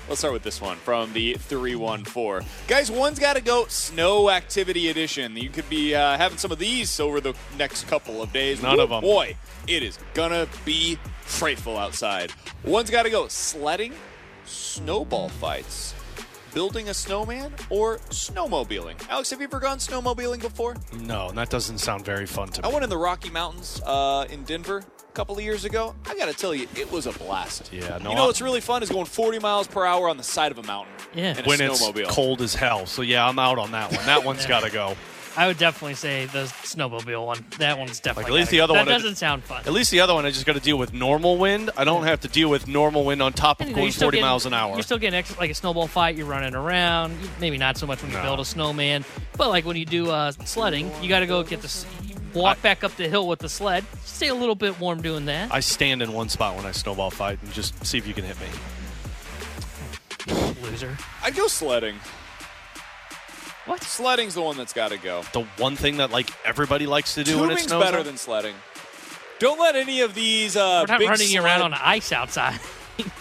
Let's 0.07 0.19
start 0.19 0.33
with 0.33 0.43
this 0.43 0.61
one 0.61 0.77
from 0.77 1.13
the 1.13 1.33
314. 1.33 2.47
Guys, 2.67 2.91
one's 2.91 3.17
got 3.17 3.37
to 3.37 3.41
go 3.41 3.65
snow 3.67 4.29
activity 4.29 4.89
edition. 4.89 5.35
You 5.35 5.49
could 5.49 5.67
be 5.67 5.95
uh, 5.95 6.15
having 6.17 6.37
some 6.37 6.51
of 6.51 6.59
these 6.59 6.99
over 6.99 7.19
the 7.19 7.33
next 7.57 7.87
couple 7.87 8.21
of 8.21 8.31
days. 8.31 8.61
None 8.61 8.77
Woo, 8.77 8.83
of 8.83 8.91
'em. 8.91 9.01
Boy, 9.01 9.35
it 9.67 9.81
is 9.81 9.97
going 10.13 10.29
to 10.29 10.47
be 10.63 10.99
frightful 11.21 11.75
outside. 11.75 12.31
One's 12.63 12.91
got 12.91 13.03
to 13.03 13.09
go 13.09 13.27
sledding, 13.27 13.93
snowball 14.45 15.29
fights, 15.29 15.95
building 16.53 16.89
a 16.89 16.93
snowman, 16.93 17.51
or 17.71 17.97
snowmobiling. 18.11 18.95
Alex, 19.09 19.31
have 19.31 19.39
you 19.39 19.45
ever 19.45 19.59
gone 19.59 19.79
snowmobiling 19.79 20.39
before? 20.39 20.75
No, 20.99 21.31
that 21.31 21.49
doesn't 21.49 21.79
sound 21.79 22.05
very 22.05 22.27
fun 22.27 22.49
to 22.49 22.61
me. 22.61 22.69
I 22.69 22.71
went 22.71 22.83
in 22.83 22.91
the 22.91 22.97
Rocky 22.97 23.31
Mountains 23.31 23.81
uh, 23.83 24.27
in 24.29 24.43
Denver 24.43 24.83
couple 25.15 25.35
of 25.37 25.43
years 25.43 25.65
ago. 25.65 25.95
I 26.05 26.15
got 26.15 26.25
to 26.27 26.33
tell 26.33 26.53
you, 26.53 26.67
it 26.75 26.91
was 26.91 27.07
a 27.07 27.11
blast. 27.13 27.71
Yeah, 27.73 27.97
no. 28.03 28.09
you 28.09 28.15
know 28.15 28.25
what's 28.25 28.41
really 28.41 28.61
fun 28.61 28.83
is 28.83 28.89
going 28.89 29.05
40 29.05 29.39
miles 29.39 29.65
per 29.67 29.85
hour 29.85 30.09
on 30.09 30.17
the 30.17 30.23
side 30.23 30.51
of 30.51 30.59
a 30.59 30.63
mountain. 30.63 30.93
Yeah. 31.15 31.37
in 31.37 31.45
a 31.45 31.47
when 31.47 31.61
it's 31.61 31.81
cold 32.13 32.41
as 32.41 32.53
hell. 32.53 32.85
So 32.85 33.01
yeah, 33.01 33.27
I'm 33.27 33.39
out 33.39 33.57
on 33.57 33.71
that 33.71 33.91
one. 33.91 34.05
That 34.05 34.23
one's 34.25 34.45
got 34.55 34.63
to 34.63 34.69
go. 34.69 34.95
I 35.37 35.47
would 35.47 35.57
definitely 35.57 35.95
say 35.95 36.27
the 36.27 36.43
snowmobile 36.63 37.25
one. 37.25 37.43
That 37.59 37.77
one's 37.77 37.99
definitely. 37.99 38.31
Like, 38.31 38.37
at 38.37 38.39
least 38.41 38.51
the 38.51 38.61
other 38.61 38.73
go. 38.73 38.77
one- 38.79 38.85
That 38.87 38.93
doesn't 39.01 39.15
sound 39.15 39.43
fun. 39.43 39.63
At 39.65 39.73
least 39.73 39.91
the 39.91 39.99
other 39.99 40.13
one, 40.13 40.25
I 40.25 40.31
just 40.31 40.45
got 40.45 40.53
to 40.53 40.61
deal 40.61 40.77
with 40.77 40.93
normal 40.93 41.37
wind. 41.37 41.71
I 41.75 41.83
don't 41.83 42.03
have 42.03 42.21
to 42.21 42.29
deal 42.29 42.49
with 42.49 42.69
normal 42.69 43.03
wind 43.03 43.21
on 43.21 43.33
top 43.33 43.59
of 43.59 43.67
You 43.67 43.75
going 43.75 43.91
40 43.91 44.15
getting- 44.17 44.25
miles 44.25 44.45
an 44.45 44.53
hour. 44.53 44.73
You're 44.75 44.83
still 44.83 44.97
getting 44.97 45.17
extra, 45.17 45.37
like 45.37 45.51
a 45.51 45.55
snowball 45.55 45.87
fight. 45.87 46.15
You're 46.15 46.25
running 46.25 46.55
around. 46.55 47.17
Maybe 47.41 47.57
not 47.57 47.77
so 47.77 47.85
much 47.85 48.01
when 48.01 48.11
you 48.11 48.17
No. 48.17 48.23
build 48.23 48.39
a 48.39 48.45
snowman, 48.45 49.03
but 49.37 49.49
like 49.49 49.65
when 49.65 49.75
you 49.75 49.85
do 49.85 50.09
uh, 50.09 50.31
sledding, 50.45 50.89
you 51.01 51.09
got 51.09 51.19
to 51.19 51.25
go 51.27 51.43
get 51.43 51.61
the 51.61 51.67
s- 52.35 52.41
walk 52.43 52.61
back 52.61 52.83
up 52.83 52.95
the 52.95 53.07
hill 53.07 53.27
with 53.27 53.39
the 53.39 53.49
sled. 53.49 53.83
Stay 54.03 54.27
a 54.27 54.35
little 54.35 54.55
bit 54.55 54.79
warm 54.79 55.01
doing 55.01 55.25
that. 55.25 55.53
I 55.53 55.59
stand 55.59 56.01
in 56.01 56.13
one 56.13 56.29
spot 56.29 56.55
when 56.55 56.65
I 56.65 56.71
snowball 56.71 57.11
fight 57.11 57.39
and 57.41 57.51
just 57.53 57.85
see 57.85 57.97
if 57.97 58.07
you 58.07 58.13
can 58.13 58.23
hit 58.25 58.37
me. 58.39 58.47
Loser. 60.61 60.97
I'd 61.23 61.35
go 61.35 61.47
sledding. 61.47 61.95
What? 63.65 63.81
Sledding's 63.83 64.33
the 64.35 64.41
one 64.41 64.57
that's 64.57 64.73
got 64.73 64.89
to 64.89 64.97
go. 64.97 65.23
The 65.33 65.43
one 65.57 65.75
thing 65.75 65.97
that 65.97 66.11
like 66.11 66.29
everybody 66.45 66.85
likes 66.87 67.15
to 67.15 67.23
do 67.23 67.35
when 67.39 67.45
it 67.45 67.53
Tubing's 67.53 67.67
snows. 67.67 67.83
better 67.83 67.97
out- 67.99 68.05
than 68.05 68.17
sledding. 68.17 68.55
Don't 69.39 69.59
let 69.59 69.75
any 69.75 70.01
of 70.01 70.13
these 70.15 70.55
uh, 70.55 70.85
We're 70.87 70.93
not 70.93 70.99
big 70.99 71.09
running 71.09 71.27
sled- 71.27 71.43
around 71.43 71.61
on 71.61 71.73
ice 71.73 72.11
outside. 72.11 72.59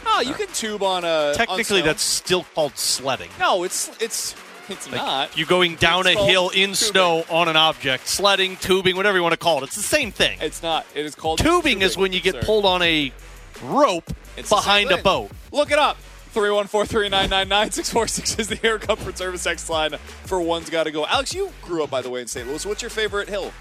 Oh, 0.06 0.20
you 0.24 0.32
can 0.34 0.46
tube 0.48 0.82
on 0.82 1.04
a. 1.04 1.08
on 1.30 1.34
Technically, 1.34 1.64
snow. 1.80 1.82
that's 1.82 2.02
still 2.02 2.44
called 2.54 2.76
sledding. 2.78 3.30
no. 3.40 3.64
It's 3.64 3.90
it's 4.00 4.34
it's 4.68 4.86
Like, 4.86 4.96
not. 4.96 5.36
You 5.38 5.46
going 5.46 5.76
down 5.76 6.06
It's 6.06 6.20
a 6.20 6.24
hill 6.26 6.48
in 6.48 6.70
tubing. 6.70 6.74
snow 6.74 7.24
on 7.30 7.48
an 7.48 7.56
object, 7.56 8.08
sledding, 8.08 8.56
tubing, 8.56 8.96
whatever 8.96 9.16
you 9.16 9.22
want 9.22 9.32
to 9.32 9.38
call 9.38 9.60
it. 9.60 9.64
It's 9.64 9.76
the 9.76 9.82
same 9.82 10.10
thing. 10.12 10.38
It's 10.40 10.62
not. 10.62 10.86
It 10.94 11.04
is 11.04 11.14
called 11.14 11.38
Tubing 11.38 11.82
is 11.82 11.96
when 11.96 12.12
you 12.12 12.20
get 12.20 12.34
sir. 12.34 12.42
pulled 12.42 12.64
on 12.64 12.82
a 12.82 13.12
rope 13.62 14.10
It's 14.36 14.48
behind 14.48 14.90
a 14.90 14.96
boat. 14.98 15.30
Look 15.52 15.70
it 15.70 15.78
up. 15.78 15.96
314-399-9646 16.34 18.38
is 18.40 18.48
the 18.48 18.58
Air 18.66 18.78
Comfort 18.78 19.16
Service 19.18 19.46
X 19.46 19.68
line 19.70 19.92
for 20.24 20.40
One's 20.40 20.68
Got 20.70 20.84
to 20.84 20.90
Go. 20.90 21.06
Alex, 21.06 21.32
you 21.34 21.52
grew 21.62 21.84
up, 21.84 21.90
by 21.90 22.00
the 22.02 22.10
way, 22.10 22.22
in 22.22 22.26
St. 22.26 22.48
Louis. 22.48 22.64
What's 22.66 22.82
your 22.82 22.90
favorite 22.90 23.28
hill? 23.28 23.52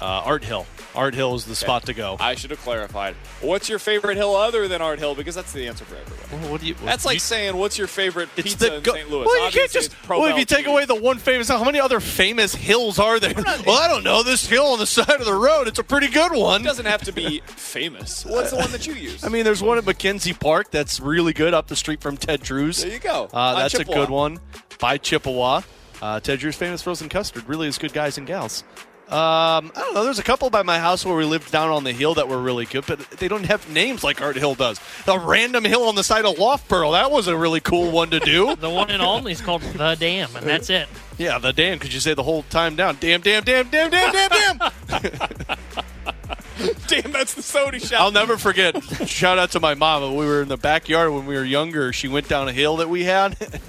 Uh, 0.00 0.04
Art 0.24 0.44
Hill. 0.44 0.66
Art 0.94 1.14
Hill 1.14 1.34
is 1.34 1.44
the 1.44 1.54
spot 1.54 1.84
to 1.86 1.94
go. 1.94 2.16
I 2.20 2.34
should 2.34 2.50
have 2.50 2.60
clarified. 2.60 3.14
What's 3.40 3.68
your 3.68 3.78
favorite 3.78 4.16
hill 4.16 4.34
other 4.36 4.68
than 4.68 4.80
Art 4.80 4.98
Hill? 4.98 5.14
Because 5.14 5.34
that's 5.34 5.52
the 5.52 5.66
answer 5.66 5.84
for 5.84 5.96
everybody. 5.96 6.48
What 6.50 6.60
do 6.60 6.66
you? 6.66 6.74
That's 6.84 7.04
like 7.04 7.14
you- 7.14 7.20
saying, 7.20 7.56
what's 7.56 7.76
your 7.78 7.86
favorite 7.88 8.28
It's 8.36 8.50
pizza 8.50 8.66
the 8.70 8.76
in 8.76 8.84
St. 8.84 9.10
Louis? 9.10 9.26
Well, 9.26 9.44
you 9.46 9.50
can't 9.52 9.70
just. 9.70 9.94
Well, 10.08 10.24
if 10.26 10.38
you 10.38 10.44
take 10.44 10.66
away 10.66 10.84
the 10.84 10.94
one 10.94 11.18
famous, 11.18 11.48
how 11.48 11.62
many 11.64 11.80
other 11.80 12.00
famous 12.00 12.54
hills 12.54 12.98
are 12.98 13.18
there? 13.20 13.34
well, 13.66 13.78
I 13.82 13.88
don't 13.88 14.04
know. 14.04 14.22
This 14.22 14.46
hill 14.46 14.66
on 14.66 14.78
the 14.78 14.86
side 14.86 15.08
of 15.20 15.24
the 15.24 15.34
road, 15.34 15.68
it's 15.68 15.78
a 15.78 15.84
pretty 15.84 16.08
good 16.08 16.32
one. 16.32 16.60
It 16.62 16.64
doesn't 16.64 16.86
have 16.86 17.02
to 17.02 17.12
be 17.12 17.40
famous. 17.46 18.24
What's 18.24 18.50
the 18.50 18.56
one 18.56 18.70
that 18.72 18.86
you 18.86 18.94
use? 18.94 19.24
I 19.24 19.28
mean, 19.28 19.44
there's 19.44 19.62
one 19.62 19.78
at 19.78 19.84
Mackenzie 19.86 20.32
Park 20.32 20.70
that's 20.70 21.00
really 21.00 21.32
good 21.32 21.54
up 21.54 21.66
the 21.68 21.76
street 21.76 22.00
from 22.00 22.16
Ted 22.16 22.40
Drewes. 22.42 22.82
There 22.82 22.92
you 22.92 22.98
go. 22.98 23.28
Uh, 23.32 23.58
that's 23.58 23.72
Chippewa. 23.74 23.96
a 23.96 24.00
good 24.00 24.10
one 24.10 24.40
by 24.78 24.96
Chippewa. 24.98 25.62
Uh, 26.00 26.20
Ted 26.20 26.38
Drewes 26.38 26.54
famous 26.56 26.82
frozen 26.82 27.08
custard 27.08 27.48
really 27.48 27.66
is 27.68 27.78
good 27.78 27.92
guys 27.92 28.16
and 28.18 28.26
gals. 28.26 28.62
Um, 29.08 29.72
I 29.74 29.80
don't 29.80 29.94
know. 29.94 30.04
There's 30.04 30.18
a 30.18 30.22
couple 30.22 30.50
by 30.50 30.62
my 30.62 30.78
house 30.78 31.04
where 31.04 31.16
we 31.16 31.24
lived 31.24 31.50
down 31.50 31.70
on 31.70 31.82
the 31.82 31.92
hill 31.92 32.12
that 32.14 32.28
were 32.28 32.38
really 32.38 32.66
good, 32.66 32.84
but 32.86 32.98
they 33.12 33.26
don't 33.26 33.44
have 33.46 33.68
names 33.70 34.04
like 34.04 34.20
Art 34.20 34.36
Hill 34.36 34.54
does. 34.54 34.78
The 35.06 35.18
random 35.18 35.64
hill 35.64 35.84
on 35.84 35.94
the 35.94 36.04
side 36.04 36.26
of 36.26 36.38
Loughborough, 36.38 36.92
that 36.92 37.10
was 37.10 37.26
a 37.26 37.34
really 37.36 37.60
cool 37.60 37.90
one 37.90 38.10
to 38.10 38.20
do. 38.20 38.54
The 38.56 38.68
one 38.68 38.90
in 38.90 39.00
Olney 39.00 39.32
is 39.32 39.40
called 39.40 39.62
the 39.62 39.96
Dam, 39.98 40.36
and 40.36 40.46
that's 40.46 40.68
it. 40.68 40.88
yeah, 41.16 41.38
the 41.38 41.54
Dam, 41.54 41.78
could 41.78 41.92
you 41.94 42.00
say 42.00 42.12
the 42.12 42.22
whole 42.22 42.42
time 42.44 42.76
down? 42.76 42.98
Damn, 43.00 43.22
damn, 43.22 43.44
damn, 43.44 43.70
damn, 43.70 43.90
damn, 43.90 44.12
damn, 44.12 44.58
damn. 44.58 45.48
Damn, 46.88 47.12
that's 47.12 47.34
the 47.34 47.42
Sony 47.42 47.80
shot. 47.80 48.00
I'll 48.00 48.10
never 48.10 48.36
forget. 48.36 48.82
Shout 49.08 49.38
out 49.38 49.52
to 49.52 49.60
my 49.60 49.74
mom. 49.74 50.16
We 50.16 50.26
were 50.26 50.42
in 50.42 50.48
the 50.48 50.56
backyard 50.56 51.12
when 51.12 51.24
we 51.26 51.36
were 51.36 51.44
younger. 51.44 51.92
She 51.92 52.08
went 52.08 52.28
down 52.28 52.48
a 52.48 52.52
hill 52.52 52.76
that 52.78 52.88
we 52.88 53.04
had. 53.04 53.36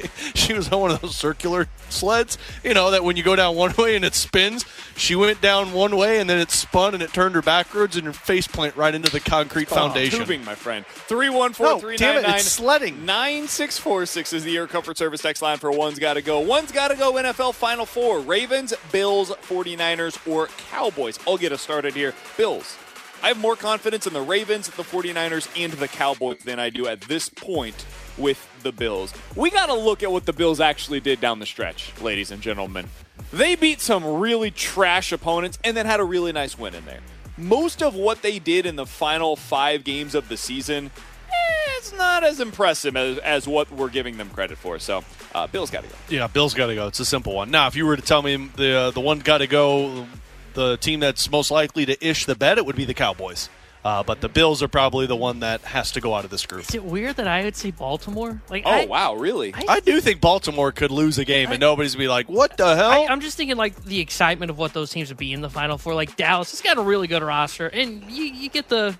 she, 0.34 0.52
was 0.52 0.70
on 0.70 0.80
one 0.80 0.90
of 0.90 1.00
those 1.00 1.16
circular 1.16 1.68
sleds, 1.88 2.38
you 2.64 2.74
know, 2.74 2.90
that 2.90 3.04
when 3.04 3.16
you 3.16 3.22
go 3.22 3.36
down 3.36 3.56
one 3.56 3.74
way 3.78 3.96
and 3.96 4.04
it 4.04 4.14
spins, 4.14 4.64
she 4.96 5.14
went 5.14 5.40
down 5.40 5.72
one 5.72 5.96
way 5.96 6.20
and 6.20 6.28
then 6.28 6.38
it 6.38 6.50
spun 6.50 6.94
and 6.94 7.02
it 7.02 7.12
turned 7.12 7.34
her 7.34 7.42
backwards 7.42 7.96
and 7.96 8.06
her 8.06 8.12
face 8.12 8.46
plant 8.46 8.76
right 8.76 8.94
into 8.94 9.10
the 9.10 9.20
concrete 9.20 9.68
oh, 9.72 9.74
foundation. 9.74 10.20
Tubing, 10.20 10.44
my 10.44 10.54
friend. 10.54 10.84
314 10.86 11.90
No, 11.90 11.96
damn 11.96 12.24
it, 12.24 12.28
it's 12.28 12.44
sledding. 12.44 13.04
9646 13.04 14.32
is 14.32 14.44
the 14.44 14.56
Air 14.56 14.66
Comfort 14.66 14.96
Service 14.96 15.22
text 15.22 15.42
line 15.42 15.58
for 15.58 15.70
One's 15.70 15.98
Gotta 15.98 16.22
Go. 16.22 16.40
One's 16.40 16.72
Gotta 16.72 16.96
Go 16.96 17.14
NFL 17.14 17.54
Final 17.54 17.86
Four 17.86 18.20
Ravens, 18.20 18.74
Bills, 18.90 19.30
49ers, 19.30 20.26
or 20.30 20.48
Cowboys. 20.70 21.18
I'll 21.26 21.38
get 21.38 21.52
us 21.52 21.62
started 21.62 21.94
here. 21.94 22.14
Bills. 22.36 22.76
I 23.22 23.28
have 23.28 23.38
more 23.38 23.54
confidence 23.54 24.08
in 24.08 24.14
the 24.14 24.20
Ravens, 24.20 24.68
the 24.68 24.82
49ers, 24.82 25.48
and 25.56 25.72
the 25.74 25.86
Cowboys 25.86 26.38
than 26.38 26.58
I 26.58 26.70
do 26.70 26.88
at 26.88 27.02
this 27.02 27.28
point 27.28 27.86
with 28.18 28.48
the 28.62 28.72
Bills. 28.72 29.12
We 29.36 29.50
got 29.50 29.66
to 29.66 29.74
look 29.74 30.02
at 30.02 30.10
what 30.12 30.26
the 30.26 30.32
Bills 30.32 30.60
actually 30.60 31.00
did 31.00 31.20
down 31.20 31.38
the 31.38 31.46
stretch, 31.46 31.92
ladies 32.00 32.30
and 32.30 32.42
gentlemen. 32.42 32.88
They 33.32 33.54
beat 33.54 33.80
some 33.80 34.04
really 34.04 34.50
trash 34.50 35.12
opponents 35.12 35.58
and 35.64 35.76
then 35.76 35.86
had 35.86 36.00
a 36.00 36.04
really 36.04 36.32
nice 36.32 36.58
win 36.58 36.74
in 36.74 36.84
there. 36.84 37.00
Most 37.38 37.82
of 37.82 37.94
what 37.94 38.22
they 38.22 38.38
did 38.38 38.66
in 38.66 38.76
the 38.76 38.86
final 38.86 39.36
five 39.36 39.84
games 39.84 40.14
of 40.14 40.28
the 40.28 40.36
season, 40.36 40.90
eh, 41.28 41.70
it's 41.78 41.92
not 41.96 42.24
as 42.24 42.40
impressive 42.40 42.96
as, 42.96 43.18
as 43.18 43.48
what 43.48 43.70
we're 43.70 43.88
giving 43.88 44.18
them 44.18 44.28
credit 44.28 44.58
for. 44.58 44.78
So, 44.78 45.02
uh, 45.34 45.46
Bills 45.46 45.70
got 45.70 45.82
to 45.82 45.88
go. 45.88 45.94
Yeah, 46.10 46.26
Bill's 46.26 46.52
got 46.52 46.66
to 46.66 46.74
go. 46.74 46.88
It's 46.88 47.00
a 47.00 47.06
simple 47.06 47.34
one. 47.34 47.50
Now, 47.50 47.68
if 47.68 47.76
you 47.76 47.86
were 47.86 47.96
to 47.96 48.02
tell 48.02 48.20
me 48.20 48.36
the 48.56 48.76
uh, 48.76 48.90
the 48.90 49.00
one 49.00 49.20
got 49.20 49.38
to 49.38 49.46
go, 49.46 50.06
the 50.52 50.76
team 50.76 51.00
that's 51.00 51.30
most 51.30 51.50
likely 51.50 51.86
to 51.86 52.06
ish 52.06 52.26
the 52.26 52.34
bet, 52.34 52.58
it 52.58 52.66
would 52.66 52.76
be 52.76 52.84
the 52.84 52.94
Cowboys. 52.94 53.48
Uh, 53.84 54.02
but 54.02 54.20
the 54.20 54.28
Bills 54.28 54.62
are 54.62 54.68
probably 54.68 55.06
the 55.06 55.16
one 55.16 55.40
that 55.40 55.60
has 55.62 55.90
to 55.92 56.00
go 56.00 56.14
out 56.14 56.24
of 56.24 56.30
this 56.30 56.46
group. 56.46 56.62
Is 56.68 56.74
it 56.74 56.84
weird 56.84 57.16
that 57.16 57.26
I 57.26 57.42
would 57.42 57.56
say 57.56 57.72
Baltimore? 57.72 58.40
Like, 58.48 58.62
Oh, 58.64 58.70
I, 58.70 58.86
wow, 58.86 59.14
really? 59.14 59.52
I 59.68 59.80
do 59.80 60.00
think 60.00 60.20
Baltimore 60.20 60.70
could 60.70 60.92
lose 60.92 61.18
a 61.18 61.24
game 61.24 61.50
and 61.50 61.58
nobody's 61.60 61.96
be 61.96 62.06
like, 62.06 62.28
"What 62.28 62.56
the 62.56 62.76
hell?" 62.76 62.90
I, 62.92 63.06
I'm 63.06 63.20
just 63.20 63.36
thinking 63.36 63.56
like 63.56 63.82
the 63.84 63.98
excitement 63.98 64.50
of 64.50 64.58
what 64.58 64.72
those 64.72 64.90
teams 64.90 65.08
would 65.08 65.18
be 65.18 65.32
in 65.32 65.40
the 65.40 65.50
Final 65.50 65.78
Four. 65.78 65.94
Like 65.94 66.16
Dallas 66.16 66.52
it's 66.52 66.62
got 66.62 66.78
a 66.78 66.82
really 66.82 67.08
good 67.08 67.22
roster, 67.22 67.66
and 67.66 68.04
you, 68.10 68.24
you 68.24 68.48
get 68.48 68.68
the 68.68 68.96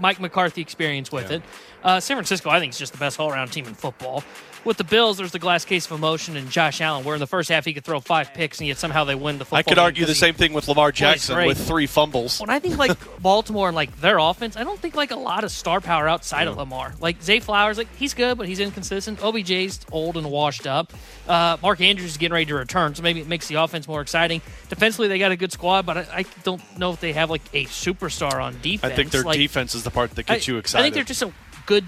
Mike 0.00 0.18
McCarthy 0.18 0.60
experience 0.62 1.12
with 1.12 1.30
it. 1.30 1.42
Uh, 1.84 2.00
San 2.00 2.16
Francisco, 2.16 2.50
I 2.50 2.58
think, 2.58 2.72
is 2.72 2.78
just 2.78 2.92
the 2.92 2.98
best 2.98 3.20
all-around 3.20 3.52
team 3.52 3.66
in 3.66 3.74
football. 3.74 4.24
With 4.64 4.78
the 4.78 4.84
Bills, 4.84 5.18
there's 5.18 5.32
the 5.32 5.38
glass 5.38 5.64
case 5.66 5.84
of 5.86 5.92
emotion 5.92 6.36
and 6.38 6.50
Josh 6.50 6.80
Allen, 6.80 7.04
where 7.04 7.14
in 7.14 7.20
the 7.20 7.26
first 7.26 7.50
half 7.50 7.66
he 7.66 7.74
could 7.74 7.84
throw 7.84 8.00
five 8.00 8.32
picks, 8.32 8.60
and 8.60 8.66
yet 8.68 8.78
somehow 8.78 9.04
they 9.04 9.14
win 9.14 9.36
the 9.38 9.44
football. 9.44 9.58
I 9.58 9.62
could 9.62 9.78
argue 9.78 10.06
the 10.06 10.14
same 10.14 10.34
thing 10.34 10.54
with 10.54 10.68
Lamar 10.68 10.90
Jackson 10.90 11.46
with 11.46 11.66
three 11.66 11.86
fumbles. 11.86 12.40
When 12.40 12.48
I 12.48 12.58
think 12.60 12.78
like 12.78 12.96
Baltimore 13.22 13.68
and 13.68 13.76
like 13.76 14.00
their 14.00 14.18
offense, 14.18 14.56
I 14.56 14.64
don't 14.64 14.80
think 14.80 14.94
like 14.94 15.10
a 15.10 15.16
lot 15.16 15.44
of 15.44 15.50
star 15.50 15.80
power 15.82 16.08
outside 16.08 16.48
of 16.48 16.56
Lamar. 16.56 16.94
Like 16.98 17.22
Zay 17.22 17.40
Flowers, 17.40 17.76
like 17.76 17.94
he's 17.96 18.14
good, 18.14 18.38
but 18.38 18.48
he's 18.48 18.58
inconsistent. 18.60 19.18
OBJ's 19.20 19.80
old 19.92 20.16
and 20.16 20.30
washed 20.30 20.66
up. 20.66 20.92
Uh, 21.28 21.58
Mark 21.62 21.82
Andrews 21.82 22.12
is 22.12 22.16
getting 22.16 22.32
ready 22.32 22.46
to 22.46 22.54
return, 22.54 22.94
so 22.94 23.02
maybe 23.02 23.20
it 23.20 23.28
makes 23.28 23.48
the 23.48 23.56
offense 23.56 23.86
more 23.86 24.00
exciting. 24.00 24.40
Defensively, 24.70 25.08
they 25.08 25.18
got 25.18 25.30
a 25.30 25.36
good 25.36 25.52
squad, 25.52 25.84
but 25.84 25.98
I, 25.98 26.06
I 26.12 26.24
don't 26.42 26.62
know 26.78 26.92
if 26.92 27.00
they 27.00 27.12
have 27.12 27.28
like 27.28 27.42
a 27.52 27.66
superstar 27.66 28.42
on 28.42 28.58
defense. 28.62 28.92
I 28.92 28.96
think 28.96 29.10
their 29.10 29.22
Like, 29.24 29.36
defense 29.36 29.74
is 29.74 29.82
the 29.84 29.90
part 29.90 30.12
that 30.12 30.24
gets 30.26 30.48
I- 30.48 30.52
you 30.52 30.58
excited. 30.58 30.80
I 30.80 30.86
think 30.86 30.94
they're 30.94 31.04
just 31.04 31.22
a 31.22 31.32
good. 31.66 31.84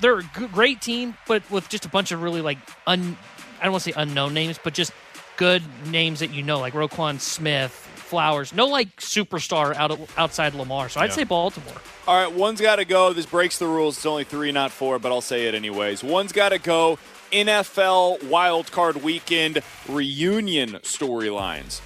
They're 0.00 0.18
a 0.18 0.22
great 0.52 0.80
team, 0.80 1.16
but 1.26 1.48
with 1.50 1.68
just 1.68 1.84
a 1.84 1.88
bunch 1.88 2.12
of 2.12 2.22
really 2.22 2.40
like 2.40 2.58
un. 2.86 3.16
I 3.60 3.64
don't 3.64 3.72
want 3.72 3.84
to 3.84 3.92
say 3.92 4.00
unknown 4.00 4.34
names, 4.34 4.58
but 4.62 4.74
just 4.74 4.92
good 5.36 5.62
names 5.86 6.20
that 6.20 6.32
you 6.32 6.42
know, 6.42 6.58
like 6.60 6.74
Roquan 6.74 7.20
Smith, 7.20 7.70
Flowers. 7.72 8.52
No 8.54 8.66
like 8.66 8.96
superstar 9.00 9.74
out 9.74 9.90
of, 9.90 10.14
outside 10.18 10.54
Lamar. 10.54 10.88
So 10.88 11.00
I'd 11.00 11.10
Yeah. 11.10 11.14
say 11.16 11.24
Baltimore. 11.24 11.74
All 12.06 12.22
right, 12.22 12.32
one's 12.32 12.60
got 12.60 12.76
to 12.76 12.84
go. 12.84 13.12
This 13.12 13.26
breaks 13.26 13.58
the 13.58 13.66
rules. 13.66 13.96
It's 13.96 14.06
only 14.06 14.24
three, 14.24 14.52
not 14.52 14.70
four, 14.72 14.98
but 14.98 15.10
I'll 15.10 15.20
say 15.20 15.46
it 15.46 15.54
anyways. 15.54 16.04
One's 16.04 16.32
got 16.32 16.50
to 16.50 16.58
go. 16.58 16.98
NFL 17.32 18.22
Wild 18.28 18.70
Card 18.70 19.02
Weekend 19.02 19.60
reunion 19.88 20.74
storylines: 20.82 21.80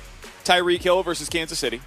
Tyreek 0.45 0.83
Hill 0.83 1.03
versus 1.03 1.29
Kansas 1.29 1.59
City, 1.59 1.81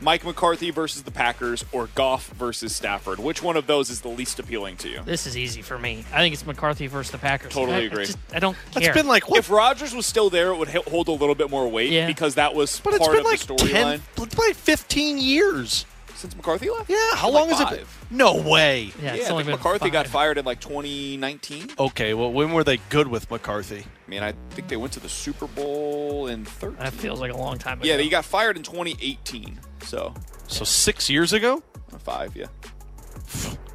Mike 0.00 0.24
McCarthy 0.24 0.70
versus 0.70 1.02
the 1.02 1.10
Packers, 1.10 1.64
or 1.72 1.88
Goff 1.94 2.28
versus 2.30 2.74
Stafford. 2.74 3.18
Which 3.18 3.42
one 3.42 3.56
of 3.56 3.66
those 3.66 3.90
is 3.90 4.00
the 4.00 4.08
least 4.08 4.38
appealing 4.38 4.76
to 4.78 4.88
you? 4.88 5.00
This 5.04 5.26
is 5.26 5.36
easy 5.36 5.60
for 5.62 5.78
me. 5.78 6.04
I 6.12 6.18
think 6.18 6.32
it's 6.32 6.46
McCarthy 6.46 6.86
versus 6.86 7.10
the 7.12 7.18
Packers. 7.18 7.52
Totally 7.52 7.76
I, 7.76 7.80
I 7.80 7.82
agree. 7.82 8.06
just- 8.06 8.18
I 8.32 8.38
don't 8.38 8.56
care. 8.72 8.82
It's 8.90 8.96
been 8.96 9.06
like 9.08 9.24
if 9.30 9.50
Rodgers 9.50 9.94
was 9.94 10.06
still 10.06 10.30
there, 10.30 10.52
it 10.52 10.56
would 10.56 10.68
hold 10.68 11.08
a 11.08 11.12
little 11.12 11.34
bit 11.34 11.50
more 11.50 11.68
weight 11.68 11.90
Yeah. 11.90 12.06
because 12.06 12.36
that 12.36 12.54
was 12.54 12.80
But 12.80 12.94
it's 12.94 13.00
part 13.04 13.12
been 13.12 13.26
of 13.26 13.30
like 13.30 13.40
the 13.40 13.54
storyline. 13.54 14.00
it's 14.16 14.34
been 14.34 14.46
like 14.46 14.56
15 14.56 15.18
years. 15.18 15.84
Since 16.16 16.36
McCarthy 16.36 16.68
left? 16.68 16.90
Yeah, 16.90 16.98
how 17.14 17.30
Like 17.30 17.40
long 17.40 17.48
has 17.48 17.60
it 17.60 17.78
been? 17.78 17.86
No 18.18 18.36
way. 18.42 18.92
Yeah, 19.02 19.14
Yeah, 19.14 19.22
I 19.24 19.26
think 19.42 19.46
McCarthy 19.46 19.88
got 19.88 20.06
fired 20.06 20.36
in 20.36 20.44
like 20.44 20.60
2019. 20.60 21.70
Okay, 21.78 22.12
well, 22.12 22.30
when 22.30 22.52
were 22.52 22.62
they 22.62 22.76
good 22.90 23.08
with 23.08 23.30
McCarthy? 23.30 23.86
I 24.06 24.10
mean, 24.10 24.22
I 24.22 24.34
think 24.50 24.68
they 24.68 24.76
went 24.76 24.92
to 24.94 25.00
the 25.00 25.08
Super 25.08 25.46
Bowl 25.46 26.26
in 26.26 26.44
13. 26.44 26.76
That 26.78 26.92
feels 26.92 27.20
like 27.20 27.32
a 27.32 27.36
long 27.38 27.56
time 27.56 27.80
ago. 27.80 27.88
Yeah, 27.88 27.96
he 27.96 28.10
got 28.10 28.26
fired 28.26 28.58
in 28.58 28.62
2018. 28.62 29.60
So, 29.82 30.14
So 30.48 30.64
six 30.64 31.08
years 31.10 31.32
ago? 31.32 31.62
five, 31.98 32.36
yeah. 32.36 32.46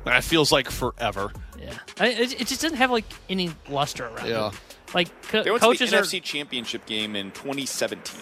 That 0.06 0.24
feels 0.24 0.52
like 0.52 0.70
forever. 0.70 1.32
Yeah, 1.60 1.74
I, 2.00 2.08
it, 2.08 2.42
it 2.42 2.48
just 2.48 2.62
doesn't 2.62 2.78
have 2.78 2.92
like 2.92 3.06
any 3.30 3.52
luster 3.70 4.06
around 4.08 4.28
Yeah. 4.28 4.50
it. 4.50 4.54
Like 4.94 5.22
co- 5.30 5.44
They 5.44 5.50
went 5.52 5.64
coaches 5.64 5.90
to 5.90 5.96
the 5.96 6.02
are. 6.02 6.04
NFC 6.06 6.22
Championship 6.22 6.86
game 6.86 7.16
in 7.16 7.32
2017. 7.32 8.22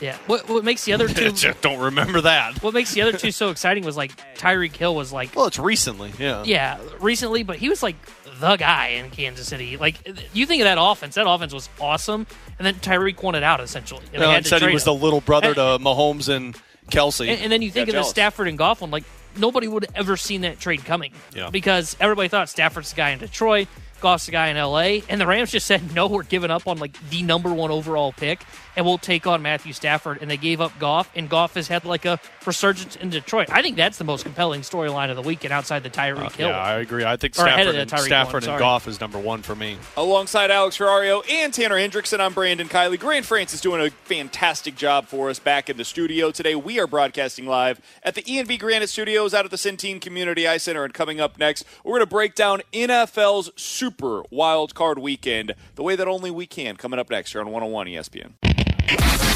Yeah. 0.00 0.16
What 0.28 0.48
what 0.48 0.64
makes 0.64 0.84
the 0.84 0.92
other 0.92 1.08
two? 1.08 1.32
Just 1.32 1.60
don't 1.60 1.78
remember 1.80 2.20
that. 2.20 2.62
what 2.62 2.72
makes 2.72 2.92
the 2.94 3.02
other 3.02 3.12
two 3.18 3.32
so 3.32 3.50
exciting 3.50 3.84
was 3.84 3.96
like 3.96 4.12
Tyreek 4.36 4.76
Hill 4.76 4.94
was 4.94 5.12
like 5.12 5.34
Well, 5.34 5.46
it's 5.46 5.58
recently, 5.58 6.12
yeah. 6.20 6.44
yeah 6.46 6.78
recently, 7.00 7.42
but 7.42 7.56
he 7.56 7.68
was 7.68 7.82
like 7.82 7.96
the 8.38 8.56
guy 8.56 8.88
in 8.90 9.10
Kansas 9.10 9.48
City. 9.48 9.76
Like 9.76 9.96
you 10.32 10.46
think 10.46 10.62
of 10.62 10.66
that 10.66 10.78
offense, 10.80 11.16
that 11.16 11.28
offense 11.28 11.52
was 11.52 11.68
awesome, 11.80 12.28
and 12.58 12.64
then 12.66 12.74
Tyreek 12.76 13.20
wanted 13.24 13.42
out 13.42 13.60
essentially. 13.60 14.04
And 14.12 14.22
they 14.22 14.26
No, 14.26 14.28
had 14.28 14.36
and 14.36 14.44
to 14.46 14.48
said 14.50 14.62
he 14.62 14.72
was 14.72 14.86
him. 14.86 14.96
the 14.96 15.04
little 15.04 15.20
brother 15.20 15.52
to 15.54 15.60
Mahomes 15.80 16.28
and 16.34 16.56
Kelce. 16.90 17.28
And, 17.28 17.40
and 17.42 17.52
then 17.52 17.62
you 17.62 17.70
think 17.70 17.88
of 17.88 17.94
the 17.94 18.02
Stafford 18.02 18.48
and 18.48 18.58
Goff 18.58 18.80
one, 18.80 18.90
like 18.90 19.04
nobody 19.36 19.68
would 19.68 19.84
have 19.84 19.96
ever 19.96 20.16
seen 20.16 20.42
that 20.42 20.58
trade 20.58 20.84
coming. 20.84 21.12
Yeah. 21.34 21.50
Because 21.50 21.96
everybody 22.00 22.28
thought 22.28 22.48
Stafford's 22.48 22.90
the 22.90 22.96
guy 22.96 23.10
in 23.10 23.18
Detroit, 23.18 23.68
Goff's 24.00 24.26
the 24.26 24.32
guy 24.32 24.48
in 24.48 24.56
LA, 24.56 25.04
and 25.08 25.20
the 25.20 25.26
Rams 25.26 25.50
just 25.50 25.66
said, 25.66 25.94
no, 25.94 26.06
we're 26.06 26.22
giving 26.22 26.50
up 26.50 26.66
on 26.66 26.78
like 26.78 26.96
the 27.10 27.22
number 27.22 27.52
one 27.52 27.70
overall 27.70 28.12
pick, 28.12 28.42
and 28.78 28.86
we'll 28.86 28.96
take 28.96 29.26
on 29.26 29.42
Matthew 29.42 29.72
Stafford. 29.72 30.18
And 30.22 30.30
they 30.30 30.36
gave 30.36 30.60
up 30.60 30.78
Goff, 30.78 31.10
and 31.16 31.28
Goff 31.28 31.54
has 31.54 31.66
had 31.66 31.84
like 31.84 32.04
a 32.04 32.20
resurgence 32.46 32.94
in 32.94 33.10
Detroit. 33.10 33.48
I 33.50 33.60
think 33.60 33.76
that's 33.76 33.98
the 33.98 34.04
most 34.04 34.22
compelling 34.22 34.60
storyline 34.60 35.10
of 35.10 35.16
the 35.16 35.22
weekend 35.22 35.52
outside 35.52 35.82
the 35.82 35.90
Tyreek 35.90 36.32
Hill. 36.32 36.48
Uh, 36.48 36.52
yeah, 36.52 36.58
I 36.58 36.78
agree. 36.78 37.04
I 37.04 37.16
think 37.16 37.34
Stafford, 37.34 37.74
and, 37.74 37.90
Stafford 37.90 38.44
one, 38.44 38.50
and. 38.50 38.58
Goff 38.58 38.86
is 38.86 39.00
number 39.00 39.18
one 39.18 39.42
for 39.42 39.56
me. 39.56 39.78
Alongside 39.96 40.52
Alex 40.52 40.78
Ferrario 40.78 41.28
and 41.28 41.52
Tanner 41.52 41.74
Hendrickson, 41.74 42.20
I'm 42.20 42.32
Brandon 42.32 42.68
Kiley. 42.68 43.00
Grant 43.00 43.26
Francis 43.26 43.56
is 43.56 43.60
doing 43.60 43.84
a 43.84 43.90
fantastic 43.90 44.76
job 44.76 45.08
for 45.08 45.28
us 45.28 45.40
back 45.40 45.68
in 45.68 45.76
the 45.76 45.84
studio 45.84 46.30
today. 46.30 46.54
We 46.54 46.78
are 46.78 46.86
broadcasting 46.86 47.46
live 47.46 47.80
at 48.04 48.14
the 48.14 48.22
ENV 48.22 48.60
Granite 48.60 48.90
Studios 48.90 49.34
out 49.34 49.44
at 49.44 49.50
the 49.50 49.56
Centene 49.56 50.00
Community 50.00 50.46
Ice 50.46 50.62
Center. 50.62 50.84
And 50.84 50.94
coming 50.94 51.20
up 51.20 51.36
next, 51.36 51.64
we're 51.82 51.94
going 51.94 52.02
to 52.02 52.06
break 52.06 52.36
down 52.36 52.62
NFL's 52.72 53.50
Super 53.60 54.22
Wild 54.30 54.76
Card 54.76 55.00
Weekend 55.00 55.56
the 55.74 55.82
way 55.82 55.96
that 55.96 56.06
only 56.06 56.30
we 56.30 56.46
can. 56.46 56.76
Coming 56.76 57.00
up 57.00 57.10
next 57.10 57.32
here 57.32 57.40
on 57.40 57.50
101 57.50 57.88
ESPN. 57.88 58.67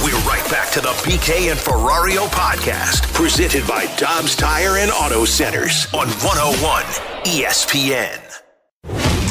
We're 0.02 0.16
right 0.24 0.42
back 0.50 0.70
to 0.72 0.80
the 0.80 0.88
BK 1.04 1.50
and 1.50 1.60
Ferrario 1.60 2.26
podcast, 2.28 3.12
presented 3.12 3.66
by 3.66 3.84
Dobbs 3.96 4.34
Tire 4.34 4.78
and 4.78 4.90
Auto 4.90 5.26
Centers 5.26 5.86
on 5.92 6.08
101 6.08 6.82
ESPN. 7.24 8.18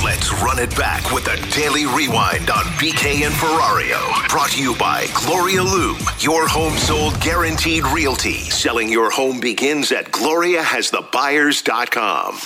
Let's 0.03 0.31
run 0.41 0.59
it 0.59 0.75
back 0.77 1.11
with 1.11 1.27
a 1.27 1.37
daily 1.51 1.85
rewind 1.87 2.49
on 2.51 2.63
BK 2.77 3.25
and 3.25 3.33
Ferrario. 3.33 3.99
Brought 4.29 4.51
to 4.51 4.61
you 4.61 4.75
by 4.75 5.07
Gloria 5.13 5.63
Loom, 5.63 5.97
your 6.19 6.47
home 6.47 6.77
sold 6.77 7.19
guaranteed 7.19 7.83
realty. 7.87 8.37
Selling 8.49 8.89
your 8.89 9.09
home 9.09 9.39
begins 9.39 9.91
at 9.91 10.11
gloriahasthebuyers.com. 10.11 12.39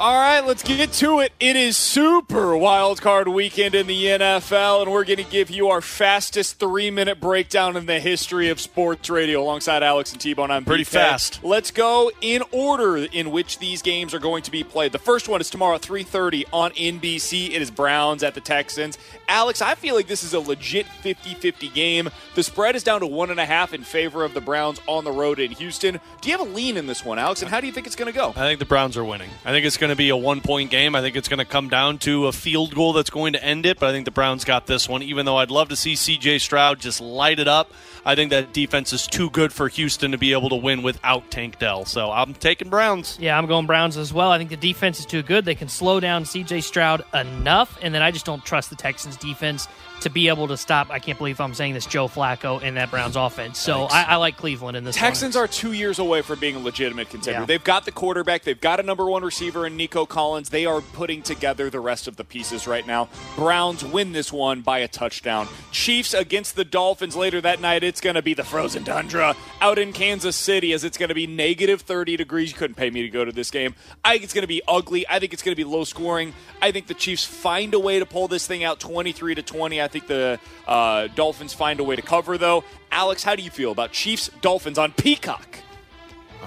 All 0.00 0.14
right, 0.16 0.40
let's 0.40 0.62
get 0.62 0.94
to 0.94 1.20
it. 1.20 1.30
It 1.38 1.56
is 1.56 1.76
Super 1.76 2.56
Wild 2.56 3.02
Card 3.02 3.28
Weekend 3.28 3.74
in 3.74 3.86
the 3.86 4.06
NFL, 4.06 4.80
and 4.80 4.90
we're 4.90 5.04
going 5.04 5.18
to 5.18 5.30
give 5.30 5.50
you 5.50 5.68
our 5.68 5.82
fastest 5.82 6.58
three-minute 6.58 7.20
breakdown 7.20 7.76
in 7.76 7.84
the 7.84 8.00
history 8.00 8.48
of 8.48 8.62
sports 8.62 9.10
radio. 9.10 9.42
Alongside 9.42 9.82
Alex 9.82 10.10
and 10.12 10.18
T-Bone, 10.18 10.50
I'm 10.50 10.64
Pretty 10.64 10.84
BK. 10.84 10.88
fast. 10.88 11.44
Let's 11.44 11.70
go 11.70 12.10
in 12.22 12.42
order 12.50 12.96
in 12.96 13.30
which 13.30 13.58
these 13.58 13.82
games 13.82 14.14
are 14.14 14.18
going 14.18 14.42
to 14.44 14.50
be 14.50 14.64
played. 14.64 14.92
The 14.92 14.98
first 14.98 15.28
one 15.28 15.42
is 15.42 15.50
tomorrow 15.50 15.74
at 15.74 15.82
3:30 15.82 16.46
on 16.50 16.70
NBC. 16.70 17.50
It 17.50 17.60
is 17.60 17.70
Browns 17.70 18.22
at 18.22 18.32
the 18.34 18.40
Texans. 18.40 18.96
Alex, 19.28 19.60
I 19.60 19.74
feel 19.74 19.94
like 19.94 20.06
this 20.06 20.24
is 20.24 20.32
a 20.32 20.40
legit 20.40 20.86
50-50 21.04 21.74
game. 21.74 22.08
The 22.36 22.42
spread 22.42 22.74
is 22.74 22.82
down 22.82 23.00
to 23.00 23.06
one 23.06 23.30
and 23.30 23.38
a 23.38 23.44
half 23.44 23.74
in 23.74 23.82
favor 23.82 24.24
of 24.24 24.32
the 24.32 24.40
Browns 24.40 24.80
on 24.86 25.04
the 25.04 25.12
road 25.12 25.38
in 25.38 25.50
Houston. 25.50 26.00
Do 26.22 26.30
you 26.30 26.38
have 26.38 26.48
a 26.48 26.50
lean 26.50 26.78
in 26.78 26.86
this 26.86 27.04
one, 27.04 27.18
Alex? 27.18 27.42
And 27.42 27.50
how 27.50 27.60
do 27.60 27.66
you 27.66 27.72
think 27.74 27.86
it's 27.86 27.96
going 27.96 28.10
to 28.10 28.18
go? 28.18 28.30
I 28.30 28.48
think 28.48 28.60
the 28.60 28.64
Browns 28.64 28.96
are 28.96 29.04
winning. 29.04 29.28
I 29.44 29.50
think 29.50 29.66
it's 29.66 29.76
going 29.76 29.89
going 29.90 29.96
to 29.96 29.98
be 29.98 30.10
a 30.10 30.16
one 30.16 30.40
point 30.40 30.70
game. 30.70 30.94
I 30.94 31.00
think 31.00 31.16
it's 31.16 31.26
going 31.26 31.38
to 31.38 31.44
come 31.44 31.68
down 31.68 31.98
to 31.98 32.28
a 32.28 32.32
field 32.32 32.76
goal 32.76 32.92
that's 32.92 33.10
going 33.10 33.32
to 33.32 33.42
end 33.42 33.66
it, 33.66 33.80
but 33.80 33.88
I 33.88 33.92
think 33.92 34.04
the 34.04 34.12
Browns 34.12 34.44
got 34.44 34.64
this 34.68 34.88
one, 34.88 35.02
even 35.02 35.26
though 35.26 35.38
I'd 35.38 35.50
love 35.50 35.68
to 35.70 35.76
see 35.76 35.94
CJ 35.94 36.40
Stroud 36.40 36.78
just 36.78 37.00
light 37.00 37.40
it 37.40 37.48
up. 37.48 37.72
I 38.06 38.14
think 38.14 38.30
that 38.30 38.52
defense 38.52 38.92
is 38.92 39.08
too 39.08 39.30
good 39.30 39.52
for 39.52 39.66
Houston 39.66 40.12
to 40.12 40.18
be 40.18 40.32
able 40.32 40.48
to 40.50 40.54
win 40.54 40.82
without 40.82 41.28
Tank 41.32 41.58
Dell. 41.58 41.84
So 41.86 42.12
I'm 42.12 42.34
taking 42.34 42.70
Browns. 42.70 43.18
Yeah, 43.20 43.36
I'm 43.36 43.46
going 43.46 43.66
Browns 43.66 43.96
as 43.96 44.12
well. 44.14 44.30
I 44.30 44.38
think 44.38 44.50
the 44.50 44.56
defense 44.56 45.00
is 45.00 45.06
too 45.06 45.24
good. 45.24 45.44
They 45.44 45.56
can 45.56 45.68
slow 45.68 45.98
down 45.98 46.22
CJ 46.22 46.62
Stroud 46.62 47.02
enough, 47.12 47.76
and 47.82 47.92
then 47.92 48.00
I 48.00 48.12
just 48.12 48.24
don't 48.24 48.44
trust 48.44 48.70
the 48.70 48.76
Texans 48.76 49.16
defense 49.16 49.66
to 50.00 50.10
be 50.10 50.28
able 50.28 50.48
to 50.48 50.56
stop. 50.56 50.90
I 50.90 50.98
can't 50.98 51.18
believe 51.18 51.40
I'm 51.40 51.54
saying 51.54 51.74
this, 51.74 51.86
Joe 51.86 52.08
Flacco 52.08 52.62
in 52.62 52.74
that 52.74 52.90
Browns 52.90 53.16
offense. 53.16 53.58
So 53.58 53.84
I, 53.84 54.02
I, 54.02 54.16
like 54.16 54.36
Cleveland 54.36 54.76
in 54.76 54.84
this. 54.84 54.96
Texans 54.96 55.34
one. 55.34 55.44
are 55.44 55.48
two 55.48 55.72
years 55.72 55.98
away 55.98 56.22
from 56.22 56.38
being 56.38 56.56
a 56.56 56.58
legitimate 56.58 57.10
contender. 57.10 57.40
Yeah. 57.40 57.46
They've 57.46 57.64
got 57.64 57.84
the 57.84 57.92
quarterback. 57.92 58.42
They've 58.42 58.60
got 58.60 58.80
a 58.80 58.82
number 58.82 59.08
one 59.08 59.22
receiver 59.22 59.66
in 59.66 59.76
Nico 59.76 60.06
Collins. 60.06 60.50
They 60.50 60.66
are 60.66 60.80
putting 60.80 61.22
together 61.22 61.70
the 61.70 61.80
rest 61.80 62.08
of 62.08 62.16
the 62.16 62.24
pieces 62.24 62.66
right 62.66 62.86
now. 62.86 63.08
Browns 63.36 63.84
win 63.84 64.12
this 64.12 64.32
one 64.32 64.62
by 64.62 64.78
a 64.78 64.88
touchdown. 64.88 65.48
Chiefs 65.70 66.14
against 66.14 66.56
the 66.56 66.64
Dolphins 66.64 67.16
later 67.16 67.40
that 67.40 67.60
night. 67.60 67.82
It's 67.82 68.00
going 68.00 68.16
to 68.16 68.22
be 68.22 68.34
the 68.34 68.44
frozen 68.44 68.84
tundra 68.84 69.36
out 69.60 69.78
in 69.78 69.92
Kansas 69.92 70.36
City 70.36 70.72
as 70.72 70.84
it's 70.84 70.98
going 70.98 71.08
to 71.08 71.14
be 71.14 71.26
negative 71.26 71.82
30 71.82 72.16
degrees. 72.16 72.52
You 72.52 72.58
couldn't 72.58 72.76
pay 72.76 72.90
me 72.90 73.02
to 73.02 73.08
go 73.08 73.24
to 73.24 73.32
this 73.32 73.50
game. 73.50 73.74
I 74.04 74.12
think 74.12 74.24
it's 74.24 74.34
going 74.34 74.42
to 74.42 74.48
be 74.48 74.62
ugly. 74.66 75.06
I 75.08 75.18
think 75.18 75.32
it's 75.32 75.42
going 75.42 75.54
to 75.54 75.56
be 75.56 75.64
low 75.64 75.84
scoring. 75.84 76.34
I 76.62 76.72
think 76.72 76.86
the 76.86 76.94
Chiefs 76.94 77.24
find 77.24 77.74
a 77.74 77.78
way 77.78 77.98
to 77.98 78.06
pull 78.06 78.28
this 78.28 78.46
thing 78.46 78.64
out 78.64 78.80
23 78.80 79.34
to 79.34 79.42
20. 79.42 79.80
I 79.80 79.88
think 79.90 80.06
the 80.06 80.38
uh, 80.66 81.08
Dolphins 81.08 81.52
find 81.52 81.80
a 81.80 81.84
way 81.84 81.96
to 81.96 82.02
cover, 82.02 82.38
though. 82.38 82.64
Alex, 82.90 83.22
how 83.22 83.36
do 83.36 83.42
you 83.42 83.50
feel 83.50 83.72
about 83.72 83.92
Chiefs 83.92 84.30
Dolphins 84.40 84.78
on 84.78 84.92
Peacock? 84.92 85.58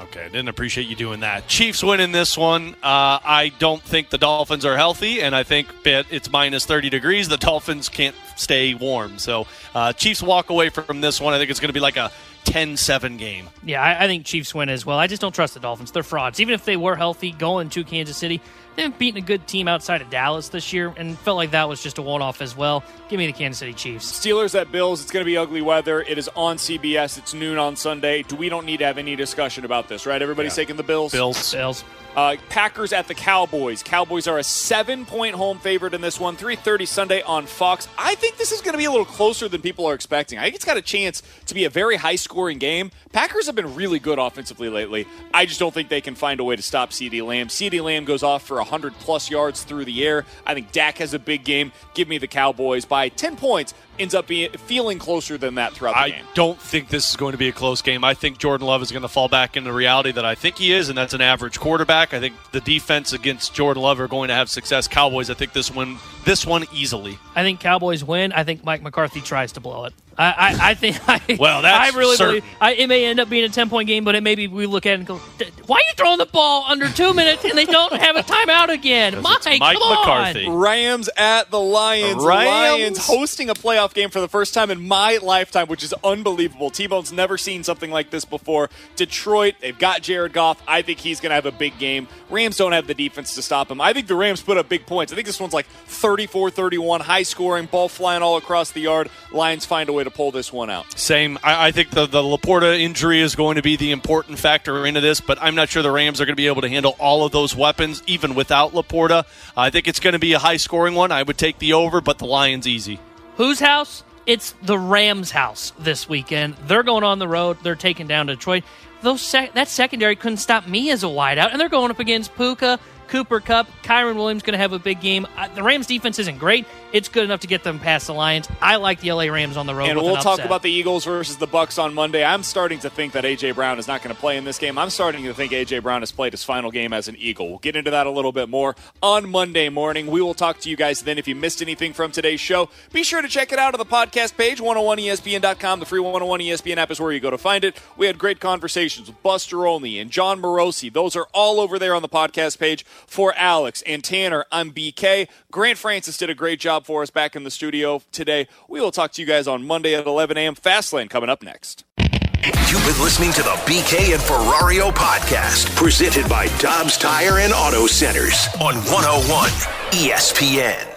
Okay, 0.01 0.21
I 0.21 0.29
didn't 0.29 0.49
appreciate 0.49 0.87
you 0.87 0.95
doing 0.95 1.19
that. 1.19 1.47
Chiefs 1.47 1.83
winning 1.83 2.11
this 2.11 2.35
one. 2.35 2.73
Uh, 2.81 3.19
I 3.23 3.51
don't 3.59 3.81
think 3.81 4.09
the 4.09 4.17
Dolphins 4.17 4.65
are 4.65 4.75
healthy, 4.75 5.21
and 5.21 5.35
I 5.35 5.43
think 5.43 5.67
it's 5.85 6.31
minus 6.31 6.65
30 6.65 6.89
degrees. 6.89 7.29
The 7.29 7.37
Dolphins 7.37 7.89
can't 7.89 8.15
stay 8.35 8.73
warm. 8.73 9.19
So 9.19 9.45
uh, 9.75 9.93
Chiefs 9.93 10.23
walk 10.23 10.49
away 10.49 10.69
from 10.69 11.01
this 11.01 11.21
one. 11.21 11.33
I 11.33 11.37
think 11.37 11.51
it's 11.51 11.59
going 11.59 11.69
to 11.69 11.73
be 11.73 11.79
like 11.79 11.97
a 11.97 12.11
10-7 12.45 13.17
game. 13.17 13.49
Yeah, 13.63 13.81
I, 13.81 14.03
I, 14.03 14.07
think 14.07 14.25
Chiefs 14.25 14.53
win 14.53 14.69
as 14.69 14.85
well. 14.85 14.97
I 14.97 15.07
just 15.07 15.21
don't 15.21 15.33
trust 15.33 15.53
the 15.53 15.59
Dolphins. 15.59 15.91
They're 15.91 16.03
frauds. 16.03 16.39
Even 16.39 16.53
if 16.53 16.65
they 16.65 16.75
were 16.75 16.95
healthy 16.95 17.31
going 17.31 17.69
to 17.69 17.83
Kansas 17.83 18.17
City, 18.17 18.41
they 18.75 18.83
haven't 18.83 18.97
beaten 18.99 19.17
a 19.17 19.25
good 19.25 19.47
team 19.47 19.67
outside 19.67 20.01
of 20.01 20.09
Dallas 20.09 20.49
this 20.49 20.73
year, 20.73 20.93
and 20.97 21.17
felt 21.19 21.37
like 21.37 21.51
that 21.51 21.69
was 21.69 21.81
just 21.81 21.97
a 21.97 22.01
one-off 22.01 22.41
as 22.41 22.55
well. 22.55 22.83
Give 23.09 23.17
me 23.17 23.27
the 23.27 23.33
Kansas 23.33 23.59
City 23.59 23.73
Chiefs. 23.73 24.11
Steelers 24.11 24.59
at 24.59 24.71
Bills. 24.71 25.01
It's 25.01 25.11
going 25.11 25.23
to 25.23 25.29
be 25.29 25.37
ugly 25.37 25.61
weather. 25.61 26.01
It 26.01 26.17
is 26.17 26.29
on 26.35 26.57
CBS. 26.57 27.17
It's 27.17 27.33
noon 27.33 27.57
on 27.57 27.75
Sunday. 27.75 28.23
Do 28.23 28.35
we 28.35 28.49
don't 28.49 28.65
need 28.65 28.77
to 28.77 28.85
have 28.85 28.97
any 28.97 29.15
discussion 29.15 29.65
about 29.65 29.87
this, 29.87 30.05
right? 30.05 30.21
Everybody's 30.21 30.53
yeah. 30.53 30.63
taking 30.63 30.77
the 30.77 30.83
Bills. 30.83 31.11
Bills. 31.11 31.53
Bills. 31.53 31.83
Uh, 32.15 32.35
Packers 32.49 32.93
at 32.93 33.07
the 33.07 33.15
Cowboys. 33.15 33.81
Cowboys 33.81 34.27
are 34.27 34.37
a 34.37 34.43
seven-point 34.43 35.35
home 35.35 35.57
favorite 35.59 35.93
in 35.93 36.01
this 36.01 36.19
one. 36.19 36.37
3:30 36.37 36.85
Sunday 36.87 37.21
on 37.23 37.47
Fox. 37.47 37.87
I 37.97 38.15
think 38.15 38.37
this 38.37 38.51
is 38.51 38.61
going 38.61 38.73
to 38.73 38.77
be 38.77 38.85
a 38.85 38.91
little 38.91 39.05
closer 39.05 39.47
than 39.47 39.61
people 39.61 39.87
are 39.87 39.93
expecting. 39.95 40.37
I 40.37 40.43
think 40.43 40.55
it's 40.55 40.65
got 40.65 40.77
a 40.77 40.81
chance 40.81 41.23
to 41.47 41.53
be 41.55 41.65
a 41.65 41.69
very 41.69 41.95
high-scoring 41.95 42.59
game. 42.59 42.91
Packers 43.11 43.47
have 43.47 43.55
been 43.55 43.73
really 43.73 43.99
good 43.99 44.19
offensively 44.19 44.69
lately. 44.69 45.07
I 45.33 45.45
just 45.45 45.59
don't 45.59 45.73
think 45.73 45.89
they 45.89 46.01
can 46.01 46.13
find 46.15 46.39
a 46.39 46.43
way 46.43 46.55
to 46.55 46.61
stop 46.61 46.91
CeeDee 46.91 47.25
Lamb. 47.25 47.47
CeeDee 47.47 47.83
Lamb 47.83 48.05
goes 48.05 48.21
off 48.21 48.43
for 48.43 48.57
100 48.57 48.93
plus 48.99 49.31
yards 49.31 49.63
through 49.63 49.85
the 49.85 50.05
air. 50.05 50.25
I 50.45 50.53
think 50.53 50.71
Dak 50.71 50.99
has 50.99 51.13
a 51.13 51.19
big 51.19 51.43
game. 51.43 51.71
Give 51.95 52.07
me 52.07 52.19
the 52.19 52.27
Cowboys 52.27 52.85
by 52.85 53.09
10 53.09 53.37
points. 53.37 53.73
Ends 53.99 54.15
up 54.15 54.25
being 54.27 54.49
feeling 54.51 54.97
closer 54.97 55.37
than 55.37 55.55
that 55.55 55.73
throughout 55.73 55.93
the 55.93 55.99
I 55.99 56.09
game. 56.09 56.25
don't 56.33 56.59
think 56.59 56.89
this 56.89 57.11
is 57.11 57.15
going 57.15 57.33
to 57.33 57.37
be 57.37 57.47
a 57.47 57.51
close 57.51 57.81
game. 57.81 58.03
I 58.03 58.13
think 58.15 58.39
Jordan 58.39 58.65
Love 58.65 58.81
is 58.81 58.91
going 58.91 59.03
to 59.03 59.07
fall 59.07 59.29
back 59.29 59.55
into 59.55 59.71
reality 59.71 60.11
that 60.13 60.25
I 60.25 60.33
think 60.35 60.57
he 60.57 60.73
is, 60.73 60.89
and 60.89 60.97
that's 60.97 61.13
an 61.13 61.21
average 61.21 61.59
quarterback. 61.59 62.13
I 62.13 62.19
think 62.19 62.35
the 62.51 62.61
defense 62.61 63.13
against 63.13 63.53
Jordan 63.53 63.83
Love 63.83 63.99
are 63.99 64.07
going 64.07 64.29
to 64.29 64.33
have 64.33 64.49
success. 64.49 64.87
Cowboys, 64.87 65.29
I 65.29 65.35
think 65.35 65.53
this 65.53 65.69
one 65.69 65.97
this 66.25 66.45
one 66.45 66.65
easily. 66.73 67.19
I 67.35 67.43
think 67.43 67.59
Cowboys 67.59 68.03
win. 68.03 68.31
I 68.31 68.43
think 68.43 68.63
Mike 68.63 68.81
McCarthy 68.81 69.21
tries 69.21 69.51
to 69.53 69.59
blow 69.59 69.85
it. 69.85 69.93
I, 70.17 70.25
I, 70.25 70.57
I 70.69 70.73
think. 70.75 70.97
I, 71.07 71.37
well, 71.39 71.61
that's 71.61 71.95
I 71.95 71.97
really 71.97 72.15
certain. 72.15 72.41
believe 72.41 72.55
I, 72.61 72.73
it 72.73 72.87
may 72.87 73.05
end 73.05 73.19
up 73.19 73.29
being 73.29 73.43
a 73.43 73.49
ten 73.49 73.69
point 73.69 73.87
game, 73.87 74.03
but 74.03 74.15
it 74.15 74.21
maybe 74.21 74.47
we 74.47 74.65
look 74.65 74.85
at 74.85 74.93
it 74.93 74.99
and 74.99 75.07
go, 75.07 75.17
"Why 75.65 75.77
are 75.77 75.79
you 75.79 75.93
throwing 75.95 76.17
the 76.19 76.25
ball 76.25 76.65
under 76.67 76.87
two 76.89 77.13
minutes 77.13 77.43
and 77.45 77.57
they 77.57 77.65
don't 77.65 77.93
have 77.93 78.15
a 78.15 78.21
timeout 78.23 78.69
again?" 78.69 79.21
Mike, 79.21 79.43
Mike 79.59 79.77
come 79.77 79.89
McCarthy. 79.89 80.45
on. 80.45 80.53
Rams 80.55 81.09
at 81.17 81.49
the 81.49 81.59
Lions. 81.59 82.23
Rams. 82.23 82.47
Lions 82.47 82.97
hosting 83.07 83.49
a 83.49 83.53
playoff 83.53 83.93
game 83.93 84.09
for 84.09 84.21
the 84.21 84.27
first 84.27 84.53
time 84.53 84.69
in 84.69 84.87
my 84.87 85.17
lifetime, 85.21 85.67
which 85.67 85.83
is 85.83 85.93
unbelievable. 86.03 86.69
T 86.69 86.87
Bone's 86.87 87.11
never 87.11 87.37
seen 87.37 87.63
something 87.63 87.89
like 87.89 88.09
this 88.11 88.25
before. 88.25 88.69
Detroit, 88.95 89.55
they've 89.61 89.77
got 89.77 90.01
Jared 90.01 90.33
Goff. 90.33 90.61
I 90.67 90.81
think 90.83 90.99
he's 90.99 91.19
going 91.19 91.31
to 91.31 91.35
have 91.35 91.45
a 91.45 91.51
big 91.51 91.77
game. 91.79 92.07
Rams 92.29 92.57
don't 92.57 92.71
have 92.71 92.87
the 92.87 92.93
defense 92.93 93.35
to 93.35 93.41
stop 93.41 93.71
him. 93.71 93.81
I 93.81 93.93
think 93.93 94.07
the 94.07 94.15
Rams 94.15 94.41
put 94.41 94.57
up 94.57 94.69
big 94.69 94.85
points. 94.85 95.11
I 95.11 95.15
think 95.15 95.25
this 95.25 95.39
one's 95.39 95.53
like 95.53 95.65
34 95.65 96.51
31, 96.51 97.01
high 97.01 97.23
scoring, 97.23 97.65
ball 97.65 97.89
flying 97.89 98.21
all 98.21 98.37
across 98.37 98.71
the 98.71 98.81
yard. 98.81 99.09
Lions 99.31 99.65
find 99.65 99.89
a 99.89 99.93
way 99.93 100.02
to 100.03 100.11
pull 100.11 100.31
this 100.31 100.51
one 100.51 100.69
out. 100.69 100.97
Same. 100.97 101.37
I, 101.43 101.67
I 101.67 101.71
think 101.71 101.89
the, 101.89 102.05
the 102.05 102.21
LaPorta 102.21 102.79
injury 102.79 103.21
is 103.21 103.35
going 103.35 103.55
to 103.55 103.61
be 103.61 103.75
the 103.75 103.91
important 103.91 104.39
factor 104.39 104.85
into 104.85 105.01
this, 105.01 105.21
but 105.21 105.37
I'm 105.41 105.55
not 105.55 105.69
sure 105.69 105.83
the 105.83 105.91
Rams 105.91 106.21
are 106.21 106.25
going 106.25 106.33
to 106.33 106.37
be 106.37 106.47
able 106.47 106.61
to 106.61 106.69
handle 106.69 106.95
all 106.99 107.25
of 107.25 107.31
those 107.31 107.55
weapons, 107.55 108.03
even 108.07 108.35
without 108.35 108.73
LaPorta. 108.73 109.25
I 109.55 109.69
think 109.69 109.87
it's 109.87 109.99
going 109.99 110.13
to 110.13 110.19
be 110.19 110.33
a 110.33 110.39
high 110.39 110.57
scoring 110.57 110.95
one. 110.95 111.11
I 111.11 111.23
would 111.23 111.37
take 111.37 111.59
the 111.59 111.73
over, 111.73 112.01
but 112.01 112.17
the 112.17 112.25
Lions 112.25 112.67
easy. 112.67 112.99
Whose 113.37 113.59
house? 113.59 114.03
It's 114.25 114.55
the 114.61 114.77
Rams' 114.79 115.31
house 115.31 115.73
this 115.79 116.07
weekend. 116.07 116.55
They're 116.67 116.83
going 116.83 117.03
on 117.03 117.19
the 117.19 117.27
road. 117.27 117.57
They're 117.61 117.75
taking 117.75 118.07
down 118.07 118.27
Detroit. 118.27 118.63
Those 119.01 119.21
sec- 119.21 119.53
that 119.55 119.67
secondary 119.67 120.15
couldn't 120.15 120.37
stop 120.37 120.65
me 120.65 120.91
as 120.91 121.03
a 121.03 121.07
wideout, 121.07 121.51
and 121.51 121.59
they're 121.59 121.67
going 121.67 121.91
up 121.91 121.99
against 121.99 122.33
Puka, 122.35 122.79
Cooper 123.09 123.41
Kupp, 123.41 123.67
Kyren 123.83 124.15
Williams 124.15 124.41
going 124.43 124.53
to 124.53 124.59
have 124.59 124.71
a 124.71 124.79
big 124.79 125.01
game. 125.01 125.27
Uh, 125.37 125.49
the 125.49 125.61
Rams 125.61 125.87
defense 125.87 126.19
isn't 126.19 126.37
great. 126.37 126.65
It's 126.93 127.09
good 127.09 127.23
enough 127.23 127.39
to 127.39 127.47
get 127.47 127.63
them 127.63 127.79
past 127.79 128.05
the 128.05 128.13
Lions. 128.13 128.47
I 128.61 128.75
like 128.75 128.99
the 128.99 129.11
LA 129.11 129.23
Rams 129.23 129.57
on 129.57 129.65
the 129.65 129.73
road. 129.73 129.89
And 129.89 129.99
we'll 129.99 130.15
an 130.15 130.21
talk 130.21 130.39
about 130.39 130.61
the 130.61 130.69
Eagles 130.69 131.05
versus 131.05 131.37
the 131.37 131.47
Bucs 131.47 131.81
on 131.81 131.95
Monday. 131.95 132.23
I'm 132.23 132.43
starting 132.43 132.77
to 132.79 132.89
think 132.91 133.13
that 133.13 133.23
AJ 133.23 133.55
Brown 133.55 133.79
is 133.79 133.87
not 133.87 134.03
going 134.03 134.13
to 134.13 134.19
play 134.19 134.37
in 134.37 134.43
this 134.43 134.59
game. 134.59 134.77
I'm 134.77 134.91
starting 134.91 135.23
to 135.23 135.33
think 135.33 135.51
AJ 135.53 135.81
Brown 135.81 136.03
has 136.03 136.11
played 136.11 136.33
his 136.33 136.43
final 136.43 136.69
game 136.69 136.93
as 136.93 137.07
an 137.07 137.15
Eagle. 137.17 137.49
We'll 137.49 137.57
get 137.57 137.75
into 137.75 137.89
that 137.89 138.05
a 138.05 138.11
little 138.11 138.31
bit 138.31 138.47
more 138.47 138.75
on 139.01 139.27
Monday 139.27 139.69
morning. 139.69 140.05
We 140.05 140.21
will 140.21 140.35
talk 140.35 140.59
to 140.59 140.69
you 140.69 140.75
guys 140.75 141.01
then. 141.01 141.17
If 141.17 141.27
you 141.27 141.33
missed 141.33 141.63
anything 141.63 141.93
from 141.93 142.11
today's 142.11 142.39
show, 142.39 142.69
be 142.91 143.01
sure 143.01 143.23
to 143.23 143.27
check 143.27 143.51
it 143.51 143.57
out 143.57 143.73
on 143.73 143.79
the 143.79 143.85
podcast 143.85 144.37
page, 144.37 144.61
101ESPN.com. 144.61 145.79
The 145.79 145.87
free 145.87 145.99
101 145.99 146.41
ESPN 146.41 146.77
app 146.77 146.91
is 146.91 146.99
where 146.99 147.11
you 147.11 147.19
go 147.19 147.31
to 147.31 147.39
find 147.39 147.63
it. 147.63 147.75
We 147.97 148.05
had 148.05 148.19
great 148.19 148.39
conversations 148.39 149.07
with 149.07 149.23
Buster 149.23 149.65
Olney 149.65 149.97
and 149.97 150.11
Jon 150.11 150.39
Morosi. 150.39 150.93
Those 150.93 151.15
are 151.15 151.27
all 151.33 151.59
over 151.59 151.79
there 151.79 151.95
on 151.95 152.03
the 152.03 152.09
podcast 152.09 152.59
page 152.59 152.85
for 152.85 153.33
Alex 153.35 153.81
and 153.87 154.03
Tanner. 154.03 154.45
I'm 154.51 154.71
BK. 154.71 155.27
Grant 155.49 155.79
Francis 155.79 156.17
did 156.17 156.29
a 156.29 156.35
great 156.35 156.59
job 156.83 156.85
for 156.85 157.01
us 157.01 157.09
back 157.09 157.35
in 157.35 157.43
the 157.43 157.51
studio 157.51 158.01
today. 158.11 158.47
We 158.67 158.81
will 158.81 158.91
talk 158.91 159.13
to 159.13 159.21
you 159.21 159.27
guys 159.27 159.47
on 159.47 159.65
Monday 159.65 159.95
at 159.95 160.05
11 160.05 160.37
a.m. 160.37 160.55
Fastlane 160.55 161.09
coming 161.09 161.29
up 161.29 161.41
next. 161.43 161.85
You've 161.97 162.85
been 162.85 163.01
listening 163.01 163.31
to 163.33 163.43
the 163.43 163.55
BK 163.65 164.13
and 164.13 164.21
Ferrario 164.21 164.91
podcast, 164.91 165.73
presented 165.75 166.27
by 166.27 166.47
Dobbs 166.59 166.97
Tire 166.97 167.39
and 167.39 167.53
Auto 167.53 167.87
Centers 167.87 168.47
on 168.59 168.75
101 168.75 169.49
ESPN. 169.91 170.92